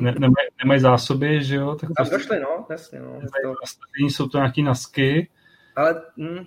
ne, 0.00 0.14
nemají, 0.18 0.48
nemají 0.64 0.80
zásoby, 0.80 1.44
že 1.44 1.56
jo. 1.56 1.74
Tak 1.74 1.80
Tam 1.80 1.94
prostě, 1.94 2.16
došli, 2.16 2.40
no, 2.40 2.66
jasně, 2.70 3.00
no. 3.00 3.20
To... 3.20 4.06
Jsou 4.06 4.28
to 4.28 4.38
nějaký 4.38 4.62
nasky, 4.62 5.28
ale 5.76 6.02
hm, 6.16 6.44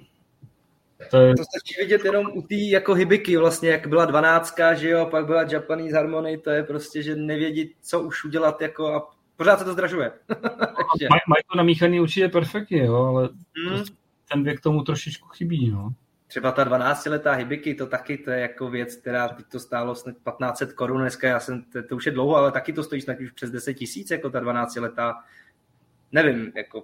to, 1.10 1.18
je... 1.18 1.36
to 1.36 1.44
stačí 1.44 1.76
vidět 1.80 2.06
jenom 2.06 2.26
u 2.34 2.42
té 2.42 2.56
jako 2.56 2.94
hybiky 2.94 3.38
vlastně, 3.38 3.70
jak 3.70 3.88
byla 3.88 4.06
dvanáctka, 4.06 4.74
že 4.74 4.90
jo, 4.90 5.08
pak 5.12 5.26
byla 5.26 5.46
Japanese 5.52 5.96
Harmony, 5.96 6.38
to 6.38 6.50
je 6.50 6.64
prostě, 6.64 7.04
že 7.04 7.16
nevědí, 7.16 7.76
co 7.82 8.02
už 8.02 8.26
udělat 8.26 8.62
jako 8.62 8.88
a 8.88 9.12
pořád 9.36 9.60
se 9.60 9.66
to 9.66 9.74
zdražuje. 9.74 10.12
Mají 11.10 11.22
maj 11.28 11.42
to 11.52 11.58
namíchaný 11.58 12.00
určitě 12.00 12.30
perfektně, 12.30 12.86
jo, 12.86 12.96
ale 12.96 13.30
hmm. 13.70 13.84
ten 14.32 14.44
věk 14.44 14.62
tomu 14.62 14.84
trošičku 14.84 15.28
chybí, 15.28 15.72
no. 15.72 15.94
Třeba 16.28 16.52
ta 16.52 16.66
12-letá 16.66 17.32
hybiky, 17.32 17.76
to 17.76 17.88
taky 17.88 18.18
to 18.18 18.32
je 18.32 18.40
jako 18.40 18.70
věc, 18.70 18.96
která 18.96 19.28
teď 19.28 19.46
to 19.46 19.60
stálo 19.60 19.96
snad 19.96 20.16
1500 20.16 20.74
korun 20.74 21.02
dneska, 21.02 21.28
já 21.28 21.40
jsem, 21.40 21.64
to, 21.64 21.84
to, 21.84 21.96
už 21.96 22.06
je 22.06 22.12
dlouho, 22.12 22.36
ale 22.36 22.52
taky 22.52 22.74
to 22.74 22.84
stojí 22.84 23.02
snad 23.02 23.20
už 23.20 23.32
přes 23.32 23.52
10 23.52 23.74
tisíc, 23.74 24.12
jako 24.12 24.30
ta 24.30 24.42
12-letá. 24.42 25.14
Nevím, 26.12 26.52
jako 26.56 26.84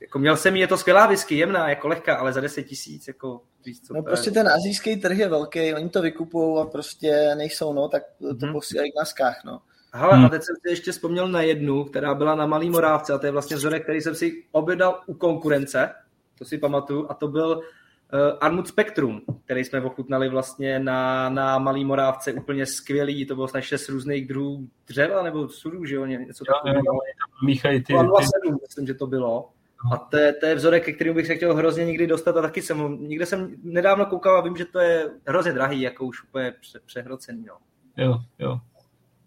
jako 0.00 0.18
měl 0.18 0.36
jsem 0.36 0.56
je 0.56 0.66
to 0.66 0.76
skvělá 0.78 1.06
whisky, 1.06 1.34
jemná, 1.38 1.68
jako 1.70 1.88
lehká, 1.88 2.16
ale 2.16 2.32
za 2.32 2.40
10 2.40 2.62
tisíc, 2.62 3.08
jako 3.08 3.40
víš 3.66 3.80
co, 3.80 3.94
No 3.94 4.02
prostě 4.02 4.30
ten 4.30 4.48
azijský 4.48 4.96
trh 4.96 5.18
je 5.18 5.28
velký, 5.28 5.74
oni 5.74 5.88
to 5.88 6.02
vykupují 6.02 6.62
a 6.62 6.64
prostě 6.64 7.34
nejsou, 7.36 7.72
no, 7.72 7.88
tak 7.88 8.02
to 8.20 8.46
Mhm. 8.46 8.52
posílají 8.52 8.92
na 8.98 9.04
skách, 9.04 9.40
no. 9.44 9.60
Hele, 9.94 10.16
Hmm. 10.16 10.24
a 10.24 10.28
teď 10.28 10.42
jsem 10.42 10.56
si 10.66 10.70
ještě 10.72 10.92
vzpomněl 10.92 11.28
na 11.28 11.42
jednu, 11.42 11.84
která 11.84 12.14
byla 12.14 12.34
na 12.34 12.46
Malý 12.46 12.70
Morávce 12.70 13.12
a 13.12 13.18
to 13.18 13.26
je 13.26 13.32
vlastně 13.32 13.56
vzorek, 13.56 13.82
který 13.82 14.00
jsem 14.00 14.14
si 14.14 14.44
objednal 14.52 15.00
u 15.06 15.14
konkurence, 15.14 15.90
to 16.38 16.44
si 16.44 16.58
pamatuju, 16.58 17.06
a 17.10 17.14
to 17.14 17.28
byl 17.28 17.56
uh, 17.56 17.62
Armut 18.40 18.68
Spectrum, 18.68 19.20
který 19.44 19.64
jsme 19.64 19.82
ochutnali 19.82 20.28
vlastně 20.28 20.78
na, 20.78 21.28
na 21.28 21.58
Malý 21.58 21.84
Morávce, 21.84 22.32
úplně 22.32 22.66
skvělý, 22.66 23.26
to 23.26 23.34
bylo 23.34 23.48
snad 23.48 23.60
šest 23.60 23.88
různých 23.88 24.28
druhů 24.28 24.68
dřeva 24.86 25.22
nebo 25.22 25.48
sudů, 25.48 25.84
že 25.84 25.94
jo, 25.94 26.06
něco 26.06 26.44
takového. 26.44 26.82
míchají 27.44 27.82
ty, 27.84 27.92
0,7, 27.92 28.20
ty 28.42 28.50
myslím, 28.62 28.86
že 28.86 28.94
to 28.94 29.06
bylo. 29.06 29.50
A 29.92 29.96
to 29.96 30.16
je, 30.16 30.32
to 30.32 30.46
je 30.46 30.54
vzorek, 30.54 30.84
ke 30.84 30.92
kterému 30.92 31.14
bych 31.14 31.26
se 31.26 31.34
chtěl 31.36 31.54
hrozně 31.54 31.84
někdy 31.84 32.06
dostat 32.06 32.36
a 32.36 32.42
taky 32.42 32.62
jsem, 32.62 32.78
ho- 32.78 32.88
někde 32.88 33.26
jsem 33.26 33.54
nedávno 33.62 34.06
koukal 34.06 34.36
a 34.36 34.40
vím, 34.40 34.56
že 34.56 34.64
to 34.64 34.78
je 34.78 35.10
hrozně 35.26 35.52
drahý, 35.52 35.80
jako 35.80 36.04
už 36.06 36.24
úplně 36.24 36.54
pře, 36.60 36.80
přehrocený. 36.86 37.44
No. 37.44 37.54
jo, 38.04 38.14
jo. 38.38 38.58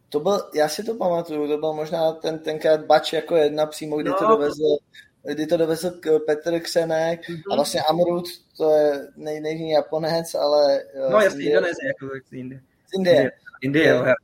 To 0.09 0.19
byl, 0.19 0.39
já 0.55 0.67
si 0.69 0.83
to 0.83 0.95
pamatuju, 0.95 1.47
to 1.47 1.57
byl 1.57 1.73
možná 1.73 2.11
ten, 2.11 2.39
tenkrát 2.39 2.85
bač 2.85 3.13
jako 3.13 3.35
jedna 3.35 3.65
přímo, 3.65 3.97
kdy 3.97 4.09
No. 4.09 4.15
to 4.15 4.27
dovezl 4.27 4.77
kdy 5.23 5.47
to 5.47 5.57
dovezl 5.57 5.91
k 5.91 6.19
Petr 6.25 6.59
Ksenek 6.59 7.29
Mhm. 7.29 7.41
a 7.51 7.55
vlastně 7.55 7.81
Amrut, 7.81 8.25
to 8.57 8.69
je 8.71 9.07
nej, 9.15 9.39
nejví 9.41 9.69
Japonec, 9.69 10.35
ale 10.35 10.79
eh, 10.93 11.09
No 11.11 11.21
jasně, 11.21 11.43
Indonésie, 11.45 11.87
jako 11.87 12.15
z 12.29 12.33
Indie. 12.33 12.61
z 12.87 12.97
Indie. 12.97 13.31
Indie, 13.61 13.93
Ale-. 13.93 14.15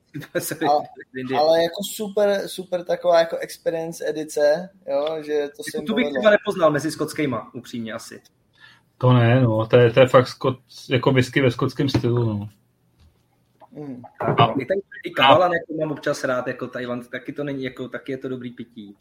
Ale 1.38 1.64
jako 1.64 1.84
super, 1.96 2.48
super 2.48 2.84
taková 2.84 3.20
jako 3.20 3.38
experience 3.38 4.10
edice, 4.10 4.70
jo, 4.90 5.18
že 5.24 5.48
to 5.58 5.64
se 5.64 5.78
Jako 5.78 5.86
tu 5.86 5.96
bych 5.96 6.08
třeba 6.10 6.32
nepoznal 6.32 6.72
mezi 6.72 6.92
skotskýma, 6.92 7.52
upřímně 7.54 7.94
asi. 7.94 8.22
To 8.98 9.14
ne, 9.14 9.42
no, 9.42 9.68
to 9.68 9.78
je, 9.78 9.92
to 9.92 10.00
je 10.00 10.08
fakt 10.08 10.28
skot, 10.28 10.58
jako 10.90 11.12
whisky 11.12 11.42
ve 11.42 11.52
skotském 11.52 11.90
stylu, 11.90 12.26
no. 12.26 12.50
Mm. 13.72 14.02
Tak, 14.20 14.40
no. 14.40 14.62
I, 14.62 14.66
ten, 14.66 14.78
I 15.06 15.12
kavalan, 15.12 15.52
jako 15.54 15.74
mám 15.80 15.92
občas 15.92 16.24
rád, 16.24 16.48
jako 16.48 16.68
Tajland, 16.68 17.10
taky 17.10 17.34
to 17.34 17.44
není, 17.44 17.64
jako, 17.64 17.90
taky 17.90 18.12
je 18.12 18.18
to 18.18 18.30
dobrý 18.30 18.52
pití. 18.52 18.96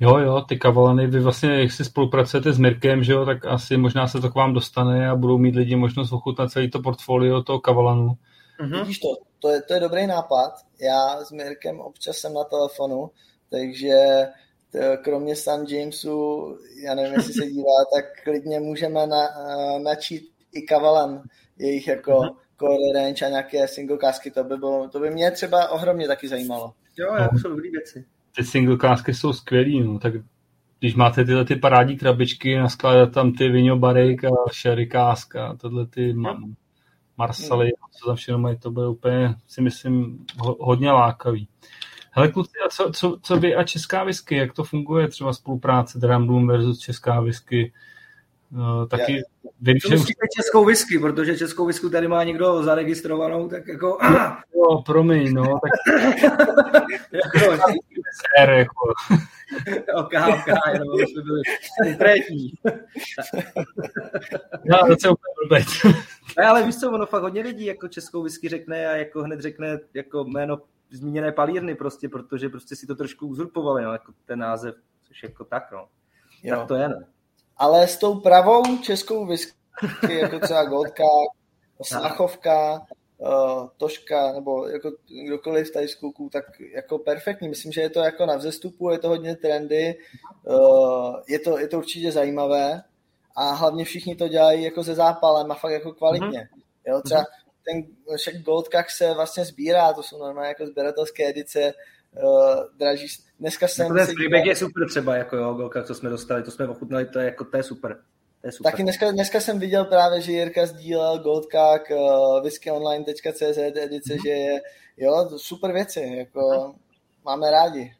Jo, 0.00 0.18
jo, 0.18 0.40
ty 0.48 0.58
kavalany, 0.58 1.06
vy 1.06 1.20
vlastně, 1.20 1.60
jak 1.60 1.72
si 1.72 1.84
spolupracujete 1.84 2.52
s 2.52 2.58
Mirkem, 2.58 3.04
že 3.04 3.12
jo, 3.12 3.24
tak 3.24 3.44
asi 3.44 3.76
možná 3.76 4.06
se 4.06 4.20
to 4.20 4.30
k 4.30 4.34
vám 4.34 4.52
dostane 4.52 5.08
a 5.08 5.16
budou 5.16 5.38
mít 5.38 5.56
lidi 5.56 5.76
možnost 5.76 6.12
ochutnat 6.12 6.50
celý 6.50 6.70
to 6.70 6.82
portfolio 6.82 7.42
toho 7.42 7.60
kavalanu. 7.60 8.16
Mhm. 8.60 8.80
Vidíš 8.80 8.98
to, 8.98 9.08
to 9.38 9.48
je, 9.50 9.62
to 9.62 9.74
je 9.74 9.80
dobrý 9.80 10.06
nápad. 10.06 10.50
Já 10.80 11.24
s 11.24 11.30
Mirkem 11.32 11.80
občas 11.80 12.16
jsem 12.16 12.34
na 12.34 12.44
telefonu, 12.44 13.10
takže 13.50 13.94
kromě 15.04 15.36
San 15.36 15.64
Jamesu, 15.66 16.46
já 16.84 16.94
nevím, 16.94 17.12
jestli 17.14 17.32
se 17.32 17.46
dívá, 17.50 17.84
tak 17.94 18.04
klidně 18.24 18.60
můžeme 18.60 19.06
na, 19.06 19.16
eh, 19.26 19.78
načít 19.78 20.22
i 20.52 20.62
Kavalan, 20.62 21.22
jejich 21.58 21.88
jako 21.88 22.12
Mhm. 22.22 22.30
core 22.58 23.02
range 23.02 23.26
a 23.26 23.28
nějaké 23.28 23.68
single 23.68 23.98
casky, 24.00 24.30
to 24.30 24.44
by, 24.44 24.56
bylo, 24.56 24.88
to 24.88 25.00
by 25.00 25.10
mě 25.10 25.30
třeba 25.30 25.68
ohromně 25.70 26.06
taky 26.08 26.28
zajímalo. 26.28 26.72
Jo, 26.98 27.14
jo, 27.14 27.28
jsou 27.42 27.48
dobrý 27.48 27.70
věci. 27.70 28.04
Ty 28.36 28.44
single 28.44 28.76
casky 28.80 29.14
jsou 29.14 29.32
skvělý, 29.32 29.80
no, 29.80 29.98
tak 29.98 30.12
když 30.78 30.94
máte 30.94 31.24
tyhle 31.24 31.44
ty 31.44 31.56
parádní 31.56 31.98
krabičky, 31.98 32.56
naskládat 32.58 33.12
tam 33.12 33.32
ty 33.32 33.48
Vigno 33.48 33.78
Barrique 33.78 34.28
a 34.28 34.52
Sherry 34.62 34.86
cask 34.86 35.36
a 35.36 35.56
tohle 35.60 35.86
ty 35.86 36.12
ma- 37.20 37.26
Marsaly, 37.26 37.70
co 37.90 38.06
tam 38.06 38.16
všechno 38.16 38.38
mají, 38.38 38.58
to 38.58 38.70
bude 38.70 38.88
úplně, 38.88 39.34
si 39.48 39.60
myslím, 39.60 40.26
ho, 40.38 40.56
hodně 40.60 40.90
lákavý. 40.92 41.48
Hele 42.10 42.28
kluci, 42.28 42.52
a 42.66 42.68
co, 42.68 42.90
co, 42.92 43.18
co 43.22 43.36
vy 43.36 43.54
a 43.54 43.64
česká 43.64 44.04
whisky, 44.04 44.36
jak 44.36 44.52
to 44.52 44.64
funguje 44.64 45.08
třeba 45.08 45.32
spolupráce 45.32 45.98
Dramblum 45.98 46.46
versus 46.46 46.78
česká 46.78 47.20
whisky? 47.20 47.72
Uh, 48.52 48.86
taky 48.88 49.16
Já- 49.16 49.22
vím, 49.60 49.80
Co 49.80 49.88
že 49.88 49.94
už 49.94 50.00
myslíte 50.00 50.26
českou 50.36 50.64
whisky, 50.64 50.98
protože 50.98 51.38
českou 51.38 51.66
whisky 51.66 51.90
tady 51.90 52.08
má 52.08 52.24
někdo 52.24 52.62
zaregistrovanou, 52.62 53.48
tak 53.48 53.68
jako... 53.68 53.98
jo, 54.54 54.82
promiň, 54.86 55.34
no, 55.34 55.42
tak 55.44 56.02
jako 57.12 57.62
R, 58.38 58.50
jako, 58.50 58.74
ok, 59.94 60.12
ok, 60.28 60.46
jenom 60.72 60.88
aby 60.94 61.06
jsme 61.06 61.22
byli 61.22 61.42
konkrétní. 61.84 62.52
já 64.64 64.86
docela 64.88 65.12
úplně 65.12 65.48
blbec. 65.48 65.66
Ne, 66.38 66.44
ale 66.46 66.62
víš 66.62 66.76
co, 66.76 66.90
ono 66.92 67.06
fakt 67.06 67.22
hodně 67.22 67.42
lidí 67.42 67.66
jako 67.66 67.88
českou 67.88 68.22
whisky 68.22 68.48
řekne 68.48 68.86
a 68.88 68.96
jako 68.96 69.22
hned 69.22 69.40
řekne 69.40 69.78
jako 69.94 70.24
jméno 70.24 70.58
zmíněné 70.90 71.32
palírny 71.32 71.74
prostě, 71.74 72.08
protože 72.08 72.48
prostě 72.48 72.76
si 72.76 72.86
to 72.86 72.94
trošku 72.94 73.26
uzurpovali, 73.26 73.84
no, 73.84 73.92
jako 73.92 74.12
ten 74.26 74.38
název, 74.38 74.74
což 75.02 75.22
jako 75.22 75.44
tak, 75.44 75.72
no. 75.72 75.88
Jo. 76.42 76.56
Tak 76.56 76.68
to 76.68 76.74
je, 76.74 76.88
no. 76.88 76.96
Ale 77.60 77.88
s 77.88 77.96
tou 77.96 78.20
pravou 78.20 78.78
českou 78.78 79.26
whisky, 79.26 79.52
jako 80.08 80.38
třeba 80.38 80.64
Goldka, 80.64 81.04
Slachovka, 81.82 82.86
uh, 83.18 83.68
Toška, 83.76 84.32
nebo 84.32 84.68
jako 84.68 84.92
kdokoliv 85.26 85.72
tady 85.72 85.88
z 85.88 85.94
kluků, 85.94 86.28
tak 86.32 86.44
jako 86.74 86.98
perfektní. 86.98 87.48
Myslím, 87.48 87.72
že 87.72 87.80
je 87.80 87.90
to 87.90 88.00
jako 88.00 88.26
na 88.26 88.36
vzestupu, 88.36 88.90
je 88.90 88.98
to 88.98 89.08
hodně 89.08 89.36
trendy, 89.36 89.98
uh, 90.44 91.16
je, 91.28 91.38
to, 91.38 91.58
je 91.58 91.68
to 91.68 91.78
určitě 91.78 92.12
zajímavé. 92.12 92.82
A 93.36 93.52
hlavně 93.52 93.84
všichni 93.84 94.16
to 94.16 94.28
dělají 94.28 94.64
jako 94.64 94.84
se 94.84 94.94
zápalem 94.94 95.52
a 95.52 95.54
fakt 95.54 95.72
jako 95.72 95.92
kvalitně. 95.92 96.48
Jo, 96.86 97.00
třeba 97.04 97.24
ten 97.64 97.82
však 98.16 98.42
Goldkach 98.42 98.90
se 98.90 99.14
vlastně 99.14 99.44
sbírá, 99.44 99.92
to 99.92 100.02
jsou 100.02 100.18
normálně 100.18 100.48
jako 100.48 100.66
sběratelské 100.66 101.28
edice, 101.28 101.72
uh, 102.16 102.64
draží. 102.78 103.06
Dneska 103.40 103.68
jsem 103.68 103.84
Jako 103.86 103.94
ten 103.96 104.06
se 104.06 104.12
freeback 104.12 104.42
díval- 104.42 104.48
je 104.48 104.56
super 104.56 104.88
třeba, 104.88 105.16
jako 105.16 105.36
jo, 105.36 105.54
Golka, 105.54 105.82
co 105.82 105.94
jsme 105.94 106.10
dostali, 106.10 106.42
to 106.42 106.50
jsme 106.50 106.68
ochutnali, 106.68 107.06
to 107.06 107.18
je 107.18 107.24
jako, 107.24 107.44
to 107.44 107.56
je 107.56 107.62
super. 107.62 107.96
To 108.40 108.46
je 108.46 108.52
super. 108.52 108.72
Taky 108.72 108.82
dneska, 108.82 109.10
dneska 109.10 109.40
jsem 109.40 109.58
viděl 109.58 109.84
právě, 109.84 110.20
že 110.20 110.32
Jirka 110.32 110.66
sdílel 110.66 111.18
Goldkak, 111.18 111.82
uh, 111.90 112.42
whiskyonline.cz 112.42 113.58
edice, 113.58 114.16
že 114.24 114.30
je, 114.30 114.60
jo, 114.96 115.26
to 115.30 115.38
super 115.38 115.72
věci, 115.72 116.14
jako 116.18 116.74
máme 117.24 117.50
rádi. 117.50 117.94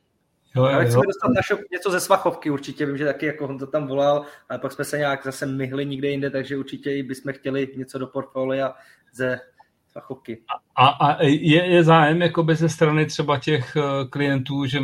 Jo, 0.56 0.64
Já 0.66 0.82
jo, 0.82 0.88
jo. 0.92 1.02
dostat 1.02 1.28
na 1.28 1.56
něco 1.72 1.90
ze 1.90 2.00
Svachovky 2.00 2.50
určitě, 2.50 2.86
vím, 2.86 2.96
že 2.96 3.04
taky 3.04 3.26
jako 3.26 3.48
on 3.48 3.58
to 3.58 3.66
tam 3.66 3.86
volal, 3.86 4.24
ale 4.48 4.58
pak 4.58 4.72
jsme 4.72 4.84
se 4.84 4.98
nějak 4.98 5.24
zase 5.24 5.46
myhli 5.46 5.86
nikde 5.86 6.08
jinde, 6.08 6.30
takže 6.30 6.56
určitě 6.56 6.92
i 6.96 7.02
bychom 7.02 7.32
chtěli 7.32 7.68
něco 7.76 7.98
do 7.98 8.06
portfolia 8.06 8.74
ze 9.12 9.40
Svachovky. 9.92 10.42
A, 10.76 10.86
a 10.86 11.22
je, 11.22 11.66
je 11.66 11.84
zájem 11.84 12.22
jakoby 12.22 12.54
ze 12.54 12.68
strany 12.68 13.06
třeba 13.06 13.38
těch 13.38 13.76
eh, 13.76 13.82
klientů, 14.10 14.66
že 14.66 14.78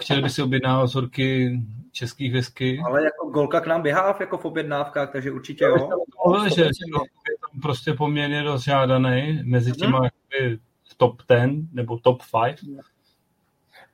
chtěli 0.00 0.22
by 0.22 0.30
si 0.30 0.42
objednávat 0.42 0.84
vzorky 0.84 1.60
českých 1.92 2.32
whisky? 2.32 2.80
Ale 2.86 3.04
jako 3.04 3.30
Golka 3.30 3.60
k 3.60 3.66
nám 3.66 3.82
běhá 3.82 4.16
jako 4.20 4.38
v 4.38 4.44
objednávkách, 4.44 5.12
takže 5.12 5.30
určitě 5.32 5.64
jo. 5.64 5.88
Mluvil, 6.26 6.48
že 6.48 6.54
že 6.54 6.62
je 6.64 7.36
tam 7.40 7.60
prostě 7.62 7.92
poměrně 7.92 8.42
dost 8.42 8.64
žádaný 8.64 9.40
mezi 9.44 9.72
těma 9.72 9.98
Mhm. 9.98 10.04
jakoby 10.04 10.58
top 10.96 11.22
10 11.28 11.50
nebo 11.72 11.98
top 11.98 12.22
5. 12.46 12.56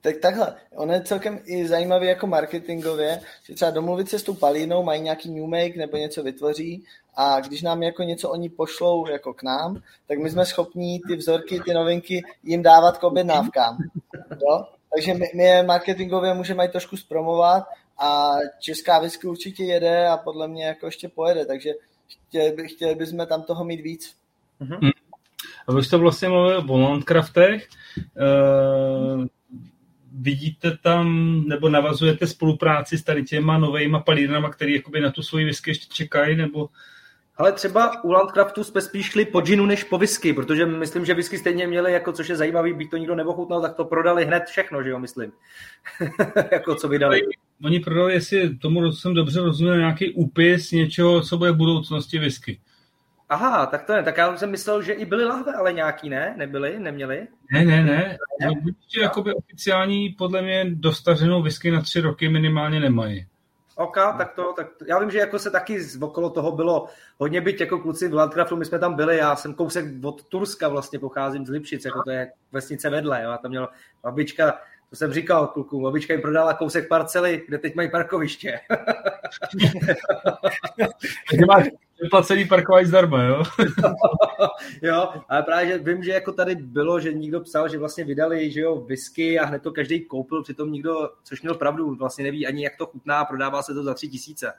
Tak 0.01 0.17
takhle, 0.17 0.55
ono 0.77 0.93
je 0.93 1.03
celkem 1.03 1.39
i 1.45 1.69
zajímavý 1.69 2.07
jako 2.07 2.27
marketingově, 2.27 3.21
že 3.45 3.55
třeba 3.55 3.71
domluvit 3.71 4.09
se 4.09 4.19
s 4.19 4.23
tou 4.23 4.35
palínou, 4.35 4.83
mají 4.83 5.03
nějaký 5.03 5.31
new 5.31 5.47
make 5.47 5.77
nebo 5.79 5.97
něco 5.97 6.23
vytvoří 6.23 6.85
a 7.21 7.41
když 7.41 7.63
nám 7.63 7.83
jako 7.83 8.03
něco 8.03 8.31
oni 8.31 8.49
pošlou 8.49 9.09
jako 9.09 9.35
k 9.35 9.43
nám, 9.43 9.83
tak 10.09 10.19
my 10.19 10.31
jsme 10.31 10.47
schopní 10.47 11.01
ty 11.09 11.17
vzorky, 11.17 11.61
ty 11.61 11.75
novinky 11.75 12.23
jim 12.43 12.63
dávat 12.63 12.99
k 12.99 13.03
objednávkám. 13.03 13.79
Jo? 14.31 14.65
Takže 14.95 15.15
my, 15.15 15.27
my 15.35 15.43
je 15.43 15.63
marketingově 15.63 16.35
můžeme 16.35 16.65
i 16.65 16.69
trošku 16.69 16.97
zpromovat 16.97 17.65
a 17.99 18.37
česká 18.61 18.99
whisky 18.99 19.27
určitě 19.27 19.65
jede 19.65 20.09
a 20.09 20.17
podle 20.17 20.49
mě 20.49 20.65
jako 20.65 20.87
ještě 20.87 21.09
pojede, 21.09 21.47
takže 21.47 21.71
chtěli, 22.09 22.53
by, 22.57 22.69
chtěli 22.69 22.95
bychom 22.95 23.27
tam 23.27 23.43
toho 23.43 23.65
mít 23.65 23.81
víc. 23.81 24.15
A 25.69 25.73
vy 25.73 25.85
jste 25.85 25.97
vlastně 25.97 26.29
mluvil 26.29 26.65
o 26.69 26.81
landcraftech. 26.81 27.69
Uh, 27.97 29.27
vidíte 30.13 30.77
tam, 30.83 31.09
nebo 31.47 31.69
navazujete 31.69 32.27
spolupráci 32.27 32.99
s 32.99 33.03
tady 33.03 33.25
těma 33.25 33.59
novejma 33.59 34.01
palírnama, 34.01 34.51
který 34.51 34.75
jakoby 34.75 35.01
na 35.01 35.11
tu 35.11 35.23
svoji 35.23 35.45
whisky 35.45 35.71
ještě 35.71 35.87
čekají, 35.95 36.37
nebo 36.37 36.69
Ale 37.39 37.53
třeba 37.53 38.05
u 38.05 38.13
Landcraftu 38.13 38.65
jsme 38.65 38.81
spíš 38.81 39.07
šli 39.07 39.25
po 39.25 39.41
ginu 39.41 39.67
než 39.67 39.85
po 39.85 39.99
whisky, 39.99 40.33
protože 40.33 40.67
myslím, 40.67 41.05
že 41.05 41.15
whisky 41.15 41.39
stejně 41.39 41.67
měli, 41.67 41.93
jako 41.93 42.13
což 42.13 42.29
je 42.29 42.37
zajímavý, 42.37 42.73
by 42.73 42.89
to 42.89 42.97
nikdo 42.97 43.15
neochutnal, 43.15 43.61
tak 43.61 43.75
to 43.75 43.85
prodali 43.85 44.25
hned 44.25 44.45
všechno, 44.45 44.83
že 44.83 44.91
jo, 44.91 44.99
myslím. 44.99 45.33
jako 46.53 46.75
co 46.75 46.89
vydali. 46.89 47.21
oni 47.65 47.81
prodali, 47.81 48.13
jestli 48.13 48.57
tomu 48.57 48.93
jsem 48.93 49.15
dobře 49.15 49.41
rozuměl, 49.41 49.77
nějaký 49.77 50.15
úpis 50.15 50.73
něčeho, 50.73 51.21
co 51.21 51.39
bude 51.39 51.53
v 51.53 51.57
budoucnosti 51.57 52.19
whisky. 52.19 52.61
Aha, 53.29 53.67
tak 53.67 53.87
to 53.87 53.93
ne, 53.93 54.03
tak 54.03 54.17
já 54.17 54.37
jsem 54.37 54.51
myslel, 54.51 54.83
že 54.83 54.93
i 54.93 55.05
byly 55.05 55.25
lahve, 55.25 55.53
ale 55.53 55.73
nějaký 55.73 56.09
ne, 56.09 56.35
nebyly, 56.37 56.79
neměli. 56.79 57.27
Ne, 57.53 57.65
ne, 57.65 57.85
ne. 57.85 58.19
No, 58.45 58.53
Určitě 58.53 59.01
jakoby 59.01 59.35
oficiální, 59.35 60.09
podle 60.09 60.43
mě, 60.43 60.65
dostařenou 60.71 61.43
whisky 61.43 61.71
na 61.71 61.81
tři 61.83 62.01
roky 62.01 62.29
minimálně 62.29 62.81
nemají. 62.81 63.27
OK, 63.79 63.95
tak 63.95 64.33
to, 64.35 64.53
tak 64.53 64.69
to, 64.79 64.85
já 64.89 64.99
vím, 64.99 65.11
že 65.11 65.19
jako 65.19 65.39
se 65.39 65.51
taky 65.51 65.81
okolo 66.01 66.31
toho 66.31 66.53
bylo 66.53 66.89
hodně 67.19 67.41
byť 67.41 67.61
jako 67.61 67.79
kluci 67.79 68.09
v 68.09 68.15
Landcraftu, 68.15 68.57
my 68.57 68.65
jsme 68.65 68.79
tam 68.79 68.95
byli, 68.95 69.17
já 69.17 69.37
jsem 69.37 69.55
kousek 69.55 69.85
od 70.05 70.23
Turska 70.23 70.69
vlastně 70.69 70.99
pocházím 70.99 71.47
z 71.47 71.51
Lipšic, 71.51 71.85
jako 71.85 72.03
to 72.03 72.11
je 72.11 72.33
vesnice 72.53 72.91
vedle, 72.91 73.23
jo, 73.23 73.31
a 73.31 73.39
tam 73.39 73.51
měl 73.51 73.69
babička, 74.03 74.59
to 74.91 74.97
jsem 74.97 75.13
říkal 75.13 75.47
klukům, 75.47 75.83
babička 75.83 76.13
jim 76.13 76.23
prodala 76.23 76.55
kousek 76.55 76.89
parcely, 76.89 77.45
kde 77.49 77.59
teď 77.59 77.75
mají 77.75 77.91
parkoviště. 77.91 78.61
vyplacený 82.03 82.45
parkování 82.49 82.87
zdarma, 82.87 83.23
jo? 83.23 83.43
jo, 84.83 85.09
ale 85.29 85.43
právě 85.43 85.67
že 85.69 85.79
vím, 85.79 86.03
že 86.03 86.13
jako 86.13 86.33
tady 86.33 86.55
bylo, 86.55 87.01
že 87.01 87.13
někdo 87.13 87.41
psal, 87.41 87.69
že 87.69 87.79
vlastně 87.79 88.05
vydali, 88.05 88.51
že 88.51 88.61
jo, 88.61 88.77
whisky 88.81 89.39
a 89.39 89.45
hned 89.47 89.63
to 89.63 89.73
každý 89.73 90.05
koupil, 90.05 90.43
přitom 90.43 90.73
nikdo, 90.73 91.11
což 91.25 91.43
měl 91.43 91.55
pravdu, 91.55 91.95
vlastně 91.95 92.25
neví 92.25 92.47
ani 92.47 92.65
jak 92.65 92.77
to 92.77 92.87
chutná, 92.87 93.25
prodává 93.25 93.63
se 93.63 93.75
to 93.75 93.83
za 93.83 93.95
tři 93.95 94.09
tisíce. 94.09 94.53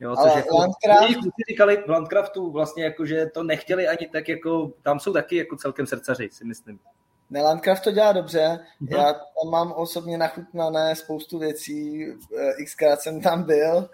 Jo, 0.00 0.16
což 0.16 0.30
Ale 0.30 0.36
jako, 0.36 0.56
Landcraft- 0.56 1.12
kluci 1.14 1.42
říkali 1.50 1.76
v 1.86 1.90
Landcraftu 1.90 2.50
vlastně 2.50 2.84
jako, 2.84 3.06
že 3.06 3.26
to 3.26 3.42
nechtěli 3.42 3.88
ani 3.88 4.08
tak 4.12 4.28
jako, 4.28 4.72
tam 4.82 5.00
jsou 5.00 5.12
taky 5.12 5.36
jako 5.36 5.56
celkem 5.56 5.86
srdcaři, 5.86 6.28
si 6.32 6.44
myslím. 6.44 6.78
Ne, 7.30 7.42
Landcraft 7.42 7.84
to 7.84 7.90
dělá 7.90 8.12
dobře. 8.12 8.58
Mhm. 8.80 8.88
Já 8.92 9.12
tam 9.12 9.50
mám 9.50 9.72
osobně 9.72 10.18
nachutnané 10.18 10.96
spoustu 10.96 11.38
věcí. 11.38 12.06
eh, 12.60 12.64
Xkrát 12.64 13.00
jsem 13.00 13.20
tam 13.20 13.42
byl 13.42 13.88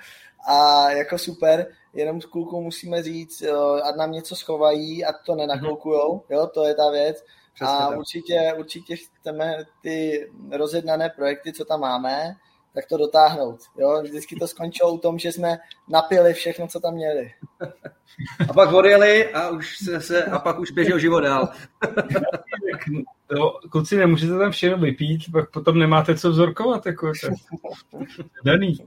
a 0.48 0.90
jako 0.90 1.18
super. 1.18 1.66
Jenom 1.94 2.20
s 2.20 2.26
kluků 2.26 2.60
musíme 2.60 3.02
říct, 3.02 3.42
eh, 3.42 3.82
ať 3.82 3.96
nám 3.96 4.12
něco 4.12 4.36
schovají 4.36 5.04
a 5.04 5.12
to 5.12 5.34
nenakoukujou. 5.34 6.22
Jo, 6.30 6.46
to 6.54 6.64
je 6.64 6.74
ta 6.74 6.90
věc. 6.90 7.24
Přesně 7.54 7.74
a 7.74 7.88
tak. 7.88 7.98
určitě, 7.98 8.54
určitě 8.58 8.96
chceme 8.96 9.64
ty 9.82 10.26
rozjednané 10.50 11.10
projekty, 11.10 11.52
co 11.52 11.64
tam 11.64 11.80
máme, 11.80 12.36
tak 12.74 12.86
to 12.86 12.96
dotáhnout. 12.96 13.60
Jo? 13.78 14.02
Vždycky 14.02 14.36
to 14.36 14.48
skončilo 14.48 14.92
u 14.92 14.98
tom, 14.98 15.18
že 15.18 15.32
jsme 15.32 15.58
napili 15.88 16.34
všechno, 16.34 16.68
co 16.68 16.80
tam 16.80 16.94
měli. 16.94 17.32
A 18.48 18.52
pak 18.52 18.72
odjeli 18.72 19.32
a, 19.32 19.50
už 19.50 19.78
se, 19.78 20.00
se, 20.00 20.24
a 20.24 20.38
pak 20.38 20.58
už 20.58 20.70
běžel 20.70 20.98
život 20.98 21.20
dál. 21.20 21.48
Jo, 23.32 23.58
kluci, 23.70 23.96
nemůžete 23.96 24.38
tam 24.38 24.50
všechno 24.50 24.78
vypít, 24.78 25.32
pak 25.32 25.50
potom 25.50 25.78
nemáte 25.78 26.18
co 26.18 26.30
vzorkovat, 26.30 26.86
jako 26.86 27.12
daný. 28.44 28.78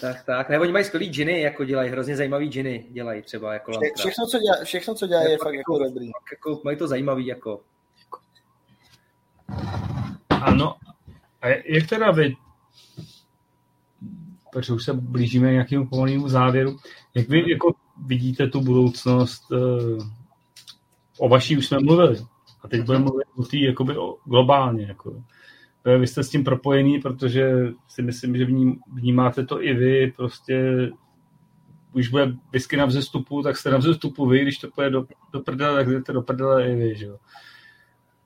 Tak, 0.00 0.24
tak. 0.24 0.48
Ne, 0.48 0.58
oni 0.58 0.72
mají 0.72 0.84
skvělý 0.84 1.06
džiny, 1.06 1.40
jako 1.40 1.64
dělají, 1.64 1.90
hrozně 1.90 2.16
zajímavý 2.16 2.48
džiny 2.48 2.86
dělají 2.90 3.22
třeba 3.22 3.52
jako 3.52 3.72
Vše, 3.72 3.90
všechno, 3.96 4.26
co 4.26 4.38
dělá, 4.38 4.64
všechno, 4.64 4.94
co 4.94 5.06
dělá, 5.06 5.22
je 5.22 5.38
fakt 5.38 5.54
jako 5.54 5.78
dobrý. 5.78 6.06
Fakt 6.06 6.32
Jako, 6.32 6.60
mají 6.64 6.76
to 6.76 6.88
zajímavý, 6.88 7.26
jako. 7.26 7.60
Ano. 10.30 10.74
A 11.42 11.48
jak 11.48 11.86
teda 11.88 12.10
vy, 12.10 12.36
protože 14.52 14.72
už 14.72 14.84
se 14.84 14.92
blížíme 14.92 15.48
k 15.48 15.52
nějakému 15.52 15.86
pomalému 15.86 16.28
závěru, 16.28 16.76
jak 17.14 17.28
vy 17.28 17.50
jako 17.50 17.74
vidíte 18.06 18.48
tu 18.48 18.60
budoucnost, 18.60 19.42
eh, 19.52 20.04
o 21.18 21.28
vaší 21.28 21.58
už 21.58 21.66
jsme 21.66 21.78
mluvili, 21.78 22.18
a 22.62 22.68
teď 22.68 22.82
budeme 22.82 23.04
mluvit 23.04 23.26
o 23.36 23.42
té 23.42 23.56
jakoby 23.56 23.98
o, 23.98 24.16
globálně. 24.24 24.86
Jako. 24.86 25.22
Eh, 25.84 25.98
Vy 25.98 26.06
jste 26.06 26.22
s 26.24 26.30
tím 26.30 26.44
propojený, 26.44 27.00
protože 27.00 27.52
si 27.88 28.02
myslím, 28.02 28.36
že 28.36 28.44
vním, 28.44 28.80
vnímáte 28.94 29.46
to 29.46 29.62
i 29.62 29.74
vy, 29.74 30.12
prostě 30.16 30.88
když 31.92 32.08
bude 32.08 32.32
whisky 32.52 32.76
na 32.76 32.84
vzestupu, 32.84 33.42
tak 33.42 33.56
jste 33.56 33.70
na 33.70 33.78
vzestupu 33.78 34.26
vy, 34.26 34.40
když 34.40 34.58
to 34.58 34.70
půjde 34.70 34.90
do, 34.90 35.06
do 35.32 35.40
prdele, 35.40 35.76
tak 35.76 35.88
jdete 35.92 36.12
do 36.12 36.22
prdele 36.22 36.70
i 36.70 36.74
vy, 36.74 36.96
že 36.96 37.06
jo. 37.06 37.16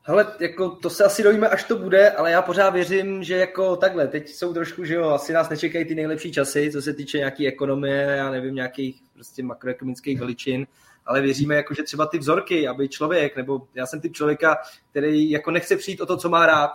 Hele, 0.05 0.26
jako 0.40 0.70
to 0.70 0.90
se 0.90 1.05
asi 1.05 1.22
dovíme, 1.22 1.48
až 1.48 1.64
to 1.64 1.78
bude, 1.78 2.10
ale 2.10 2.31
já 2.31 2.42
pořád 2.42 2.70
věřím, 2.70 3.24
že 3.24 3.36
jako 3.36 3.76
takhle, 3.76 4.08
teď 4.08 4.28
jsou 4.28 4.55
trošku, 4.55 4.84
že 4.84 4.94
jo, 4.94 5.10
asi 5.10 5.32
nás 5.32 5.48
nečekají 5.48 5.84
ty 5.84 5.94
nejlepší 5.94 6.32
časy, 6.32 6.72
co 6.72 6.82
se 6.82 6.94
týče 6.94 7.18
nějaký 7.18 7.48
ekonomie, 7.48 8.02
já 8.02 8.31
nevím, 8.31 8.55
nějakých 8.55 9.02
prostě 9.14 9.42
makroekonomických 9.42 10.20
veličin, 10.20 10.66
ale 11.06 11.20
věříme, 11.20 11.55
jako, 11.55 11.74
že 11.74 11.82
třeba 11.82 12.06
ty 12.06 12.18
vzorky, 12.18 12.68
aby 12.68 12.89
člověk, 12.89 13.36
nebo 13.36 13.66
já 13.74 13.86
jsem 13.86 14.00
typ 14.00 14.12
člověka, 14.12 14.56
který 14.90 15.31
jako 15.31 15.50
nechce 15.50 15.76
přijít 15.76 16.00
o 16.00 16.06
to, 16.06 16.16
co 16.16 16.28
má 16.28 16.47
rád, 16.47 16.70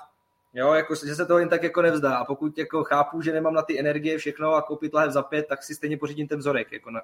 Jo, 0.54 0.74
jako, 0.74 0.96
že 0.96 1.16
se 1.16 1.26
to 1.26 1.40
jen 1.40 1.50
tak 1.50 1.64
jako 1.64 1.82
nevzdá. 1.82 2.18
A 2.18 2.26
pokud 2.26 2.58
jako 2.58 2.84
chápu, 2.84 3.22
že 3.22 3.34
nemám 3.34 3.54
na 3.54 3.62
ty 3.62 3.80
energie 3.80 4.18
všechno 4.18 4.54
a 4.54 4.62
koupit 4.62 4.94
lahev 4.94 5.12
za 5.12 5.22
pět, 5.22 5.46
tak 5.50 5.64
si 5.64 5.76
stejně 5.76 5.98
pořídím 5.98 6.28
ten 6.28 6.40
vzorek, 6.40 6.72
jako 6.72 6.92
na, 6.92 7.02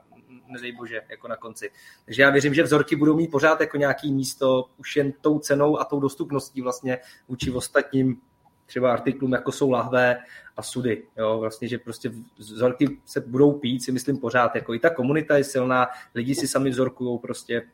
nedej 0.48 0.72
bože, 0.72 1.02
jako 1.10 1.28
na 1.28 1.36
konci. 1.36 1.72
Takže 2.06 2.22
já 2.22 2.30
věřím, 2.30 2.54
že 2.54 2.64
vzorky 2.64 2.96
budou 2.96 3.16
mít 3.16 3.32
pořád 3.32 3.62
jako 3.62 3.78
nějaký 3.78 4.14
místo 4.14 4.70
už 4.78 4.96
jen 4.96 5.14
tou 5.22 5.40
cenou 5.40 5.80
a 5.80 5.86
tou 5.86 6.00
dostupností 6.00 6.62
vlastně 6.62 7.00
vůči 7.28 7.52
ostatním 7.52 8.22
třeba 8.66 8.94
artiklům, 8.94 9.34
jako 9.34 9.52
jsou 9.52 9.72
lahve 9.72 10.20
a 10.58 10.64
sudy. 10.64 11.04
Jo, 11.18 11.40
vlastně, 11.40 11.68
že 11.68 11.78
prostě 11.78 12.12
vzorky 12.38 13.00
se 13.06 13.22
budou 13.22 13.52
pít, 13.52 13.84
si 13.84 13.92
myslím 13.92 14.18
pořád. 14.18 14.56
Jako 14.56 14.74
i 14.74 14.80
ta 14.80 14.90
komunita 14.90 15.38
je 15.38 15.44
silná, 15.44 15.88
lidi 16.16 16.36
si 16.36 16.48
sami 16.48 16.70
vzorkují 16.70 17.20
prostě. 17.20 17.70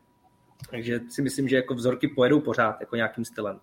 Takže 0.70 1.00
si 1.10 1.22
myslím, 1.22 1.48
že 1.48 1.56
jako 1.56 1.74
vzorky 1.74 2.08
pojedou 2.08 2.40
pořád, 2.40 2.82
jako 2.82 2.96
nějakým 2.96 3.26
stylem. 3.26 3.60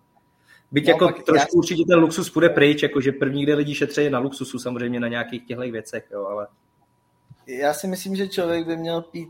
Byť 0.71 0.85
No, 0.87 0.91
jako 0.91 1.07
trošku 1.07 1.55
já- 1.55 1.59
určitě 1.59 1.83
ten 1.87 1.99
luxus 1.99 2.29
půjde 2.29 2.49
pryč, 2.49 2.83
jakože 2.83 3.11
první, 3.11 3.43
kde 3.43 3.53
lidi 3.55 3.75
šetří 3.75 4.09
na 4.09 4.19
luxusu, 4.19 4.59
samozřejmě 4.59 4.99
na 4.99 5.07
nějakých 5.07 5.47
těchto 5.47 5.61
věcech, 5.61 6.07
jo, 6.11 6.25
ale 6.25 6.47
Já 7.47 7.73
si 7.73 7.87
myslím, 7.87 8.15
že 8.15 8.27
člověk 8.27 8.67
by 8.67 8.77
měl 8.77 9.01
pít 9.01 9.29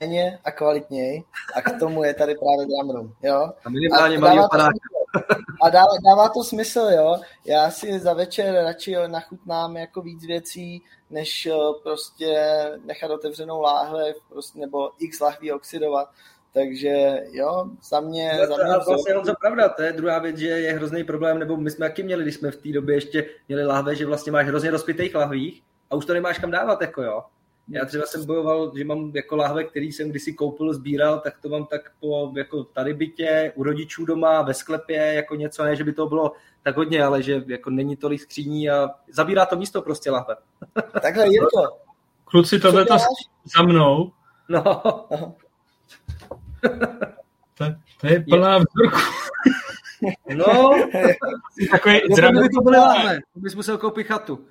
méně 0.00 0.38
a 0.44 0.50
kvalitněji 0.50 1.22
a 1.54 1.62
k 1.62 1.78
tomu 1.78 2.04
je 2.04 2.14
tady 2.14 2.34
právě 2.34 2.66
Dramroom, 2.66 3.12
jo. 3.22 3.50
a 3.64 3.68
minimálně 3.70 4.18
malý 4.18 4.36
dává 4.36 4.42
to 4.42 4.46
opadák. 4.48 4.70
smysl. 4.72 5.42
A 5.62 5.70
dává, 5.70 5.86
dává 6.04 6.28
to 6.28 6.44
smysl, 6.44 6.80
jo. 6.96 7.16
Já 7.44 7.70
si 7.70 7.98
za 7.98 8.12
večer 8.14 8.54
radši 8.64 8.94
nachutnám 9.06 9.76
jako 9.76 10.02
víc 10.02 10.26
věcí, 10.26 10.82
než 11.10 11.46
eh, 11.46 11.54
prostě 11.82 12.36
nechat 12.84 13.10
otevřenou 13.10 13.60
láhve 13.60 14.12
prostě, 14.28 14.58
nebo 14.58 14.90
x 14.98 15.20
lahví 15.20 15.52
oxidovat. 15.52 16.10
Takže 16.58 17.20
jo, 17.32 17.64
za 17.82 18.00
mě... 18.00 18.32
No, 18.40 18.46
za 18.46 18.56
to 18.56 18.62
mě 18.64 18.72
je 18.72 18.78
vlastně 18.86 19.14
Honzo 19.14 19.32
pravda, 19.40 19.68
to 19.68 19.82
je 19.82 19.92
druhá 19.92 20.18
věc, 20.18 20.36
že 20.36 20.46
je 20.46 20.72
hrozný 20.72 21.04
problém, 21.04 21.38
nebo 21.38 21.56
my 21.56 21.70
jsme 21.70 21.88
taky 21.88 22.02
měli, 22.02 22.22
když 22.22 22.34
jsme 22.34 22.50
v 22.50 22.56
té 22.56 22.68
době 22.68 22.94
ještě 22.94 23.26
měli 23.48 23.66
lahve, 23.66 23.94
že 23.94 24.06
vlastně 24.06 24.32
máš 24.32 24.46
hrozně 24.46 24.70
rozpitých 24.70 25.14
lahvích 25.14 25.62
a 25.90 25.96
už 25.96 26.06
to 26.06 26.12
nemáš 26.12 26.38
kam 26.38 26.50
dávat, 26.50 26.82
jako 26.82 27.02
jo. 27.02 27.22
Já 27.68 27.84
třeba 27.84 28.06
jsem 28.06 28.26
bojoval, 28.26 28.72
že 28.76 28.84
mám 28.84 29.12
jako 29.14 29.36
lahve, 29.36 29.64
který 29.64 29.92
jsem 29.92 30.10
kdysi 30.10 30.32
koupil, 30.32 30.74
sbíral, 30.74 31.20
tak 31.20 31.34
to 31.42 31.48
mám 31.48 31.66
tak 31.66 31.80
po 32.00 32.32
jako 32.36 32.64
tady 32.64 32.94
bytě, 32.94 33.52
u 33.54 33.62
rodičů 33.62 34.04
doma, 34.04 34.42
ve 34.42 34.54
sklepě, 34.54 34.96
jako 34.96 35.34
něco, 35.34 35.64
ne, 35.64 35.76
že 35.76 35.84
by 35.84 35.92
to 35.92 36.06
bylo 36.06 36.32
tak 36.62 36.76
hodně, 36.76 37.04
ale 37.04 37.22
že 37.22 37.42
jako 37.46 37.70
není 37.70 37.96
tolik 37.96 38.20
skříní 38.20 38.70
a 38.70 38.90
zabírá 39.12 39.46
to 39.46 39.56
místo 39.56 39.82
prostě 39.82 40.10
lahve. 40.10 40.36
Takhle, 41.02 41.28
Jirko, 41.28 41.78
Kluci, 42.24 42.60
tohle 42.60 42.84
to 42.84 42.96
za 43.56 43.62
mnou, 43.62 44.12
No, 44.48 44.82
to, 47.58 47.64
to 48.00 48.06
je 48.06 48.20
plná 48.20 48.58
vzorku. 48.58 49.00
no, 50.36 50.44
Takový 51.70 51.94
jako 51.94 52.06
zdravý, 52.14 52.38
by 52.40 52.48
to 52.48 52.60
byly 52.62 52.76
lahve, 52.76 53.18
to 53.34 53.40
bys 53.40 53.54
musel 53.54 53.78
koupit 53.78 54.04
chatu. 54.06 54.44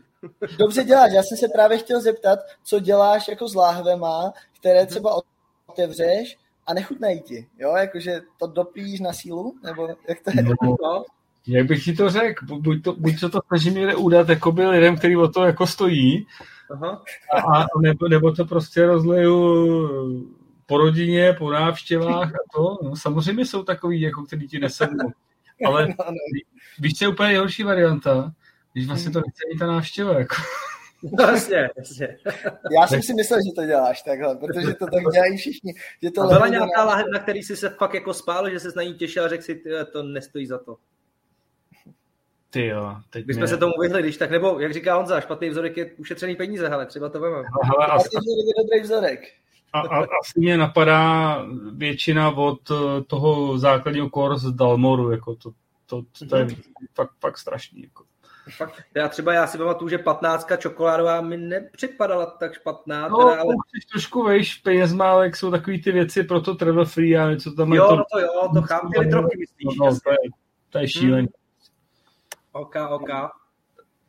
dobře 0.60 0.84
děláš. 0.84 1.12
Já 1.14 1.22
jsem 1.24 1.38
se 1.38 1.48
právě 1.56 1.78
chtěl 1.78 2.02
zeptat, 2.02 2.40
co 2.64 2.80
děláš 2.80 3.28
jako 3.28 3.48
s 3.48 3.56
láhvema, 3.56 4.34
které 4.60 4.86
třeba 4.86 5.12
otevřeš 5.68 6.38
a 6.68 6.74
nechutnají 6.74 7.22
ti, 7.22 7.48
jo? 7.60 7.76
Jakože 7.76 8.22
to 8.40 8.48
dopíš 8.48 9.00
na 9.00 9.14
sílu, 9.14 9.56
nebo 9.64 9.88
jak 10.10 10.22
to 10.24 10.32
je? 10.36 10.44
no, 10.44 10.54
No, 10.62 11.04
jak 11.48 11.68
bych 11.68 11.84
ti 11.84 11.94
to 11.94 12.10
řekl, 12.10 12.46
Bu- 12.46 12.62
buď 12.62 12.84
to, 12.84 12.94
buď 12.94 13.20
to, 13.20 13.30
to 13.30 13.40
snažím 13.48 13.74
někde 13.74 13.96
udat 13.96 14.30
jakoby 14.30 14.66
lidem, 14.68 14.98
který 14.98 15.16
o 15.18 15.28
to 15.28 15.44
jako 15.46 15.68
stojí, 15.68 16.28
aha. 16.72 17.04
a, 17.34 17.62
a 17.64 17.66
nebo, 17.82 18.08
nebo 18.08 18.32
to 18.32 18.46
prostě 18.46 18.86
rozleju 18.86 20.28
po 20.68 20.78
rodině, 20.78 21.34
po 21.34 21.52
návštěvách 21.52 22.30
a 22.36 22.38
to. 22.56 22.78
No, 22.84 22.96
samozřejmě 22.96 23.46
jsou 23.46 23.64
takový, 23.64 24.02
jako 24.02 24.24
který 24.24 24.48
ti 24.48 24.60
nesednou. 24.60 25.12
Ale 25.68 25.88
No, 26.00 26.06
no. 26.08 26.16
víš, 26.80 26.94
co 26.98 27.06
je 27.06 27.10
úplně 27.10 27.28
nejhorší 27.30 27.64
varianta? 27.64 28.32
Když 28.74 28.88
vlastně 28.88 29.12
to 29.12 29.20
nechce 29.20 29.44
ani 29.52 29.60
ta 29.60 29.68
návštěva. 29.68 30.20
Jako. 30.20 30.36
No, 31.20 31.24
jasně, 31.24 31.70
jasně. 31.78 32.18
Já 32.82 32.88
jsem 32.88 33.02
si 33.02 33.14
myslel, 33.14 33.40
že 33.40 33.52
to 33.56 33.66
děláš 33.66 34.02
takhle, 34.02 34.36
protože 34.36 34.74
to 34.74 34.86
tak 34.86 35.04
dělají 35.14 35.38
všichni. 35.38 35.74
Že 36.04 36.12
to 36.12 36.22
A 36.22 36.28
byla 36.28 36.48
nějaká 36.48 36.66
na- 36.78 36.84
lahev, 36.84 37.06
na 37.14 37.20
který 37.20 37.44
jsi 37.44 37.56
se 37.58 37.70
fakt 37.70 37.94
jako 37.94 38.14
spál, 38.14 38.50
že 38.50 38.60
se 38.60 38.68
na 38.76 38.84
ní 38.84 38.94
těšil 38.94 39.26
a 39.26 39.28
řekl 39.28 39.44
si, 39.44 39.56
"Ty, 39.56 39.70
to 39.94 40.04
nestojí 40.04 40.48
za 40.48 40.58
to. 40.58 40.76
Ty 42.50 42.66
jo, 42.68 42.96
teď 43.10 43.26
My 43.28 43.34
jsme 43.34 43.40
mě- 43.42 43.48
se 43.48 43.58
tomu 43.58 43.74
vyhli, 43.82 44.02
když 44.02 44.18
tak, 44.18 44.32
nebo 44.32 44.60
jak 44.60 44.74
říká 44.74 44.96
Honza, 44.96 45.22
špatný 45.22 45.50
vzorek 45.50 45.78
je 45.78 45.92
ušetřený 45.98 46.36
peníze, 46.36 46.70
ale 46.70 46.86
třeba 46.86 47.10
to 47.10 47.20
veme. 47.20 47.36
Hele, 47.36 47.86
A 47.88 47.92
a, 47.92 47.98
ty 47.98 48.04
vzorek 48.10 48.46
je 48.48 48.64
dobrý 48.64 48.82
vzorek. 48.82 49.20
A, 49.74 49.80
a, 49.80 49.98
asi 50.00 50.40
mě 50.40 50.58
napadá 50.58 51.38
většina 51.74 52.30
od 52.30 52.72
eh, 52.72 53.02
toho 53.04 53.58
základního 53.58 54.10
kor 54.10 54.38
z 54.38 54.52
Dalmoru, 54.52 55.12
jako 55.12 55.36
to, 55.36 55.52
to, 55.86 56.02
to, 56.20 56.26
to 56.30 56.36
je 56.36 56.44
Mhm. 56.46 56.56
fakt, 56.96 57.12
fakt 57.20 57.38
strašný. 57.38 57.84
Jako. 57.84 58.04
Fakt, 58.58 58.82
já 58.96 59.08
třeba 59.10 59.34
já 59.34 59.48
si 59.48 59.58
pamatuju, 59.58 59.90
že 59.90 59.98
15 59.98 60.48
čokoládová 60.58 61.22
mi 61.22 61.38
nepřipadala 61.38 62.26
tak 62.26 62.54
špatná, 62.54 63.08
No, 63.08 63.18
teda, 63.18 63.42
ale 63.42 63.54
trošku 63.92 64.24
vejš 64.24 64.56
penězma, 64.56 65.12
ale 65.12 65.26
jak 65.26 65.36
jsou 65.36 65.52
takový 65.52 65.82
ty 65.82 65.92
věci 65.92 66.24
pro 66.24 66.42
to 66.42 66.56
travel 66.56 66.86
free 66.86 67.18
a 67.18 67.30
něco 67.32 67.52
tam 67.52 67.72
je 67.74 67.78
jo, 67.78 67.88
to, 67.88 67.96
no 67.96 68.04
to 68.12 68.20
jo, 68.20 68.50
to 68.54 68.62
chápu, 68.62 68.90
ty 68.90 69.00
litrovky 69.00 69.38
myslíš, 69.38 69.78
no, 69.80 69.86
jasně. 69.86 70.00
to, 70.04 70.10
je, 70.12 70.18
to 70.70 70.78
je 70.80 70.88
šílený. 70.88 71.28
OK, 72.52 72.76
OK. 72.90 73.10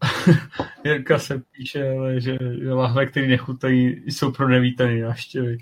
Jirka 0.84 1.18
se 1.18 1.42
píše, 1.56 1.90
ale 1.90 2.20
že, 2.20 2.38
lahve, 2.70 3.06
které 3.06 3.26
nechutají, 3.26 4.02
jsou 4.06 4.32
pro 4.32 4.48
nevítaný 4.48 5.00
návštěvy. 5.00 5.58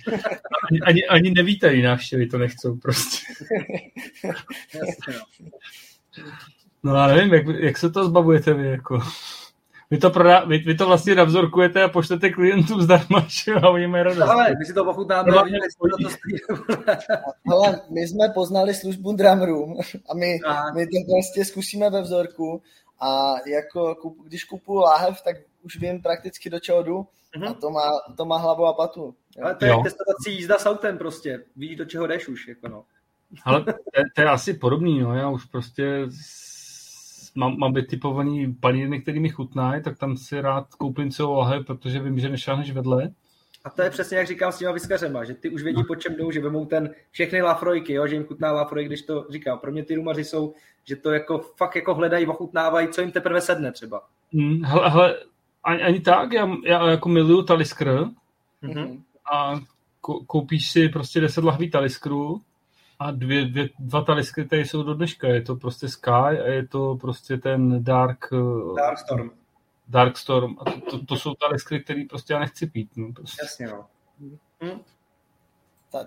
Ani, 0.71 0.81
ani, 0.81 1.07
ani 1.07 1.31
nevítaný 1.31 1.83
návštěvy 1.83 2.27
to 2.27 2.39
nechcou 2.39 2.77
prostě. 2.77 3.19
Jasně, 4.75 5.15
no. 5.15 5.51
No 6.83 6.95
já 6.95 7.07
nevím, 7.07 7.35
jak, 7.35 7.47
jak 7.47 7.79
se 7.79 7.91
to 7.91 8.05
zbavujete 8.05 8.55
vy, 8.55 8.69
jako. 8.69 9.01
vy, 9.91 9.99
to 9.99 10.11
prodá, 10.11 10.45
vy, 10.45 10.59
vy, 10.59 10.75
to 10.75 10.87
vlastně 10.87 11.15
navzorkujete 11.15 11.83
a 11.83 11.89
pošlete 11.89 12.31
klientům 12.31 12.83
zdarma, 12.83 13.27
že 13.45 13.53
a 13.55 13.69
oni 13.69 13.87
mají 13.87 14.05
radost. 14.05 14.29
Ale 14.29 14.55
my 14.59 14.65
si 14.65 14.75
to 14.75 14.85
ochutnáme. 14.85 15.33
No, 15.33 15.45
Hele, 17.49 17.81
my 17.91 18.01
jsme 18.01 18.29
poznali 18.35 18.75
službu 18.75 19.13
Drum 19.13 19.43
Room 19.43 19.77
a 20.11 20.15
my, 20.15 20.39
my 20.75 20.87
to 20.87 21.13
prostě 21.13 21.45
zkusíme 21.45 21.91
ve 21.91 22.03
vzorku 22.03 22.63
a 23.01 23.35
jako 23.47 23.97
když 24.25 24.45
kupuju 24.45 24.79
láhev, 24.81 25.23
tak 25.23 25.37
už 25.63 25.81
vím 25.81 26.03
prakticky 26.03 26.51
do 26.51 26.61
čeho 26.61 26.83
jdu 26.83 27.07
mm-hmm. 27.37 27.51
a 27.51 27.55
to 27.55 27.71
má, 27.71 27.91
to 28.17 28.25
má 28.25 28.37
hlavu 28.37 28.67
a 28.67 28.73
patu. 28.73 29.15
Ale 29.43 29.55
to 29.55 29.65
je 29.65 29.71
jo. 29.71 29.81
testovací 29.85 30.33
jízda 30.35 30.59
s 30.59 30.67
autem 30.67 30.99
prostě. 30.99 31.45
Víš, 31.57 31.77
do 31.77 31.85
čeho 31.85 32.07
jdeš 32.07 32.29
už. 32.29 32.49
Jako 32.49 32.69
no. 32.69 32.85
Ale 33.45 33.65
to, 33.65 33.73
to 34.15 34.21
je 34.21 34.29
asi 34.29 34.55
podobný, 34.55 35.01
no. 35.01 35.15
Já 35.15 35.29
už 35.31 35.45
prostě 35.45 36.09
mám, 37.35 37.59
mám 37.59 37.73
vytipovaný 37.73 38.55
panírny, 38.55 39.03
který 39.03 39.21
mi 39.21 39.29
chutnají, 39.29 39.83
tak 39.83 39.99
tam 39.99 40.17
si 40.17 40.41
rád 40.41 40.75
koupím 40.75 41.11
celou 41.11 41.35
lahev, 41.35 41.67
protože 41.67 42.01
vím, 42.01 42.19
že 42.19 42.29
nešáhneš 42.29 42.71
vedle. 42.71 43.11
A 43.67 43.71
to 43.71 43.83
je 43.83 43.91
přesně, 43.91 44.19
jak 44.19 44.27
říkám 44.27 44.53
s 44.53 44.59
těma 44.59 44.73
vyskařema, 44.73 45.25
že 45.25 45.35
ty 45.35 45.51
už 45.51 45.63
vědí, 45.63 45.85
po 45.85 45.97
čem 45.97 46.17
jdou, 46.17 46.31
že 46.31 46.41
vemou 46.41 46.67
ten 46.67 46.91
všechny 47.11 47.43
lafrojky, 47.43 47.93
jo, 47.93 48.07
že 48.07 48.15
jim 48.15 48.25
chutná 48.25 48.53
lafroj, 48.53 48.85
když 48.85 49.03
to 49.03 49.27
říkám. 49.31 49.59
Pro 49.59 49.73
mě 49.73 49.85
ty 49.85 49.95
rumaři 49.95 50.25
jsou, 50.25 50.55
že 50.85 50.97
to 50.97 51.13
jako 51.13 51.39
fakt 51.39 51.77
jako 51.77 51.95
hledají, 51.95 52.27
ochutnávají, 52.27 52.89
co 52.89 53.01
jim 53.01 53.13
teprve 53.13 53.41
sedne 53.41 53.73
třeba. 53.73 54.03
Hmm, 54.33 54.65
hele, 54.65 54.91
hele 54.91 55.17
ani, 55.65 55.83
ani 55.83 56.01
tak, 56.01 56.33
já, 56.33 56.49
já 56.67 56.91
jako 56.91 57.09
miluju 57.09 57.43
taliskr 57.43 58.05
mm-hmm. 58.63 59.01
a 59.33 59.61
koupíš 60.27 60.71
si 60.71 60.89
prostě 60.89 61.21
10 61.21 61.45
lahví 61.45 61.71
taliskru 61.71 62.41
a 62.99 63.11
dvě, 63.11 63.45
dvě, 63.45 63.69
dva 63.79 64.05
taliskry 64.05 64.45
tady 64.45 64.65
jsou 64.65 64.83
do 64.83 64.95
dneška. 64.95 65.29
Je 65.29 65.43
to 65.43 65.57
prostě 65.57 65.89
Sky 65.89 66.11
a 66.11 66.47
je 66.47 66.69
to 66.69 66.97
prostě 67.01 67.37
ten 67.37 67.85
Dark... 67.85 68.19
Dark 68.77 68.99
Storm. 68.99 69.31
Dark 69.89 70.17
Storm. 70.17 70.57
A 70.59 70.65
to, 70.65 70.81
to, 70.81 71.05
to 71.05 71.17
jsou 71.17 71.35
taliskry, 71.35 71.85
který 71.85 72.05
prostě 72.05 72.33
já 72.33 72.39
nechci 72.39 72.67
pít. 72.67 72.91
No, 72.97 73.13
prostě. 73.13 73.39
Jasně, 73.43 73.67
no. 73.67 73.87
Hm. 74.65 74.81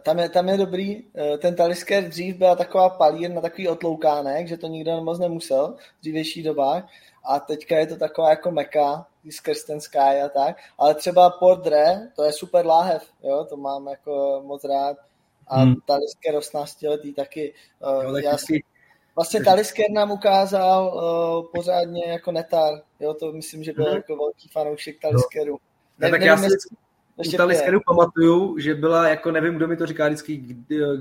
Tam 0.02 0.20
je, 0.20 0.30
tam 0.30 0.50
je 0.50 0.58
dobrý, 0.58 1.04
eh, 1.16 1.38
ten 1.38 1.56
talisker 1.56 2.10
dřív 2.10 2.36
byla 2.36 2.56
taková 2.56 2.90
palír 2.90 3.32
na 3.32 3.42
takový 3.42 3.68
otloukánek, 3.68 4.48
že 4.48 4.58
to 4.58 4.68
nikdo 4.68 5.04
moc 5.04 5.20
nemusel 5.20 5.76
v 5.98 6.02
dřívějších 6.02 6.44
dobách 6.44 6.88
a 7.24 7.40
teďka 7.40 7.78
je 7.78 7.88
to 7.88 7.96
taková 7.98 8.30
jako 8.30 8.52
meka, 8.52 9.06
skrz 9.30 9.64
ten 9.64 9.82
Sky 9.82 10.22
a 10.26 10.30
tak, 10.30 10.58
ale 10.78 10.96
třeba 10.96 11.30
Pordre, 11.30 12.10
to 12.16 12.24
je 12.24 12.34
super 12.34 12.66
láhev, 12.66 13.12
jo, 13.24 13.46
to 13.50 13.58
mám 13.58 13.88
jako 13.88 14.44
moc 14.46 14.64
rád 14.64 14.98
a 15.48 15.60
hmm. 15.60 15.76
Talisker 15.86 16.36
18 16.36 16.82
letý 16.82 17.14
taky. 17.14 17.54
Uh, 17.80 18.04
jo, 18.04 18.18
já 18.18 18.38
si, 18.38 18.64
vlastně 19.20 19.44
Talisker 19.44 19.86
nám 19.92 20.12
ukázal 20.12 20.94
uh, 20.94 21.52
pořádně 21.56 22.04
jako 22.08 22.32
netar, 22.32 22.74
jo, 23.00 23.14
to 23.14 23.32
myslím, 23.32 23.64
že 23.64 23.74
byl 23.74 23.86
hmm. 23.86 23.96
jako 23.96 24.16
velký 24.16 24.48
fanoušek 24.48 25.02
Taliskeru. 25.02 25.60
Ne, 26.00 26.08
ne, 26.08 26.12
tak 26.12 26.20
nevím, 26.20 26.28
já 26.28 26.38
si 26.38 27.34
u 27.34 27.38
Taliskeru 27.38 27.80
pamatuju, 27.86 28.58
že 28.60 28.76
byla, 28.76 29.08
jako 29.10 29.32
nevím, 29.32 29.56
kdo 29.56 29.68
mi 29.68 29.78
to 29.78 29.86
říká 29.86 30.08
vždycky, 30.08 30.56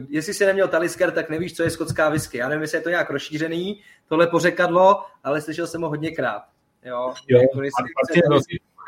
jestli 0.08 0.34
jsi 0.34 0.46
neměl 0.46 0.68
Talisker, 0.68 1.10
tak 1.10 1.30
nevíš, 1.30 1.56
co 1.56 1.62
je 1.62 1.70
skotská 1.70 2.08
whisky. 2.08 2.38
Já 2.38 2.48
nevím, 2.48 2.62
jestli 2.62 2.78
je 2.78 2.82
to 2.82 2.88
nějak 2.88 3.10
rozšířený, 3.10 3.80
tohle 4.08 4.26
pořekadlo, 4.26 5.04
ale 5.24 5.40
slyšel 5.40 5.66
jsem 5.66 5.82
ho 5.82 5.88
hodněkrát. 5.88 6.42
Jo, 6.84 7.14
jo 7.28 7.40
jako, 7.40 7.62
jestli 7.62 7.84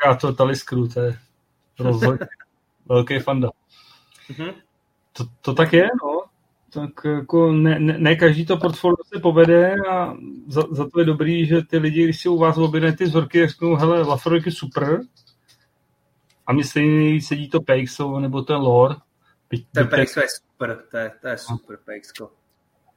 a 0.07 0.15
to 0.15 0.33
Taliskeru, 0.33 0.87
to 0.87 0.99
je 0.99 1.17
rozhodně 1.79 2.27
velký 2.85 3.19
fanda. 3.19 3.49
Mm-hmm. 4.29 4.53
To, 5.13 5.23
to 5.41 5.53
tak 5.53 5.73
je, 5.73 5.87
no. 6.03 6.23
Tak 6.73 7.05
jako 7.05 7.51
ne, 7.51 7.79
ne, 7.79 7.97
ne 7.97 8.15
každý 8.15 8.45
to 8.45 8.57
portfolio 8.57 8.97
se 9.13 9.19
povede 9.19 9.75
a 9.91 10.13
za, 10.47 10.63
za 10.71 10.89
to 10.89 10.99
je 10.99 11.05
dobrý, 11.05 11.45
že 11.45 11.61
ty 11.61 11.77
lidi, 11.77 12.03
když 12.03 12.21
si 12.21 12.29
u 12.29 12.37
vás 12.37 12.57
objednají 12.57 12.95
ty 12.95 13.03
vzorky, 13.03 13.47
řeknou, 13.47 13.75
hele, 13.75 14.01
Lafroik 14.01 14.51
super, 14.51 15.01
a 16.47 16.53
mi 16.53 16.63
stejně 16.63 17.21
sedí 17.21 17.49
to 17.49 17.61
Peixo 17.61 18.19
nebo 18.19 18.41
ten 18.41 18.55
Lore. 18.55 18.95
Ten 19.73 19.87
Peixo 19.87 20.19
je 20.19 20.27
super, 20.29 20.83
to 20.91 20.97
je, 20.97 21.11
to 21.21 21.27
je 21.27 21.37
super 21.37 21.77
Peixo. 21.85 22.31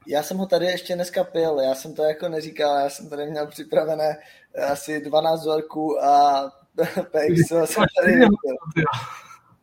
Já 0.07 0.23
jsem 0.23 0.37
ho 0.37 0.45
tady 0.45 0.65
ještě 0.65 0.95
dneska 0.95 1.23
pil, 1.23 1.59
já 1.59 1.75
jsem 1.75 1.95
to 1.95 2.03
jako 2.03 2.29
neříkal, 2.29 2.79
já 2.79 2.89
jsem 2.89 3.09
tady 3.09 3.25
měl 3.25 3.47
připravené 3.47 4.17
asi 4.71 5.01
12 5.01 5.39
vzorků 5.39 6.03
a 6.03 6.43
Peixo 7.11 7.67
jsem 7.67 7.83
tady 8.01 8.15
nepil. 8.15 8.55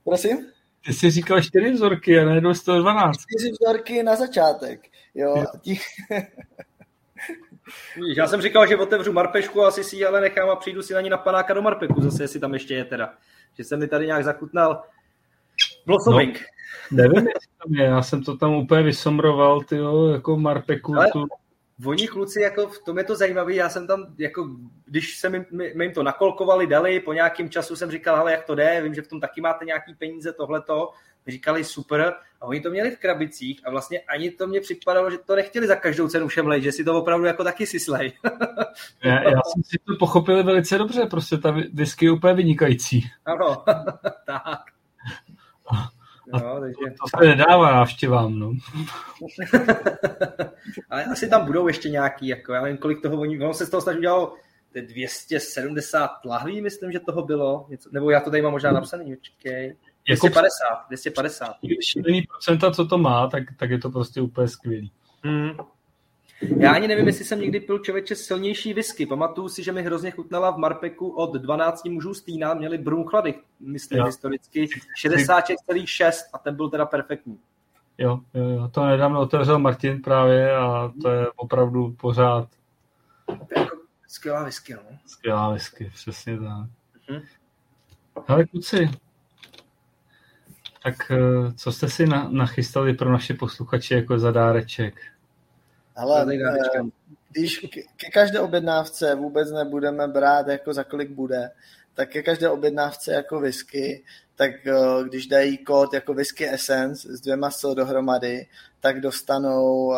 Prosím? 0.05 0.47
Ty 0.87 0.93
jsi 0.93 1.11
říkal 1.11 1.43
čtyři 1.43 1.71
vzorky 1.71 2.19
a 2.19 2.25
najednou 2.25 2.55
112. 2.55 3.17
Čtyři 3.21 3.53
vzorky 3.53 4.03
na 4.03 4.17
začátek. 4.17 4.81
Jo, 5.15 5.35
jo. 5.37 5.77
Já 8.17 8.27
jsem 8.27 8.43
říkal, 8.43 8.67
že 8.67 8.77
otevřu 8.77 9.13
Marpešku, 9.13 9.63
asi 9.63 9.85
si 9.85 9.97
ji 9.97 10.07
ale 10.07 10.21
nechám 10.21 10.51
a 10.51 10.57
přijdu 10.57 10.83
si 10.83 10.95
na 10.95 11.01
ní 11.01 11.11
na 11.11 11.17
panáka 11.17 11.55
do 11.55 11.63
Marpeku, 11.63 12.01
zase 12.01 12.23
jestli 12.23 12.41
tam 12.41 12.55
ještě 12.55 12.75
je 12.75 12.85
teda. 12.85 13.15
Že 13.55 13.65
jsem 13.65 13.81
mi 13.81 13.89
tady 13.89 14.07
nějak 14.07 14.25
zakutnal 14.25 14.83
blossoming. 15.87 16.39
No, 16.91 16.97
nevím, 16.97 17.29
jestli 17.29 17.49
tam 17.65 17.75
je, 17.75 17.85
já 17.85 18.03
jsem 18.03 18.25
to 18.25 18.37
tam 18.37 18.55
úplně 18.55 18.83
vysomroval, 18.83 19.61
ty 19.61 19.79
jako 20.13 20.37
Marpeku. 20.37 20.97
Ale... 20.97 21.11
Tu 21.13 21.27
oni 21.87 22.09
kluci, 22.09 22.41
jako 22.41 22.67
v 22.67 22.79
tom 22.79 22.99
je 22.99 23.05
to 23.05 23.17
zajímavé, 23.17 23.55
já 23.55 23.69
jsem 23.69 23.87
tam, 23.87 24.07
jako, 24.19 24.49
když 24.87 25.19
se 25.19 25.29
mi, 25.29 25.47
mi, 25.51 25.75
mi 25.75 25.85
jim 25.85 25.95
to 25.95 26.03
nakolkovali, 26.03 26.67
dali, 26.67 27.01
po 27.01 27.13
nějakém 27.13 27.51
času 27.51 27.77
jsem 27.77 27.91
říkal, 27.91 28.17
ale 28.17 28.33
jak 28.33 28.45
to 28.45 28.55
jde, 28.55 28.81
vím, 28.83 28.95
že 28.95 29.03
v 29.03 29.09
tom 29.09 29.21
taky 29.21 29.41
máte 29.41 29.65
nějaký 29.65 29.95
peníze, 29.95 30.33
tohleto, 30.33 30.93
říkali 31.27 31.65
super 31.65 32.15
a 32.41 32.47
oni 32.47 32.61
to 32.61 32.71
měli 32.71 32.91
v 32.91 32.99
krabicích 32.99 33.61
a 33.65 33.71
vlastně 33.71 34.01
ani 34.01 34.31
to 34.31 34.47
mě 34.47 34.61
připadalo, 34.61 35.11
že 35.11 35.19
to 35.19 35.37
nechtěli 35.37 35.67
za 35.67 35.77
každou 35.77 36.09
cenu 36.09 36.29
všem 36.29 36.61
že 36.61 36.73
si 36.73 36.85
to 36.85 36.99
opravdu 36.99 37.27
jako 37.27 37.45
taky 37.45 37.67
syslej. 37.67 38.13
já, 39.05 39.23
já 39.23 39.41
jsem 39.43 39.63
si 39.65 39.79
to 39.87 39.97
pochopil 39.99 40.45
velice 40.45 40.79
dobře, 40.79 41.07
prostě 41.07 41.39
ta 41.39 41.57
whisky 41.73 42.05
je 42.05 42.13
úplně 42.13 42.35
vynikající. 42.35 43.11
Ano, 43.25 43.65
tak. 44.27 44.61
No, 46.33 46.61
takže... 46.61 46.95
To 47.01 47.21
se 47.21 47.27
nedává 47.27 47.73
návštěvám, 47.73 48.39
no. 48.39 48.53
Ale 50.91 51.05
asi 51.05 51.29
tam 51.29 51.47
budou 51.47 51.69
ještě 51.69 51.91
nějaký, 51.91 52.29
jako 52.29 52.53
já 52.53 52.63
nevím, 52.63 52.79
kolik 52.79 53.03
toho 53.03 53.21
oni, 53.21 53.41
ono 53.41 53.55
se 53.55 53.67
z 53.67 53.71
toho 53.71 53.81
snaží 53.81 53.99
udělalo 53.99 54.35
270 54.81 56.11
lahví, 56.25 56.61
myslím, 56.61 56.93
že 56.93 57.01
toho 57.01 57.23
bylo, 57.23 57.67
něco, 57.69 57.89
nebo 57.93 58.11
já 58.11 58.21
to 58.21 58.31
tady 58.31 58.43
mám 58.43 58.53
možná 58.53 58.73
napsaný, 58.73 59.17
počkej. 59.17 59.77
250, 60.07 60.49
250. 60.89 61.57
Šílený 61.93 62.23
procenta, 62.23 62.71
co 62.71 62.87
to 62.87 62.99
má, 62.99 63.27
tak, 63.27 63.43
tak 63.59 63.71
je 63.71 63.79
to 63.79 63.91
prostě 63.91 64.21
úplně 64.21 64.49
skvělý. 64.49 64.93
Hmm. 65.23 65.51
Já 66.59 66.73
ani 66.73 66.89
nevím, 66.89 67.07
jestli 67.07 67.25
jsem 67.25 67.41
někdy 67.41 67.61
pil 67.61 67.79
člověče 67.79 68.15
silnější 68.15 68.75
whisky. 68.75 69.07
Pamatuju 69.07 69.49
si, 69.49 69.63
že 69.63 69.73
mi 69.73 69.83
hrozně 69.83 70.11
chutnala 70.11 70.51
v 70.51 70.59
Marpeku 70.59 71.09
od 71.09 71.35
12 71.35 71.85
mužů 71.85 72.15
z 72.15 72.23
Týna, 72.23 72.55
měli 72.55 72.79
Brumchlady, 72.79 73.35
myslím 73.61 73.99
jo. 73.99 74.05
historicky, 74.05 74.69
66,6 75.05 76.13
a 76.33 76.39
ten 76.39 76.57
byl 76.57 76.71
teda 76.71 76.87
perfektní. 76.87 77.39
Jo, 77.99 78.21
jo, 78.35 78.49
jo, 78.49 78.69
to 78.69 78.87
nedávno 78.87 79.21
otevřel 79.21 79.59
Martin 79.59 80.03
právě 80.03 80.57
a 80.57 80.93
to 81.03 81.11
je 81.11 81.27
opravdu 81.37 81.93
pořád. 81.93 82.49
To 83.27 83.33
je 83.33 83.61
jako 83.61 83.77
skvělá 84.09 84.45
whisky, 84.45 84.75
no. 84.75 84.81
Skvělá 85.07 85.53
whisky, 85.53 85.91
přesně 85.95 86.39
tak. 86.39 86.69
Mhm. 87.11 87.23
Hele, 88.29 88.47
kluci, 88.47 88.91
tak 90.83 91.11
eh, 91.11 91.53
co 91.53 91.73
jste 91.73 91.89
si 91.89 92.07
nachystali 92.29 92.95
pro 92.95 93.13
naše 93.13 93.35
posluchače 93.35 93.95
jako 93.95 94.19
zadáreček? 94.19 95.01
Ale 95.97 96.27
eh, 96.35 96.83
když 97.31 97.67
ke 97.97 98.11
každé 98.11 98.41
objednávce 98.41 99.15
vůbec 99.15 99.51
nebudeme 99.51 100.09
brát, 100.09 100.49
jako 100.49 100.73
za 100.73 100.85
kolik 100.85 101.11
bude, 101.11 101.51
tak 101.95 102.09
ke 102.09 102.23
každé 102.23 102.49
objednávce 102.49 103.13
jako 103.13 103.41
whisky, 103.41 104.05
tak 104.37 104.51
eh, 104.67 104.75
když 105.09 105.27
dají 105.27 105.59
kód 105.59 105.95
jako 105.95 106.15
whisky 106.15 106.49
essence 106.49 107.09
s 107.17 107.21
dvěma 107.21 107.51
so 107.51 107.75
dohromady, 107.75 108.47
tak 108.81 109.01
dostanou 109.01 109.93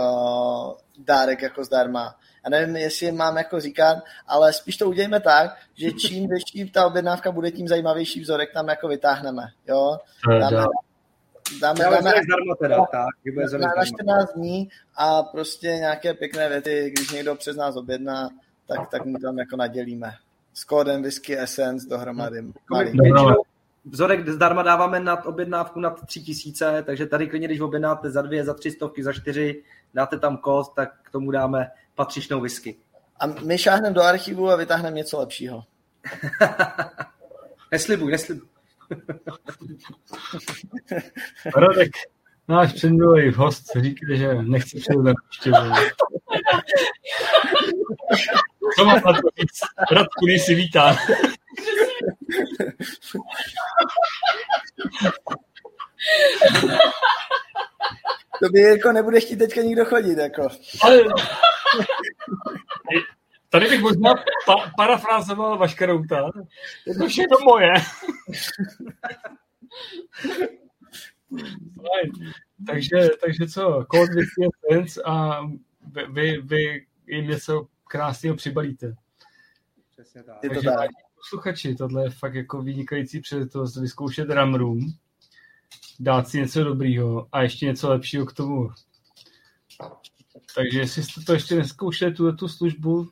dárek 0.99 1.43
jako 1.43 1.65
zdarma. 1.65 2.17
Já 2.45 2.51
nevím, 2.51 2.77
jestli 2.77 3.13
mám 3.13 3.37
jako 3.37 3.61
říkat, 3.61 3.99
ale 4.27 4.53
spíš 4.53 4.77
to 4.77 4.89
udějme 4.89 5.21
tak, 5.21 5.51
že 5.75 5.93
čím 5.93 6.29
větší 6.55 6.71
ta 6.71 6.87
objednávka 6.87 7.33
bude, 7.33 7.51
tím 7.51 7.69
zajímavější 7.69 8.21
vzorek 8.21 8.53
tam 8.53 8.69
jako 8.69 8.89
vytáhneme. 8.89 9.43
Jo? 9.69 9.99
Dáme, 10.41 10.65
dáme, 11.61 11.85
dáme 11.85 12.01
zdarma 12.01 12.55
teda, 12.61 12.77
tak, 12.77 13.09
na, 13.59 13.69
na 13.77 13.85
14 13.85 14.33
dní 14.35 14.69
a 14.97 15.23
prostě 15.23 15.67
nějaké 15.67 16.15
pěkné 16.15 16.49
věty, 16.49 16.93
když 16.97 17.11
někdo 17.11 17.35
přes 17.35 17.57
nás 17.57 17.77
objedná, 17.77 18.29
tak, 18.67 18.91
tak 18.91 19.05
mu 19.05 19.19
tam 19.19 19.39
jako 19.39 19.57
nadělíme. 19.57 20.13
S 20.55 20.65
kódem 20.65 21.03
Whisky 21.03 21.39
Essence 21.39 21.89
dohromady. 21.89 22.43
No, 23.15 23.35
vzorek 23.85 24.29
zdarma 24.29 24.63
dáváme 24.63 25.01
nad 25.01 25.27
objednávku 25.27 25.81
nad 25.81 26.07
3000, 26.07 26.83
takže 26.83 27.07
tady 27.07 27.27
klidně, 27.27 27.49
když 27.49 27.61
objednáte 27.61 28.11
za 28.11 28.23
dvě, 28.23 28.45
za 28.45 28.55
tři 28.55 28.71
stovky, 28.71 29.03
za 29.03 29.13
čtyři, 29.13 29.63
dáte 29.95 30.19
tam 30.19 30.37
kód, 30.37 30.75
tak 30.75 30.93
k 31.03 31.11
tomu 31.11 31.31
dáme 31.31 31.71
patřičnou 31.95 32.41
whisky. 32.41 32.77
A 33.21 33.27
my 33.27 33.59
šáhneme 33.59 33.95
do 33.95 34.03
archivu 34.03 34.51
a 34.51 34.57
vytáhneme 34.57 34.97
něco 34.97 35.19
lepšího. 35.19 35.63
neslibuj, 37.73 38.13
neslibuj. 38.13 38.54
Radek, 41.57 41.91
náš 42.49 42.73
předminulý 42.73 43.33
host 43.33 43.65
říká, 43.77 44.07
že 44.15 44.35
nechce 44.35 44.79
přijít 44.81 44.99
na 44.99 45.13
návštěvu. 45.13 45.57
Co 48.79 48.85
mám 48.85 48.97
na 48.97 49.13
to 49.13 49.29
říct? 49.41 49.61
Radku, 49.93 50.27
si 50.45 50.55
vítá. 50.55 50.97
To 58.43 58.49
by 58.49 58.61
jako 58.61 58.93
nebude 58.93 59.21
chtít 59.21 59.37
teďka 59.37 59.61
nikdo 59.61 59.85
chodit, 59.85 60.19
jako. 60.19 60.49
Ale... 60.83 60.99
Tady 63.55 63.69
bych 63.69 63.81
možná 63.81 64.15
pa- 64.47 64.73
parafrázoval 64.77 65.59
Vaška 65.59 65.87
Routa. 65.87 66.31
Je 66.87 66.95
to 66.95 67.09
všechno 67.09 67.37
moje. 67.45 67.73
takže, 72.67 73.09
takže 73.21 73.47
co, 73.47 73.87
kód 73.89 74.09
Sense 74.71 75.03
a 75.03 75.41
vy, 75.93 76.07
vy, 76.11 76.41
vy 76.43 76.87
jim 77.07 77.29
něco 77.29 77.67
krásného 77.89 78.37
přibalíte. 78.37 78.95
Přesně 79.93 80.23
tak. 80.23 80.37
Je 80.43 80.51
to 80.51 80.63
tak. 80.63 80.91
Posluchači, 81.17 81.75
tohle 81.75 82.05
je 82.05 82.11
fakt 82.11 82.35
jako 82.35 82.63
vynikající 82.63 83.21
příležitost 83.21 83.77
vyzkoušet 83.77 84.29
Drum 84.29 84.55
Room, 84.55 84.81
dát 86.01 86.29
si 86.29 86.39
něco 86.39 86.65
dobrýho 86.65 87.29
a 87.33 87.43
ještě 87.43 87.67
něco 87.67 87.89
lepšího 87.89 88.27
k 88.27 88.33
tomu. 88.33 88.71
Takže 90.55 90.79
jestli 90.79 91.03
jste 91.03 91.21
to 91.21 91.33
ještě 91.33 91.57
neskoušeli, 91.57 92.15
tu 92.15 92.49
službu, 92.49 93.11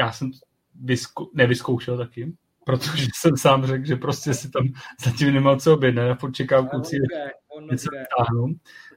já 0.00 0.12
jsem 0.12 0.30
vyzkou, 0.74 1.30
nevyzkoušel 1.34 1.98
taky, 1.98 2.32
protože 2.64 3.06
jsem 3.14 3.36
sám 3.36 3.66
řekl, 3.66 3.86
že 3.86 3.96
prostě 3.96 4.34
si 4.34 4.50
tam 4.50 4.68
zatím 5.04 5.34
nemal 5.34 5.60
co 5.60 5.74
objednat, 5.74 6.02
já 6.02 6.14
furt 6.14 6.32
čekám 6.32 6.68
kluci 6.68 6.96
něco 7.70 7.88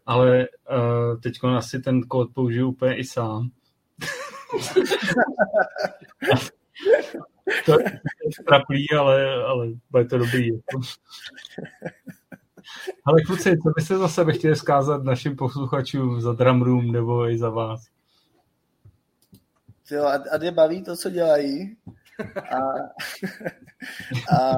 ale 0.05 0.47
uh, 0.71 1.19
teď 1.19 1.33
asi 1.43 1.79
ten 1.79 2.01
kód 2.01 2.33
použiju 2.33 2.69
úplně 2.69 2.97
i 2.97 3.03
sám. 3.03 3.49
to 7.65 7.79
je 7.79 7.99
straplý, 8.41 8.91
ale, 8.99 9.43
ale 9.43 9.67
bude 9.91 10.05
to 10.05 10.17
dobrý. 10.17 10.49
Ale 13.05 13.21
kluci, 13.21 13.57
co 13.57 13.69
byste 13.75 13.97
za 13.97 14.07
sebe 14.07 14.33
chtěli 14.33 14.55
zkázat 14.55 15.03
našim 15.03 15.35
posluchačům 15.35 16.21
za 16.21 16.33
Drum 16.33 16.61
Room 16.61 16.91
nebo 16.91 17.29
i 17.29 17.37
za 17.37 17.49
vás? 17.49 17.92
Jo, 19.91 20.03
a, 20.03 20.13
a 20.13 20.51
baví 20.51 20.83
to, 20.83 20.95
co 20.95 21.09
dělají. 21.09 21.77
A, 22.35 22.57
a, 24.35 24.55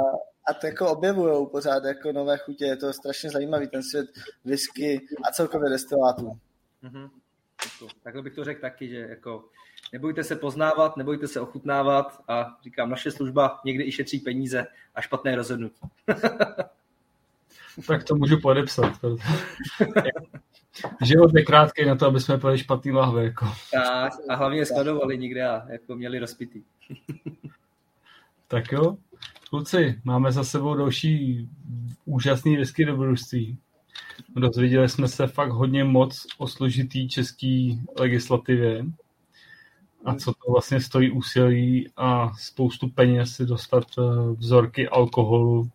a 0.47 0.53
to 0.61 0.67
jako 0.67 0.91
objevují 0.91 1.47
pořád 1.51 1.83
jako 1.83 2.11
nové 2.11 2.37
chutě. 2.37 2.65
Je 2.65 2.77
to 2.77 2.93
strašně 2.93 3.29
zajímavý, 3.29 3.67
ten 3.67 3.83
svět 3.83 4.07
whisky 4.45 5.07
a 5.29 5.31
celkově 5.31 5.69
destilátů. 5.69 6.39
Mm-hmm. 6.83 7.09
Takhle 8.03 8.21
bych 8.21 8.33
to 8.33 8.43
řekl 8.43 8.61
taky, 8.61 8.89
že 8.89 8.97
jako 8.97 9.45
nebojte 9.93 10.23
se 10.23 10.35
poznávat, 10.35 10.97
nebojte 10.97 11.27
se 11.27 11.41
ochutnávat 11.41 12.23
a 12.27 12.57
říkám, 12.63 12.89
naše 12.89 13.11
služba 13.11 13.59
někdy 13.65 13.83
i 13.83 13.91
šetří 13.91 14.19
peníze 14.19 14.67
a 14.95 15.01
špatné 15.01 15.35
rozhodnutí. 15.35 15.79
tak 17.87 18.03
to 18.03 18.15
můžu 18.15 18.41
podepsat. 18.41 18.93
Život 21.01 21.31
je 21.35 21.45
krátký 21.45 21.85
na 21.85 21.95
to, 21.95 22.05
aby 22.05 22.19
jsme 22.19 22.37
pili 22.37 22.57
špatný 22.57 22.91
lahve. 22.91 23.23
Jako. 23.23 23.45
Tak, 23.73 24.13
a 24.29 24.35
hlavně 24.35 24.65
skladovali 24.65 25.17
nikde 25.17 25.47
a 25.47 25.71
jako 25.71 25.95
měli 25.95 26.19
rozpitý. 26.19 26.63
tak 28.47 28.71
jo, 28.71 28.97
kluci, 29.49 30.01
máme 30.03 30.31
za 30.31 30.43
sebou 30.43 30.75
další 30.75 31.49
úžasný 32.05 32.57
whisky 32.57 32.85
dobrodružství. 32.85 33.57
Dozvěděli 34.35 34.89
jsme 34.89 35.07
se 35.07 35.27
fakt 35.27 35.51
hodně 35.51 35.83
moc 35.83 36.27
o 36.37 36.47
složitý 36.47 37.09
český 37.09 37.81
legislativě 37.99 38.85
a 40.05 40.15
co 40.15 40.33
to 40.33 40.51
vlastně 40.51 40.81
stojí 40.81 41.11
úsilí 41.11 41.89
a 41.97 42.33
spoustu 42.33 42.89
peněz 42.89 43.35
si 43.35 43.45
dostat 43.45 43.83
eh, 43.97 44.01
vzorky 44.37 44.89
alkoholu 44.89 45.69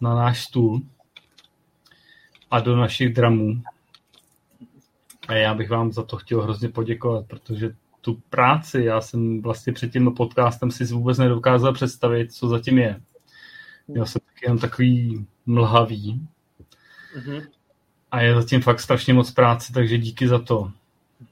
na 0.00 0.14
náš 0.14 0.44
stůl 0.44 0.82
a 2.50 2.60
do 2.60 2.76
našich 2.76 3.14
dramů. 3.14 3.62
A 5.28 5.34
já 5.34 5.54
bych 5.54 5.70
vám 5.70 5.92
za 5.92 6.02
to 6.02 6.16
chtěl 6.16 6.42
hrozně 6.42 6.68
poděkovat, 6.68 7.26
protože 7.26 7.74
tu 8.00 8.22
práci 8.30 8.84
já 8.84 9.00
jsem 9.00 9.42
vlastně 9.42 9.72
před 9.72 9.92
tím 9.92 10.14
podcastem 10.14 10.70
si 10.70 10.84
vůbec 10.84 11.18
nedokázal 11.18 11.72
představit, 11.72 12.32
co 12.32 12.48
zatím 12.48 12.78
je. 12.78 13.00
Já 13.88 14.06
jsem 14.06 14.20
taky 14.26 14.46
jen 14.46 14.58
takový 14.58 15.26
mlhavý. 15.46 16.28
Mm-hmm. 17.18 17.46
A 18.10 18.20
je 18.20 18.34
zatím 18.34 18.60
fakt 18.60 18.80
strašně 18.80 19.14
moc 19.14 19.30
práce, 19.30 19.72
takže 19.72 19.98
díky 19.98 20.28
za 20.28 20.38
to. 20.38 20.70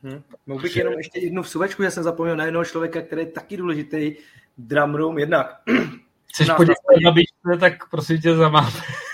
Mm-hmm. 0.04 0.22
Mohl 0.46 0.62
bych 0.62 0.76
jenom 0.76 0.94
ještě 0.94 1.20
jednu 1.20 1.42
vsuvečku, 1.42 1.82
já 1.82 1.90
jsem 1.90 2.02
zapomněl 2.02 2.36
na 2.36 2.44
jednoho 2.44 2.64
člověka, 2.64 3.02
který 3.02 3.22
je 3.22 3.26
taky 3.26 3.56
důležitý 3.56 4.14
drum 4.58 4.94
room 4.94 5.18
jednak. 5.18 5.62
Chceš 6.26 6.48
poděkovat 6.56 7.00
na 7.04 7.10
bíčce, 7.10 7.60
tak 7.60 7.90
prosím 7.90 8.20
tě 8.20 8.36
zamáme. 8.36 8.70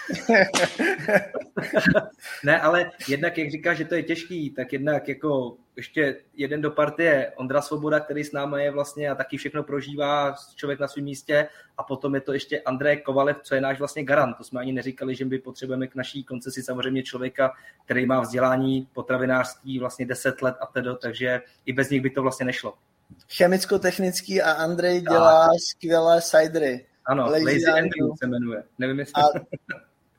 ne, 2.45 2.61
ale 2.61 2.91
jednak, 3.09 3.39
jak 3.39 3.51
říká, 3.51 3.75
že 3.75 3.85
to 3.85 3.95
je 3.95 4.03
těžký, 4.03 4.51
tak 4.51 4.73
jednak 4.73 5.09
jako 5.09 5.57
ještě 5.77 6.21
jeden 6.35 6.61
do 6.61 6.71
partie, 6.71 7.33
Ondra 7.37 7.63
Svoboda, 7.63 8.01
který 8.01 8.25
s 8.25 8.33
námi 8.33 8.65
je 8.65 8.71
vlastně 8.71 9.11
a 9.11 9.15
taky 9.15 9.37
všechno 9.37 9.63
prožívá, 9.63 10.35
člověk 10.55 10.81
na 10.81 10.89
svém 10.89 11.05
místě 11.05 11.49
a 11.77 11.83
potom 11.83 12.15
je 12.15 12.21
to 12.21 12.33
ještě 12.33 12.61
Andrej 12.61 12.97
Kovalev, 12.97 13.37
co 13.43 13.55
je 13.55 13.61
náš 13.61 13.79
vlastně 13.79 14.05
garant. 14.05 14.37
To 14.37 14.45
jsme 14.45 14.61
ani 14.61 14.73
neříkali, 14.73 15.15
že 15.15 15.25
my 15.25 15.39
potřebujeme 15.39 15.87
k 15.87 15.95
naší 15.95 16.25
koncesi 16.25 16.63
samozřejmě 16.63 17.03
člověka, 17.03 17.53
který 17.85 18.07
má 18.07 18.21
vzdělání 18.21 18.89
potravinářství 18.93 19.79
vlastně 19.79 20.07
10 20.07 20.43
let 20.43 20.55
a 20.61 20.67
tedy, 20.67 20.91
takže 21.03 21.43
i 21.67 21.73
bez 21.73 21.91
nich 21.91 22.03
by 22.03 22.11
to 22.11 22.23
vlastně 22.23 22.47
nešlo. 22.47 22.75
Chemicko-technický 23.37 24.43
a 24.43 24.53
Andrej 24.53 25.01
dělá 25.01 25.45
a... 25.45 25.49
skvělé 25.59 26.23
cidery. 26.23 26.87
Ano, 27.07 27.23
Lazy, 27.23 27.45
Lazy 27.45 27.67
Andrew. 27.67 27.83
Andrew 27.83 28.11
se 28.19 28.27
jmenuje. 28.27 28.65
Nevím, 28.79 28.99
jestli... 28.99 29.23
A 29.23 29.27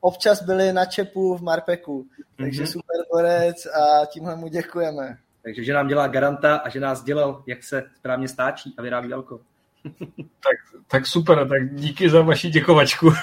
občas 0.00 0.42
byli 0.42 0.72
na 0.72 0.84
čepu 0.84 1.36
v 1.36 1.42
Marpeku, 1.42 2.06
takže 2.36 2.62
mm-hmm. 2.62 2.72
super 2.72 3.00
borec 3.12 3.66
a 3.66 4.06
tímhle 4.06 4.36
mu 4.36 4.48
děkujeme. 4.48 5.18
Takže 5.42 5.64
že 5.64 5.72
nám 5.72 5.88
dělá 5.88 6.08
garanta 6.08 6.56
a 6.56 6.68
že 6.68 6.80
nás 6.80 7.04
dělal, 7.04 7.42
jak 7.46 7.64
se 7.64 7.84
správně 7.96 8.28
stáčí 8.28 8.74
a 8.78 8.82
vyrábí 8.82 9.12
alko. 9.12 9.40
tak, 10.16 10.82
tak 10.90 11.06
super, 11.06 11.48
tak 11.48 11.74
díky 11.74 12.10
za 12.10 12.22
vaši 12.22 12.50
děkovačku. 12.50 13.10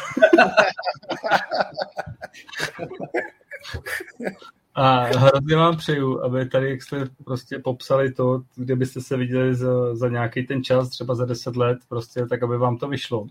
A 4.79 5.03
hrozně 5.03 5.55
vám 5.55 5.77
přeju, 5.77 6.23
aby 6.23 6.45
tady, 6.45 6.69
jak 6.69 6.81
jste 6.81 7.05
prostě 7.25 7.59
popsali 7.59 8.11
to, 8.11 8.41
kde 8.55 8.75
byste 8.75 9.01
se 9.01 9.17
viděli 9.17 9.55
za, 9.55 9.95
za 9.95 10.09
nějaký 10.09 10.47
ten 10.47 10.63
čas, 10.63 10.89
třeba 10.89 11.15
za 11.15 11.25
deset 11.25 11.55
let, 11.55 11.77
prostě 11.89 12.25
tak, 12.25 12.43
aby 12.43 12.57
vám 12.57 12.77
to 12.77 12.87
vyšlo. 12.87 13.27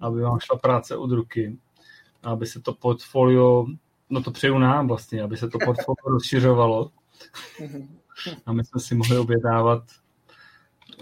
Aby 0.00 0.20
vám 0.20 0.38
šla 0.40 0.58
práce 0.58 0.96
od 0.96 1.10
ruky. 1.10 1.58
Aby 2.24 2.46
se 2.46 2.60
to 2.60 2.72
portfolio, 2.72 3.66
no 4.10 4.22
to 4.22 4.30
přeju 4.30 4.58
nám 4.58 4.88
vlastně, 4.88 5.22
aby 5.22 5.36
se 5.36 5.48
to 5.48 5.58
portfolio 5.58 6.08
rozšiřovalo. 6.08 6.90
A 8.46 8.52
my 8.52 8.64
jsme 8.64 8.80
si 8.80 8.94
mohli 8.94 9.18
objednávat 9.18 9.82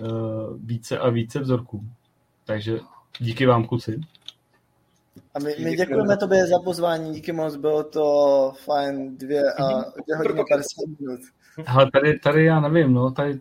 uh, 0.00 0.06
více 0.64 0.98
a 0.98 1.10
více 1.10 1.40
vzorků. 1.40 1.84
Takže 2.44 2.80
díky 3.18 3.46
vám, 3.46 3.66
kluci. 3.66 4.00
A 5.34 5.38
my, 5.38 5.54
my 5.58 5.76
děkujeme 5.76 6.16
tobě 6.16 6.46
za 6.46 6.58
pozvání, 6.58 7.12
díky 7.12 7.32
moc, 7.32 7.56
bylo 7.56 7.84
to 7.84 8.52
fajn, 8.64 9.16
dvě 9.16 9.42
a 9.52 9.68
dvě 9.78 10.16
hodiny 10.16 10.44
50 10.48 10.64
minut. 11.00 11.20
Ale 11.66 11.90
tady, 11.90 12.18
tady 12.18 12.44
já 12.44 12.60
nevím, 12.60 12.92
no, 12.92 13.10
tady 13.10 13.40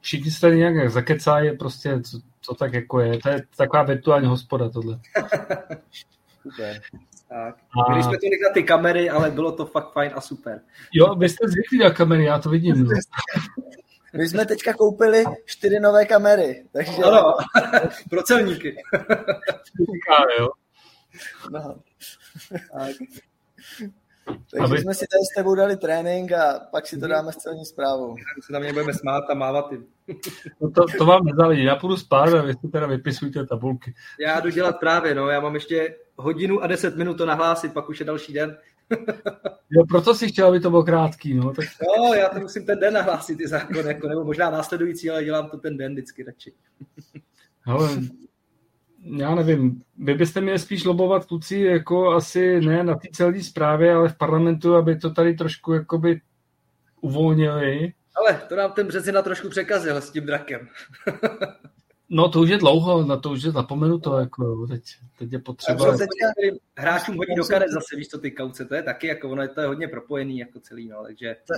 všichni 0.00 0.30
se 0.30 0.40
tady 0.40 0.56
nějak 0.56 0.90
zakecají, 0.90 1.56
prostě 1.58 2.00
co, 2.00 2.18
co 2.40 2.54
tak 2.54 2.72
jako 2.72 3.00
je. 3.00 3.18
To 3.18 3.28
je 3.28 3.42
taková 3.56 3.82
virtuální 3.82 4.26
hospoda 4.26 4.68
tohle. 4.68 5.00
super. 6.44 6.80
Tak. 7.28 7.56
A... 7.86 7.90
Měli 7.90 8.02
jsme 8.04 8.12
to 8.12 8.26
na 8.48 8.52
ty 8.54 8.62
kamery, 8.62 9.10
ale 9.10 9.30
bylo 9.30 9.52
to 9.52 9.66
fakt 9.66 9.92
fajn 9.92 10.12
a 10.14 10.20
super. 10.20 10.60
Jo, 10.92 11.14
vy 11.14 11.28
jste 11.28 11.48
zvyklí 11.48 11.78
na 11.78 11.90
kamery, 11.90 12.24
já 12.24 12.38
to 12.38 12.50
vidím. 12.50 12.84
No. 12.84 12.90
My 14.16 14.28
jsme 14.28 14.46
teďka 14.46 14.72
koupili 14.72 15.24
čtyři 15.44 15.80
nové 15.80 16.04
kamery, 16.04 16.64
takže... 16.72 17.02
Ano, 17.02 17.34
pro 18.10 18.22
celníky. 18.22 18.76
jo. 20.38 20.48
No. 21.50 21.76
Tak. 22.72 22.96
Takže 24.26 24.64
Aby... 24.64 24.78
jsme 24.78 24.94
si 24.94 25.06
tady 25.10 25.20
s 25.32 25.34
tebou 25.36 25.54
dali 25.54 25.76
trénink 25.76 26.32
a 26.32 26.60
pak 26.70 26.86
si 26.86 26.98
to 26.98 27.06
dáme 27.06 27.32
s 27.32 27.36
celní 27.36 27.64
zprávou. 27.64 28.16
Se 28.46 28.52
na 28.52 28.58
mě 28.58 28.72
budeme 28.72 28.94
smát 28.94 29.24
a 29.30 29.34
mávat 29.34 29.72
jim. 29.72 29.86
No 30.60 30.70
to, 30.70 30.84
to 30.98 31.06
vám 31.06 31.24
nezáleží. 31.24 31.64
Já 31.64 31.76
půjdu 31.76 31.96
spát 31.96 32.34
a 32.34 32.42
vy 32.42 32.52
si 32.52 32.68
teda 32.68 32.86
vypisujte 32.86 33.46
tabulky. 33.46 33.94
Já 34.20 34.40
jdu 34.40 34.50
dělat 34.50 34.80
právě, 34.80 35.14
no. 35.14 35.28
Já 35.28 35.40
mám 35.40 35.54
ještě 35.54 35.96
hodinu 36.16 36.60
a 36.60 36.66
deset 36.66 36.96
minut 36.96 37.14
to 37.14 37.26
nahlásit, 37.26 37.72
pak 37.72 37.88
už 37.88 38.00
je 38.00 38.06
další 38.06 38.32
den. 38.32 38.56
jo, 39.70 39.84
proto 39.88 40.14
si 40.14 40.28
chtěl, 40.28 40.46
aby 40.46 40.60
to 40.60 40.70
bylo 40.70 40.82
krátký, 40.82 41.34
no. 41.34 41.52
Tak... 41.52 41.64
No, 41.98 42.14
já 42.14 42.28
to 42.28 42.40
musím 42.40 42.66
ten 42.66 42.80
den 42.80 42.94
nahlásit, 42.94 43.38
ty 43.38 43.48
zákon, 43.48 43.86
jako, 43.86 44.08
nebo 44.08 44.24
možná 44.24 44.50
následující, 44.50 45.10
ale 45.10 45.24
dělám 45.24 45.50
to 45.50 45.58
ten 45.58 45.76
den 45.76 45.92
vždycky 45.92 46.22
radši. 46.22 46.52
Ale 47.66 47.88
já 49.04 49.34
nevím, 49.34 49.82
vy 49.98 50.14
byste 50.14 50.40
měli 50.40 50.58
spíš 50.58 50.84
lobovat 50.84 51.26
kluci 51.26 51.58
jako 51.58 52.10
asi 52.10 52.60
ne 52.60 52.84
na 52.84 52.94
té 52.94 53.08
celé 53.12 53.42
zprávě, 53.42 53.94
ale 53.94 54.08
v 54.08 54.18
parlamentu, 54.18 54.74
aby 54.74 54.96
to 54.96 55.10
tady 55.10 55.34
trošku 55.34 55.72
jakoby 55.72 56.20
uvolnili. 57.00 57.92
Ale 58.16 58.42
to 58.48 58.56
nám 58.56 58.72
ten 58.72 58.86
Březina 58.86 59.22
trošku 59.22 59.48
překazil 59.48 59.96
s 59.96 60.10
tím 60.10 60.26
drakem. 60.26 60.68
No 62.08 62.28
to 62.28 62.40
už 62.40 62.50
je 62.50 62.58
dlouho, 62.58 63.04
na 63.04 63.16
to 63.16 63.30
už 63.30 63.42
je 63.42 63.50
zapomenuto, 63.50 64.18
jako 64.18 64.66
teď, 64.66 64.82
teď 65.18 65.32
je 65.32 65.38
potřeba. 65.38 65.96
Teď 65.96 66.08
hráčům 66.76 67.16
hodí 67.16 67.34
do 67.36 67.44
karet 67.44 67.70
zase, 67.70 67.96
víš 67.96 68.08
to 68.08 68.18
ty 68.18 68.30
kauce, 68.30 68.64
to 68.64 68.74
je 68.74 68.82
taky, 68.82 69.06
jako 69.06 69.30
ono 69.30 69.42
je 69.42 69.48
to 69.48 69.60
je 69.60 69.66
hodně 69.66 69.88
propojený 69.88 70.38
jako 70.38 70.60
celý, 70.60 70.88
no, 70.88 71.02
takže... 71.02 71.36
Ta, 71.48 71.54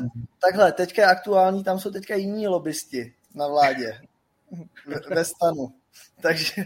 takhle, 0.46 0.72
teďka 0.72 1.02
je 1.02 1.08
aktuální, 1.08 1.64
tam 1.64 1.78
jsou 1.78 1.90
teďka 1.90 2.14
jiní 2.14 2.48
lobbysti 2.48 3.14
na 3.34 3.48
vládě, 3.48 4.00
ve 5.14 5.24
stanu, 5.24 5.72
takže 6.22 6.54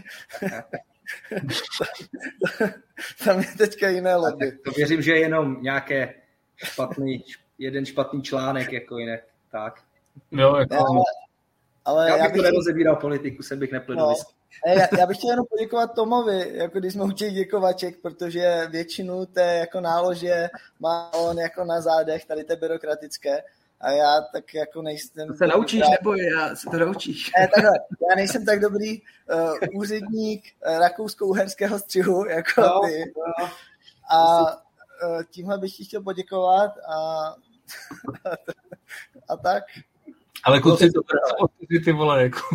tam 3.25 3.39
je 3.39 3.47
teďka 3.57 3.89
jiné 3.89 4.15
lobby. 4.15 4.51
To 4.51 4.71
věřím, 4.71 5.01
že 5.01 5.11
je 5.11 5.19
jenom 5.19 5.61
nějaké 5.61 6.13
špatný, 6.55 7.23
jeden 7.57 7.85
špatný 7.85 8.21
článek, 8.21 8.73
jako 8.73 8.97
jinak, 8.97 9.19
tak. 9.51 9.81
Jo, 10.31 10.55
jako... 10.55 10.75
Ale, 10.75 11.03
ale 11.85 12.07
já 12.07 12.13
bych, 12.13 12.23
já 12.23 12.29
bych 12.29 12.37
to 12.37 12.43
nerozebíral 12.43 12.95
politiku, 12.95 13.43
jsem 13.43 13.59
bych 13.59 13.71
neplynu 13.71 14.01
no. 14.01 14.13
Já, 14.67 14.87
já 14.99 15.05
bych 15.05 15.17
chtěl 15.17 15.29
jenom 15.29 15.45
poděkovat 15.49 15.95
Tomovi, 15.95 16.57
jako 16.57 16.79
když 16.79 16.93
jsme 16.93 17.03
u 17.03 17.11
těch 17.11 17.33
děkovaček, 17.33 18.01
protože 18.01 18.67
většinu 18.69 19.25
té 19.25 19.55
jako 19.55 19.81
nálože 19.81 20.49
má 20.79 21.13
on 21.13 21.39
jako 21.39 21.65
na 21.65 21.81
zádech, 21.81 22.25
tady 22.25 22.43
té 22.43 22.55
byrokratické, 22.55 23.43
a 23.81 23.91
já 23.91 24.21
tak 24.33 24.53
jako 24.53 24.81
nejsem... 24.81 25.27
To 25.27 25.33
se 25.33 25.47
naučíš, 25.47 25.81
nebo 25.99 26.15
já 26.15 26.55
se 26.55 26.69
to 26.69 26.77
naučíš? 26.77 27.31
Ne, 27.39 27.47
takhle, 27.55 27.71
já 28.09 28.15
nejsem 28.15 28.45
tak 28.45 28.59
dobrý 28.59 29.01
uh, 29.01 29.79
úředník 29.79 30.43
uh, 30.67 30.79
rakousko-uherského 30.79 31.79
střihu, 31.79 32.25
jako 32.25 32.61
no, 32.61 32.79
ty. 32.85 33.13
No. 33.17 33.49
A 34.11 34.41
uh, 34.41 35.23
tímhle 35.29 35.57
bych 35.57 35.71
ti 35.71 35.85
chtěl 35.85 36.03
poděkovat 36.03 36.71
a, 36.77 36.95
a 39.29 39.37
tak. 39.37 39.63
Ale 40.43 40.59
kluci, 40.59 40.91
to 40.91 41.01
ty, 41.69 41.79
ty 41.79 41.91
vole, 41.91 42.23
jako. 42.23 42.39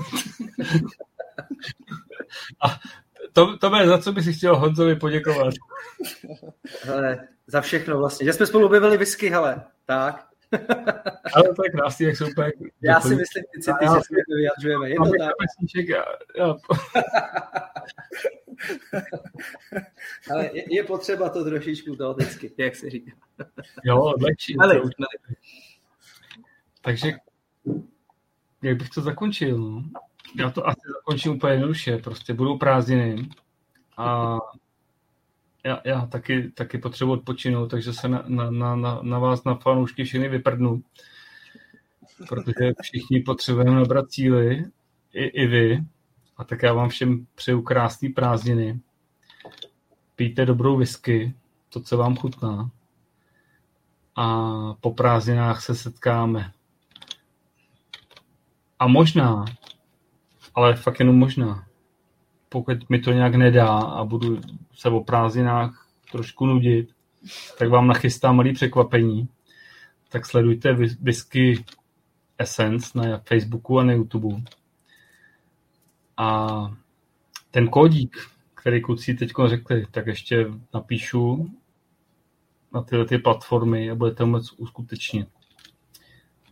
A 2.61 2.81
to, 3.33 3.59
to 3.59 3.71
bude, 3.71 3.87
za 3.87 3.99
co 3.99 4.13
bych 4.13 4.25
si 4.25 4.33
chtěl 4.33 4.57
Honzovi 4.57 4.97
poděkovat. 4.97 5.55
Hele, 6.83 7.29
za 7.47 7.61
všechno 7.61 7.99
vlastně. 7.99 8.27
Že 8.27 8.33
jsme 8.33 8.47
spolu 8.47 8.67
objevili 8.67 8.97
whisky, 8.97 9.31
hele. 9.31 9.65
Tak. 9.87 10.27
Ale 11.35 11.55
to 11.55 11.65
je 11.65 11.71
krásný, 11.71 12.07
jak 12.07 12.17
jsou 12.17 12.31
úplně... 12.31 12.53
Já 12.83 13.01
si 13.01 13.15
myslím, 13.15 13.45
ty 13.55 13.61
city, 13.61 13.85
že 13.85 13.89
se 13.89 14.15
to 14.29 14.37
vyjadřujeme. 14.37 14.91
Je 14.91 14.97
to 14.97 15.11
tak. 15.19 15.33
Pesníček, 15.39 15.89
já, 15.89 16.05
já... 16.37 16.55
Ale 20.31 20.51
je, 20.53 20.75
je, 20.75 20.85
potřeba 20.85 21.29
to 21.29 21.45
trošičku 21.45 21.97
vždycky, 22.15 22.53
jak 22.59 22.77
se 22.77 22.91
říká. 22.91 23.13
Jo, 23.85 24.01
odlečí. 24.03 24.57
Ale, 24.59 24.81
Takže 26.81 27.13
jak 28.63 28.77
bych 28.77 28.91
to 28.91 29.01
zakončil? 29.01 29.59
No? 29.59 29.83
Já 30.39 30.51
to 30.51 30.67
asi 30.67 30.81
zakončím 30.95 31.33
úplně 31.33 31.53
jednoduše. 31.53 31.99
Prostě 31.99 32.35
budou 32.35 32.59
prázdniny 32.59 33.29
a 33.97 34.39
já, 35.67 35.81
já 35.85 36.07
taky, 36.07 36.51
taky 36.51 36.79
potřebuji 36.79 37.13
odpočinout, 37.13 37.71
takže 37.71 37.93
se 37.93 38.09
na, 38.09 38.25
na, 38.29 38.51
na, 38.77 39.01
na 39.03 39.19
vás, 39.19 39.45
na 39.45 39.55
fanoušky 39.55 40.05
všechny 40.05 40.29
vyprdnu. 40.29 40.83
Protože 42.29 42.73
všichni 42.83 43.21
potřebujeme 43.21 43.71
nabrat 43.71 44.09
cíly, 44.09 44.65
i, 45.13 45.25
i 45.25 45.47
vy. 45.47 45.85
A 46.37 46.45
tak 46.45 46.63
já 46.63 46.73
vám 46.73 46.89
všem 46.89 47.27
přeju 47.35 47.63
krásné 47.63 48.09
prázdniny. 48.15 48.81
Pijte 50.17 50.47
dobrou 50.47 50.77
whisky, 50.77 51.35
to, 51.69 51.81
co 51.81 51.97
vám 51.97 52.17
chutná. 52.17 52.71
A 54.17 54.47
po 54.81 54.95
prázdninách 54.95 55.63
se 55.63 55.75
setkáme. 55.75 56.53
A 58.79 58.87
možná, 58.87 59.45
ale 60.55 60.77
fakt 60.77 61.01
jenom 61.01 61.19
možná, 61.19 61.67
pokud 62.57 62.91
mi 62.91 62.99
to 62.99 63.13
nějak 63.13 63.35
nedá 63.35 63.69
a 63.69 64.05
budu 64.05 64.41
se 64.75 64.89
o 64.89 65.01
prázdninách 65.01 65.89
trošku 66.13 66.47
nudit, 66.47 66.89
tak 67.59 67.69
vám 67.69 67.87
nachystám 67.87 68.37
malý 68.37 68.53
překvapení. 68.53 69.29
Tak 70.09 70.27
sledujte 70.27 70.73
Whisky 71.01 71.65
Essence 72.39 72.99
na 72.99 73.19
Facebooku 73.19 73.79
a 73.79 73.85
na 73.85 73.93
YouTube. 73.93 74.37
A 76.17 76.59
ten 77.51 77.69
kódík, 77.69 78.17
který 78.55 78.83
kluci 78.83 79.15
teď 79.15 79.33
řekli, 79.47 79.87
tak 79.91 80.07
ještě 80.07 80.47
napíšu 80.75 81.51
na 82.75 82.83
tyhle 82.83 83.05
ty 83.05 83.19
platformy 83.19 83.91
a 83.91 83.95
budete 83.95 84.25
moc 84.25 84.53
uskutečnit. 84.53 85.29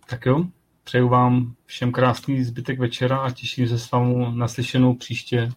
Tak 0.07 0.27
jo, 0.27 0.45
přeju 0.85 1.09
vám 1.09 1.55
všem 1.67 1.93
krásný 1.93 2.45
zbytek 2.45 2.79
večera 2.79 3.19
a 3.19 3.31
těším 3.31 3.69
se 3.69 3.79
s 3.79 3.91
vámi 3.91 4.27
naslyšenou 4.35 4.95
příště 4.95 5.51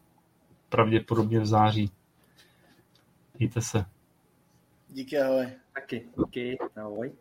pravděpodobně 0.69 1.39
v 1.39 1.45
září. 1.45 1.91
Mějte 3.39 3.61
se. 3.61 3.85
Díky, 4.89 5.19
ahoj. 5.19 5.47
Taky, 5.73 6.09
díky, 6.17 6.57
ahoj. 6.75 7.11